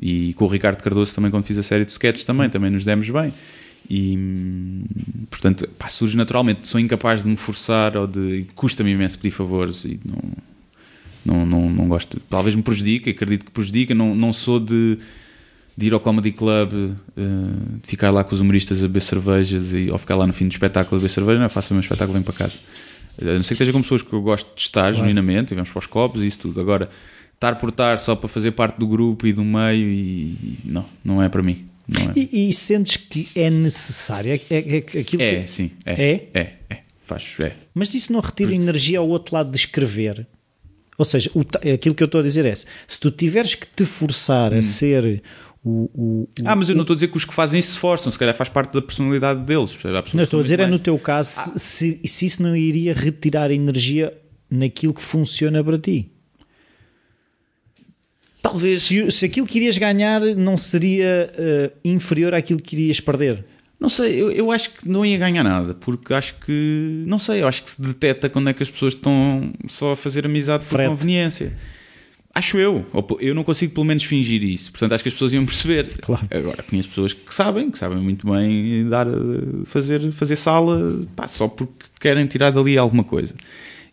E 0.00 0.34
com 0.34 0.44
o 0.44 0.48
Ricardo 0.48 0.82
Cardoso 0.82 1.14
também, 1.14 1.30
quando 1.30 1.44
fiz 1.44 1.56
a 1.58 1.62
série 1.62 1.84
de 1.84 1.90
sketches, 1.90 2.24
também, 2.24 2.48
também 2.50 2.70
nos 2.70 2.84
demos 2.84 3.08
bem. 3.08 3.32
E, 3.90 4.84
portanto, 5.30 5.66
pá, 5.78 5.88
surge 5.88 6.16
naturalmente. 6.16 6.68
Sou 6.68 6.78
incapaz 6.78 7.22
de 7.22 7.28
me 7.28 7.36
forçar 7.36 7.96
ou 7.96 8.06
de. 8.06 8.46
Custa-me 8.54 8.90
imenso 8.90 9.18
pedir 9.18 9.30
favores 9.30 9.84
e 9.84 9.98
não, 10.04 10.22
não, 11.24 11.46
não, 11.46 11.70
não 11.70 11.88
gosto. 11.88 12.20
Talvez 12.28 12.54
me 12.54 12.62
prejudique, 12.62 13.10
acredito 13.10 13.46
que 13.46 13.50
prejudica. 13.50 13.94
Não, 13.94 14.14
não 14.14 14.32
sou 14.32 14.60
de, 14.60 14.98
de 15.78 15.86
ir 15.86 15.92
ao 15.92 16.00
Comedy 16.00 16.32
Club, 16.32 16.72
uh, 16.72 16.96
de 17.16 17.86
ficar 17.86 18.10
lá 18.10 18.24
com 18.24 18.34
os 18.34 18.40
humoristas 18.40 18.80
a 18.80 18.88
beber 18.88 19.00
cervejas 19.00 19.72
e, 19.72 19.88
ou 19.88 19.96
ficar 19.96 20.16
lá 20.16 20.26
no 20.26 20.32
fim 20.32 20.48
do 20.48 20.50
espetáculo 20.50 20.96
a 20.96 20.98
beber 20.98 21.08
cerveja. 21.08 21.40
Não, 21.40 21.48
faço 21.48 21.72
o 21.72 21.74
meu 21.74 21.80
espetáculo, 21.80 22.14
venho 22.14 22.24
para 22.24 22.34
casa. 22.34 22.58
A 23.22 23.24
não 23.24 23.42
ser 23.44 23.48
que 23.48 23.52
esteja 23.54 23.72
com 23.72 23.80
pessoas 23.80 24.02
que 24.02 24.12
eu 24.12 24.20
gosto 24.20 24.52
de 24.56 24.60
estar, 24.60 24.80
claro. 24.80 24.96
genuinamente, 24.96 25.52
e 25.52 25.54
vamos 25.54 25.70
para 25.70 25.78
os 25.78 25.86
copos 25.86 26.20
e 26.20 26.26
isso 26.26 26.40
tudo. 26.40 26.60
Agora, 26.60 26.90
estar 27.32 27.54
por 27.60 27.68
estar 27.68 27.96
só 28.00 28.16
para 28.16 28.28
fazer 28.28 28.50
parte 28.50 28.76
do 28.76 28.88
grupo 28.88 29.24
e 29.24 29.32
do 29.32 29.44
meio, 29.44 29.88
e, 29.88 30.32
e 30.32 30.58
não, 30.64 30.84
não 31.04 31.22
é 31.22 31.28
para 31.28 31.44
mim. 31.44 31.64
É? 31.88 32.18
E, 32.18 32.50
e, 32.50 32.52
sentes 32.52 32.96
que 32.96 33.28
é 33.36 33.48
necessário? 33.48 34.32
É, 34.32 34.40
é, 34.50 34.58
é 34.58 34.78
aquilo 34.78 35.22
é, 35.22 35.42
que... 35.42 35.48
sim. 35.48 35.70
É? 35.86 35.92
É? 35.92 36.28
É, 36.34 36.52
é. 36.70 36.78
Faz, 37.06 37.36
é. 37.38 37.52
Mas 37.72 37.94
isso 37.94 38.12
não 38.12 38.18
retira 38.18 38.52
energia 38.52 38.98
ao 38.98 39.08
outro 39.08 39.36
lado 39.36 39.52
de 39.52 39.56
escrever? 39.56 40.26
Ou 40.98 41.04
seja, 41.04 41.30
o, 41.32 41.42
aquilo 41.72 41.94
que 41.94 42.02
eu 42.02 42.06
estou 42.06 42.20
a 42.20 42.24
dizer 42.24 42.44
é: 42.44 42.54
se 42.54 42.66
tu 43.00 43.12
tiveres 43.12 43.54
que 43.54 43.66
te 43.68 43.84
forçar 43.84 44.52
hum. 44.52 44.58
a 44.58 44.62
ser 44.62 45.22
o, 45.64 45.90
o, 45.94 46.28
ah, 46.44 46.54
mas 46.54 46.68
eu 46.68 46.74
não 46.74 46.82
estou 46.82 46.94
a 46.94 46.96
dizer 46.96 47.08
que 47.08 47.16
os 47.16 47.24
que 47.24 47.34
fazem 47.34 47.58
isso 47.58 47.70
se 47.70 47.74
esforçam, 47.74 48.10
se 48.12 48.18
calhar 48.18 48.34
faz 48.34 48.48
parte 48.48 48.72
da 48.72 48.80
personalidade 48.80 49.40
deles. 49.40 49.76
Não, 50.14 50.22
estou 50.22 50.40
a 50.40 50.42
dizer 50.42 50.58
mais... 50.58 50.68
é 50.68 50.72
no 50.72 50.78
teu 50.78 50.98
caso 50.98 51.30
ah. 51.36 51.58
se, 51.58 52.00
se 52.04 52.26
isso 52.26 52.42
não 52.42 52.56
iria 52.56 52.94
retirar 52.94 53.50
energia 53.50 54.16
naquilo 54.50 54.94
que 54.94 55.02
funciona 55.02 55.62
para 55.62 55.78
ti. 55.78 56.10
Talvez. 58.40 58.82
Se, 58.82 59.10
se 59.10 59.24
aquilo 59.24 59.46
que 59.46 59.58
irias 59.58 59.76
ganhar 59.76 60.20
não 60.36 60.56
seria 60.56 61.30
uh, 61.34 61.78
inferior 61.84 62.34
àquilo 62.34 62.60
que 62.60 62.76
irias 62.76 63.00
perder. 63.00 63.44
Não 63.80 63.88
sei, 63.88 64.20
eu, 64.20 64.30
eu 64.32 64.50
acho 64.50 64.70
que 64.70 64.88
não 64.88 65.06
ia 65.06 65.16
ganhar 65.16 65.44
nada, 65.44 65.72
porque 65.72 66.12
acho 66.12 66.34
que, 66.40 67.04
não 67.06 67.18
sei, 67.18 67.42
eu 67.42 67.48
acho 67.48 67.62
que 67.62 67.70
se 67.70 67.80
detecta 67.80 68.28
quando 68.28 68.48
é 68.48 68.52
que 68.52 68.60
as 68.62 68.68
pessoas 68.68 68.94
estão 68.94 69.52
só 69.68 69.92
a 69.92 69.96
fazer 69.96 70.26
amizade 70.26 70.64
por 70.64 70.70
Frete. 70.70 70.88
conveniência. 70.88 71.56
Acho 72.38 72.56
eu. 72.56 72.86
Eu 73.18 73.34
não 73.34 73.42
consigo 73.42 73.74
pelo 73.74 73.84
menos 73.84 74.04
fingir 74.04 74.44
isso. 74.44 74.70
Portanto, 74.70 74.92
acho 74.92 75.02
que 75.02 75.08
as 75.08 75.12
pessoas 75.12 75.32
iam 75.32 75.44
perceber. 75.44 75.98
Claro. 76.00 76.24
Agora, 76.30 76.62
conheço 76.62 76.88
pessoas 76.88 77.12
que 77.12 77.34
sabem, 77.34 77.68
que 77.68 77.76
sabem 77.76 77.98
muito 77.98 78.30
bem 78.30 78.88
dar, 78.88 79.08
fazer, 79.64 80.12
fazer 80.12 80.36
sala 80.36 81.04
pá, 81.16 81.26
só 81.26 81.48
porque 81.48 81.86
querem 82.00 82.24
tirar 82.28 82.52
dali 82.52 82.78
alguma 82.78 83.02
coisa. 83.02 83.34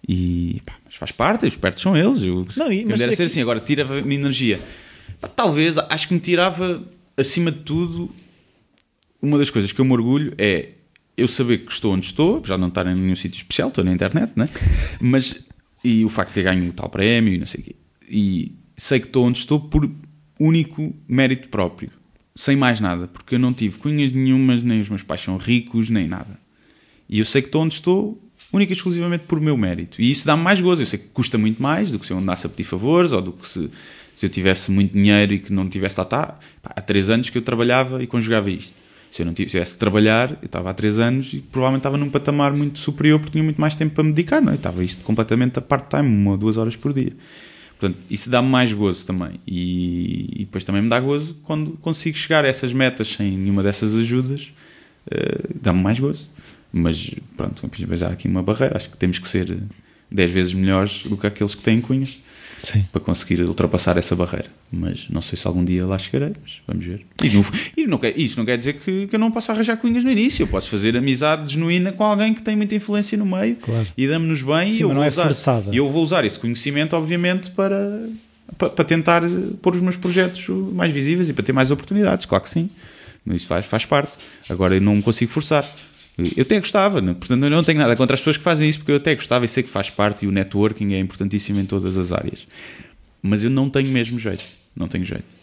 E 0.07 0.61
pá, 0.63 0.75
mas 0.85 0.93
faz 0.93 1.11
parte, 1.11 1.47
os 1.47 1.55
pertos 1.55 1.81
são 1.81 1.97
eles. 1.97 2.21
Eu, 2.21 2.45
não, 2.55 2.71
e, 2.71 2.85
mas 2.85 2.99
deve 2.99 3.15
ser 3.15 3.23
que... 3.23 3.31
assim, 3.31 3.41
agora 3.41 3.59
tira-me 3.59 4.13
energia. 4.13 4.59
Pá, 5.19 5.27
talvez, 5.27 5.79
acho 5.79 6.07
que 6.07 6.13
me 6.13 6.19
tirava, 6.19 6.83
acima 7.17 7.51
de 7.51 7.61
tudo, 7.61 8.11
uma 9.19 9.39
das 9.39 9.49
coisas 9.49 9.71
que 9.71 9.81
eu 9.81 9.85
me 9.85 9.93
orgulho 9.93 10.35
é 10.37 10.69
eu 11.17 11.27
saber 11.27 11.65
que 11.65 11.71
estou 11.71 11.95
onde 11.95 12.05
estou, 12.05 12.43
já 12.45 12.59
não 12.59 12.67
estar 12.67 12.85
em 12.85 12.93
nenhum 12.93 13.15
sítio 13.15 13.37
especial, 13.37 13.69
estou 13.69 13.83
na 13.83 13.91
internet, 13.91 14.33
né? 14.35 14.47
Mas, 15.01 15.43
e 15.83 16.05
o 16.05 16.09
facto 16.09 16.29
de 16.29 16.35
ter 16.35 16.43
ganho 16.43 16.71
tal 16.73 16.89
prémio 16.89 17.33
e 17.33 17.39
não 17.39 17.47
sei 17.47 17.61
o 17.61 17.63
quê. 17.63 17.75
E 18.09 18.53
sei 18.77 18.99
que 18.99 19.07
estou 19.07 19.25
onde 19.25 19.39
estou 19.39 19.59
por 19.59 19.89
único 20.39 20.93
mérito 21.07 21.49
próprio, 21.49 21.89
sem 22.35 22.55
mais 22.55 22.79
nada, 22.79 23.07
porque 23.07 23.35
eu 23.35 23.39
não 23.39 23.53
tive 23.53 23.77
cunhas 23.77 24.11
nenhumas, 24.11 24.61
nem 24.63 24.81
os 24.81 24.89
meus 24.89 25.03
pais 25.03 25.21
são 25.21 25.37
ricos, 25.37 25.89
nem 25.89 26.07
nada. 26.07 26.39
E 27.07 27.19
eu 27.19 27.25
sei 27.25 27.41
que 27.41 27.47
estou 27.47 27.63
onde 27.63 27.75
estou 27.75 28.21
única 28.51 28.71
e 28.71 28.75
exclusivamente 28.75 29.25
por 29.27 29.39
meu 29.39 29.57
mérito. 29.57 30.01
E 30.01 30.11
isso 30.11 30.25
dá-me 30.25 30.43
mais 30.43 30.59
gozo. 30.61 30.81
Eu 30.81 30.85
sei 30.85 30.99
que 30.99 31.07
custa 31.07 31.37
muito 31.37 31.61
mais 31.61 31.91
do 31.91 31.99
que 31.99 32.05
se 32.05 32.13
eu 32.13 32.17
andasse 32.17 32.45
a 32.45 32.49
pedir 32.49 32.63
favores 32.63 33.11
ou 33.11 33.21
do 33.21 33.31
que 33.33 33.47
se, 33.47 33.69
se 34.15 34.25
eu 34.25 34.29
tivesse 34.29 34.71
muito 34.71 34.93
dinheiro 34.93 35.33
e 35.33 35.39
que 35.39 35.51
não 35.51 35.69
tivesse 35.69 35.99
a 35.99 36.03
estar. 36.03 36.39
há 36.63 36.81
três 36.81 37.09
anos 37.09 37.29
que 37.29 37.37
eu 37.37 37.41
trabalhava 37.41 38.01
e 38.01 38.07
conjugava 38.07 38.49
isto. 38.49 38.73
Se 39.11 39.21
eu 39.21 39.25
não 39.25 39.33
tivesse 39.33 39.73
de 39.73 39.79
trabalhar, 39.79 40.31
eu 40.41 40.45
estava 40.45 40.69
há 40.69 40.73
três 40.73 40.99
anos 40.99 41.33
e 41.33 41.39
provavelmente 41.39 41.81
estava 41.81 41.97
num 41.97 42.09
patamar 42.09 42.53
muito 42.53 42.79
superior 42.79 43.19
porque 43.19 43.31
tinha 43.31 43.43
muito 43.43 43.61
mais 43.61 43.75
tempo 43.75 43.95
para 43.95 44.03
me 44.03 44.11
dedicar, 44.11 44.41
não 44.41 44.49
é? 44.49 44.55
Eu 44.55 44.57
estava 44.57 44.83
isto 44.83 45.03
completamente 45.03 45.57
a 45.57 45.61
part-time, 45.61 46.07
uma 46.07 46.31
ou 46.31 46.37
duas 46.37 46.57
horas 46.57 46.75
por 46.75 46.91
dia. 46.91 47.13
Portanto, 47.79 48.01
isso 48.09 48.29
dá-me 48.29 48.47
mais 48.47 48.71
gozo 48.71 49.05
também. 49.05 49.39
E, 49.45 50.41
e, 50.41 50.45
depois 50.45 50.63
também 50.63 50.81
me 50.81 50.89
dá 50.89 50.99
gozo 50.99 51.35
quando 51.43 51.71
consigo 51.81 52.17
chegar 52.17 52.45
a 52.45 52.47
essas 52.47 52.71
metas 52.73 53.07
sem 53.09 53.37
nenhuma 53.37 53.61
dessas 53.61 53.93
ajudas, 53.93 54.53
uh, 55.07 55.59
dá-me 55.61 55.81
mais 55.81 55.99
gozo. 55.99 56.27
Mas 56.71 57.11
pronto, 57.37 57.69
já 57.95 58.07
há 58.07 58.11
aqui 58.11 58.27
uma 58.27 58.43
barreira. 58.43 58.77
Acho 58.77 58.89
que 58.89 58.97
temos 58.97 59.19
que 59.19 59.27
ser 59.27 59.57
10 60.11 60.31
vezes 60.31 60.53
melhores 60.53 61.03
do 61.03 61.17
que 61.17 61.27
aqueles 61.27 61.55
que 61.55 61.61
têm 61.61 61.79
cunhas. 61.81 62.17
Sim. 62.61 62.85
para 62.91 63.01
conseguir 63.01 63.41
ultrapassar 63.41 63.97
essa 63.97 64.15
barreira. 64.15 64.47
Mas 64.71 65.07
não 65.09 65.21
sei 65.21 65.37
se 65.37 65.45
algum 65.47 65.63
dia 65.63 65.85
lá 65.85 65.97
chegarei, 65.97 66.33
mas 66.41 66.61
vamos 66.67 66.85
ver. 66.85 67.05
E, 67.23 67.29
no, 67.29 67.45
e 67.77 67.87
não 67.87 67.97
quer, 67.97 68.17
isso 68.17 68.37
não 68.37 68.45
quer 68.45 68.57
dizer 68.57 68.73
que, 68.73 69.07
que, 69.07 69.15
eu 69.15 69.19
não 69.19 69.31
possa 69.31 69.51
arranjar 69.51 69.77
cunhas 69.77 70.03
no 70.03 70.11
início. 70.11 70.43
Eu 70.43 70.47
posso 70.47 70.69
fazer 70.69 70.95
amizade 70.97 71.53
genuína 71.53 71.91
com 71.91 72.03
alguém 72.03 72.33
que 72.33 72.41
tem 72.41 72.55
muita 72.55 72.75
influência 72.75 73.17
no 73.17 73.25
meio 73.25 73.55
claro. 73.57 73.87
e 73.97 74.07
damos-nos 74.07 74.41
bem. 74.41 74.73
Sim, 74.73 74.79
e 74.79 74.81
eu 74.81 74.93
vou, 74.93 75.03
é 75.03 75.07
usar, 75.07 75.63
eu 75.71 75.91
vou 75.91 76.03
usar 76.03 76.25
esse 76.25 76.39
conhecimento, 76.39 76.95
obviamente, 76.95 77.51
para, 77.51 78.09
para, 78.57 78.69
para, 78.69 78.85
tentar 78.85 79.21
pôr 79.61 79.75
os 79.75 79.81
meus 79.81 79.95
projetos 79.95 80.47
mais 80.73 80.91
visíveis 80.91 81.29
e 81.29 81.33
para 81.33 81.43
ter 81.43 81.53
mais 81.53 81.71
oportunidades. 81.71 82.25
Claro 82.25 82.43
que 82.43 82.49
sim. 82.49 82.69
Isso 83.27 83.47
faz, 83.47 83.65
faz 83.65 83.85
parte. 83.85 84.11
Agora 84.49 84.75
eu 84.75 84.81
não 84.81 84.95
me 84.95 85.01
consigo 85.01 85.31
forçar. 85.31 85.67
Eu 86.17 86.43
até 86.43 86.59
gostava, 86.59 87.01
né? 87.01 87.13
portanto 87.13 87.43
eu 87.43 87.49
não 87.49 87.63
tenho 87.63 87.79
nada 87.79 87.95
contra 87.95 88.13
as 88.13 88.21
pessoas 88.21 88.37
que 88.37 88.43
fazem 88.43 88.69
isso, 88.69 88.79
porque 88.79 88.91
eu 88.91 88.95
até 88.97 89.13
gostava 89.15 89.43
e 89.43 89.47
sei 89.49 89.63
que 89.63 89.69
faz 89.69 89.89
parte 89.89 90.25
e 90.25 90.27
o 90.27 90.31
networking 90.31 90.93
é 90.93 90.99
importantíssimo 90.99 91.59
em 91.59 91.65
todas 91.65 91.97
as 91.97 92.11
áreas. 92.11 92.47
Mas 93.21 93.43
eu 93.43 93.49
não 93.49 93.69
tenho 93.69 93.89
mesmo 93.89 94.19
jeito, 94.19 94.43
não 94.75 94.87
tenho 94.87 95.03
jeito. 95.03 95.35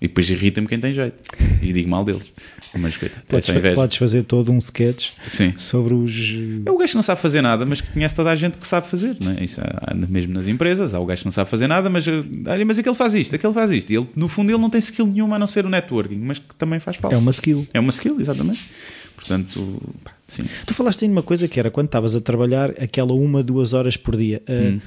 E 0.00 0.08
depois 0.08 0.30
irrita-me 0.30 0.66
quem 0.66 0.80
tem 0.80 0.94
jeito. 0.94 1.16
E 1.60 1.74
digo 1.74 1.90
mal 1.90 2.02
deles. 2.04 2.32
Mas 2.74 2.96
coitado, 2.96 3.22
podes, 3.28 3.50
podes 3.74 3.96
fazer 3.98 4.22
todo 4.22 4.50
um 4.50 4.56
sketch 4.56 5.10
Sim. 5.28 5.52
sobre 5.58 5.92
os. 5.92 6.34
É 6.64 6.70
o 6.70 6.78
gajo 6.78 6.92
que 6.92 6.96
não 6.96 7.02
sabe 7.02 7.20
fazer 7.20 7.42
nada, 7.42 7.66
mas 7.66 7.82
que 7.82 7.92
conhece 7.92 8.16
toda 8.16 8.30
a 8.30 8.36
gente 8.36 8.56
que 8.56 8.66
sabe 8.66 8.88
fazer. 8.88 9.16
Não 9.20 9.32
é? 9.32 9.44
Isso 9.44 9.60
há, 9.60 9.92
mesmo 9.94 10.32
nas 10.32 10.48
empresas. 10.48 10.94
Há 10.94 11.00
o 11.00 11.04
gajo 11.04 11.20
que 11.20 11.26
não 11.26 11.32
sabe 11.32 11.50
fazer 11.50 11.66
nada, 11.66 11.90
mas 11.90 12.06
olha, 12.08 12.64
mas 12.64 12.78
aquele 12.78 12.94
faz 12.94 13.12
isto, 13.14 13.34
aquele 13.34 13.52
faz 13.52 13.70
isto. 13.70 13.90
E 13.90 13.96
ele, 13.96 14.06
no 14.16 14.26
fundo, 14.26 14.50
ele 14.50 14.58
não 14.58 14.70
tem 14.70 14.78
skill 14.78 15.06
nenhuma 15.06 15.36
a 15.36 15.38
não 15.38 15.46
ser 15.46 15.66
o 15.66 15.68
networking, 15.68 16.18
mas 16.18 16.38
que 16.38 16.54
também 16.54 16.80
faz 16.80 16.96
falta. 16.96 17.14
É 17.14 17.18
uma 17.18 17.30
skill. 17.30 17.68
É 17.74 17.80
uma 17.80 17.90
skill, 17.90 18.18
exatamente. 18.20 18.70
Portanto, 19.16 19.82
pá, 20.02 20.12
sim. 20.30 20.44
Tu 20.66 20.74
falaste 20.74 21.02
em 21.04 21.10
uma 21.10 21.22
coisa 21.22 21.46
que 21.48 21.58
era 21.58 21.70
quando 21.70 21.86
estavas 21.86 22.14
a 22.14 22.20
trabalhar 22.20 22.70
aquela 22.70 23.12
uma, 23.12 23.42
duas 23.42 23.72
horas 23.72 23.96
por 23.96 24.16
dia. 24.16 24.42
Uh, 24.48 24.74
hum. 24.74 24.80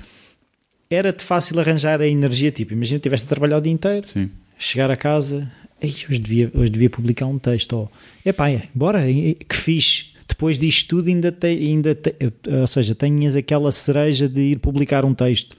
Era-te 0.90 1.24
fácil 1.24 1.60
arranjar 1.60 2.02
a 2.02 2.08
energia? 2.08 2.52
Tipo, 2.52 2.74
imagina 2.74 3.00
que 3.00 3.08
estiveste 3.08 3.26
a 3.26 3.30
trabalhar 3.30 3.58
o 3.58 3.62
dia 3.62 3.74
inteiro, 3.74 4.08
sim. 4.08 4.30
chegar 4.58 4.92
a 4.92 4.96
casa, 4.96 5.52
Ei, 5.84 5.94
hoje, 6.10 6.20
devia, 6.20 6.52
hoje 6.54 6.72
devia 6.72 6.90
publicar 6.90 7.26
um 7.26 7.38
texto. 7.38 7.74
Oh. 7.74 7.90
Epá, 8.28 8.50
é, 8.50 8.64
bora, 8.74 9.04
que 9.06 9.56
fiz. 9.56 10.14
Depois 10.26 10.58
disto 10.58 10.88
tudo, 10.88 11.10
ainda, 11.10 11.30
te, 11.30 11.48
ainda 11.48 11.94
te, 11.94 12.16
ou 12.62 12.66
seja, 12.66 12.96
tenhas 12.96 13.36
aquela 13.36 13.70
cereja 13.72 14.30
de 14.30 14.40
ir 14.40 14.60
publicar 14.60 15.04
um 15.04 15.14
texto. 15.14 15.58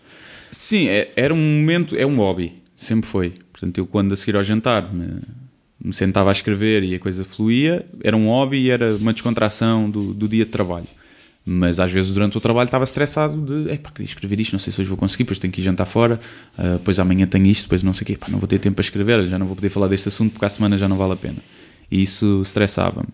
Sim, 0.51 0.89
é, 0.89 1.13
era 1.15 1.35
um 1.35 1.37
momento, 1.37 1.95
é 1.95 2.07
um 2.07 2.17
hobby, 2.17 2.55
sempre 2.75 3.07
foi. 3.09 3.35
Portanto, 3.53 3.77
eu 3.77 3.87
quando 3.87 4.15
a 4.15 4.17
seguir 4.17 4.37
ao 4.37 4.43
jantar 4.43 4.91
me, 5.85 5.93
sentava 5.93 6.31
a 6.31 6.33
escrever 6.33 6.83
e 6.83 6.95
a 6.95 6.99
coisa 6.99 7.25
fluía, 7.25 7.87
era 8.03 8.17
um 8.17 8.27
hobby 8.27 8.59
e 8.59 8.71
era 8.71 8.97
uma 8.97 9.13
descontração 9.13 9.91
do, 9.91 10.15
do 10.15 10.27
dia 10.27 10.45
de 10.45 10.51
trabalho. 10.51 10.87
Mas 11.47 11.79
às 11.79 11.93
vezes 11.93 12.11
durante 12.11 12.39
o 12.39 12.41
trabalho 12.41 12.67
estava 12.67 12.85
estressado 12.85 13.37
de, 13.41 13.71
epá, 13.71 13.91
queria 13.91 14.07
escrever 14.07 14.41
isto, 14.41 14.53
não 14.53 14.59
sei 14.59 14.73
se 14.73 14.81
hoje 14.81 14.89
vou 14.89 14.97
conseguir, 14.97 15.25
depois 15.25 15.39
tenho 15.39 15.53
que 15.53 15.61
ir 15.61 15.65
jantar 15.65 15.85
fora, 15.85 16.19
uh, 16.59 16.79
depois 16.79 16.99
amanhã 16.99 17.27
tenho 17.27 17.47
isto, 17.47 17.65
depois 17.65 17.83
não 17.83 17.93
sei 17.93 18.03
o 18.03 18.07
quê, 18.07 18.13
epá, 18.15 18.29
não 18.31 18.39
vou 18.39 18.49
ter 18.49 18.59
tempo 18.59 18.77
para 18.77 18.83
escrever, 18.83 19.27
já 19.27 19.39
não 19.39 19.47
vou 19.47 19.55
poder 19.55 19.69
falar 19.69 19.89
deste 19.89 20.09
assunto 20.09 20.33
porque 20.33 20.47
a 20.47 20.49
semana 20.49 20.79
já 20.79 20.89
não 20.89 20.97
vale 20.97 21.13
a 21.13 21.17
pena. 21.17 21.39
E 21.91 22.03
isso 22.03 22.41
estressava-me. 22.43 23.09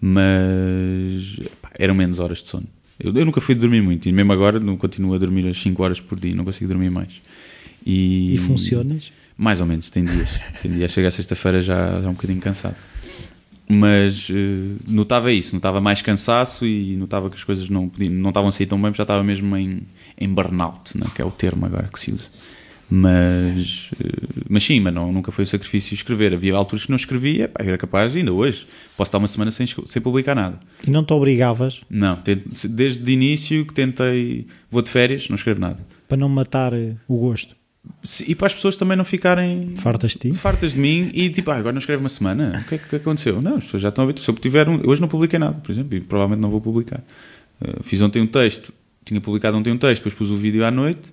Mas 0.00 1.38
epá, 1.38 1.70
eram 1.78 1.94
menos 1.94 2.18
horas 2.18 2.38
de 2.38 2.48
sono. 2.48 2.66
Eu, 2.98 3.12
eu, 3.14 3.26
nunca 3.26 3.42
fui 3.42 3.54
dormir 3.54 3.82
muito 3.82 4.08
e 4.08 4.12
mesmo 4.12 4.32
agora 4.32 4.58
não 4.58 4.76
continuo 4.76 5.14
a 5.14 5.18
dormir 5.18 5.46
as 5.46 5.60
5 5.60 5.82
horas 5.82 6.00
por 6.00 6.18
dia, 6.18 6.34
não 6.34 6.44
consigo 6.44 6.68
dormir 6.68 6.90
mais. 6.90 7.10
E, 7.84 8.34
e 8.34 8.38
funcionas? 8.38 9.12
Mais 9.36 9.60
ou 9.60 9.66
menos, 9.66 9.90
tem 9.90 10.04
dias. 10.04 10.30
tem 10.62 10.72
dias. 10.72 10.90
Chega 10.90 11.08
a 11.08 11.10
sexta-feira 11.10 11.60
já, 11.62 12.00
já 12.00 12.08
um 12.08 12.12
bocadinho 12.12 12.40
cansado 12.40 12.76
mas 13.68 14.28
uh, 14.30 14.78
notava 14.86 15.32
isso, 15.32 15.54
notava 15.54 15.80
mais 15.80 16.00
cansaço 16.00 16.64
e 16.64 16.96
notava 16.96 17.28
que 17.28 17.36
as 17.36 17.44
coisas 17.44 17.68
não, 17.68 17.90
não 17.98 18.28
estavam 18.28 18.48
a 18.48 18.52
sair 18.52 18.66
tão 18.66 18.80
bem, 18.80 18.94
já 18.94 19.02
estava 19.02 19.22
mesmo 19.24 19.56
em, 19.56 19.82
em 20.18 20.28
burnout, 20.28 20.96
né? 20.96 21.06
que 21.14 21.20
é 21.20 21.24
o 21.24 21.30
termo 21.30 21.66
agora 21.66 21.88
que 21.88 21.98
se 21.98 22.12
usa. 22.12 22.28
Mas, 22.88 23.90
uh, 24.00 24.44
mas 24.48 24.62
sim, 24.62 24.78
mas 24.78 24.94
não, 24.94 25.12
nunca 25.12 25.32
foi 25.32 25.42
o 25.42 25.46
sacrifício 25.46 25.92
escrever. 25.94 26.32
Havia 26.32 26.54
alturas 26.54 26.84
que 26.84 26.90
não 26.90 26.96
escrevia, 26.96 27.48
pá, 27.48 27.64
era 27.64 27.76
capaz, 27.76 28.14
ainda 28.14 28.32
hoje, 28.32 28.64
posso 28.96 29.08
estar 29.08 29.18
uma 29.18 29.26
semana 29.26 29.50
sem, 29.50 29.66
sem 29.66 30.00
publicar 30.00 30.36
nada. 30.36 30.60
E 30.86 30.90
não 30.90 31.04
te 31.04 31.12
obrigavas? 31.12 31.82
Não, 31.90 32.22
desde 32.70 33.02
o 33.04 33.10
início 33.10 33.66
que 33.66 33.74
tentei, 33.74 34.46
vou 34.70 34.82
de 34.82 34.90
férias, 34.90 35.28
não 35.28 35.34
escrevo 35.34 35.60
nada. 35.60 35.84
Para 36.06 36.16
não 36.16 36.28
matar 36.28 36.72
eh, 36.72 36.94
o 37.08 37.18
gosto? 37.18 37.55
E 38.26 38.34
para 38.34 38.46
as 38.46 38.54
pessoas 38.54 38.76
também 38.76 38.96
não 38.96 39.04
ficarem 39.04 39.74
fartas 39.76 40.12
de 40.12 40.18
ti? 40.18 40.34
Fartas 40.34 40.72
de 40.72 40.78
mim 40.78 41.10
e 41.12 41.30
tipo, 41.30 41.50
ah, 41.50 41.56
agora 41.56 41.72
não 41.72 41.80
escreve 41.80 42.00
uma 42.00 42.08
semana. 42.08 42.62
O 42.64 42.68
que 42.68 42.76
é 42.76 42.78
que 42.78 42.96
aconteceu? 42.96 43.42
Não, 43.42 43.56
as 43.56 43.64
pessoas 43.64 43.82
já 43.82 43.88
estão 43.88 44.04
habituadas. 44.04 44.24
Se 44.24 44.30
eu 44.30 44.34
tiver 44.34 44.68
um, 44.68 44.80
hoje 44.88 45.00
não 45.00 45.08
publiquei 45.08 45.38
nada, 45.38 45.54
por 45.54 45.70
exemplo, 45.72 45.96
e 45.96 46.00
provavelmente 46.00 46.40
não 46.40 46.50
vou 46.50 46.60
publicar. 46.60 47.02
Uh, 47.60 47.82
fiz 47.82 48.00
ontem 48.00 48.22
um 48.22 48.26
texto, 48.26 48.72
tinha 49.04 49.20
publicado 49.20 49.56
ontem 49.56 49.72
um 49.72 49.78
texto, 49.78 50.02
depois 50.02 50.14
pus 50.14 50.30
o 50.30 50.36
vídeo 50.36 50.64
à 50.64 50.70
noite. 50.70 51.12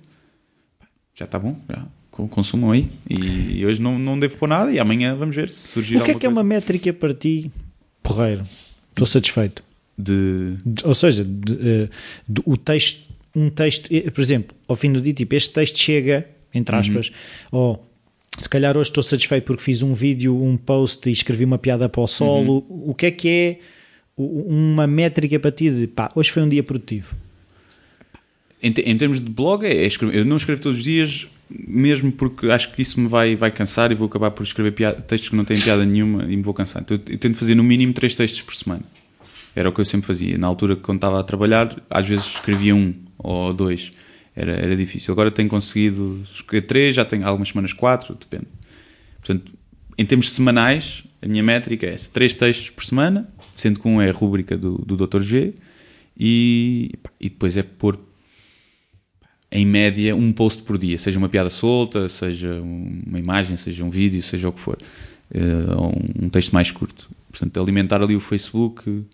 Já 1.14 1.24
está 1.24 1.38
bom, 1.38 1.58
já 1.68 1.84
consumam 2.10 2.70
aí. 2.70 2.88
E, 3.08 3.58
e 3.58 3.66
hoje 3.66 3.82
não, 3.82 3.98
não 3.98 4.18
devo 4.18 4.36
pôr 4.36 4.48
nada 4.48 4.70
e 4.70 4.78
amanhã 4.78 5.14
vamos 5.14 5.34
ver 5.34 5.50
se 5.50 5.68
surgir 5.68 5.96
O 5.96 6.02
que 6.02 6.12
é 6.12 6.14
que 6.14 6.26
é 6.26 6.28
uma 6.28 6.44
métrica 6.44 6.92
para 6.92 7.12
ti, 7.12 7.50
porreiro? 8.02 8.42
Estou 8.90 9.06
satisfeito. 9.06 9.62
De... 9.98 10.56
de 10.64 10.86
ou 10.86 10.94
seja, 10.94 11.24
de, 11.24 11.52
uh, 11.52 11.90
de, 12.28 12.42
o 12.44 12.56
texto, 12.56 13.12
um 13.34 13.50
texto, 13.50 13.88
eh, 13.90 14.10
por 14.10 14.20
exemplo, 14.20 14.56
ao 14.68 14.76
fim 14.76 14.92
do 14.92 15.00
dia, 15.00 15.12
tipo, 15.12 15.34
este 15.34 15.52
texto 15.52 15.78
chega 15.78 16.28
entre 16.54 16.76
aspas, 16.76 17.08
uhum. 17.52 17.58
ou 17.58 17.94
se 18.38 18.48
calhar 18.48 18.76
hoje 18.76 18.90
estou 18.90 19.02
satisfeito 19.02 19.44
porque 19.44 19.62
fiz 19.62 19.82
um 19.82 19.92
vídeo, 19.92 20.40
um 20.40 20.56
post 20.56 21.08
e 21.08 21.12
escrevi 21.12 21.44
uma 21.44 21.58
piada 21.58 21.88
para 21.88 22.00
o 22.00 22.06
solo. 22.06 22.64
Uhum. 22.68 22.90
O 22.90 22.94
que 22.94 23.06
é 23.06 23.10
que 23.10 23.28
é 23.28 23.58
uma 24.16 24.86
métrica 24.86 25.38
para 25.38 25.52
ti 25.52 25.70
de 25.70 25.86
pá, 25.86 26.10
hoje 26.14 26.30
foi 26.30 26.42
um 26.42 26.48
dia 26.48 26.62
produtivo? 26.62 27.14
Em, 28.62 28.74
em 28.76 28.96
termos 28.96 29.20
de 29.20 29.28
blog, 29.28 29.64
é, 29.64 29.68
é 29.68 29.86
escrever. 29.86 30.16
eu 30.16 30.24
não 30.24 30.36
escrevo 30.36 30.60
todos 30.60 30.78
os 30.78 30.84
dias, 30.84 31.28
mesmo 31.50 32.10
porque 32.10 32.50
acho 32.50 32.72
que 32.72 32.82
isso 32.82 32.98
me 33.00 33.06
vai, 33.06 33.36
vai 33.36 33.50
cansar 33.50 33.92
e 33.92 33.94
vou 33.94 34.06
acabar 34.06 34.30
por 34.30 34.42
escrever 34.42 34.72
piada, 34.72 35.00
textos 35.00 35.30
que 35.30 35.36
não 35.36 35.44
têm 35.44 35.58
piada 35.58 35.84
nenhuma 35.84 36.24
e 36.24 36.36
me 36.36 36.42
vou 36.42 36.54
cansar. 36.54 36.82
Então, 36.82 36.98
eu 37.08 37.18
tento 37.18 37.36
fazer 37.36 37.54
no 37.54 37.62
mínimo 37.62 37.92
três 37.92 38.14
textos 38.14 38.42
por 38.42 38.54
semana. 38.54 38.82
Era 39.54 39.68
o 39.68 39.72
que 39.72 39.80
eu 39.80 39.84
sempre 39.84 40.06
fazia. 40.06 40.36
Na 40.36 40.48
altura, 40.48 40.74
quando 40.74 40.98
estava 40.98 41.20
a 41.20 41.22
trabalhar, 41.22 41.80
às 41.88 42.08
vezes 42.08 42.26
escrevia 42.26 42.74
um 42.74 42.94
ou 43.18 43.52
dois 43.52 43.92
era, 44.34 44.52
era 44.52 44.76
difícil. 44.76 45.12
Agora 45.12 45.30
tenho 45.30 45.48
conseguido 45.48 46.22
escrever 46.32 46.66
três, 46.66 46.96
já 46.96 47.04
tenho 47.04 47.26
algumas 47.26 47.48
semanas 47.48 47.72
quatro, 47.72 48.14
depende. 48.14 48.46
Portanto, 49.18 49.52
em 49.96 50.04
termos 50.04 50.32
semanais, 50.32 51.04
a 51.22 51.26
minha 51.26 51.42
métrica 51.42 51.86
é 51.86 51.96
três 52.12 52.34
textos 52.34 52.70
por 52.70 52.84
semana, 52.84 53.28
sendo 53.54 53.80
que 53.80 53.88
um 53.88 54.00
é 54.00 54.10
a 54.10 54.12
rúbrica 54.12 54.56
do, 54.56 54.76
do 54.78 54.96
Dr. 54.96 55.20
G, 55.20 55.54
e, 56.18 56.92
e 57.20 57.28
depois 57.28 57.56
é 57.56 57.62
pôr 57.62 57.98
em 59.50 59.64
média 59.64 60.16
um 60.16 60.32
post 60.32 60.62
por 60.64 60.76
dia, 60.76 60.98
seja 60.98 61.16
uma 61.16 61.28
piada 61.28 61.48
solta, 61.48 62.08
seja 62.08 62.60
uma 62.60 63.18
imagem, 63.18 63.56
seja 63.56 63.84
um 63.84 63.90
vídeo, 63.90 64.20
seja 64.20 64.48
o 64.48 64.52
que 64.52 64.60
for, 64.60 64.76
uh, 65.32 65.80
ou 65.80 65.94
um 66.20 66.28
texto 66.28 66.52
mais 66.52 66.72
curto. 66.72 67.08
Portanto, 67.30 67.60
alimentar 67.60 68.02
ali 68.02 68.16
o 68.16 68.20
Facebook 68.20 68.90
uh, 68.90 69.06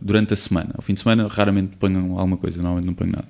durante 0.00 0.32
a 0.32 0.36
semana. 0.36 0.70
Ao 0.74 0.82
fim 0.82 0.94
de 0.94 1.00
semana, 1.00 1.26
raramente 1.26 1.76
ponho 1.76 2.16
alguma 2.16 2.36
coisa, 2.36 2.58
normalmente 2.58 2.86
não 2.86 2.94
ponho 2.94 3.10
nada. 3.10 3.28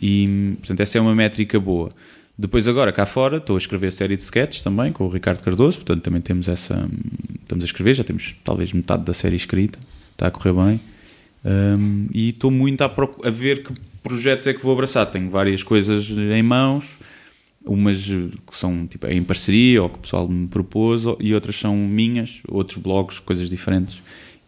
E, 0.00 0.54
portanto, 0.58 0.80
essa 0.80 0.98
é 0.98 1.00
uma 1.00 1.14
métrica 1.14 1.58
boa. 1.60 1.90
Depois, 2.36 2.66
agora, 2.66 2.92
cá 2.92 3.04
fora, 3.04 3.36
estou 3.36 3.56
a 3.56 3.58
escrever 3.58 3.92
série 3.92 4.16
de 4.16 4.22
sketches 4.22 4.62
também 4.62 4.90
com 4.92 5.04
o 5.04 5.08
Ricardo 5.08 5.42
Cardoso, 5.42 5.78
portanto, 5.78 6.02
também 6.02 6.20
temos 6.20 6.48
essa. 6.48 6.88
Estamos 7.42 7.64
a 7.64 7.66
escrever, 7.66 7.94
já 7.94 8.04
temos 8.04 8.34
talvez 8.42 8.72
metade 8.72 9.04
da 9.04 9.12
série 9.12 9.36
escrita, 9.36 9.78
está 10.12 10.26
a 10.28 10.30
correr 10.30 10.52
bem. 10.52 10.80
Um, 11.44 12.08
e 12.12 12.30
estou 12.30 12.50
muito 12.50 12.82
a, 12.82 12.86
a, 12.86 13.30
ver 13.30 13.64
que 13.64 13.74
projetos 14.02 14.46
é 14.46 14.54
que 14.54 14.62
vou 14.62 14.72
abraçar. 14.72 15.06
Tenho 15.06 15.28
várias 15.28 15.62
coisas 15.62 16.08
em 16.10 16.42
mãos, 16.42 16.86
umas 17.64 18.04
que 18.06 18.56
são 18.56 18.86
tipo, 18.86 19.06
em 19.08 19.22
parceria 19.22 19.82
ou 19.82 19.90
que 19.90 19.98
o 19.98 20.00
pessoal 20.00 20.26
me 20.26 20.48
propôs, 20.48 21.02
e 21.20 21.34
outras 21.34 21.56
são 21.56 21.76
minhas, 21.76 22.40
outros 22.48 22.78
blogs, 22.78 23.18
coisas 23.18 23.50
diferentes 23.50 24.00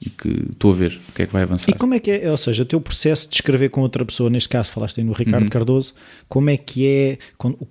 e 0.05 0.11
que 0.11 0.29
estou 0.53 0.73
a 0.73 0.75
ver 0.75 1.01
o 1.09 1.13
que 1.13 1.23
é 1.23 1.27
que 1.27 1.33
vai 1.33 1.43
avançar. 1.43 1.71
E 1.71 1.73
como 1.73 1.95
é 1.95 1.99
que 1.99 2.11
é, 2.11 2.31
ou 2.31 2.37
seja, 2.37 2.63
o 2.63 2.67
teu 2.67 2.81
processo 2.81 3.29
de 3.29 3.37
escrever 3.37 3.71
com 3.71 3.81
outra 3.81 4.05
pessoa, 4.05 4.29
neste 4.29 4.49
caso 4.49 4.71
falaste 4.71 5.01
aí 5.01 5.05
no 5.05 5.13
Ricardo 5.13 5.45
uhum. 5.45 5.49
Cardoso, 5.49 5.95
como 6.29 6.51
é 6.51 6.57
que 6.57 6.87
é, 6.87 7.19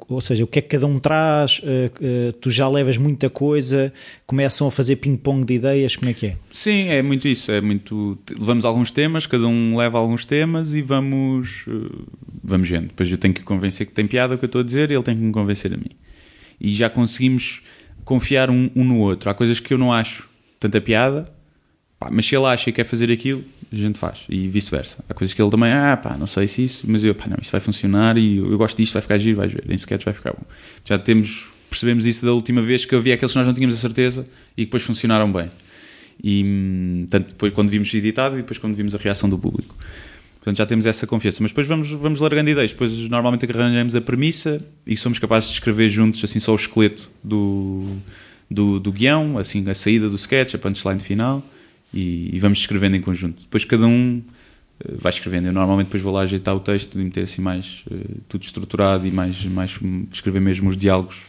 ou 0.07 0.19
seja, 0.19 0.43
o 0.43 0.47
que 0.47 0.59
é 0.59 0.61
que 0.61 0.69
cada 0.69 0.87
um 0.87 0.99
traz, 0.99 1.59
uh, 1.59 1.63
uh, 1.63 2.33
tu 2.33 2.49
já 2.49 2.67
levas 2.67 2.97
muita 2.97 3.29
coisa, 3.29 3.93
começam 4.25 4.67
a 4.67 4.71
fazer 4.71 4.95
ping-pong 4.95 5.45
de 5.45 5.53
ideias, 5.53 5.95
como 5.95 6.09
é 6.09 6.13
que 6.13 6.27
é? 6.27 6.37
Sim, 6.51 6.87
é 6.87 7.01
muito 7.03 7.27
isso, 7.27 7.51
é 7.51 7.61
muito, 7.61 8.17
levamos 8.31 8.65
alguns 8.65 8.91
temas, 8.91 9.27
cada 9.27 9.45
um 9.47 9.77
leva 9.77 9.99
alguns 9.99 10.25
temas 10.25 10.73
e 10.73 10.81
vamos, 10.81 11.65
uh, 11.67 12.07
vamos 12.43 12.67
vendo, 12.67 12.87
depois 12.87 13.11
eu 13.11 13.17
tenho 13.17 13.33
que 13.33 13.43
convencer 13.43 13.85
que 13.85 13.93
tem 13.93 14.07
piada 14.07 14.33
o 14.33 14.37
que 14.37 14.45
eu 14.45 14.47
estou 14.47 14.61
a 14.61 14.63
dizer 14.63 14.89
e 14.89 14.95
ele 14.95 15.03
tem 15.03 15.15
que 15.15 15.21
me 15.21 15.31
convencer 15.31 15.71
a 15.71 15.77
mim. 15.77 15.91
E 16.59 16.71
já 16.71 16.89
conseguimos 16.89 17.61
confiar 18.03 18.49
um, 18.49 18.71
um 18.75 18.83
no 18.83 18.99
outro, 18.99 19.29
há 19.29 19.33
coisas 19.35 19.59
que 19.59 19.73
eu 19.73 19.77
não 19.77 19.93
acho 19.93 20.29
tanta 20.59 20.79
piada, 20.79 21.25
Pá, 22.03 22.09
mas 22.11 22.25
se 22.25 22.35
ele 22.35 22.45
acha 22.45 22.65
que 22.65 22.73
quer 22.73 22.83
fazer 22.83 23.09
aquilo, 23.09 23.45
a 23.71 23.75
gente 23.75 23.97
faz. 23.97 24.19
E 24.27 24.49
vice-versa. 24.49 25.03
Há 25.07 25.13
coisas 25.13 25.33
que 25.33 25.41
ele 25.41 25.49
também, 25.49 25.71
ah, 25.71 25.95
pá, 25.95 26.17
não 26.17 26.27
sei 26.27 26.47
se 26.47 26.65
isso, 26.65 26.83
mas 26.85 27.05
eu, 27.05 27.15
pá, 27.15 27.27
não, 27.27 27.37
isto 27.41 27.51
vai 27.51 27.61
funcionar 27.61 28.17
e 28.17 28.37
eu, 28.37 28.51
eu 28.51 28.57
gosto 28.57 28.75
disto, 28.75 28.91
vai 28.91 29.01
ficar 29.01 29.17
giro, 29.17 29.37
vais 29.37 29.53
ver. 29.53 29.63
Em 29.69 29.75
sketch 29.75 30.03
vai 30.03 30.13
ficar 30.13 30.31
bom. 30.31 30.43
Já 30.83 30.99
temos, 30.99 31.45
percebemos 31.69 32.05
isso 32.05 32.25
da 32.25 32.33
última 32.33 32.61
vez 32.61 32.83
que 32.83 32.93
havia 32.93 33.13
aqueles 33.13 33.31
que 33.31 33.37
nós 33.37 33.47
não 33.47 33.53
tínhamos 33.53 33.75
a 33.75 33.77
certeza 33.77 34.27
e 34.57 34.63
que 34.63 34.65
depois 34.65 34.83
funcionaram 34.83 35.31
bem. 35.31 35.49
E 36.21 36.43
hum, 36.45 37.07
tanto 37.09 37.29
depois 37.29 37.53
quando 37.53 37.69
vimos 37.69 37.93
editado 37.93 38.35
e 38.35 38.41
depois 38.41 38.57
quando 38.57 38.75
vimos 38.75 38.93
a 38.93 38.97
reação 38.97 39.29
do 39.29 39.37
público. 39.37 39.73
Portanto, 40.39 40.57
já 40.57 40.65
temos 40.65 40.85
essa 40.85 41.07
confiança. 41.07 41.41
Mas 41.41 41.51
depois 41.51 41.69
vamos, 41.69 41.89
vamos 41.89 42.19
largando 42.19 42.49
ideias. 42.49 42.73
Depois, 42.73 42.91
normalmente, 43.09 43.49
arranjamos 43.49 43.95
a 43.95 44.01
premissa 44.01 44.61
e 44.85 44.97
somos 44.97 45.19
capazes 45.19 45.47
de 45.47 45.55
escrever 45.55 45.87
juntos, 45.87 46.21
assim, 46.21 46.41
só 46.41 46.51
o 46.51 46.57
esqueleto 46.57 47.09
do, 47.23 47.95
do, 48.51 48.77
do 48.77 48.91
guião, 48.91 49.37
assim, 49.37 49.67
a 49.69 49.73
saída 49.73 50.09
do 50.09 50.17
sketch, 50.17 50.53
a 50.55 50.57
punchline 50.57 50.99
final, 50.99 51.41
e, 51.93 52.35
e 52.35 52.39
vamos 52.39 52.59
escrevendo 52.59 52.95
em 52.95 53.01
conjunto. 53.01 53.41
Depois, 53.43 53.63
cada 53.65 53.85
um 53.85 54.21
eh, 54.83 54.95
vai 54.97 55.11
escrevendo. 55.11 55.47
Eu 55.47 55.53
normalmente 55.53 55.87
depois 55.87 56.03
vou 56.03 56.13
lá 56.13 56.21
ajeitar 56.21 56.55
o 56.55 56.59
texto 56.59 56.99
e 56.99 57.03
meter 57.03 57.23
assim 57.23 57.41
mais 57.41 57.83
uh, 57.91 58.21
tudo 58.27 58.43
estruturado 58.43 59.07
e 59.07 59.11
mais, 59.11 59.43
mais 59.45 59.79
escrever 60.11 60.41
mesmo 60.41 60.69
os 60.69 60.77
diálogos 60.77 61.21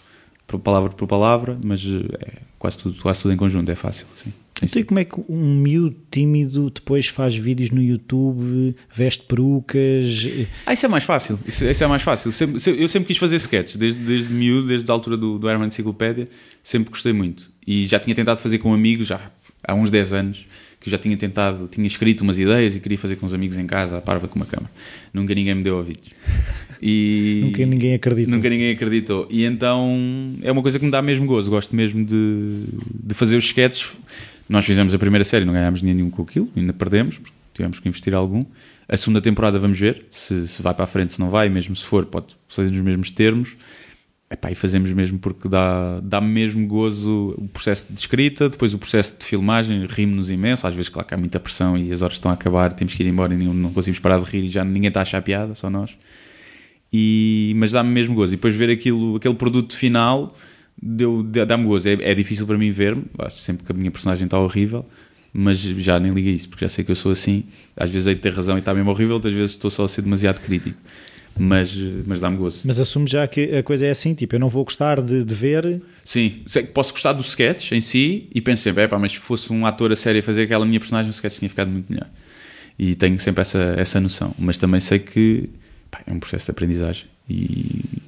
palavra 0.62 0.90
por 0.90 1.08
palavra, 1.08 1.58
mas 1.64 1.84
uh, 1.84 2.04
é 2.20 2.42
quase 2.58 2.78
tudo, 2.78 3.00
quase 3.00 3.20
tudo 3.20 3.34
em 3.34 3.36
conjunto, 3.36 3.70
é 3.70 3.74
fácil. 3.74 4.06
Sim. 4.22 4.32
Então, 4.62 4.80
e 4.80 4.84
como 4.84 5.00
é 5.00 5.04
que 5.04 5.20
um 5.28 5.56
miúdo 5.56 5.96
tímido 6.10 6.70
depois 6.70 7.08
faz 7.08 7.34
vídeos 7.34 7.70
no 7.70 7.82
YouTube, 7.82 8.76
veste 8.94 9.24
perucas? 9.24 10.28
Ah, 10.64 10.72
isso 10.72 10.86
é 10.86 10.88
mais 10.88 11.02
fácil. 11.02 11.40
Isso, 11.44 11.64
isso 11.64 11.82
é 11.82 11.86
mais 11.88 12.02
fácil. 12.02 12.30
eu 12.78 12.88
sempre 12.88 13.08
quis 13.08 13.16
fazer 13.16 13.36
sketches, 13.36 13.76
desde, 13.76 14.00
desde 14.00 14.32
miúdo, 14.32 14.68
desde 14.68 14.88
a 14.88 14.94
altura 14.94 15.16
do, 15.16 15.38
do 15.38 15.50
Herman 15.50 15.68
Enciclopédia, 15.68 16.28
sempre 16.62 16.90
gostei 16.90 17.12
muito. 17.12 17.50
E 17.66 17.86
já 17.86 17.98
tinha 17.98 18.14
tentado 18.14 18.40
fazer 18.40 18.58
com 18.58 18.72
amigos, 18.72 19.08
já 19.08 19.20
há 19.66 19.74
uns 19.74 19.90
10 19.90 20.12
anos, 20.12 20.46
que 20.80 20.88
eu 20.88 20.90
já 20.90 20.98
tinha 20.98 21.16
tentado, 21.16 21.68
tinha 21.68 21.86
escrito 21.86 22.22
umas 22.22 22.38
ideias 22.38 22.76
e 22.76 22.80
queria 22.80 22.98
fazer 22.98 23.16
com 23.16 23.26
os 23.26 23.34
amigos 23.34 23.56
em 23.56 23.66
casa, 23.66 23.98
à 23.98 24.00
parva 24.00 24.28
com 24.28 24.36
uma 24.36 24.46
câmera. 24.46 24.70
Nunca 25.12 25.34
ninguém 25.34 25.54
me 25.54 25.62
deu 25.62 25.76
ouvidos. 25.76 26.10
E 26.80 27.40
nunca 27.46 27.66
ninguém 27.66 27.94
acreditou. 27.94 28.34
Nunca 28.34 28.48
ninguém 28.48 28.72
acreditou. 28.72 29.28
E 29.30 29.44
então 29.44 30.36
é 30.42 30.52
uma 30.52 30.62
coisa 30.62 30.78
que 30.78 30.84
me 30.84 30.90
dá 30.90 31.00
mesmo 31.00 31.26
gozo. 31.26 31.50
Gosto 31.50 31.74
mesmo 31.74 32.04
de, 32.04 32.64
de 33.02 33.14
fazer 33.14 33.36
os 33.36 33.44
sketches 33.44 33.92
nós 34.48 34.64
fizemos 34.64 34.92
a 34.92 34.98
primeira 34.98 35.24
série, 35.24 35.44
não 35.44 35.52
ganhámos 35.52 35.82
nenhum 35.82 36.10
com 36.10 36.22
aquilo, 36.22 36.50
ainda 36.54 36.72
perdemos, 36.72 37.16
porque 37.18 37.34
tivemos 37.54 37.80
que 37.80 37.88
investir 37.88 38.14
algum. 38.14 38.44
A 38.86 38.96
segunda 38.96 39.20
temporada 39.20 39.58
vamos 39.58 39.78
ver 39.78 40.04
se, 40.10 40.46
se 40.46 40.60
vai 40.60 40.74
para 40.74 40.84
a 40.84 40.86
frente, 40.86 41.14
se 41.14 41.20
não 41.20 41.30
vai, 41.30 41.48
mesmo 41.48 41.74
se 41.74 41.84
for, 41.84 42.04
pode 42.04 42.36
ser 42.48 42.70
nos 42.70 42.80
mesmos 42.82 43.10
termos. 43.10 43.56
Epá, 44.30 44.50
e 44.50 44.54
fazemos 44.54 44.90
mesmo 44.90 45.18
porque 45.18 45.48
dá, 45.48 46.00
dá 46.00 46.20
mesmo 46.20 46.66
gozo 46.66 47.34
o 47.36 47.46
processo 47.48 47.92
de 47.92 48.00
escrita, 48.00 48.48
depois 48.48 48.72
o 48.74 48.78
processo 48.78 49.18
de 49.18 49.24
filmagem, 49.24 49.86
rimos-nos 49.86 50.30
imenso, 50.30 50.66
às 50.66 50.74
vezes 50.74 50.88
claro 50.88 51.06
que 51.06 51.14
há 51.14 51.16
muita 51.16 51.38
pressão 51.38 51.76
e 51.76 51.92
as 51.92 52.02
horas 52.02 52.16
estão 52.16 52.30
a 52.30 52.34
acabar, 52.34 52.72
temos 52.72 52.94
que 52.94 53.02
ir 53.02 53.06
embora 53.06 53.34
e 53.34 53.36
não, 53.36 53.52
não 53.52 53.72
conseguimos 53.72 54.00
parar 54.00 54.18
de 54.18 54.24
rir 54.24 54.44
e 54.44 54.48
já 54.48 54.64
ninguém 54.64 54.88
está 54.88 55.00
a 55.00 55.02
achar 55.02 55.22
piada, 55.22 55.54
só 55.54 55.68
nós. 55.70 55.94
E, 56.92 57.52
mas 57.56 57.72
dá-me 57.72 57.90
mesmo 57.90 58.14
gozo. 58.14 58.32
E 58.32 58.36
depois 58.36 58.54
ver 58.54 58.70
aquilo, 58.70 59.16
aquele 59.16 59.34
produto 59.34 59.76
final 59.76 60.34
dá-me 60.80 61.64
gozo. 61.64 61.88
É, 61.88 61.92
é, 61.92 62.14
difícil 62.14 62.46
para 62.46 62.58
mim 62.58 62.70
ver-me, 62.70 63.04
acho 63.18 63.38
sempre 63.38 63.64
que 63.64 63.72
a 63.72 63.74
minha 63.74 63.90
personagem 63.90 64.24
está 64.26 64.38
horrível, 64.38 64.86
mas 65.32 65.58
já 65.58 65.98
nem 65.98 66.12
liga 66.12 66.30
isso, 66.30 66.48
porque 66.48 66.64
já 66.64 66.68
sei 66.68 66.84
que 66.84 66.90
eu 66.90 66.96
sou 66.96 67.12
assim. 67.12 67.44
Às 67.76 67.90
vezes 67.90 68.06
hei 68.06 68.14
de 68.14 68.20
ter 68.20 68.32
razão 68.32 68.56
e 68.56 68.60
está 68.60 68.72
mesmo 68.74 68.90
horrível, 68.90 69.14
outras 69.14 69.32
vezes 69.32 69.52
estou 69.52 69.70
só 69.70 69.84
a 69.84 69.88
ser 69.88 70.02
demasiado 70.02 70.40
crítico. 70.40 70.78
Mas, 71.36 71.76
mas 72.06 72.20
dá-me 72.20 72.36
gozo. 72.36 72.60
Mas 72.64 72.78
assumo 72.78 73.08
já 73.08 73.26
que 73.26 73.56
a 73.56 73.62
coisa 73.62 73.86
é 73.86 73.90
assim, 73.90 74.14
tipo, 74.14 74.36
eu 74.36 74.40
não 74.40 74.48
vou 74.48 74.64
gostar 74.64 75.00
de, 75.00 75.24
de 75.24 75.34
ver. 75.34 75.82
Sim, 76.04 76.42
posso 76.72 76.92
gostar 76.92 77.12
do 77.12 77.22
sketch 77.22 77.72
em 77.72 77.80
si 77.80 78.28
e 78.32 78.40
penso 78.40 78.62
sempre, 78.62 78.84
é 78.84 78.88
pá, 78.88 78.98
mas 78.98 79.12
se 79.12 79.18
fosse 79.18 79.52
um 79.52 79.66
ator 79.66 79.92
a 79.92 79.96
sério 79.96 80.20
a 80.20 80.22
fazer 80.22 80.42
aquela 80.42 80.64
minha 80.64 80.78
personagem, 80.78 81.10
o 81.10 81.14
sketch 81.14 81.38
tinha 81.38 81.48
ficado 81.48 81.70
muito 81.70 81.92
melhor. 81.92 82.08
E 82.78 82.94
tenho 82.94 83.18
sempre 83.18 83.42
essa, 83.42 83.74
essa 83.76 84.00
noção. 84.00 84.34
Mas 84.38 84.58
também 84.58 84.80
sei 84.80 84.98
que 84.98 85.48
pá, 85.90 86.02
é 86.06 86.12
um 86.12 86.20
processo 86.20 86.46
de 86.46 86.50
aprendizagem 86.52 87.06
e 87.28 88.02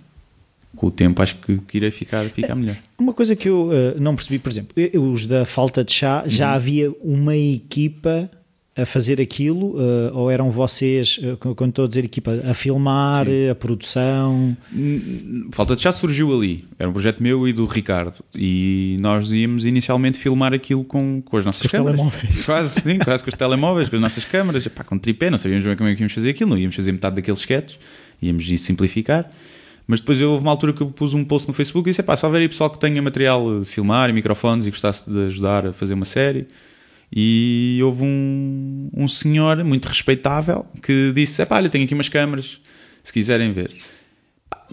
com 0.77 0.89
o 0.89 0.91
tempo 0.91 1.23
acho 1.23 1.37
que, 1.37 1.59
que 1.59 1.79
irei 1.79 1.91
ficar, 1.91 2.25
ficar 2.27 2.55
melhor. 2.55 2.77
Uma 2.99 3.13
coisa 3.13 3.35
que 3.35 3.49
eu 3.49 3.69
uh, 3.69 3.99
não 3.99 4.15
percebi, 4.15 4.39
por 4.39 4.51
exemplo, 4.51 4.75
os 5.13 5.27
da 5.27 5.45
falta 5.45 5.83
de 5.83 5.93
chá, 5.93 6.23
já 6.27 6.51
uhum. 6.51 6.55
havia 6.55 6.93
uma 7.03 7.37
equipa 7.37 8.31
a 8.77 8.85
fazer 8.85 9.21
aquilo, 9.21 9.77
uh, 9.77 10.11
ou 10.13 10.31
eram 10.31 10.51
vocês, 10.51 11.19
uh, 11.19 11.55
quando 11.55 11.71
estou 11.71 11.87
a 11.87 11.89
dizer 11.89 12.05
equipa, 12.05 12.39
a 12.45 12.53
filmar, 12.53 13.25
Sim. 13.25 13.49
a 13.49 13.55
produção? 13.55 14.57
Falta 15.51 15.75
de 15.75 15.81
chá 15.81 15.93
surgiu 15.93 16.35
ali, 16.37 16.67
era 16.79 16.89
um 16.89 16.93
projeto 16.93 17.23
meu 17.23 17.49
e 17.49 17.55
do 17.55 17.65
Ricardo, 17.65 18.23
e 18.35 18.99
nós 19.01 19.33
íamos 19.33 19.65
inicialmente 19.65 20.19
filmar 20.19 20.53
aquilo 20.53 20.85
com, 20.85 21.23
com 21.23 21.37
as 21.39 21.45
nossas 21.47 21.63
com 21.63 21.69
câmaras. 21.69 21.97
telemóveis. 21.97 22.45
Quase, 22.45 22.81
sim, 22.83 22.99
quase 22.99 23.25
com 23.25 23.31
os 23.31 23.37
telemóveis, 23.37 23.89
com 23.89 23.97
as 23.97 24.03
nossas 24.03 24.25
câmaras, 24.25 24.69
pá, 24.69 24.85
com 24.85 24.99
tripé, 24.99 25.31
não 25.31 25.39
sabíamos 25.39 25.65
bem 25.65 25.75
como 25.75 25.89
é 25.89 25.95
que 25.95 26.03
íamos 26.03 26.13
fazer 26.13 26.31
aquilo, 26.31 26.51
não 26.51 26.59
íamos 26.59 26.77
fazer 26.77 26.93
metade 26.93 27.17
daqueles 27.17 27.41
sketches, 27.41 27.79
íamos 28.21 28.47
simplificar. 28.61 29.31
Mas 29.87 30.01
depois 30.01 30.21
houve 30.21 30.43
uma 30.43 30.51
altura 30.51 30.73
que 30.73 30.83
eu 30.83 30.89
pus 30.89 31.15
um 31.15 31.25
post 31.25 31.49
no 31.49 31.55
Facebook 31.55 31.89
e 31.89 31.93
disse: 31.93 32.03
pá, 32.03 32.17
se 32.17 32.27
houver 32.27 32.43
aí 32.43 32.49
pessoal 32.49 32.69
que 32.69 32.79
tenha 32.79 33.01
material 33.01 33.61
de 33.61 33.67
filmar 33.67 34.11
e 34.11 34.13
microfones 34.13 34.67
e 34.67 34.71
gostasse 34.71 35.09
de 35.09 35.27
ajudar 35.27 35.69
a 35.69 35.73
fazer 35.73 35.95
uma 35.95 36.05
série. 36.05 36.47
E 37.13 37.81
houve 37.83 38.05
um, 38.05 38.91
um 38.95 39.09
senhor 39.09 39.63
muito 39.65 39.87
respeitável 39.87 40.67
que 40.83 41.13
disse: 41.15 41.45
pá, 41.47 41.57
olha, 41.57 41.71
tenho 41.71 41.85
aqui 41.85 41.95
umas 41.95 42.09
câmaras, 42.09 42.61
se 43.03 43.13
quiserem 43.13 43.53
ver. 43.53 43.71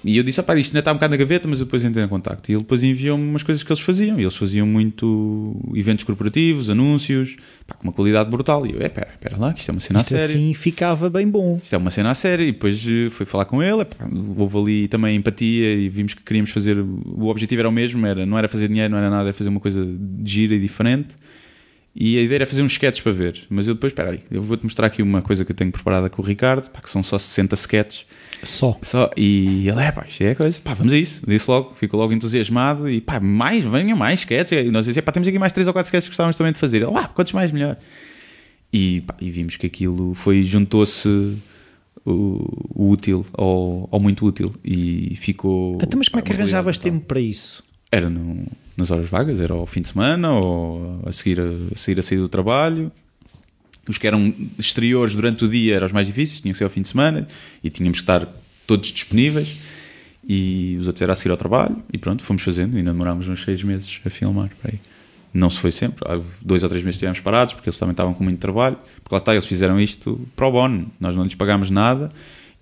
E 0.04 0.18
eu 0.18 0.24
disse, 0.24 0.40
ah, 0.40 0.44
pá, 0.44 0.58
isto 0.58 0.72
ainda 0.72 0.80
está 0.80 0.92
um 0.92 0.96
bocado 0.96 1.12
na 1.12 1.18
gaveta, 1.18 1.48
mas 1.48 1.60
eu 1.60 1.66
depois 1.66 1.84
entrei 1.84 2.04
em 2.04 2.08
contacto. 2.08 2.52
E 2.52 2.54
ele 2.54 2.62
depois 2.62 2.84
enviou-me 2.84 3.24
umas 3.24 3.44
coisas 3.44 3.64
que 3.64 3.72
eles 3.72 3.82
faziam. 3.82 4.20
E 4.20 4.24
eles 4.24 4.36
faziam 4.36 4.66
muito 4.68 5.56
eventos 5.76 6.04
corporativos, 6.04 6.70
anúncios, 6.70 7.38
pá, 7.66 7.76
com 7.76 7.84
uma 7.84 7.94
qualidade 7.94 8.30
brutal. 8.30 8.66
E 8.66 8.74
eu, 8.74 8.82
é, 8.82 8.90
pera, 8.90 9.12
pera 9.20 9.38
lá, 9.38 9.54
que 9.54 9.60
isto 9.60 9.70
é 9.70 9.72
uma 9.72 9.80
cena 9.80 10.00
isto 10.02 10.16
a 10.16 10.20
sério. 10.20 10.36
assim 10.36 10.54
ficava 10.54 11.10
bem 11.10 11.28
bom. 11.28 11.60
Isto 11.64 11.76
é 11.76 11.78
uma 11.78 11.92
cena 11.92 12.12
a 12.12 12.14
sério. 12.14 12.46
E 12.46 12.52
depois 12.52 12.84
eh, 12.86 13.10
fui 13.10 13.26
falar 13.26 13.46
com 13.46 13.62
ele, 13.64 13.86
pá, 13.86 14.06
houve 14.38 14.58
ali 14.58 14.88
também 14.88 15.16
empatia 15.16 15.74
e 15.74 15.88
vimos 15.88 16.14
que 16.14 16.24
queríamos 16.24 16.52
fazer, 16.52 16.78
o 16.78 17.28
objetivo 17.28 17.62
era 17.62 17.70
o 17.70 17.72
mesmo, 17.72 18.06
era, 18.06 18.26
não 18.26 18.38
era 18.38 18.50
fazer 18.50 18.68
dinheiro, 18.68 18.92
não 18.92 18.98
era 18.98 19.10
nada, 19.10 19.26
era 19.26 19.34
fazer 19.34 19.50
uma 19.50 19.60
coisa 19.60 19.88
gira 20.26 20.56
e 20.56 20.60
diferente. 20.60 21.16
E 21.95 22.18
a 22.18 22.22
ideia 22.22 22.38
era 22.38 22.45
fazer 22.45 22.64
uns 22.64 22.72
sketches 22.72 23.03
para 23.03 23.11
ver. 23.11 23.45
Mas 23.49 23.68
eu 23.68 23.76
depois, 23.76 23.91
espera 23.91 24.11
aí, 24.11 24.22
eu 24.32 24.41
vou-te 24.41 24.64
mostrar 24.64 24.88
aqui 24.88 25.02
uma 25.02 25.22
coisa 25.22 25.45
que 25.45 25.52
eu 25.52 25.56
tenho 25.56 25.72
preparada 25.72 26.10
com 26.10 26.22
o 26.22 26.26
Ricardo, 26.26 26.70
pá, 26.70 26.82
que 26.82 26.90
são 26.90 27.03
só 27.03 27.20
60 27.20 27.56
sketches 27.56 28.06
só. 28.44 28.78
Só. 28.82 29.10
E 29.15 29.68
ele, 29.68 29.82
é, 29.82 29.91
pá, 29.91 30.06
isto 30.07 30.22
é 30.22 30.32
a 30.32 30.36
coisa. 30.36 30.60
Pá, 30.64 30.74
vamos 30.74 30.91
a 30.94 30.98
isso. 30.98 31.22
Disse 31.26 31.49
logo, 31.49 31.74
ficou 31.76 31.99
logo 31.99 32.14
entusiasmado 32.14 32.90
e 32.90 32.99
pá, 32.99 33.20
mais, 33.20 33.64
venham 33.64 33.98
mais 33.98 34.20
sketches. 34.20 34.65
E 34.65 34.70
nós 34.70 34.86
dizíamos, 34.86 35.06
pá, 35.06 35.11
temos 35.11 35.28
aqui 35.28 35.40
mais 35.40 35.53
3 35.53 35.68
ou 35.68 35.74
4 35.74 35.88
sketches 35.88 36.07
que 36.07 36.11
gostávamos 36.11 36.38
também 36.38 36.52
de 36.52 36.60
fazer. 36.60 36.78
Ele, 36.78 36.91
ah, 36.95 37.07
quantos 37.07 37.34
mais 37.34 37.52
melhor. 37.52 37.78
E, 38.72 39.02
pá, 39.02 39.15
e 39.20 39.32
vimos 39.32 39.56
que 39.56 39.68
aquilo 39.68 40.14
foi, 40.14 40.44
juntou-se 40.44 41.07
o, 42.06 42.72
o, 42.76 42.90
útil 42.90 43.26
ao, 43.34 43.88
ao, 43.91 43.99
muito 43.99 44.26
útil 44.26 44.53
e 44.64 45.15
ficou. 45.15 45.78
Então, 45.82 45.98
mas 45.98 46.10
como 46.10 46.20
é 46.20 46.24
que 46.24 46.34
arranjavas 46.34 46.78
tempo 46.78 47.06
para 47.06 47.20
isso? 47.20 47.64
Era 47.91 48.10
no, 48.10 48.45
nas 48.76 48.91
horas 48.91 49.08
vagas, 49.08 49.40
era 49.40 49.54
ao 49.54 49.66
fim 49.66 49.82
de 49.82 49.90
semana 49.90 50.32
ou 50.32 51.02
a 51.06 51.12
seguir 51.12 51.40
a, 51.40 51.45
a 51.74 51.78
seguir 51.78 52.00
a 52.00 52.04
sair 52.04 52.18
do 52.18 52.30
trabalho 52.30 52.91
os 53.88 53.98
que 53.98 54.08
eram 54.08 54.34
exteriores 54.58 55.16
durante 55.16 55.44
o 55.44 55.50
dia 55.50 55.76
eram 55.76 55.88
os 55.88 55.91
mais 55.91 56.08
difíceis, 56.08 56.40
tinham 56.41 56.54
que 56.54 56.58
ser 56.58 56.64
ao 56.64 56.70
fim 56.70 56.82
de 56.82 56.88
semana 56.88 57.28
e 57.64 57.70
tínhamos 57.70 58.00
que 58.00 58.04
estar 58.04 58.28
todos 58.66 58.90
disponíveis. 58.90 59.58
E 60.26 60.78
os 60.80 60.88
outros 60.88 61.02
era 61.02 61.12
a 61.12 61.16
seguir 61.18 61.32
ao 61.32 61.38
trabalho 61.38 61.84
e 61.91 61.98
pronto, 61.98 62.24
fomos 62.24 62.41
fazendo. 62.44 62.78
Ainda 62.78 62.94
demorámos 62.94 63.28
uns 63.28 63.44
seis 63.44 63.62
meses 63.62 64.00
a 64.06 64.10
filmar. 64.10 64.50
Não 65.34 65.50
se 65.50 65.60
foi 65.60 65.72
sempre, 65.72 66.06
há 66.10 66.18
dois 66.41 66.64
ou 66.64 66.70
três 66.70 66.84
meses 66.84 66.95
estivemos 66.95 67.20
parados 67.20 67.54
porque 67.54 67.68
eles 67.68 67.78
também 67.78 67.91
estavam 67.91 68.14
com 68.14 68.24
muito 68.24 68.40
trabalho. 68.40 68.78
Porque 69.04 69.14
lá 69.14 69.18
está, 69.18 69.34
eles 69.34 69.45
fizeram 69.45 69.82
isto 69.82 70.26
pro 70.34 70.50
bono, 70.50 70.90
nós 70.98 71.16
não 71.18 71.26
lhes 71.26 71.36
pagámos 71.36 71.70
nada 71.70 72.10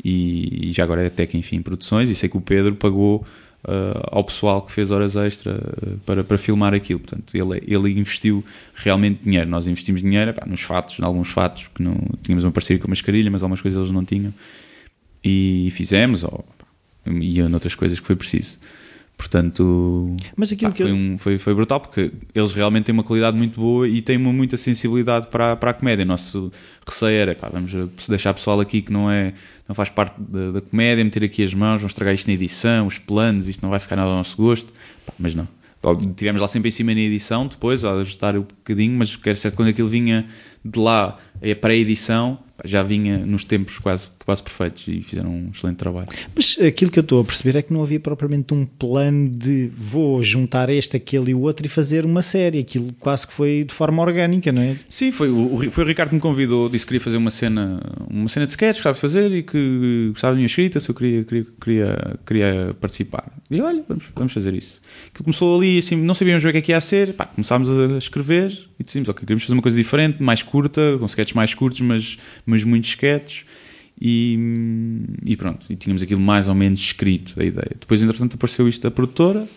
e 0.03 0.71
já 0.73 0.83
agora 0.83 1.03
é 1.03 1.05
até 1.05 1.27
que 1.27 1.37
enfim 1.37 1.61
produções. 1.61 2.09
E 2.09 2.15
sei 2.15 2.27
que 2.27 2.37
o 2.37 2.41
Pedro 2.41 2.73
pagou 2.73 3.23
uh, 3.65 4.01
ao 4.11 4.23
pessoal 4.23 4.61
que 4.61 4.71
fez 4.71 4.91
horas 4.91 5.15
extra 5.15 5.55
uh, 5.55 5.97
para, 6.05 6.23
para 6.23 6.37
filmar 6.37 6.73
aquilo. 6.73 6.99
Portanto, 6.99 7.35
ele, 7.35 7.63
ele 7.67 7.99
investiu 7.99 8.43
realmente 8.75 9.21
dinheiro. 9.23 9.49
Nós 9.49 9.67
investimos 9.67 10.01
dinheiro 10.01 10.33
pá, 10.33 10.45
nos 10.45 10.61
fatos, 10.61 10.99
em 10.99 11.03
alguns 11.03 11.29
fatos, 11.29 11.69
que 11.73 11.81
não 11.81 11.97
tínhamos 12.23 12.43
uma 12.43 12.51
parceria 12.51 12.81
com 12.81 12.87
a 12.87 12.89
mascarilha, 12.89 13.29
mas 13.29 13.43
algumas 13.43 13.61
coisas 13.61 13.79
eles 13.79 13.91
não 13.91 14.05
tinham. 14.05 14.33
E 15.23 15.71
fizemos, 15.75 16.23
ou, 16.23 16.45
pá, 16.57 16.65
e 17.11 17.41
outras 17.41 17.75
coisas 17.75 17.99
que 17.99 18.05
foi 18.05 18.15
preciso. 18.15 18.57
Portanto, 19.21 20.17
Mas 20.35 20.51
aquilo 20.51 20.71
pá, 20.71 20.77
foi, 20.77 20.89
eu... 20.89 20.95
um, 20.95 21.15
foi, 21.15 21.37
foi, 21.37 21.53
brutal 21.53 21.79
porque 21.79 22.11
eles 22.33 22.53
realmente 22.53 22.85
têm 22.85 22.93
uma 22.93 23.03
qualidade 23.03 23.37
muito 23.37 23.59
boa 23.59 23.87
e 23.87 24.01
têm 24.01 24.17
uma 24.17 24.33
muita 24.33 24.57
sensibilidade 24.57 25.27
para, 25.27 25.55
para 25.55 25.69
a 25.69 25.73
comédia. 25.75 26.03
Nosso 26.03 26.51
receio 26.83 27.21
era, 27.21 27.35
pá, 27.35 27.47
vamos 27.47 27.71
deixar 28.09 28.33
pessoal 28.33 28.59
aqui 28.59 28.81
que 28.81 28.91
não, 28.91 29.11
é, 29.11 29.35
não 29.69 29.75
faz 29.75 29.89
parte 29.89 30.19
da, 30.19 30.53
da, 30.53 30.61
comédia, 30.61 31.03
meter 31.03 31.23
aqui 31.23 31.43
as 31.43 31.53
mãos, 31.53 31.77
vamos 31.77 31.91
estragar 31.91 32.15
isto 32.15 32.25
na 32.25 32.33
edição, 32.33 32.87
os 32.87 32.97
planos, 32.97 33.47
isto 33.47 33.61
não 33.61 33.69
vai 33.69 33.79
ficar 33.79 33.95
nada 33.95 34.09
ao 34.09 34.17
nosso 34.17 34.35
gosto. 34.35 34.73
Pá, 35.05 35.13
mas 35.19 35.35
não. 35.35 35.47
Tivemos 36.15 36.41
lá 36.41 36.47
sempre 36.47 36.69
em 36.69 36.71
cima 36.71 36.91
na 36.95 37.01
edição, 37.01 37.45
depois 37.45 37.85
a 37.85 37.93
ajustar 37.93 38.35
um 38.35 38.41
bocadinho, 38.41 38.97
mas 38.97 39.15
quero 39.15 39.37
ser 39.37 39.51
quando 39.51 39.69
aquilo 39.69 39.87
vinha 39.87 40.25
de 40.63 40.79
lá 40.79 41.17
a 41.41 41.55
pré-edição 41.55 42.39
já 42.63 42.83
vinha 42.83 43.17
nos 43.19 43.43
tempos 43.43 43.79
quase, 43.79 44.07
quase 44.23 44.43
perfeitos 44.43 44.87
e 44.87 45.01
fizeram 45.01 45.31
um 45.31 45.51
excelente 45.53 45.77
trabalho. 45.77 46.07
Mas 46.35 46.57
aquilo 46.59 46.91
que 46.91 46.99
eu 46.99 47.01
estou 47.01 47.21
a 47.21 47.23
perceber 47.23 47.57
é 47.57 47.61
que 47.61 47.73
não 47.73 47.81
havia 47.81 47.99
propriamente 47.99 48.53
um 48.53 48.65
plano 48.65 49.29
de 49.29 49.71
vou 49.75 50.21
juntar 50.21 50.69
este, 50.69 50.97
aquele 50.97 51.31
e 51.31 51.33
o 51.33 51.41
outro 51.41 51.65
e 51.65 51.69
fazer 51.69 52.05
uma 52.05 52.21
série. 52.21 52.59
Aquilo 52.59 52.93
quase 52.99 53.27
que 53.27 53.33
foi 53.33 53.63
de 53.67 53.73
forma 53.73 54.01
orgânica, 54.01 54.51
não 54.51 54.61
é? 54.61 54.77
Sim, 54.89 55.11
foi 55.11 55.29
o, 55.29 55.71
foi 55.71 55.83
o 55.83 55.87
Ricardo 55.87 56.09
que 56.09 56.15
me 56.15 56.21
convidou, 56.21 56.69
disse 56.69 56.85
que 56.85 56.89
queria 56.89 57.03
fazer 57.03 57.17
uma 57.17 57.31
cena, 57.31 57.81
uma 58.09 58.29
cena 58.29 58.45
de 58.45 58.51
sketch, 58.51 58.75
gostava 58.75 58.95
de 58.95 59.01
fazer 59.01 59.31
e 59.31 59.43
que 59.43 60.09
gostava 60.11 60.33
da 60.33 60.35
minha 60.35 60.47
escrita, 60.47 60.79
se 60.79 60.89
eu 60.89 60.95
queria, 60.95 61.23
queria, 61.23 61.45
queria, 61.59 62.19
queria 62.25 62.75
participar. 62.79 63.31
E 63.49 63.61
olha, 63.61 63.83
vamos, 63.87 64.05
vamos 64.15 64.33
fazer 64.33 64.53
isso. 64.53 64.79
Aquilo 65.07 65.25
começou 65.25 65.57
ali, 65.57 65.79
assim, 65.79 65.95
não 65.95 66.13
sabíamos 66.13 66.43
ver 66.43 66.49
o 66.49 66.51
que 66.51 66.57
é 66.59 66.61
que 66.61 66.71
ia 66.71 66.81
ser, 66.81 67.13
pá, 67.13 67.25
começámos 67.25 67.69
a 67.69 67.97
escrever 67.97 68.67
e 68.79 68.83
decidimos, 68.83 69.09
ok, 69.09 69.21
queríamos 69.21 69.43
fazer 69.43 69.53
uma 69.53 69.61
coisa 69.61 69.77
diferente, 69.77 70.21
mais 70.21 70.43
curta, 70.51 70.97
com 70.99 71.05
sketches 71.05 71.33
mais 71.33 71.53
curtos, 71.53 71.81
mas, 71.81 72.17
mas 72.45 72.63
muitos 72.63 72.89
sketches. 72.89 73.45
E, 73.99 74.37
e, 75.23 75.37
pronto, 75.37 75.67
e 75.69 75.75
tínhamos 75.75 76.01
aquilo 76.01 76.19
mais 76.19 76.47
ou 76.47 76.55
menos 76.55 76.79
escrito, 76.79 77.39
a 77.39 77.45
ideia. 77.45 77.71
Depois, 77.79 78.01
entretanto, 78.01 78.35
apareceu 78.35 78.67
isto 78.67 78.81
da 78.81 78.89
produtora, 78.89 79.47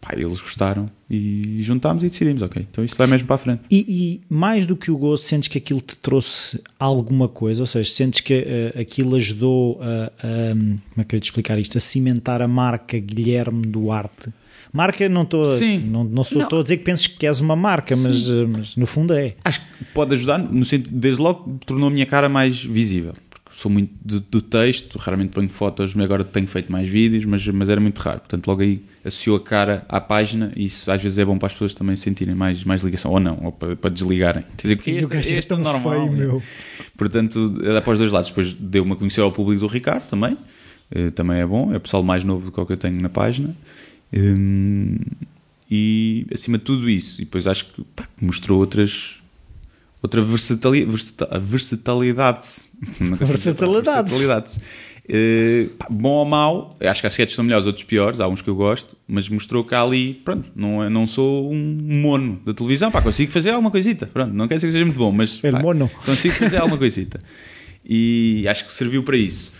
pá, 0.00 0.14
eles 0.14 0.40
gostaram 0.40 0.90
e 1.10 1.58
juntámos 1.60 2.02
e 2.02 2.08
decidimos, 2.08 2.40
ok, 2.40 2.66
então 2.70 2.82
isto 2.82 2.96
vai 2.96 3.06
mesmo 3.06 3.26
para 3.26 3.36
a 3.36 3.38
frente. 3.38 3.62
E, 3.70 3.84
e 3.88 4.34
mais 4.34 4.64
do 4.64 4.76
que 4.76 4.90
o 4.90 4.96
gozo, 4.96 5.24
sentes 5.24 5.48
que 5.48 5.58
aquilo 5.58 5.82
te 5.82 5.94
trouxe 5.96 6.62
alguma 6.78 7.28
coisa? 7.28 7.62
Ou 7.62 7.66
seja, 7.66 7.90
sentes 7.90 8.20
que 8.20 8.72
uh, 8.74 8.80
aquilo 8.80 9.14
ajudou 9.14 9.78
a, 9.82 10.06
a, 10.06 10.54
como 10.54 10.80
é 10.96 11.04
que 11.04 11.14
eu 11.14 11.18
ia 11.18 11.20
te 11.20 11.24
explicar 11.24 11.58
isto, 11.58 11.76
a 11.76 11.80
cimentar 11.80 12.40
a 12.40 12.48
marca 12.48 12.98
Guilherme 12.98 13.66
Duarte? 13.66 14.32
Marca, 14.72 15.08
não 15.08 15.22
estou 15.22 15.44
não, 15.84 16.04
não 16.04 16.24
sou 16.24 16.46
não. 16.50 16.58
a 16.58 16.62
dizer 16.62 16.78
que 16.78 16.84
penses 16.84 17.06
que 17.06 17.26
és 17.26 17.40
uma 17.40 17.56
marca, 17.56 17.96
mas, 17.96 18.28
eh, 18.28 18.44
mas, 18.46 18.76
no 18.76 18.86
fundo 18.86 19.14
é. 19.14 19.34
Acho 19.44 19.60
que 19.60 19.84
pode 19.94 20.14
ajudar, 20.14 20.38
no 20.38 20.64
sentido, 20.64 20.94
desde 20.94 21.20
logo 21.20 21.58
tornou 21.64 21.88
a 21.88 21.90
minha 21.90 22.06
cara 22.06 22.28
mais 22.28 22.62
visível. 22.62 23.14
Porque 23.30 23.50
sou 23.52 23.70
muito 23.70 23.92
do, 24.02 24.20
do 24.20 24.42
texto, 24.42 24.98
raramente 24.98 25.30
ponho 25.30 25.48
fotos, 25.48 25.96
agora 25.96 26.24
tenho 26.24 26.46
feito 26.46 26.70
mais 26.70 26.88
vídeos, 26.88 27.24
mas, 27.24 27.46
mas 27.46 27.68
era 27.68 27.80
muito 27.80 27.98
raro. 27.98 28.20
Portanto, 28.20 28.46
logo 28.46 28.62
aí 28.62 28.82
associou 29.04 29.36
a 29.36 29.40
cara 29.40 29.86
à 29.88 30.00
página 30.00 30.52
e 30.56 30.66
isso 30.66 30.90
às 30.90 31.00
vezes 31.00 31.18
é 31.18 31.24
bom 31.24 31.38
para 31.38 31.46
as 31.46 31.52
pessoas 31.52 31.72
também 31.72 31.96
sentirem 31.96 32.34
mais, 32.34 32.64
mais 32.64 32.82
ligação, 32.82 33.12
ou 33.12 33.20
não, 33.20 33.38
ou 33.44 33.52
para, 33.52 33.76
para 33.76 33.90
desligarem. 33.90 34.44
Dizer, 34.60 34.76
porque 34.76 34.90
este, 34.90 35.16
este, 35.16 35.34
este 35.34 35.52
é, 35.52 35.56
é 35.56 35.58
normal. 35.58 36.08
Feio, 36.08 36.12
meu. 36.12 36.42
Portanto, 36.96 37.54
é 37.62 37.80
para 37.80 37.92
os 37.92 37.98
dois 37.98 38.12
lados. 38.12 38.28
Depois 38.28 38.52
deu-me 38.52 38.92
a 38.92 38.96
conhecer 38.96 39.20
ao 39.20 39.32
público 39.32 39.60
do 39.60 39.66
Ricardo 39.68 40.06
também. 40.08 40.36
Eh, 40.90 41.10
também 41.10 41.40
é 41.40 41.46
bom, 41.46 41.72
é 41.72 41.76
o 41.76 41.80
pessoal 41.80 42.02
mais 42.02 42.22
novo 42.22 42.46
do 42.46 42.52
que 42.52 42.60
o 42.60 42.66
que 42.66 42.72
eu 42.72 42.76
tenho 42.76 43.00
na 43.00 43.08
página. 43.08 43.54
Um, 44.12 44.96
e 45.70 46.26
acima 46.32 46.58
de 46.58 46.64
tudo 46.64 46.88
isso, 46.88 47.20
e 47.20 47.24
depois 47.24 47.46
acho 47.46 47.66
que 47.66 47.82
pá, 47.94 48.08
mostrou 48.20 48.60
outras 48.60 49.20
outra 50.00 50.22
versatilidade 50.22 50.88
versatilidade 51.42 52.46
versatilidade 53.18 54.60
uh, 55.08 55.92
bom 55.92 56.10
ou 56.10 56.24
mau 56.24 56.76
acho 56.80 57.00
que 57.00 57.06
há 57.08 57.10
sketches 57.10 57.34
são 57.34 57.44
melhores, 57.44 57.66
outros 57.66 57.84
piores 57.84 58.20
há 58.20 58.28
uns 58.28 58.40
que 58.40 58.48
eu 58.48 58.54
gosto, 58.54 58.96
mas 59.08 59.28
mostrou 59.28 59.64
que 59.64 59.74
ali 59.74 60.14
pronto, 60.14 60.48
não, 60.54 60.84
é, 60.84 60.88
não 60.88 61.04
sou 61.06 61.50
um 61.50 61.78
mono 61.80 62.40
da 62.46 62.54
televisão, 62.54 62.90
pá, 62.92 63.02
consigo 63.02 63.32
fazer 63.32 63.50
alguma 63.50 63.70
coisita 63.70 64.06
pronto, 64.06 64.32
não 64.32 64.46
quer 64.46 64.54
dizer 64.56 64.68
que 64.68 64.72
seja 64.72 64.84
muito 64.84 64.98
bom, 64.98 65.10
mas 65.10 65.40
pá, 65.40 65.60
consigo 66.04 66.34
fazer 66.34 66.58
alguma 66.58 66.78
coisita. 66.78 67.20
E 67.88 68.46
acho 68.48 68.66
que 68.66 68.72
serviu 68.72 69.04
para 69.04 69.16
isso 69.16 69.52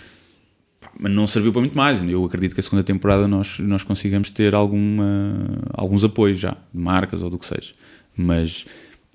mas 0.99 1.13
não 1.13 1.27
serviu 1.27 1.53
para 1.53 1.61
muito 1.61 1.77
mais. 1.77 2.03
Eu 2.03 2.25
acredito 2.25 2.55
que 2.55 2.61
a 2.61 2.63
segunda 2.63 2.83
temporada 2.83 3.29
nós, 3.29 3.59
nós 3.59 3.83
consigamos 3.83 4.31
ter 4.31 4.55
alguma, 4.55 5.61
alguns 5.73 6.05
apoios 6.05 6.39
já, 6.39 6.57
de 6.73 6.81
marcas 6.81 7.23
ou 7.23 7.31
do 7.31 7.39
que 7.39 7.47
seja. 7.47 7.73
Mas 8.17 8.65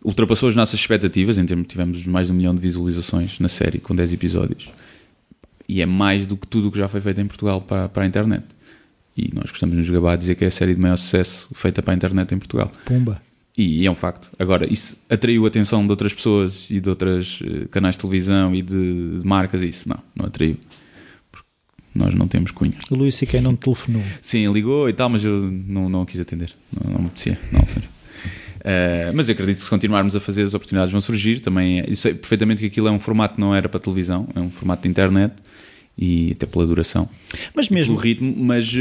ultrapassou 0.04 0.50
as 0.50 0.56
nossas 0.56 0.80
expectativas, 0.80 1.38
em 1.38 1.46
termos 1.46 1.68
tivemos 1.68 2.06
mais 2.06 2.28
de 2.28 2.34
um 2.34 2.36
milhão 2.36 2.54
de 2.54 2.62
visualizações 2.62 3.40
na 3.40 3.50
série, 3.50 3.80
com 3.80 3.96
10 3.96 4.14
episódios. 4.14 4.70
E 5.68 5.82
é 5.82 5.86
mais 5.86 6.28
do 6.28 6.36
que 6.38 6.48
tudo 6.48 6.68
o 6.68 6.72
que 6.72 6.78
já 6.78 6.88
foi 6.88 7.02
feito 7.02 7.22
em 7.22 7.28
Portugal 7.28 7.62
para, 7.62 7.88
para 7.90 8.04
a 8.04 8.06
internet. 8.06 8.46
E 9.16 9.34
nós 9.34 9.50
gostamos 9.50 9.76
nos 9.76 9.90
gabar 9.90 10.14
a 10.14 10.16
dizer 10.16 10.36
que 10.36 10.46
é 10.46 10.48
a 10.48 10.52
série 10.52 10.74
de 10.74 10.82
maior 10.82 10.98
sucesso 10.98 11.50
feita 11.54 11.82
para 11.82 11.94
a 11.94 11.96
internet 11.96 12.34
em 12.34 12.38
Portugal. 12.38 12.72
Pumba. 12.86 13.22
E, 13.58 13.82
e 13.82 13.86
é 13.86 13.92
um 13.92 13.96
facto. 13.96 14.32
Agora, 14.40 14.72
isso 14.72 14.98
atraiu 15.10 15.46
a 15.46 15.48
atenção 15.48 15.84
de 15.84 15.92
outras 15.92 16.14
pessoas 16.14 16.66
e 16.70 16.80
de 16.80 16.90
outros 16.90 17.42
uh, 17.42 17.68
canais 17.70 17.96
de 17.96 18.02
televisão 18.02 18.56
e 18.56 18.62
de, 18.62 19.20
de 19.20 19.28
marcas? 19.28 19.62
Isso 19.62 19.90
não, 19.90 20.00
não 20.16 20.26
atraiu 20.26 20.58
nós 21.94 22.14
não 22.14 22.28
temos 22.28 22.52
cunhas. 22.52 22.84
O 22.90 22.96
Luís 22.96 23.16
Siquei 23.16 23.42
não 23.42 23.56
te 23.56 23.62
telefonou? 23.62 24.04
Sim, 24.22 24.52
ligou 24.52 24.90
e 24.90 24.94
tal, 24.94 25.10
mas 25.10 25.24
eu 25.24 25.42
não, 25.42 25.90
não 25.90 26.06
quis 26.06 26.20
atender. 26.20 26.54
Não, 26.72 26.92
não 26.92 27.00
me 27.00 27.06
apetecia, 27.08 27.40
não, 27.52 27.68
sério. 27.68 27.90
Uh, 28.62 29.12
mas 29.16 29.28
eu 29.28 29.34
acredito 29.34 29.58
que 29.58 29.64
se 29.64 29.70
continuarmos 29.70 30.16
a 30.16 30.20
fazer 30.20 30.44
as 30.44 30.54
oportunidades 30.54 30.92
vão 30.92 31.02
surgir. 31.02 31.40
Também 31.40 31.80
eu 31.80 31.96
sei 31.96 32.14
perfeitamente 32.14 32.62
que 32.62 32.68
aquilo 32.68 32.88
é 32.88 32.92
um 32.92 33.00
formato 33.00 33.36
que 33.36 33.42
não 33.42 33.54
era 33.54 33.68
para 33.68 33.80
televisão, 33.80 34.28
é 34.36 34.40
um 34.40 34.50
formato 34.50 34.84
de 34.84 34.90
internet 34.90 35.34
e 35.98 36.32
até 36.32 36.46
pela 36.46 36.66
duração. 36.66 37.10
Mas 37.54 37.70
mesmo. 37.70 37.96
o 37.96 37.98
ritmo, 37.98 38.34
mas, 38.38 38.72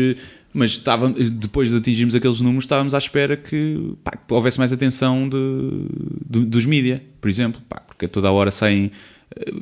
mas 0.52 0.70
estava, 0.70 1.08
depois 1.08 1.70
de 1.70 1.76
atingirmos 1.76 2.14
aqueles 2.14 2.40
números, 2.40 2.64
estávamos 2.64 2.94
à 2.94 2.98
espera 2.98 3.36
que, 3.36 3.94
pá, 4.04 4.12
que 4.12 4.32
houvesse 4.32 4.58
mais 4.58 4.72
atenção 4.72 5.28
de, 5.28 5.86
de 6.28 6.44
dos 6.44 6.66
mídia, 6.66 7.02
por 7.20 7.28
exemplo, 7.28 7.60
pá, 7.68 7.80
porque 7.80 8.06
toda 8.06 8.28
a 8.28 8.32
hora 8.32 8.50
saem 8.50 8.92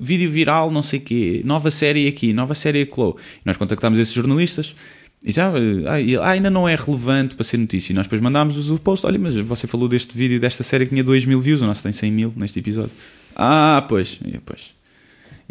vídeo 0.01 0.31
viral, 0.31 0.71
não 0.71 0.83
sei 0.83 1.01
quê, 1.01 1.43
nova 1.45 1.71
série 1.71 2.09
aqui, 2.09 2.33
nova 2.33 2.55
série 2.55 2.83
acolá. 2.83 3.15
E 3.37 3.43
nós 3.45 3.57
contactámos 3.57 3.99
esses 3.99 4.15
jornalistas 4.15 4.75
e 5.23 5.33
já, 5.33 5.51
ah, 5.51 6.31
ainda 6.31 6.49
não 6.49 6.69
é 6.69 6.77
relevante 6.77 7.35
para 7.35 7.45
ser 7.45 7.57
notícia. 7.59 7.93
E 7.93 7.95
nós 7.95 8.07
depois 8.07 8.21
mandámos 8.21 8.71
o 8.71 8.79
post, 8.79 9.05
olha, 9.05 9.19
mas 9.19 9.35
você 9.37 9.67
falou 9.67 9.89
deste 9.89 10.17
vídeo, 10.17 10.41
desta 10.41 10.63
série 10.63 10.85
que 10.85 10.91
tinha 10.91 11.05
2 11.05 11.25
mil 11.25 11.41
views, 11.41 11.61
o 11.61 11.67
nosso 11.67 11.83
tem 11.83 11.93
100 11.93 12.13
mil 12.13 12.33
neste 12.37 12.59
episódio. 12.59 12.93
Ah, 13.35 13.85
pois, 13.89 14.19
e, 14.25 14.39
pois. 14.39 14.77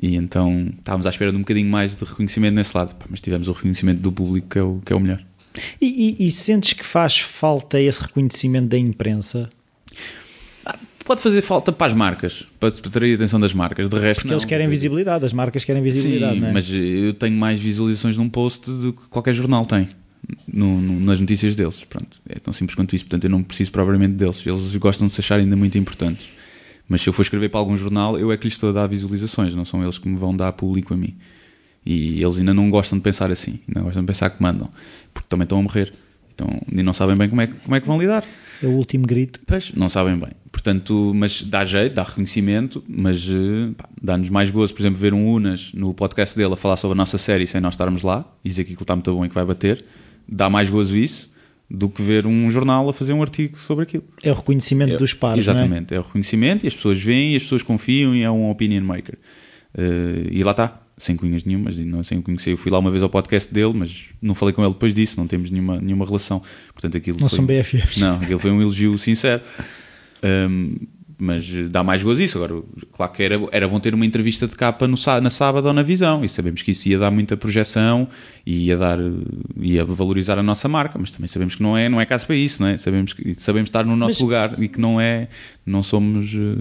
E 0.01 0.15
então 0.15 0.71
estávamos 0.77 1.05
à 1.05 1.09
espera 1.09 1.31
de 1.31 1.37
um 1.37 1.41
bocadinho 1.41 1.69
mais 1.69 1.95
de 1.95 2.05
reconhecimento 2.05 2.53
nesse 2.53 2.77
lado, 2.77 2.95
mas 3.09 3.19
tivemos 3.19 3.47
o 3.47 3.51
reconhecimento 3.51 3.99
do 3.99 4.11
público 4.11 4.47
que 4.49 4.59
é 4.59 4.61
o, 4.61 4.81
que 4.85 4.93
é 4.93 4.95
o 4.95 4.99
melhor. 4.99 5.23
E, 5.81 6.17
e, 6.19 6.27
e 6.27 6.31
sentes 6.31 6.73
que 6.73 6.85
faz 6.85 7.17
falta 7.17 7.81
esse 7.81 7.99
reconhecimento 8.01 8.67
da 8.67 8.77
imprensa? 8.77 9.49
Pode 11.07 11.21
fazer 11.21 11.41
falta 11.41 11.71
para 11.71 11.87
as 11.87 11.93
marcas, 11.93 12.45
para 12.59 12.67
atrair 12.67 13.13
a 13.13 13.15
atenção 13.15 13.39
das 13.39 13.53
marcas. 13.53 13.87
De 13.87 13.97
resto, 13.97 14.19
Porque 14.19 14.27
não. 14.27 14.35
eles 14.35 14.43
querem 14.45 14.67
visibilidade, 14.67 15.23
as 15.23 15.31
marcas 15.31 15.63
querem 15.63 15.81
visibilidade, 15.81 16.39
Sim, 16.39 16.45
é? 16.45 16.51
mas 16.51 16.69
eu 16.69 17.13
tenho 17.13 17.37
mais 17.37 17.61
visualizações 17.61 18.17
num 18.17 18.27
post 18.27 18.69
do 18.69 18.91
que 18.91 19.07
qualquer 19.07 19.33
jornal 19.33 19.65
tem. 19.65 19.87
No, 20.45 20.81
no, 20.81 20.99
nas 20.99 21.21
notícias 21.21 21.55
deles. 21.55 21.85
Pronto, 21.85 22.19
é 22.27 22.37
tão 22.39 22.51
simples 22.51 22.75
quanto 22.75 22.93
isso. 22.93 23.05
Portanto, 23.05 23.23
eu 23.23 23.29
não 23.29 23.41
preciso 23.41 23.71
propriamente 23.71 24.15
deles. 24.15 24.45
Eles 24.45 24.75
gostam 24.75 25.07
de 25.07 25.13
se 25.13 25.21
achar 25.21 25.39
ainda 25.39 25.55
muito 25.55 25.77
importantes. 25.77 26.27
Mas 26.89 27.01
se 27.01 27.07
eu 27.07 27.13
for 27.13 27.21
escrever 27.21 27.47
para 27.47 27.59
algum 27.61 27.77
jornal, 27.77 28.19
eu 28.19 28.29
é 28.29 28.35
que 28.35 28.43
lhes 28.43 28.55
estou 28.55 28.71
a 28.71 28.73
dar 28.73 28.87
visualizações, 28.87 29.55
não 29.55 29.63
são 29.63 29.81
eles 29.81 29.97
que 29.97 30.09
me 30.09 30.17
vão 30.17 30.35
dar 30.35 30.51
público 30.51 30.93
a 30.93 30.97
mim. 30.97 31.15
E 31.85 32.21
eles 32.21 32.37
ainda 32.37 32.53
não 32.53 32.69
gostam 32.69 32.97
de 32.97 33.03
pensar 33.03 33.31
assim, 33.31 33.59
ainda 33.65 33.79
gostam 33.79 34.03
de 34.03 34.07
pensar 34.07 34.29
que 34.29 34.43
mandam, 34.43 34.69
porque 35.13 35.27
também 35.29 35.43
estão 35.45 35.59
a 35.59 35.63
morrer. 35.63 35.93
Então, 36.37 36.61
e 36.71 36.83
não 36.83 36.93
sabem 36.93 37.17
bem 37.17 37.27
como 37.27 37.41
é, 37.41 37.47
como 37.47 37.75
é 37.75 37.81
que 37.81 37.87
vão 37.87 37.99
lidar. 37.99 38.23
É 38.61 38.67
o 38.67 38.71
último 38.71 39.07
grito. 39.07 39.39
Pois, 39.45 39.73
não 39.73 39.89
sabem 39.89 40.15
bem. 40.15 40.29
Portanto, 40.51 41.11
mas 41.15 41.41
dá 41.41 41.65
jeito, 41.65 41.95
dá 41.95 42.03
reconhecimento, 42.03 42.83
mas 42.87 43.27
eh, 43.27 43.73
dá-nos 43.99 44.29
mais 44.29 44.51
gozo, 44.51 44.71
por 44.73 44.81
exemplo, 44.81 44.99
ver 44.99 45.15
um 45.15 45.27
Unas 45.27 45.73
no 45.73 45.95
podcast 45.95 46.37
dele 46.37 46.53
a 46.53 46.55
falar 46.55 46.77
sobre 46.77 46.93
a 46.93 46.97
nossa 46.97 47.17
série 47.17 47.47
sem 47.47 47.59
nós 47.59 47.73
estarmos 47.73 48.03
lá 48.03 48.23
e 48.45 48.49
dizer 48.49 48.65
que 48.65 48.71
aquilo 48.71 48.83
está 48.83 48.95
muito 48.95 49.11
bom 49.11 49.25
e 49.25 49.29
que 49.29 49.35
vai 49.35 49.45
bater. 49.45 49.83
Dá 50.27 50.47
mais 50.47 50.69
gozo 50.69 50.95
isso 50.95 51.31
do 51.69 51.89
que 51.89 52.01
ver 52.01 52.27
um 52.27 52.49
jornal 52.51 52.87
a 52.87 52.93
fazer 52.93 53.13
um 53.13 53.21
artigo 53.21 53.57
sobre 53.57 53.83
aquilo. 53.83 54.03
É 54.23 54.31
o 54.31 54.35
reconhecimento 54.35 54.93
é, 54.93 54.97
dos 54.97 55.13
pares, 55.13 55.39
Exatamente, 55.39 55.93
é? 55.93 55.97
é? 55.97 55.99
o 55.99 56.03
reconhecimento 56.03 56.65
e 56.65 56.67
as 56.67 56.75
pessoas 56.75 57.01
veem 57.01 57.33
e 57.33 57.35
as 57.35 57.43
pessoas 57.43 57.63
confiam 57.63 58.15
e 58.15 58.21
é 58.21 58.29
um 58.29 58.49
opinion 58.49 58.83
maker. 58.83 59.17
Uh, 59.75 60.27
e 60.31 60.43
lá 60.43 60.51
está, 60.51 60.81
sem 60.97 61.15
cunhas 61.15 61.43
nenhumas, 61.43 61.77
não 61.77 62.03
sem 62.03 62.21
conhecer. 62.21 62.51
Eu 62.51 62.57
fui 62.57 62.71
lá 62.71 62.79
uma 62.79 62.89
vez 62.89 63.03
ao 63.03 63.09
podcast 63.09 63.53
dele, 63.53 63.73
mas 63.75 64.05
não 64.21 64.33
falei 64.33 64.53
com 64.53 64.63
ele 64.63 64.73
depois 64.73 64.93
disso, 64.93 65.15
não 65.17 65.27
temos 65.27 65.51
nenhuma, 65.51 65.79
nenhuma 65.79 66.05
relação. 66.05 66.41
Portanto, 66.73 66.97
aquilo 66.97 67.19
não 67.19 67.29
foi, 67.29 67.37
são 67.37 67.45
BFFs. 67.45 67.97
Não, 67.97 68.15
aquilo 68.15 68.39
foi 68.39 68.51
um 68.51 68.61
elogio 68.61 68.97
sincero. 68.97 69.41
Um, 70.23 70.75
mas 71.19 71.47
dá 71.69 71.83
mais 71.83 72.03
gozo 72.03 72.21
isso. 72.21 72.37
Agora, 72.37 72.61
claro 72.91 73.11
que 73.11 73.23
era, 73.23 73.39
era 73.51 73.67
bom 73.67 73.79
ter 73.79 73.93
uma 73.93 74.05
entrevista 74.05 74.47
de 74.47 74.55
capa 74.55 74.87
no, 74.87 74.97
na 75.21 75.29
sábado 75.29 75.67
ou 75.67 75.73
na 75.73 75.81
visão, 75.81 76.23
e 76.23 76.29
sabemos 76.29 76.61
que 76.61 76.71
isso 76.71 76.87
ia 76.87 76.99
dar 76.99 77.09
muita 77.09 77.35
projeção 77.35 78.07
e 78.45 78.65
ia, 78.65 78.77
dar, 78.77 78.99
ia 79.59 79.83
valorizar 79.83 80.37
a 80.37 80.43
nossa 80.43 80.67
marca, 80.67 80.97
mas 80.99 81.11
também 81.11 81.27
sabemos 81.27 81.55
que 81.55 81.63
não 81.63 81.75
é, 81.75 81.89
não 81.89 81.99
é 81.99 82.05
caso 82.05 82.27
para 82.27 82.35
isso, 82.35 82.61
não 82.61 82.69
é? 82.69 82.77
Sabemos, 82.77 83.13
que, 83.13 83.33
sabemos 83.33 83.69
estar 83.69 83.83
no 83.83 83.95
nosso 83.95 84.11
mas, 84.11 84.21
lugar 84.21 84.63
e 84.63 84.67
que 84.67 84.79
não 84.79 85.01
é, 85.01 85.27
não 85.65 85.81
somos 85.81 86.33
uh, 86.33 86.57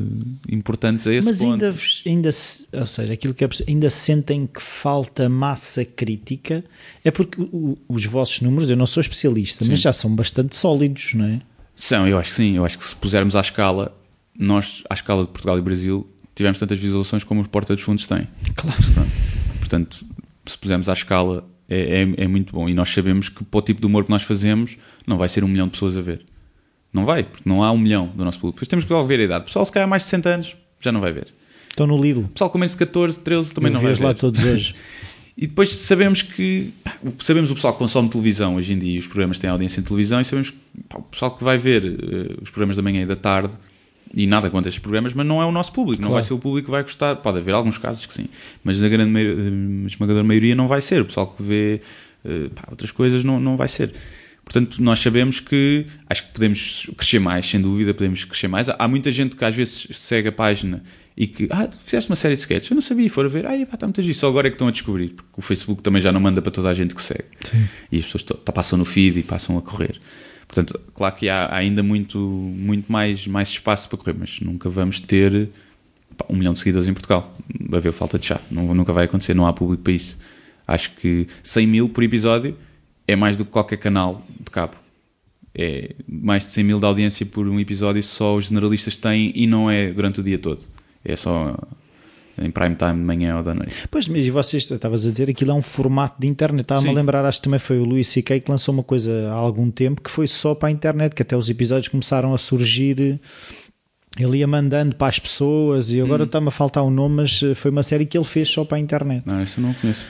importantes 0.51 1.07
a 1.07 1.13
esse 1.13 1.27
mas 1.27 1.39
ponto. 1.39 1.63
Mas 1.63 2.03
ainda, 2.07 2.29
ainda, 2.29 2.81
ou 2.81 2.87
seja, 2.87 3.13
aquilo 3.13 3.35
que 3.35 3.45
é, 3.45 3.49
ainda 3.69 3.91
sentem 3.91 4.47
que 4.47 4.63
falta 4.63 5.29
massa 5.29 5.85
crítica, 5.85 6.65
é 7.05 7.11
porque 7.11 7.41
o, 7.41 7.77
os 7.89 8.07
vossos 8.07 8.41
números, 8.41 8.71
eu 8.71 8.77
não 8.77 8.87
sou 8.87 9.03
especialista, 9.03 9.65
sim. 9.65 9.71
mas 9.71 9.81
já 9.81 9.93
são 9.93 10.15
bastante 10.15 10.57
sólidos, 10.57 11.13
não 11.13 11.27
é? 11.27 11.41
São, 11.77 12.09
eu 12.09 12.19
acho 12.19 12.31
que 12.31 12.37
sim, 12.37 12.57
eu 12.57 12.65
acho 12.65 12.79
que 12.79 12.85
se 12.85 12.97
pusermos 12.97 13.37
à 13.37 13.43
escala 13.43 13.95
nós, 14.39 14.83
à 14.89 14.95
escala 14.95 15.23
de 15.23 15.29
Portugal 15.29 15.59
e 15.59 15.63
Brasil, 15.63 16.07
tivemos 16.35 16.59
tantas 16.59 16.79
visualizações 16.79 17.25
como 17.25 17.41
os 17.41 17.47
Porta 17.47 17.75
dos 17.75 17.85
Fundos 17.85 18.07
têm. 18.07 18.29
Claro. 18.55 18.77
Portanto, 19.59 20.05
se 20.45 20.59
pusermos 20.59 20.89
à 20.89 20.93
escala, 20.93 21.49
é, 21.69 22.03
é, 22.03 22.25
é, 22.25 22.29
muito 22.29 22.53
bom. 22.53 22.69
E 22.69 22.75
nós 22.75 22.91
sabemos 22.91 23.29
que 23.29 23.45
para 23.45 23.59
o 23.59 23.63
tipo 23.63 23.81
de 23.81 23.87
humor 23.87 24.05
que 24.05 24.11
nós 24.11 24.23
fazemos, 24.23 24.77
não 25.07 25.19
vai 25.19 25.29
ser 25.29 25.43
um 25.45 25.49
milhão 25.49 25.67
de 25.67 25.73
pessoas 25.73 25.97
a 25.97 26.01
ver. 26.01 26.25
Não 26.93 27.05
vai, 27.05 27.25
porque 27.25 27.49
não 27.49 27.63
há 27.63 27.73
um 27.73 27.79
milhão 27.79 28.09
do 28.15 28.25
nosso 28.25 28.39
público. 28.39 28.57
Depois 28.57 28.69
temos 28.69 28.85
que 28.85 29.07
ver 29.07 29.21
a 29.21 29.25
idade. 29.25 29.43
O 29.43 29.47
pessoal, 29.47 29.65
se 29.65 29.73
calhar, 29.73 29.89
mais 29.89 30.03
de 30.03 30.09
60 30.09 30.29
anos, 30.29 30.57
já 30.81 30.93
não 30.93 31.01
vai 31.01 31.13
ver. 31.13 31.29
Estão 31.69 31.87
no 31.87 32.01
Lidl. 32.01 32.21
O 32.21 32.29
pessoal 32.29 32.49
com 32.49 32.59
menos 32.59 32.73
de 32.73 32.79
14, 32.79 33.21
13 33.21 33.53
também 33.53 33.71
Eu 33.71 33.75
não 33.75 33.81
vai 33.83 33.91
vejo 33.91 34.03
lá 34.03 34.13
ver. 34.13 34.19
todos 34.19 34.43
hoje. 34.43 34.75
E 35.39 35.47
depois 35.47 35.77
sabemos 35.77 36.23
que 36.23 36.73
pá, 36.83 36.97
sabemos 37.21 37.51
o 37.51 37.55
pessoal 37.55 37.75
que 37.75 37.79
consome 37.79 38.09
televisão 38.09 38.57
hoje 38.57 38.73
em 38.73 38.79
dia, 38.79 38.99
os 38.99 39.07
programas 39.07 39.39
têm 39.39 39.51
audiência 39.51 39.81
em 39.81 39.83
televisão, 39.83 40.19
e 40.19 40.25
sabemos 40.25 40.49
que 40.49 40.57
pá, 40.89 40.97
o 40.99 41.03
pessoal 41.03 41.37
que 41.37 41.45
vai 41.45 41.59
ver 41.59 41.85
eh, 41.85 42.37
os 42.41 42.49
programas 42.49 42.77
da 42.77 42.83
manhã 42.83 43.03
e 43.03 43.07
da 43.07 43.17
tarde, 43.17 43.55
e 44.17 44.27
nada 44.27 44.49
contra 44.51 44.69
estes 44.71 44.81
programas, 44.83 45.13
mas 45.15 45.27
não 45.27 45.41
é 45.43 45.45
o 45.47 45.53
nosso 45.53 45.73
público, 45.73 46.01
não 46.03 46.09
Claro. 46.09 46.23
vai 46.23 46.27
ser 46.27 46.35
o 46.35 46.39
público 46.39 46.65
que 46.67 46.71
vai 46.73 46.83
gostar. 46.83 47.17
Pode 47.17 47.39
haver 47.39 47.55
alguns 47.55 47.77
casos 47.79 48.05
que 48.07 48.15
sim, 48.15 48.27
mas 48.65 48.81
na 48.81 48.89
grande 48.89 49.11
maio- 49.13 49.39
eh, 49.39 49.87
esmagadora 49.87 50.25
maioria 50.25 50.55
não 50.55 50.67
vai 50.67 50.81
ser. 50.81 51.03
O 51.03 51.05
pessoal 51.05 51.29
que 51.37 51.43
vê 51.43 51.81
eh, 52.25 52.49
pá, 52.55 52.65
outras 52.71 52.91
coisas 52.91 53.23
não, 53.23 53.39
não 53.39 53.57
vai 53.57 53.69
ser. 53.69 53.93
Portanto, 54.45 54.81
nós 54.83 55.01
sabemos 55.01 55.39
que 55.41 55.87
acho 56.09 56.25
que 56.27 56.33
podemos 56.33 56.89
crescer 56.97 57.19
mais, 57.19 57.47
sem 57.49 57.61
dúvida, 57.61 57.93
podemos 57.93 58.25
crescer 58.25 58.49
mais. 58.49 58.69
Há 58.69 58.89
muita 58.89 59.11
gente 59.13 59.37
que 59.37 59.45
às 59.45 59.55
vezes 59.55 59.89
segue 59.93 60.29
a 60.29 60.33
página 60.33 60.83
e 61.17 61.27
que, 61.27 61.49
ah, 61.51 61.69
fizeste 61.83 62.09
uma 62.11 62.15
série 62.17 62.35
de 62.37 62.41
sketches, 62.43 62.71
eu 62.71 62.75
não 62.77 62.81
sabia, 62.83 63.11
foram 63.11 63.29
ver, 63.29 63.45
ah, 63.47 63.57
está 63.57 63.87
muito 63.87 64.01
giro, 64.03 64.15
só 64.17 64.29
agora 64.29 64.47
é 64.47 64.51
que 64.51 64.55
estão 64.55 64.69
a 64.69 64.71
descobrir, 64.71 65.09
porque 65.11 65.31
o 65.37 65.43
Facebook 65.43 65.83
também 65.83 66.01
já 66.01 66.13
não 66.13 66.21
manda 66.21 66.41
para 66.41 66.53
toda 66.53 66.69
a 66.69 66.75
gente 66.75 66.95
que 66.95 67.03
segue. 67.03 67.25
E 67.91 67.99
as 67.99 68.05
pessoas 68.05 68.23
passam 68.45 68.79
no 68.79 68.85
feed 68.85 69.19
e 69.19 69.23
passam 69.23 69.59
a 69.59 69.63
correr. 69.63 69.99
Portanto, 70.47 70.81
claro 70.95 71.15
que 71.15 71.29
há 71.29 71.55
ainda 71.55 71.83
muito, 71.83 72.19
muito 72.19 72.91
mais, 72.91 73.27
mais 73.27 73.49
espaço 73.49 73.89
para 73.89 73.99
correr, 73.99 74.17
mas 74.19 74.41
nunca 74.41 74.71
vamos 74.71 75.01
ter 75.01 75.51
pá, 76.17 76.25
um 76.29 76.37
milhão 76.37 76.53
de 76.53 76.61
seguidores 76.61 76.89
em 76.89 76.93
Portugal. 76.93 77.35
Vai 77.69 77.79
haver 77.79 77.93
falta 77.93 78.19
de 78.19 78.27
chá. 78.27 78.41
Nunca 78.51 78.93
vai 78.93 79.05
acontecer, 79.07 79.35
não 79.35 79.47
há 79.47 79.53
público 79.53 79.83
para 79.83 79.93
isso. 79.93 80.17
Acho 80.67 80.93
que 80.97 81.29
100 81.43 81.67
mil 81.67 81.89
por 81.89 82.03
episódio 82.03 82.57
é 83.07 83.15
mais 83.15 83.37
do 83.37 83.45
que 83.45 83.51
qualquer 83.51 83.77
canal 83.77 84.25
de 84.39 84.51
cabo. 84.51 84.75
É 85.55 85.95
mais 86.07 86.45
de 86.45 86.53
100 86.53 86.65
mil 86.65 86.79
de 86.79 86.87
audiência 86.87 87.25
por 87.25 87.49
um 87.49 87.59
episódio, 87.59 88.03
só 88.03 88.37
os 88.37 88.47
generalistas 88.47 88.97
têm 88.97 89.33
e 89.35 89.47
não 89.47 89.71
é 89.71 89.91
durante 89.91 90.21
o 90.21 90.23
dia 90.23 90.39
todo. 90.39 90.65
É 91.05 91.17
só 91.17 91.57
em 92.39 92.51
prime 92.51 92.75
time 92.75 92.93
de 92.95 92.99
manhã 93.01 93.37
ou 93.37 93.43
da 93.43 93.55
noite. 93.55 93.73
Pois, 93.91 94.07
mas 94.09 94.25
e 94.25 94.31
vocês, 94.31 94.71
estavas 94.71 95.07
a 95.07 95.11
dizer, 95.11 95.31
aquilo 95.31 95.51
é 95.51 95.55
um 95.55 95.63
formato 95.63 96.21
de 96.21 96.27
internet. 96.27 96.63
Estava-me 96.63 96.89
a 96.91 96.93
lembrar, 96.93 97.25
acho 97.25 97.39
que 97.39 97.45
também 97.45 97.59
foi 97.59 97.79
o 97.79 97.85
Luís 97.85 98.09
C.K. 98.09 98.41
que 98.41 98.51
lançou 98.51 98.73
uma 98.75 98.83
coisa 98.83 99.29
há 99.31 99.35
algum 99.35 99.71
tempo 99.71 100.01
que 100.03 100.11
foi 100.11 100.27
só 100.29 100.55
para 100.55 100.69
a 100.69 100.73
internet, 100.73 101.15
que 101.15 101.23
até 101.23 101.37
os 101.37 101.49
episódios 101.49 101.89
começaram 101.89 102.35
a 102.35 102.39
surgir. 102.39 103.21
Ele 104.19 104.39
ia 104.39 104.47
mandando 104.47 104.95
para 104.97 105.09
as 105.09 105.19
pessoas 105.19 105.91
e 105.93 106.01
Hum. 106.01 106.05
agora 106.07 106.25
está-me 106.25 106.49
a 106.49 106.51
faltar 106.51 106.83
o 106.83 106.91
nome, 106.91 107.17
mas 107.17 107.43
eh, 107.43 107.55
foi 107.55 107.71
uma 107.71 107.83
série 107.83 108.07
que 108.07 108.17
ele 108.17 108.25
fez 108.25 108.49
só 108.49 108.65
para 108.65 108.79
a 108.79 108.81
internet. 108.81 109.23
Não, 109.27 109.43
isso 109.43 109.61
eu 109.61 109.65
não 109.65 109.75
conheço. 109.75 110.05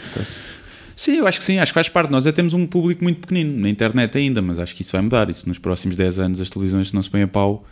Sim, 0.95 1.17
eu 1.17 1.27
acho 1.27 1.39
que 1.41 1.45
sim, 1.45 1.59
acho 1.59 1.73
que 1.73 1.75
faz 1.75 1.89
parte. 1.89 2.11
Nós 2.11 2.25
já 2.25 2.33
temos 2.33 2.55
um 2.55 2.67
público 2.67 3.03
muito 3.05 3.21
pequenino 3.21 3.61
na 3.61 3.69
internet 3.69 4.17
ainda, 4.17 4.41
mas 4.41 4.59
acho 4.59 4.75
que 4.75 4.83
isso 4.83 4.93
vai 4.93 5.03
mudar. 5.03 5.29
Isso 5.29 5.47
nos 5.49 5.59
próximos 5.59 5.97
10 5.97 6.19
anos 6.21 6.41
as 6.41 6.49
televisões 6.49 6.89
se 6.89 6.95
não 6.95 7.03
se 7.03 7.11
põem 7.11 7.23
a 7.23 7.29
pau, 7.29 7.65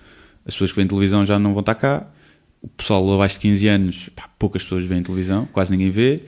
as 0.47 0.55
pessoas 0.55 0.73
que 0.73 0.77
veem 0.77 0.89
televisão 0.89 1.25
já 1.25 1.39
não 1.39 1.53
vão 1.53 1.61
estar 1.61 1.75
cá. 1.77 2.07
O 2.65 2.69
pessoal 2.77 3.13
abaixo 3.15 3.35
de 3.35 3.41
15 3.43 3.69
anos, 3.69 4.09
pá, 4.17 4.25
poucas 4.39 4.63
pessoas 4.63 4.85
veem 4.85 5.03
televisão, 5.03 5.47
quase 5.53 5.71
ninguém 5.71 5.91
vê, 5.91 6.23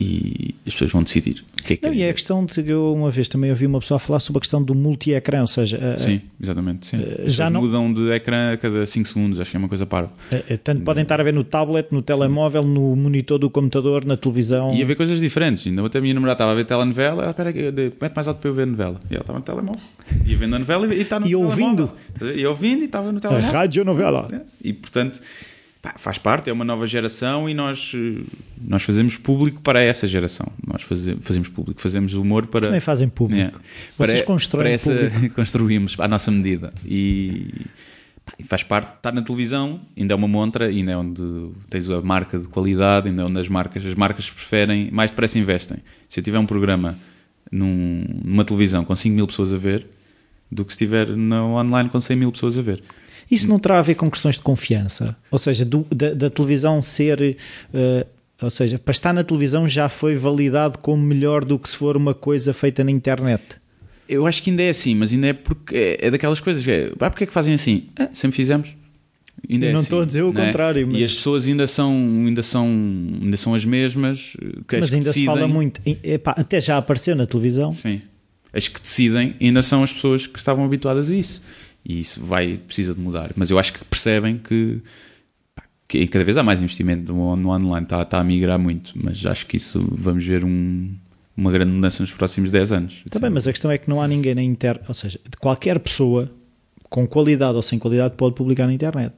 e 0.00 0.54
as 0.64 0.72
pessoas 0.72 0.92
vão 0.92 1.02
decidir 1.02 1.44
o 1.58 1.62
que 1.64 1.72
é 1.72 1.76
que 1.76 1.86
Não, 1.86 1.92
e 1.92 2.02
é 2.02 2.08
a 2.10 2.14
questão 2.14 2.44
de 2.44 2.54
que 2.62 2.70
eu 2.70 2.94
uma 2.94 3.10
vez 3.10 3.26
também 3.26 3.50
ouvi 3.50 3.66
uma 3.66 3.80
pessoa 3.80 3.98
falar 3.98 4.20
sobre 4.20 4.38
a 4.38 4.40
questão 4.40 4.62
do 4.62 4.72
multi-ecrã, 4.72 5.40
ou 5.40 5.46
seja, 5.48 5.76
a- 5.76 5.98
Sim, 5.98 6.20
exatamente. 6.40 6.86
Sim. 6.86 6.98
Eh, 7.02 7.24
As 7.26 7.34
já 7.34 7.50
não- 7.50 7.60
mudam 7.62 7.92
de 7.92 8.08
ecrã 8.12 8.52
a 8.52 8.56
cada 8.56 8.86
5 8.86 9.08
segundos, 9.08 9.40
acho 9.40 9.50
que 9.50 9.56
é 9.56 9.58
uma 9.58 9.68
coisa 9.68 9.84
parva. 9.84 10.12
a- 10.32 10.54
a- 10.54 10.56
tanto 10.58 10.82
podem 10.82 11.02
estar 11.02 11.20
a 11.20 11.24
ver 11.24 11.34
no 11.34 11.42
tablet, 11.42 11.88
no 11.90 12.00
telemóvel, 12.00 12.62
no 12.62 12.94
monitor 12.94 13.38
do 13.40 13.50
computador, 13.50 14.04
na 14.04 14.16
televisão. 14.16 14.72
E 14.72 14.82
a 14.82 14.86
ver 14.86 14.94
coisas 14.94 15.20
diferentes. 15.20 15.66
Ainda 15.66 15.84
até 15.84 15.98
a 15.98 16.00
minha 16.00 16.14
namorada 16.14 16.36
estava 16.36 16.52
a 16.52 16.54
ver 16.54 16.64
telenovela, 16.64 17.22
ela, 17.24 17.30
espera, 17.32 17.52
mete 18.00 18.14
mais 18.14 18.28
alto 18.28 18.38
para 18.40 18.48
eu 18.50 18.54
ver 18.54 18.62
a 18.62 18.66
novela. 18.66 19.00
E 19.10 19.14
ela 19.14 19.22
estava 19.22 19.38
no 19.40 19.44
telemóvel. 19.44 19.82
Ia 20.24 20.36
vendo 20.38 20.54
a 20.54 20.58
novela 20.60 20.94
e 20.94 21.00
está 21.00 21.18
no 21.18 21.26
E 21.26 21.30
telemóvel. 21.30 21.64
ouvindo. 21.66 21.90
E 22.36 22.46
ouvindo 22.46 22.82
e 22.82 22.84
estava 22.84 23.10
no 23.10 23.18
a 23.18 23.20
telemóvel. 23.20 23.50
rádio 23.52 23.84
novela. 23.84 24.28
É, 24.32 24.40
E 24.68 24.72
portanto, 24.72 25.20
faz 25.96 26.18
parte, 26.18 26.50
é 26.50 26.52
uma 26.52 26.64
nova 26.64 26.86
geração 26.86 27.48
e 27.48 27.54
nós, 27.54 27.92
eh, 27.94 28.22
nós 28.60 28.82
fazemos 28.82 29.16
público 29.16 29.60
para 29.62 29.82
essa 29.82 30.06
geração. 30.06 30.46
Nós 30.66 30.82
faze- 30.82 31.16
fazemos 31.20 31.48
público, 31.48 31.80
fazemos 31.80 32.14
humor 32.14 32.46
para. 32.46 32.66
Também 32.66 32.80
fazem 32.80 33.08
público. 33.08 33.58
É. 33.58 33.60
Vocês 33.96 34.18
Para- 34.20 34.26
constroem 34.26 34.64
para 34.64 34.70
essa- 34.74 34.94
público. 35.10 35.34
Construímos 35.36 35.98
à 35.98 36.06
nossa 36.08 36.30
medida. 36.30 36.72
E, 36.84 37.46
faz 38.46 38.62
parte, 38.62 38.96
estar 38.96 39.12
na 39.12 39.22
televisão, 39.22 39.80
ainda 39.96 40.12
é 40.14 40.16
uma 40.16 40.28
montra, 40.28 40.66
ainda 40.66 40.92
é 40.92 40.96
onde 40.96 41.22
tens 41.70 41.88
a 41.90 42.00
marca 42.02 42.38
de 42.38 42.46
qualidade, 42.48 43.08
ainda 43.08 43.22
é 43.22 43.24
onde 43.24 43.38
as 43.40 43.48
marcas, 43.48 43.84
as 43.84 43.94
marcas 43.94 44.28
preferem, 44.30 44.90
mais 44.90 45.10
depressa 45.10 45.38
investem. 45.38 45.78
Se 46.08 46.20
eu 46.20 46.24
tiver 46.24 46.38
um 46.38 46.46
programa 46.46 46.98
num- 47.50 48.04
numa 48.24 48.44
televisão 48.44 48.84
com 48.84 48.94
5 48.94 49.14
mil 49.16 49.26
pessoas 49.26 49.52
a 49.54 49.56
ver, 49.58 49.86
do 50.50 50.64
que 50.64 50.72
se 50.72 50.76
estiver 50.84 51.08
no 51.10 51.56
online 51.56 51.90
com 51.90 52.00
100 52.00 52.16
mil 52.16 52.32
pessoas 52.32 52.56
a 52.56 52.62
ver. 52.62 52.82
Isso 53.30 53.48
não 53.48 53.58
terá 53.58 53.78
a 53.78 53.82
ver 53.82 53.94
com 53.94 54.10
questões 54.10 54.36
de 54.36 54.40
confiança? 54.42 55.16
Ou 55.30 55.38
seja, 55.38 55.64
do- 55.64 55.86
da, 55.94 56.14
da 56.14 56.30
televisão 56.30 56.80
ser. 56.80 57.36
eh, 57.74 58.06
ou 58.40 58.50
seja, 58.50 58.78
para 58.78 58.92
estar 58.92 59.12
na 59.12 59.24
televisão 59.24 59.66
já 59.66 59.88
foi 59.88 60.14
validado 60.16 60.78
como 60.78 61.02
melhor 61.02 61.44
do 61.44 61.58
que 61.58 61.68
se 61.68 61.76
for 61.76 61.96
uma 61.96 62.14
coisa 62.14 62.54
feita 62.54 62.84
na 62.84 62.90
internet. 62.90 63.42
Eu 64.08 64.26
acho 64.26 64.42
que 64.42 64.50
ainda 64.50 64.62
é 64.62 64.70
assim, 64.70 64.94
mas 64.94 65.12
ainda 65.12 65.26
é 65.26 65.32
porque 65.32 65.76
é, 65.76 66.06
é 66.06 66.10
daquelas 66.10 66.40
coisas 66.40 66.64
que 66.64 66.70
é, 66.70 66.92
ah, 67.00 67.10
porque 67.10 67.24
é 67.24 67.26
que 67.26 67.32
fazem 67.32 67.52
assim? 67.54 67.88
Ah, 67.98 68.08
sempre 68.14 68.36
fizemos. 68.36 68.74
Ainda 69.48 69.66
é 69.66 69.72
não 69.72 69.80
assim, 69.80 69.84
estou 69.84 70.00
a 70.02 70.04
dizer 70.04 70.22
o 70.22 70.30
é? 70.30 70.46
contrário, 70.46 70.82
E 70.82 70.86
mas- 70.86 71.02
as 71.02 71.14
pessoas 71.16 71.46
ainda 71.46 71.66
são, 71.68 71.92
ainda 71.92 72.42
são, 72.42 72.66
ainda 73.20 73.36
são 73.36 73.54
as 73.54 73.64
mesmas. 73.64 74.34
Que 74.66 74.76
as 74.76 74.80
Mas 74.82 74.90
que 74.90 74.96
ainda 74.96 75.12
se 75.12 75.24
fala 75.26 75.38
decidem- 75.38 75.54
muito. 75.54 75.80
E, 75.84 75.98
epá, 76.04 76.34
até 76.36 76.60
já 76.60 76.78
apareceu 76.78 77.14
na 77.14 77.26
televisão. 77.26 77.72
Sim. 77.72 78.00
As 78.52 78.66
que 78.66 78.80
decidem 78.80 79.34
ainda 79.40 79.62
são 79.62 79.82
as 79.82 79.92
pessoas 79.92 80.26
que 80.26 80.38
estavam 80.38 80.64
habituadas 80.64 81.10
a 81.10 81.14
isso. 81.14 81.42
E 81.88 82.00
isso 82.00 82.22
vai, 82.24 82.58
precisa 82.66 82.94
de 82.94 83.00
mudar. 83.00 83.32
Mas 83.34 83.50
eu 83.50 83.58
acho 83.58 83.72
que 83.72 83.82
percebem 83.84 84.36
que, 84.38 84.80
que 85.88 86.06
cada 86.06 86.24
vez 86.24 86.36
há 86.36 86.42
mais 86.42 86.60
investimento 86.60 87.12
no, 87.12 87.22
online, 87.48 87.82
está, 87.84 88.02
está 88.02 88.20
a 88.20 88.24
migrar 88.24 88.58
muito. 88.58 88.92
Mas 88.94 89.24
acho 89.24 89.46
que 89.46 89.56
isso 89.56 89.82
vamos 89.90 90.24
ver 90.24 90.44
um- 90.44 90.94
uma 91.36 91.50
grande 91.50 91.72
mudança 91.72 92.02
nos 92.02 92.12
próximos 92.12 92.50
10 92.50 92.72
anos. 92.72 93.04
Também, 93.10 93.30
mas 93.30 93.46
a 93.46 93.52
questão 93.52 93.70
é 93.70 93.78
que 93.78 93.88
não 93.88 94.02
há 94.02 94.06
ninguém 94.08 94.34
na 94.34 94.42
internet. 94.42 94.84
Ou 94.86 94.94
seja, 94.94 95.18
qualquer 95.40 95.78
pessoa 95.78 96.30
com 96.90 97.06
qualidade 97.06 97.54
ou 97.56 97.62
sem 97.62 97.78
qualidade 97.78 98.14
pode 98.16 98.34
publicar 98.34 98.66
na 98.66 98.72
internet. 98.74 99.14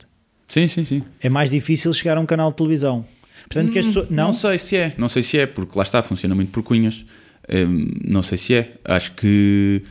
Sim, 0.48 0.68
sim, 0.68 0.84
sim. 0.84 1.02
É 1.20 1.28
mais 1.28 1.50
difícil 1.50 1.92
chegar 1.92 2.16
a 2.16 2.20
um 2.20 2.26
canal 2.26 2.50
de 2.50 2.56
televisão. 2.56 3.04
Portanto, 3.48 3.72
que 3.72 3.78
as 3.78 3.86
pessoas. 3.86 4.10
Não 4.10 4.26
Não, 4.26 4.32
sei 4.32 4.58
se 4.58 4.76
é, 4.76 4.94
não 4.98 5.08
sei 5.08 5.22
se 5.22 5.38
é, 5.38 5.46
porque 5.46 5.76
lá 5.76 5.82
está, 5.82 6.02
funciona 6.02 6.34
muito 6.34 6.50
por 6.52 6.62
cunhas. 6.62 7.04
Hum, 7.52 7.88
não 8.04 8.22
sei 8.22 8.36
se 8.38 8.54
é. 8.54 8.74
Acho 8.84 9.12
que 9.14 9.82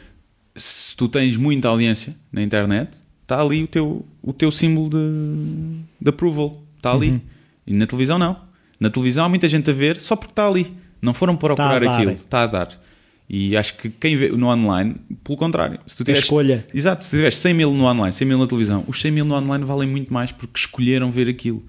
se 0.61 0.95
tu 0.95 1.07
tens 1.07 1.37
muita 1.37 1.67
audiência 1.67 2.15
na 2.31 2.41
internet, 2.41 2.89
está 3.23 3.41
ali 3.41 3.63
o 3.63 3.67
teu, 3.67 4.05
o 4.21 4.33
teu 4.33 4.51
símbolo 4.51 4.89
de, 4.89 5.79
de 6.01 6.09
approval. 6.09 6.61
Está 6.77 6.91
ali. 6.93 7.09
Uhum. 7.09 7.21
E 7.67 7.75
na 7.75 7.85
televisão 7.87 8.17
não. 8.19 8.37
Na 8.79 8.89
televisão 8.89 9.25
há 9.25 9.29
muita 9.29 9.47
gente 9.49 9.69
a 9.69 9.73
ver 9.73 9.99
só 9.99 10.15
porque 10.15 10.31
está 10.31 10.47
ali. 10.47 10.73
Não 11.01 11.13
foram 11.13 11.35
procurar 11.35 11.79
dar. 11.79 11.93
aquilo. 11.95 12.11
Está 12.11 12.43
a 12.43 12.47
dar. 12.47 12.81
E 13.29 13.55
acho 13.55 13.75
que 13.77 13.89
quem 13.89 14.15
vê 14.15 14.29
no 14.29 14.47
online, 14.47 14.95
pelo 15.23 15.37
contrário, 15.37 15.79
se 15.85 15.95
tu 15.97 16.01
a 16.01 16.05
tiveres, 16.05 16.23
escolha. 16.23 16.65
Exato, 16.73 17.03
se 17.03 17.11
tiveres 17.11 17.37
100 17.37 17.53
mil 17.53 17.71
no 17.73 17.83
online, 17.85 18.11
100 18.11 18.27
mil 18.27 18.39
na 18.39 18.47
televisão, 18.47 18.83
os 18.87 18.99
100 18.99 19.11
mil 19.11 19.25
no 19.25 19.35
online 19.35 19.63
valem 19.63 19.87
muito 19.87 20.11
mais 20.11 20.31
porque 20.31 20.59
escolheram 20.59 21.11
ver 21.11 21.27
aquilo. 21.29 21.63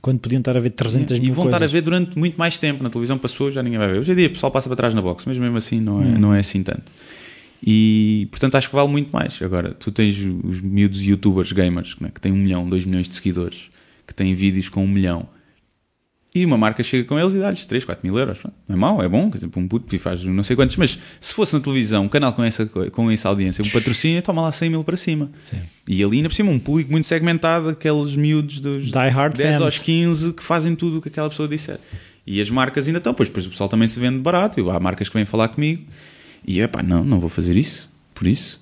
Quando 0.00 0.18
podiam 0.20 0.38
estar 0.40 0.56
a 0.56 0.60
ver 0.60 0.70
300 0.70 1.18
E 1.18 1.20
mil 1.20 1.34
vão 1.34 1.44
coisas. 1.44 1.52
estar 1.60 1.64
a 1.64 1.68
ver 1.68 1.82
durante 1.82 2.18
muito 2.18 2.36
mais 2.36 2.58
tempo. 2.58 2.82
Na 2.82 2.88
televisão 2.90 3.18
passou, 3.18 3.52
já 3.52 3.62
ninguém 3.62 3.78
vai 3.78 3.88
ver. 3.92 3.98
Hoje 4.00 4.10
em 4.12 4.14
dia 4.16 4.26
o 4.26 4.30
pessoal 4.30 4.50
passa 4.50 4.68
para 4.68 4.74
trás 4.76 4.94
na 4.94 5.02
box, 5.02 5.24
mas 5.26 5.36
mesmo 5.38 5.56
assim 5.56 5.80
não 5.80 5.98
Hum. 5.98 6.14
é, 6.14 6.18
não 6.18 6.34
é 6.34 6.38
assim 6.40 6.62
tanto. 6.62 6.82
E 7.64 8.26
portanto 8.30 8.56
acho 8.56 8.68
que 8.68 8.74
vale 8.74 8.88
muito 8.88 9.10
mais. 9.12 9.40
Agora, 9.40 9.72
tu 9.72 9.92
tens 9.92 10.16
os 10.42 10.60
miúdos 10.60 11.00
youtubers 11.00 11.52
gamers 11.52 11.96
né, 12.00 12.10
que 12.12 12.20
têm 12.20 12.32
um 12.32 12.36
milhão, 12.36 12.68
dois 12.68 12.84
milhões 12.84 13.08
de 13.08 13.14
seguidores, 13.14 13.70
que 14.06 14.12
têm 14.12 14.34
vídeos 14.34 14.68
com 14.68 14.82
um 14.84 14.88
milhão. 14.88 15.28
E 16.34 16.46
uma 16.46 16.56
marca 16.56 16.82
chega 16.82 17.06
com 17.06 17.18
eles 17.20 17.34
e 17.34 17.38
dá-lhes 17.38 17.66
3, 17.66 17.84
4 17.84 18.06
mil 18.08 18.18
euros. 18.18 18.38
Não 18.66 18.74
é 18.74 18.78
mau, 18.78 19.02
é 19.02 19.08
bom, 19.08 19.30
quer 19.30 19.36
dizer, 19.36 19.48
para 19.48 19.60
um 19.60 19.68
puto 19.68 19.94
e 19.94 19.98
faz 19.98 20.24
não 20.24 20.42
sei 20.42 20.56
quantos. 20.56 20.76
Mas 20.76 20.98
se 21.20 21.34
fosse 21.34 21.52
na 21.52 21.60
televisão, 21.60 22.04
um 22.04 22.08
canal 22.08 22.32
com 22.32 22.42
essa, 22.42 22.64
com 22.64 23.10
essa 23.10 23.28
audiência, 23.28 23.62
um 23.62 23.68
patrocínio, 23.68 24.22
toma 24.22 24.40
lá 24.40 24.50
100 24.50 24.70
mil 24.70 24.82
para 24.82 24.96
cima. 24.96 25.30
Sim. 25.42 25.58
E 25.86 26.02
ali 26.02 26.16
ainda 26.16 26.30
por 26.30 26.34
cima 26.34 26.50
um 26.50 26.58
público 26.58 26.90
muito 26.90 27.06
segmentado, 27.06 27.68
aqueles 27.68 28.16
miúdos 28.16 28.60
dos 28.60 28.86
Die 28.86 29.08
hard 29.10 29.36
10 29.36 29.50
fans. 29.50 29.62
aos 29.62 29.78
15 29.78 30.32
que 30.32 30.42
fazem 30.42 30.74
tudo 30.74 30.98
o 30.98 31.02
que 31.02 31.08
aquela 31.08 31.28
pessoa 31.28 31.46
disser. 31.46 31.78
E 32.26 32.40
as 32.40 32.48
marcas 32.48 32.86
ainda 32.86 32.98
estão, 32.98 33.12
pois 33.12 33.28
depois 33.28 33.44
o 33.44 33.50
pessoal 33.50 33.68
também 33.68 33.86
se 33.86 34.00
vende 34.00 34.18
barato. 34.18 34.58
e 34.58 34.70
Há 34.70 34.80
marcas 34.80 35.10
que 35.10 35.14
vêm 35.14 35.26
falar 35.26 35.48
comigo 35.48 35.82
e 36.46 36.58
eu, 36.58 36.68
pá, 36.68 36.82
não, 36.82 37.04
não 37.04 37.20
vou 37.20 37.28
fazer 37.28 37.56
isso, 37.56 37.90
por 38.14 38.26
isso. 38.26 38.60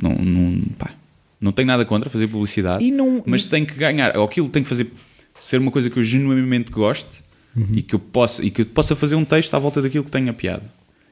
Não, 0.00 0.14
não, 0.14 0.60
pá, 0.78 0.92
não 1.40 1.52
tenho 1.52 1.66
nada 1.68 1.84
contra 1.84 2.08
fazer 2.10 2.28
publicidade, 2.28 2.88
não- 2.90 3.22
mas 3.26 3.46
tenho 3.46 3.66
que 3.66 3.74
ganhar, 3.74 4.16
ou 4.16 4.24
aquilo 4.24 4.48
tem 4.48 4.62
que 4.62 4.68
fazer 4.68 4.92
ser 5.40 5.58
uma 5.58 5.70
coisa 5.70 5.88
que 5.90 5.98
eu 5.98 6.02
genuinamente 6.04 6.70
goste 6.70 7.26
Uhum. 7.56 7.66
e, 7.72 7.82
que 7.82 7.94
eu 7.94 7.98
possa, 7.98 8.44
e 8.44 8.50
que 8.50 8.62
eu 8.62 8.66
possa 8.66 8.94
fazer 8.94 9.14
um 9.16 9.24
texto 9.24 9.52
à 9.54 9.58
volta 9.58 9.80
daquilo 9.82 10.04
que 10.04 10.10
tenha 10.10 10.32
piada 10.32 10.62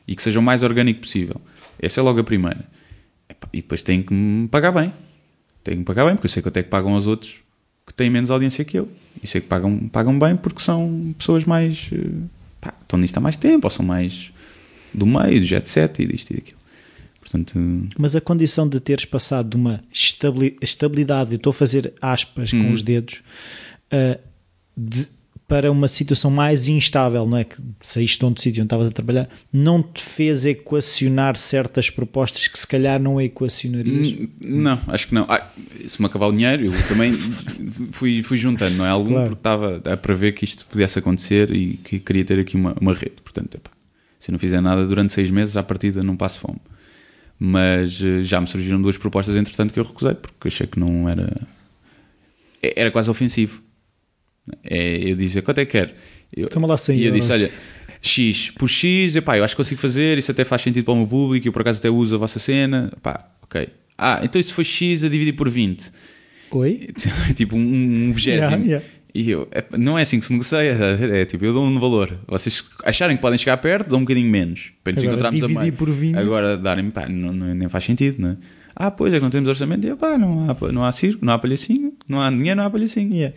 e 0.07 0.15
que 0.15 0.23
seja 0.23 0.39
o 0.39 0.43
mais 0.43 0.63
orgânico 0.63 1.01
possível. 1.01 1.41
Essa 1.81 2.01
é 2.01 2.03
logo 2.03 2.21
a 2.21 2.25
primeira. 2.25 2.65
E 3.53 3.57
depois 3.63 3.83
tenho 3.83 4.05
que 4.05 4.15
me 4.15 4.47
pagar 4.49 4.71
bem. 4.73 4.93
Tenho 5.65 5.79
que 5.79 5.85
pagar 5.85 6.05
bem, 6.05 6.15
porque 6.15 6.27
eu 6.27 6.31
sei 6.31 6.43
quanto 6.43 6.57
é 6.59 6.63
que 6.63 6.69
pagam 6.69 6.95
aos 6.95 7.07
outros 7.09 7.37
que 7.87 7.93
têm 7.93 8.09
menos 8.11 8.31
audiência 8.31 8.65
que 8.65 8.79
eu. 8.79 8.89
E 9.23 9.27
sei 9.27 9.41
que 9.41 9.49
pagam, 9.49 9.89
pagam 9.89 10.17
bem 10.19 10.37
porque 10.37 10.61
são 10.63 11.13
pessoas 11.19 11.45
mais. 11.45 11.89
eh, 11.93 12.07
pá, 12.61 12.73
estão 12.81 12.99
nisto 12.99 13.17
há 13.17 13.21
mais 13.21 13.37
tempo, 13.37 13.67
ou 13.67 13.71
são 13.71 13.85
mais 13.85 14.31
do 14.97 15.07
meio, 15.07 15.41
do 15.41 15.47
jet 15.47 15.69
set 15.69 16.03
e 16.03 16.07
disto 16.07 16.31
e 16.31 16.37
daquilo. 16.37 16.59
Portanto, 17.21 17.59
Mas 17.99 18.15
a 18.15 18.21
condição 18.21 18.69
de 18.69 18.79
teres 18.81 19.05
passado 19.05 19.51
de 19.51 19.57
uma 19.57 19.83
estabili- 19.93 20.57
estabilidade, 20.63 21.35
estou 21.35 21.51
a 21.51 21.55
fazer 21.55 21.93
aspas 22.01 22.51
com 22.53 22.59
Hum. 22.59 22.73
os 22.73 22.83
dedos, 22.83 23.21
uh, 23.93 24.19
de 24.77 25.09
para 25.49 25.71
uma 25.71 25.87
situação 25.87 26.29
mais 26.29 26.67
instável, 26.67 27.25
não 27.25 27.37
é? 27.37 27.45
Que 27.45 27.55
saíste 27.81 28.19
de 28.19 28.25
onde 28.25 28.43
sítio 28.43 28.61
onde 28.63 28.67
estavas 28.67 28.89
a 28.89 28.91
trabalhar, 28.91 29.29
não 29.53 29.81
te 29.81 30.03
fez 30.03 30.45
equacionar 30.45 31.37
certas 31.37 31.89
propostas 31.89 32.49
que 32.49 32.59
se 32.59 32.67
calhar 32.67 33.01
não 33.01 33.21
equacionarias? 33.21 34.09
Hum, 34.09 34.29
Não, 34.41 34.81
acho 34.89 35.07
que 35.07 35.15
não. 35.15 35.25
Ah, 35.29 35.49
se 35.87 36.01
me 36.03 36.07
acabar 36.07 36.27
o 36.27 36.33
dinheiro, 36.33 36.65
eu 36.67 36.89
também 36.89 37.13
fui, 37.93 38.25
fui 38.25 38.39
juntando, 38.39 38.77
não 38.77 38.85
é? 38.85 38.89
Algum 38.89 39.11
Claro. 39.13 39.29
porque 39.29 39.39
estava 39.39 39.83
a 39.85 39.97
prever 39.97 40.33
que 40.33 40.45
isto 40.45 40.67
pudesse 40.69 40.99
acontecer 40.99 41.53
e 41.55 41.77
que 41.77 42.01
queria 42.01 42.25
ter 42.25 42.41
aqui 42.41 42.57
uma, 42.57 42.75
uma 42.81 42.93
rede. 42.93 43.15
Portanto, 43.23 43.55
epá, 43.55 43.71
se 44.27 44.33
não 44.33 44.39
fizer 44.39 44.61
nada 44.61 44.85
durante 44.85 45.13
seis 45.13 45.31
meses, 45.31 45.57
à 45.57 45.63
partida 45.63 46.03
não 46.03 46.17
passo 46.17 46.41
fome. 46.41 46.59
Mas 47.39 48.01
eh, 48.03 48.23
já 48.25 48.41
me 48.41 48.47
surgiram 48.47 48.81
duas 48.83 48.97
propostas, 48.97 49.37
entretanto, 49.37 49.73
que 49.73 49.79
eu 49.79 49.85
recusei, 49.85 50.15
porque 50.15 50.49
achei 50.49 50.67
que 50.67 50.79
não 50.81 51.09
era. 51.09 51.47
é- 52.63 52.75
Era 52.83 52.91
quase 52.91 53.09
ofensivo. 53.11 53.63
É, 54.65 55.11
eu 55.11 55.17
dizia, 55.17 55.43
quanto 55.43 55.59
é 55.59 55.65
que 55.65 55.73
quer? 55.73 55.95
Eu, 56.37 56.49
Toma 56.49 56.67
lá 56.67 56.77
100 56.77 56.99
e 56.99 57.07
eu 57.07 57.13
disse, 57.13 57.31
olha, 57.33 57.53
X, 58.03 58.51
por 58.51 58.69
X, 58.69 59.15
epá, 59.17 59.37
eu 59.39 59.45
acho 59.45 59.55
que 59.55 59.57
consigo 59.59 59.81
fazer, 59.81 60.19
isso 60.19 60.31
até 60.31 60.45
faz 60.45 60.63
sentido 60.63 60.85
para 60.85 60.95
o 60.95 60.97
meu 60.97 61.07
público, 61.07 61.47
eu 61.49 61.53
por 61.53 61.63
acaso 61.63 61.79
até 61.79 61.89
uso 61.91 62.15
a 62.15 62.19
vossa 62.19 62.39
cena, 62.39 62.93
pá, 63.03 63.29
ok. 63.43 63.69
Ah, 63.99 64.21
então 64.25 64.41
isso 64.41 64.53
foi 64.55 64.65
X 64.65 65.03
a 65.05 65.09
dividir 65.09 65.35
por 65.35 65.49
20. 65.49 65.91
Oi? 66.51 66.89
tipo 67.37 67.57
um, 67.57 67.61
um 68.09 68.13
vigésimo. 68.13 68.65
Yeah, 68.65 68.65
yeah. 68.65 68.87
E 69.19 69.31
eu, 69.31 69.49
é, 69.51 69.65
não 69.79 69.99
é 69.99 70.03
assim 70.03 70.21
que 70.21 70.27
se 70.27 70.33
negocia, 70.33 70.59
é, 70.59 71.21
é 71.23 71.25
tipo, 71.25 71.45
eu 71.45 71.53
dou 71.55 71.65
um 71.65 71.79
valor. 71.81 72.19
Vocês 72.29 72.63
acharem 72.85 73.17
que 73.17 73.23
podem 73.23 73.39
chegar 73.39 73.57
perto, 73.57 73.89
dão 73.89 73.99
um 73.99 74.03
bocadinho 74.03 74.31
menos. 74.31 74.73
Para 74.85 74.93
nos 74.93 75.03
Agora, 75.03 75.15
encontrarmos 75.17 75.43
a 75.43 75.61
meio. 75.61 75.73
por 75.73 75.91
20. 75.91 76.17
Agora 76.17 76.57
darem 76.59 76.91
pá, 76.91 77.09
não, 77.09 77.33
não- 77.33 77.55
nem 77.55 77.69
faz 77.69 77.85
sentido, 77.85 78.17
não 78.21 78.31
é? 78.31 78.37
Ah, 78.79 78.91
pois 78.91 79.11
é 79.15 79.17
que 79.17 79.23
não 79.23 79.31
temos 79.31 79.49
orçamento. 79.49 79.87
E 79.87 79.89
eu, 79.89 79.97
pá, 79.97 80.19
não 80.19 80.51
há, 80.51 80.73
não 80.73 80.85
há 80.85 80.93
circo, 80.93 81.25
não 81.25 81.33
há 81.33 81.39
palhacinho, 81.39 81.95
não 82.07 82.21
há 82.21 82.29
dinheiro, 82.31 82.59
não 82.59 82.67
há 82.67 82.71
palhacinho. 82.71 83.15
Yeah. 83.15 83.35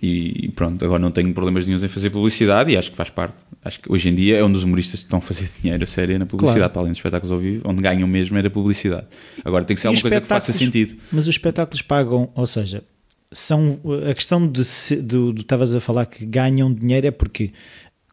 E 0.00 0.48
pronto, 0.54 0.84
agora 0.84 1.00
não 1.02 1.10
tenho 1.10 1.32
problemas 1.34 1.66
nenhums 1.66 1.82
em 1.82 1.88
fazer 1.88 2.10
publicidade 2.10 2.70
e 2.70 2.76
acho 2.76 2.90
que 2.92 2.96
faz 2.96 3.10
parte. 3.10 3.34
Acho 3.64 3.80
que 3.80 3.90
hoje 3.90 4.08
em 4.08 4.14
dia 4.14 4.36
é 4.36 4.44
um 4.44 4.52
dos 4.52 4.62
humoristas 4.62 5.00
que 5.00 5.06
estão 5.06 5.18
a 5.18 5.22
fazer 5.22 5.48
dinheiro 5.60 5.82
a 5.82 5.86
sério 5.88 6.16
na 6.20 6.26
publicidade, 6.26 6.58
Claro. 6.60 6.72
para 6.72 6.82
além 6.82 6.92
dos 6.92 6.98
espetáculos 6.98 7.32
ao 7.32 7.38
vivo, 7.40 7.62
onde 7.68 7.82
ganham 7.82 8.06
mesmo 8.06 8.38
era 8.38 8.48
publicidade. 8.48 9.06
Agora 9.44 9.64
tem 9.64 9.74
que 9.74 9.80
ser 9.80 9.88
E 9.88 9.88
alguma 9.88 10.02
coisa 10.02 10.20
que 10.20 10.26
faça 10.28 10.52
sentido. 10.52 10.94
Mas 11.10 11.22
os 11.22 11.34
espetáculos 11.34 11.82
pagam, 11.82 12.30
ou 12.36 12.46
seja, 12.46 12.84
são 13.32 13.78
a 14.08 14.14
questão 14.14 14.46
de 14.46 14.64
se- 14.64 14.96
do 15.02 15.32
do 15.32 15.40
estavas 15.40 15.74
a 15.74 15.80
falar 15.80 16.06
que 16.06 16.24
ganham 16.24 16.72
dinheiro 16.72 17.06
é 17.06 17.10
porque 17.10 17.52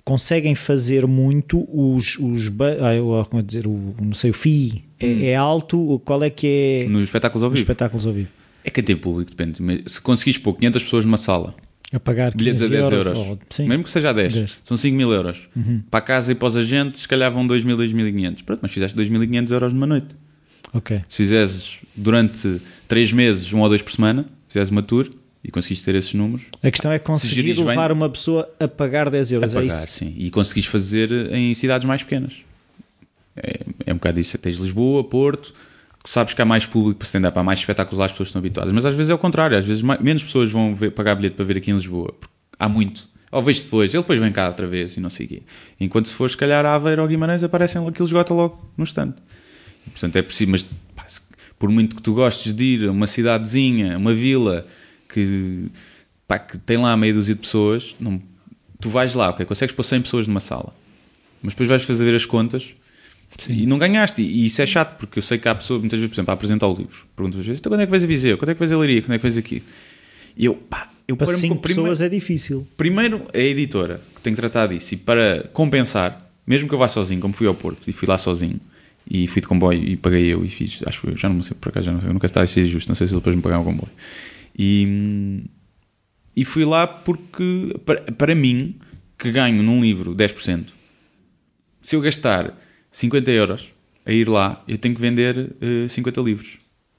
conseguem 0.03 0.53
fazer 0.55 1.07
muito 1.07 1.65
os, 1.71 2.17
os 2.19 2.47
ah, 2.49 3.25
como 3.29 3.39
é 3.41 3.43
dizer, 3.45 3.65
o, 3.67 3.95
não 4.01 4.13
sei, 4.13 4.31
o 4.31 4.33
FII 4.33 4.83
é, 4.99 5.27
é 5.27 5.35
alto, 5.35 6.01
qual 6.03 6.23
é 6.23 6.29
que 6.29 6.81
é 6.83 6.87
Nos 6.89 7.03
espetáculos 7.03 7.43
ao 7.43 7.49
nos 7.49 7.59
vivo. 7.59 7.71
espetáculos 7.71 8.05
ao 8.07 8.13
vivo? 8.13 8.29
É 8.65 8.69
que 8.69 8.81
tem 8.81 8.95
público, 8.97 9.31
depende. 9.31 9.61
Mas 9.61 9.93
Se 9.93 10.01
conseguires 10.01 10.39
pôr 10.41 10.53
500 10.55 10.83
pessoas 10.83 11.05
numa 11.05 11.17
sala, 11.17 11.53
A 11.91 11.99
pagar 11.99 12.33
bilhetes 12.35 12.61
a 12.63 12.65
15 12.67 12.81
10 12.81 12.91
euros, 12.91 13.17
ou- 13.19 13.39
sim. 13.49 13.67
mesmo 13.67 13.83
que 13.83 13.91
seja 13.91 14.09
a 14.09 14.13
10, 14.13 14.33
10. 14.33 14.51
Uhum. 14.51 14.57
são 14.63 14.77
5 14.77 14.95
mil 14.97 15.11
euros. 15.11 15.47
Para 15.91 15.99
a 15.99 16.01
casa 16.01 16.31
e 16.31 16.35
para 16.35 16.47
os 16.47 16.55
agentes, 16.57 17.01
se 17.03 17.07
calhar 17.07 17.31
vão 17.31 17.45
2 17.47 17.63
mil, 17.63 17.77
2.500. 17.77 18.41
Pronto, 18.43 18.59
mas 18.61 18.71
fizeste 18.71 18.97
2.500 18.97 19.51
euros 19.51 19.73
numa 19.73 19.87
noite. 19.87 20.07
Ok. 20.73 21.01
Se 21.07 21.17
fizeres 21.17 21.79
durante 21.95 22.59
3 22.87 23.13
meses, 23.13 23.51
um 23.53 23.59
ou 23.61 23.69
dois 23.69 23.81
por 23.81 23.91
semana, 23.91 24.25
fizeres 24.53 24.69
uma 24.69 24.81
tour 24.83 25.09
e 25.43 25.51
conseguiste 25.51 25.83
ter 25.83 25.95
esses 25.95 26.13
números, 26.13 26.43
A 26.61 26.71
questão 26.71 26.91
é 26.91 26.97
conseguir 26.99 27.35
gerires 27.35 27.57
bem- 27.59 27.67
levar 27.67 27.91
uma 27.91 28.09
pessoa 28.09 28.49
a 28.59 28.67
pagar 28.67 29.09
10 29.09 29.31
a 29.31 29.35
euros, 29.35 29.53
é 29.53 29.55
pagar, 29.61 29.67
isso? 29.67 29.87
sim. 29.91 30.13
E 30.17 30.29
conseguiste 30.31 30.71
fazer 30.71 31.11
em 31.33 31.53
cidades 31.53 31.85
mais 31.85 32.01
pequenas. 32.01 32.33
É, 33.35 33.59
é 33.87 33.91
um 33.91 33.95
bocado 33.97 34.19
isso. 34.19 34.37
Tens 34.37 34.57
Lisboa, 34.57 35.03
Porto, 35.03 35.53
sabes 36.05 36.33
que 36.33 36.41
há 36.41 36.45
mais 36.45 36.65
público 36.65 36.99
para 36.99 37.05
stand-up, 37.05 37.37
há 37.37 37.43
mais 37.43 37.59
espetáculos 37.59 37.99
lá, 37.99 38.05
as 38.05 38.11
pessoas 38.11 38.29
estão 38.29 38.39
habituadas. 38.39 38.71
Mas 38.73 38.85
às 38.85 38.93
vezes 38.95 39.09
é 39.09 39.13
o 39.13 39.17
contrário, 39.17 39.57
às 39.57 39.65
vezes 39.65 39.81
mais- 39.81 39.99
menos 39.99 40.23
pessoas 40.23 40.51
vão 40.51 40.73
ver- 40.73 40.91
pagar 40.91 41.15
bilhete 41.15 41.35
para 41.35 41.43
ver 41.45 41.57
aqui 41.57 41.71
em 41.71 41.75
Lisboa. 41.75 42.13
há 42.59 42.69
muito. 42.69 43.07
Ou 43.31 43.41
vejo 43.41 43.63
depois, 43.63 43.91
ele 43.93 44.03
depois 44.03 44.19
vem 44.19 44.31
cá 44.31 44.47
outra 44.47 44.67
vez 44.67 44.95
e 44.95 44.99
não 45.01 45.09
sei 45.09 45.25
o 45.25 45.29
quê. 45.29 45.41
Enquanto 45.79 46.05
se 46.07 46.13
for, 46.13 46.29
se 46.29 46.37
calhar, 46.37 46.63
a 46.65 46.75
Aveiro 46.75 47.01
ou 47.01 47.07
Guimarães, 47.07 47.43
aparecem 47.43 47.85
aquilo 47.85 48.07
esgota 48.07 48.31
logo 48.33 48.63
no 48.77 48.83
stand. 48.83 49.13
E, 49.85 49.89
portanto, 49.89 50.15
é 50.15 50.21
preciso, 50.21 50.51
mas 50.51 50.65
por 51.63 51.69
muito 51.69 51.95
que 51.95 52.01
tu 52.01 52.13
gostes 52.13 52.53
de 52.53 52.61
ir 52.61 52.89
a 52.89 52.91
uma 52.91 53.07
cidadezinha, 53.07 53.97
uma 53.97 54.13
vila 54.13 54.67
que, 55.07 55.67
pá, 56.27 56.37
que 56.37 56.57
tem 56.57 56.75
lá 56.75 56.97
meia 56.97 57.13
dúzia 57.13 57.33
de 57.33 57.39
pessoas, 57.39 57.95
não, 58.01 58.21
tu 58.81 58.89
vais 58.89 59.15
lá, 59.15 59.29
ok, 59.29 59.45
consegues 59.45 59.73
pôr 59.73 59.81
100 59.83 60.01
pessoas 60.01 60.27
numa 60.27 60.41
sala, 60.41 60.75
mas 61.41 61.53
depois 61.53 61.69
vais 61.69 61.81
fazer 61.83 62.13
as 62.13 62.25
contas 62.25 62.75
e 63.47 63.65
não 63.65 63.77
ganhaste. 63.79 64.21
E 64.21 64.45
isso 64.45 64.61
é 64.61 64.65
chato, 64.65 64.97
porque 64.97 65.19
eu 65.19 65.23
sei 65.23 65.37
que 65.37 65.47
há 65.47 65.55
pessoas, 65.55 65.79
muitas 65.79 65.97
vezes, 65.99 66.09
por 66.09 66.15
exemplo, 66.15 66.31
a 66.31 66.33
apresentar 66.33 66.67
o 66.67 66.75
livro, 66.75 67.05
perguntam 67.15 67.39
às 67.39 67.45
vezes, 67.47 67.61
então 67.61 67.71
quando 67.71 67.79
é 67.79 67.85
que 67.85 67.91
vais 67.91 68.03
a 68.03 68.07
Viseu? 68.07 68.37
Quando 68.37 68.49
é 68.49 68.53
que 68.55 68.59
vais 68.59 68.71
a 68.73 68.77
Leiria? 68.77 69.01
Quando 69.01 69.13
é 69.13 69.17
que 69.17 69.23
vais 69.23 69.37
aqui? 69.37 69.63
E 70.35 70.43
eu, 70.43 70.55
pá, 70.55 70.91
eu 71.07 71.15
Para 71.15 71.27
paro-me 71.27 71.41
5 71.43 71.55
com- 71.55 71.61
primeiro- 71.61 71.83
pessoas 71.83 72.01
é 72.01 72.09
difícil. 72.09 72.67
Primeiro 72.75 73.25
é 73.31 73.39
a 73.39 73.45
editora 73.45 74.01
que 74.13 74.19
tem 74.19 74.33
que 74.33 74.41
tratar 74.41 74.67
disso 74.67 74.95
e 74.95 74.97
para 74.97 75.49
compensar, 75.53 76.29
mesmo 76.45 76.67
que 76.67 76.75
eu 76.75 76.77
vá 76.79 76.89
sozinho, 76.89 77.21
como 77.21 77.33
fui 77.33 77.47
ao 77.47 77.55
Porto 77.55 77.89
e 77.89 77.93
fui 77.93 78.05
lá 78.05 78.17
sozinho 78.17 78.59
e 79.09 79.27
fui 79.27 79.41
de 79.41 79.47
comboio 79.47 79.83
e 79.83 79.97
paguei 79.97 80.33
eu 80.33 80.43
e 80.45 80.49
fiz, 80.49 80.81
acho 80.85 81.09
eu 81.09 81.17
já 81.17 81.29
não 81.29 81.41
sei, 81.41 81.55
por 81.59 81.69
acaso 81.69 81.87
já 81.87 81.91
não 81.91 81.99
sei, 81.99 82.09
eu 82.09 82.13
nunca 82.13 82.25
está 82.25 82.41
a 82.41 82.47
ser 82.47 82.65
justo, 82.65 82.87
não 82.87 82.95
sei 82.95 83.07
se 83.07 83.13
depois 83.13 83.35
me 83.35 83.41
pagaram 83.41 83.61
o 83.61 83.65
comboio. 83.65 83.91
E, 84.57 85.43
e 86.35 86.45
fui 86.45 86.65
lá 86.65 86.87
porque, 86.87 87.75
para, 87.85 88.01
para 88.01 88.35
mim, 88.35 88.75
que 89.17 89.31
ganho 89.31 89.61
num 89.61 89.81
livro 89.81 90.15
10%, 90.15 90.65
se 91.81 91.95
eu 91.95 92.01
gastar 92.01 92.57
50 92.91 93.31
euros 93.31 93.73
a 94.05 94.11
ir 94.11 94.27
lá, 94.27 94.63
eu 94.67 94.77
tenho 94.77 94.95
que 94.95 95.01
vender 95.01 95.55
eh, 95.61 95.87
50 95.89 96.21
livros 96.21 96.57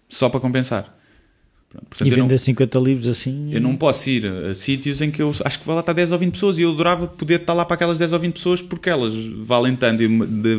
só 0.08 0.28
para 0.28 0.40
compensar. 0.40 0.96
Portanto, 1.88 2.08
e 2.08 2.12
eu 2.12 2.16
não- 2.18 2.24
vender 2.26 2.38
50 2.38 2.78
livros 2.78 3.08
assim. 3.08 3.52
eu 3.52 3.60
não 3.60 3.76
posso 3.76 4.08
ir 4.10 4.26
a, 4.26 4.54
sítios 4.54 5.00
em 5.00 5.10
que 5.10 5.20
eu 5.22 5.32
acho 5.44 5.58
que 5.60 5.66
vai 5.66 5.74
lá 5.74 5.80
estar 5.80 5.92
10 5.92 6.12
ou 6.12 6.18
20 6.18 6.32
pessoas 6.32 6.58
e 6.58 6.62
eu 6.62 6.70
adorava 6.70 7.06
poder 7.06 7.40
estar 7.40 7.52
lá 7.54 7.64
para 7.64 7.74
aquelas 7.74 7.98
10 7.98 8.12
ou 8.12 8.18
20 8.18 8.32
pessoas 8.34 8.60
porque 8.62 8.88
elas 8.90 9.12
valem 9.42 9.74
tanto 9.76 10.02
e 10.02 10.08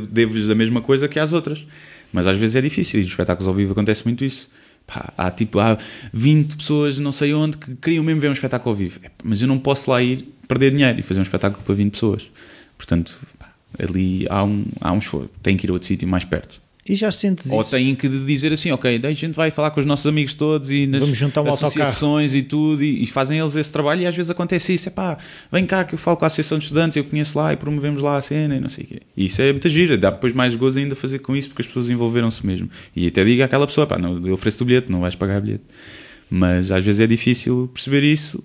devo-lhes 0.10 0.50
a 0.50 0.56
mesma 0.56 0.82
coisa 0.82 1.08
que 1.08 1.20
às 1.20 1.34
outras. 1.34 1.66
Mas 2.14 2.28
às 2.28 2.38
vezes 2.38 2.56
é 2.56 2.62
difícil 2.62 3.00
e 3.00 3.04
nos 3.04 3.12
espetáculos 3.12 3.48
ao 3.48 3.54
vivo 3.54 3.72
acontece 3.74 4.04
muito 4.06 4.24
isso. 4.24 4.50
Pá, 4.88 5.12
há 5.18 5.32
tipo 5.32 5.60
há 5.60 5.78
20 6.14 6.58
pessoas 6.58 7.00
não 7.00 7.12
sei 7.12 7.34
onde 7.34 7.58
que 7.58 7.76
queriam 7.76 8.04
mesmo 8.04 8.22
ver 8.22 8.30
um 8.30 8.34
espetáculo 8.34 8.72
ao 8.72 8.78
vivo. 8.78 9.00
É, 9.04 9.10
Mas 9.24 9.42
eu 9.42 9.48
não 9.48 9.58
posso 9.58 9.90
lá 9.90 10.02
ir 10.02 10.28
perder 10.48 10.72
dinheiro 10.72 11.00
e 11.00 11.02
fazer 11.02 11.20
um 11.20 11.24
espetáculo 11.24 11.64
para 11.64 11.74
20 11.76 11.92
pessoas. 11.92 12.24
Portanto, 12.78 13.18
pá, 13.40 13.50
ali 13.80 14.28
há 14.30 14.44
um, 14.44 14.66
há 14.80 14.92
um 14.94 15.00
esforço. 15.00 15.30
Tem 15.42 15.58
que 15.58 15.66
ir 15.66 15.70
a 15.72 15.74
outro 15.74 15.88
sítio 15.88 16.08
mais 16.08 16.24
perto. 16.24 16.62
E 16.88 16.94
já 16.94 17.12
sentes 17.12 17.52
Ou 17.52 17.62
isso? 17.62 17.72
têm 17.72 17.96
que 17.96 18.08
dizer 18.08 18.54
assim, 18.54 18.72
ok, 18.72 19.00
daí 19.00 19.14
a 19.14 19.16
gente 19.16 19.34
vai 19.34 19.50
falar 19.50 19.72
com 19.72 19.80
os 19.80 19.88
nossos 19.88 20.06
amigos 20.06 20.36
todos 20.36 20.70
e 20.70 20.86
nas 20.86 21.02
Vamos 21.02 21.18
juntar 21.18 21.42
um 21.42 21.48
autocarro. 21.50 21.68
associações 21.72 22.36
e 22.36 22.44
tudo 22.44 22.84
e, 22.84 23.04
e 23.04 23.08
fazem 23.08 23.40
eles 23.40 23.56
esse 23.56 23.72
trabalho 23.72 24.02
e 24.02 24.06
às 24.06 24.16
vezes 24.16 24.30
acontece 24.30 24.76
isso, 24.76 24.88
é 24.88 24.92
pá, 24.92 25.18
vem 25.52 25.66
cá 25.66 25.84
que 25.84 25.96
eu 25.96 25.98
falo 25.98 26.16
com 26.16 26.26
a 26.26 26.28
Associação 26.28 26.60
de 26.60 26.66
Estudantes, 26.66 26.96
eu 26.96 27.04
conheço 27.04 27.36
lá 27.40 27.52
e 27.52 27.58
promovemos 27.58 28.04
lá 28.04 28.18
a 28.18 28.22
cena 28.22 28.56
e 28.56 28.60
não 28.60 28.70
sei 28.70 28.84
o 28.84 28.88
quê. 28.88 29.02
E 29.18 29.26
isso 29.26 29.42
é 29.42 29.52
muita 29.52 29.68
gira, 29.68 29.98
dá 29.98 30.12
depois 30.12 30.32
mais 30.32 30.54
gozo 30.54 30.78
ainda 30.78 30.96
fazer 30.96 31.18
com 31.20 31.36
isso 31.36 31.50
porque 31.50 31.64
as 31.64 31.68
pessoas 31.68 31.90
envolveram-se 31.90 32.46
mesmo. 32.46 32.70
E 32.96 33.08
até 33.08 33.26
diga 33.26 33.46
àquela 33.46 33.66
pessoa, 33.66 33.88
pá, 33.88 33.98
não, 33.98 34.24
eu 34.24 34.36
ofereço 34.36 34.62
o 34.62 34.66
bilhete, 34.68 34.92
não 34.92 35.00
vais 35.02 35.16
pagar 35.16 35.42
bilhete. 35.42 35.64
Mas 36.30 36.72
às 36.72 36.86
vezes 36.86 37.02
é 37.02 37.08
difícil 37.08 37.68
perceber 37.74 38.04
isso, 38.04 38.44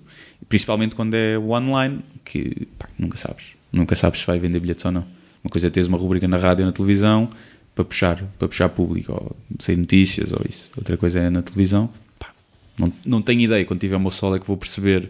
principalmente 0.49 0.95
quando 0.95 1.13
é 1.13 1.37
online, 1.37 1.99
que 2.25 2.67
pá, 2.79 2.89
nunca 2.97 3.17
sabes. 3.17 3.53
Nunca 3.71 3.95
sabes 3.95 4.21
se 4.21 4.25
vai 4.25 4.39
vender 4.39 4.59
bilhetes 4.59 4.83
ou 4.83 4.91
não. 4.91 5.05
Uma 5.43 5.49
coisa 5.51 5.67
é 5.67 5.69
teres 5.69 5.87
uma 5.87 5.97
rubrica 5.97 6.27
na 6.27 6.37
rádio 6.37 6.63
ou 6.63 6.67
na 6.67 6.73
televisão 6.73 7.29
para 7.75 7.85
puxar, 7.85 8.23
para 8.37 8.47
puxar 8.47 8.69
público, 8.69 9.13
ou 9.13 9.35
sair 9.59 9.77
notícias 9.77 10.31
ou 10.33 10.41
isso. 10.47 10.69
Outra 10.75 10.97
coisa 10.97 11.19
é 11.19 11.29
na 11.29 11.41
televisão. 11.41 11.89
Pá, 12.19 12.33
não, 12.77 12.91
não 13.05 13.21
tenho 13.21 13.41
ideia. 13.41 13.65
Quando 13.65 13.79
tiver 13.79 13.95
o 13.95 13.99
meu 13.99 14.11
solo 14.11 14.35
é 14.35 14.39
que 14.39 14.47
vou 14.47 14.57
perceber 14.57 15.09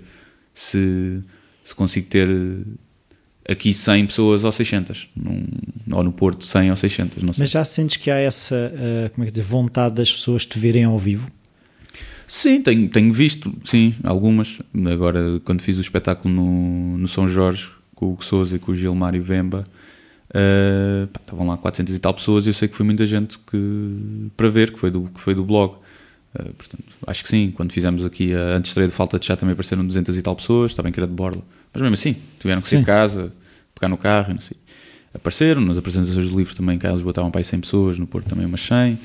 se, 0.53 1.21
se 1.63 1.75
consigo 1.75 2.07
ter 2.07 2.29
eh, 2.29 3.51
aqui 3.51 3.73
100 3.73 4.07
pessoas 4.07 4.43
ou 4.43 4.51
600. 4.51 5.09
Num, 5.15 5.45
ou 5.91 6.03
no 6.03 6.11
Porto 6.11 6.45
100 6.45 6.69
ou 6.69 6.75
600, 6.75 7.23
não 7.23 7.33
sei. 7.33 7.43
Mas 7.43 7.51
já 7.51 7.65
sentes 7.65 7.97
que 7.97 8.11
há 8.11 8.17
essa 8.17 8.71
eh, 8.75 9.09
como 9.13 9.23
é 9.23 9.25
que 9.25 9.31
dizer, 9.31 9.43
vontade 9.43 9.95
das 9.95 10.11
pessoas 10.11 10.45
te 10.45 10.57
verem 10.59 10.83
ao 10.83 10.97
vivo? 10.99 11.31
Sim, 12.27 12.61
tenho, 12.61 12.87
tenho 12.87 13.11
visto, 13.11 13.53
sim, 13.65 13.93
algumas. 14.05 14.61
Agora, 14.89 15.41
quando 15.43 15.61
fiz 15.61 15.77
o 15.77 15.81
espetáculo 15.81 16.33
no, 16.33 16.97
no 16.97 17.07
São 17.07 17.27
Jorge, 17.27 17.69
com 17.93 18.05
o 18.05 18.13
Hugo 18.13 18.23
Souza 18.23 18.55
e 18.55 18.59
com 18.59 18.71
o 18.71 18.75
Gilmar 18.75 19.15
e 19.15 19.19
Vemba, 19.19 19.67
pá, 21.11 21.19
estavam 21.21 21.47
lá 21.47 21.57
400 21.57 21.95
e 21.95 21.99
tal 21.99 22.13
pessoas 22.13 22.45
e 22.45 22.49
eu 22.49 22.53
sei 22.53 22.67
que 22.67 22.75
foi 22.75 22.85
muita 22.85 23.05
gente 23.05 23.37
que, 23.39 24.31
para 24.37 24.49
ver, 24.49 24.71
que 24.71 24.79
foi 24.79 24.91
do, 24.91 25.03
que 25.03 25.19
foi 25.19 25.35
do 25.35 25.43
blog. 25.43 25.75
Eh, 26.37 26.51
portanto, 26.57 26.83
acho 27.07 27.23
que 27.23 27.29
sim. 27.29 27.51
Quando 27.51 27.71
fizemos 27.71 28.05
aqui 28.05 28.33
a 28.33 28.55
antes 28.55 28.73
de 28.73 28.87
Falta 28.89 29.19
de 29.19 29.25
Chá 29.25 29.35
também 29.35 29.53
apareceram 29.53 29.85
200 29.85 30.17
e 30.17 30.21
tal 30.21 30.35
pessoas, 30.35 30.73
bem 30.73 30.91
que 30.91 30.99
era 30.99 31.07
de 31.07 31.13
borla. 31.13 31.41
Mas 31.73 31.81
mesmo 31.81 31.93
assim, 31.93 32.15
tiveram 32.39 32.61
que 32.61 32.67
sair 32.67 32.79
Sim. 32.79 32.83
de 32.83 32.85
casa, 32.85 33.33
pegar 33.75 33.89
no 33.89 33.97
carro 33.97 34.31
e 34.31 34.33
não 34.33 34.41
sei. 34.41 34.57
Apareceram, 35.13 35.61
nas 35.61 35.77
apresentações 35.77 36.29
do 36.29 36.37
livro 36.37 36.55
também 36.55 36.77
cá 36.77 36.89
em 36.89 36.93
Lisboa 36.93 37.11
estavam 37.11 37.31
para 37.31 37.41
aí 37.41 37.45
100 37.45 37.59
pessoas, 37.61 37.99
no 37.99 38.07
Porto 38.07 38.29
também 38.29 38.45
umas 38.45 38.61
100. 38.61 38.93
Uh, 38.93 38.99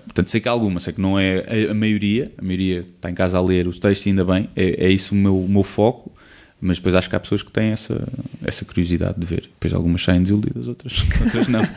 portanto, 0.00 0.30
sei 0.30 0.40
que 0.40 0.48
há 0.48 0.52
alguma, 0.52 0.78
sei 0.78 0.92
que 0.92 1.00
não 1.00 1.18
é 1.18 1.66
a, 1.68 1.72
a 1.72 1.74
maioria, 1.74 2.32
a 2.38 2.42
maioria 2.42 2.80
está 2.80 3.10
em 3.10 3.14
casa 3.14 3.36
a 3.36 3.40
ler 3.40 3.66
os 3.66 3.78
textos, 3.78 4.06
ainda 4.06 4.24
bem, 4.24 4.48
é, 4.54 4.86
é 4.86 4.88
isso 4.88 5.14
o 5.14 5.18
meu, 5.18 5.38
o 5.38 5.48
meu 5.48 5.64
foco, 5.64 6.12
Mas 6.60 6.78
depois 6.78 6.94
acho 6.94 7.10
que 7.10 7.14
há 7.14 7.20
pessoas 7.20 7.42
que 7.42 7.52
têm 7.52 7.70
essa, 7.72 8.08
essa 8.42 8.64
curiosidade 8.64 9.20
de 9.20 9.26
ver. 9.26 9.42
Depois 9.42 9.74
algumas 9.74 10.02
saem 10.02 10.22
desiludidas, 10.22 10.66
outras, 10.66 11.04
outras 11.22 11.48
não. 11.48 11.68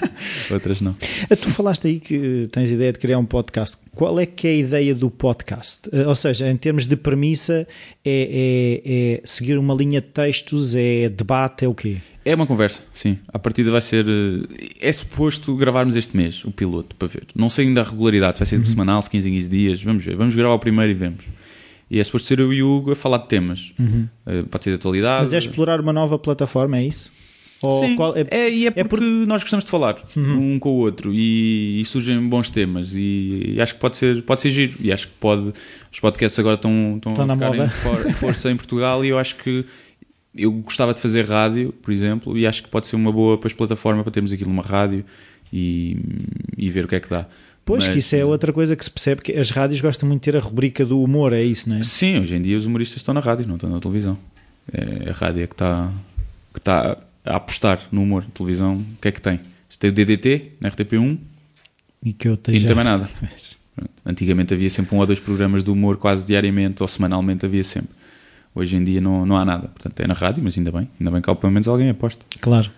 outras 0.52 0.82
não. 0.82 0.96
Ah, 1.30 1.36
Tu 1.36 1.50
falaste 1.52 1.86
aí 1.88 2.00
que 2.00 2.48
tens 2.52 2.72
ideia 2.72 2.94
de 2.94 2.98
criar 3.00 3.18
um 3.20 3.26
podcast. 3.26 3.78
Qual 3.94 4.18
é 4.20 4.26
que 4.26 4.48
é 4.48 4.52
a 4.52 4.56
ideia 4.56 4.96
do 4.96 5.10
podcast? 5.10 5.82
Ah, 5.92 6.08
Ou 6.08 6.16
seja, 6.16 6.50
em 6.50 6.56
termos 6.56 6.86
de 6.86 6.96
premissa, 6.96 7.68
é, 8.06 8.82
é- 8.86 9.16
é 9.16 9.22
seguir 9.26 9.58
uma 9.58 9.74
linha 9.74 10.00
de 10.00 10.08
textos, 10.08 10.74
é 10.76 11.10
debate, 11.10 11.66
é 11.66 11.68
o 11.68 11.76
quê? 11.76 11.98
É 12.24 12.34
uma 12.36 12.48
conversa, 12.48 12.82
sim. 12.94 13.18
A 13.34 13.40
partida 13.40 13.72
vai 13.72 13.82
ser. 13.82 14.06
eh, 14.08 14.68
É 14.82 14.92
suposto 14.94 15.56
gravarmos 15.56 15.96
este 15.96 16.16
mês 16.16 16.44
o 16.46 16.52
piloto 16.52 16.96
para 16.96 17.08
ver. 17.08 17.24
Não 17.36 17.50
sei 17.50 17.68
ainda 17.68 17.82
a 17.82 17.84
regularidade, 17.84 18.40
vai 18.40 18.46
ser 18.48 18.58
Uhum. 18.60 18.66
semanal, 18.66 19.02
se 19.02 19.10
15 19.10 19.30
em 19.30 19.34
15 19.34 19.50
dias. 19.50 19.84
Vamos 19.84 20.06
ver. 20.06 20.16
Vamos 20.16 20.36
gravar 20.36 20.54
o 20.54 20.60
primeiro 20.60 20.92
e 20.92 20.96
vemos. 20.96 21.26
E 21.92 22.00
é 22.00 22.04
suposto 22.04 22.28
ser 22.28 22.40
eu 22.40 22.54
e 22.54 22.62
o 22.62 22.70
Hugo 22.78 22.92
a 22.92 22.96
falar 22.96 23.18
de 23.20 23.28
temas. 23.28 23.74
Eh, 24.28 24.44
Pode 24.44 24.64
ser 24.64 24.70
de 24.72 24.76
atualidade. 24.76 25.16
Uhum. 25.18 25.26
Mas 25.26 25.34
é 25.34 25.38
explorar 25.40 25.80
uma 25.82 25.92
nova 25.94 26.20
plataforma, 26.20 26.78
é 26.78 26.86
isso? 26.86 27.12
Ou 27.62 27.84
Sim, 27.86 27.96
qual- 27.98 28.16
é, 28.16 28.26
é- 28.32 28.50
e 28.50 28.68
é 28.68 28.72
porque, 28.72 28.80
é 28.80 28.84
porque- 28.86 29.26
nós 29.28 29.42
gostamos 29.42 29.66
de 29.66 29.72
falar 29.72 29.98
um 30.16 30.58
com 30.60 30.70
o 30.70 30.76
outro 30.76 31.12
e, 31.14 31.82
e 31.82 31.86
surgem 31.86 32.18
bons 32.30 32.50
temas 32.50 32.94
e, 32.96 33.54
e 33.56 33.62
acho 33.62 33.74
que 33.74 33.80
pode 33.82 33.98
ser, 33.98 34.22
pode 34.24 34.42
ser 34.42 34.52
giro 34.52 34.76
e 34.80 34.94
acho 34.94 35.08
que 35.10 35.14
pode 35.20 35.52
os 35.92 36.00
podcasts 36.00 36.40
agora 36.40 36.56
estão, 36.56 36.94
estão, 36.96 37.12
Estão 37.12 37.30
a 37.30 37.34
ficar 37.34 37.56
em, 37.66 37.70
for- 37.70 38.10
em 38.10 38.14
força 38.14 38.50
em 38.50 38.56
Portugal 38.56 39.04
e 39.04 39.10
eu 39.10 39.18
acho 39.18 39.36
que 39.36 39.66
eu 40.34 40.52
gostava 40.54 40.94
de 40.94 41.02
fazer 41.02 41.26
rádio, 41.26 41.74
por 41.82 41.92
exemplo, 41.92 42.38
e 42.38 42.48
acho 42.48 42.64
que 42.64 42.70
pode 42.70 42.88
ser 42.88 42.96
uma 42.96 43.12
boa 43.12 43.36
depois, 43.36 43.52
plataforma 43.52 44.04
para 44.04 44.12
termos 44.14 44.32
aquilo 44.32 44.50
numa 44.52 44.64
rádio 44.64 45.04
e, 45.52 45.98
e 46.58 46.70
ver 46.70 46.86
o 46.86 46.88
que 46.88 46.96
é 46.96 47.00
que 47.02 47.10
dá. 47.10 47.26
Pois, 47.70 47.84
Mas, 47.84 47.94
que 47.94 48.00
isso 48.00 48.16
é 48.16 48.26
outra 48.26 48.52
coisa 48.52 48.76
que 48.76 48.84
se 48.84 48.90
percebe 48.90 49.22
que 49.22 49.32
as 49.34 49.52
rádios 49.52 49.80
gostam 49.80 50.10
muito 50.10 50.24
de 50.24 50.32
ter 50.32 50.36
a 50.36 50.42
rubrica 50.42 50.84
do 50.84 51.04
humor, 51.04 51.34
é 51.34 51.44
isso, 51.44 51.70
não 51.70 51.76
é? 51.76 51.84
Sim, 51.84 52.20
hoje 52.20 52.36
em 52.36 52.42
dia 52.42 52.58
os 52.58 52.66
humoristas 52.66 52.98
estão 52.98 53.14
na 53.14 53.20
rádio, 53.20 53.46
não 53.46 53.58
estão 53.58 53.70
na 53.70 53.80
televisão. 53.80 54.18
É 54.74 55.12
a 55.12 55.14
rádio 55.14 55.44
é 55.44 55.46
que 55.46 55.54
está, 55.54 55.94
que 56.52 56.58
está 56.58 56.98
a 57.24 57.36
apostar 57.36 57.88
no 57.92 58.02
humor. 58.02 58.26
A 58.28 58.32
televisão, 58.32 58.78
o 58.78 58.98
que 59.00 59.10
é 59.10 59.12
que 59.12 59.22
tem? 59.22 59.40
Tem 59.78 59.92
o 59.92 59.94
DDT, 59.94 60.54
na 60.60 60.72
RTP1, 60.72 61.20
E 62.04 62.12
que 62.12 62.28
eu 62.28 62.40
e 62.48 62.60
não 62.60 62.66
tem 62.66 62.76
mais 62.76 62.88
nada. 62.88 63.10
Antigamente 64.04 64.52
havia 64.52 64.70
sempre 64.72 64.96
um 64.96 64.98
ou 64.98 65.06
dois 65.06 65.20
programas 65.20 65.64
de 65.64 65.70
humor 65.70 65.98
quase 65.98 66.26
diariamente 66.26 66.82
ou 66.82 66.88
semanalmente 66.88 67.46
havia 67.46 67.64
sempre. 67.64 67.96
Hoje 68.56 68.78
em 68.78 68.84
dia 68.84 69.00
não, 69.00 69.28
não 69.28 69.38
há 69.38 69.46
nada. 69.46 69.68
Portanto, 69.68 70.00
é 70.00 70.08
na 70.08 70.16
rádio, 70.16 70.42
mas 70.44 70.58
ainda 70.58 70.72
bem. 70.72 70.90
Ainda 71.00 71.12
bem 71.12 71.22
que 71.22 71.30
há 71.30 71.36
pelo 71.36 71.54
menos 71.54 71.68
alguém 71.68 71.88
aposta. 71.92 72.26
Claro. 72.42 72.72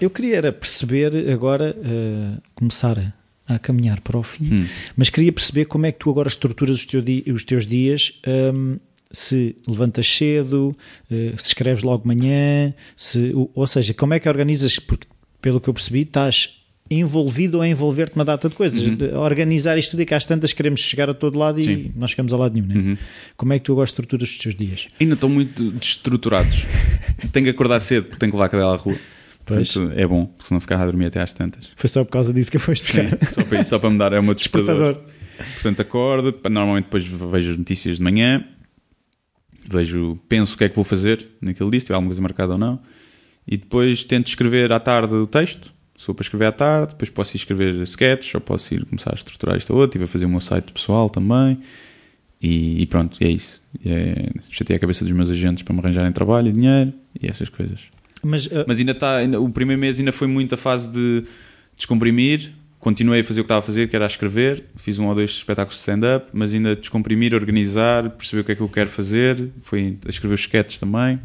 Eu 0.00 0.08
queria 0.08 0.38
era 0.38 0.50
perceber 0.50 1.30
agora, 1.30 1.76
eh, 1.84 2.38
começar 2.54 3.12
a, 3.46 3.58
caminhar 3.58 4.00
para 4.00 4.16
o 4.18 4.22
fim, 4.22 4.54
Hum. 4.54 4.66
mas 4.96 5.10
queria 5.10 5.32
perceber 5.32 5.64
como 5.66 5.86
é 5.86 5.92
que 5.92 5.98
tu 5.98 6.10
agora 6.10 6.28
estruturas 6.28 6.76
os, 6.76 6.86
teu 6.86 7.00
di- 7.02 7.24
os 7.26 7.44
teus 7.44 7.66
dias, 7.66 8.20
hum, 8.26 8.76
se 9.10 9.54
levantas 9.68 10.06
cedo, 10.08 10.76
eh, 11.10 11.34
se 11.38 11.48
escreves 11.48 11.82
logo 11.84 12.06
manhã, 12.08 12.74
se, 12.96 13.32
ou, 13.34 13.50
ou 13.54 13.66
seja, 13.66 13.94
como 13.94 14.12
é 14.14 14.18
que 14.18 14.28
organizas, 14.28 14.78
porque 14.78 15.06
pelo 15.40 15.60
que 15.60 15.68
eu 15.68 15.74
percebi 15.74 16.00
estás 16.00 16.60
envolvido 16.90 17.58
ou 17.58 17.62
a 17.62 17.68
envolver-te 17.68 18.14
uma 18.16 18.24
data 18.24 18.48
de 18.48 18.54
coisas, 18.54 18.78
Uhum. 18.86 18.96
De 18.96 19.04
organizar 19.14 19.78
isto 19.78 19.92
tudo 19.92 20.02
e 20.02 20.06
que 20.06 20.14
às 20.14 20.24
tantas 20.24 20.52
queremos 20.52 20.80
chegar 20.80 21.08
a 21.08 21.14
todo 21.14 21.38
lado 21.38 21.58
e 21.60 21.62
Sim. 21.62 21.92
não 21.96 22.06
chegamos 22.06 22.32
a 22.32 22.36
lado 22.36 22.52
nenhum, 22.54 22.66
né? 22.66 22.74
Uhum. 22.74 22.96
Como 23.36 23.52
é 23.52 23.58
que 23.58 23.64
tu 23.64 23.72
agora 23.72 23.86
estruturas 23.86 24.28
os 24.30 24.36
teus 24.38 24.54
dias? 24.54 24.88
Ainda 25.00 25.14
estão 25.14 25.28
muito 25.28 25.70
destruturados. 25.72 26.66
tenho 27.32 27.44
que 27.44 27.50
acordar 27.50 27.80
cedo 27.80 28.04
porque 28.04 28.18
tenho 28.18 28.32
que 28.32 28.36
levar 28.36 28.46
a 28.46 28.48
cadela 28.50 28.74
à 28.74 28.76
rua. 28.76 28.98
Pois. 29.44 29.72
Portanto, 29.72 29.98
é 29.98 30.06
bom, 30.06 30.26
porque 30.26 30.48
senão 30.48 30.60
ficava 30.60 30.82
a 30.82 30.86
dormir 30.86 31.06
até 31.06 31.20
às 31.20 31.32
tantas. 31.32 31.68
Foi 31.76 31.88
só 31.88 32.04
por 32.04 32.10
causa 32.10 32.32
disso 32.32 32.50
que 32.50 32.56
eu 32.56 32.60
foste 32.60 32.84
Sim, 32.86 33.10
só 33.30 33.44
para, 33.44 33.60
isso, 33.60 33.70
só 33.70 33.78
para 33.78 33.90
me 33.90 33.98
dar 33.98 34.12
é 34.12 34.18
uma 34.18 34.34
despertador. 34.34 35.00
Portanto, 35.54 35.80
acordo, 35.80 36.34
normalmente 36.50 36.84
depois 36.84 37.04
vejo 37.06 37.52
as 37.52 37.58
notícias 37.58 37.96
de 37.96 38.02
manhã, 38.02 38.44
vejo, 39.68 40.18
penso 40.28 40.54
o 40.54 40.58
que 40.58 40.64
é 40.64 40.68
que 40.68 40.76
vou 40.76 40.84
fazer 40.84 41.26
naquele 41.40 41.70
dia, 41.70 41.80
se 41.80 41.86
tiver 41.86 41.96
alguma 41.96 42.10
coisa 42.10 42.22
marcada 42.22 42.52
ou 42.52 42.58
não, 42.58 42.80
e 43.46 43.56
depois 43.56 44.04
tento 44.04 44.28
escrever 44.28 44.72
à 44.72 44.80
tarde 44.80 45.12
o 45.14 45.26
texto, 45.26 45.72
for 45.96 46.14
para 46.14 46.22
escrever 46.22 46.46
à 46.46 46.52
tarde, 46.52 46.92
depois 46.92 47.10
posso 47.10 47.36
ir 47.36 47.38
escrever 47.38 47.74
sketches, 47.82 48.34
ou 48.34 48.40
posso 48.40 48.74
ir 48.74 48.84
começar 48.84 49.10
a 49.12 49.14
estruturar 49.14 49.56
isto 49.56 49.72
ou 49.72 49.80
outro, 49.80 49.90
estive 49.90 50.04
a 50.04 50.08
fazer 50.08 50.26
o 50.26 50.28
meu 50.28 50.40
site 50.40 50.72
pessoal 50.72 51.08
também, 51.08 51.58
e, 52.40 52.82
e 52.82 52.86
pronto, 52.86 53.16
e 53.20 53.26
é 53.26 53.30
isso. 53.30 53.62
E 53.82 53.90
é, 53.90 54.30
chatei 54.50 54.76
a 54.76 54.78
cabeça 54.78 55.04
dos 55.04 55.12
meus 55.12 55.30
agentes 55.30 55.62
para 55.62 55.72
me 55.72 55.80
arranjarem 55.80 56.12
trabalho 56.12 56.48
e 56.48 56.52
dinheiro, 56.52 56.92
e 57.20 57.26
essas 57.26 57.48
coisas. 57.48 57.80
Mas, 58.24 58.46
uh, 58.46 58.64
Mas 58.66 58.78
ainda 58.78 58.92
está, 58.92 59.18
o 59.38 59.48
primeiro 59.50 59.80
mês 59.80 59.98
ainda 59.98 60.12
foi 60.12 60.26
muito 60.26 60.54
a 60.54 60.58
fase 60.58 60.88
de 60.88 61.24
descomprimir. 61.76 62.52
Continuei 62.80 63.20
a 63.20 63.24
fazer 63.24 63.40
o 63.40 63.44
que 63.44 63.46
estava 63.46 63.60
a 63.60 63.62
fazer, 63.62 63.88
que 63.88 63.96
era 63.96 64.06
escrever. 64.06 64.64
Fiz 64.76 64.98
um 64.98 65.06
ou 65.06 65.14
dois 65.14 65.30
espetáculos 65.30 65.76
de 65.76 65.80
stand-up, 65.80 66.28
mas 66.32 66.52
ainda 66.52 66.76
descomprimir, 66.76 67.34
organizar, 67.34 68.10
perceber 68.10 68.42
o 68.42 68.44
que 68.44 68.52
é 68.52 68.54
que 68.54 68.60
eu 68.60 68.68
quero 68.68 68.90
fazer. 68.90 69.50
Foi 69.60 69.96
a 70.06 70.10
escrever 70.10 70.34
os 70.34 70.40
sketches 70.40 70.78
também. 70.78 71.18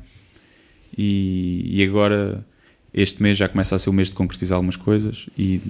E, 0.98 1.64
e 1.66 1.84
agora, 1.84 2.46
este 2.94 3.22
mês 3.22 3.38
já 3.38 3.48
começa 3.48 3.76
a 3.76 3.80
ser 3.80 3.90
o 3.90 3.94
mês 3.94 4.10
de 4.10 4.14
concretizar 4.14 4.56
algumas 4.56 4.76
coisas 4.76 5.28
e, 5.38 5.62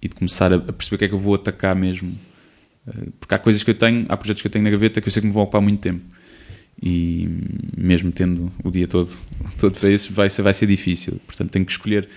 e 0.00 0.08
de 0.08 0.14
começar 0.14 0.52
a, 0.52 0.56
a 0.56 0.72
perceber 0.72 0.96
o 0.96 0.98
que 0.98 1.04
é 1.06 1.08
que 1.08 1.14
eu 1.14 1.18
vou 1.18 1.34
atacar 1.34 1.74
mesmo. 1.74 2.16
Eh, 2.86 3.08
Porque 3.18 3.34
há 3.34 3.38
coisas 3.38 3.62
que 3.62 3.70
eu 3.70 3.74
tenho, 3.74 4.06
há 4.08 4.16
projetos 4.16 4.42
que 4.42 4.48
eu 4.48 4.52
tenho 4.52 4.64
na 4.64 4.70
gaveta 4.70 5.00
que 5.00 5.08
eu 5.08 5.12
sei 5.12 5.20
que 5.20 5.26
me 5.26 5.34
vão 5.34 5.42
ocupar 5.42 5.60
muito 5.60 5.80
tempo 5.80 6.02
e 6.80 7.28
mesmo 7.76 8.12
tendo 8.12 8.52
o 8.62 8.70
dia 8.70 8.86
todo, 8.86 9.10
todo 9.58 9.78
para 9.78 9.90
isso, 9.90 10.12
vai 10.12 10.30
ser, 10.30 10.42
vai 10.42 10.54
ser 10.54 10.66
difícil. 10.66 11.20
Portanto, 11.26 11.50
tenho 11.50 11.64
que 11.64 11.72
escolher 11.72 12.08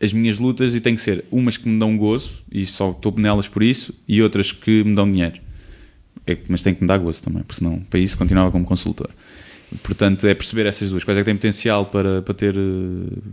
as 0.00 0.12
minhas 0.12 0.38
lutas 0.38 0.74
e 0.74 0.80
tem 0.80 0.96
que 0.96 1.02
ser 1.02 1.24
umas 1.30 1.56
que 1.56 1.68
me 1.68 1.78
dão 1.78 1.96
gozo 1.96 2.42
e 2.50 2.66
só 2.66 2.90
estou 2.90 3.14
nelas 3.16 3.46
por 3.46 3.62
isso 3.62 3.94
e 4.08 4.20
outras 4.20 4.50
que 4.50 4.82
me 4.82 4.94
dão 4.94 5.10
dinheiro. 5.10 5.40
É, 6.26 6.36
mas 6.48 6.62
tem 6.62 6.74
que 6.74 6.82
me 6.82 6.88
dar 6.88 6.98
gozo 6.98 7.22
também, 7.22 7.42
porque 7.42 7.58
senão 7.58 7.80
para 7.80 8.00
isso 8.00 8.18
continuava 8.18 8.50
como 8.50 8.64
consultor. 8.64 9.10
Portanto, 9.82 10.26
é 10.26 10.34
perceber 10.34 10.66
essas 10.66 10.90
duas. 10.90 11.02
Quais 11.02 11.16
é 11.16 11.20
que 11.22 11.24
têm 11.24 11.36
potencial 11.36 11.86
para, 11.86 12.20
para, 12.20 12.34
ter, 12.34 12.54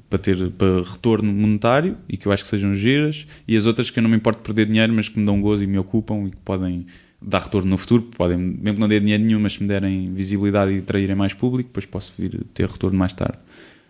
para 0.09 0.19
ter 0.19 0.49
para 0.51 0.81
retorno 0.83 1.31
monetário 1.33 1.97
e 2.07 2.15
que 2.15 2.27
eu 2.27 2.31
acho 2.31 2.43
que 2.43 2.49
sejam 2.49 2.75
giras, 2.75 3.27
e 3.47 3.57
as 3.57 3.65
outras 3.65 3.89
que 3.89 3.99
eu 3.99 4.03
não 4.03 4.09
me 4.09 4.15
importo 4.15 4.41
perder 4.41 4.65
dinheiro, 4.67 4.93
mas 4.93 5.09
que 5.09 5.19
me 5.19 5.25
dão 5.25 5.41
gozo 5.41 5.63
e 5.63 5.67
me 5.67 5.77
ocupam 5.77 6.27
e 6.27 6.31
que 6.31 6.37
podem 6.37 6.85
dar 7.21 7.41
retorno 7.43 7.69
no 7.69 7.77
futuro. 7.77 8.03
Podem, 8.03 8.37
mesmo 8.37 8.73
que 8.75 8.79
não 8.79 8.87
dê 8.87 8.99
dinheiro 8.99 9.23
nenhum, 9.23 9.39
mas 9.39 9.53
se 9.53 9.61
me 9.61 9.67
derem 9.67 10.13
visibilidade 10.13 10.71
e 10.71 10.79
atraírem 10.79 11.15
mais 11.15 11.33
público, 11.33 11.69
depois 11.69 11.85
posso 11.85 12.13
vir 12.17 12.43
ter 12.53 12.67
retorno 12.67 12.97
mais 12.97 13.13
tarde. 13.13 13.37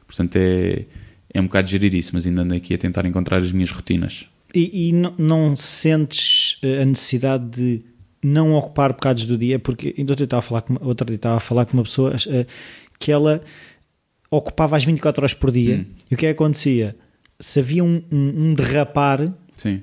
Portanto, 0.08 0.36
é, 0.36 0.86
é 1.34 1.40
um 1.42 1.46
bocado 1.46 1.70
gerir 1.70 1.94
isso, 1.94 2.12
mas 2.14 2.26
ainda 2.26 2.42
ando 2.42 2.56
aqui 2.56 2.74
a 2.74 2.78
tentar 2.78 3.06
encontrar 3.06 3.38
as 3.38 3.52
minhas 3.52 3.72
rotinas. 3.72 4.26
E, 4.54 4.90
e 4.90 4.92
não, 4.94 5.14
não 5.18 5.56
sentes 5.56 6.58
eh, 6.64 6.82
a 6.82 6.86
necessidade 6.86 7.46
de 7.52 7.82
não 8.24 8.54
ocupar 8.56 8.92
bocados 8.94 9.26
do 9.28 9.38
dia? 9.38 9.60
Porque 9.60 9.94
ainda 9.98 10.12
outro 10.14 10.16
dia 10.18 10.24
estava 10.26 10.40
a 10.40 10.42
falar 10.42 10.62
com, 10.64 10.78
outro 10.82 11.06
dia 11.06 11.16
estava 11.18 11.38
a 11.38 11.40
falar 11.40 11.66
com 11.66 11.78
uma 11.78 11.84
pessoa 11.84 12.16
eh, 12.28 12.48
que 12.98 13.12
ela 13.12 13.42
ocupava 14.32 14.76
as 14.76 14.84
24 14.84 15.22
horas 15.22 15.34
por 15.34 15.52
dia 15.52 15.78
Hum. 15.78 15.86
e 16.10 16.16
o 16.16 16.18
que 16.18 16.26
é 16.26 16.30
que 16.30 16.34
acontecia? 16.36 16.96
Se 17.40 17.60
havia 17.60 17.84
um, 17.84 18.02
um- 18.12 18.44
um 18.50 18.54
derrapar, 18.54 19.32
Sim. 19.56 19.82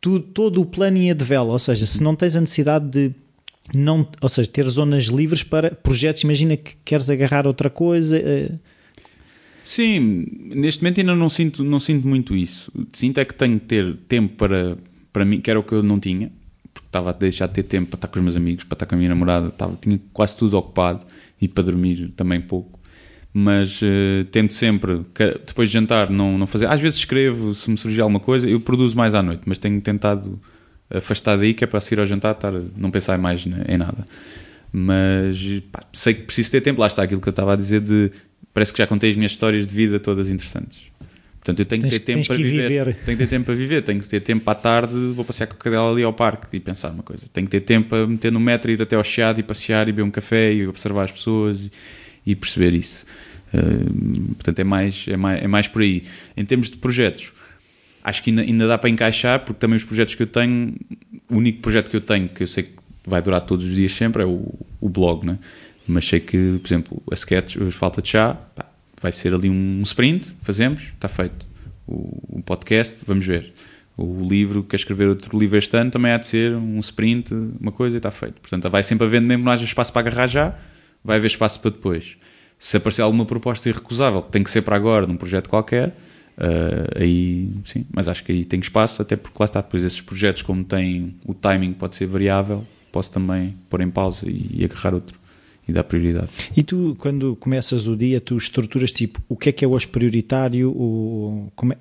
Tu- 0.00 0.20
todo 0.20 0.60
o 0.60 0.66
plano 0.66 0.96
ia 0.96 1.14
de 1.14 1.24
vela. 1.24 1.52
Ou 1.52 1.58
seja, 1.58 1.86
se 1.86 2.02
não 2.02 2.14
tens 2.16 2.36
a 2.36 2.40
necessidade 2.40 2.88
de 2.88 3.14
não, 3.72 4.06
ou 4.20 4.28
seja, 4.28 4.50
ter 4.50 4.68
zonas 4.68 5.04
livres 5.06 5.42
para 5.42 5.70
projetos, 5.70 6.22
imagina 6.24 6.56
que 6.56 6.74
queres 6.84 7.08
agarrar 7.08 7.46
outra 7.46 7.70
coisa. 7.70 8.18
eh, 8.18 8.50
Sim, 9.62 10.26
neste 10.56 10.82
momento 10.82 10.98
ainda 11.00 11.14
não 11.14 11.28
sinto, 11.28 11.62
não 11.62 11.78
sinto 11.78 12.06
muito 12.08 12.34
isso. 12.34 12.72
Sinto 12.92 13.18
é 13.18 13.24
que 13.24 13.34
tenho 13.34 13.60
que 13.60 13.66
ter 13.66 13.96
tempo 14.08 14.34
para, 14.36 14.76
para 15.12 15.24
mim, 15.24 15.40
que 15.40 15.50
era 15.50 15.60
o 15.60 15.62
que 15.62 15.72
eu 15.72 15.82
não 15.82 16.00
tinha, 16.00 16.32
porque 16.74 16.88
estava 16.88 17.10
a 17.10 17.12
deixar 17.12 17.46
de 17.46 17.54
ter 17.54 17.62
tempo 17.64 17.90
para 17.90 17.98
estar 17.98 18.08
com 18.08 18.18
os 18.18 18.24
meus 18.24 18.36
amigos, 18.36 18.64
para 18.64 18.74
estar 18.74 18.86
com 18.86 18.94
a 18.94 18.98
minha 18.98 19.10
namorada, 19.10 19.48
estava, 19.48 19.78
tinha 19.80 20.00
quase 20.12 20.36
tudo 20.36 20.56
ocupado 20.58 21.04
e 21.40 21.46
para 21.46 21.62
dormir 21.62 22.12
também 22.16 22.40
pouco. 22.40 22.79
Mas 23.32 23.80
eh, 23.82 24.24
tento 24.32 24.52
sempre, 24.54 25.02
depois 25.46 25.68
de 25.68 25.74
jantar, 25.74 26.10
não, 26.10 26.36
não 26.36 26.46
fazer. 26.48 26.66
Às 26.66 26.80
vezes 26.80 26.98
escrevo, 26.98 27.54
se 27.54 27.70
me 27.70 27.78
surgir 27.78 28.00
alguma 28.00 28.18
coisa, 28.18 28.48
eu 28.48 28.58
produzo 28.60 28.96
mais 28.96 29.14
à 29.14 29.22
noite, 29.22 29.42
mas 29.46 29.56
tenho 29.58 29.80
tentado 29.80 30.40
afastar 30.92 31.36
daí, 31.38 31.54
que 31.54 31.62
é 31.62 31.66
para 31.66 31.80
seguir 31.80 32.00
ao 32.00 32.06
jantar, 32.06 32.32
estar, 32.34 32.52
não 32.76 32.90
pensar 32.90 33.16
mais 33.18 33.46
em 33.46 33.76
nada. 33.78 34.04
Mas 34.72 35.62
pá, 35.70 35.80
sei 35.92 36.14
que 36.14 36.22
preciso 36.22 36.50
ter 36.50 36.60
tempo. 36.60 36.80
Lá 36.80 36.86
está 36.86 37.02
aquilo 37.02 37.20
que 37.20 37.28
eu 37.28 37.32
estava 37.32 37.52
a 37.52 37.56
dizer 37.56 37.80
de 37.80 38.10
parece 38.54 38.72
que 38.72 38.78
já 38.78 38.86
contei 38.86 39.10
as 39.10 39.16
minhas 39.16 39.32
histórias 39.32 39.66
de 39.66 39.74
vida 39.74 39.98
todas 40.00 40.28
interessantes. 40.28 40.82
Portanto, 41.38 41.58
eu 41.60 41.64
tenho 41.64 41.82
Tens- 41.82 41.94
que 41.94 42.00
ter 42.00 42.14
tempo 42.14 42.26
para 42.26 42.36
viver. 42.36 42.68
viver. 42.68 42.96
Tenho 43.04 43.16
que 43.18 43.24
ter 43.24 43.30
tempo 43.30 43.46
para 43.46 43.54
viver. 43.54 43.82
Tenho 43.82 44.00
que 44.00 44.08
ter 44.08 44.20
tempo 44.20 44.48
à 44.50 44.54
tarde. 44.54 44.92
Vou 45.14 45.24
passear 45.24 45.46
com 45.46 45.54
a 45.54 45.56
cadela 45.56 45.90
ali 45.90 46.02
ao 46.02 46.12
parque 46.12 46.46
e 46.56 46.60
pensar 46.60 46.90
uma 46.90 47.02
coisa. 47.02 47.22
Tenho 47.32 47.46
que 47.46 47.50
ter 47.52 47.60
tempo 47.60 47.88
para 47.88 48.06
meter 48.06 48.30
no 48.30 48.38
metro, 48.40 48.70
ir 48.70 48.80
até 48.82 48.94
ao 48.96 49.04
chiado 49.04 49.40
e 49.40 49.42
passear 49.42 49.88
e 49.88 49.92
beber 49.92 50.02
um 50.02 50.10
café 50.10 50.52
e 50.52 50.66
observar 50.66 51.04
as 51.04 51.12
pessoas 51.12 51.60
e, 51.64 51.70
e 52.26 52.36
perceber 52.36 52.74
isso. 52.74 53.06
Portanto, 54.34 54.58
é 54.58 54.64
mais, 54.64 55.06
é, 55.08 55.16
mais, 55.16 55.42
é 55.42 55.46
mais 55.46 55.68
por 55.68 55.82
aí. 55.82 56.04
Em 56.36 56.44
termos 56.44 56.70
de 56.70 56.76
projetos, 56.76 57.32
acho 58.02 58.22
que 58.22 58.30
ainda, 58.30 58.42
ainda 58.42 58.68
dá 58.68 58.78
para 58.78 58.90
encaixar, 58.90 59.40
porque 59.40 59.58
também 59.58 59.76
os 59.76 59.84
projetos 59.84 60.14
que 60.14 60.22
eu 60.22 60.26
tenho, 60.26 60.74
o 61.28 61.36
único 61.36 61.60
projeto 61.60 61.90
que 61.90 61.96
eu 61.96 62.00
tenho, 62.00 62.28
que 62.28 62.42
eu 62.42 62.46
sei 62.46 62.64
que 62.64 62.72
vai 63.04 63.20
durar 63.20 63.40
todos 63.42 63.66
os 63.66 63.74
dias 63.74 63.92
sempre, 63.92 64.22
é 64.22 64.26
o, 64.26 64.54
o 64.80 64.88
blog, 64.88 65.26
né? 65.26 65.38
Mas 65.86 66.06
sei 66.06 66.20
que, 66.20 66.58
por 66.60 66.68
exemplo, 66.68 67.02
a 67.10 67.14
sketch, 67.14 67.56
os 67.56 67.74
Falta 67.74 68.00
de 68.00 68.10
Chá, 68.10 68.34
pá, 68.34 68.66
vai 69.00 69.10
ser 69.10 69.34
ali 69.34 69.50
um 69.50 69.80
sprint, 69.82 70.28
fazemos, 70.42 70.82
está 70.82 71.08
feito. 71.08 71.46
O, 71.86 72.38
o 72.38 72.42
podcast, 72.44 72.98
vamos 73.06 73.26
ver. 73.26 73.52
O 73.96 74.26
livro, 74.26 74.62
quer 74.62 74.76
escrever 74.76 75.08
outro 75.08 75.36
livro 75.38 75.58
este 75.58 75.76
ano, 75.76 75.90
também 75.90 76.12
há 76.12 76.16
de 76.16 76.26
ser 76.26 76.54
um 76.54 76.78
sprint, 76.78 77.34
uma 77.60 77.72
coisa 77.72 77.96
e 77.96 77.98
está 77.98 78.10
feito. 78.10 78.40
Portanto, 78.40 78.70
vai 78.70 78.82
sempre 78.82 79.06
havendo, 79.06 79.26
mesmo 79.26 79.44
não 79.44 79.52
haja 79.52 79.64
espaço 79.64 79.92
para 79.92 80.08
agarrar 80.08 80.26
já, 80.26 80.54
vai 81.04 81.16
haver 81.16 81.26
espaço 81.26 81.60
para 81.60 81.70
depois. 81.70 82.16
Se 82.60 82.76
aparecer 82.76 83.00
alguma 83.00 83.24
proposta 83.24 83.70
irrecusável, 83.70 84.22
que 84.22 84.30
tem 84.30 84.44
que 84.44 84.50
ser 84.50 84.60
para 84.60 84.76
agora, 84.76 85.06
num 85.06 85.16
projeto 85.16 85.48
qualquer, 85.48 85.88
uh, 86.36 87.00
aí 87.00 87.50
sim, 87.64 87.86
mas 87.90 88.06
acho 88.06 88.22
que 88.22 88.32
aí 88.32 88.44
tem 88.44 88.60
espaço, 88.60 89.00
até 89.00 89.16
porque 89.16 89.36
lá 89.40 89.46
está, 89.46 89.62
depois 89.62 89.82
esses 89.82 90.02
projetos, 90.02 90.42
como 90.42 90.62
têm 90.62 91.16
o 91.24 91.32
timing 91.32 91.72
pode 91.72 91.96
ser 91.96 92.06
variável, 92.06 92.66
posso 92.92 93.10
também 93.10 93.56
pôr 93.70 93.80
em 93.80 93.90
pausa 93.90 94.28
e, 94.28 94.50
e 94.52 94.64
agarrar 94.64 94.92
outro 94.92 95.18
e 95.66 95.72
dar 95.72 95.84
prioridade. 95.84 96.28
E 96.54 96.62
tu, 96.62 96.94
quando 96.98 97.34
começas 97.36 97.86
o 97.86 97.96
dia, 97.96 98.20
tu 98.20 98.36
estruturas 98.36 98.92
tipo 98.92 99.22
o 99.26 99.36
que 99.36 99.48
é 99.48 99.52
que 99.52 99.64
é 99.64 99.68
hoje 99.68 99.86
prioritário, 99.86 100.70
o, 100.70 101.50
é, 101.70 101.78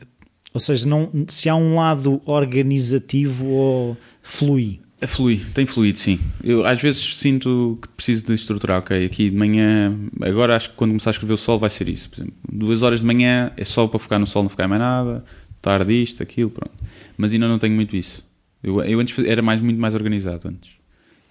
ou 0.53 0.59
seja, 0.59 0.87
não, 0.87 1.11
se 1.27 1.49
há 1.49 1.55
um 1.55 1.75
lado 1.75 2.21
organizativo 2.25 3.47
ou 3.47 3.97
flui? 4.21 4.79
Flui, 5.07 5.41
tem 5.53 5.65
fluído, 5.65 5.97
sim. 5.97 6.19
Eu 6.43 6.65
às 6.65 6.81
vezes 6.81 7.17
sinto 7.17 7.79
que 7.81 7.87
preciso 7.89 8.25
de 8.25 8.33
estruturar, 8.33 8.79
ok, 8.79 9.05
aqui 9.05 9.29
de 9.29 9.35
manhã, 9.35 9.97
agora 10.21 10.55
acho 10.55 10.71
que 10.71 10.75
quando 10.75 10.91
começar 10.91 11.11
a 11.11 11.13
escrever 11.13 11.33
o 11.33 11.37
sol 11.37 11.57
vai 11.57 11.69
ser 11.69 11.87
isso. 11.87 12.09
Por 12.09 12.17
exemplo, 12.17 12.33
duas 12.51 12.81
horas 12.81 12.99
de 12.99 13.05
manhã 13.05 13.51
é 13.55 13.63
só 13.63 13.87
para 13.87 13.97
focar 13.97 14.19
no 14.19 14.27
sol, 14.27 14.43
não 14.43 14.49
focar 14.49 14.67
mais 14.67 14.81
nada, 14.81 15.23
tarde 15.61 15.93
isto, 16.03 16.21
aquilo, 16.21 16.49
pronto. 16.49 16.73
Mas 17.17 17.31
ainda 17.31 17.47
não 17.47 17.57
tenho 17.57 17.73
muito 17.73 17.95
isso. 17.95 18.23
Eu, 18.61 18.83
eu 18.83 18.99
antes 18.99 19.17
era 19.25 19.41
mais, 19.41 19.61
muito 19.61 19.79
mais 19.79 19.95
organizado 19.95 20.49
antes. 20.49 20.71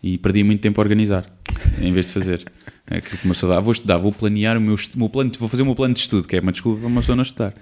E 0.03 0.17
perdia 0.17 0.45
muito 0.45 0.61
tempo 0.61 0.81
a 0.81 0.83
organizar, 0.83 1.27
em 1.79 1.93
vez 1.93 2.07
de 2.07 2.13
fazer. 2.13 2.51
É 2.87 3.03
que 3.03 3.19
começou 3.19 3.51
a 3.51 3.57
dar, 3.57 3.61
vou 3.61 3.73
estudar, 3.73 3.99
vou 3.99 4.13
planear 4.13 4.57
o 4.57 4.61
meu, 4.61 4.77
o 4.77 4.99
meu 4.99 5.09
plano, 5.11 5.31
vou 5.39 5.49
fazer 5.49 5.63
o 5.63 5.67
meu 5.67 5.75
plano 5.75 5.93
de 5.93 6.01
estudo, 6.01 6.27
que 6.27 6.37
é 6.37 6.41
uma 6.41 6.53
desculpa 6.53 6.81
para 6.81 6.89
uma 6.89 7.01
pessoa 7.01 7.17
não 7.17 7.23
estudar. 7.23 7.53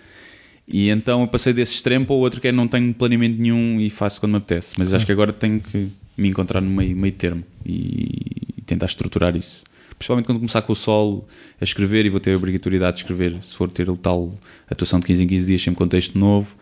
E 0.66 0.88
então 0.90 1.22
eu 1.22 1.28
passei 1.28 1.52
desse 1.52 1.74
extremo 1.74 2.06
para 2.06 2.14
o 2.14 2.18
outro 2.18 2.40
que 2.40 2.48
é 2.48 2.52
não 2.52 2.66
tenho 2.66 2.92
planeamento 2.92 3.40
nenhum 3.40 3.80
e 3.80 3.88
faço 3.88 4.18
quando 4.18 4.32
me 4.32 4.38
apetece. 4.38 4.74
Mas 4.76 4.92
acho 4.92 5.06
que 5.06 5.12
agora 5.12 5.32
tenho 5.32 5.60
que 5.60 5.90
me 6.16 6.28
encontrar 6.28 6.60
no 6.60 6.70
meio, 6.70 6.96
meio 6.96 7.14
termo 7.14 7.44
e, 7.64 8.52
e 8.56 8.62
tentar 8.62 8.86
estruturar 8.86 9.36
isso. 9.36 9.62
Principalmente 9.96 10.26
quando 10.26 10.38
começar 10.38 10.62
com 10.62 10.72
o 10.72 10.76
solo 10.76 11.26
a 11.60 11.64
escrever 11.64 12.04
e 12.04 12.10
vou 12.10 12.20
ter 12.20 12.34
a 12.34 12.36
obrigatoriedade 12.36 12.96
de 12.96 13.02
escrever, 13.02 13.38
se 13.42 13.54
for 13.54 13.70
ter 13.70 13.88
o 13.88 13.96
tal 13.96 14.36
atuação 14.68 15.00
de 15.00 15.06
15 15.06 15.22
em 15.22 15.26
15 15.26 15.46
dias 15.46 15.62
sem 15.62 15.72
contexto 15.72 16.18
novo, 16.18 16.54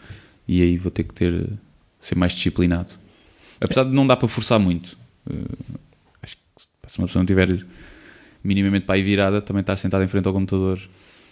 e 0.47 0.62
aí 0.62 0.76
vou 0.76 0.90
ter 0.90 1.05
que 1.05 1.14
ter 1.14 1.48
ser 2.01 2.14
mais 2.14 2.32
disciplinado. 2.32 2.90
Apesar 3.60 3.85
de 3.85 3.90
não 3.90 4.06
dar 4.06 4.16
para 4.16 4.28
forçar 4.28 4.60
muito. 4.60 4.97
Uh, 5.26 5.78
acho 6.22 6.36
que 6.36 6.62
se 6.89 6.98
uma 6.98 7.06
pessoa 7.06 7.20
não 7.20 7.26
tiver 7.26 7.48
minimamente 8.43 8.85
para 8.85 8.97
aí 8.97 9.02
virada, 9.02 9.40
também 9.40 9.62
estar 9.62 9.76
sentado 9.76 10.05
em 10.05 10.09
frente 10.09 10.28
ao 10.28 10.35
computador 10.35 10.78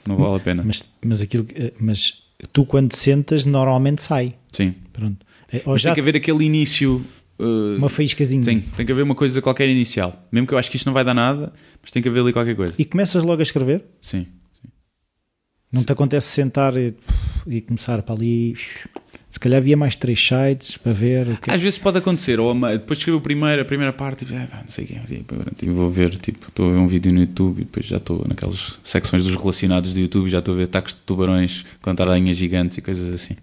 não 0.06 0.16
vale 0.16 0.36
a 0.36 0.40
pena. 0.40 0.62
Mas, 0.64 0.96
mas 1.04 1.22
aquilo 1.22 1.46
eh, 1.54 1.72
mas 1.78 2.22
tu 2.52 2.64
quando 2.64 2.94
sentas 2.94 3.44
normalmente 3.44 4.02
sai. 4.02 4.34
Sim. 4.52 4.74
Pronto. 4.92 5.24
Ou 5.66 5.72
mas 5.72 5.82
já... 5.82 5.90
tem 5.90 5.94
que 5.94 6.00
haver 6.00 6.16
aquele 6.16 6.44
início. 6.44 7.04
Uh, 7.38 7.76
uma 7.76 7.88
faíscazinha. 7.88 8.42
Sim, 8.42 8.60
tem 8.76 8.86
que 8.86 8.92
haver 8.92 9.02
uma 9.02 9.14
coisa 9.14 9.40
qualquer 9.42 9.68
inicial. 9.68 10.26
Mesmo 10.30 10.46
que 10.46 10.54
eu 10.54 10.58
acho 10.58 10.70
que 10.70 10.76
isto 10.76 10.86
não 10.86 10.92
vai 10.92 11.04
dar 11.04 11.14
nada, 11.14 11.52
mas 11.80 11.90
tem 11.90 12.02
que 12.02 12.08
haver 12.08 12.20
ali 12.20 12.32
qualquer 12.32 12.54
coisa. 12.54 12.74
E 12.78 12.84
começas 12.84 13.22
logo 13.24 13.40
a 13.40 13.42
escrever? 13.42 13.84
Sim. 14.00 14.26
sim. 14.60 14.68
Não 15.70 15.82
te 15.82 15.92
acontece 15.92 16.28
sentar 16.28 16.76
e, 16.76 16.94
e 17.46 17.60
começar 17.60 18.02
para 18.02 18.14
ali 18.14 18.54
calhar 19.42 19.58
havia 19.58 19.76
mais 19.76 19.96
três 19.96 20.20
sites 20.24 20.76
para 20.76 20.92
ver. 20.92 21.28
O 21.28 21.36
que... 21.36 21.50
Às 21.50 21.60
vezes 21.60 21.78
pode 21.78 21.98
acontecer, 21.98 22.38
ou 22.38 22.54
depois 22.54 22.98
escrevo 22.98 23.18
a 23.18 23.20
primeira, 23.20 23.62
a 23.62 23.64
primeira 23.64 23.92
parte 23.92 24.24
e 24.24 24.34
ah, 24.34 24.62
não 24.64 24.70
sei 24.70 24.84
o 24.84 24.88
quê, 24.88 25.00
e 25.62 25.68
vou 25.68 25.90
ver, 25.90 26.16
tipo, 26.18 26.48
estou 26.48 26.68
a 26.68 26.72
ver 26.72 26.78
um 26.78 26.86
vídeo 26.86 27.12
no 27.12 27.20
YouTube 27.20 27.60
e 27.60 27.64
depois 27.64 27.86
já 27.86 27.96
estou 27.96 28.24
naquelas 28.28 28.78
secções 28.84 29.24
dos 29.24 29.34
relacionados 29.36 29.92
do 29.92 30.00
YouTube, 30.00 30.28
já 30.28 30.38
estou 30.38 30.54
a 30.54 30.56
ver 30.58 30.64
ataques 30.64 30.94
de 30.94 31.00
tubarões 31.00 31.64
contra 31.80 32.10
aranhas 32.10 32.36
gigantes 32.36 32.78
e 32.78 32.80
coisas 32.80 33.12
assim. 33.12 33.36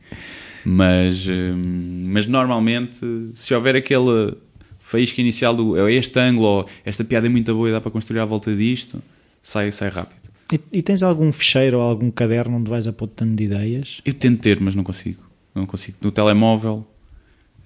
Mas, 0.65 1.27
hum, 1.27 1.61
mas 2.07 2.25
normalmente, 2.25 3.05
se 3.33 3.53
houver 3.53 3.75
aquele 3.75 4.35
faísca 4.79 5.21
inicial 5.21 5.55
do 5.55 5.77
é 5.87 5.93
este 5.93 6.19
ângulo, 6.19 6.47
ou 6.47 6.69
esta 6.85 7.03
piada 7.03 7.27
é 7.27 7.29
muito 7.29 7.53
boa 7.53 7.69
e 7.69 7.71
dá 7.71 7.81
para 7.81 7.91
construir 7.91 8.19
à 8.19 8.25
volta 8.25 8.55
disto, 8.55 9.01
sai, 9.43 9.71
sai 9.71 9.89
rápido. 9.89 10.19
E, 10.51 10.79
e 10.79 10.81
tens 10.81 11.03
algum 11.03 11.31
fecheiro 11.31 11.77
ou 11.77 11.83
algum 11.83 12.09
caderno 12.09 12.57
onde 12.57 12.69
vais 12.69 12.87
a 12.87 12.93
pôr 12.93 13.07
tanto 13.07 13.35
de 13.35 13.43
ideias? 13.43 14.01
Eu 14.03 14.13
tento 14.13 14.41
ter, 14.41 14.59
mas 14.59 14.73
não 14.73 14.83
consigo 14.83 15.28
não 15.53 15.65
consigo. 15.65 15.97
No 16.01 16.11
telemóvel 16.11 16.87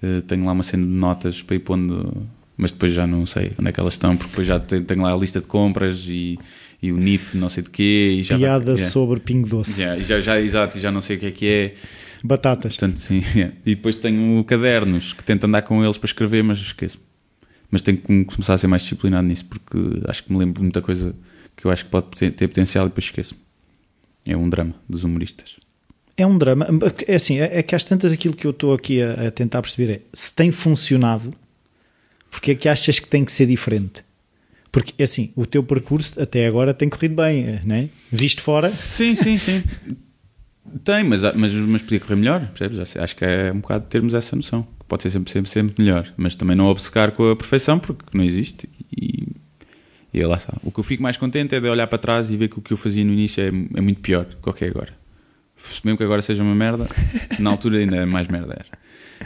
uh, 0.02 0.22
tenho 0.22 0.44
lá 0.44 0.52
uma 0.52 0.62
cena 0.62 0.84
de 0.84 0.92
notas 0.92 1.42
para 1.42 1.56
ir 1.56 1.60
pondo, 1.60 2.26
mas 2.56 2.70
depois 2.70 2.92
já 2.92 3.06
não 3.06 3.26
sei 3.26 3.52
onde 3.58 3.68
é 3.68 3.72
que 3.72 3.80
elas 3.80 3.94
estão, 3.94 4.16
porque 4.16 4.30
depois 4.30 4.46
já 4.46 4.60
tenho, 4.60 4.84
tenho 4.84 5.02
lá 5.02 5.12
a 5.12 5.16
lista 5.16 5.40
de 5.40 5.46
compras 5.46 6.04
e, 6.08 6.38
e 6.82 6.92
o 6.92 6.96
NIF, 6.96 7.36
não 7.36 7.48
sei 7.48 7.62
de 7.62 7.70
quê. 7.70 8.16
E 8.20 8.22
já 8.22 8.36
Piada 8.36 8.72
yeah. 8.72 8.90
sobre 8.90 9.20
Pingo 9.20 9.48
Doce. 9.48 9.80
Yeah, 9.80 10.02
já, 10.02 10.20
já, 10.20 10.40
exato, 10.40 10.78
já 10.78 10.90
não 10.90 11.00
sei 11.00 11.16
o 11.16 11.20
que 11.20 11.26
é 11.26 11.30
que 11.30 11.46
é. 11.48 11.74
Batatas. 12.22 12.76
Portanto, 12.76 12.98
sim, 12.98 13.22
yeah. 13.34 13.54
E 13.66 13.74
depois 13.74 13.96
tenho 13.96 14.42
cadernos 14.44 15.12
que 15.12 15.22
tento 15.22 15.44
andar 15.44 15.62
com 15.62 15.84
eles 15.84 15.98
para 15.98 16.06
escrever, 16.06 16.42
mas 16.42 16.58
esqueço. 16.58 16.98
Mas 17.70 17.82
tenho 17.82 17.98
que 17.98 18.24
começar 18.24 18.54
a 18.54 18.58
ser 18.58 18.66
mais 18.66 18.82
disciplinado 18.82 19.26
nisso, 19.26 19.44
porque 19.46 19.78
acho 20.08 20.24
que 20.24 20.32
me 20.32 20.38
lembro 20.38 20.54
de 20.54 20.62
muita 20.62 20.80
coisa 20.80 21.14
que 21.56 21.66
eu 21.66 21.70
acho 21.70 21.84
que 21.84 21.90
pode 21.90 22.06
ter 22.08 22.48
potencial 22.48 22.86
e 22.86 22.88
depois 22.88 23.04
esqueço. 23.04 23.34
É 24.24 24.36
um 24.36 24.48
drama 24.48 24.74
dos 24.88 25.04
humoristas. 25.04 25.56
É 26.16 26.26
um 26.26 26.38
drama. 26.38 26.66
É 27.06 27.16
assim, 27.16 27.40
é, 27.40 27.58
é 27.58 27.62
que 27.62 27.74
às 27.74 27.84
tantas 27.84 28.12
aquilo 28.12 28.34
que 28.34 28.46
eu 28.46 28.52
estou 28.52 28.72
aqui 28.72 29.02
a, 29.02 29.28
a, 29.28 29.30
tentar 29.30 29.62
perceber 29.62 29.92
é 29.92 30.00
se 30.12 30.34
tem 30.34 30.52
funcionado, 30.52 31.34
porque 32.30 32.52
é 32.52 32.54
que 32.54 32.68
achas 32.68 32.98
que 32.98 33.08
tem 33.08 33.24
que 33.24 33.32
ser 33.32 33.46
diferente? 33.46 34.04
Porque, 34.70 34.92
é 34.98 35.04
assim, 35.04 35.32
o 35.36 35.46
teu 35.46 35.62
percurso 35.62 36.20
até 36.20 36.46
agora 36.46 36.74
tem 36.74 36.88
corrido 36.88 37.14
bem, 37.14 37.60
não 37.64 37.76
é? 37.76 37.88
Visto 38.10 38.42
fora. 38.42 38.68
Sim, 38.68 39.14
sim, 39.14 39.38
sim. 39.38 39.62
tem, 40.82 41.04
mas, 41.04 41.22
mas, 41.34 41.52
mas 41.52 41.82
podia 41.82 42.00
correr 42.00 42.16
melhor, 42.16 42.48
percebes? 42.48 42.96
Acho 42.96 43.14
que 43.14 43.24
é 43.24 43.52
um 43.52 43.60
bocado 43.60 43.86
termos 43.86 44.14
essa 44.14 44.34
noção. 44.34 44.66
Que 44.80 44.84
pode 44.86 45.04
ser 45.04 45.10
sempre, 45.10 45.32
sempre, 45.32 45.50
sempre 45.50 45.74
melhor, 45.82 46.12
mas 46.16 46.34
também 46.34 46.56
não 46.56 46.66
obcecar 46.66 47.12
com 47.12 47.30
a 47.30 47.36
perfeição, 47.36 47.78
porque 47.78 48.04
não 48.12 48.24
existe. 48.24 48.68
E, 48.96 49.28
e 50.12 50.26
lá 50.26 50.36
está. 50.36 50.54
O 50.64 50.72
que 50.72 50.80
eu 50.80 50.84
fico 50.84 51.04
mais 51.04 51.16
contente 51.16 51.54
é 51.54 51.60
de 51.60 51.68
olhar 51.68 51.86
para 51.86 51.98
trás 51.98 52.32
e 52.32 52.36
ver 52.36 52.48
que 52.48 52.58
o 52.58 52.62
que 52.62 52.72
eu 52.72 52.76
fazia 52.76 53.04
no 53.04 53.12
início 53.12 53.44
é, 53.44 53.48
é 53.48 53.80
muito 53.80 54.00
pior 54.00 54.24
do 54.24 54.52
que 54.52 54.64
é 54.64 54.68
agora 54.68 55.03
mesmo 55.84 55.96
que 55.96 56.04
agora 56.04 56.22
seja 56.22 56.42
uma 56.42 56.54
merda, 56.54 56.86
na 57.38 57.50
altura 57.50 57.78
ainda 57.78 57.96
é 57.96 58.04
mais 58.04 58.28
merda 58.28 58.52
era. 58.52 58.84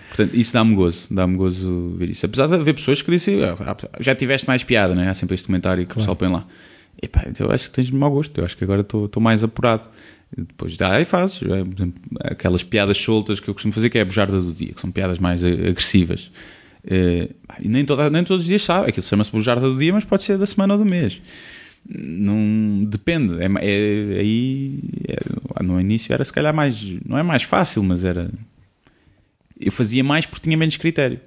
Portanto, 0.09 0.35
isso 0.35 0.52
dá-me 0.52 0.74
gozo, 0.74 1.06
dá-me 1.10 1.36
gozo 1.36 1.94
ver 1.97 2.10
isso. 2.10 2.24
Apesar 2.24 2.47
de 2.47 2.55
haver 2.55 2.74
pessoas 2.74 3.02
que 3.02 3.10
dizem, 3.10 3.43
ah, 3.44 3.77
já 4.01 4.15
tiveste 4.15 4.47
mais 4.47 4.62
piada, 4.62 4.94
não 4.94 5.02
é? 5.02 5.09
Há 5.09 5.15
sempre 5.15 5.35
este 5.35 5.47
comentário 5.47 5.85
que 5.86 5.93
claro. 5.93 6.10
o 6.10 6.16
pessoal 6.16 6.16
põe 6.16 6.28
lá. 6.28 6.47
E 7.01 7.06
pá, 7.06 7.24
então 7.28 7.47
eu 7.47 7.52
acho 7.52 7.69
que 7.69 7.74
tens 7.74 7.90
mau 7.90 8.10
gosto, 8.10 8.39
eu 8.39 8.44
acho 8.44 8.56
que 8.56 8.65
agora 8.65 8.81
estou 8.81 9.20
mais 9.20 9.44
apurado. 9.44 9.89
E 10.36 10.43
depois 10.43 10.77
dá 10.77 11.01
e 11.01 11.05
fazes, 11.05 11.40
é, 11.43 12.32
aquelas 12.32 12.62
piadas 12.62 12.98
soltas 12.98 13.40
que 13.40 13.48
eu 13.48 13.55
costumo 13.55 13.73
fazer, 13.73 13.89
que 13.89 13.98
é 13.98 14.02
a 14.02 14.05
bujarda 14.05 14.40
do 14.40 14.52
dia, 14.52 14.73
que 14.74 14.81
são 14.81 14.90
piadas 14.90 15.19
mais 15.19 15.43
agressivas. 15.44 16.31
Uh, 16.85 17.35
e 17.60 17.69
nem, 17.69 17.85
toda, 17.85 18.09
nem 18.10 18.23
todos 18.24 18.43
os 18.43 18.48
dias 18.48 18.62
sabe, 18.62 18.90
aquilo 18.90 19.05
chama-se 19.05 19.31
bujarda 19.31 19.69
do 19.69 19.77
dia, 19.77 19.93
mas 19.93 20.05
pode 20.05 20.23
ser 20.23 20.39
da 20.39 20.47
semana 20.47 20.74
ou 20.74 20.78
do 20.78 20.85
mês 20.85 21.20
não 21.87 22.85
depende. 22.85 23.35
É, 23.41 23.47
é 23.47 24.21
aí 24.21 24.81
é, 25.09 25.63
no 25.63 25.81
início 25.81 26.13
era 26.13 26.25
se 26.25 26.33
calhar 26.33 26.55
mais 26.55 26.83
não 27.05 27.19
é 27.19 27.23
mais 27.23 27.43
fácil 27.43 27.83
mas 27.83 28.05
era 28.05 28.31
eu 29.61 29.73
fazia 29.73 30.05
mais 30.05 30.27
porque 30.27 30.45
tinha 30.45 30.57
menos 30.57 30.77
critério. 30.77 31.21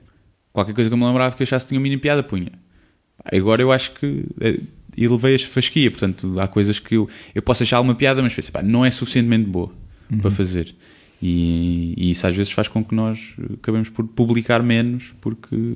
Qualquer 0.53 0.73
coisa 0.73 0.89
que 0.89 0.93
eu 0.93 0.97
me 0.97 1.05
lembrava 1.05 1.35
que 1.35 1.41
eu 1.41 1.45
achasse 1.45 1.67
tinha 1.67 1.79
uma 1.79 1.83
mini 1.83 1.97
piada 1.97 2.23
punha. 2.23 2.51
Agora 3.23 3.61
eu 3.61 3.71
acho 3.71 3.91
que 3.93 4.25
é, 4.39 4.59
elevei 4.97 5.35
a 5.35 5.39
fasquia 5.39 5.89
portanto 5.91 6.39
há 6.39 6.47
coisas 6.47 6.79
que 6.79 6.95
eu, 6.95 7.09
eu 7.35 7.41
posso 7.41 7.63
achar 7.63 7.79
uma 7.81 7.95
piada 7.95 8.21
mas 8.21 8.33
penso, 8.33 8.51
pá, 8.51 8.61
não 8.61 8.85
é 8.85 8.91
suficientemente 8.91 9.49
boa 9.49 9.71
uhum. 10.09 10.19
para 10.19 10.31
fazer. 10.31 10.75
E, 11.21 11.93
e, 11.95 12.11
isso 12.11 12.25
às 12.25 12.35
vezes 12.35 12.51
faz 12.51 12.67
com 12.67 12.83
que 12.83 12.95
nós 12.95 13.35
acabemos 13.53 13.89
por 13.89 14.07
publicar 14.07 14.63
menos 14.63 15.13
porque, 15.21 15.75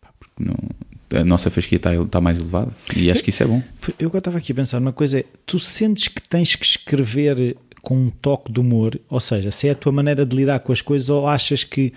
pá, 0.00 0.10
porque 0.18 0.42
não 0.42 0.56
a 1.14 1.24
nossa 1.24 1.50
fasquia 1.50 1.76
está, 1.76 1.94
está 1.94 2.20
mais 2.20 2.38
elevada 2.38 2.70
e 2.94 3.10
acho 3.10 3.22
que 3.22 3.30
isso 3.30 3.42
é 3.42 3.46
bom. 3.46 3.62
Eu 3.98 4.08
estava 4.08 4.38
aqui 4.38 4.52
a 4.52 4.54
pensar 4.54 4.78
uma 4.78 4.92
coisa: 4.92 5.20
é, 5.20 5.24
tu 5.46 5.58
sentes 5.58 6.08
que 6.08 6.20
tens 6.20 6.54
que 6.54 6.64
escrever 6.64 7.56
com 7.82 7.96
um 7.96 8.10
toque 8.10 8.52
de 8.52 8.60
humor, 8.60 8.98
ou 9.08 9.20
seja, 9.20 9.50
se 9.50 9.68
é 9.68 9.70
a 9.70 9.74
tua 9.74 9.92
maneira 9.92 10.26
de 10.26 10.36
lidar 10.36 10.60
com 10.60 10.72
as 10.72 10.82
coisas, 10.82 11.08
ou 11.08 11.26
achas 11.26 11.64
que 11.64 11.92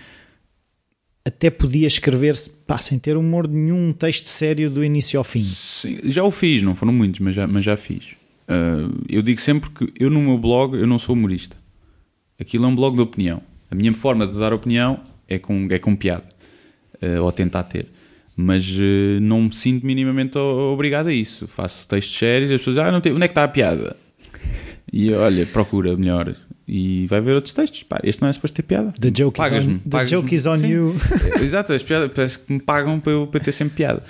até 1.24 1.50
podias 1.50 1.94
escrever 1.94 2.34
sem 2.80 2.98
ter 2.98 3.16
humor 3.16 3.46
nenhum 3.46 3.88
um 3.88 3.92
texto 3.92 4.26
sério 4.26 4.70
do 4.70 4.82
início 4.84 5.18
ao 5.18 5.24
fim? 5.24 5.40
Sim, 5.40 5.98
já 6.04 6.24
o 6.24 6.30
fiz, 6.30 6.62
não 6.62 6.74
foram 6.74 6.92
muitos, 6.92 7.20
mas 7.20 7.34
já, 7.34 7.46
mas 7.46 7.64
já 7.64 7.76
fiz. 7.76 8.04
Uh, 8.48 9.04
eu 9.08 9.22
digo 9.22 9.40
sempre 9.40 9.70
que 9.70 9.92
eu 10.00 10.10
no 10.10 10.20
meu 10.20 10.38
blog 10.38 10.76
eu 10.76 10.86
não 10.86 10.98
sou 10.98 11.14
humorista. 11.14 11.56
Aquilo 12.40 12.64
é 12.64 12.68
um 12.68 12.74
blog 12.74 12.96
de 12.96 13.02
opinião. 13.02 13.42
A 13.70 13.74
minha 13.74 13.92
forma 13.92 14.26
de 14.26 14.36
dar 14.38 14.52
opinião 14.52 15.00
é 15.28 15.38
com, 15.38 15.68
é 15.70 15.78
com 15.78 15.94
piada, 15.94 16.24
uh, 17.02 17.22
ou 17.22 17.30
tentar 17.30 17.64
ter 17.64 17.86
mas 18.36 18.68
uh, 18.68 19.20
não 19.20 19.42
me 19.42 19.52
sinto 19.52 19.84
minimamente 19.84 20.38
obrigado 20.38 21.08
a 21.08 21.12
isso. 21.12 21.46
Faço 21.46 21.86
textos 21.86 22.18
sérios 22.18 22.50
e 22.50 22.54
as 22.54 22.60
pessoas, 22.60 22.78
ah, 22.78 22.92
não 22.92 23.00
tem, 23.00 23.12
onde 23.12 23.24
é 23.24 23.28
que 23.28 23.32
está 23.32 23.44
a 23.44 23.48
piada? 23.48 23.96
E 24.92 25.12
olha, 25.12 25.46
procura 25.46 25.96
melhor 25.96 26.34
e 26.66 27.06
vai 27.06 27.20
ver 27.20 27.34
outros 27.34 27.54
textos. 27.54 27.82
Pá, 27.82 28.00
este 28.02 28.22
não 28.22 28.28
é 28.28 28.32
suposto 28.32 28.54
ter 28.54 28.62
piada. 28.62 28.92
The 28.98 29.10
joke 29.10 29.40
is 29.40 29.66
on, 29.66 29.78
the 29.88 30.06
joke 30.06 30.34
is 30.34 30.46
on 30.46 30.56
you. 30.56 30.96
Exato, 31.42 31.72
as 31.72 31.82
piadas 31.82 32.10
parece 32.14 32.38
que 32.38 32.52
me 32.52 32.60
pagam 32.60 33.00
para 33.00 33.12
eu, 33.12 33.26
para 33.26 33.40
ter 33.40 33.52
sempre 33.52 33.76
piada. 33.76 34.02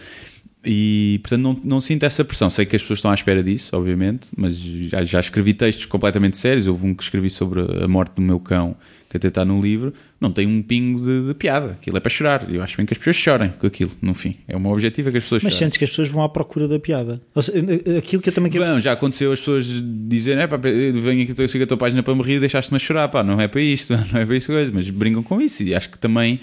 E, 0.64 1.18
portanto, 1.22 1.42
não, 1.42 1.60
não 1.64 1.80
sinto 1.80 2.04
essa 2.04 2.24
pressão. 2.24 2.48
Sei 2.48 2.64
que 2.64 2.76
as 2.76 2.82
pessoas 2.82 2.98
estão 2.98 3.10
à 3.10 3.14
espera 3.14 3.42
disso, 3.42 3.76
obviamente, 3.76 4.28
mas 4.36 4.56
já, 4.56 5.02
já 5.02 5.20
escrevi 5.20 5.54
textos 5.54 5.86
completamente 5.86 6.36
sérios. 6.36 6.66
Houve 6.66 6.86
um 6.86 6.94
que 6.94 7.02
escrevi 7.02 7.30
sobre 7.30 7.62
a 7.82 7.88
morte 7.88 8.14
do 8.14 8.22
meu 8.22 8.38
cão, 8.38 8.76
que 9.12 9.18
até 9.18 9.28
está 9.28 9.44
no 9.44 9.60
livro. 9.60 9.92
Não 10.18 10.32
tem 10.32 10.46
um 10.46 10.62
pingo 10.62 10.98
de, 10.98 11.28
de 11.28 11.34
piada. 11.34 11.72
Aquilo 11.72 11.98
é 11.98 12.00
para 12.00 12.08
chorar. 12.08 12.50
Eu 12.50 12.62
acho 12.62 12.78
bem 12.78 12.86
que 12.86 12.94
as 12.94 12.98
pessoas 12.98 13.16
chorem 13.16 13.52
com 13.58 13.66
aquilo, 13.66 13.90
no 14.00 14.14
fim. 14.14 14.38
É 14.48 14.56
o 14.56 14.60
meu 14.60 14.70
objetivo 14.70 15.10
é 15.10 15.12
que 15.12 15.18
as 15.18 15.24
pessoas 15.24 15.42
Mas 15.42 15.52
chorem. 15.52 15.66
sentes 15.66 15.76
que 15.76 15.84
as 15.84 15.90
pessoas 15.90 16.08
vão 16.08 16.24
à 16.24 16.30
procura 16.30 16.66
da 16.66 16.78
piada. 16.78 17.20
Seja, 17.38 17.58
aquilo 17.98 18.22
que 18.22 18.30
eu 18.30 18.32
também 18.32 18.50
quero 18.50 18.64
Bom, 18.64 18.80
já 18.80 18.92
aconteceu 18.92 19.30
as 19.30 19.40
pessoas 19.40 19.66
dizerem: 20.08 20.44
é 20.44 20.46
pá, 20.46 20.56
eu 20.66 20.98
venho 21.02 21.24
aqui, 21.24 21.34
eu 21.36 21.46
sigo 21.46 21.64
a 21.64 21.66
tua 21.66 21.76
página 21.76 22.02
para 22.02 22.14
me 22.14 22.22
rir 22.22 22.36
e 22.36 22.40
deixaste-me 22.40 22.76
a 22.76 22.78
chorar. 22.78 23.08
Pá, 23.08 23.22
não 23.22 23.38
é 23.38 23.46
para 23.46 23.60
isto, 23.60 23.92
não 24.10 24.20
é 24.20 24.24
para 24.24 24.34
isso, 24.34 24.50
coisa. 24.50 24.72
Mas 24.72 24.88
brincam 24.88 25.22
com 25.22 25.42
isso. 25.42 25.62
E 25.62 25.74
acho 25.74 25.90
que 25.90 25.98
também 25.98 26.40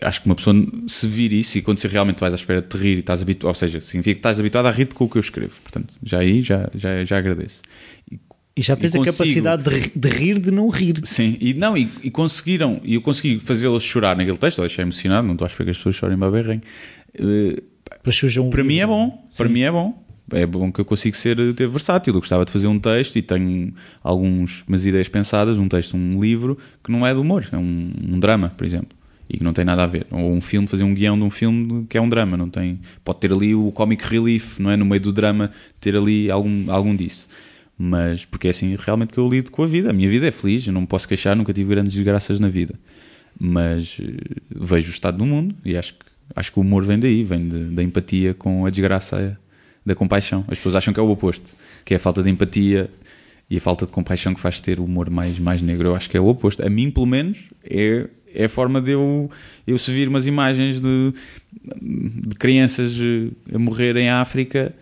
acho 0.00 0.22
que 0.22 0.26
uma 0.26 0.34
pessoa 0.34 0.56
se 0.86 1.06
vir 1.06 1.34
isso 1.34 1.58
e 1.58 1.62
quando 1.62 1.78
você 1.78 1.88
realmente 1.88 2.18
vais 2.18 2.32
à 2.32 2.36
espera 2.36 2.62
de 2.62 2.68
te 2.68 2.78
rir 2.78 2.96
e 2.96 3.00
estás 3.00 3.20
habituado, 3.20 3.50
ou 3.50 3.54
seja, 3.54 3.78
significa 3.80 4.14
que 4.14 4.20
estás 4.20 4.40
habituado 4.40 4.66
a 4.66 4.70
rir-te 4.70 4.94
com 4.94 5.04
o 5.04 5.08
que 5.08 5.18
eu 5.18 5.20
escrevo. 5.20 5.52
Portanto, 5.62 5.92
já 6.02 6.20
aí 6.20 6.40
já, 6.40 6.70
já, 6.74 7.04
já 7.04 7.18
agradeço. 7.18 7.60
E, 8.10 8.18
e 8.56 8.62
já 8.62 8.76
tens 8.76 8.94
e 8.94 8.96
a 8.96 9.00
consigo, 9.00 9.16
capacidade 9.18 9.62
de, 9.62 9.92
de, 9.94 10.08
rir 10.08 10.38
de 10.38 10.50
não 10.50 10.68
rir. 10.68 11.00
Sim, 11.04 11.36
e 11.40 11.54
não, 11.54 11.76
e, 11.76 11.88
e 12.02 12.10
conseguiram, 12.10 12.80
e 12.82 12.94
eu 12.94 13.02
consegui 13.02 13.38
fazê-las 13.40 13.82
chorar 13.82 14.16
naquele 14.16 14.36
texto, 14.36 14.58
eu 14.58 14.66
deixei 14.66 14.82
emocionado, 14.82 15.26
não 15.26 15.34
estou 15.34 15.46
a 15.46 15.48
esperar 15.48 15.66
que 15.66 15.70
as 15.70 15.76
pessoas 15.76 15.96
chorem 15.96 16.18
baberrem. 16.18 16.60
Uh, 17.18 17.62
para, 18.02 18.50
para 18.50 18.64
mim 18.64 18.78
é 18.78 18.86
bom, 18.86 19.26
Sim. 19.30 19.36
para 19.36 19.48
mim 19.48 19.62
é 19.62 19.70
bom. 19.70 20.04
É 20.32 20.46
bom 20.46 20.70
que 20.70 20.80
eu 20.80 20.84
consigo 20.84 21.16
ser 21.16 21.36
ter 21.54 21.66
versátil. 21.66 22.14
Eu 22.14 22.20
gostava 22.20 22.44
de 22.44 22.52
fazer 22.52 22.68
um 22.68 22.78
texto 22.78 23.16
e 23.16 23.22
tenho 23.22 23.74
algumas 24.00 24.86
ideias 24.86 25.08
pensadas, 25.08 25.58
um 25.58 25.66
texto, 25.66 25.96
um 25.96 26.20
livro, 26.20 26.56
que 26.84 26.92
não 26.92 27.04
é 27.04 27.12
de 27.12 27.18
humor, 27.18 27.48
é 27.50 27.56
um, 27.56 27.92
um 28.10 28.20
drama, 28.20 28.52
por 28.56 28.64
exemplo 28.64 29.00
e 29.30 29.38
que 29.38 29.44
não 29.44 29.52
tem 29.52 29.64
nada 29.64 29.84
a 29.84 29.86
ver. 29.86 30.08
Ou 30.10 30.32
um 30.32 30.40
filme, 30.40 30.66
fazer 30.66 30.82
um 30.82 30.92
guião 30.92 31.16
de 31.16 31.22
um 31.22 31.30
filme 31.30 31.86
que 31.88 31.96
é 31.96 32.00
um 32.00 32.08
drama, 32.08 32.36
não 32.36 32.50
tem. 32.50 32.80
Pode 33.04 33.20
ter 33.20 33.32
ali 33.32 33.54
o 33.54 33.70
comic 33.70 34.04
relief, 34.04 34.58
não 34.58 34.72
é? 34.72 34.76
No 34.76 34.84
meio 34.84 35.00
do 35.00 35.12
drama, 35.12 35.52
ter 35.80 35.96
ali 35.96 36.28
algum, 36.28 36.68
algum 36.68 36.96
disso. 36.96 37.28
Mas 37.82 38.26
porque 38.26 38.46
é 38.46 38.50
assim 38.50 38.76
realmente 38.78 39.14
que 39.14 39.18
eu 39.18 39.26
lido 39.26 39.50
com 39.50 39.62
a 39.62 39.66
vida. 39.66 39.88
A 39.88 39.92
minha 39.94 40.10
vida 40.10 40.26
é 40.26 40.30
feliz, 40.30 40.66
eu 40.66 40.72
não 40.74 40.82
me 40.82 40.86
posso 40.86 41.08
queixar, 41.08 41.34
nunca 41.34 41.50
tive 41.50 41.70
grandes 41.70 41.94
desgraças 41.94 42.38
na 42.38 42.50
vida. 42.50 42.74
Mas 43.40 43.98
uh, 43.98 44.04
vejo 44.50 44.90
o 44.90 44.92
estado 44.92 45.16
do 45.16 45.24
mundo 45.24 45.54
e 45.64 45.74
acho 45.78 45.94
que, 45.94 46.04
acho 46.36 46.52
que 46.52 46.58
o 46.58 46.62
humor 46.62 46.84
vem 46.84 46.98
daí, 46.98 47.24
vem 47.24 47.48
de, 47.48 47.58
da 47.70 47.82
empatia 47.82 48.34
com 48.34 48.66
a 48.66 48.70
desgraça 48.70 49.40
da 49.86 49.94
compaixão. 49.94 50.44
As 50.46 50.58
pessoas 50.58 50.74
acham 50.74 50.92
que 50.92 51.00
é 51.00 51.02
o 51.02 51.08
oposto, 51.08 51.54
que 51.82 51.94
é 51.94 51.96
a 51.96 52.00
falta 52.00 52.22
de 52.22 52.28
empatia 52.28 52.90
e 53.48 53.56
a 53.56 53.60
falta 53.62 53.86
de 53.86 53.92
compaixão 53.92 54.34
que 54.34 54.42
faz 54.42 54.60
ter 54.60 54.78
o 54.78 54.84
humor 54.84 55.08
mais, 55.08 55.38
mais 55.38 55.62
negro. 55.62 55.88
Eu 55.88 55.96
acho 55.96 56.10
que 56.10 56.18
é 56.18 56.20
o 56.20 56.26
oposto. 56.26 56.62
A 56.62 56.68
mim, 56.68 56.90
pelo 56.90 57.06
menos, 57.06 57.38
é 57.64 58.08
é 58.32 58.44
a 58.44 58.48
forma 58.48 58.80
de 58.80 58.92
eu, 58.92 59.28
eu 59.66 59.76
se 59.76 59.90
vir 59.90 60.06
umas 60.06 60.24
imagens 60.24 60.80
de, 60.80 61.12
de 61.82 62.36
crianças 62.36 62.96
a 63.52 63.58
morrer 63.58 63.96
em 63.96 64.08
África 64.08 64.72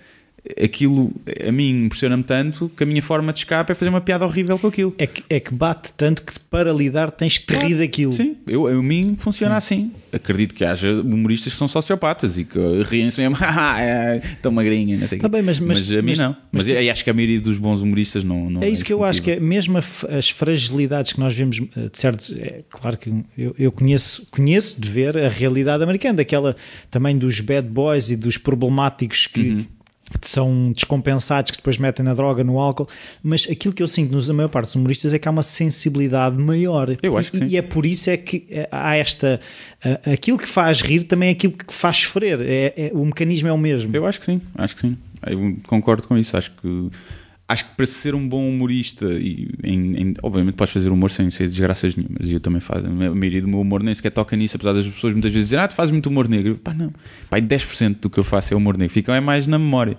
aquilo 0.63 1.13
a 1.47 1.53
mim 1.53 1.87
impressiona-me 1.87 2.23
tanto 2.23 2.71
que 2.77 2.83
a 2.83 2.87
minha 2.87 3.03
forma 3.03 3.33
de 3.33 3.41
escape 3.41 3.73
é 3.73 3.75
fazer 3.75 3.91
uma 3.91 4.01
piada 4.01 4.25
horrível 4.25 4.59
com 4.59 4.67
aquilo. 4.67 4.95
É 4.99 5.07
que, 5.07 5.23
é 5.29 5.41
que 5.41 5.53
bate 5.53 5.93
tanto 5.93 6.23
que 6.23 6.39
para 6.39 6.73
lidar 6.73 7.11
tens 7.11 7.39
que 7.39 7.47
te 7.47 7.55
rir 7.55 7.75
daquilo. 7.77 8.13
Sim, 8.13 8.37
eu, 8.47 8.67
a 8.67 8.83
mim 8.83 9.17
funciona 9.19 9.61
Sim. 9.61 9.75
assim. 9.77 9.93
Acredito 10.13 10.55
que 10.55 10.65
haja 10.65 10.91
humoristas 10.91 11.53
que 11.53 11.59
são 11.59 11.69
sociopatas 11.69 12.39
e 12.39 12.45
que 12.45 12.59
riem-se 12.85 13.21
mesmo, 13.21 13.37
é, 13.79 14.23
tão 14.41 14.51
magrinha, 14.53 14.97
não 14.97 15.07
sei 15.07 15.19
tá 15.19 15.29
bem, 15.29 15.43
mas, 15.43 15.61
mas, 15.61 15.81
mas, 15.81 15.91
a 15.91 16.03
mim 16.03 16.11
mas, 16.11 16.19
não. 16.19 16.37
Mas, 16.51 16.67
mas 16.67 16.89
acho 16.89 17.05
que 17.05 17.11
a 17.11 17.15
maioria 17.15 17.41
dos 17.41 17.59
bons 17.59 17.83
humoristas 17.83 18.25
não. 18.25 18.49
não 18.49 18.63
é 18.63 18.69
isso 18.69 18.83
é 18.83 18.87
que 18.87 18.93
eu 18.93 19.05
acho 19.05 19.23
que 19.23 19.33
é 19.33 19.41
mesmo 19.41 19.79
as 19.79 20.31
fragilidades 20.31 21.13
que 21.13 21.21
nós 21.21 21.35
vemos 21.35 21.61
eh, 21.77 21.89
de 21.91 21.99
certos. 21.99 22.35
É, 22.37 22.63
claro 22.71 22.97
que 22.97 23.13
eu, 23.37 23.55
eu 23.59 23.73
conheço, 23.73 24.27
conheço 24.31 24.81
de 24.81 24.89
ver 24.89 25.17
a 25.19 25.29
realidade 25.29 25.83
americana, 25.83 26.19
daquela 26.19 26.57
também 26.91 27.17
dos 27.19 27.41
bad 27.41 27.69
boys 27.69 28.11
e 28.11 28.17
dos 28.17 28.39
problemáticos 28.39 29.27
que. 29.27 29.41
Uhum 29.41 29.67
que 30.21 30.29
são 30.29 30.73
descompensados, 30.73 31.51
que 31.51 31.57
depois 31.59 31.79
metem 31.79 32.05
na 32.05 32.15
droga, 32.15 32.43
no 32.43 32.59
álcool, 32.59 32.89
mas 33.23 33.47
aquilo 33.51 33.75
que 33.75 33.83
eu 33.83 33.89
sinto 33.89 34.13
nos, 34.13 34.31
a 34.31 34.33
maior 34.33 34.49
parte 34.49 34.67
dos 34.67 34.75
humoristas 34.77 35.13
é 35.13 35.19
que 35.19 35.29
há 35.29 35.31
uma 35.31 35.43
sensibilidade 35.43 36.37
maior. 36.37 36.97
Eu 37.03 37.17
acho 37.17 37.31
que 37.31 37.37
e, 37.37 37.41
sim. 37.41 37.47
E 37.47 37.57
é 37.57 37.63
por 37.63 37.85
isso 37.85 38.11
é 38.11 38.17
que 38.17 38.47
eh, 38.51 38.69
há 38.71 38.97
esta. 38.97 39.41
Uh, 39.85 40.13
aquilo 40.13 40.39
que 40.39 40.49
faz 40.49 40.81
rir 40.81 41.05
também 41.05 41.29
é 41.29 41.33
aquilo 41.33 41.53
que 41.53 41.73
faz 41.73 41.99
sofrer. 41.99 42.41
É, 42.41 42.75
é, 42.77 42.91
o 42.95 43.05
mecanismo 43.05 43.49
é 43.49 43.53
o 43.53 43.59
mesmo. 43.59 43.95
Eu 43.95 44.07
acho 44.07 44.19
que 44.19 44.27
sim, 44.27 44.41
acho 44.55 44.75
que 44.75 44.81
sim. 44.81 44.97
Eu 45.27 45.57
concordo 45.67 46.07
com 46.07 46.17
isso. 46.17 46.37
Acho 46.37 46.53
que 46.53 46.91
acho 47.49 47.65
que 47.65 47.77
para 47.77 47.87
ser 47.87 48.15
um 48.15 48.29
bom 48.29 48.47
humorista, 48.47 49.07
e 49.07 49.49
em, 49.65 49.97
em, 49.97 50.15
obviamente 50.23 50.55
podes 50.55 50.75
fazer 50.75 50.91
humor 50.91 51.11
sem 51.11 51.31
ser 51.31 51.49
desgraças 51.49 51.97
nenhumas, 51.97 52.29
e 52.29 52.35
eu 52.35 52.41
também 52.41 52.61
faço. 52.61 52.87
A 52.87 52.91
maioria 52.91 53.41
do 53.41 53.49
meu 53.49 53.61
humor 53.61 53.83
nem 53.83 53.95
sequer 53.95 54.11
toca 54.11 54.37
nisso, 54.37 54.57
apesar 54.57 54.75
das 54.75 54.87
pessoas 54.87 55.15
muitas 55.15 55.33
vezes 55.33 55.47
dizerem, 55.47 55.65
ah, 55.65 55.69
tu 55.69 55.75
fazes 55.75 55.91
muito 55.91 56.07
humor 56.09 56.29
negro. 56.29 56.57
Pá, 56.57 56.75
não. 56.75 56.93
Pá, 57.31 57.41
10% 57.41 58.01
do 58.01 58.11
que 58.11 58.19
eu 58.19 58.25
faço 58.25 58.53
é 58.53 58.57
humor 58.57 58.77
negro. 58.77 58.93
Ficam 58.93 59.15
é 59.15 59.21
mais 59.21 59.47
na 59.47 59.59
memória. 59.59 59.97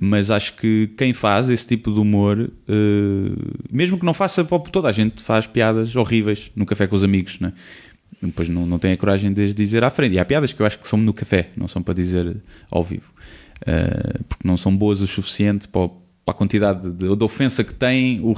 Mas 0.00 0.30
acho 0.30 0.56
que 0.56 0.88
quem 0.96 1.12
faz 1.12 1.50
esse 1.50 1.66
tipo 1.66 1.92
de 1.92 1.98
humor, 1.98 2.38
uh, 2.38 3.58
mesmo 3.70 3.98
que 3.98 4.04
não 4.06 4.14
faça 4.14 4.44
pop, 4.44 4.70
toda 4.70 4.88
a 4.88 4.92
gente 4.92 5.22
faz 5.22 5.46
piadas 5.46 5.94
horríveis 5.96 6.52
no 6.54 6.64
café 6.64 6.86
com 6.86 6.94
os 6.94 7.02
amigos, 7.02 7.40
né? 7.40 7.52
depois 8.22 8.48
não, 8.48 8.66
não 8.66 8.78
tem 8.78 8.92
a 8.92 8.96
coragem 8.96 9.32
de 9.32 9.52
dizer 9.52 9.82
à 9.82 9.90
frente. 9.90 10.14
E 10.14 10.18
há 10.18 10.24
piadas 10.24 10.52
que 10.52 10.60
eu 10.60 10.66
acho 10.66 10.78
que 10.78 10.86
são 10.86 10.98
no 10.98 11.12
café, 11.12 11.50
não 11.56 11.66
são 11.66 11.82
para 11.82 11.94
dizer 11.94 12.36
ao 12.70 12.84
vivo. 12.84 13.12
Uh, 13.62 14.24
porque 14.28 14.46
não 14.46 14.56
são 14.56 14.74
boas 14.74 15.00
o 15.00 15.06
suficiente 15.06 15.66
para, 15.68 15.90
para 16.24 16.34
a 16.34 16.36
quantidade 16.36 16.90
de, 16.90 17.16
de 17.16 17.24
ofensa 17.24 17.64
que 17.64 17.74
tem, 17.74 18.20
o, 18.22 18.34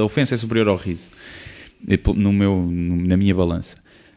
a 0.00 0.04
ofensa 0.04 0.34
é 0.34 0.38
superior 0.38 0.68
ao 0.68 0.76
riso, 0.76 1.08
no 2.14 2.32
meu, 2.32 2.66
na 2.70 3.16
minha 3.16 3.34
balança. 3.34 3.76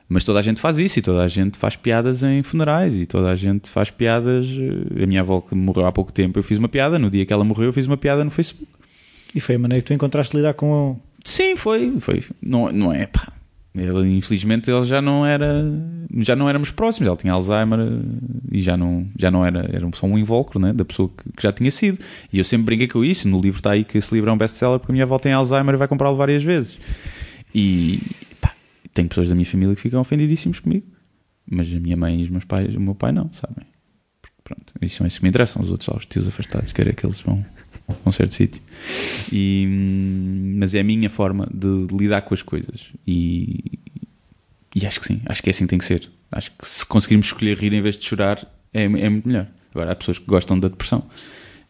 Mas 0.09 0.23
toda 0.23 0.39
a 0.39 0.41
gente 0.41 0.61
faz 0.61 0.77
isso 0.77 0.99
e 0.99 1.01
toda 1.01 1.21
a 1.21 1.27
gente 1.27 1.57
faz 1.57 1.75
piadas 1.75 2.23
em 2.23 2.41
funerais 2.41 2.95
e 2.95 3.05
toda 3.05 3.29
a 3.29 3.35
gente 3.35 3.69
faz 3.69 3.91
piadas. 3.91 4.47
Eh, 4.47 5.03
a 5.03 5.05
minha 5.05 5.19
avó 5.19 5.41
que 5.41 5.53
morreu 5.53 5.85
há 5.85 5.91
pouco 5.91 6.13
tempo, 6.13 6.39
eu 6.39 6.43
fiz 6.43 6.57
uma 6.57 6.69
piada. 6.69 6.97
No 6.97 7.09
dia 7.09 7.25
que 7.25 7.33
ela 7.33 7.43
morreu, 7.43 7.65
eu 7.65 7.73
fiz 7.73 7.85
uma 7.85 7.97
piada 7.97 8.23
no 8.23 8.31
Facebook. 8.31 8.71
E 9.35 9.41
foi 9.41 9.55
a 9.55 9.59
maneira 9.59 9.81
que 9.81 9.87
tu 9.87 9.93
encontraste 9.93 10.35
lidar 10.35 10.53
com. 10.53 10.97
Sim, 11.25 11.57
foi. 11.57 11.93
foi. 11.99 12.23
Não, 12.41 12.71
não 12.71 12.93
é. 12.93 13.05
Pá. 13.05 13.33
Ele, 13.77 14.17
infelizmente 14.17 14.71
ele 14.71 14.85
já 14.85 15.01
não 15.01 15.25
era 15.25 15.63
já 16.19 16.35
não 16.35 16.49
éramos 16.49 16.71
próximos, 16.71 17.07
ele 17.07 17.17
tinha 17.17 17.33
Alzheimer 17.33 17.79
eh, 17.79 18.01
e 18.51 18.61
já 18.61 18.75
não, 18.75 19.07
já 19.17 19.29
não 19.29 19.45
era, 19.45 19.69
era 19.71 19.87
só 19.93 20.07
um 20.07 20.17
invólucro 20.17 20.59
né, 20.59 20.73
da 20.73 20.83
pessoa 20.83 21.09
que, 21.09 21.31
que, 21.33 21.43
já 21.43 21.51
tinha 21.51 21.69
sido. 21.69 21.99
E 22.31 22.39
eu 22.39 22.45
sempre 22.45 22.65
brinquei 22.65 22.87
com 22.87 23.03
isso. 23.03 23.27
No 23.27 23.39
livro 23.39 23.59
está 23.59 23.71
aí 23.71 23.83
que 23.83 23.97
esse 23.97 24.13
livro 24.13 24.29
é 24.29 24.33
um 24.33 24.37
best-seller 24.37 24.79
porque 24.79 24.91
a 24.91 24.93
minha 24.93 25.03
avó 25.03 25.19
tem 25.19 25.33
Alzheimer 25.33 25.75
e 25.75 25.77
vai 25.77 25.87
comprá-lo 25.87 26.15
várias 26.15 26.43
vezes. 26.43 26.79
E 27.53 27.99
pá, 28.41 28.53
tem 28.93 29.07
pessoas 29.07 29.29
da 29.29 29.35
minha 29.35 29.45
família 29.45 29.75
que 29.75 29.81
ficam 29.81 30.01
ofendidíssimos 30.01 30.59
comigo, 30.59 30.85
mas 31.49 31.67
a 31.73 31.79
minha 31.79 31.97
mãe 31.97 32.19
e 32.19 32.23
os 32.23 32.29
meus 32.29 32.45
pais, 32.45 32.73
o 32.75 32.79
meu 32.79 32.95
pai 32.95 33.11
não, 33.11 33.31
sabem? 33.33 33.65
Pronto, 34.43 34.73
isso 34.81 35.03
é 35.03 35.07
isso 35.07 35.17
que 35.17 35.23
me 35.23 35.29
interessam. 35.29 35.61
Os 35.61 35.69
outros 35.69 35.85
só 35.85 35.97
os 35.97 36.05
tios 36.05 36.27
afastados, 36.27 36.71
quer 36.71 36.87
é 36.87 36.93
que 36.93 37.05
eles 37.05 37.19
vão 37.19 37.45
um 38.05 38.11
certo 38.11 38.33
sítio. 38.33 38.61
E, 39.31 39.65
mas 40.57 40.73
é 40.73 40.79
a 40.79 40.83
minha 40.83 41.09
forma 41.09 41.47
de, 41.53 41.87
lidar 41.95 42.21
com 42.21 42.33
as 42.33 42.41
coisas. 42.41 42.87
E, 43.05 43.79
e 44.75 44.85
acho 44.85 44.99
que 44.99 45.07
sim, 45.07 45.21
acho 45.25 45.41
que 45.41 45.49
é 45.49 45.51
assim 45.51 45.65
que 45.65 45.69
tem 45.69 45.79
que 45.79 45.85
ser. 45.85 46.09
Acho 46.31 46.51
que 46.51 46.67
se 46.67 46.85
conseguirmos 46.85 47.27
escolher 47.27 47.57
rir 47.57 47.73
em 47.73 47.81
vez 47.81 47.97
de 47.97 48.05
chorar, 48.05 48.45
é, 48.73 48.83
é 48.83 48.87
muito 49.09 49.27
melhor. 49.27 49.47
Agora, 49.73 49.91
há 49.91 49.95
pessoas 49.95 50.19
que 50.19 50.25
gostam 50.25 50.59
da 50.59 50.67
depressão 50.67 51.03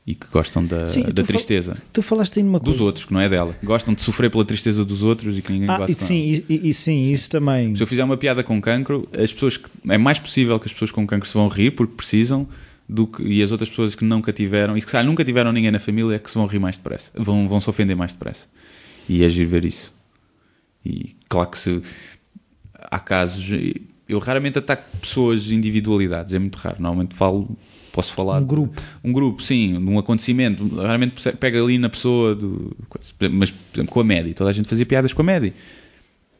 e 0.07 0.15
que 0.15 0.25
gostam 0.27 0.65
da, 0.65 0.87
sim, 0.87 1.03
da 1.03 1.21
tristeza. 1.21 1.75
Fal 1.75 1.83
tu 1.91 2.01
falaste 2.01 2.39
aí 2.39 2.43
numa 2.43 2.61
coisa. 2.61 2.71
Dos 2.71 2.81
outros, 2.81 3.03
que 3.03 3.13
não 3.13 3.19
é 3.19 3.27
dela. 3.27 3.57
Gostam 3.61 3.93
de 3.93 4.01
sofrer 4.01 4.31
pela 4.31 4.45
tristeza 4.45 4.85
dos 4.85 5.03
outros 5.03 5.37
e 5.37 5.41
que 5.41 5.51
ninguém 5.51 5.69
ah, 5.69 5.79
gosta. 5.79 5.91
E 5.91 5.95
sim, 5.95 6.43
e, 6.47 6.69
e, 6.69 6.73
sim, 6.73 7.11
isso 7.11 7.29
também. 7.29 7.75
Se 7.75 7.83
eu 7.83 7.87
fizer 7.87 8.05
uma 8.05 8.15
piada 8.15 8.41
com 8.41 8.61
cancro, 8.61 9.07
as 9.13 9.33
pessoas 9.33 9.57
que, 9.57 9.69
é 9.89 9.97
mais 9.97 10.17
possível 10.17 10.57
que 10.59 10.65
as 10.65 10.71
pessoas 10.71 10.91
com 10.91 11.05
cancro 11.05 11.27
se 11.27 11.33
vão 11.33 11.49
rir 11.49 11.71
porque 11.71 11.93
precisam 11.93 12.47
do 12.87 13.07
que, 13.07 13.23
e 13.23 13.43
as 13.43 13.51
outras 13.51 13.69
pessoas 13.69 13.95
que 13.95 14.05
nunca 14.05 14.31
tiveram 14.31 14.77
e 14.77 14.81
que 14.81 14.87
calhar, 14.87 15.05
nunca 15.05 15.25
tiveram 15.25 15.51
ninguém 15.51 15.71
na 15.71 15.79
família 15.79 16.15
é 16.15 16.19
que 16.19 16.29
se 16.29 16.37
vão 16.37 16.45
rir 16.45 16.59
mais 16.59 16.77
depressa. 16.77 17.11
Vão, 17.15 17.47
vão 17.47 17.59
se 17.59 17.69
ofender 17.69 17.95
mais 17.95 18.13
depressa. 18.13 18.47
E 19.09 19.23
é 19.23 19.27
ver 19.27 19.65
isso. 19.65 19.93
E 20.85 21.15
claro 21.27 21.49
que 21.49 21.57
se 21.57 21.81
há 22.73 22.99
casos. 22.99 23.49
Eu 24.07 24.19
raramente 24.19 24.57
ataco 24.57 24.83
pessoas, 24.97 25.51
individualidades, 25.51 26.33
é 26.33 26.39
muito 26.39 26.55
raro. 26.55 26.77
Normalmente 26.79 27.13
falo, 27.13 27.57
posso 27.91 28.13
falar. 28.13 28.39
Um 28.39 28.45
grupo. 28.45 28.81
um 29.03 29.11
grupo, 29.11 29.43
sim, 29.43 29.73
de 29.73 29.89
um 29.89 29.99
acontecimento. 29.99 30.65
Raramente 30.75 31.31
pega 31.33 31.61
ali 31.61 31.77
na 31.77 31.89
pessoa, 31.89 32.35
do, 32.35 32.75
mas 33.31 33.51
por 33.51 33.79
exemplo, 33.79 33.93
com 33.93 33.99
a 33.99 34.03
média. 34.03 34.33
Toda 34.33 34.49
a 34.49 34.53
gente 34.53 34.69
fazia 34.69 34.85
piadas 34.85 35.11
com 35.11 35.21
a 35.21 35.25
média. 35.25 35.53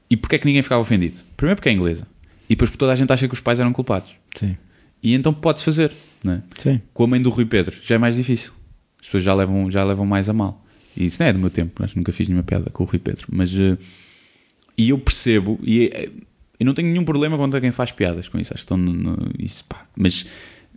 E 0.10 0.16
porquê 0.16 0.38
é 0.38 0.40
que 0.40 0.46
ninguém 0.46 0.62
ficava 0.62 0.82
ofendido? 0.82 1.18
Primeiro 1.36 1.58
porque 1.58 1.68
é 1.68 1.74
inglesa. 1.74 2.08
E 2.50 2.56
depois 2.56 2.70
porque 2.70 2.80
toda 2.80 2.94
a 2.94 2.96
gente 2.96 3.12
acha 3.12 3.28
que 3.28 3.34
os 3.34 3.42
pais 3.42 3.60
eram 3.60 3.74
culpados. 3.74 4.14
Sim. 4.36 4.56
E 5.04 5.14
então 5.14 5.34
pode 5.34 5.62
fazer, 5.64 5.92
não 6.24 6.34
é? 6.34 6.42
Sim. 6.60 6.82
Com 6.94 7.04
a 7.04 7.08
mãe 7.08 7.22
do 7.22 7.30
Rui 7.30 7.46
Pedro 7.46 7.76
já 7.82 7.96
é 7.96 7.98
mais 7.98 8.16
difícil. 8.16 8.52
As 9.00 9.06
pessoas 9.06 9.24
já 9.24 9.34
levam, 9.34 9.70
já 9.70 9.84
levam 9.84 10.06
mais 10.06 10.30
a 10.30 10.34
mal. 10.34 10.66
E 10.96 11.06
isso 11.06 11.22
não 11.22 11.28
é 11.28 11.34
do 11.34 11.40
meu 11.40 11.50
tempo, 11.50 11.74
mas 11.80 11.94
nunca 11.94 12.12
fiz 12.12 12.28
nenhuma 12.28 12.44
piada 12.44 12.70
com 12.72 12.84
o 12.84 12.88
Rui 12.88 13.00
Pedro. 13.00 13.28
Mas. 13.30 13.54
Uh, 13.54 13.78
e 14.78 14.90
eu 14.90 14.98
percebo, 15.00 15.60
e 15.64 15.90
eh, 15.92 16.10
eu 16.60 16.66
não 16.66 16.74
tenho 16.74 16.88
nenhum 16.90 17.04
problema 17.04 17.36
contra 17.36 17.60
quem 17.60 17.72
faz 17.72 17.92
piadas 17.92 18.28
com 18.28 18.40
isso. 18.40 18.54
Acho 18.54 18.62
que 18.62 18.66
estão 18.66 18.78
no, 18.78 18.94
no, 18.94 19.32
isso, 19.40 19.66
pá. 19.66 19.86
Mas 19.96 20.26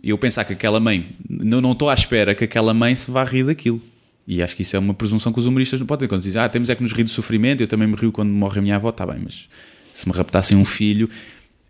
eu 0.03 0.17
pensar 0.17 0.43
que 0.43 0.53
aquela 0.53 0.79
mãe, 0.79 1.09
não, 1.29 1.61
não 1.61 1.73
estou 1.73 1.89
à 1.89 1.93
espera 1.93 2.33
que 2.33 2.43
aquela 2.43 2.73
mãe 2.73 2.95
se 2.95 3.11
vá 3.11 3.23
rir 3.23 3.45
daquilo. 3.45 3.81
E 4.27 4.41
acho 4.41 4.55
que 4.55 4.61
isso 4.61 4.75
é 4.75 4.79
uma 4.79 4.93
presunção 4.93 5.33
que 5.33 5.39
os 5.39 5.45
humoristas 5.45 5.79
não 5.79 5.87
podem 5.87 6.07
ter. 6.07 6.09
Quando 6.09 6.21
dizem, 6.21 6.41
ah, 6.41 6.49
temos 6.49 6.69
é 6.69 6.75
que 6.75 6.81
nos 6.81 6.93
rir 6.93 7.03
do 7.03 7.09
sofrimento, 7.09 7.61
eu 7.61 7.67
também 7.67 7.87
me 7.87 7.95
rio 7.95 8.11
quando 8.11 8.29
morre 8.29 8.59
a 8.59 8.61
minha 8.61 8.75
avó, 8.75 8.89
está 8.89 9.05
bem, 9.05 9.19
mas 9.23 9.47
se 9.93 10.07
me 10.07 10.15
raptassem 10.15 10.57
um 10.57 10.65
filho, 10.65 11.09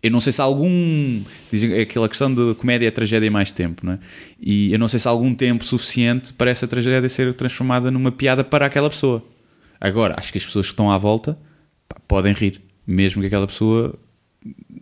Eu 0.02 0.10
não 0.10 0.20
sei 0.20 0.32
se 0.32 0.40
algum. 0.40 1.22
Dizem 1.50 1.80
aquela 1.80 2.08
questão 2.08 2.34
de 2.34 2.54
comédia 2.56 2.88
é 2.88 2.90
tragédia 2.90 3.30
mais 3.30 3.52
tempo, 3.52 3.86
não 3.86 3.92
é? 3.92 3.98
E 4.40 4.72
eu 4.72 4.78
não 4.78 4.88
sei 4.88 4.98
se 4.98 5.06
há 5.06 5.10
algum 5.10 5.32
tempo 5.32 5.64
suficiente 5.64 6.32
para 6.32 6.50
essa 6.50 6.66
tragédia 6.66 7.08
ser 7.08 7.32
transformada 7.34 7.90
numa 7.90 8.10
piada 8.10 8.42
para 8.42 8.66
aquela 8.66 8.90
pessoa. 8.90 9.24
Agora, 9.80 10.16
acho 10.18 10.32
que 10.32 10.38
as 10.38 10.44
pessoas 10.44 10.66
que 10.66 10.72
estão 10.72 10.90
à 10.90 10.98
volta 10.98 11.38
pá, 11.88 11.96
podem 12.08 12.32
rir, 12.32 12.60
mesmo 12.86 13.20
que 13.20 13.26
aquela 13.26 13.46
pessoa 13.46 13.96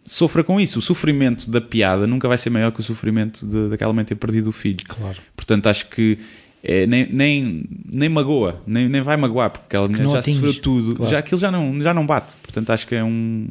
sofra 0.04 0.42
com 0.42 0.58
isso. 0.58 0.78
O 0.78 0.82
sofrimento 0.82 1.50
da 1.50 1.60
piada 1.60 2.06
nunca 2.06 2.26
vai 2.26 2.38
ser 2.38 2.48
maior 2.48 2.72
que 2.72 2.80
o 2.80 2.82
sofrimento 2.82 3.44
de, 3.44 3.68
daquela 3.68 3.92
mãe 3.92 4.04
ter 4.04 4.14
perdido 4.14 4.48
o 4.48 4.52
filho. 4.52 4.84
Claro. 4.86 5.18
Portanto, 5.36 5.66
acho 5.66 5.88
que 5.90 6.18
é, 6.62 6.86
nem, 6.86 7.10
nem, 7.10 7.64
nem 7.90 8.08
magoa, 8.08 8.62
nem, 8.66 8.88
nem 8.88 9.00
vai 9.00 9.16
magoar, 9.16 9.50
porque 9.50 9.64
aquela 9.66 9.88
mulher 9.88 10.04
não 10.04 10.12
já 10.12 10.22
sofreu 10.22 10.60
tudo, 10.60 10.94
claro. 10.94 11.10
já, 11.10 11.18
aquilo 11.18 11.40
já 11.40 11.50
não, 11.50 11.80
já 11.80 11.94
não 11.94 12.04
bate. 12.04 12.34
Portanto, 12.42 12.70
acho 12.70 12.86
que 12.86 12.94
é 12.94 13.02
um, 13.02 13.48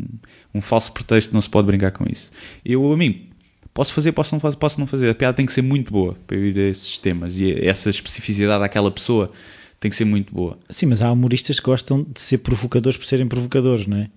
um 0.54 0.62
falso 0.62 0.92
pretexto, 0.92 1.34
não 1.34 1.42
se 1.42 1.50
pode 1.50 1.68
brincar 1.68 1.92
com 1.92 2.06
isso. 2.10 2.32
Eu, 2.66 2.92
a 2.92 2.98
mim, 2.98 3.30
posso 3.74 3.94
fazer, 3.94 4.12
posso 4.12 4.34
não, 4.34 4.40
fazer, 4.40 4.58
posso 4.58 4.80
não 4.80 4.88
fazer. 4.88 5.10
A 5.10 5.16
piada 5.16 5.36
tem 5.36 5.46
que 5.46 5.54
ser 5.54 5.62
muito 5.62 5.92
boa 5.92 6.16
para 6.28 6.38
eu 6.38 6.46
ir 6.46 6.58
a 6.58 6.70
esses 6.70 6.98
temas 6.98 7.40
e 7.40 7.54
essa 7.66 7.90
especificidade 7.90 8.60
daquela 8.60 8.92
pessoa 8.92 9.32
tem 9.80 9.90
que 9.90 9.96
ser 9.96 10.06
muito 10.06 10.34
boa. 10.34 10.58
Sim, 10.70 10.88
mas 10.88 11.02
há 11.02 11.12
humoristas 11.12 11.60
que 11.60 11.66
gostam 11.66 12.04
de 12.04 12.20
ser 12.20 12.40
provocadores 12.40 12.98
por 12.98 13.06
serem 13.06 13.28
provocadores, 13.28 13.88
não 13.88 13.98
é? 13.98 14.10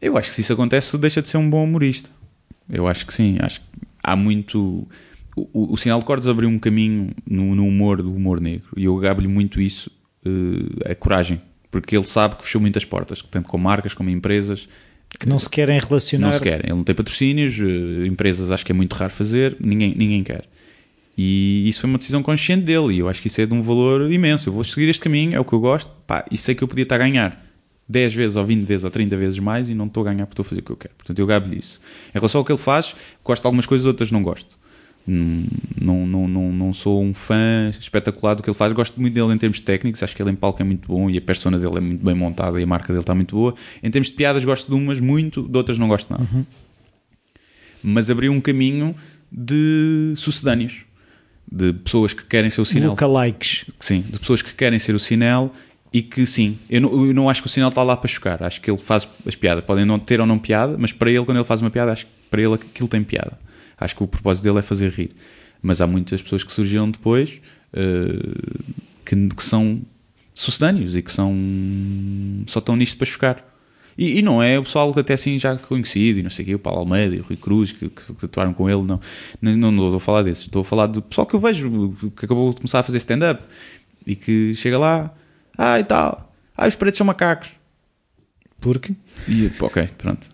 Eu 0.00 0.16
acho 0.16 0.30
que 0.30 0.36
se 0.36 0.40
isso 0.42 0.52
acontece, 0.52 0.96
deixa 0.96 1.20
de 1.20 1.28
ser 1.28 1.36
um 1.38 1.50
bom 1.50 1.64
humorista. 1.64 2.08
Eu 2.70 2.86
acho 2.86 3.06
que 3.06 3.12
sim. 3.12 3.36
Acho 3.40 3.60
que 3.60 3.66
há 4.02 4.14
muito. 4.14 4.86
O, 5.36 5.50
o, 5.52 5.72
o 5.74 5.76
Sinal 5.76 6.00
de 6.00 6.06
Cordes 6.06 6.26
abriu 6.26 6.48
um 6.48 6.58
caminho 6.58 7.10
no, 7.26 7.54
no 7.54 7.66
humor 7.66 8.02
do 8.02 8.12
humor 8.12 8.40
negro 8.40 8.68
e 8.76 8.84
eu 8.84 8.96
gabo-lhe 8.96 9.28
muito 9.28 9.60
isso, 9.60 9.90
eh, 10.24 10.92
a 10.92 10.94
coragem. 10.94 11.40
Porque 11.70 11.96
ele 11.96 12.06
sabe 12.06 12.36
que 12.36 12.44
fechou 12.44 12.60
muitas 12.60 12.84
portas, 12.84 13.22
tanto 13.30 13.48
com 13.48 13.58
marcas 13.58 13.92
como 13.92 14.08
empresas. 14.08 14.68
Que 15.18 15.28
não 15.28 15.38
se 15.38 15.48
querem 15.48 15.78
relacionar. 15.78 16.26
Não 16.26 16.32
se 16.32 16.40
querem. 16.40 16.66
Ele 16.66 16.76
não 16.76 16.84
tem 16.84 16.94
patrocínios, 16.94 17.54
eh, 17.58 18.06
empresas 18.06 18.50
acho 18.50 18.64
que 18.64 18.72
é 18.72 18.74
muito 18.74 18.94
raro 18.94 19.12
fazer, 19.12 19.56
ninguém, 19.60 19.94
ninguém 19.96 20.22
quer. 20.22 20.44
E 21.16 21.68
isso 21.68 21.80
foi 21.80 21.90
uma 21.90 21.98
decisão 21.98 22.22
consciente 22.22 22.64
dele 22.64 22.94
e 22.94 22.98
eu 23.00 23.08
acho 23.08 23.20
que 23.20 23.26
isso 23.26 23.40
é 23.40 23.46
de 23.46 23.52
um 23.52 23.60
valor 23.60 24.10
imenso. 24.12 24.48
Eu 24.48 24.52
vou 24.52 24.62
seguir 24.62 24.88
este 24.88 25.02
caminho, 25.02 25.34
é 25.34 25.40
o 25.40 25.44
que 25.44 25.52
eu 25.52 25.58
gosto, 25.58 25.90
pá, 26.06 26.24
e 26.30 26.36
sei 26.36 26.54
que 26.54 26.62
eu 26.62 26.68
podia 26.68 26.84
estar 26.84 26.94
a 26.94 26.98
ganhar 26.98 27.44
10 27.88 28.14
vezes 28.14 28.36
ou 28.36 28.44
20 28.44 28.64
vezes 28.64 28.84
ou 28.84 28.90
30 28.90 29.16
vezes 29.16 29.38
mais 29.38 29.70
e 29.70 29.74
não 29.74 29.86
estou 29.86 30.02
a 30.02 30.12
ganhar 30.12 30.26
porque 30.26 30.34
estou 30.34 30.46
a 30.46 30.48
fazer 30.48 30.60
o 30.60 30.64
que 30.64 30.72
eu 30.72 30.76
quero. 30.76 30.94
Portanto, 30.96 31.18
eu 31.18 31.26
gabo-lhe 31.26 31.58
isso. 31.58 31.80
Em 32.10 32.18
relação 32.18 32.40
ao 32.40 32.44
que 32.44 32.52
ele 32.52 32.58
faz, 32.58 32.94
gosto 33.24 33.42
de 33.42 33.46
algumas 33.46 33.66
coisas, 33.66 33.86
outras 33.86 34.10
não 34.10 34.22
gosto. 34.22 34.57
Não, 35.10 36.06
não, 36.06 36.28
não, 36.28 36.52
não 36.52 36.74
sou 36.74 37.02
um 37.02 37.14
fã 37.14 37.70
espetacular 37.70 38.34
do 38.34 38.42
que 38.42 38.50
ele 38.50 38.56
faz. 38.56 38.72
Gosto 38.74 39.00
muito 39.00 39.14
dele 39.14 39.32
em 39.32 39.38
termos 39.38 39.58
técnicos. 39.60 40.02
Acho 40.02 40.14
que 40.14 40.20
ele 40.20 40.30
em 40.30 40.34
palco 40.34 40.60
é 40.60 40.64
muito 40.64 40.86
bom 40.86 41.08
e 41.08 41.16
a 41.16 41.20
persona 41.20 41.58
dele 41.58 41.78
é 41.78 41.80
muito 41.80 42.04
bem 42.04 42.14
montada 42.14 42.60
e 42.60 42.62
a 42.62 42.66
marca 42.66 42.88
dele 42.88 43.00
está 43.00 43.14
muito 43.14 43.34
boa. 43.34 43.54
Em 43.82 43.90
termos 43.90 44.08
de 44.08 44.14
piadas, 44.14 44.44
gosto 44.44 44.68
de 44.68 44.74
umas 44.74 45.00
muito, 45.00 45.48
de 45.48 45.56
outras 45.56 45.78
não 45.78 45.88
gosto 45.88 46.10
nada. 46.10 46.28
Mas 47.82 48.10
abriu 48.10 48.32
um 48.32 48.40
caminho 48.40 48.94
de 49.32 50.12
sucedâneos, 50.16 50.82
de 51.50 51.72
pessoas 51.72 52.12
que 52.12 52.24
querem 52.24 52.50
ser 52.50 52.60
o 52.60 52.64
sinal. 52.66 52.90
Lookalikes. 52.90 53.64
Sim, 53.80 54.02
de 54.02 54.18
pessoas 54.18 54.42
que 54.42 54.52
querem 54.54 54.78
ser 54.78 54.94
o 54.94 54.98
sinal 54.98 55.54
e 55.90 56.02
que 56.02 56.26
sim, 56.26 56.58
eu 56.68 56.82
não, 56.82 57.06
eu 57.06 57.14
não 57.14 57.30
acho 57.30 57.40
que 57.40 57.46
o 57.46 57.50
sinal 57.50 57.70
está 57.70 57.82
lá 57.82 57.96
para 57.96 58.08
chocar. 58.08 58.42
Acho 58.42 58.60
que 58.60 58.70
ele 58.70 58.78
faz 58.78 59.08
as 59.26 59.34
piadas, 59.34 59.64
podem 59.64 59.86
não 59.86 59.98
ter 59.98 60.20
ou 60.20 60.26
não 60.26 60.38
piada, 60.38 60.76
mas 60.78 60.92
para 60.92 61.10
ele, 61.10 61.24
quando 61.24 61.38
ele 61.38 61.46
faz 61.46 61.62
uma 61.62 61.70
piada, 61.70 61.92
acho 61.92 62.04
que 62.04 62.12
para 62.30 62.42
ele 62.42 62.54
aquilo 62.54 62.88
tem 62.88 63.02
piada. 63.02 63.38
Acho 63.80 63.96
que 63.96 64.02
o 64.02 64.08
propósito 64.08 64.44
dele 64.44 64.58
é 64.58 64.62
fazer 64.62 64.90
rir. 64.90 65.12
Mas 65.62 65.80
há 65.80 65.86
muitas 65.86 66.22
pessoas 66.22 66.44
que 66.44 66.52
surgiram 66.52 66.90
depois 66.90 67.40
eh, 67.72 68.68
que, 69.04 69.28
que 69.28 69.42
são 69.42 69.80
sucedâneos 70.34 70.94
e 70.94 71.02
que 71.02 71.12
são 71.12 71.34
só 72.46 72.60
estão 72.60 72.76
nisto 72.76 72.96
para 72.96 73.06
chocar. 73.06 73.44
E, 73.96 74.18
e 74.18 74.22
não 74.22 74.40
é 74.40 74.56
o 74.58 74.62
pessoal 74.62 74.94
até 74.96 75.14
assim 75.14 75.38
já 75.40 75.56
conhecido, 75.56 76.20
e 76.20 76.22
não 76.22 76.30
sei 76.30 76.44
o 76.44 76.46
quê, 76.46 76.54
o 76.54 76.58
Paulo 76.58 76.80
Almeida 76.80 77.16
e 77.16 77.18
o 77.18 77.24
Rui 77.24 77.36
Cruz, 77.36 77.72
que, 77.72 77.88
que, 77.88 78.14
que 78.14 78.24
atuaram 78.26 78.54
com 78.54 78.70
ele, 78.70 78.82
não, 78.82 79.00
não, 79.42 79.56
não, 79.56 79.72
não 79.72 79.84
estou 79.86 79.96
a 79.96 80.00
falar 80.00 80.22
desses, 80.22 80.44
estou 80.44 80.62
a 80.62 80.64
falar 80.64 80.86
do 80.86 81.02
pessoal 81.02 81.26
que 81.26 81.34
eu 81.34 81.40
vejo, 81.40 81.92
que 82.16 82.24
acabou 82.24 82.50
de 82.50 82.56
começar 82.58 82.78
a 82.78 82.82
fazer 82.84 82.98
stand-up 82.98 83.42
e 84.06 84.14
que 84.14 84.54
chega 84.54 84.78
lá, 84.78 85.12
ah 85.56 85.80
e 85.80 85.84
tal, 85.84 86.32
ah 86.56 86.68
os 86.68 86.76
pretos 86.76 86.98
são 86.98 87.06
macacos. 87.06 87.50
Porque 88.60 88.94
E, 89.28 89.50
ok, 89.60 89.88
pronto. 89.98 90.30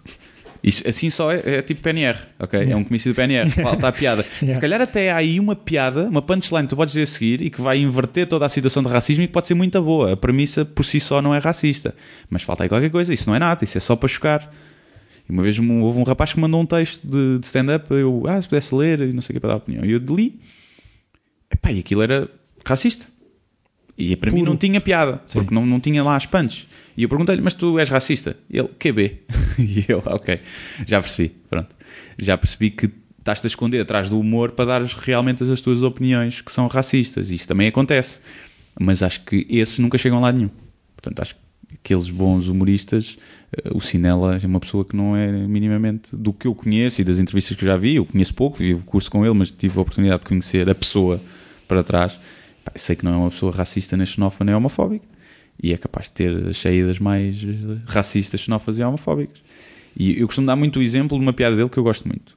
Isso, 0.65 0.89
assim 0.89 1.11
só 1.11 1.31
é, 1.31 1.43
é 1.57 1.63
tipo 1.63 1.83
PNR, 1.83 2.19
ok? 2.39 2.59
É 2.59 2.75
um 2.75 2.83
comício 2.83 3.13
do 3.13 3.15
PNR, 3.15 3.51
falta 3.63 3.87
a 3.87 3.93
piada. 3.93 4.25
Se 4.47 4.59
calhar 4.59 4.81
até 4.81 5.11
há 5.11 5.17
aí 5.17 5.39
uma 5.39 5.55
piada, 5.55 6.05
uma 6.05 6.23
punchline 6.23 6.63
que 6.63 6.71
tu 6.71 6.77
podes 6.77 6.95
dizer 6.95 7.03
a 7.03 7.07
seguir 7.07 7.43
e 7.43 7.51
que 7.51 7.61
vai 7.61 7.77
inverter 7.77 8.27
toda 8.27 8.47
a 8.47 8.49
situação 8.49 8.83
de 8.83 8.89
racismo 8.89 9.23
e 9.23 9.27
que 9.27 9.33
pode 9.33 9.47
ser 9.47 9.53
muito 9.53 9.81
boa. 9.83 10.15
A 10.15 10.17
premissa 10.17 10.65
por 10.65 10.83
si 10.83 11.01
só 11.01 11.21
não 11.21 11.35
é 11.35 11.39
racista. 11.39 11.95
Mas 12.31 12.43
falta 12.43 12.63
aí 12.63 12.69
qualquer 12.71 12.91
coisa, 12.91 13.13
isso 13.13 13.29
não 13.29 13.37
é 13.37 13.39
nada, 13.39 13.63
isso 13.63 13.77
é 13.77 13.81
só 13.81 13.95
para 13.95 14.09
chocar. 14.09 14.51
E 15.29 15.33
uma 15.33 15.43
vez 15.43 15.59
houve 15.59 15.99
um 15.99 16.03
rapaz 16.03 16.33
que 16.33 16.41
mandou 16.41 16.63
um 16.63 16.67
texto 16.67 17.07
de, 17.07 17.41
de 17.41 17.47
stand-up, 17.47 17.93
eu, 17.93 18.23
ah, 18.27 18.41
se 18.41 18.49
pudesse 18.49 18.75
ler 18.75 19.01
e 19.01 19.13
não 19.13 19.21
sei 19.21 19.35
o 19.35 19.35
que 19.35 19.41
para 19.41 19.51
dar 19.51 19.57
opinião. 19.57 19.85
E 19.85 19.93
eu 19.93 19.99
li, 19.99 20.41
epá, 21.53 21.73
e 21.73 21.79
aquilo 21.79 22.01
era 22.01 22.27
racista. 22.65 23.05
E 23.97 24.17
para 24.17 24.31
mim 24.31 24.41
Puro. 24.41 24.51
não 24.51 24.57
tinha 24.57 24.81
piada, 24.81 25.23
Sim. 25.27 25.39
porque 25.39 25.55
não, 25.55 25.65
não 25.65 25.81
tinha 25.81 26.03
lá 26.03 26.17
as 26.17 26.27
punches. 26.27 26.67
E 26.97 27.03
eu 27.03 27.09
perguntei-lhe, 27.09 27.43
mas 27.43 27.55
tu 27.55 27.79
és 27.79 27.89
racista? 27.89 28.37
Ele, 28.51 28.69
QB. 28.79 29.21
e 29.59 29.85
eu, 29.89 30.03
ok, 30.07 30.39
já 30.87 31.01
percebi, 31.01 31.31
pronto. 31.49 31.75
Já 32.19 32.37
percebi 32.37 32.71
que 32.71 32.91
estás-te 33.19 33.47
a 33.47 33.49
esconder 33.49 33.81
atrás 33.81 34.11
do 34.11 34.21
humor 34.21 34.53
para 34.53 34.67
dar 34.67 34.83
realmente 34.85 35.43
as 35.45 35.61
tuas 35.61 35.83
opiniões 35.83 36.41
que 36.41 36.53
são 36.53 36.67
racistas. 36.67 37.31
E 37.31 37.37
isso 37.37 37.49
também 37.49 37.69
acontece. 37.69 38.21
Mas 38.79 39.03
acho 39.03 39.23
que 39.25 39.47
esses 39.49 39.79
nunca 39.79 39.97
chegam 39.97 40.21
lado 40.21 40.37
nenhum. 40.37 40.51
Portanto, 40.95 41.21
acho 41.21 41.35
que 41.35 41.41
aqueles 41.75 42.11
bons 42.11 42.49
humoristas, 42.49 43.17
eh, 43.53 43.71
o 43.73 43.81
Sinela 43.81 44.39
é 44.43 44.47
uma 44.47 44.61
pessoa 44.61 44.85
que 44.85 44.95
não 44.95 45.17
é 45.17 45.31
minimamente 45.31 46.15
do 46.15 46.33
que 46.33 46.47
eu 46.47 46.55
conheço 46.55 47.01
e 47.01 47.05
das 47.05 47.19
entrevistas 47.19 47.57
que 47.57 47.65
eu 47.65 47.67
já 47.67 47.77
vi. 47.77 47.97
Eu 47.97 48.05
conheço 48.05 48.35
pouco, 48.35 48.59
vi 48.59 48.75
o 48.75 48.79
curso 48.81 49.11
com 49.11 49.25
ele, 49.25 49.35
mas 49.35 49.51
tive 49.51 49.79
a 49.79 49.83
oportunidade 49.83 50.21
de 50.21 50.29
conhecer 50.29 50.69
a 50.69 50.75
pessoa 50.75 51.21
para 51.67 51.83
trás. 51.83 52.19
Sei 52.77 52.97
que 52.97 53.05
não 53.05 53.15
é 53.15 53.17
uma 53.17 53.31
pessoa 53.31 53.53
racista, 53.53 53.97
nem 53.97 54.07
xenófoba, 54.07 54.45
nem 54.45 54.55
homofóbica. 54.55 55.07
E 55.63 55.73
é 55.73 55.77
capaz 55.77 56.07
de 56.07 56.13
ter 56.13 56.49
as 56.49 56.57
saídas 56.57 56.99
mais 56.99 57.37
racistas, 57.87 58.41
xenófobas 58.41 58.79
e 58.79 58.83
homofóbicas. 58.83 59.39
E 59.97 60.19
eu 60.19 60.27
costumo 60.27 60.47
dar 60.47 60.57
muito 60.57 60.79
o 60.79 60.83
exemplo 60.83 61.17
de 61.17 61.25
uma 61.25 61.33
piada 61.33 61.55
dele 61.55 61.69
que 61.69 61.79
eu 61.79 61.83
gosto 61.83 62.09
muito. 62.09 62.37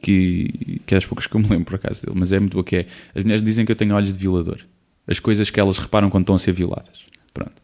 Que, 0.00 0.80
que 0.86 0.94
é 0.94 0.96
das 0.96 1.04
poucas 1.04 1.26
que 1.26 1.34
eu 1.34 1.40
me 1.40 1.48
lembro 1.48 1.64
por 1.64 1.74
acaso 1.74 2.06
dele, 2.06 2.16
mas 2.18 2.32
é 2.32 2.38
muito 2.38 2.52
boa 2.52 2.64
que 2.64 2.76
é. 2.76 2.86
As 3.14 3.24
mulheres 3.24 3.42
dizem 3.42 3.66
que 3.66 3.72
eu 3.72 3.76
tenho 3.76 3.94
olhos 3.94 4.12
de 4.12 4.18
violador. 4.18 4.60
As 5.06 5.18
coisas 5.18 5.50
que 5.50 5.58
elas 5.58 5.76
reparam 5.76 6.08
quando 6.08 6.22
estão 6.22 6.36
a 6.36 6.38
ser 6.38 6.52
violadas. 6.52 7.04
Pronto. 7.32 7.54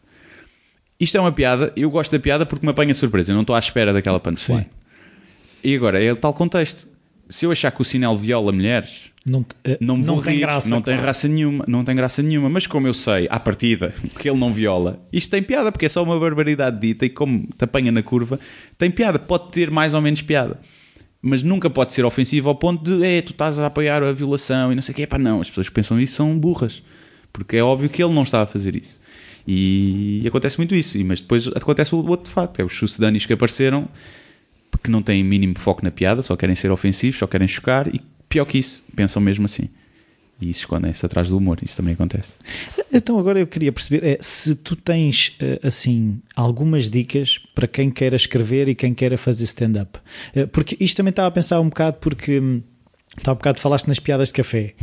Isto 0.99 1.17
é 1.17 1.19
uma 1.19 1.31
piada, 1.31 1.73
eu 1.75 1.89
gosto 1.89 2.11
da 2.11 2.19
piada 2.19 2.45
porque 2.45 2.63
me 2.63 2.71
apanha 2.71 2.93
de 2.93 2.99
surpresa, 2.99 3.31
eu 3.31 3.33
não 3.33 3.41
estou 3.41 3.55
à 3.55 3.59
espera 3.59 3.91
daquela 3.91 4.19
punchline. 4.19 4.63
Sim. 4.63 4.69
E 5.63 5.75
agora, 5.75 6.03
é 6.03 6.13
tal 6.13 6.33
contexto. 6.33 6.87
Se 7.27 7.45
eu 7.45 7.51
achar 7.51 7.71
que 7.71 7.81
o 7.81 7.85
sinal 7.85 8.15
viola 8.17 8.51
mulheres, 8.51 9.10
não, 9.25 9.45
eh, 9.63 9.77
não 9.79 10.01
vou 10.01 10.21
tem 10.21 10.35
rir, 10.35 10.39
graça. 10.41 10.69
não 10.69 10.81
tem 10.81 10.95
claro. 10.95 11.07
raça 11.07 11.27
nenhuma, 11.27 11.63
não 11.67 11.83
tem 11.83 11.95
graça 11.95 12.23
nenhuma, 12.23 12.49
mas 12.49 12.65
como 12.65 12.87
eu 12.87 12.93
sei, 12.93 13.27
à 13.29 13.39
partida, 13.39 13.93
que 14.19 14.27
ele 14.29 14.37
não 14.39 14.51
viola, 14.51 14.99
isto 15.13 15.29
tem 15.29 15.43
piada, 15.43 15.71
porque 15.71 15.85
é 15.85 15.89
só 15.89 16.01
uma 16.03 16.19
barbaridade 16.19 16.79
dita 16.79 17.05
e 17.05 17.09
como 17.09 17.47
te 17.57 17.63
apanha 17.63 17.91
na 17.91 18.01
curva, 18.01 18.39
tem 18.77 18.89
piada, 18.89 19.19
pode 19.19 19.51
ter 19.51 19.69
mais 19.69 19.93
ou 19.93 20.01
menos 20.01 20.21
piada. 20.21 20.59
Mas 21.21 21.43
nunca 21.43 21.69
pode 21.69 21.93
ser 21.93 22.03
ofensivo 22.03 22.49
ao 22.49 22.55
ponto 22.55 22.83
de, 22.83 23.05
é, 23.05 23.21
tu 23.21 23.31
estás 23.31 23.59
a 23.59 23.67
apoiar 23.67 24.01
a 24.01 24.11
violação 24.11 24.71
e 24.71 24.75
não 24.75 24.81
sei 24.81 24.91
o 24.93 24.95
que, 24.95 25.05
pá, 25.05 25.19
não, 25.19 25.39
as 25.39 25.49
pessoas 25.49 25.69
que 25.69 25.75
pensam 25.75 25.99
isso 25.99 26.15
são 26.15 26.35
burras, 26.35 26.81
porque 27.31 27.57
é 27.57 27.63
óbvio 27.63 27.89
que 27.89 28.03
ele 28.03 28.11
não 28.13 28.23
está 28.23 28.41
a 28.41 28.45
fazer 28.47 28.75
isso. 28.75 28.99
E, 29.47 30.23
acontece 30.27 30.57
muito 30.57 30.73
isso, 30.73 30.97
e- 30.97 31.03
mas 31.03 31.21
depois 31.21 31.47
acontece 31.49 31.93
o 31.93 32.03
outro 32.07 32.33
facto, 32.33 32.59
é 32.59 32.63
os 32.63 32.75
sucedâneos 32.75 33.25
que 33.27 33.33
apareceram 33.33 33.87
que 34.83 34.89
não 34.89 35.03
têm 35.03 35.23
mínimo 35.23 35.59
foco 35.59 35.83
na 35.83 35.91
piada, 35.91 36.23
só 36.23 36.35
querem 36.35 36.55
ser 36.55 36.71
ofensivos, 36.71 37.19
só 37.19 37.27
querem 37.27 37.47
chocar 37.47 37.87
e 37.93 38.01
pior 38.31 38.45
que 38.45 38.57
isso, 38.57 38.81
pensam 38.95 39.21
mesmo 39.21 39.45
assim. 39.45 39.67
E 40.39 40.49
isso 40.49 40.61
escondem-se 40.61 41.05
atrás 41.05 41.29
do 41.29 41.37
humor, 41.37 41.59
isso 41.61 41.77
também 41.77 41.93
acontece. 41.93 42.29
Então 42.91 43.19
agora 43.19 43.39
eu 43.39 43.45
queria 43.45 43.71
perceber 43.71 44.03
é, 44.03 44.17
se 44.21 44.55
tu 44.55 44.75
tens 44.75 45.35
eh, 45.39 45.59
assim 45.61 46.19
algumas 46.35 46.89
dicas 46.89 47.37
para 47.53 47.67
quem 47.67 47.91
queira 47.91 48.15
escrever 48.15 48.67
e 48.67 48.73
quem 48.73 48.91
queira 48.93 49.17
fazer 49.17 49.43
stand-up. 49.43 49.99
Eh, 50.33 50.47
Porque 50.47 50.75
isto 50.79 50.97
também 50.97 51.11
estava 51.11 51.27
a 51.27 51.31
pensar 51.31 51.59
um 51.59 51.69
bocado 51.69 51.97
porque 51.99 52.39
hum, 52.39 52.61
estava 53.15 53.35
um 53.35 53.37
bocado 53.37 53.59
falaste 53.59 53.87
nas 53.87 53.99
piadas 53.99 54.29
de 54.29 54.33
café. 54.33 54.73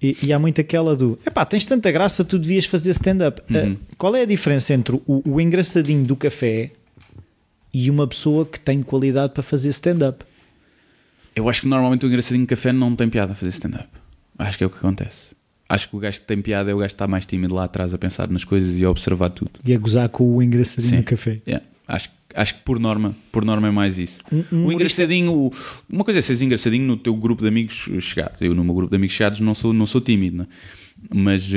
E, 0.00 0.16
e 0.22 0.32
há 0.32 0.38
muito 0.38 0.60
aquela 0.62 0.96
do 0.96 1.18
epá, 1.26 1.44
tens 1.44 1.64
tanta 1.66 1.90
graça, 1.90 2.24
tu 2.24 2.38
devias 2.38 2.64
fazer 2.64 2.92
stand-up. 2.92 3.42
Eh, 3.54 3.76
qual 3.98 4.16
é 4.16 4.22
a 4.22 4.26
diferença 4.26 4.72
entre 4.72 4.96
o, 5.06 5.22
o 5.26 5.40
engraçadinho 5.40 6.04
do 6.06 6.16
café 6.16 6.70
e 7.72 7.90
uma 7.90 8.06
pessoa 8.06 8.46
que 8.46 8.58
tem 8.58 8.82
qualidade 8.82 9.34
para 9.34 9.42
fazer 9.42 9.68
stand-up? 9.70 10.24
Eu 11.36 11.48
acho 11.48 11.60
que 11.60 11.68
normalmente 11.68 12.04
o 12.04 12.08
engraçadinho 12.08 12.46
café 12.46 12.72
não 12.72 12.96
tem 12.96 13.08
piada 13.10 13.32
a 13.32 13.34
fazer 13.36 13.50
stand-up. 13.50 13.88
Acho 14.38 14.56
que 14.58 14.64
é 14.64 14.66
o 14.66 14.70
que 14.70 14.78
acontece. 14.78 15.36
Acho 15.68 15.90
que 15.90 15.96
o 15.96 15.98
gajo 15.98 16.20
que 16.20 16.26
tem 16.26 16.40
piada 16.40 16.70
é 16.70 16.74
o 16.74 16.78
gajo 16.78 16.88
que 16.88 16.94
está 16.94 17.06
mais 17.06 17.26
tímido 17.26 17.54
lá 17.54 17.64
atrás 17.64 17.92
a 17.92 17.98
pensar 17.98 18.28
nas 18.30 18.42
coisas 18.44 18.76
e 18.78 18.84
a 18.84 18.90
observar 18.90 19.30
tudo. 19.30 19.50
E 19.64 19.74
a 19.74 19.78
gozar 19.78 20.08
com 20.08 20.36
o 20.36 20.42
engraçadinho 20.42 20.96
Sim. 20.98 21.02
café. 21.02 21.40
Yeah. 21.46 21.64
Acho, 21.86 22.10
acho 22.34 22.54
que 22.54 22.60
por 22.62 22.78
norma, 22.78 23.14
por 23.30 23.44
norma 23.44 23.68
é 23.68 23.70
mais 23.70 23.98
isso. 23.98 24.20
Um- 24.32 24.44
um 24.52 24.66
o 24.66 24.72
engraçadinho, 24.72 25.32
o- 25.32 25.52
uma 25.90 26.04
coisa 26.04 26.20
é 26.20 26.22
seres 26.22 26.40
engraçadinho 26.40 26.86
no 26.86 26.96
teu 26.96 27.14
grupo 27.14 27.42
de 27.42 27.48
amigos 27.48 27.88
chegados. 28.00 28.38
Eu 28.40 28.54
no 28.54 28.64
meu 28.64 28.74
grupo 28.74 28.90
de 28.90 28.96
amigos 28.96 29.14
chegados 29.14 29.38
não 29.40 29.54
sou, 29.54 29.72
não 29.72 29.86
sou 29.86 30.00
tímido, 30.00 30.38
né? 30.38 30.46
Mas, 31.14 31.48
uh, 31.50 31.54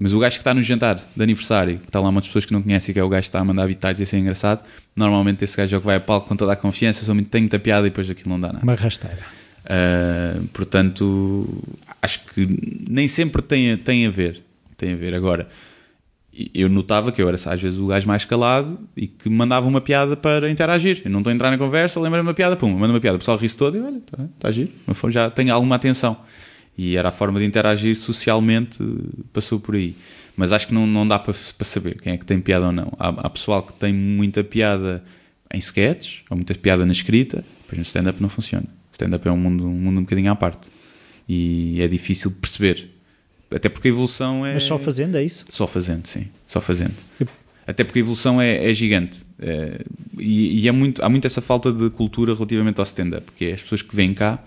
mas 0.00 0.12
o 0.12 0.18
gajo 0.18 0.36
que 0.36 0.40
está 0.40 0.52
no 0.52 0.62
jantar 0.62 1.00
de 1.14 1.22
aniversário, 1.22 1.78
que 1.78 1.86
está 1.86 2.00
lá 2.00 2.08
umas 2.08 2.26
pessoas 2.26 2.44
que 2.44 2.52
não 2.52 2.62
conhecem, 2.62 2.92
que 2.92 2.98
é 2.98 3.02
o 3.02 3.08
gajo 3.08 3.22
que 3.22 3.28
está 3.28 3.40
a 3.40 3.44
mandar 3.44 3.62
habitats 3.62 4.00
e 4.00 4.02
assim 4.02 4.16
é 4.16 4.20
engraçado, 4.20 4.64
normalmente 4.96 5.44
esse 5.44 5.56
gajo 5.56 5.74
é 5.74 5.78
o 5.78 5.80
que 5.80 5.86
vai 5.86 5.96
a 5.96 6.00
palco 6.00 6.28
com 6.28 6.36
toda 6.36 6.52
a 6.52 6.56
confiança, 6.56 7.04
só 7.04 7.14
tem 7.30 7.42
muita 7.42 7.58
piada 7.58 7.86
e 7.86 7.90
depois 7.90 8.10
aquilo 8.10 8.30
não 8.30 8.40
dá 8.40 8.48
nada. 8.48 8.64
Uma 8.64 8.74
rasteira. 8.74 9.18
Uh, 9.64 10.46
portanto, 10.48 11.62
acho 12.02 12.20
que 12.26 12.46
nem 12.88 13.08
sempre 13.08 13.40
tem, 13.40 13.76
tem 13.78 14.06
a 14.06 14.10
ver. 14.10 14.42
Tem 14.76 14.92
a 14.92 14.96
ver. 14.96 15.14
Agora, 15.14 15.48
eu 16.54 16.68
notava 16.68 17.12
que 17.12 17.22
eu 17.22 17.28
era 17.28 17.36
às 17.36 17.60
vezes 17.60 17.78
o 17.78 17.86
gajo 17.86 18.06
mais 18.06 18.24
calado 18.24 18.78
e 18.96 19.06
que 19.06 19.30
mandava 19.30 19.66
uma 19.66 19.80
piada 19.80 20.16
para 20.16 20.50
interagir. 20.50 21.02
Eu 21.04 21.10
não 21.10 21.20
estou 21.20 21.30
a 21.30 21.34
entrar 21.34 21.50
na 21.50 21.58
conversa, 21.58 22.00
lembra-me 22.00 22.28
uma 22.28 22.34
piada, 22.34 22.56
pum, 22.56 22.70
manda 22.72 22.92
uma 22.92 23.00
piada. 23.00 23.16
O 23.16 23.18
pessoal 23.18 23.38
ri-se 23.38 23.56
todo 23.56 23.76
e 23.76 23.80
olha, 23.80 23.98
está 23.98 24.18
tá 24.38 24.48
a 24.48 24.52
giro. 24.52 24.70
Já 25.08 25.30
tem 25.30 25.50
alguma 25.50 25.76
atenção. 25.76 26.16
E 26.76 26.96
era 26.96 27.08
a 27.08 27.12
forma 27.12 27.38
de 27.38 27.46
interagir 27.46 27.96
socialmente, 27.96 28.78
passou 29.32 29.60
por 29.60 29.76
aí. 29.76 29.96
Mas 30.36 30.50
acho 30.50 30.66
que 30.66 30.74
não, 30.74 30.86
não 30.86 31.06
dá 31.06 31.18
para, 31.18 31.32
para 31.32 31.64
saber 31.64 32.00
quem 32.00 32.14
é 32.14 32.16
que 32.16 32.26
tem 32.26 32.40
piada 32.40 32.66
ou 32.66 32.72
não. 32.72 32.92
Há, 32.98 33.08
há 33.08 33.30
pessoal 33.30 33.62
que 33.62 33.72
tem 33.74 33.92
muita 33.92 34.42
piada 34.42 35.04
em 35.52 35.58
sketches, 35.58 36.22
ou 36.28 36.36
muita 36.36 36.54
piada 36.54 36.84
na 36.84 36.92
escrita, 36.92 37.44
depois 37.62 37.78
no 37.78 37.82
stand-up 37.82 38.20
não 38.20 38.28
funciona. 38.28 38.66
Stand-up 38.92 39.26
é 39.26 39.30
um 39.30 39.36
mundo, 39.36 39.66
um 39.66 39.72
mundo 39.72 39.98
um 39.98 40.02
bocadinho 40.02 40.32
à 40.32 40.36
parte. 40.36 40.68
E 41.28 41.80
é 41.80 41.86
difícil 41.86 42.32
perceber. 42.32 42.90
Até 43.50 43.68
porque 43.68 43.88
a 43.88 43.90
evolução 43.90 44.44
é. 44.44 44.54
Mas 44.54 44.64
só 44.64 44.78
fazendo, 44.78 45.16
é 45.16 45.22
isso? 45.22 45.44
Só 45.48 45.66
fazendo, 45.66 46.06
sim. 46.06 46.26
Só 46.46 46.60
fazendo. 46.60 46.94
Até 47.66 47.84
porque 47.84 48.00
a 48.00 48.02
evolução 48.02 48.42
é, 48.42 48.70
é 48.70 48.74
gigante. 48.74 49.20
É, 49.38 49.80
e, 50.18 50.60
e 50.60 50.68
é 50.68 50.72
muito, 50.72 51.04
há 51.04 51.08
muito 51.08 51.26
essa 51.26 51.40
falta 51.40 51.72
de 51.72 51.88
cultura 51.90 52.34
relativamente 52.34 52.78
ao 52.78 52.84
stand-up, 52.84 53.24
porque 53.24 53.46
é 53.46 53.52
as 53.52 53.62
pessoas 53.62 53.82
que 53.82 53.94
vêm 53.94 54.12
cá 54.12 54.42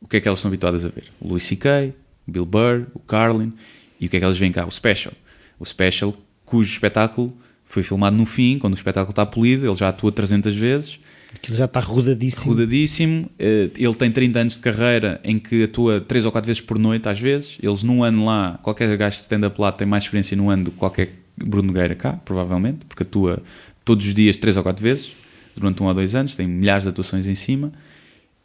o 0.00 0.08
que 0.08 0.18
é 0.18 0.20
que 0.20 0.28
elas 0.28 0.40
são 0.40 0.48
habituadas 0.48 0.84
a 0.84 0.88
ver? 0.88 1.04
O 1.20 1.28
Louis 1.28 1.42
C.K., 1.42 1.94
o 2.26 2.30
Bill 2.30 2.46
Burr, 2.46 2.86
o 2.94 2.98
Carlin, 2.98 3.52
e 4.00 4.06
o 4.06 4.08
que 4.08 4.16
é 4.16 4.20
que 4.20 4.24
elas 4.24 4.38
veem 4.38 4.52
cá? 4.52 4.66
O 4.66 4.70
Special. 4.70 5.14
O 5.58 5.64
Special, 5.64 6.14
cujo 6.44 6.70
espetáculo 6.70 7.36
foi 7.64 7.82
filmado 7.82 8.16
no 8.16 8.26
fim, 8.26 8.58
quando 8.58 8.74
o 8.74 8.76
espetáculo 8.76 9.10
está 9.10 9.26
polido, 9.26 9.66
ele 9.66 9.74
já 9.74 9.88
atua 9.88 10.12
300 10.12 10.54
vezes. 10.54 11.00
Aquilo 11.34 11.56
já 11.56 11.64
está 11.64 11.80
rodadíssimo. 11.80 12.52
Rodadíssimo. 12.52 13.30
Eh, 13.38 13.70
ele 13.76 13.94
tem 13.94 14.10
30 14.10 14.38
anos 14.38 14.54
de 14.54 14.60
carreira 14.60 15.20
em 15.24 15.38
que 15.38 15.64
atua 15.64 16.00
3 16.00 16.24
ou 16.24 16.32
4 16.32 16.46
vezes 16.46 16.62
por 16.62 16.78
noite, 16.78 17.08
às 17.08 17.20
vezes. 17.20 17.58
Eles, 17.62 17.82
num 17.82 18.04
ano 18.04 18.24
lá, 18.24 18.58
qualquer 18.62 18.96
gajo 18.96 19.16
de 19.16 19.22
stand-up 19.22 19.60
lá 19.60 19.72
tem 19.72 19.86
mais 19.86 20.04
experiência 20.04 20.36
no 20.36 20.48
ano 20.48 20.64
do 20.64 20.70
que 20.70 20.76
qualquer 20.78 21.12
Bruno 21.36 21.68
Nogueira 21.68 21.94
cá, 21.94 22.12
provavelmente, 22.24 22.84
porque 22.88 23.02
atua 23.02 23.42
todos 23.84 24.06
os 24.06 24.14
dias 24.14 24.36
3 24.36 24.56
ou 24.56 24.62
4 24.62 24.82
vezes, 24.82 25.12
durante 25.54 25.82
um 25.82 25.86
ou 25.86 25.94
dois 25.94 26.14
anos, 26.14 26.36
tem 26.36 26.46
milhares 26.46 26.84
de 26.84 26.90
atuações 26.90 27.26
em 27.26 27.34
cima 27.34 27.72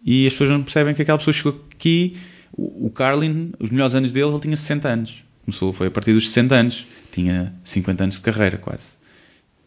e 0.03 0.25
as 0.25 0.33
pessoas 0.33 0.49
não 0.49 0.63
percebem 0.63 0.93
que 0.95 1.01
aquela 1.01 1.17
pessoa 1.17 1.33
chegou 1.33 1.65
aqui. 1.73 2.17
O, 2.53 2.89
Carlin, 2.89 3.53
os 3.59 3.69
melhores 3.69 3.95
anos 3.95 4.11
dele, 4.11 4.29
ele 4.29 4.39
tinha 4.39 4.57
60 4.57 4.87
anos. 4.87 5.23
Começou, 5.45 5.71
foi 5.71 5.87
a 5.87 5.91
partir 5.91 6.13
dos 6.13 6.27
60 6.27 6.55
anos. 6.55 6.85
Tinha 7.11 7.53
50 7.63 8.03
anos 8.03 8.15
de 8.15 8.21
carreira, 8.21 8.57
quase. 8.57 8.89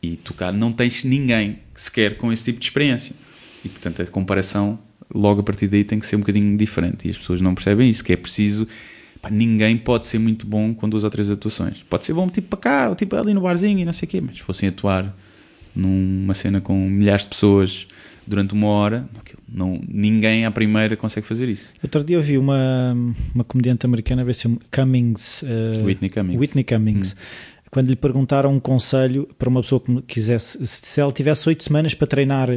E 0.03 0.17
tu 0.17 0.35
cá 0.35 0.53
não 0.53 0.71
tens 0.73 1.05
ninguém 1.05 1.61
sequer 1.75 2.17
com 2.17 2.33
esse 2.33 2.45
tipo 2.45 2.59
de 2.59 2.67
experiência. 2.67 3.15
E 3.65 3.69
portanto 3.69 4.03
a 4.03 4.07
comparação, 4.07 4.79
logo 5.13 5.41
a 5.41 5.45
partir 5.45 5.69
daí, 5.69 5.85
tem 5.85 5.99
que 5.99 6.07
ser 6.07 6.17
um 6.17 6.21
bocadinho 6.21 6.57
diferente. 6.57 7.09
E 7.09 7.11
as 7.11 7.17
pessoas 7.17 7.41
não 7.41 7.55
percebem 7.55 7.89
isso, 7.89 8.05
que 8.05 8.13
é 8.13 8.17
preciso. 8.17 8.69
Pá, 9.23 9.31
ninguém 9.31 9.77
pode 9.77 10.07
ser 10.07 10.19
muito 10.19 10.47
bom 10.47 10.75
com 10.75 10.89
duas 10.89 11.05
ou 11.05 11.11
três 11.11 11.31
atuações. 11.31 11.83
Pode 11.89 12.05
ser 12.05 12.13
bom 12.13 12.29
tipo 12.29 12.49
para 12.49 12.59
cá, 12.59 12.89
ou 12.91 12.95
tipo 12.95 13.17
ali 13.17 13.33
no 13.33 13.41
barzinho 13.41 13.79
e 13.79 13.85
não 13.85 13.93
sei 13.93 14.07
o 14.07 14.11
quê, 14.11 14.21
mas 14.21 14.37
se 14.37 14.43
fossem 14.43 14.69
atuar 14.69 15.17
numa 15.75 16.35
cena 16.35 16.61
com 16.61 16.89
milhares 16.89 17.23
de 17.23 17.29
pessoas 17.29 17.89
durante 18.27 18.55
uma 18.55 18.69
hora, 18.69 19.09
não, 19.49 19.81
ninguém 19.89 20.45
à 20.45 20.51
primeira 20.51 20.97
consegue 20.97 21.27
fazer 21.27 21.49
isso. 21.49 21.71
Outro 21.83 22.03
dia 22.03 22.17
eu 22.17 22.23
vi 22.23 22.39
uma, 22.39 22.97
uma 23.35 23.45
comediante 23.45 23.87
americana, 23.87 24.25
ver 24.25 24.35
se 24.35 24.49
Cummings, 24.73 25.43
uh, 25.43 25.85
Whitney 25.85 26.11
Cummings, 26.11 26.41
Whitney 26.41 26.65
Cummings 26.65 27.13
hum. 27.13 27.17
quando 27.71 27.89
lhe 27.89 27.97
perguntaram 27.97 28.53
um 28.53 28.61
conselho 28.61 29.29
para 29.39 29.49
uma 29.49 29.61
pessoa 29.61 29.81
que 29.81 30.03
quisesse, 30.03 30.67
se 30.67 31.01
ela 31.01 31.13
tivesse 31.13 31.49
oito 31.49 31.63
semanas 31.65 31.95
para 31.95 32.07
treinar 32.07 32.49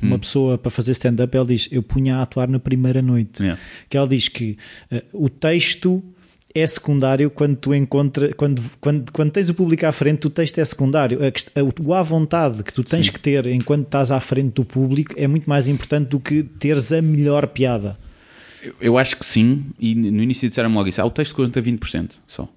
uma 0.00 0.16
hum. 0.16 0.18
pessoa 0.18 0.56
para 0.56 0.70
fazer 0.70 0.92
stand-up, 0.92 1.36
ela 1.36 1.46
diz: 1.46 1.68
Eu 1.70 1.82
punha 1.82 2.18
a 2.18 2.22
atuar 2.22 2.48
na 2.48 2.58
primeira 2.58 3.02
noite. 3.02 3.42
Yeah. 3.42 3.60
Que 3.88 3.96
ela 3.96 4.06
diz 4.06 4.28
que 4.28 4.56
uh, 4.92 5.24
o 5.24 5.28
texto 5.28 6.02
é 6.54 6.66
secundário 6.66 7.30
quando 7.30 7.56
tu 7.56 7.74
encontras, 7.74 8.32
quando, 8.36 8.62
quando, 8.80 9.12
quando 9.12 9.30
tens 9.30 9.48
o 9.48 9.54
público 9.54 9.84
à 9.86 9.92
frente, 9.92 10.26
o 10.26 10.30
texto 10.30 10.58
é 10.58 10.64
secundário. 10.64 11.18
A, 11.22 11.26
a, 11.26 12.00
a 12.00 12.02
vontade 12.02 12.62
que 12.62 12.72
tu 12.72 12.82
tens 12.82 13.06
Sim. 13.06 13.12
que 13.12 13.20
ter 13.20 13.46
enquanto 13.46 13.84
estás 13.84 14.10
à 14.10 14.20
frente 14.20 14.54
do 14.54 14.64
público 14.64 15.14
é 15.16 15.26
muito 15.26 15.48
mais 15.48 15.68
importante 15.68 16.08
do 16.08 16.20
que 16.20 16.42
teres 16.42 16.92
a 16.92 17.02
melhor 17.02 17.46
piada. 17.48 17.98
Eu, 18.62 18.74
eu 18.80 18.98
acho 18.98 19.16
que 19.16 19.24
sim, 19.24 19.66
e 19.78 19.94
no 19.94 20.22
início 20.22 20.48
disseram-me 20.48 20.74
logo 20.74 20.88
isso: 20.88 21.00
ah, 21.00 21.04
o 21.04 21.10
texto 21.10 21.34
conta 21.34 21.62
20% 21.62 22.12
só. 22.26 22.48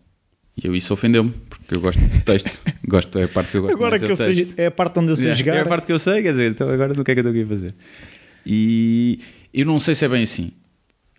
E 0.62 0.68
eu 0.68 0.76
isso 0.76 0.94
ofendeu-me, 0.94 1.32
porque 1.50 1.76
eu 1.76 1.82
gosto 1.82 2.00
do 2.00 2.22
texto. 2.22 2.60
gosto, 2.88 3.20
é 3.20 3.24
a 3.24 3.28
parte 3.28 3.52
que 3.52 3.58
eu 3.58 3.62
gosto 3.62 3.76
Agora 3.76 4.00
que 4.00 4.06
eu 4.06 4.16
sei, 4.16 4.54
é 4.58 4.66
a 4.68 4.72
parte 4.72 5.00
onde 5.00 5.12
eu 5.12 5.16
sei 5.16 5.26
yeah, 5.26 5.40
jogar. 5.40 5.56
É 5.56 5.62
a 5.62 5.66
parte 5.66 5.86
que 5.86 5.94
eu 5.94 6.00
sei, 6.00 6.22
quer 6.22 6.32
dizer, 6.32 6.52
então 6.52 6.70
agora 6.70 6.94
do 6.94 7.04
que 7.04 7.12
é 7.12 7.14
que 7.14 7.20
eu 7.20 7.30
estou 7.30 7.32
aqui 7.32 7.44
a 7.44 7.56
fazer? 7.56 7.76
E 8.46 9.20
eu 9.54 9.66
não 9.66 9.80
sei 9.80 9.96
se 9.96 10.06
é 10.06 10.10
bem 10.10 10.24
assim. 10.24 10.52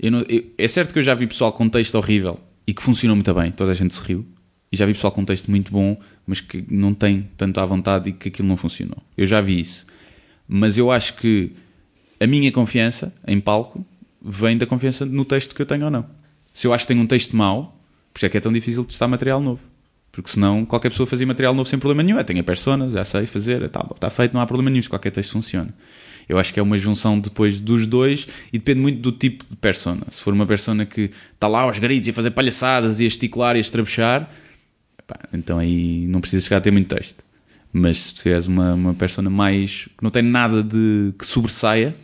Não, 0.03 0.24
eu, 0.28 0.44
é 0.59 0.69
certo 0.69 0.93
que 0.93 0.99
eu 0.99 1.03
já 1.03 1.15
vi 1.15 1.27
pessoal 1.27 1.53
com 1.53 1.69
texto 1.69 1.94
horrível 1.94 2.40
e 2.66 2.74
que 2.74 2.82
funcionou 2.82 3.16
muito 3.16 3.32
bem, 3.34 3.51
toda 3.51 3.72
a 3.72 3.74
gente 3.74 3.94
se 3.94 4.02
riu. 4.02 4.26
E 4.70 4.76
já 4.76 4.86
vi 4.86 4.94
pessoal 4.94 5.12
com 5.12 5.20
um 5.20 5.24
texto 5.24 5.51
muito 5.51 5.70
bom, 5.70 6.01
mas 6.26 6.40
que 6.40 6.64
não 6.68 6.94
tem 6.94 7.28
tanto 7.36 7.60
à 7.60 7.66
vontade 7.66 8.10
e 8.10 8.12
que 8.12 8.28
aquilo 8.28 8.48
não 8.48 8.56
funcionou. 8.56 9.02
Eu 9.16 9.26
já 9.26 9.40
vi 9.40 9.60
isso. 9.60 9.86
Mas 10.48 10.78
eu 10.78 10.90
acho 10.90 11.14
que 11.16 11.52
a 12.18 12.26
minha 12.26 12.51
confiança 12.51 13.14
em 13.26 13.40
palco 13.40 13.84
vem 14.24 14.56
da 14.56 14.66
confiança 14.66 15.05
no 15.05 15.24
texto 15.24 15.55
que 15.55 15.60
eu 15.60 15.66
tenho 15.66 15.84
ou 15.84 15.90
não. 15.90 16.06
Se 16.55 16.66
eu 16.66 16.72
acho 16.72 16.84
que 16.84 16.89
tenho 16.89 17.02
um 17.02 17.06
texto 17.06 17.36
mau, 17.36 17.78
por 18.12 18.18
isso 18.18 18.26
é 18.26 18.28
que 18.28 18.39
é 18.39 18.40
tão 18.40 18.52
difícil 18.52 18.84
testar 18.84 19.09
material 19.09 19.40
novo. 19.40 19.60
Porque 20.10 20.30
senão 20.30 20.64
qualquer 20.64 20.90
pessoa 20.90 21.06
fazia 21.06 21.26
material 21.26 21.55
novo 21.55 21.68
sem 21.68 21.78
problema 21.78 22.02
nenhum. 22.02 22.18
Eu 22.18 22.24
tenho 22.24 22.40
a 22.40 22.44
persona, 22.44 22.89
já 22.90 23.05
sei 23.05 23.26
fazer, 23.26 23.62
está 23.62 23.82
tá 23.82 24.10
feito, 24.10 24.34
não 24.34 24.40
há 24.40 24.47
problema 24.47 24.70
nenhum 24.70 24.82
se 24.82 24.89
qualquer 24.89 25.10
texto 25.10 25.32
funciona. 25.32 25.74
Eu 26.28 26.39
acho 26.39 26.53
que 26.53 26.61
é 26.61 26.62
uma 26.62 26.78
junção 26.78 27.19
depois 27.19 27.59
dos 27.61 27.86
dois 27.86 28.27
e 28.53 28.59
depende 28.59 28.81
muito 28.81 29.01
do 29.01 29.12
tipo 29.12 29.44
de 29.49 29.57
persona. 29.57 30.07
Se 30.11 30.23
for 30.23 30.32
uma 30.32 30.47
persona 30.47 30.86
que 30.86 31.11
está 31.35 31.49
lá 31.49 31.62
aos 31.62 31.78
gritos 31.78 32.09
e 32.09 32.11
a 32.11 32.15
fazer 32.15 32.31
palhaçadas 32.31 33.01
e 33.01 33.05
a 33.05 33.07
esticular 33.07 33.57
e 33.57 33.59
a 33.59 33.61
estrabuchar, 33.61 34.31
então 35.32 35.59
aí 35.59 36.07
não 36.07 36.20
precisa 36.20 36.43
chegar 36.43 36.59
a 36.59 36.61
ter 36.61 36.70
muito 36.70 36.94
texto. 36.94 37.24
Mas 37.73 38.15
se 38.16 38.28
és 38.28 38.47
uma, 38.47 38.74
uma 38.74 38.94
persona 38.94 39.31
mais. 39.31 39.89
que 39.97 40.03
não 40.03 40.11
tem 40.11 40.23
nada 40.23 40.62
de 40.62 41.15
que 41.19 41.27
sobressaia, 41.27 41.94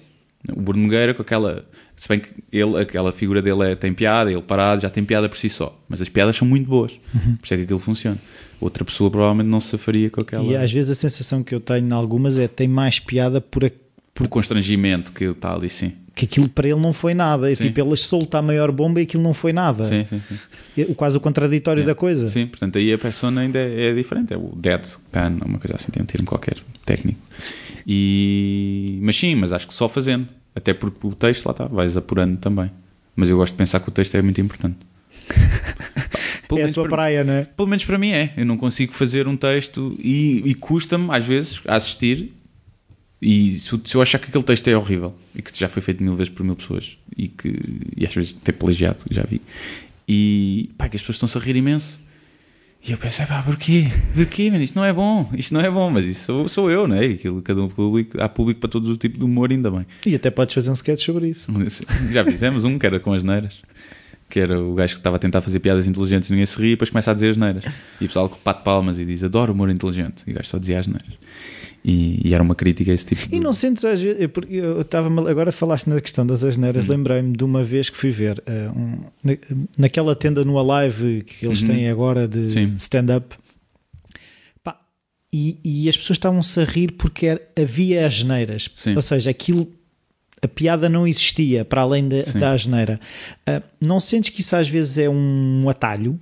o 0.51 0.61
Bruno 0.61 0.85
Nogueira 0.85 1.12
com 1.12 1.23
aquela. 1.23 1.65
Se 1.95 2.09
bem 2.09 2.20
que 2.20 2.28
ele, 2.53 2.81
aquela 2.81 3.12
figura 3.12 3.43
dele 3.43 3.73
é, 3.73 3.74
tem 3.74 3.93
piada, 3.93 4.31
ele 4.31 4.40
parado 4.40 4.81
já 4.81 4.89
tem 4.89 5.05
piada 5.05 5.28
por 5.28 5.36
si 5.36 5.51
só. 5.51 5.78
Mas 5.89 6.01
as 6.01 6.09
piadas 6.09 6.36
são 6.36 6.47
muito 6.47 6.66
boas. 6.66 6.93
Uhum. 7.12 7.36
Por 7.36 7.45
isso 7.45 7.55
é 7.55 7.57
que 7.57 7.62
aquilo 7.65 7.81
funciona. 7.81 8.16
Outra 8.61 8.85
pessoa 8.85 9.11
provavelmente 9.11 9.49
não 9.49 9.61
se 9.61 9.69
safaria 9.69 10.09
com 10.09 10.20
aquela. 10.20 10.45
E 10.45 10.57
às 10.57 10.73
vezes 10.73 10.93
a 10.93 10.95
sensação 10.95 11.43
que 11.43 11.55
eu 11.55 11.61
tenho 11.61 11.86
em 11.89 11.93
algumas 11.93 12.39
é 12.39 12.47
tem 12.47 12.69
mais 12.69 13.01
piada 13.01 13.40
por, 13.40 13.65
a, 13.65 13.70
por 14.19 14.27
constrangimento 14.27 15.12
que 15.12 15.27
está 15.27 15.55
ali, 15.55 15.70
sim. 15.70 15.93
Que 16.12 16.24
aquilo 16.24 16.49
para 16.49 16.66
ele 16.66 16.81
não 16.81 16.93
foi 16.93 17.15
nada. 17.15 17.53
É 17.53 17.55
tipo, 17.55 17.81
ele 17.81 17.97
solta 17.97 18.39
a 18.39 18.43
maior 18.43 18.73
bomba 18.73 18.99
e 18.99 19.05
aquilo 19.05 19.23
não 19.23 19.32
foi 19.32 19.53
nada. 19.53 19.85
Sim, 19.85 20.05
sim, 20.05 20.20
sim. 20.28 20.82
É 20.82 20.85
quase 20.86 21.16
o 21.16 21.20
contraditório 21.20 21.86
da 21.86 21.95
coisa. 21.95 22.27
Sim, 22.27 22.49
portanto 22.49 22.78
aí 22.78 22.93
a 22.93 22.99
persona 22.99 23.43
ainda 23.43 23.61
é, 23.61 23.90
é 23.90 23.95
diferente. 23.95 24.35
É 24.35 24.36
o 24.36 24.57
deadpan, 24.57 25.39
uma 25.47 25.61
coisa 25.61 25.77
assim, 25.77 25.93
tem 25.93 26.03
um 26.03 26.07
termo 26.07 26.27
qualquer 26.27 26.57
técnico. 26.85 27.20
E... 27.86 28.99
Mas 29.03 29.16
sim, 29.16 29.36
mas 29.36 29.53
acho 29.53 29.69
que 29.69 29.74
só 29.74 29.89
fazendo. 29.89 30.27
Até 30.53 30.74
porque 30.74 31.07
o 31.07 31.15
texto, 31.15 31.47
lá 31.47 31.53
está, 31.53 31.66
vais 31.66 31.97
apurando 31.97 32.39
também. 32.39 32.73
Mas 33.15 33.28
eu 33.28 33.36
gosto 33.36 33.53
de 33.53 33.59
pensar 33.59 33.78
que 33.78 33.89
o 33.89 33.93
texto 33.93 34.16
é 34.16 34.23
muito 34.23 34.40
importante. 34.40 34.78
Pelo 36.49 36.61
é 36.62 36.65
a 36.65 36.73
tua 36.73 36.89
praia, 36.89 37.23
não 37.23 37.35
é? 37.35 37.45
Pelo 37.45 37.69
menos 37.69 37.85
para 37.85 37.97
mim 37.97 38.11
é. 38.11 38.32
Eu 38.36 38.45
não 38.45 38.57
consigo 38.57 38.93
fazer 38.95 39.28
um 39.28 39.36
texto 39.36 39.97
e, 40.01 40.43
e 40.45 40.55
custa-me, 40.55 41.15
às 41.15 41.24
vezes, 41.24 41.61
assistir 41.69 42.32
e 43.20 43.59
se, 43.59 43.81
se, 43.85 43.95
eu 43.95 44.03
achar 44.03 44.19
que 44.19 44.28
aquele 44.28 44.45
texto 44.45 44.69
é 44.69 44.77
horrível 44.77 45.15
e 45.35 45.43
que 45.43 45.59
já 45.59 45.69
foi 45.69 45.82
feito 45.82 46.03
mil 46.03 46.15
vezes 46.15 46.32
por 46.32 46.45
mil 46.45 46.55
pessoas 46.55 46.97
e 47.16 47.28
que 47.28 47.59
e 47.97 48.07
às 48.07 48.15
vezes 48.15 48.32
tem 48.32 48.55
plagiado, 48.55 48.99
já 49.11 49.24
vi, 49.24 49.40
e 50.09 50.70
pá, 50.78 50.89
que 50.89 50.97
as 50.97 51.03
pessoas 51.03 51.16
estão-se 51.16 51.36
a 51.36 51.40
rir 51.40 51.57
imenso. 51.57 51.99
E 52.86 52.93
eu 52.93 52.97
pensei, 52.97 53.27
pá, 53.27 53.43
porquê? 53.43 53.90
Porquê, 54.15 54.51
mano? 54.51 54.62
Isto 54.62 54.77
não 54.77 54.85
é 54.85 54.93
bom, 54.93 55.28
isto 55.35 55.53
não 55.53 55.61
é 55.61 55.69
bom, 55.69 55.90
mas 55.90 56.05
isso 56.05 56.24
sou, 56.24 56.49
sou 56.49 56.70
eu, 56.70 56.86
não 56.86 56.97
é? 56.97 57.07
Aquilo, 57.07 57.43
cada 57.43 57.61
um 57.61 57.69
público, 57.69 58.20
há 58.20 58.28
público 58.28 58.61
para 58.61 58.70
todo 58.70 58.93
o 58.93 58.97
tipo 58.97 59.19
de 59.19 59.24
humor, 59.24 59.51
ainda 59.51 59.70
bem. 59.70 59.85
E 60.07 60.15
até 60.15 60.31
podes 60.31 60.55
fazer 60.55 60.70
um 60.70 60.74
sketch 60.74 61.05
sobre 61.05 61.28
isso. 61.28 61.53
Já 62.11 62.24
fizemos 62.24 62.65
um 62.65 62.78
que 62.78 62.86
era 62.86 63.01
com 63.01 63.12
as 63.12 63.24
neiras, 63.24 63.61
que 64.31 64.39
era 64.39 64.59
o 64.61 64.74
gajo 64.74 64.95
que 64.95 65.01
estava 65.01 65.16
a 65.16 65.19
tentar 65.19 65.40
fazer 65.40 65.59
piadas 65.59 65.89
inteligentes 65.89 66.31
e 66.31 66.32
ninguém 66.32 66.47
se 66.47 66.57
ria 66.57 66.69
e 66.69 66.74
depois 66.74 66.89
começa 66.89 67.11
a 67.11 67.15
dizer 67.15 67.31
as 67.31 67.36
neiras. 67.36 67.65
E 68.01 68.05
o 68.05 68.07
pessoal 68.07 68.40
bate 68.45 68.62
palmas 68.62 68.99
e 68.99 69.05
diz, 69.05 69.24
adoro 69.24 69.53
humor 69.53 69.69
inteligente. 69.69 70.23
E 70.27 70.31
o 70.31 70.35
gajo 70.35 70.49
só 70.49 70.59
dizia 70.59 70.78
as 70.78 70.86
neiras. 70.86 71.19
E, 71.90 72.20
e, 72.23 72.35
era 72.35 72.43
uma 72.43 72.55
crítica 72.55 72.90
a 72.90 72.94
esse 72.94 73.06
tipo 73.06 73.27
de... 73.27 73.35
E 73.35 73.40
não 73.40 73.55
sentes 73.55 73.82
às 73.82 74.02
vezes, 74.02 74.20
eu, 74.20 74.31
eu 74.51 74.81
estava 74.82 75.09
agora 75.31 75.51
falaste 75.51 75.86
na 75.86 75.98
questão 76.02 76.27
das 76.27 76.44
asneiras, 76.44 76.85
uhum. 76.85 76.90
lembrei-me 76.90 77.35
de 77.35 77.43
uma 77.43 77.65
vez 77.65 77.89
que 77.89 77.97
fui 77.97 78.10
ver 78.10 78.40
uh, 78.40 78.78
um, 78.78 78.98
na, 79.24 79.36
naquela 79.78 80.15
tenda 80.15 80.44
no 80.44 80.59
Alive 80.59 81.23
que 81.23 81.47
eles 81.47 81.62
uhum. 81.62 81.69
têm 81.69 81.89
agora 81.89 82.28
de 82.28 82.47
stand-up 82.77 83.36
e, 85.32 85.59
e, 85.62 85.89
as 85.89 85.97
pessoas 85.97 86.16
estavam-se 86.16 86.59
a 86.59 86.65
rir 86.65 86.93
porque 86.93 87.27
era, 87.27 87.43
havia 87.55 88.06
asneiras, 88.06 88.70
ou 88.97 89.02
seja, 89.02 89.28
aquilo 89.28 89.70
a 90.40 90.48
piada 90.48 90.89
não 90.89 91.06
existia 91.06 91.65
para 91.65 91.82
além 91.82 92.09
de, 92.09 92.23
da 92.35 92.52
asneira. 92.52 92.98
Uh, 93.47 93.62
não 93.81 94.01
sentes 94.01 94.31
que 94.31 94.40
isso 94.40 94.56
às 94.56 94.69
vezes 94.69 94.97
é 94.97 95.09
um 95.09 95.69
atalho? 95.69 96.19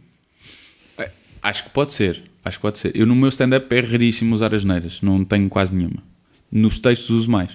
É, 0.99 1.11
acho 1.43 1.65
que 1.65 1.71
pode 1.71 1.93
ser. 1.93 2.23
Acho 2.47 2.59
que 2.59 2.63
pode 2.63 2.79
ser. 2.79 2.93
Eu 2.95 3.07
no 3.07 3.17
meu 3.17 3.29
stand-up 3.29 3.75
é 3.75 3.81
raríssimo 3.81 4.33
usar 4.33 4.55
asneiras. 4.55 5.03
Não 5.03 5.25
tenho 5.25 5.49
quase 5.49 5.75
nenhuma. 5.75 6.01
Nos 6.49 6.79
textos 6.79 7.11
uso 7.11 7.29
mais. 7.29 7.51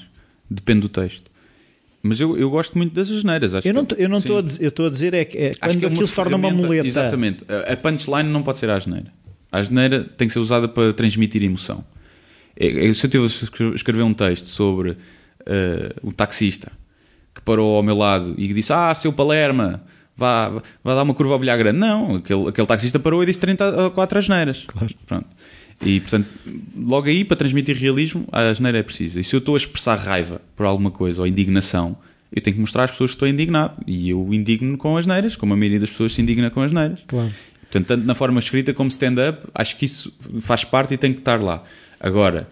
Depende 0.49 0.81
do 0.81 0.89
texto. 0.89 1.31
Mas 2.03 2.19
eu, 2.19 2.37
eu 2.37 2.49
gosto 2.49 2.77
muito 2.77 2.93
das 2.93 3.09
asneiras. 3.09 3.55
Acho 3.55 3.65
eu 3.65 3.73
não 3.73 3.87
eu 3.97 4.09
não 4.09 4.17
estou 4.17 4.39
a 4.39 4.41
dizer, 4.41 4.61
eu 4.65 4.67
estou 4.67 4.87
a 4.87 4.89
dizer 4.89 5.13
é 5.13 5.23
que 5.23 5.37
é, 5.37 5.53
quando 5.53 5.79
que 5.79 5.85
é 5.85 5.87
aquilo 5.87 6.05
se 6.05 6.13
torna 6.13 6.35
uma 6.35 6.51
muleta. 6.51 6.85
Exatamente. 6.85 7.45
A 7.47 7.77
punchline 7.77 8.29
não 8.29 8.43
pode 8.43 8.59
ser 8.59 8.69
a 8.69 8.75
asneira. 8.75 9.13
A 9.49 9.59
asneira 9.59 10.03
tem 10.03 10.27
que 10.27 10.33
ser 10.33 10.39
usada 10.39 10.67
para 10.67 10.91
transmitir 10.91 11.41
emoção. 11.41 11.85
É, 12.59 12.89
é, 12.89 12.93
se 12.93 13.05
eu 13.05 13.09
tive 13.09 13.23
a 13.23 13.75
escrever 13.75 14.03
um 14.03 14.13
texto 14.13 14.47
sobre 14.47 14.89
uh, 14.89 14.97
um 16.03 16.11
taxista 16.11 16.69
que 17.33 17.41
parou 17.41 17.77
ao 17.77 17.83
meu 17.83 17.95
lado 17.95 18.35
e 18.37 18.53
disse: 18.53 18.73
Ah, 18.73 18.93
seu 18.93 19.13
Palerma, 19.13 19.85
vá, 20.21 20.61
vá 20.83 20.95
dar 20.95 21.01
uma 21.01 21.13
curva 21.13 21.33
ao 21.33 21.39
bilhar 21.39 21.57
grande. 21.57 21.79
Não, 21.79 22.15
aquele, 22.15 22.47
aquele 22.49 22.67
taxista 22.67 22.99
parou 22.99 23.23
e 23.23 23.25
disse 23.25 23.39
34 23.39 24.19
asneiras. 24.19 24.63
Claro. 24.67 24.93
Pronto. 25.07 25.27
E 25.83 25.99
portanto, 25.99 26.27
logo 26.77 27.07
aí, 27.07 27.25
para 27.25 27.35
transmitir 27.35 27.75
realismo, 27.75 28.27
a 28.31 28.49
asneira 28.49 28.77
é 28.77 28.83
precisa. 28.83 29.19
E 29.19 29.23
se 29.23 29.35
eu 29.35 29.39
estou 29.39 29.55
a 29.55 29.57
expressar 29.57 29.95
raiva 29.95 30.39
por 30.55 30.65
alguma 30.67 30.91
coisa 30.91 31.21
ou 31.21 31.27
indignação, 31.27 31.97
eu 32.31 32.39
tenho 32.39 32.55
que 32.55 32.61
mostrar 32.61 32.83
às 32.83 32.91
pessoas 32.91 33.11
que 33.11 33.15
estou 33.15 33.27
indignado. 33.27 33.73
E 33.87 34.11
eu 34.11 34.31
indigno 34.31 34.77
com 34.77 34.95
as 34.95 35.07
neiras, 35.07 35.35
como 35.35 35.53
a 35.53 35.57
maioria 35.57 35.79
das 35.79 35.89
pessoas 35.89 36.13
se 36.13 36.21
indigna 36.21 36.51
com 36.51 36.61
as 36.61 36.71
neiras. 36.71 36.99
Claro. 37.07 37.31
Portanto, 37.61 37.87
tanto 37.87 38.05
na 38.05 38.13
forma 38.13 38.39
escrita 38.39 38.73
como 38.73 38.89
stand-up, 38.89 39.47
acho 39.55 39.75
que 39.77 39.85
isso 39.85 40.13
faz 40.41 40.63
parte 40.63 40.93
e 40.93 40.97
tem 40.97 41.13
que 41.13 41.19
estar 41.19 41.41
lá. 41.41 41.63
Agora, 41.99 42.47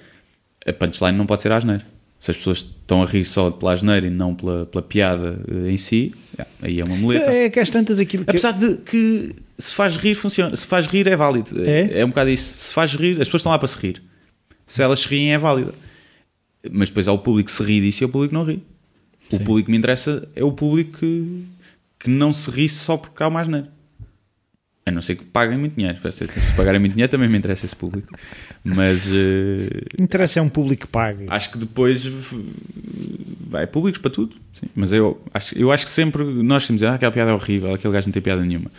a 0.65 0.73
punchline 0.73 1.17
não 1.17 1.25
pode 1.27 1.43
ser 1.43 1.51
asneira. 1.51 1.83
Se 2.19 2.31
as 2.31 2.37
pessoas 2.37 2.57
estão 2.57 3.01
a 3.01 3.05
rir 3.05 3.23
só 3.23 3.49
pela 3.49 3.71
asneira 3.71 4.05
e 4.05 4.09
não 4.09 4.35
pela, 4.35 4.65
pela 4.65 4.81
piada 4.81 5.39
eh, 5.47 5.71
em 5.71 5.77
si, 5.77 6.13
aí 6.61 6.79
é 6.79 6.83
uma 6.83 6.95
muleta. 6.95 7.31
É 7.31 7.49
que 7.49 7.59
às 7.59 7.69
tantas 7.69 7.99
aquilo 7.99 8.25
que... 8.25 8.31
Apesar 8.31 8.51
de 8.51 8.75
que 8.77 9.35
se 9.57 9.73
faz 9.73 9.95
rir, 9.95 10.15
funciona. 10.15 10.55
Se 10.55 10.67
faz 10.67 10.85
rir, 10.85 11.07
é 11.07 11.15
válido. 11.15 11.63
É? 11.63 12.01
é 12.01 12.05
um 12.05 12.09
bocado 12.09 12.29
isso. 12.29 12.57
Se 12.57 12.73
faz 12.73 12.93
rir, 12.93 13.21
as 13.21 13.27
pessoas 13.27 13.41
estão 13.41 13.51
lá 13.51 13.59
para 13.59 13.67
se 13.67 13.77
rir. 13.77 14.01
Se 14.65 14.83
elas 14.83 14.99
se 14.99 15.07
riem, 15.07 15.33
é 15.33 15.37
válido. 15.37 15.73
Mas 16.71 16.89
depois 16.89 17.07
há 17.07 17.13
o 17.13 17.19
público 17.19 17.49
que 17.49 17.55
se 17.55 17.63
ri 17.63 17.79
disso 17.79 18.03
e 18.03 18.05
o 18.05 18.09
público 18.09 18.31
que 18.31 18.35
não 18.35 18.43
ri. 18.43 18.63
O 19.31 19.37
Sim. 19.37 19.43
público 19.43 19.67
que 19.67 19.71
me 19.71 19.77
interessa 19.77 20.27
é 20.35 20.43
o 20.43 20.51
público 20.51 20.99
que, 20.99 21.45
que 21.99 22.09
não 22.09 22.33
se 22.33 22.49
ri 22.51 22.67
só 22.67 22.97
porque 22.97 23.21
há 23.23 23.27
uma 23.27 23.41
asneira. 23.41 23.69
A 24.89 24.91
não 24.91 25.01
ser 25.01 25.15
que 25.15 25.23
paguem 25.23 25.57
muito 25.57 25.75
dinheiro. 25.75 25.97
Se 26.11 26.53
pagarem 26.55 26.79
muito 26.79 26.93
dinheiro 26.93 27.11
também 27.11 27.29
me 27.29 27.37
interessa 27.37 27.65
esse 27.65 27.75
público. 27.75 28.13
Mas. 28.63 29.05
Uh, 29.05 30.01
interessa 30.01 30.39
é 30.39 30.41
um 30.41 30.49
público 30.49 30.85
que 30.85 30.91
pague. 30.91 31.25
Acho 31.27 31.51
que 31.51 31.57
depois 31.57 32.05
vai 33.49 33.65
públicos 33.67 34.01
para 34.01 34.11
tudo. 34.11 34.35
Sim. 34.53 34.67
Mas 34.75 34.91
eu 34.91 35.21
acho, 35.33 35.57
eu 35.57 35.71
acho 35.71 35.85
que 35.85 35.91
sempre 35.91 36.23
nós 36.23 36.67
temos 36.67 36.83
ah, 36.83 36.95
aquela 36.95 37.11
piada 37.11 37.31
é 37.31 37.33
horrível, 37.33 37.73
aquele 37.73 37.93
gajo 37.93 38.07
não 38.07 38.13
tem 38.13 38.21
piada 38.21 38.43
nenhuma. 38.43 38.71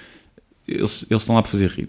Eles, 0.66 1.04
eles 1.10 1.22
estão 1.22 1.34
lá 1.34 1.42
para 1.42 1.50
fazer 1.50 1.68
rir. 1.68 1.88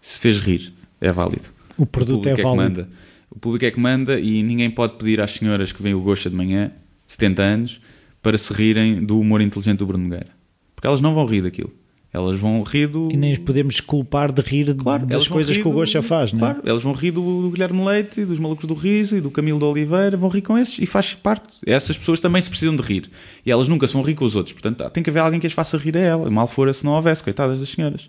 Se 0.00 0.20
fez 0.20 0.40
rir, 0.40 0.72
é 1.00 1.12
válido. 1.12 1.44
O 1.76 1.86
produto 1.86 2.26
o 2.26 2.28
é, 2.28 2.32
é 2.32 2.36
válido. 2.36 2.56
manda. 2.56 2.88
O 3.30 3.38
público 3.38 3.64
é 3.64 3.70
que 3.70 3.78
manda 3.78 4.18
e 4.18 4.42
ninguém 4.42 4.70
pode 4.70 4.94
pedir 4.94 5.20
às 5.20 5.32
senhoras 5.32 5.72
que 5.72 5.82
vêm 5.82 5.94
o 5.94 6.00
gosto 6.00 6.30
de 6.30 6.36
manhã, 6.36 6.72
70 7.06 7.42
anos, 7.42 7.80
para 8.22 8.38
se 8.38 8.52
rirem 8.52 9.04
do 9.04 9.20
humor 9.20 9.40
inteligente 9.40 9.78
do 9.78 9.86
Bruno 9.86 10.04
Nogueira. 10.04 10.30
Porque 10.74 10.86
elas 10.86 11.00
não 11.00 11.14
vão 11.14 11.26
rir 11.26 11.42
daquilo. 11.42 11.72
Elas 12.16 12.40
vão 12.40 12.62
rir 12.62 12.86
do. 12.86 13.12
E 13.12 13.16
nem 13.16 13.36
podemos 13.36 13.78
culpar 13.78 14.32
de 14.32 14.40
rir 14.40 14.74
claro, 14.74 15.04
das 15.04 15.28
coisas 15.28 15.54
que 15.54 15.68
o 15.68 15.70
Gosta 15.70 16.00
faz, 16.00 16.32
não 16.32 16.48
é? 16.48 16.54
Claro, 16.54 16.66
elas 16.66 16.82
vão 16.82 16.94
rir 16.94 17.10
do, 17.10 17.42
do 17.42 17.50
Guilherme 17.50 17.84
Leite, 17.84 18.24
dos 18.24 18.38
Malucos 18.38 18.64
do 18.64 18.72
Riso 18.72 19.18
e 19.18 19.20
do 19.20 19.30
Camilo 19.30 19.58
de 19.58 19.66
Oliveira, 19.66 20.16
vão 20.16 20.30
rir 20.30 20.40
com 20.40 20.56
esses 20.56 20.78
e 20.78 20.86
faz 20.86 21.12
parte. 21.12 21.58
Essas 21.66 21.98
pessoas 21.98 22.18
também 22.18 22.40
se 22.40 22.48
precisam 22.48 22.74
de 22.74 22.82
rir. 22.82 23.10
E 23.44 23.50
elas 23.50 23.68
nunca 23.68 23.86
se 23.86 23.92
vão 23.92 24.00
rir 24.00 24.14
com 24.14 24.24
os 24.24 24.34
outros. 24.34 24.54
Portanto, 24.54 24.88
tem 24.88 25.02
que 25.02 25.10
haver 25.10 25.20
alguém 25.20 25.38
que 25.38 25.46
as 25.46 25.52
faça 25.52 25.76
rir 25.76 25.94
a 25.98 26.00
ela. 26.00 26.30
Mal 26.30 26.46
fora 26.46 26.72
se 26.72 26.86
não 26.86 26.92
houvesse, 26.92 27.22
coitadas 27.22 27.60
das 27.60 27.68
senhoras. 27.68 28.08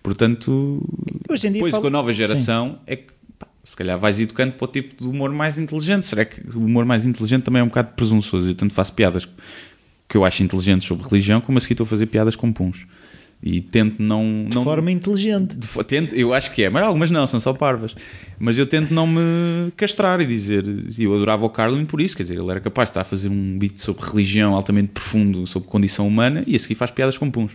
Portanto, 0.00 0.80
Hoje 1.28 1.48
em 1.48 1.50
dia 1.50 1.58
depois 1.58 1.72
falo... 1.72 1.82
com 1.82 1.88
a 1.88 1.90
nova 1.90 2.12
geração 2.12 2.68
Sim. 2.68 2.78
é 2.86 2.96
que 2.96 3.12
pá, 3.36 3.48
se 3.64 3.76
calhar 3.76 3.98
vais 3.98 4.20
educando 4.20 4.52
para 4.52 4.64
o 4.64 4.68
tipo 4.68 5.02
de 5.02 5.10
humor 5.10 5.32
mais 5.32 5.58
inteligente. 5.58 6.06
Será 6.06 6.24
que 6.24 6.40
o 6.56 6.60
humor 6.60 6.84
mais 6.84 7.04
inteligente 7.04 7.42
também 7.42 7.58
é 7.58 7.64
um 7.64 7.68
bocado 7.68 7.94
presunçoso? 7.96 8.48
Eu 8.48 8.54
tanto 8.54 8.72
faço 8.74 8.92
piadas 8.92 9.28
que 10.08 10.16
eu 10.16 10.24
acho 10.24 10.40
inteligentes 10.40 10.86
sobre 10.86 11.04
religião, 11.08 11.40
como 11.40 11.58
a 11.58 11.60
seguir 11.60 11.72
estou 11.72 11.84
a 11.84 11.88
fazer 11.88 12.06
piadas 12.06 12.36
com 12.36 12.52
puns 12.52 12.86
e 13.42 13.60
tento 13.60 14.02
não. 14.02 14.44
De 14.48 14.54
não, 14.54 14.64
forma 14.64 14.90
inteligente. 14.90 15.56
De, 15.56 15.66
tento, 15.84 16.14
eu 16.14 16.34
acho 16.34 16.52
que 16.52 16.62
é, 16.62 16.68
mas 16.68 16.82
algumas 16.82 17.10
não, 17.10 17.26
são 17.26 17.40
só 17.40 17.52
parvas. 17.52 17.94
Mas 18.38 18.58
eu 18.58 18.66
tento 18.66 18.92
não 18.92 19.06
me 19.06 19.70
castrar 19.76 20.20
e 20.20 20.26
dizer. 20.26 20.64
Eu 20.98 21.14
adorava 21.14 21.44
o 21.44 21.50
Carlin 21.50 21.86
por 21.86 22.00
isso, 22.00 22.16
quer 22.16 22.24
dizer, 22.24 22.38
ele 22.38 22.50
era 22.50 22.60
capaz 22.60 22.88
de 22.88 22.90
estar 22.90 23.00
a 23.00 23.04
fazer 23.04 23.28
um 23.28 23.58
beat 23.58 23.78
sobre 23.78 24.04
religião 24.04 24.54
altamente 24.54 24.88
profundo, 24.88 25.46
sobre 25.46 25.68
condição 25.68 26.06
humana, 26.06 26.44
e 26.46 26.54
a 26.54 26.58
seguir 26.58 26.74
faz 26.74 26.90
piadas 26.90 27.16
com 27.16 27.30
puns. 27.30 27.52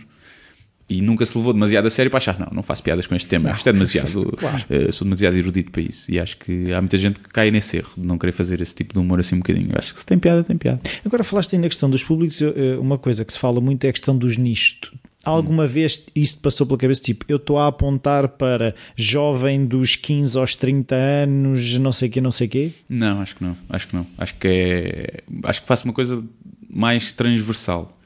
E 0.88 1.02
nunca 1.02 1.26
se 1.26 1.36
levou 1.36 1.52
demasiado 1.52 1.86
a 1.86 1.90
sério 1.90 2.10
para 2.10 2.18
achar, 2.18 2.38
não, 2.38 2.46
não 2.52 2.62
faço 2.62 2.80
piadas 2.80 3.08
com 3.08 3.14
este 3.16 3.26
tema, 3.26 3.50
isto 3.50 3.68
é 3.68 3.72
demasiado, 3.72 4.32
claro. 4.38 4.64
uh, 4.70 4.92
sou 4.92 5.04
demasiado 5.04 5.36
erudito 5.36 5.72
para 5.72 5.82
isso. 5.82 6.08
E 6.12 6.20
acho 6.20 6.38
que 6.38 6.72
há 6.72 6.80
muita 6.80 6.96
gente 6.96 7.18
que 7.18 7.28
cai 7.28 7.50
nesse 7.50 7.78
erro 7.78 7.90
de 7.96 8.06
não 8.06 8.16
querer 8.16 8.30
fazer 8.30 8.60
esse 8.60 8.72
tipo 8.72 8.94
de 8.94 9.00
humor 9.00 9.18
assim 9.18 9.34
um 9.34 9.38
bocadinho. 9.38 9.70
Eu 9.72 9.78
acho 9.78 9.92
que 9.92 9.98
se 9.98 10.06
tem 10.06 10.16
piada, 10.16 10.44
tem 10.44 10.56
piada. 10.56 10.80
Agora 11.04 11.24
falaste 11.24 11.56
aí 11.56 11.60
na 11.60 11.68
questão 11.68 11.90
dos 11.90 12.04
públicos, 12.04 12.40
eh, 12.40 12.76
uma 12.78 12.98
coisa 12.98 13.24
que 13.24 13.32
se 13.32 13.38
fala 13.38 13.60
muito 13.60 13.84
é 13.84 13.88
a 13.88 13.92
questão 13.92 14.16
dos 14.16 14.36
nichos. 14.36 14.92
Alguma 15.26 15.64
hum. 15.64 15.66
vez 15.66 16.06
isto 16.14 16.40
passou 16.40 16.64
pela 16.64 16.78
cabeça? 16.78 17.02
Tipo, 17.02 17.24
eu 17.28 17.36
estou 17.36 17.58
a 17.58 17.66
apontar 17.66 18.28
para 18.28 18.76
jovem 18.94 19.66
dos 19.66 19.96
15 19.96 20.38
aos 20.38 20.54
30 20.54 20.94
anos, 20.94 21.76
não 21.78 21.90
sei 21.90 22.08
o 22.08 22.12
quê, 22.12 22.20
não 22.20 22.30
sei 22.30 22.46
o 22.46 22.50
quê? 22.50 22.72
Não, 22.88 23.20
acho 23.20 23.34
que 23.34 23.42
não. 23.42 23.56
Acho 23.68 23.88
que 23.88 23.96
não. 23.96 24.06
Acho 24.16 24.34
que 24.36 24.46
é. 24.46 25.24
Acho 25.42 25.62
que 25.62 25.66
faço 25.66 25.84
uma 25.84 25.92
coisa 25.92 26.22
mais 26.70 27.12
transversal. 27.12 27.98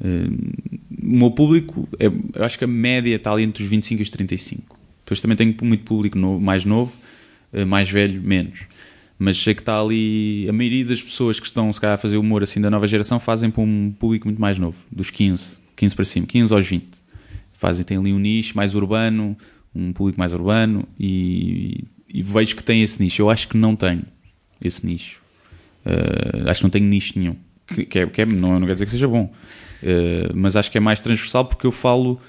Uh, 0.00 0.26
o 1.00 1.16
meu 1.18 1.30
público, 1.30 1.88
é, 2.00 2.06
eu 2.06 2.44
acho 2.44 2.58
que 2.58 2.64
a 2.64 2.66
média 2.66 3.14
está 3.14 3.30
ali 3.30 3.44
entre 3.44 3.62
os 3.62 3.70
25 3.70 4.00
e 4.00 4.02
os 4.02 4.10
35. 4.10 4.76
Depois 5.04 5.20
também 5.20 5.36
tenho 5.36 5.54
muito 5.62 5.84
público 5.84 6.18
novo, 6.18 6.40
mais 6.40 6.64
novo, 6.64 6.96
uh, 7.52 7.64
mais 7.64 7.88
velho, 7.88 8.20
menos. 8.20 8.58
Mas 9.16 9.40
sei 9.40 9.54
que 9.54 9.62
está 9.62 9.80
ali. 9.80 10.48
A 10.48 10.52
maioria 10.52 10.84
das 10.84 11.00
pessoas 11.00 11.38
que 11.38 11.46
estão, 11.46 11.72
se 11.72 11.80
calhar, 11.80 11.94
a 11.94 11.98
fazer 11.98 12.16
humor 12.16 12.42
assim 12.42 12.60
da 12.60 12.68
nova 12.68 12.88
geração 12.88 13.20
fazem 13.20 13.52
para 13.52 13.62
um 13.62 13.94
público 13.96 14.26
muito 14.26 14.40
mais 14.40 14.58
novo, 14.58 14.76
dos 14.90 15.10
15 15.10 15.64
15 15.76 15.94
para 15.94 16.04
cima, 16.04 16.26
15 16.26 16.54
aos 16.54 16.66
20. 16.66 16.88
Fazem, 17.52 17.84
tem 17.84 17.96
ali 17.96 18.12
um 18.12 18.18
nicho 18.18 18.56
mais 18.56 18.74
urbano, 18.74 19.36
um 19.74 19.92
público 19.92 20.18
mais 20.18 20.32
urbano 20.32 20.86
e, 20.98 21.84
e 22.12 22.22
vejo 22.22 22.56
que 22.56 22.64
tem 22.64 22.82
esse 22.82 23.02
nicho. 23.02 23.22
Eu 23.22 23.30
acho 23.30 23.48
que 23.48 23.56
não 23.56 23.76
tenho 23.76 24.02
esse 24.60 24.84
nicho. 24.84 25.20
Uh, 25.84 26.48
acho 26.48 26.60
que 26.60 26.64
não 26.64 26.70
tenho 26.70 26.86
nicho 26.86 27.18
nenhum. 27.18 27.36
Que, 27.66 27.84
que, 27.84 27.98
é, 27.98 28.06
que 28.06 28.22
é, 28.22 28.26
não, 28.26 28.58
não 28.58 28.66
quer 28.66 28.74
dizer 28.74 28.86
que 28.86 28.90
seja 28.92 29.08
bom, 29.08 29.32
uh, 29.82 30.32
mas 30.34 30.56
acho 30.56 30.70
que 30.70 30.78
é 30.78 30.80
mais 30.80 31.00
transversal 31.00 31.44
porque 31.44 31.66
eu 31.66 31.72
falo, 31.72 32.20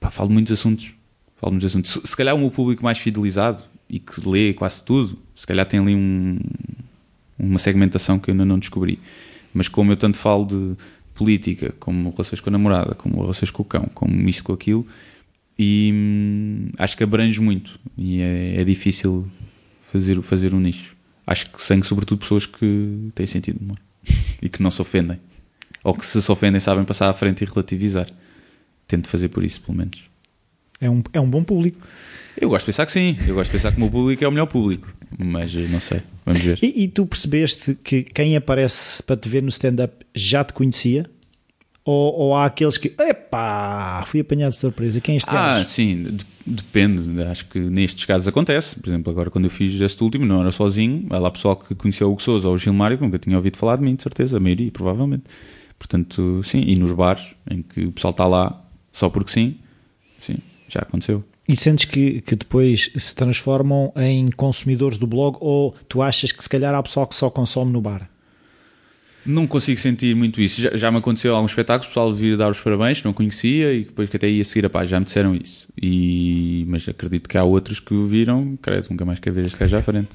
pá, 0.00 0.10
falo 0.10 0.30
muitos 0.30 0.52
assuntos. 0.52 0.94
Falo 1.36 1.52
muitos 1.52 1.66
assuntos. 1.66 1.92
Se, 1.92 2.06
se, 2.06 2.16
calhar 2.16 2.34
o 2.34 2.38
meu 2.38 2.50
público 2.50 2.82
mais 2.82 2.98
fidelizado 2.98 3.62
e 3.88 3.98
que 3.98 4.28
lê 4.28 4.52
quase 4.52 4.82
tudo, 4.82 5.18
se 5.36 5.46
calhar 5.46 5.64
tem 5.66 5.80
ali 5.80 5.94
um, 5.94 6.38
uma 7.38 7.58
segmentação 7.58 8.18
que 8.18 8.30
eu 8.30 8.32
ainda 8.32 8.44
não 8.44 8.58
descobri. 8.58 8.98
Mas 9.54 9.68
como 9.68 9.92
eu 9.92 9.96
tanto 9.96 10.18
falo 10.18 10.44
de 10.44 10.76
política, 11.18 11.74
como 11.80 12.10
relações 12.10 12.40
com 12.40 12.48
a 12.48 12.52
namorada, 12.52 12.94
como 12.94 13.20
relações 13.20 13.50
com 13.50 13.62
o 13.62 13.64
cão, 13.64 13.90
como 13.92 14.28
isto 14.28 14.44
com 14.44 14.52
aquilo, 14.52 14.86
e 15.58 15.90
hum, 15.92 16.70
acho 16.78 16.96
que 16.96 17.02
abrange 17.02 17.40
muito 17.40 17.80
e 17.96 18.22
é, 18.22 18.60
é, 18.60 18.64
difícil 18.64 19.28
fazer, 19.80 20.22
fazer 20.22 20.54
um 20.54 20.60
nicho. 20.60 20.96
Acho 21.26 21.50
que 21.50 21.60
sem 21.60 21.82
sobretudo 21.82 22.20
pessoas 22.20 22.46
que 22.46 23.10
têm 23.16 23.26
sentido 23.26 23.58
de 23.58 23.64
humor 23.64 23.78
e 24.40 24.48
que 24.48 24.62
não 24.62 24.70
se 24.70 24.80
ofendem, 24.80 25.18
ou 25.82 25.92
que 25.92 26.06
se 26.06 26.22
se 26.22 26.30
ofendem 26.30 26.60
sabem 26.60 26.84
passar 26.84 27.10
à 27.10 27.12
frente 27.12 27.42
e 27.42 27.44
relativizar. 27.44 28.06
Tento 28.86 29.08
fazer 29.08 29.28
por 29.28 29.42
isso, 29.42 29.60
pelo 29.60 29.76
menos. 29.76 30.08
É 30.80 30.88
um, 30.88 31.02
é 31.12 31.20
um 31.20 31.28
bom 31.28 31.42
público. 31.42 31.84
Eu 32.40 32.48
gosto 32.48 32.62
de 32.62 32.66
pensar 32.66 32.86
que 32.86 32.92
sim. 32.92 33.18
Eu 33.26 33.34
gosto 33.34 33.50
de 33.50 33.56
pensar 33.56 33.72
que 33.72 33.76
o 33.78 33.80
meu 33.80 33.90
público 33.90 34.24
é 34.24 34.28
o 34.28 34.30
melhor 34.30 34.46
público. 34.46 34.88
Mas 35.16 35.54
eh, 35.54 35.66
não 35.68 35.80
sei. 35.80 36.02
Vamos 36.26 36.42
ver. 36.42 36.58
E, 36.62 36.84
e 36.84 36.88
tu 36.88 37.06
percebeste 37.06 37.74
que 37.82 38.02
quem 38.02 38.36
aparece 38.36 39.02
para 39.02 39.16
te 39.16 39.28
ver 39.28 39.42
no 39.42 39.48
stand-up 39.48 40.04
já 40.14 40.44
te 40.44 40.52
conhecia? 40.52 41.08
Ou, 41.84 42.14
ou, 42.14 42.34
há 42.36 42.44
aqueles 42.44 42.76
que, 42.76 42.94
epá, 43.00 44.04
fui 44.06 44.20
apanhado 44.20 44.50
de 44.50 44.58
surpresa, 44.58 45.00
quem 45.00 45.14
é 45.14 45.16
este 45.16 45.30
Ah, 45.30 45.54
gajo? 45.54 45.70
sim, 45.70 46.02
de, 46.02 46.26
depende, 46.46 47.22
acho 47.22 47.46
que 47.48 47.58
nestes 47.58 48.04
casos 48.04 48.28
acontece, 48.28 48.78
por 48.78 48.90
exemplo, 48.90 49.10
agora 49.10 49.30
quando 49.30 49.46
eu 49.46 49.50
fiz 49.50 49.80
este 49.80 50.04
último, 50.04 50.26
não 50.26 50.42
era 50.42 50.52
sozinho, 50.52 51.06
há 51.08 51.18
lá 51.18 51.30
pessoal 51.30 51.56
que 51.56 51.74
conheceu 51.74 52.08
o 52.08 52.10
Hugo 52.12 52.20
Sousa 52.20 52.46
ou 52.46 52.56
o 52.56 52.58
Gilmário, 52.58 52.98
que 52.98 53.04
nunca 53.04 53.18
tinha 53.18 53.34
ouvido 53.36 53.56
falar 53.56 53.76
de 53.76 53.84
mim, 53.84 53.94
de 53.94 54.02
certeza, 54.02 54.36
a 54.36 54.40
maioria, 54.40 54.70
provavelmente. 54.70 55.22
Portanto, 55.78 56.42
sim, 56.44 56.60
e 56.66 56.76
nos 56.76 56.92
bares, 56.92 57.34
em 57.50 57.62
que 57.62 57.86
o 57.86 57.92
pessoal 57.92 58.10
está 58.10 58.26
lá 58.26 58.62
só 58.92 59.08
porque 59.08 59.30
sim, 59.32 59.56
sim, 60.18 60.36
já 60.68 60.80
aconteceu. 60.80 61.24
E 61.48 61.56
sentes 61.56 61.86
que, 61.86 62.20
que 62.20 62.36
depois 62.36 62.90
se 62.96 63.14
transformam 63.14 63.92
em 63.96 64.30
consumidores 64.30 64.98
do 64.98 65.06
blog 65.06 65.38
ou 65.40 65.74
tu 65.88 66.02
achas 66.02 66.30
que 66.30 66.42
se 66.42 66.48
calhar 66.48 66.74
há 66.74 66.82
pessoal 66.82 67.06
que 67.06 67.14
só 67.14 67.30
consome 67.30 67.72
no 67.72 67.80
bar? 67.80 68.08
Não 69.24 69.46
consigo 69.46 69.80
sentir 69.80 70.14
muito 70.14 70.40
isso. 70.40 70.60
Já, 70.60 70.76
já 70.76 70.90
me 70.90 70.98
aconteceu 70.98 71.34
alguns 71.34 71.50
espetáculos, 71.50 71.86
o 71.86 71.88
pessoal 71.88 72.14
vir 72.14 72.36
dar 72.36 72.50
os 72.50 72.60
parabéns, 72.60 73.02
não 73.02 73.12
conhecia 73.12 73.72
e 73.72 73.84
depois 73.84 74.08
que 74.08 74.16
até 74.16 74.28
ia 74.28 74.44
seguir 74.44 74.66
a 74.66 74.70
paz, 74.70 74.88
já 74.90 74.98
me 74.98 75.06
disseram 75.06 75.34
isso. 75.34 75.66
E, 75.80 76.64
mas 76.68 76.88
acredito 76.88 77.28
que 77.28 77.38
há 77.38 77.44
outros 77.44 77.80
que 77.80 77.94
o 77.94 78.06
viram, 78.06 78.58
credo, 78.60 78.88
nunca 78.90 79.04
mais 79.04 79.18
quer 79.18 79.32
ver 79.32 79.46
este 79.46 79.58
gajo 79.58 79.76
à 79.76 79.82
frente. 79.82 80.08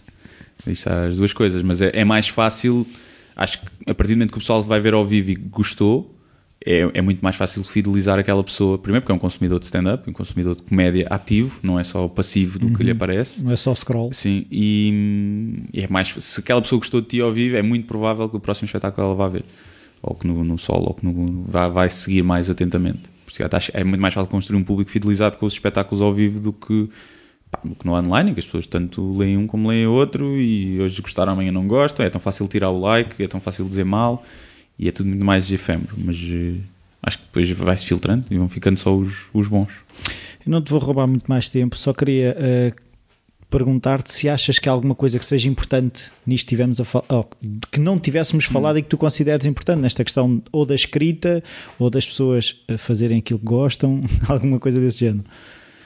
Isto 0.67 0.87
há 0.87 1.05
as 1.05 1.17
duas 1.17 1.33
coisas, 1.33 1.63
mas 1.63 1.81
é, 1.81 1.91
é 1.93 2.05
mais 2.05 2.27
fácil 2.27 2.87
acho 3.35 3.59
que 3.59 3.67
a 3.87 3.93
partir 3.93 4.13
do 4.13 4.17
momento 4.17 4.31
que 4.31 4.37
o 4.37 4.41
pessoal 4.41 4.61
vai 4.63 4.79
ver 4.79 4.93
ao 4.93 5.05
vivo 5.05 5.31
e 5.31 5.35
gostou, 5.35 6.15
é, 6.65 6.89
é 6.93 7.01
muito 7.01 7.21
mais 7.21 7.35
fácil 7.35 7.63
fidelizar 7.63 8.17
aquela 8.17 8.43
pessoa. 8.43 8.77
Primeiro, 8.77 9.01
porque 9.03 9.11
é 9.11 9.15
um 9.15 9.19
consumidor 9.19 9.59
de 9.59 9.65
stand-up, 9.65 10.09
um 10.09 10.13
consumidor 10.13 10.55
de 10.55 10.63
comédia 10.63 11.07
ativo, 11.09 11.59
não 11.61 11.79
é 11.79 11.83
só 11.83 12.07
passivo 12.07 12.57
do 12.57 12.71
que 12.73 12.83
lhe 12.83 12.91
aparece. 12.91 13.41
Não 13.41 13.51
é 13.51 13.55
só 13.55 13.75
scroll. 13.75 14.13
Sim, 14.13 14.45
e, 14.49 15.63
e 15.73 15.81
é 15.81 15.87
mais. 15.87 16.13
Se 16.19 16.39
aquela 16.39 16.61
pessoa 16.61 16.79
gostou 16.79 17.01
de 17.01 17.07
ti 17.07 17.21
ao 17.21 17.31
vivo, 17.31 17.57
é 17.57 17.61
muito 17.61 17.85
provável 17.85 18.29
que 18.29 18.37
o 18.37 18.39
próximo 18.39 18.65
espetáculo 18.65 19.07
ela 19.07 19.15
vá 19.15 19.27
ver. 19.27 19.43
Ou 20.01 20.15
que 20.15 20.25
no, 20.25 20.43
no 20.43 20.57
solo, 20.57 20.87
ou 20.87 20.93
que 20.93 21.05
no, 21.05 21.43
vai, 21.43 21.69
vai 21.69 21.89
seguir 21.89 22.23
mais 22.23 22.49
atentamente. 22.49 23.01
Porque 23.25 23.43
é 23.73 23.83
muito 23.83 24.01
mais 24.01 24.13
fácil 24.13 24.29
construir 24.29 24.57
um 24.57 24.63
público 24.63 24.89
fidelizado 24.89 25.37
com 25.37 25.45
os 25.45 25.53
espetáculos 25.53 26.01
ao 26.01 26.13
vivo 26.13 26.39
do 26.39 26.53
que, 26.53 26.89
do 27.63 27.75
que 27.75 27.85
no 27.85 27.93
online, 27.93 28.33
que 28.33 28.39
as 28.39 28.45
pessoas 28.45 28.67
tanto 28.67 29.17
leem 29.17 29.37
um 29.37 29.47
como 29.47 29.69
leem 29.69 29.87
outro 29.87 30.37
e 30.37 30.79
hoje 30.79 31.01
gostaram, 31.01 31.33
amanhã 31.33 31.51
não 31.51 31.67
gostam. 31.67 32.05
É 32.05 32.09
tão 32.09 32.21
fácil 32.21 32.47
tirar 32.47 32.69
o 32.69 32.79
like, 32.79 33.21
é 33.21 33.27
tão 33.27 33.39
fácil 33.41 33.65
dizer 33.65 33.83
mal 33.83 34.23
e 34.77 34.87
é 34.87 34.91
tudo 34.91 35.09
muito 35.09 35.23
mais 35.23 35.51
efêmero. 35.51 35.93
Mas 35.97 36.17
eh, 36.17 36.55
acho 37.01 37.19
que 37.19 37.25
depois 37.25 37.49
vai-se 37.51 37.85
filtrando 37.85 38.25
e 38.29 38.37
vão 38.37 38.47
ficando 38.47 38.77
só 38.77 38.95
os, 38.95 39.25
os 39.33 39.47
bons. 39.47 39.71
Eu 40.45 40.51
não 40.51 40.61
te 40.61 40.71
vou 40.71 40.79
roubar 40.79 41.07
muito 41.07 41.27
mais 41.27 41.49
tempo, 41.49 41.77
só 41.77 41.93
queria 41.93 42.35
eh, 42.37 42.73
perguntar-te 43.49 44.11
se 44.11 44.27
achas 44.27 44.57
que 44.57 44.67
há 44.67 44.71
alguma 44.71 44.95
coisa 44.95 45.19
que 45.19 45.25
seja 45.25 45.47
importante 45.47 46.11
nisto 46.25 46.47
tivemos 46.47 46.79
a 46.79 46.83
falar, 46.83 47.05
que 47.71 47.79
não 47.79 47.99
tivéssemos 47.99 48.45
falado 48.45 48.79
e 48.79 48.81
que 48.81 48.89
tu 48.89 48.97
consideres 48.97 49.45
importante 49.45 49.79
nesta 49.79 50.03
questão 50.03 50.41
ou 50.51 50.65
da 50.65 50.73
escrita 50.73 51.43
ou 51.77 51.89
das 51.89 52.05
pessoas 52.05 52.63
eh, 52.67 52.77
fazerem 52.77 53.19
aquilo 53.19 53.39
que 53.39 53.45
gostam, 53.45 54.03
alguma 54.27 54.59
coisa 54.59 54.79
desse 54.79 54.99
género. 54.99 55.25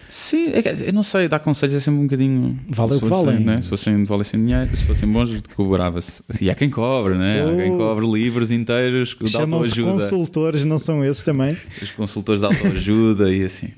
Sim, 0.10 0.52
é 0.54 0.62
que 0.62 0.70
eu 0.70 0.94
não 0.94 1.04
sei, 1.04 1.28
dar 1.28 1.40
conselhos 1.40 1.76
é 1.76 1.80
sempre 1.82 2.00
um 2.00 2.04
bocadinho. 2.04 2.58
Vale 2.70 2.96
o 2.96 3.00
que 3.00 3.06
valem. 3.08 3.40
né? 3.42 3.62
Se 3.62 3.68
fossem 3.70 4.06
valessem 4.06 4.40
dinheiro, 4.40 4.76
se 4.76 4.86
fossem 4.86 5.08
bons, 5.10 5.30
cobrava-se. 5.56 6.22
E 6.40 6.50
há 6.50 6.56
quem 6.56 6.70
cobre, 6.70 7.16
né? 7.18 7.44
Há 7.46 7.56
quem 7.56 7.72
Oh. 7.74 7.78
cobre 7.78 8.06
livros 8.10 8.50
inteiros 8.50 9.10
de 9.20 9.30
Chamam-se 9.30 9.70
autoajuda. 9.80 9.92
consultores, 10.04 10.64
não 10.66 10.80
são 10.80 11.04
esses 11.04 11.24
também? 11.24 11.58
Os 11.82 11.92
consultores 11.92 12.40
de 12.40 12.48
autoajuda 12.48 13.32
e 13.34 13.44
assim. 13.44 13.70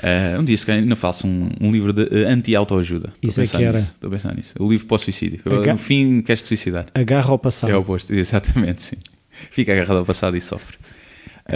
Ah, 0.00 0.38
um 0.38 0.44
dia, 0.44 0.56
se 0.56 0.64
calhar, 0.64 0.80
ainda 0.80 0.94
faço 0.94 1.26
um, 1.26 1.48
um 1.60 1.72
livro 1.72 1.92
de 1.92 2.02
eh, 2.02 2.24
anti-autoajuda. 2.28 3.12
Isso 3.20 3.40
é 3.40 3.46
que 3.48 3.56
era. 3.64 3.78
nisso, 3.80 3.92
Estou 3.94 4.06
a 4.08 4.10
pensar 4.12 4.34
nisso. 4.36 4.54
O 4.60 4.70
livro 4.70 4.86
para 4.86 4.94
o 4.94 4.98
suicídio. 4.98 5.40
Aga- 5.44 5.72
No 5.72 5.78
fim, 5.78 6.22
queres-te 6.22 6.46
suicidar. 6.46 6.86
Agarra 6.94 7.30
ao 7.30 7.38
passado. 7.38 7.70
É 7.70 7.76
o 7.76 7.80
oposto, 7.80 8.14
exatamente, 8.14 8.80
sim. 8.82 8.96
Fica 9.50 9.72
agarrado 9.72 9.96
ao 9.98 10.04
passado 10.06 10.36
e 10.36 10.40
sofre. 10.40 10.76
Pá, 11.44 11.50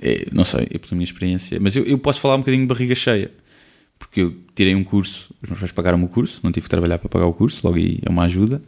é, 0.00 0.26
não 0.32 0.44
sei, 0.44 0.66
é 0.70 0.78
pela 0.78 0.92
minha 0.92 1.04
experiência, 1.04 1.58
mas 1.60 1.74
eu, 1.76 1.84
eu 1.84 1.98
posso 1.98 2.20
falar 2.20 2.34
um 2.36 2.38
bocadinho 2.40 2.62
de 2.62 2.68
barriga 2.68 2.94
cheia, 2.94 3.30
porque 3.98 4.20
eu 4.20 4.34
tirei 4.54 4.74
um 4.74 4.84
curso, 4.84 5.34
os 5.42 5.48
meus 5.48 5.58
pais 5.60 5.72
pagaram 5.72 6.02
o 6.02 6.08
curso, 6.08 6.40
não 6.42 6.52
tive 6.52 6.64
que 6.64 6.70
trabalhar 6.70 6.98
para 6.98 7.08
pagar 7.08 7.26
o 7.26 7.32
curso, 7.32 7.60
logo 7.66 7.76
aí 7.78 7.98
é 8.04 8.10
uma 8.10 8.24
ajuda. 8.24 8.60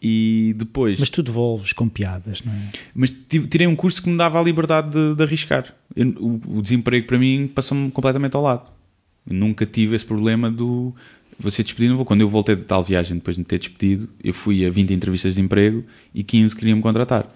E 0.00 0.54
depois, 0.56 1.00
Mas 1.00 1.10
tu 1.10 1.22
devolves 1.24 1.72
com 1.72 1.88
piadas, 1.88 2.40
não 2.44 2.52
é? 2.52 2.70
mas 2.94 3.10
tirei 3.10 3.66
um 3.66 3.74
curso 3.74 4.00
que 4.00 4.08
me 4.08 4.16
dava 4.16 4.38
a 4.38 4.42
liberdade 4.42 4.90
de, 4.92 5.16
de 5.16 5.22
arriscar. 5.24 5.74
Eu- 5.96 6.14
o, 6.20 6.58
o 6.58 6.62
desemprego 6.62 7.04
para 7.06 7.18
mim 7.18 7.50
passou-me 7.52 7.90
completamente 7.90 8.36
ao 8.36 8.42
lado. 8.42 8.70
Eu 9.28 9.34
nunca 9.34 9.66
tive 9.66 9.96
esse 9.96 10.04
problema 10.04 10.50
do 10.50 10.94
vou 11.40 11.50
ser 11.50 11.64
despedido, 11.64 11.90
não 11.90 11.96
vou. 11.96 12.06
Quando 12.06 12.20
eu 12.20 12.28
voltei 12.28 12.54
de 12.54 12.64
tal 12.64 12.84
viagem 12.84 13.16
depois 13.16 13.34
de 13.36 13.40
me 13.40 13.44
ter 13.44 13.58
despedido, 13.58 14.08
eu 14.22 14.32
fui 14.32 14.64
a 14.64 14.70
20 14.70 14.92
entrevistas 14.92 15.34
de 15.34 15.40
emprego 15.40 15.84
e 16.14 16.22
15 16.22 16.54
queriam 16.54 16.76
me 16.76 16.82
contratar. 16.82 17.26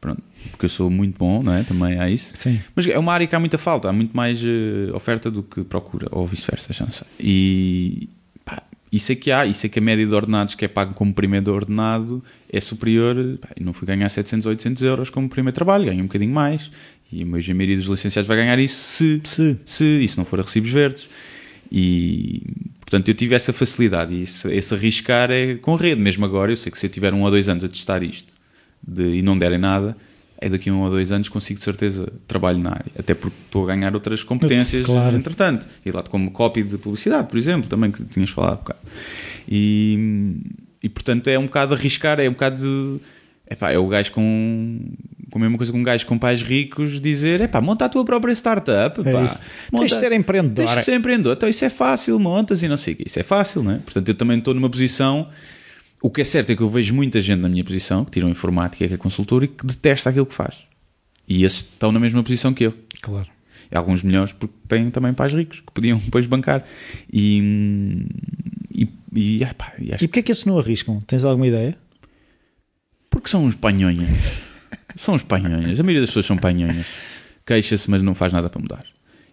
Pronto, 0.00 0.22
porque 0.46 0.66
eu 0.66 0.70
sou 0.70 0.88
muito 0.90 1.18
bom, 1.18 1.42
não 1.42 1.52
é? 1.54 1.62
Também 1.62 1.98
há 1.98 2.08
isso. 2.10 2.32
Sim. 2.36 2.60
Mas 2.74 2.86
é 2.86 2.98
uma 2.98 3.12
área 3.12 3.26
que 3.26 3.34
há 3.34 3.40
muita 3.40 3.58
falta, 3.58 3.88
há 3.88 3.92
muito 3.92 4.16
mais 4.16 4.40
eh, 4.42 4.90
oferta 4.94 5.30
do 5.30 5.42
que 5.42 5.62
procura, 5.64 6.08
ou 6.10 6.26
vice-versa, 6.26 6.72
já 6.72 6.84
não 6.84 6.92
sei. 6.92 7.06
E 7.20 8.08
pá, 8.44 8.62
isso 8.92 9.12
é 9.12 9.14
que 9.14 9.30
há, 9.30 9.44
isso 9.46 9.66
é 9.66 9.68
que 9.68 9.78
a 9.78 9.82
média 9.82 10.06
de 10.06 10.14
ordenados 10.14 10.54
que 10.54 10.64
é 10.64 10.68
pago 10.68 10.94
como 10.94 11.12
primeiro 11.12 11.52
ordenado 11.52 12.22
é 12.52 12.60
superior. 12.60 13.16
Pá, 13.40 13.48
não 13.60 13.72
fui 13.72 13.86
ganhar 13.86 14.08
700, 14.08 14.46
800 14.46 14.82
euros 14.82 15.10
como 15.10 15.28
primeiro 15.28 15.54
trabalho, 15.54 15.86
ganho 15.86 16.00
um 16.00 16.06
bocadinho 16.06 16.32
mais. 16.32 16.70
E 17.12 17.22
a 17.22 17.26
maioria 17.26 17.76
dos 17.76 17.86
licenciados 17.86 18.26
vai 18.26 18.36
ganhar 18.36 18.58
isso 18.58 18.74
se, 18.82 19.20
Se. 19.24 19.56
se 19.64 19.84
isso 20.02 20.18
não 20.18 20.24
for 20.24 20.40
a 20.40 20.42
recibos 20.42 20.70
verdes. 20.70 21.08
E 21.70 22.42
portanto 22.80 23.08
eu 23.08 23.14
tive 23.14 23.34
essa 23.34 23.52
facilidade 23.52 24.14
e 24.14 24.22
esse, 24.22 24.48
esse 24.52 24.74
arriscar 24.74 25.30
é 25.30 25.54
com 25.56 25.74
rede. 25.76 26.00
Mesmo 26.00 26.24
agora, 26.24 26.52
eu 26.52 26.56
sei 26.56 26.70
que 26.72 26.78
se 26.78 26.86
eu 26.86 26.90
tiver 26.90 27.12
um 27.14 27.22
ou 27.22 27.30
dois 27.30 27.48
anos 27.48 27.64
a 27.64 27.68
testar 27.68 28.02
isto 28.02 28.32
de- 28.86 29.16
e 29.18 29.22
não 29.22 29.36
derem 29.38 29.58
nada, 29.58 29.96
é 30.38 30.48
daqui 30.48 30.68
a 30.68 30.72
um 30.72 30.82
ou 30.82 30.90
dois 30.90 31.10
anos 31.12 31.28
consigo 31.28 31.58
de 31.58 31.64
certeza 31.64 32.12
trabalho 32.28 32.58
na 32.58 32.70
área. 32.70 32.92
Até 32.98 33.14
porque 33.14 33.36
estou 33.46 33.64
a 33.64 33.66
ganhar 33.74 33.94
outras 33.94 34.22
competências 34.22 34.84
Claro. 34.84 35.16
entretanto. 35.16 35.66
E 35.84 35.90
lá 35.90 36.02
como 36.02 36.30
copy 36.30 36.62
de 36.62 36.76
publicidade, 36.78 37.28
por 37.28 37.38
exemplo, 37.38 37.68
também 37.68 37.90
que 37.90 38.04
tinhas 38.04 38.30
falado 38.30 38.52
há 38.52 38.56
bocado. 38.56 38.78
E, 39.48 40.36
e 40.82 40.88
portanto 40.88 41.28
é 41.28 41.38
um 41.38 41.46
bocado 41.46 41.74
arriscar, 41.74 42.20
é 42.20 42.28
um 42.28 42.32
bocado 42.32 42.56
de. 42.62 43.00
Epá, 43.48 43.70
é 43.70 43.78
o 43.78 43.86
gajo 43.86 44.10
com, 44.10 44.80
com 45.30 45.38
a 45.38 45.40
mesma 45.42 45.56
coisa 45.56 45.70
que 45.70 45.78
um 45.78 45.82
gajo 45.84 46.04
com 46.06 46.18
pais 46.18 46.42
ricos 46.42 47.00
dizer: 47.00 47.40
epá, 47.40 47.60
monta 47.60 47.84
a 47.84 47.88
tua 47.88 48.04
própria 48.04 48.32
startup. 48.32 49.00
É 49.00 49.12
pá. 49.12 49.24
isso. 49.24 49.40
Monta- 49.72 49.86
Tens 49.86 49.92
de 49.92 50.00
ser 50.00 50.12
empreendedor. 50.12 50.66
Tens 50.66 50.76
de 50.78 50.82
ser 50.84 50.94
empreendedor. 50.96 51.34
Então 51.36 51.48
isso 51.48 51.64
é 51.64 51.70
fácil, 51.70 52.18
montas 52.18 52.62
e 52.62 52.68
não 52.68 52.76
sei 52.76 52.94
o 52.94 52.96
quê. 52.96 53.04
Isso 53.06 53.20
é 53.20 53.22
fácil, 53.22 53.62
não 53.62 53.70
é? 53.72 53.78
Portanto, 53.78 54.08
eu 54.08 54.14
também 54.16 54.38
estou 54.38 54.52
numa 54.52 54.68
posição. 54.68 55.28
O 56.00 56.10
que 56.10 56.20
é 56.20 56.24
certo 56.24 56.52
é 56.52 56.56
que 56.56 56.62
eu 56.62 56.68
vejo 56.68 56.94
muita 56.94 57.20
gente 57.22 57.40
na 57.40 57.48
minha 57.48 57.64
posição 57.64 58.04
que 58.04 58.10
tiram 58.10 58.28
informática, 58.28 58.86
que 58.86 58.94
é 58.94 58.96
consultor 58.96 59.44
e 59.44 59.48
que 59.48 59.66
detesta 59.66 60.10
aquilo 60.10 60.26
que 60.26 60.34
faz. 60.34 60.58
E 61.28 61.44
esses 61.44 61.60
estão 61.60 61.90
na 61.90 61.98
mesma 61.98 62.22
posição 62.22 62.52
que 62.52 62.64
eu. 62.64 62.74
Claro. 63.00 63.28
Alguns 63.74 64.02
melhores 64.02 64.32
porque 64.32 64.54
têm 64.68 64.90
também 64.90 65.12
pais 65.12 65.32
ricos 65.32 65.60
que 65.60 65.72
podiam 65.72 65.98
depois 66.04 66.26
bancar. 66.26 66.64
E. 67.12 68.06
E, 68.72 68.88
e, 69.12 69.44
ah, 69.44 69.54
pá, 69.54 69.72
e 69.78 69.94
acho 69.94 70.04
E 70.04 70.08
porquê 70.08 70.20
é 70.20 70.22
que 70.22 70.30
esses 70.30 70.44
não 70.44 70.58
arriscam? 70.58 71.00
Tens 71.00 71.24
alguma 71.24 71.46
ideia? 71.46 71.76
Porque 73.08 73.28
são 73.28 73.44
uns 73.44 73.54
panhonhas. 73.54 74.10
são 74.94 75.14
uns 75.14 75.22
panhonhas. 75.22 75.80
A 75.80 75.82
maioria 75.82 76.02
das 76.02 76.10
pessoas 76.10 76.26
são 76.26 76.36
panhonhas. 76.36 76.86
Queixa-se, 77.44 77.90
mas 77.90 78.02
não 78.02 78.14
faz 78.14 78.32
nada 78.32 78.50
para 78.50 78.60
mudar. 78.60 78.84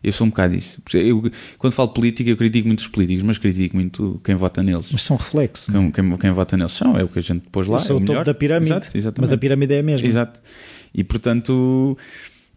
Eu 0.04 0.12
sou 0.12 0.28
um 0.28 0.30
bocado 0.30 0.54
isso. 0.54 0.82
Eu, 0.94 1.32
quando 1.58 1.74
falo 1.74 1.90
política, 1.90 2.30
eu 2.30 2.36
critico 2.36 2.68
muito 2.68 2.80
os 2.80 2.88
políticos, 2.88 3.24
mas 3.24 3.38
critico 3.38 3.76
muito 3.78 4.20
quem 4.24 4.36
vota 4.36 4.62
neles. 4.62 4.90
Mas 4.92 5.02
são 5.02 5.16
reflexos. 5.16 5.74
Quem, 5.74 5.92
quem, 5.92 6.18
quem 6.18 6.32
vota 6.32 6.58
neles 6.58 6.74
são, 6.74 6.98
é 6.98 7.04
o 7.04 7.08
que 7.08 7.20
a 7.20 7.22
gente 7.22 7.48
pôs 7.50 7.68
lá. 7.68 7.80
Sou 7.80 7.96
é 7.96 8.00
o 8.00 8.04
o 8.04 8.06
topo 8.06 8.12
melhor. 8.12 8.26
da 8.26 8.34
pirâmide. 8.34 8.88
Exato, 8.94 9.22
mas 9.22 9.32
a 9.32 9.38
pirâmide 9.38 9.74
é 9.74 9.80
a 9.80 9.84
mesma. 9.84 10.06
Exato. 10.06 10.42
E 10.94 11.06
portanto, 11.06 11.98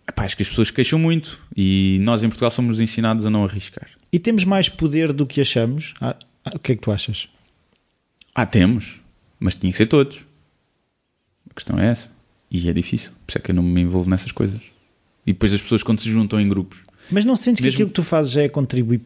epá, 0.08 0.24
acho 0.24 0.36
que 0.36 0.42
as 0.42 0.48
pessoas 0.48 0.72
queixam 0.72 0.98
muito. 0.98 1.38
E 1.56 1.98
nós 2.02 2.24
em 2.24 2.28
Portugal 2.28 2.50
somos 2.50 2.80
ensinados 2.80 3.24
a 3.24 3.30
não 3.30 3.44
arriscar. 3.44 3.88
E 4.12 4.18
temos 4.18 4.44
mais 4.44 4.68
poder 4.68 5.12
do 5.12 5.24
que 5.24 5.40
achamos? 5.40 5.94
Ah, 6.00 6.16
ah, 6.44 6.52
o 6.56 6.58
que 6.58 6.72
é 6.72 6.74
que 6.74 6.82
tu 6.82 6.90
achas? 6.90 7.28
Ah, 8.34 8.44
temos, 8.44 9.00
mas 9.38 9.54
tinha 9.54 9.70
que 9.70 9.78
ser 9.78 9.86
todos. 9.86 10.24
A 11.48 11.54
questão 11.54 11.78
é 11.78 11.90
essa. 11.90 12.10
E 12.50 12.68
é 12.68 12.72
difícil. 12.72 13.12
Por 13.24 13.30
isso 13.30 13.38
é 13.38 13.40
que 13.40 13.50
eu 13.52 13.54
não 13.54 13.62
me 13.62 13.80
envolvo 13.80 14.10
nessas 14.10 14.32
coisas. 14.32 14.58
E 15.26 15.32
depois 15.32 15.52
as 15.52 15.60
pessoas, 15.60 15.82
quando 15.82 16.00
se 16.00 16.10
juntam 16.10 16.40
em 16.40 16.48
grupos, 16.48 16.78
Mas 17.10 17.24
não 17.24 17.36
sentes 17.36 17.60
que 17.60 17.64
Mesmo- 17.66 17.76
aquilo 17.76 17.88
que 17.88 17.94
tu 17.94 18.02
fazes 18.02 18.32
já 18.32 18.42
é 18.42 18.48
contribuir 18.48 19.00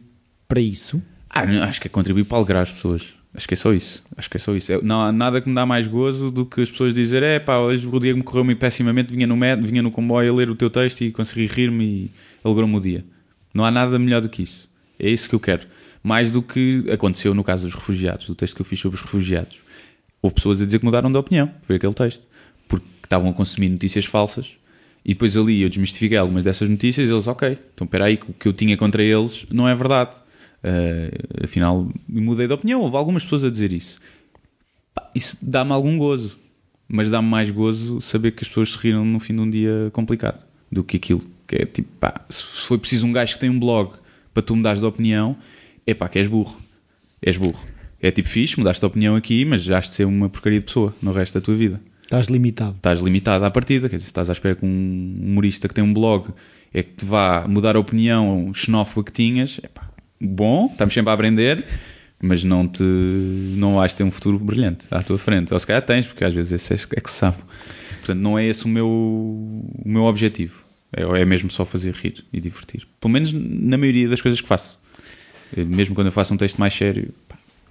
para 0.47 0.59
isso? 0.59 1.01
Ah, 1.29 1.43
acho 1.65 1.79
que 1.81 1.87
é 1.87 1.89
contribuir 1.89 2.23
para 2.25 2.37
alegrar 2.37 2.63
as 2.63 2.71
pessoas. 2.71 3.13
Acho 3.33 3.47
que 3.47 3.53
é 3.53 3.57
só 3.57 3.71
isso. 3.73 4.03
Acho 4.17 4.29
que 4.29 4.35
é 4.35 4.39
só 4.39 4.53
isso. 4.53 4.73
É- 4.73 4.81
não 4.81 5.01
há 5.01 5.11
nada 5.11 5.39
que 5.41 5.47
me 5.47 5.55
dá 5.55 5.65
mais 5.65 5.87
gozo 5.87 6.29
do 6.29 6.45
que 6.45 6.61
as 6.61 6.69
pessoas 6.69 6.93
dizerem: 6.93 7.29
é 7.29 7.39
pá, 7.39 7.57
hoje 7.59 7.87
o 7.87 7.99
dia 7.99 8.13
me 8.13 8.21
correu-me 8.23 8.53
pessimamente, 8.55 9.13
vinha 9.13 9.25
no, 9.25 9.37
med, 9.37 9.65
vinha 9.65 9.81
no 9.81 9.89
comboio 9.91 10.33
a 10.33 10.35
ler 10.35 10.49
o 10.49 10.55
teu 10.55 10.69
texto 10.69 11.01
e 11.01 11.11
consegui 11.11 11.45
rir-me 11.45 11.85
e 11.85 12.11
alegrou-me 12.43 12.75
o 12.75 12.79
dia. 12.81 13.05
Não 13.53 13.63
há 13.63 13.71
nada 13.71 13.97
melhor 13.97 14.21
do 14.21 14.27
que 14.29 14.41
isso. 14.43 14.69
É 14.99 15.09
isso 15.09 15.29
que 15.29 15.35
eu 15.35 15.39
quero. 15.39 15.65
Mais 16.03 16.29
do 16.31 16.41
que 16.41 16.83
aconteceu 16.91 17.33
no 17.33 17.43
caso 17.43 17.63
dos 17.63 17.73
refugiados, 17.73 18.27
do 18.27 18.35
texto 18.35 18.55
que 18.55 18.61
eu 18.61 18.65
fiz 18.65 18.79
sobre 18.79 18.97
os 18.97 19.01
refugiados. 19.01 19.57
Houve 20.21 20.35
pessoas 20.35 20.61
a 20.61 20.65
dizer 20.65 20.79
que 20.79 20.85
mudaram 20.85 21.09
de 21.11 21.17
opinião. 21.17 21.49
Foi 21.61 21.77
aquele 21.77 21.93
texto. 21.93 22.23
Porque 22.67 22.85
estavam 23.03 23.29
a 23.29 23.33
consumir 23.33 23.69
notícias 23.69 24.03
falsas. 24.05 24.55
E 25.03 25.13
depois 25.13 25.35
ali 25.35 25.61
eu 25.61 25.69
desmistifiquei 25.69 26.17
algumas 26.17 26.43
dessas 26.43 26.69
notícias 26.69 27.09
e 27.09 27.11
eles, 27.11 27.27
ok, 27.27 27.57
então 27.73 27.85
espera 27.85 28.05
aí, 28.05 28.19
o 28.27 28.33
que 28.33 28.47
eu 28.47 28.53
tinha 28.53 28.77
contra 28.77 29.03
eles 29.03 29.45
não 29.49 29.67
é 29.67 29.73
verdade. 29.73 30.15
Uh, 30.63 31.43
afinal, 31.43 31.89
mudei 32.07 32.47
de 32.47 32.53
opinião. 32.53 32.81
Houve 32.81 32.95
algumas 32.95 33.23
pessoas 33.23 33.43
a 33.43 33.49
dizer 33.49 33.71
isso. 33.71 33.99
Pá, 34.93 35.09
isso 35.15 35.37
dá-me 35.41 35.71
algum 35.71 35.97
gozo. 35.97 36.37
Mas 36.87 37.09
dá-me 37.09 37.27
mais 37.27 37.49
gozo 37.49 38.01
saber 38.01 38.31
que 38.31 38.43
as 38.43 38.47
pessoas 38.47 38.73
se 38.73 38.77
riram 38.77 39.03
no 39.03 39.19
fim 39.19 39.33
de 39.33 39.39
um 39.39 39.49
dia 39.49 39.89
complicado 39.91 40.45
do 40.71 40.83
que 40.83 40.97
aquilo. 40.97 41.23
Que 41.47 41.55
é 41.55 41.65
tipo, 41.65 41.89
pá, 41.99 42.23
se 42.29 42.43
foi 42.43 42.77
preciso 42.77 43.07
um 43.07 43.11
gajo 43.11 43.33
que 43.33 43.39
tem 43.39 43.49
um 43.49 43.59
blog 43.59 43.93
para 44.33 44.43
tu 44.43 44.55
mudares 44.55 44.79
de 44.79 44.85
opinião, 44.85 45.35
é 45.87 45.95
pá, 45.95 46.07
que 46.07 46.19
és 46.19 46.27
burro. 46.27 46.57
És 47.21 47.37
burro. 47.37 47.65
É 47.99 48.11
tipo 48.11 48.27
fixe, 48.27 48.59
mudaste 48.59 48.81
de 48.81 48.85
opinião 48.85 49.15
aqui, 49.15 49.45
mas 49.45 49.63
já 49.63 49.79
has 49.79 49.89
de 49.89 49.95
ser 49.95 50.05
uma 50.05 50.29
porcaria 50.29 50.59
de 50.59 50.65
pessoa 50.65 50.93
no 51.01 51.11
resto 51.11 51.39
da 51.39 51.41
tua 51.41 51.55
vida 51.55 51.79
Estás 52.11 52.27
limitado. 52.27 52.75
estás 52.75 52.99
limitado 52.99 53.45
à 53.45 53.49
partida, 53.49 53.87
quer 53.87 53.95
dizer, 53.95 54.09
estás 54.09 54.29
à 54.29 54.33
espera 54.33 54.53
que 54.53 54.65
um 54.65 55.15
humorista 55.17 55.69
que 55.69 55.73
tem 55.73 55.81
um 55.81 55.93
blog 55.93 56.27
é 56.73 56.83
que 56.83 56.91
te 56.95 57.05
vá 57.05 57.47
mudar 57.47 57.77
a 57.77 57.79
opinião 57.79 58.51
xenófoba 58.53 59.05
que 59.05 59.13
tinhas, 59.13 59.61
epá, 59.63 59.89
bom, 60.19 60.65
estamos 60.69 60.93
sempre 60.93 61.09
a 61.09 61.13
aprender, 61.13 61.65
mas 62.21 62.43
não 62.43 62.67
te 62.67 62.83
não 62.83 63.75
vais 63.75 63.93
ter 63.93 64.03
um 64.03 64.11
futuro 64.11 64.37
brilhante 64.37 64.87
à 64.91 65.01
tua 65.01 65.17
frente. 65.17 65.53
Ou 65.53 65.59
se 65.61 65.65
calhar 65.65 65.81
tens, 65.85 66.05
porque 66.05 66.25
às 66.25 66.33
vezes 66.33 66.51
esse 66.51 66.73
é 66.73 66.99
que 66.99 67.09
se 67.09 67.17
sabe. 67.17 67.37
Portanto, 67.99 68.19
não 68.19 68.37
é 68.37 68.45
esse 68.45 68.65
o 68.65 68.67
meu, 68.67 68.89
o 68.89 69.81
meu 69.85 70.03
objetivo. 70.03 70.65
É, 70.91 71.03
é 71.03 71.23
mesmo 71.23 71.49
só 71.49 71.63
fazer 71.63 71.93
rir 71.93 72.25
e 72.33 72.41
divertir. 72.41 72.85
Pelo 72.99 73.13
menos 73.13 73.31
na 73.31 73.77
maioria 73.77 74.09
das 74.09 74.19
coisas 74.19 74.41
que 74.41 74.47
faço. 74.49 74.77
Eh, 75.55 75.63
Mesmo 75.63 75.95
quando 75.95 76.07
eu 76.07 76.11
faço 76.11 76.33
um 76.33 76.37
texto 76.37 76.57
mais 76.57 76.73
sério, 76.73 77.13
pá, 77.20 77.20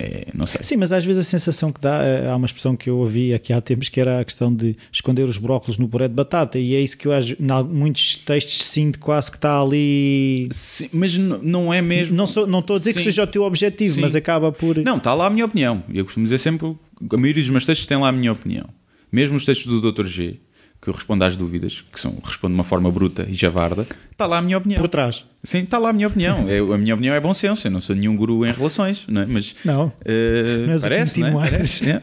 É, 0.03 0.29
não 0.35 0.47
sei. 0.47 0.61
Sim, 0.63 0.77
mas 0.77 0.93
às 0.93 1.05
vezes 1.05 1.27
a 1.27 1.29
sensação 1.29 1.71
que 1.71 1.81
dá, 1.81 2.03
eh, 2.03 2.29
há 2.31 2.35
uma 2.35 2.47
expressão 2.47 2.75
que 2.75 2.89
eu 2.89 2.97
ouvi 2.97 3.35
aqui 3.35 3.53
há 3.53 3.61
tempos 3.61 3.89
que 3.91 4.01
era 4.01 4.19
a 4.21 4.25
questão 4.25 4.53
de 4.55 4.75
esconder 4.91 5.25
os 5.29 5.37
brócolos 5.37 5.77
no 5.79 5.87
puré 5.89 6.09
de 6.09 6.15
batata, 6.15 6.59
e 6.59 6.75
é 6.75 6.81
isso 6.81 6.97
que 6.97 7.07
eu 7.07 7.13
acho, 7.13 7.35
em 7.39 7.65
muitos 7.65 8.17
textos 8.17 8.63
sinto 8.65 8.99
quase 8.99 9.31
que 9.31 9.37
está 9.37 9.61
ali. 9.61 10.49
Sim, 10.53 10.89
mas 10.93 11.15
não 11.17 11.73
é 11.73 11.83
mesmo. 11.83 12.17
Não 12.17 12.27
sou- 12.27 12.47
não 12.47 12.61
estou 12.61 12.77
a 12.77 12.79
dizer 12.79 12.93
que 12.95 12.99
Sim. 13.01 13.05
seja 13.05 13.25
o 13.25 13.27
teu 13.27 13.43
objetivo, 13.43 13.95
Sim. 13.97 14.01
mas 14.01 14.17
acaba 14.17 14.51
por. 14.51 14.77
Não, 14.79 14.97
está 14.97 15.13
lá 15.13 15.27
a 15.27 15.31
minha 15.31 15.45
opinião. 15.45 15.83
Eu 15.93 16.05
costumo 16.05 16.25
dizer 16.25 16.39
sempre, 16.39 16.67
a 16.69 17.17
maioria 17.17 17.43
dos 17.43 17.51
meus 17.51 17.67
textos 17.67 17.87
tem 17.87 17.99
lá 17.99 18.09
a 18.09 18.13
minha 18.13 18.33
opinião. 18.33 18.67
Mesmo 19.13 19.37
os 19.37 19.45
textos 19.45 19.67
do 19.67 19.93
Dr. 19.93 20.07
G, 20.07 20.37
que 20.83 20.89
eu 20.89 20.95
respondo 20.95 21.23
às 21.25 21.37
dúvidas, 21.37 21.85
que 21.93 22.01
são, 22.01 22.17
respondo 22.25 22.55
de 22.55 22.59
uma 22.59 22.65
forma 22.65 22.91
bruta 22.91 23.27
e 23.29 23.35
javarda, 23.35 23.87
está 24.11 24.27
lá 24.27 24.39
a 24.39 24.43
minha 24.43 24.57
opinião. 24.57 24.81
Por 24.81 24.89
trás. 24.89 25.25
Sim, 25.45 25.59
está 25.59 25.79
lá 25.79 25.91
a 25.91 25.93
minha 25.93 26.09
opinião. 26.09 26.49
Eu- 26.49 26.73
a 26.73 26.79
minha 26.79 26.95
opinião 26.95 27.15
é 27.15 27.21
bom 27.21 27.35
senso, 27.35 27.67
eu 27.67 27.71
não 27.71 27.81
sou 27.83 27.95
nenhum 27.95 28.17
guru 28.17 28.47
em 28.47 28.53
relações, 28.53 29.05
não 29.07 29.21
é? 29.23 29.27
Mas 29.27 29.55
Não. 29.65 29.93
eh, 30.05 30.65
Não 30.67 30.73
és 30.73 30.81
o 30.81 30.83
parece, 30.83 31.21
não 31.21 31.29
é? 31.29 31.51
Parece, 31.51 31.91
é. 31.91 32.01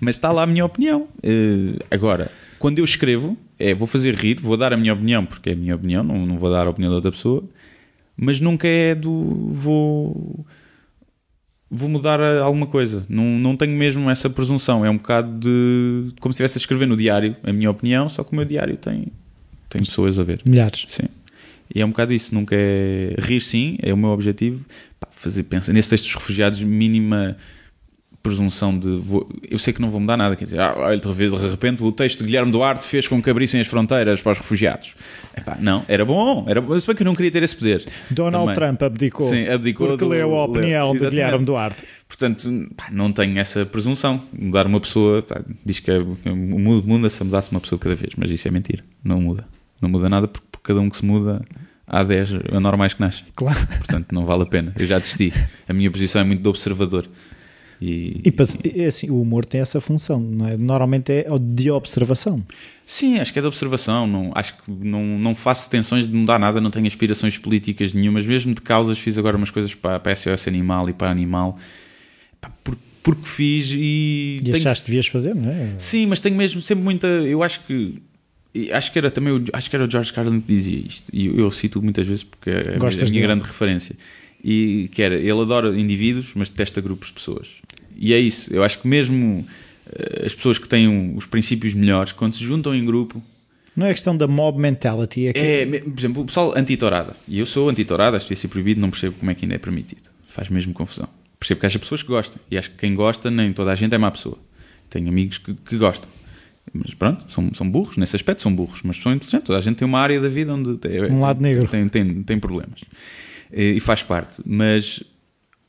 Mas 0.00 0.14
está 0.16 0.30
lá 0.30 0.44
a 0.44 0.46
minha 0.46 0.64
opinião. 0.64 1.08
Eh, 1.22 1.78
agora, 1.90 2.30
quando 2.60 2.78
eu 2.78 2.84
escrevo, 2.84 3.36
é 3.58 3.74
vou 3.74 3.88
fazer 3.88 4.14
rir, 4.14 4.38
vou 4.40 4.56
dar 4.56 4.72
a 4.72 4.76
minha 4.76 4.92
opinião, 4.92 5.24
porque 5.26 5.50
é 5.50 5.52
a 5.54 5.56
minha 5.56 5.74
opinião, 5.74 6.04
não, 6.04 6.24
não 6.24 6.38
vou 6.38 6.50
dar 6.50 6.66
a 6.66 6.70
opinião 6.70 6.90
da 6.90 6.96
outra 6.96 7.10
pessoa, 7.10 7.42
mas 8.16 8.38
nunca 8.40 8.68
é 8.68 8.94
do 8.94 9.48
vou 9.50 10.46
vou 11.74 11.88
mudar 11.88 12.20
a- 12.20 12.42
alguma 12.42 12.66
coisa. 12.66 13.06
Não, 13.08 13.24
não 13.38 13.56
tenho 13.56 13.72
mesmo 13.76 14.10
essa 14.10 14.28
presunção. 14.28 14.84
É 14.84 14.90
um 14.90 14.96
bocado 14.98 15.30
de 15.40 16.12
como 16.20 16.32
se 16.32 16.36
estivesse 16.36 16.58
a 16.58 16.60
escrever 16.60 16.86
no 16.86 16.96
diário 16.96 17.34
a 17.42 17.52
minha 17.52 17.70
opinião, 17.70 18.08
só 18.10 18.22
que 18.22 18.32
o 18.32 18.36
meu 18.36 18.44
diário 18.44 18.76
tem, 18.76 19.06
tem 19.70 19.82
pessoas 19.82 20.18
a 20.18 20.22
ver. 20.22 20.40
Milhares. 20.44 20.84
Sim. 20.88 21.08
E 21.74 21.80
é 21.80 21.86
um 21.86 21.88
bocado 21.88 22.12
isso, 22.12 22.34
nunca 22.34 22.54
é 22.54 23.14
rir 23.18 23.40
sim, 23.40 23.78
é 23.82 23.92
o 23.94 23.96
meu 23.96 24.10
objetivo. 24.10 24.62
Pá, 25.00 25.08
fazer, 25.10 25.42
pensa, 25.44 25.72
nesse 25.72 25.88
texto 25.88 26.04
dos 26.04 26.14
refugiados, 26.14 26.60
mínima 26.60 27.36
presunção 28.22 28.78
de 28.78 28.88
vou- 28.98 29.28
eu 29.50 29.58
sei 29.58 29.72
que 29.72 29.80
não 29.80 29.90
vou 29.90 30.00
mudar 30.00 30.16
nada, 30.16 30.36
quer 30.36 30.44
dizer, 30.44 30.60
ah, 30.60 30.74
olha, 30.76 30.96
de 30.98 31.08
repente- 31.50 31.78
de 31.78 31.82
o 31.84 31.90
texto 31.92 32.20
de 32.20 32.26
Guilherme 32.26 32.52
Duarte 32.52 32.86
fez 32.86 33.08
com 33.08 33.20
que 33.20 33.28
abrissem 33.28 33.60
as 33.60 33.66
fronteiras 33.66 34.20
para 34.22 34.32
os 34.32 34.38
refugiados. 34.38 34.94
Epá, 35.36 35.56
não, 35.60 35.84
era 35.88 36.04
bom, 36.04 36.44
era 36.48 36.60
bom, 36.60 36.78
se 36.78 36.86
bem 36.86 36.94
que 36.94 37.02
eu 37.02 37.04
não 37.06 37.14
queria 37.14 37.30
ter 37.32 37.42
esse 37.42 37.56
poder. 37.56 37.84
Donald 38.10 38.46
Também. 38.54 38.54
Trump 38.54 38.82
abdicou. 38.82 39.28
Sim, 39.28 39.48
abdicou 39.48 39.88
Porque 39.88 40.04
do- 40.04 40.10
leu 40.10 40.34
a 40.36 40.44
opinião 40.44 40.90
de 40.92 40.98
Exatamente. 40.98 41.10
Guilherme 41.10 41.44
Duarte. 41.44 41.82
Portanto, 42.06 42.68
pá, 42.76 42.88
não 42.92 43.10
tenho 43.12 43.38
essa 43.38 43.64
presunção. 43.66 44.22
Mudar 44.32 44.66
uma 44.66 44.78
pessoa, 44.80 45.22
pá, 45.22 45.40
diz 45.64 45.80
que 45.80 45.90
é, 45.90 45.98
muda- 45.98 46.86
muda-se 46.86 47.20
a 47.22 47.24
mudar-se 47.24 47.50
uma 47.50 47.60
pessoa 47.60 47.78
de 47.78 47.82
cada 47.82 47.94
vez, 47.96 48.12
mas 48.16 48.30
isso 48.30 48.46
é 48.46 48.50
mentira, 48.50 48.84
não 49.02 49.20
muda. 49.20 49.44
Não 49.80 49.88
muda 49.88 50.08
nada 50.08 50.28
porque 50.28 50.46
por 50.52 50.60
cada 50.60 50.80
um 50.80 50.88
que 50.88 50.96
se 50.98 51.04
muda 51.04 51.42
há 51.86 52.04
10 52.04 52.30
anormais 52.52 52.94
que 52.94 53.00
nascem. 53.00 53.24
Claro. 53.34 53.58
Portanto, 53.78 54.12
não 54.12 54.24
vale 54.24 54.42
a 54.44 54.46
pena. 54.46 54.72
Eu 54.78 54.86
já 54.86 54.98
desisti. 54.98 55.32
A 55.68 55.72
minha 55.72 55.90
posição 55.90 56.20
é 56.20 56.24
muito 56.24 56.40
de 56.42 56.48
observador. 56.48 57.06
E, 57.84 58.20
E 58.64 58.80
é 58.82 58.86
assim, 58.86 59.10
o 59.10 59.20
humor 59.20 59.44
tem 59.44 59.60
essa 59.60 59.80
função, 59.80 60.20
não 60.20 60.46
é? 60.48 60.56
Normalmente 60.56 61.10
é 61.10 61.26
de 61.40 61.70
observação. 61.70 62.42
Sim, 62.86 63.18
acho 63.18 63.32
que 63.32 63.38
é 63.38 63.42
de 63.42 63.48
observação. 63.48 64.06
Não, 64.06 64.30
acho 64.34 64.54
que 64.56 64.70
não, 64.70 65.18
não 65.18 65.34
faço 65.34 65.68
tensões 65.68 66.06
de 66.06 66.14
mudar 66.14 66.38
nada, 66.38 66.60
não 66.60 66.70
tenho 66.70 66.86
aspirações 66.86 67.38
políticas 67.38 67.92
nenhumas, 67.92 68.24
mesmo 68.24 68.54
de 68.54 68.60
causas. 68.60 68.98
Fiz 68.98 69.18
agora 69.18 69.36
umas 69.36 69.50
coisas 69.50 69.74
para, 69.74 69.98
para 69.98 70.12
a 70.12 70.16
SOS 70.16 70.46
Animal 70.46 70.88
e 70.88 70.92
para 70.92 71.10
Animal, 71.10 71.58
Pá, 72.40 72.50
por- 72.62 72.78
porque 73.02 73.26
fiz 73.26 73.68
e. 73.72 74.38
E 74.38 74.42
tenho- 74.44 74.56
achaste 74.58 74.84
que 74.84 74.90
devias 74.92 75.06
fazer, 75.08 75.34
não 75.34 75.50
é? 75.50 75.74
Sim, 75.78 76.06
mas 76.06 76.20
tenho 76.20 76.36
mesmo 76.36 76.60
sempre 76.62 76.84
muita. 76.84 77.06
Eu 77.08 77.42
acho 77.42 77.60
que. 77.66 78.00
Acho 78.70 78.92
que 78.92 78.98
era 78.98 79.10
também 79.10 79.32
o, 79.32 79.44
acho 79.54 79.70
que 79.70 79.74
era 79.74 79.84
o 79.86 79.90
George 79.90 80.12
Carlin 80.12 80.40
que 80.40 80.54
dizia 80.54 80.78
isto. 80.86 81.10
E 81.12 81.26
eu, 81.26 81.36
eu 81.38 81.50
cito 81.50 81.82
muitas 81.82 82.06
vezes 82.06 82.22
porque 82.22 82.50
é 82.50 82.60
a 82.60 82.64
minha, 82.64 82.78
Gostas 82.78 83.08
a 83.08 83.10
minha 83.10 83.22
grande 83.22 83.42
referência. 83.44 83.96
E 84.44 84.88
que 84.92 85.02
era, 85.02 85.14
ele 85.14 85.40
adora 85.40 85.78
indivíduos, 85.78 86.32
mas 86.34 86.50
detesta 86.50 86.80
grupos 86.80 87.08
de 87.08 87.14
pessoas. 87.14 87.48
E 87.96 88.12
é 88.12 88.18
isso. 88.18 88.52
Eu 88.52 88.64
acho 88.64 88.80
que 88.80 88.88
mesmo 88.88 89.46
eh, 89.86 90.24
as 90.26 90.34
pessoas 90.34 90.58
que 90.58 90.68
têm 90.68 91.14
os 91.16 91.26
princípios 91.26 91.74
melhores, 91.74 92.12
quando 92.12 92.34
se 92.34 92.42
juntam 92.42 92.74
em 92.74 92.84
grupo, 92.84 93.22
Não 93.76 93.86
é 93.86 93.92
questão 93.92 94.16
da 94.16 94.26
mob 94.26 94.58
mentality, 94.58 95.28
é 95.28 95.32
que 95.32 95.38
é, 95.38 95.80
por 95.80 95.98
exemplo, 95.98 96.22
o 96.22 96.26
pessoal 96.26 96.52
anti-tourada. 96.56 97.16
E 97.28 97.38
eu 97.38 97.46
sou 97.46 97.68
anti-tourada, 97.68 98.16
acho 98.16 98.26
que 98.26 98.34
devia 98.34 98.40
ser 98.42 98.48
proibido, 98.48 98.80
não 98.80 98.90
percebo 98.90 99.14
como 99.18 99.30
é 99.30 99.34
que 99.34 99.44
ainda 99.44 99.54
é 99.54 99.58
permitido. 99.58 100.10
Faz 100.26 100.48
mesmo 100.48 100.72
confusão. 100.72 101.08
Percebo 101.38 101.60
que 101.60 101.66
haja 101.66 101.78
pessoas 101.78 102.02
que 102.02 102.08
gostam. 102.08 102.40
E 102.50 102.58
acho 102.58 102.70
que 102.70 102.76
quem 102.78 102.94
gosta, 102.94 103.30
nem 103.30 103.52
toda 103.52 103.70
a 103.70 103.74
gente 103.76 103.94
é 103.94 103.98
má 103.98 104.10
pessoa. 104.10 104.38
Tenho 104.90 105.08
amigos 105.08 105.38
que, 105.38 105.54
que 105.54 105.76
gostam. 105.76 106.08
Mas 106.72 106.94
pronto, 106.94 107.24
são, 107.32 107.52
são 107.54 107.68
burros, 107.68 107.96
nesse 107.96 108.14
aspecto 108.16 108.42
são 108.42 108.54
burros, 108.54 108.80
mas 108.84 108.96
são 108.96 109.12
inteligentes. 109.12 109.46
Toda 109.46 109.58
a 109.58 109.62
gente 109.62 109.76
tem 109.76 109.86
uma 109.86 110.00
área 110.00 110.20
da 110.20 110.28
vida 110.28 110.52
onde 110.54 110.78
tem, 110.78 111.02
Um 111.10 111.20
lado 111.20 111.40
negro. 111.40 111.66
tem, 111.68 111.88
tem, 111.88 112.22
tem 112.22 112.38
problemas. 112.38 112.80
E, 113.52 113.76
e 113.76 113.80
faz 113.80 114.02
parte. 114.02 114.40
Mas 114.44 115.02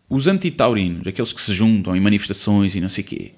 os 0.10 0.27
anti-taurinos, 0.27 1.05
aqueles 1.07 1.34
que 1.34 1.41
se 1.41 1.53
juntam 1.53 1.95
em 1.95 1.99
manifestações 1.99 2.76
e 2.76 2.81
não 2.81 2.89
sei 2.89 3.03
o 3.03 3.07
quê, 3.07 3.31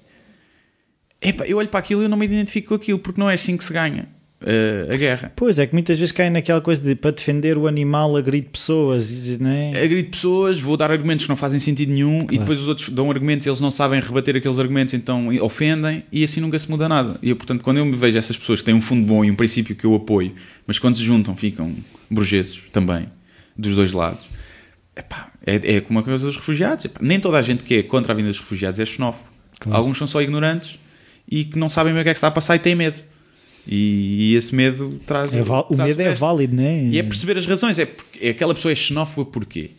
epá, 1.20 1.44
eu 1.46 1.58
olho 1.58 1.68
para 1.68 1.80
aquilo 1.80 2.02
e 2.02 2.04
eu 2.04 2.08
não 2.08 2.16
me 2.16 2.26
identifico 2.26 2.68
com 2.68 2.74
aquilo, 2.74 2.98
porque 2.98 3.20
não 3.20 3.30
é 3.30 3.34
assim 3.34 3.56
que 3.56 3.64
se 3.64 3.72
ganha 3.72 4.08
eh, 4.40 4.88
a 4.92 4.96
guerra. 4.96 5.32
Pois 5.34 5.58
é 5.58 5.66
que 5.66 5.72
muitas 5.72 5.98
vezes 5.98 6.12
caem 6.12 6.30
naquela 6.30 6.60
coisa 6.60 6.80
de 6.82 6.94
para 6.94 7.10
defender 7.10 7.56
o 7.56 7.66
animal 7.66 8.16
agride 8.16 8.48
pessoas, 8.48 9.10
não 9.40 9.50
é? 9.50 9.70
agride 9.70 10.10
pessoas, 10.10 10.60
vou 10.60 10.76
dar 10.76 10.90
argumentos 10.90 11.24
que 11.24 11.30
não 11.30 11.36
fazem 11.36 11.58
sentido 11.58 11.90
nenhum 11.92 12.26
e 12.30 12.38
depois 12.38 12.60
os 12.60 12.68
outros 12.68 12.90
dão 12.90 13.10
argumentos 13.10 13.46
e 13.46 13.48
eles 13.48 13.60
não 13.60 13.70
sabem 13.70 13.98
rebater 14.00 14.36
aqueles 14.36 14.58
argumentos, 14.58 14.92
então 14.92 15.28
ofendem 15.40 16.04
e 16.12 16.22
assim 16.22 16.40
nunca 16.40 16.58
se 16.58 16.70
muda 16.70 16.88
nada. 16.88 17.18
E 17.22 17.30
eu, 17.30 17.36
portanto, 17.36 17.62
quando 17.62 17.78
eu 17.78 17.86
me 17.86 17.96
vejo 17.96 18.18
essas 18.18 18.36
pessoas 18.36 18.60
que 18.60 18.66
têm 18.66 18.74
um 18.74 18.82
fundo 18.82 19.06
bom 19.06 19.24
e 19.24 19.30
um 19.30 19.34
princípio 19.34 19.74
que 19.74 19.86
eu 19.86 19.94
apoio, 19.94 20.34
mas 20.66 20.78
quando 20.78 20.96
se 20.96 21.02
juntam 21.02 21.34
ficam 21.34 21.74
burgueses 22.10 22.60
também, 22.72 23.08
dos 23.56 23.74
dois 23.74 23.92
lados, 23.92 24.35
epá, 24.96 25.30
é, 25.46 25.76
é 25.76 25.80
como 25.80 25.98
a 25.98 26.02
coisa 26.02 26.24
dos 26.24 26.36
refugiados. 26.36 26.84
Epá, 26.84 27.00
nem 27.02 27.20
toda 27.20 27.36
a 27.36 27.42
gente 27.42 27.62
que 27.62 27.74
é 27.76 27.82
contra 27.82 28.12
a 28.12 28.16
vinda 28.16 28.28
dos 28.28 28.40
refugiados 28.40 28.80
é 28.80 28.84
xenófobo. 28.84 29.28
Alguns 29.70 29.98
são 29.98 30.06
só 30.06 30.20
ignorantes 30.20 30.78
e 31.28 31.44
que 31.44 31.58
não 31.58 31.68
sabem 31.68 31.92
bem 31.92 32.02
o 32.02 32.04
que 32.04 32.10
é 32.10 32.12
que 32.12 32.18
está 32.18 32.28
a 32.28 32.30
passar 32.30 32.56
e 32.56 32.58
têm 32.58 32.74
medo. 32.74 33.00
E, 33.66 34.32
e 34.32 34.36
esse 34.36 34.54
medo 34.54 35.00
traz. 35.06 35.32
É 35.32 35.42
o 35.42 35.76
medo 35.76 36.00
é 36.00 36.08
resto. 36.08 36.20
válido, 36.20 36.54
não 36.54 36.62
é? 36.62 36.84
E 36.84 36.98
é 36.98 37.02
perceber 37.02 37.36
as 37.36 37.46
razões. 37.46 37.78
É 37.78 37.84
porque 37.84 38.24
é 38.24 38.30
aquela 38.30 38.54
pessoa 38.54 38.70
é 38.70 38.74
xenófoba 38.76 39.28
porquê? 39.28 39.70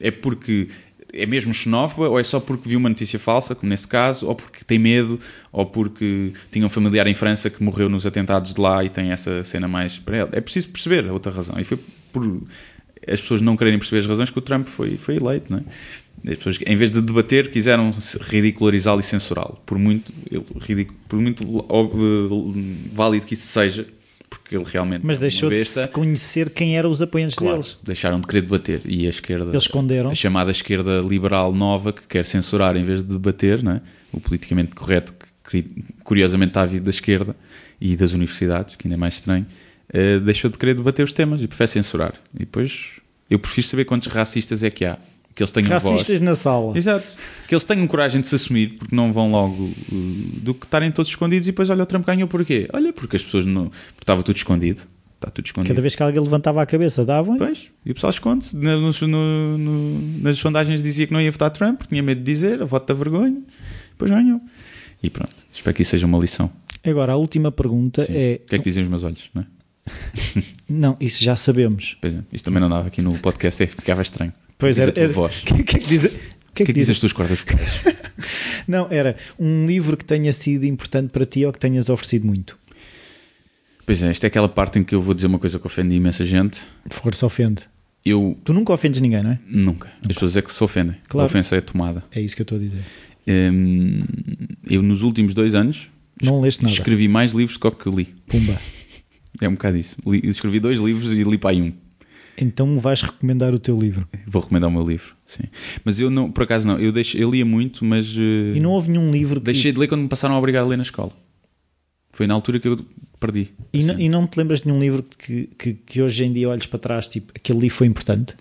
É 0.00 0.10
porque 0.10 0.68
é 1.12 1.26
mesmo 1.26 1.52
xenófoba 1.52 2.08
ou 2.08 2.20
é 2.20 2.22
só 2.22 2.38
porque 2.38 2.68
viu 2.68 2.78
uma 2.78 2.88
notícia 2.88 3.18
falsa, 3.18 3.54
como 3.54 3.68
nesse 3.68 3.88
caso, 3.88 4.28
ou 4.28 4.34
porque 4.36 4.64
tem 4.64 4.78
medo, 4.78 5.18
ou 5.50 5.66
porque 5.66 6.32
tinha 6.52 6.64
um 6.64 6.68
familiar 6.68 7.06
em 7.08 7.14
França 7.14 7.50
que 7.50 7.62
morreu 7.62 7.88
nos 7.88 8.06
atentados 8.06 8.54
de 8.54 8.60
lá 8.60 8.84
e 8.84 8.88
tem 8.88 9.10
essa 9.10 9.44
cena 9.44 9.66
mais 9.66 9.98
para 9.98 10.18
ele. 10.18 10.28
É 10.32 10.40
preciso 10.40 10.68
perceber 10.68 11.08
a 11.08 11.12
outra 11.12 11.32
razão. 11.32 11.58
E 11.58 11.64
foi 11.64 11.78
por 12.12 12.42
as 13.06 13.20
pessoas 13.20 13.40
não 13.40 13.56
quererem 13.56 13.78
perceber 13.78 14.00
as 14.00 14.06
razões 14.06 14.30
que 14.30 14.38
o 14.38 14.42
Trump 14.42 14.66
foi, 14.66 14.96
foi 14.96 15.16
eleito, 15.16 15.46
não 15.50 15.58
é? 15.58 16.30
As 16.32 16.36
pessoas, 16.36 16.58
em 16.66 16.76
vez 16.76 16.90
de 16.90 17.00
debater, 17.00 17.50
quiseram 17.50 17.92
ridicularizá-lo 18.20 19.00
e 19.00 19.02
censurá-lo. 19.02 19.58
Por 19.64 19.78
muito, 19.78 20.12
ele, 20.30 20.44
ridic- 20.60 20.92
por 21.08 21.18
muito 21.18 21.42
eh, 21.42 22.88
válido 22.92 23.24
que 23.26 23.34
isso 23.34 23.46
seja, 23.46 23.86
porque 24.28 24.54
ele 24.54 24.64
realmente 24.66 25.04
Mas 25.04 25.16
é 25.16 25.20
deixou 25.20 25.48
de 25.48 25.56
besta. 25.56 25.82
se 25.82 25.88
conhecer 25.88 26.50
quem 26.50 26.76
eram 26.76 26.90
os 26.90 27.00
apoiantes 27.00 27.36
Claro, 27.36 27.54
deles. 27.54 27.78
deixaram 27.82 28.20
de 28.20 28.26
querer 28.26 28.42
debater 28.42 28.80
e 28.84 29.06
a 29.06 29.10
esquerda, 29.10 29.50
Eles 29.50 29.62
esconderam-se. 29.64 30.12
a 30.12 30.14
chamada 30.16 30.50
esquerda 30.50 31.00
liberal 31.00 31.52
nova 31.54 31.92
que 31.92 32.02
quer 32.06 32.24
censurar 32.26 32.76
em 32.76 32.84
vez 32.84 32.98
de 33.02 33.08
debater, 33.10 33.62
não 33.62 33.72
é? 33.72 33.80
o 34.12 34.20
politicamente 34.20 34.74
correto 34.74 35.12
que 35.14 35.26
curi- 35.62 35.84
curiosamente 36.04 36.50
está 36.50 36.62
a 36.62 36.66
vir 36.66 36.80
da 36.80 36.90
esquerda 36.90 37.34
e 37.80 37.96
das 37.96 38.12
universidades, 38.12 38.76
que 38.76 38.86
ainda 38.86 38.96
é 38.96 38.98
mais 38.98 39.14
estranho, 39.14 39.46
eh, 39.92 40.18
deixou 40.20 40.50
de 40.50 40.58
querer 40.58 40.74
debater 40.74 41.04
os 41.04 41.12
temas 41.12 41.42
e 41.42 41.46
prefere 41.48 41.68
censurar. 41.68 42.14
E 42.34 42.40
depois 42.40 42.92
eu 43.28 43.38
prefiro 43.38 43.66
saber 43.66 43.84
quantos 43.84 44.08
racistas 44.08 44.62
é 44.62 44.70
que 44.70 44.84
há, 44.84 44.98
que 45.34 45.42
eles 45.42 45.50
tenham 45.52 45.68
voz. 45.78 45.84
Racistas 45.84 46.20
na 46.20 46.34
sala. 46.34 46.76
Exato. 46.76 47.06
Que 47.48 47.54
eles 47.54 47.64
tenham 47.64 47.86
coragem 47.86 48.20
de 48.20 48.26
se 48.26 48.34
assumir, 48.34 48.76
porque 48.78 48.94
não 48.94 49.12
vão 49.12 49.30
logo 49.30 49.64
uh, 49.64 49.74
do 50.42 50.54
que 50.54 50.64
estarem 50.66 50.90
todos 50.90 51.10
escondidos 51.10 51.46
e 51.48 51.50
depois 51.52 51.70
olha 51.70 51.82
o 51.82 51.86
Trump 51.86 52.06
ganhou 52.06 52.26
porquê? 52.28 52.68
Olha, 52.72 52.92
porque 52.92 53.16
as 53.16 53.24
pessoas 53.24 53.46
não. 53.46 53.66
Porque 53.66 54.02
estava 54.02 54.22
tudo 54.22 54.36
escondido. 54.36 54.82
Está 55.16 55.30
tudo 55.30 55.44
escondido. 55.46 55.68
Cada 55.74 55.82
vez 55.82 55.94
que 55.94 56.02
alguém 56.02 56.20
levantava 56.22 56.62
a 56.62 56.66
cabeça, 56.66 57.04
davam. 57.04 57.36
Pois, 57.36 57.70
e 57.84 57.90
o 57.90 57.94
pessoal 57.94 58.10
esconde-se. 58.10 58.56
Na- 58.56 58.76
nos- 58.76 59.02
no- 59.02 59.58
no- 59.58 60.00
nas 60.22 60.38
sondagens 60.38 60.82
dizia 60.82 61.06
que 61.06 61.12
não 61.12 61.20
ia 61.20 61.30
votar 61.30 61.50
Trump, 61.50 61.76
porque 61.76 61.90
tinha 61.90 62.02
medo 62.02 62.18
de 62.20 62.24
dizer, 62.24 62.62
a 62.62 62.64
voto 62.64 62.86
da 62.88 62.94
vergonha, 62.94 63.36
depois 63.90 64.10
ganhou. 64.10 64.40
E 65.02 65.10
pronto, 65.10 65.30
espero 65.52 65.76
que 65.76 65.82
isso 65.82 65.90
seja 65.90 66.06
uma 66.06 66.18
lição. 66.18 66.50
Agora, 66.82 67.12
a 67.12 67.16
última 67.16 67.52
pergunta 67.52 68.02
Sim. 68.02 68.14
é. 68.16 68.40
O 68.44 68.48
que 68.48 68.54
é 68.54 68.58
que 68.58 68.64
dizem 68.64 68.82
os 68.82 68.88
meus 68.88 69.04
olhos, 69.04 69.28
não 69.34 69.42
é? 69.42 69.46
Não, 70.68 70.96
isso 71.00 71.22
já 71.22 71.36
sabemos. 71.36 71.96
Pois 72.00 72.14
é, 72.14 72.18
isto 72.32 72.44
também 72.44 72.60
não 72.60 72.68
dava 72.68 72.88
aqui 72.88 73.00
no 73.02 73.18
podcast, 73.18 73.62
é 73.62 73.66
que 73.66 73.74
ficava 73.76 74.02
estranho. 74.02 74.32
Pois 74.58 74.78
era. 74.78 74.92
O 75.16 75.28
que, 75.28 75.62
que 75.64 75.76
é 75.76 75.78
que 75.80 75.86
diz? 75.88 76.02
Que 76.52 76.62
é 76.64 76.66
que 76.66 76.72
que 76.72 76.72
é 76.72 76.74
diz? 76.74 76.90
as 76.90 76.98
tuas 76.98 77.12
cordas 77.12 77.38
vocais? 77.40 77.60
Não, 78.66 78.88
era 78.90 79.16
um 79.38 79.66
livro 79.66 79.96
que 79.96 80.04
tenha 80.04 80.32
sido 80.32 80.64
importante 80.66 81.10
para 81.10 81.24
ti 81.24 81.44
ou 81.46 81.52
que 81.52 81.58
tenhas 81.58 81.88
oferecido 81.88 82.26
muito. 82.26 82.58
pois 83.86 84.02
é, 84.02 84.10
esta 84.10 84.26
é 84.26 84.28
aquela 84.28 84.48
parte 84.48 84.78
em 84.78 84.84
que 84.84 84.94
eu 84.94 85.00
vou 85.00 85.14
dizer 85.14 85.26
uma 85.28 85.38
coisa 85.38 85.58
que 85.58 85.66
ofende 85.66 85.94
imensa 85.94 86.24
gente. 86.26 86.60
Força 86.90 87.24
ofende. 87.24 87.62
Eu 88.04 88.36
Tu 88.44 88.52
nunca 88.52 88.72
ofendes 88.72 89.00
ninguém, 89.00 89.22
não 89.22 89.30
é? 89.30 89.38
nunca. 89.46 89.90
As 90.02 90.14
pessoas 90.14 90.36
é 90.36 90.42
que 90.42 90.52
se 90.52 90.62
ofendem. 90.64 90.96
Claro. 91.08 91.24
A 91.24 91.26
ofensa 91.26 91.56
é 91.56 91.60
tomada. 91.60 92.02
É 92.10 92.20
isso 92.20 92.34
que 92.34 92.42
eu 92.42 92.44
estou 92.44 92.58
a 92.58 92.60
dizer. 92.60 92.80
Hum, 93.28 94.02
eu, 94.68 94.82
nos 94.82 95.02
últimos 95.02 95.34
dois 95.34 95.54
anos, 95.54 95.88
Não 96.22 96.40
leste 96.40 96.62
nada. 96.62 96.72
escrevi 96.74 97.06
mais 97.08 97.32
livros 97.32 97.56
do 97.58 97.70
que 97.72 97.88
li. 97.90 98.14
Pumba. 98.26 98.58
É 99.40 99.48
um 99.48 99.52
bocado 99.52 99.76
isso. 99.76 99.96
Li- 100.06 100.22
escrevi 100.24 100.60
dois 100.60 100.80
livros 100.80 101.12
e 101.12 101.22
li 101.22 101.38
para 101.38 101.50
aí 101.50 101.62
um. 101.62 101.72
Então 102.38 102.78
vais 102.80 103.02
recomendar 103.02 103.52
o 103.52 103.58
teu 103.58 103.78
livro. 103.78 104.08
Vou 104.26 104.40
recomendar 104.40 104.70
o 104.70 104.72
meu 104.72 104.86
livro, 104.86 105.14
sim. 105.26 105.44
Mas 105.84 106.00
eu 106.00 106.08
não, 106.10 106.30
por 106.32 106.44
acaso 106.44 106.66
não, 106.66 106.78
eu, 106.78 106.90
deixo, 106.90 107.18
eu 107.18 107.30
lia 107.30 107.44
muito, 107.44 107.84
mas. 107.84 108.16
Uh, 108.16 108.56
e 108.56 108.60
não 108.60 108.70
houve 108.70 108.90
nenhum 108.90 109.10
livro 109.10 109.40
que... 109.40 109.46
Deixei 109.46 109.72
de 109.72 109.78
ler 109.78 109.88
quando 109.88 110.02
me 110.02 110.08
passaram 110.08 110.34
a 110.34 110.38
obrigar 110.38 110.64
a 110.64 110.66
ler 110.66 110.76
na 110.76 110.82
escola. 110.82 111.12
Foi 112.12 112.26
na 112.26 112.34
altura 112.34 112.58
que 112.58 112.68
eu 112.68 112.84
perdi. 113.18 113.50
E, 113.72 113.78
assim. 113.78 113.86
não, 113.86 114.00
e 114.00 114.08
não 114.08 114.26
te 114.26 114.38
lembras 114.38 114.62
de 114.62 114.68
nenhum 114.68 114.80
livro 114.80 115.02
que, 115.02 115.50
que, 115.58 115.74
que, 115.74 116.00
hoje 116.00 116.24
em 116.24 116.32
dia 116.32 116.48
olhes 116.48 116.66
para 116.66 116.78
trás, 116.78 117.06
tipo, 117.06 117.30
aquele 117.34 117.60
livro 117.60 117.76
foi 117.76 117.86
importante? 117.86 118.34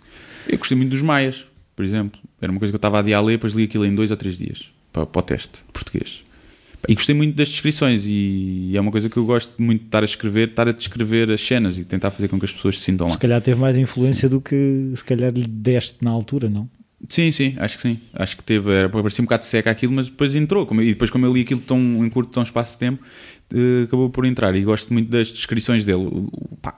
Eu 0.48 0.58
gostei 0.58 0.78
muito 0.78 0.92
dos 0.92 1.02
Maias, 1.02 1.46
por 1.76 1.84
exemplo. 1.84 2.20
Era 2.42 2.52
uma 2.52 2.60
coisa 2.60 2.72
que 2.72 2.76
eu 2.76 2.80
estava 2.80 2.98
a 2.98 3.00
adiar 3.02 3.20
a 3.20 3.24
ler, 3.24 3.34
depois 3.34 3.54
li 3.54 3.66
aquilo 3.66 3.86
em 3.86 3.94
dois 3.94 4.12
ou 4.12 4.18
três 4.18 4.38
dias, 4.38 4.72
para, 4.94 5.06
para 5.06 5.20
o 5.20 5.22
teste 5.22 5.60
português. 5.74 6.24
E 6.88 6.94
gostei 6.94 7.14
muito 7.14 7.36
das 7.36 7.50
descrições 7.50 8.04
e 8.06 8.72
é 8.74 8.80
uma 8.80 8.92
coisa 8.92 9.10
que 9.10 9.18
eu 9.18 9.26
gosto 9.26 9.54
muito 9.62 9.82
de 9.82 9.88
estar 9.88 10.02
a 10.02 10.06
escrever, 10.06 10.50
estar 10.50 10.68
a 10.68 10.72
descrever 10.72 11.30
as 11.30 11.42
cenas 11.42 11.78
e 11.78 11.84
tentar 11.84 12.10
fazer 12.12 12.28
com 12.28 12.40
que 12.40 12.46
as 12.46 12.54
pessoas 12.54 12.80
se 12.80 12.86
sintam 12.86 13.08
lá. 13.08 13.14
Se 13.14 13.20
calhar 13.20 13.42
teve 13.42 13.60
mais 13.60 13.78
influência 13.78 14.30
sim. 14.30 14.36
do 14.36 14.42
que 14.42 14.92
se 14.96 15.04
calhar 15.04 15.32
lhe 15.32 15.46
deste 15.46 16.04
na 16.04 16.12
altura, 16.12 16.50
não? 16.50 16.70
Sim, 17.08 17.32
sim, 17.32 17.56
acho 17.58 17.78
que 17.78 17.82
sim. 17.82 18.00
Acho 18.14 18.38
que 18.38 18.44
teve, 18.44 18.72
era, 18.72 18.90
parecia 18.90 19.22
um 19.22 19.26
bocado 19.26 19.46
seca 19.46 19.72
aquilo, 19.72 19.94
mas 19.94 20.10
depois 20.10 20.36
entrou. 20.36 20.66
Como, 20.66 20.82
e 20.82 20.90
depois, 20.90 21.10
como 21.10 21.26
eu 21.26 21.34
li 21.34 21.42
aquilo 21.42 21.62
tão, 21.62 21.78
em 21.78 22.10
curto 22.10 22.32
tão 22.32 22.44
espaço 22.44 22.74
de 22.74 22.80
tempo, 22.80 23.04
uh, 23.54 23.84
acabou 23.84 24.10
por 24.10 24.26
entrar. 24.26 24.56
E 24.56 24.64
gosto 24.64 24.92
muito 24.92 25.10
das 25.10 25.30
descrições 25.30 25.86
dele. 25.86 26.04
O, 26.04 26.30
o, 26.32 26.58
pá, 26.62 26.78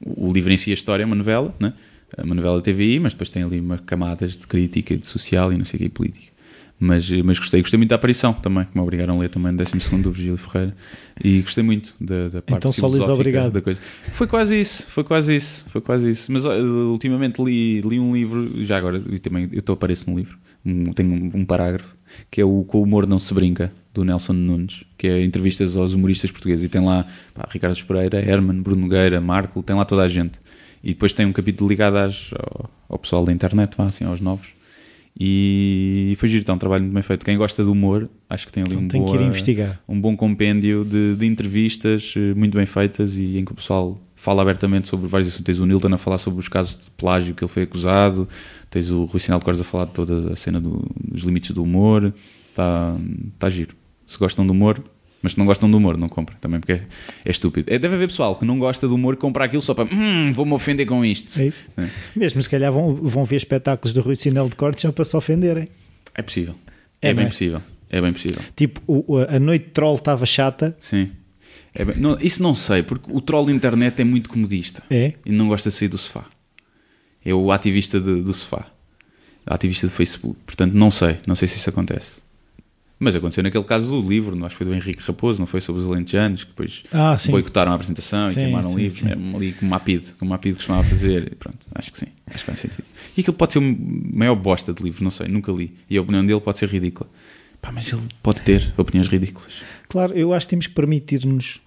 o 0.00 0.32
livro 0.32 0.52
em 0.52 0.56
si, 0.56 0.70
a 0.70 0.74
história, 0.74 1.02
é 1.02 1.06
uma 1.06 1.16
novela, 1.16 1.54
né? 1.58 1.72
uma 2.18 2.34
novela 2.34 2.62
TVI, 2.62 3.00
mas 3.00 3.12
depois 3.12 3.30
tem 3.30 3.42
ali 3.42 3.60
uma 3.60 3.78
camadas 3.78 4.36
de 4.36 4.46
crítica 4.46 4.94
e 4.94 4.96
de 4.96 5.06
social 5.06 5.52
e 5.52 5.58
não 5.58 5.64
sei 5.64 5.78
o 5.78 5.82
que, 5.82 5.88
política. 5.88 6.35
Mas, 6.78 7.10
mas 7.22 7.38
gostei, 7.38 7.62
gostei 7.62 7.78
muito 7.78 7.88
da 7.88 7.96
aparição 7.96 8.34
também, 8.34 8.64
que 8.64 8.76
me 8.76 8.82
obrigaram 8.82 9.16
a 9.16 9.20
ler 9.20 9.30
também 9.30 9.50
no 9.50 9.58
12 9.58 9.96
do 10.02 10.12
Virgílio 10.12 10.36
Ferreira. 10.36 10.76
E 11.22 11.40
gostei 11.40 11.64
muito 11.64 11.94
da, 11.98 12.28
da 12.28 12.42
parte 12.42 12.58
então, 12.58 12.72
só 12.72 12.86
lhes 12.86 13.08
obrigado. 13.08 13.52
da 13.52 13.62
coisa. 13.62 13.80
Foi 14.10 14.26
quase 14.26 14.60
isso, 14.60 14.86
foi 14.90 15.02
quase 15.02 15.34
isso, 15.34 15.64
foi 15.70 15.80
quase 15.80 16.10
isso. 16.10 16.30
Mas 16.30 16.44
ultimamente 16.44 17.42
li, 17.42 17.80
li 17.80 17.98
um 17.98 18.14
livro, 18.14 18.62
já 18.62 18.76
agora, 18.76 19.02
e 19.10 19.18
também 19.18 19.48
eu 19.50 19.72
apareço 19.72 20.10
no 20.10 20.18
livro, 20.18 20.36
um, 20.64 20.92
tenho 20.92 21.10
um, 21.10 21.30
um, 21.40 21.44
parágrafo, 21.46 21.96
que 22.30 22.42
é 22.42 22.44
o 22.44 22.62
Com 22.64 22.78
o 22.78 22.82
Humor 22.82 23.06
Não 23.06 23.18
Se 23.18 23.32
Brinca, 23.32 23.72
do 23.94 24.04
Nelson 24.04 24.34
Nunes, 24.34 24.84
que 24.98 25.06
é 25.06 25.24
entrevistas 25.24 25.78
aos 25.78 25.94
humoristas 25.94 26.30
portugueses. 26.30 26.66
E 26.66 26.68
tem 26.68 26.84
lá 26.84 27.06
pá, 27.32 27.48
Ricardo 27.50 27.82
Pereira, 27.86 28.20
Herman, 28.20 28.60
Bruno 28.60 28.82
Nogueira, 28.82 29.18
Marco, 29.18 29.62
tem 29.62 29.74
lá 29.74 29.86
toda 29.86 30.02
a 30.02 30.08
gente. 30.08 30.38
E 30.84 30.90
depois 30.90 31.14
tem 31.14 31.24
um 31.24 31.32
capítulo 31.32 31.70
ligado 31.70 31.96
às, 31.96 32.30
ao, 32.34 32.70
ao 32.86 32.98
pessoal 32.98 33.24
da 33.24 33.32
internet, 33.32 33.74
vá, 33.78 33.86
assim, 33.86 34.04
aos 34.04 34.20
novos 34.20 34.55
e 35.18 36.14
foi 36.18 36.28
giro, 36.28 36.42
está 36.42 36.52
um 36.52 36.58
trabalho 36.58 36.82
muito 36.82 36.94
bem 36.94 37.02
feito. 37.02 37.24
Quem 37.24 37.38
gosta 37.38 37.64
de 37.64 37.70
humor, 37.70 38.08
acho 38.28 38.46
que 38.46 38.52
tem 38.52 38.62
ali 38.62 38.74
então, 38.74 38.84
um, 38.84 38.88
tem 38.88 39.00
boa, 39.00 39.12
um 39.88 39.98
bom 39.98 40.14
compêndio 40.14 40.84
de, 40.84 41.16
de, 41.16 41.26
entrevistas 41.26 42.12
eh, 42.14 42.34
muito 42.34 42.54
bem 42.56 42.66
feitas 42.66 43.16
e 43.16 43.38
em 43.38 43.44
que 43.44 43.50
o 43.50 43.54
pessoal 43.54 43.98
fala 44.14 44.42
abertamente 44.42 44.88
sobre 44.88 45.08
vários 45.08 45.28
assuntos. 45.28 45.46
Tens 45.46 45.58
o 45.58 45.64
Nilton 45.64 45.94
a 45.94 45.96
falar 45.96 46.18
sobre 46.18 46.40
os 46.40 46.48
casos 46.48 46.84
de 46.84 46.90
plágio 46.90 47.34
que 47.34 47.42
ele 47.42 47.50
foi 47.50 47.62
acusado, 47.62 48.28
tens 48.68 48.90
o 48.90 49.04
Rui 49.04 49.18
Sinal 49.18 49.38
de 49.38 49.44
Cores 49.46 49.60
a 49.60 49.64
falar 49.64 49.86
de 49.86 49.92
toda 49.92 50.34
a 50.34 50.36
cena 50.36 50.60
do, 50.60 50.86
dos 51.02 51.22
limites 51.22 51.52
do 51.52 51.62
humor. 51.62 52.12
Está, 52.50 52.94
está 53.34 53.48
giro. 53.48 53.74
Se 54.06 54.18
gostam 54.18 54.44
de 54.44 54.52
humor, 54.52 54.82
mas 55.26 55.32
se 55.32 55.38
não 55.40 55.44
gostam 55.44 55.68
do 55.68 55.76
humor, 55.76 55.96
não 55.96 56.08
comprem 56.08 56.38
também, 56.40 56.60
porque 56.60 56.74
é, 56.74 56.82
é 57.24 57.30
estúpido. 57.32 57.68
É, 57.68 57.80
deve 57.80 57.96
haver 57.96 58.06
pessoal 58.06 58.36
que 58.36 58.44
não 58.44 58.60
gosta 58.60 58.86
do 58.86 58.94
humor 58.94 59.14
e 59.14 59.16
compra 59.16 59.44
aquilo 59.44 59.60
só 59.60 59.74
para 59.74 59.92
hum, 59.92 60.30
vou-me 60.32 60.52
ofender 60.52 60.86
com 60.86 61.04
isto. 61.04 61.40
É 61.40 61.46
isso. 61.46 61.64
É. 61.76 61.88
Mesmo 62.14 62.40
se 62.40 62.48
calhar 62.48 62.70
vão, 62.70 62.94
vão 62.94 63.24
ver 63.24 63.34
espetáculos 63.34 63.92
do 63.92 64.02
Rui 64.02 64.14
Sinel 64.14 64.48
de 64.48 64.54
Cortes 64.54 64.82
só 64.82 64.92
para 64.92 65.04
se 65.04 65.16
ofenderem. 65.16 65.66
É 66.14 66.22
possível. 66.22 66.54
É, 67.02 67.08
é 67.08 67.14
bem 67.14 67.24
é? 67.24 67.28
possível. 67.28 67.60
É 67.90 68.00
bem 68.00 68.12
possível. 68.12 68.40
Tipo, 68.54 68.80
o, 68.86 69.18
a 69.18 69.40
noite 69.40 69.64
de 69.64 69.70
troll 69.72 69.96
estava 69.96 70.24
chata. 70.24 70.76
Sim. 70.78 71.10
Bem, 71.74 71.96
não, 71.96 72.16
isso 72.20 72.40
não 72.40 72.54
sei, 72.54 72.84
porque 72.84 73.10
o 73.10 73.20
troll 73.20 73.46
da 73.46 73.52
internet 73.52 74.00
é 74.00 74.04
muito 74.04 74.28
comodista. 74.28 74.80
É? 74.88 75.14
E 75.24 75.32
não 75.32 75.48
gosta 75.48 75.70
de 75.70 75.74
sair 75.74 75.88
do 75.88 75.98
sofá. 75.98 76.26
É 77.24 77.34
o 77.34 77.50
ativista 77.50 77.98
de, 77.98 78.22
do 78.22 78.32
sofá. 78.32 78.66
Ativista 79.44 79.88
do 79.88 79.92
Facebook. 79.92 80.38
Portanto, 80.46 80.72
não 80.74 80.92
sei. 80.92 81.18
Não 81.26 81.34
sei 81.34 81.48
se 81.48 81.56
isso 81.56 81.68
acontece. 81.68 82.24
Mas 82.98 83.14
aconteceu 83.14 83.42
naquele 83.42 83.64
caso 83.64 83.88
do 83.88 84.08
livro, 84.08 84.34
acho 84.46 84.54
que 84.54 84.56
foi 84.56 84.66
do 84.66 84.74
Henrique 84.74 85.02
Raposo, 85.02 85.38
não 85.38 85.46
foi 85.46 85.60
sobre 85.60 85.82
os 85.82 85.88
alentejanos, 85.88 86.44
que 86.44 86.50
depois 86.50 86.82
ah, 86.90 87.16
boicotaram 87.28 87.72
a 87.72 87.74
apresentação 87.74 88.28
sim, 88.28 88.32
e 88.32 88.34
queimaram 88.34 88.70
sim, 88.70 88.76
livros, 88.76 89.00
sim. 89.00 89.06
Era 89.06 89.20
ali 89.36 89.52
como 89.52 89.68
o 89.68 89.70
Mapid, 89.70 90.02
como 90.18 90.30
Mapid 90.30 90.56
costumava 90.56 90.84
fazer, 90.84 91.34
pronto, 91.34 91.58
acho 91.74 91.92
que 91.92 91.98
sim, 91.98 92.06
acho 92.26 92.38
que 92.38 92.50
faz 92.50 92.60
sentido. 92.60 92.84
E 93.14 93.20
aquilo 93.20 93.36
pode 93.36 93.52
ser 93.52 93.58
o 93.58 93.62
maior 93.62 94.34
bosta 94.34 94.72
de 94.72 94.82
livro, 94.82 95.04
não 95.04 95.10
sei, 95.10 95.28
nunca 95.28 95.52
li, 95.52 95.74
e 95.90 95.98
a 95.98 96.00
opinião 96.00 96.24
dele 96.24 96.40
pode 96.40 96.58
ser 96.58 96.70
ridícula. 96.70 97.08
Pá, 97.60 97.70
mas 97.70 97.92
ele 97.92 98.02
pode 98.22 98.40
ter 98.40 98.72
opiniões 98.78 99.08
ridículas. 99.08 99.52
Claro, 99.88 100.14
eu 100.14 100.32
acho 100.32 100.46
que 100.46 100.50
temos 100.50 100.66
que 100.66 100.74
permitir-nos 100.74 101.60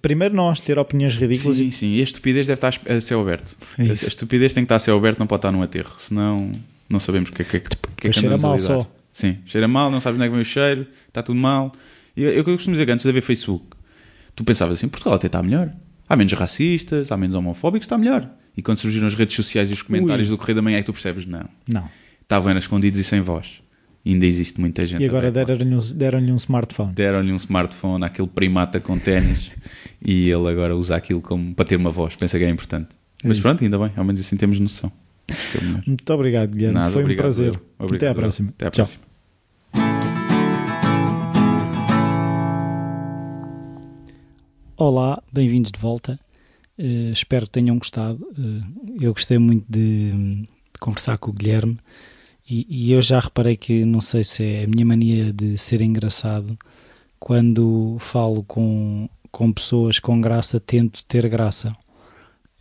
Primeiro 0.00 0.36
nós 0.36 0.60
ter 0.60 0.78
opiniões 0.78 1.16
ridículas. 1.16 1.56
Sim, 1.56 1.70
sim. 1.72 1.94
E 1.94 2.00
a 2.00 2.04
estupidez 2.04 2.46
deve 2.46 2.58
estar 2.58 2.80
a 2.88 3.00
céu 3.00 3.20
aberto. 3.20 3.56
É 3.76 3.90
a 3.90 3.92
estupidez 3.92 4.54
tem 4.54 4.62
que 4.62 4.66
estar 4.66 4.76
a 4.76 4.78
céu 4.78 4.96
aberto, 4.96 5.18
não 5.18 5.26
pode 5.26 5.40
estar 5.40 5.50
num 5.50 5.62
aterro. 5.62 5.96
Senão 5.98 6.52
não 6.88 7.00
sabemos 7.00 7.30
o 7.30 7.32
que 7.32 7.42
é 7.42 7.44
que, 7.44 7.58
que, 7.58 7.76
que, 7.96 8.06
é 8.06 8.10
que 8.10 8.18
andamos 8.20 8.42
mal 8.42 8.58
só. 8.60 8.90
Sim, 9.14 9.38
cheira 9.46 9.68
mal, 9.68 9.92
não 9.92 10.00
sabes 10.00 10.16
onde 10.16 10.26
é 10.26 10.28
que 10.28 10.32
vem 10.32 10.42
o 10.42 10.44
cheiro, 10.44 10.88
está 11.06 11.22
tudo 11.22 11.38
mal. 11.38 11.72
E 12.16 12.24
eu, 12.24 12.32
eu 12.32 12.44
costumo 12.44 12.74
dizer 12.74 12.84
que 12.84 12.90
antes 12.90 13.04
de 13.04 13.08
haver 13.08 13.22
Facebook, 13.22 13.64
tu 14.34 14.42
pensavas 14.42 14.76
assim, 14.76 14.88
Portugal 14.88 15.14
até 15.14 15.28
está 15.28 15.40
melhor. 15.40 15.72
Há 16.08 16.16
menos 16.16 16.32
racistas, 16.32 17.12
há 17.12 17.16
menos 17.16 17.36
homofóbicos, 17.36 17.86
está 17.86 17.96
melhor. 17.96 18.28
E 18.56 18.60
quando 18.60 18.78
surgiram 18.78 19.06
as 19.06 19.14
redes 19.14 19.36
sociais 19.36 19.70
e 19.70 19.72
os 19.72 19.82
comentários 19.82 20.28
Ui. 20.28 20.34
do 20.34 20.38
Correio 20.38 20.56
da 20.56 20.62
Manhã, 20.62 20.78
é 20.78 20.80
que 20.80 20.86
tu 20.86 20.92
percebes, 20.92 21.24
não. 21.26 21.48
Não. 21.68 21.88
Estavam 22.20 22.58
escondidos 22.58 22.98
e 22.98 23.04
sem 23.04 23.20
voz. 23.20 23.60
E 24.04 24.12
ainda 24.12 24.26
existe 24.26 24.60
muita 24.60 24.84
gente. 24.84 25.02
E 25.02 25.08
agora 25.08 25.30
deram-lhe 25.30 25.74
um, 25.74 25.78
deram 25.94 26.18
um 26.18 26.36
smartphone. 26.36 26.92
Deram-lhe 26.92 27.32
um 27.32 27.36
smartphone 27.36 28.04
àquele 28.04 28.28
primata 28.28 28.80
com 28.80 28.98
ténis 28.98 29.50
e 30.04 30.28
ele 30.28 30.48
agora 30.48 30.76
usa 30.76 30.96
aquilo 30.96 31.20
como 31.20 31.54
para 31.54 31.64
ter 31.64 31.76
uma 31.76 31.90
voz. 31.90 32.16
Pensa 32.16 32.36
que 32.36 32.44
é 32.44 32.50
importante. 32.50 32.88
É 33.22 33.28
Mas 33.28 33.38
pronto, 33.38 33.62
ainda 33.62 33.78
bem, 33.78 33.92
ao 33.96 34.04
menos 34.04 34.20
assim 34.20 34.36
temos 34.36 34.58
noção. 34.58 34.92
Muito 35.86 36.12
obrigado, 36.12 36.50
Guilherme. 36.50 36.74
Nada, 36.74 36.90
Foi 36.90 37.04
um 37.04 37.16
prazer. 37.16 37.60
Obrigado, 37.78 37.94
Até 37.94 38.08
à 38.08 38.14
próxima. 38.14 38.48
Até 38.50 38.66
à 38.66 38.70
próxima. 38.70 39.03
Olá, 44.76 45.22
bem-vindos 45.32 45.70
de 45.70 45.78
volta. 45.78 46.18
Uh, 46.76 47.12
espero 47.12 47.46
que 47.46 47.52
tenham 47.52 47.78
gostado. 47.78 48.26
Uh, 48.36 48.96
eu 49.00 49.12
gostei 49.12 49.38
muito 49.38 49.64
de, 49.68 50.10
de, 50.10 50.48
conversar 50.80 51.16
com 51.16 51.30
o 51.30 51.32
Guilherme 51.32 51.78
e, 52.50 52.66
e, 52.68 52.92
eu 52.92 53.00
já 53.00 53.20
reparei 53.20 53.56
que 53.56 53.84
não 53.84 54.00
sei 54.00 54.24
se 54.24 54.42
é 54.42 54.64
a 54.64 54.66
minha 54.66 54.84
mania 54.84 55.32
de 55.32 55.56
ser 55.56 55.80
engraçado. 55.80 56.58
Quando 57.20 57.98
falo 58.00 58.42
com, 58.42 59.08
com 59.30 59.52
pessoas 59.52 60.00
com 60.00 60.20
graça, 60.20 60.58
tento 60.58 61.04
ter 61.04 61.28
graça. 61.28 61.70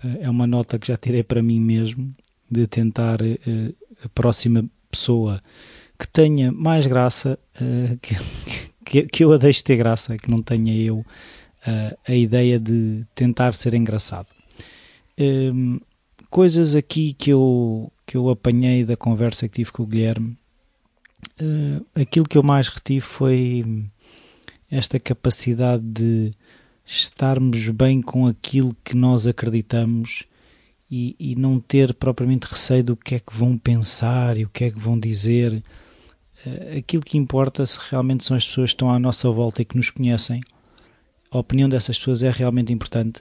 Uh, 0.04 0.18
é 0.22 0.30
uma 0.30 0.46
nota 0.46 0.78
que 0.78 0.90
já 0.90 0.98
tirei 0.98 1.24
para 1.24 1.42
mim 1.42 1.60
mesmo 1.60 2.14
de 2.50 2.68
tentar 2.68 3.22
a 3.24 4.10
próxima 4.10 4.64
pessoa 4.92 5.42
que 5.98 6.08
tenha 6.08 6.52
mais 6.52 6.86
graça, 6.86 7.40
que, 8.00 8.16
que, 8.86 9.02
que 9.08 9.24
eu 9.24 9.32
a 9.32 9.38
deixe 9.38 9.64
ter 9.64 9.78
graça, 9.78 10.16
que 10.16 10.30
não 10.30 10.44
tenha 10.44 10.76
eu 10.76 11.04
uh, 11.68 11.98
a 12.08 12.14
ideia 12.14 12.60
de 12.60 13.06
tentar 13.16 13.54
ser 13.54 13.74
engraçado. 13.74 14.28
Um, 15.18 15.80
coisas 16.30 16.76
aqui 16.76 17.14
que 17.14 17.32
eu, 17.32 17.92
que 18.06 18.18
eu 18.18 18.30
apanhei 18.30 18.84
da 18.84 18.98
conversa 18.98 19.48
que 19.48 19.56
tive 19.56 19.72
com 19.72 19.84
o 19.84 19.88
Guilherme, 19.88 20.38
uh, 21.42 21.86
aquilo 21.96 22.28
que 22.28 22.38
eu 22.38 22.44
mais 22.44 22.68
retive 22.68 23.02
foi 23.02 23.86
esta 24.70 25.00
capacidade 25.00 25.84
de 25.84 26.34
estarmos 26.86 27.70
bem 27.70 28.02
com 28.02 28.28
aquilo 28.28 28.76
que 28.84 28.96
nós 28.96 29.28
acreditamos 29.28 30.24
e, 30.92 31.16
e, 31.20 31.36
não 31.36 31.60
ter 31.60 31.94
propriamente 31.94 32.46
receio 32.46 32.84
do 32.84 32.98
que 32.98 33.16
é 33.16 33.20
que 33.20 33.36
vão 33.36 33.58
pensar 33.58 34.38
e 34.38 34.44
o 34.44 34.50
que 34.50 34.66
é 34.66 34.72
que 34.72 34.80
vão 34.80 35.00
dizer. 35.00 35.64
Uh, 36.46 36.78
aquilo 36.78 37.04
que 37.04 37.18
importa 37.18 37.66
se 37.66 37.80
realmente 37.90 38.24
são 38.24 38.36
as 38.36 38.46
pessoas 38.46 38.72
que 38.72 38.76
estão 38.76 38.92
à 38.92 39.00
nossa 39.00 39.30
volta 39.30 39.62
e 39.62 39.66
que 39.66 39.78
nos 39.78 39.90
conhecem 39.90 40.42
a 41.34 41.40
opinião 41.40 41.68
dessas 41.68 41.98
pessoas 41.98 42.22
é 42.24 42.30
realmente 42.30 42.72
importante. 42.72 43.20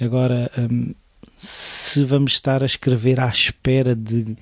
Agora, 0.00 0.50
hum, 0.56 0.94
se 1.36 2.04
vamos 2.04 2.32
estar 2.32 2.62
a 2.62 2.66
escrever 2.66 3.18
à 3.18 3.28
espera 3.28 3.96
de, 3.96 4.36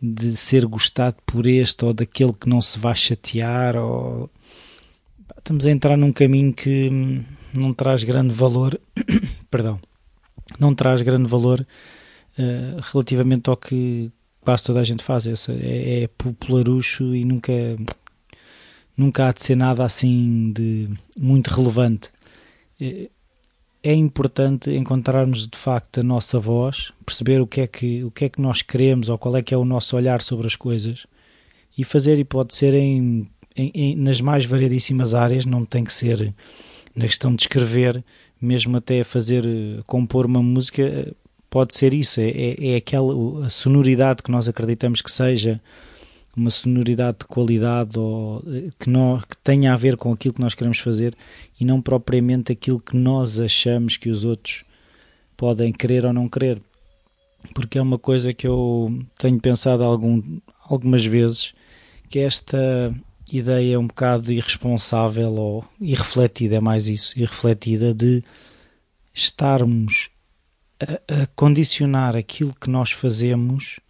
de 0.00 0.36
ser 0.36 0.66
gostado 0.66 1.16
por 1.24 1.46
este 1.46 1.84
ou 1.84 1.94
daquele 1.94 2.34
que 2.34 2.48
não 2.48 2.60
se 2.60 2.78
vai 2.78 2.94
chatear, 2.94 3.76
ou... 3.76 4.30
estamos 5.38 5.66
a 5.66 5.70
entrar 5.70 5.96
num 5.96 6.12
caminho 6.12 6.52
que 6.52 6.88
hum, 6.92 7.24
não 7.54 7.72
traz 7.72 8.04
grande 8.04 8.34
valor, 8.34 8.78
perdão, 9.50 9.80
não 10.58 10.74
traz 10.74 11.00
grande 11.00 11.28
valor 11.28 11.66
uh, 12.38 12.80
relativamente 12.92 13.48
ao 13.48 13.56
que 13.56 14.12
quase 14.40 14.64
toda 14.64 14.80
a 14.80 14.84
gente 14.84 15.02
faz. 15.02 15.26
Essa 15.26 15.52
é, 15.52 16.02
é 16.02 16.08
popularucho 16.08 17.14
e 17.14 17.24
nunca 17.24 17.52
nunca 18.96 19.28
há 19.28 19.32
de 19.32 19.42
ser 19.42 19.56
nada 19.56 19.84
assim 19.84 20.52
de 20.52 20.90
muito 21.16 21.48
relevante. 21.48 22.10
É, 23.82 23.94
importante 23.94 24.70
encontrarmos 24.70 25.48
de 25.48 25.56
facto 25.56 26.00
a 26.00 26.02
nossa 26.02 26.38
voz, 26.38 26.92
perceber 27.04 27.40
o 27.40 27.46
que 27.46 27.62
é 27.62 27.66
que 27.66 28.04
o 28.04 28.10
que 28.10 28.26
é 28.26 28.28
que 28.28 28.40
nós 28.40 28.60
queremos 28.60 29.08
ou 29.08 29.16
qual 29.16 29.36
é 29.36 29.42
que 29.42 29.54
é 29.54 29.56
o 29.56 29.64
nosso 29.64 29.96
olhar 29.96 30.20
sobre 30.20 30.46
as 30.46 30.54
coisas 30.54 31.06
e 31.76 31.82
fazer 31.82 32.18
e 32.18 32.24
pode 32.24 32.54
ser 32.54 32.74
em, 32.74 33.26
em, 33.56 33.72
em 33.74 33.96
nas 33.96 34.20
mais 34.20 34.44
variedíssimas 34.44 35.14
áreas, 35.14 35.46
não 35.46 35.64
tem 35.64 35.82
que 35.82 35.92
ser 35.92 36.34
na 36.94 37.06
questão 37.06 37.34
de 37.34 37.42
escrever, 37.42 38.04
mesmo 38.40 38.76
até 38.76 39.02
fazer 39.02 39.44
compor 39.86 40.26
uma 40.26 40.42
música 40.42 41.14
pode 41.48 41.74
ser 41.74 41.94
isso, 41.94 42.20
é, 42.20 42.28
é, 42.28 42.72
é 42.72 42.76
aquela 42.76 43.46
a 43.46 43.50
sonoridade 43.50 44.22
que 44.22 44.30
nós 44.30 44.48
acreditamos 44.48 45.00
que 45.00 45.10
seja 45.10 45.60
uma 46.36 46.50
sonoridade 46.50 47.18
de 47.20 47.24
qualidade 47.26 47.98
ou 47.98 48.42
eh, 48.46 48.70
que, 48.78 48.90
que 48.90 49.36
tenha 49.42 49.74
a 49.74 49.76
ver 49.76 49.96
com 49.96 50.12
aquilo 50.12 50.34
que 50.34 50.40
nós 50.40 50.54
queremos 50.54 50.78
fazer 50.78 51.16
e 51.58 51.64
não 51.64 51.82
propriamente 51.82 52.52
aquilo 52.52 52.80
que 52.80 52.96
nós 52.96 53.40
achamos 53.40 53.96
que 53.96 54.10
os 54.10 54.24
outros 54.24 54.64
podem 55.36 55.72
querer 55.72 56.04
ou 56.04 56.12
não 56.12 56.28
querer. 56.28 56.62
Porque 57.54 57.78
é 57.78 57.82
uma 57.82 57.98
coisa 57.98 58.34
que 58.34 58.46
eu 58.46 59.02
tenho 59.18 59.40
pensado 59.40 59.82
algum, 59.82 60.22
algumas 60.64 61.04
vezes, 61.04 61.54
que 62.08 62.18
esta 62.18 62.94
ideia 63.32 63.74
é 63.74 63.78
um 63.78 63.86
bocado 63.86 64.32
irresponsável 64.32 65.32
ou 65.32 65.64
irrefletida, 65.80 66.56
é 66.56 66.60
mais 66.60 66.86
isso, 66.86 67.18
irrefletida 67.18 67.94
de 67.94 68.22
estarmos 69.14 70.10
a, 70.80 71.22
a 71.22 71.26
condicionar 71.34 72.16
aquilo 72.16 72.54
que 72.60 72.68
nós 72.68 72.92
fazemos 72.92 73.80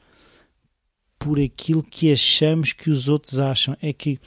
por 1.21 1.39
aquilo 1.39 1.83
que 1.83 2.11
achamos 2.11 2.73
que 2.73 2.91
os 2.91 3.07
outros 3.07 3.39
acham. 3.39 3.77
É 3.81 3.93
que 3.93 4.19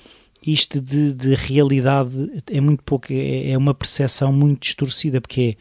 isto 0.46 0.80
de, 0.80 1.12
de 1.12 1.34
realidade 1.34 2.44
é 2.52 2.62
muito 2.62 2.84
pouco, 2.84 3.08
é, 3.12 3.50
é, 3.50 3.58
uma 3.58 3.74
percepção 3.74 4.32
muito 4.32 4.62
distorcida, 4.62 5.20
porque 5.20 5.58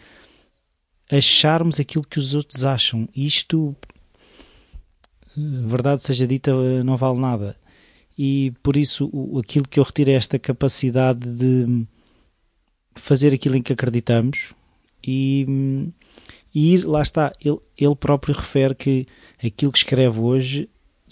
é 1.11 1.17
acharmos 1.17 1.81
aquilo 1.81 2.05
que 2.05 2.19
os 2.19 2.35
outros 2.35 2.65
acham. 2.65 3.09
Isto, 3.17 3.75
verdade 5.37 6.03
seja 6.03 6.27
dita, 6.27 6.53
não 6.85 6.99
vale 6.99 7.19
nada. 7.19 7.57
E 8.17 8.53
por 8.63 8.77
isso, 8.77 9.11
aquilo 9.41 9.67
que 9.67 9.81
eu 9.81 9.85
retiro 9.85 10.11
é 10.11 10.15
esta 10.15 10.39
capacidade 10.39 11.27
de 11.31 11.87
fazer 12.95 13.33
aquilo 13.33 13.57
em 13.57 13.63
que 13.63 13.73
acreditamos 13.73 14.53
e, 15.03 15.47
e 16.55 16.75
ir, 16.75 16.85
lá 16.85 17.01
está, 17.01 17.33
ele, 17.43 17.59
ele 17.79 17.97
próprio 17.97 18.35
refere 18.35 18.75
que 18.75 19.07
aquilo 19.43 19.73
que 19.73 19.79
escreve 19.79 20.21
hoje 20.21 20.69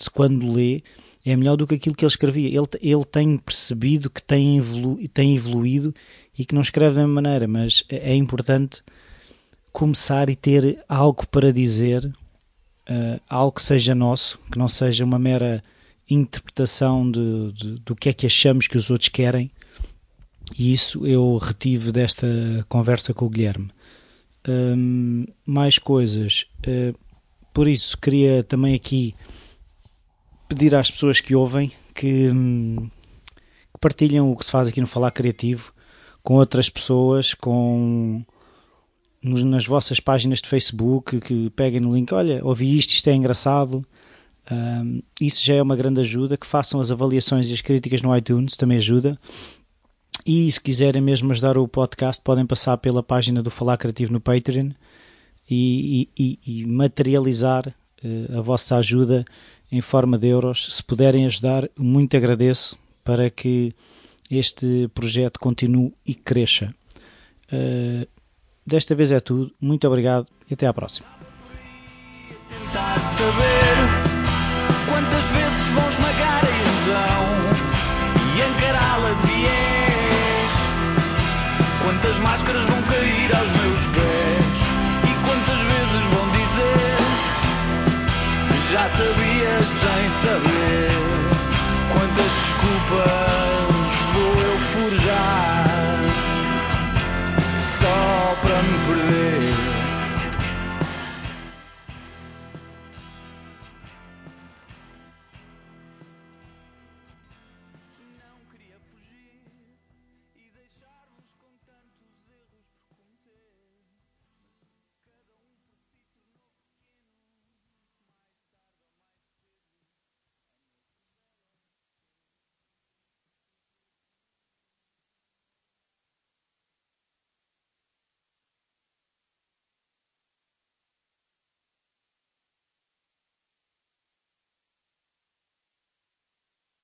quando 0.08 0.52
lê, 0.52 0.82
é 1.24 1.36
melhor 1.36 1.56
do 1.56 1.66
que 1.66 1.74
aquilo 1.74 1.94
que 1.94 2.04
ele 2.04 2.10
escrevia. 2.10 2.48
Ele, 2.48 2.66
ele 2.80 3.04
tem 3.04 3.36
percebido 3.36 4.08
que 4.08 4.22
tem, 4.22 4.58
evolu 4.58 4.98
tem 5.08 5.36
evoluído 5.36 5.94
e 6.38 6.44
que 6.44 6.54
não 6.54 6.62
escreve 6.62 6.94
da 6.94 7.02
mesma 7.02 7.20
maneira, 7.20 7.46
mas 7.46 7.84
é, 7.88 8.12
é 8.12 8.14
importante 8.14 8.82
começar 9.72 10.28
e 10.30 10.36
ter 10.36 10.82
algo 10.88 11.26
para 11.28 11.52
dizer, 11.52 12.04
uh, 12.06 13.20
algo 13.28 13.52
que 13.52 13.62
seja 13.62 13.94
nosso, 13.94 14.38
que 14.50 14.58
não 14.58 14.68
seja 14.68 15.04
uma 15.04 15.18
mera 15.18 15.62
interpretação 16.08 17.08
de, 17.08 17.52
de, 17.52 17.80
do 17.80 17.94
que 17.94 18.08
é 18.08 18.12
que 18.12 18.26
achamos 18.26 18.66
que 18.66 18.76
os 18.76 18.90
outros 18.90 19.08
querem. 19.08 19.50
E 20.58 20.72
isso 20.72 21.06
eu 21.06 21.36
retive 21.36 21.92
desta 21.92 22.26
conversa 22.68 23.14
com 23.14 23.26
o 23.26 23.30
Guilherme. 23.30 23.70
Um, 24.48 25.26
mais 25.46 25.78
coisas. 25.78 26.46
Uh, 26.66 26.98
por 27.52 27.68
isso, 27.68 27.96
queria 27.96 28.42
também 28.42 28.74
aqui 28.74 29.14
pedir 30.50 30.74
às 30.74 30.90
pessoas 30.90 31.20
que 31.20 31.34
ouvem 31.34 31.70
que, 31.94 32.28
hum, 32.28 32.90
que 33.36 33.80
partilham 33.80 34.30
o 34.30 34.36
que 34.36 34.44
se 34.44 34.50
faz 34.50 34.66
aqui 34.66 34.80
no 34.80 34.86
Falar 34.86 35.12
Criativo 35.12 35.72
com 36.24 36.34
outras 36.34 36.68
pessoas, 36.68 37.34
com 37.34 38.22
nas 39.22 39.66
vossas 39.66 40.00
páginas 40.00 40.40
de 40.40 40.48
Facebook, 40.48 41.20
que 41.20 41.50
peguem 41.50 41.80
no 41.80 41.94
link, 41.94 42.12
olha, 42.12 42.40
ouvi 42.42 42.76
isto, 42.76 42.90
isto 42.90 43.08
é 43.08 43.14
engraçado. 43.14 43.84
Um, 44.50 45.02
isso 45.20 45.44
já 45.44 45.54
é 45.54 45.62
uma 45.62 45.76
grande 45.76 46.00
ajuda. 46.00 46.38
Que 46.38 46.46
façam 46.46 46.80
as 46.80 46.90
avaliações 46.90 47.48
e 47.48 47.52
as 47.52 47.60
críticas 47.60 48.00
no 48.00 48.16
iTunes, 48.16 48.56
também 48.56 48.78
ajuda. 48.78 49.18
E 50.26 50.50
se 50.50 50.60
quiserem 50.60 51.02
mesmo 51.02 51.30
ajudar 51.32 51.58
o 51.58 51.68
podcast, 51.68 52.22
podem 52.22 52.46
passar 52.46 52.78
pela 52.78 53.02
página 53.02 53.42
do 53.42 53.50
Falar 53.50 53.76
Criativo 53.76 54.12
no 54.12 54.20
Patreon 54.20 54.70
e, 55.50 56.08
e, 56.18 56.38
e 56.46 56.66
materializar 56.66 57.68
uh, 58.02 58.38
a 58.38 58.40
vossa 58.40 58.76
ajuda 58.76 59.24
em 59.70 59.80
forma 59.80 60.18
de 60.18 60.28
euros. 60.28 60.66
Se 60.70 60.82
puderem 60.82 61.26
ajudar, 61.26 61.68
muito 61.78 62.16
agradeço 62.16 62.76
para 63.04 63.30
que 63.30 63.74
este 64.30 64.88
projeto 64.94 65.38
continue 65.40 65.92
e 66.06 66.14
cresça. 66.14 66.74
Uh, 67.52 68.06
desta 68.66 68.94
vez 68.94 69.10
é 69.12 69.20
tudo. 69.20 69.52
Muito 69.60 69.86
obrigado 69.86 70.28
e 70.48 70.54
até 70.54 70.66
à 70.66 70.72
próxima. 70.72 71.08
Quantas 81.82 82.18
máscaras 82.18 82.64
vão 82.64 82.82
cair 82.82 83.34
aos 83.34 83.50
meus 83.50 83.86
pés 83.94 84.60
e 85.04 85.14
quantas 85.24 85.60
vezes 85.62 86.06
vão 86.08 86.30
dizer 86.30 87.00
já 88.70 88.88
sabia 88.90 89.29
science 89.80 90.24
of 90.26 90.59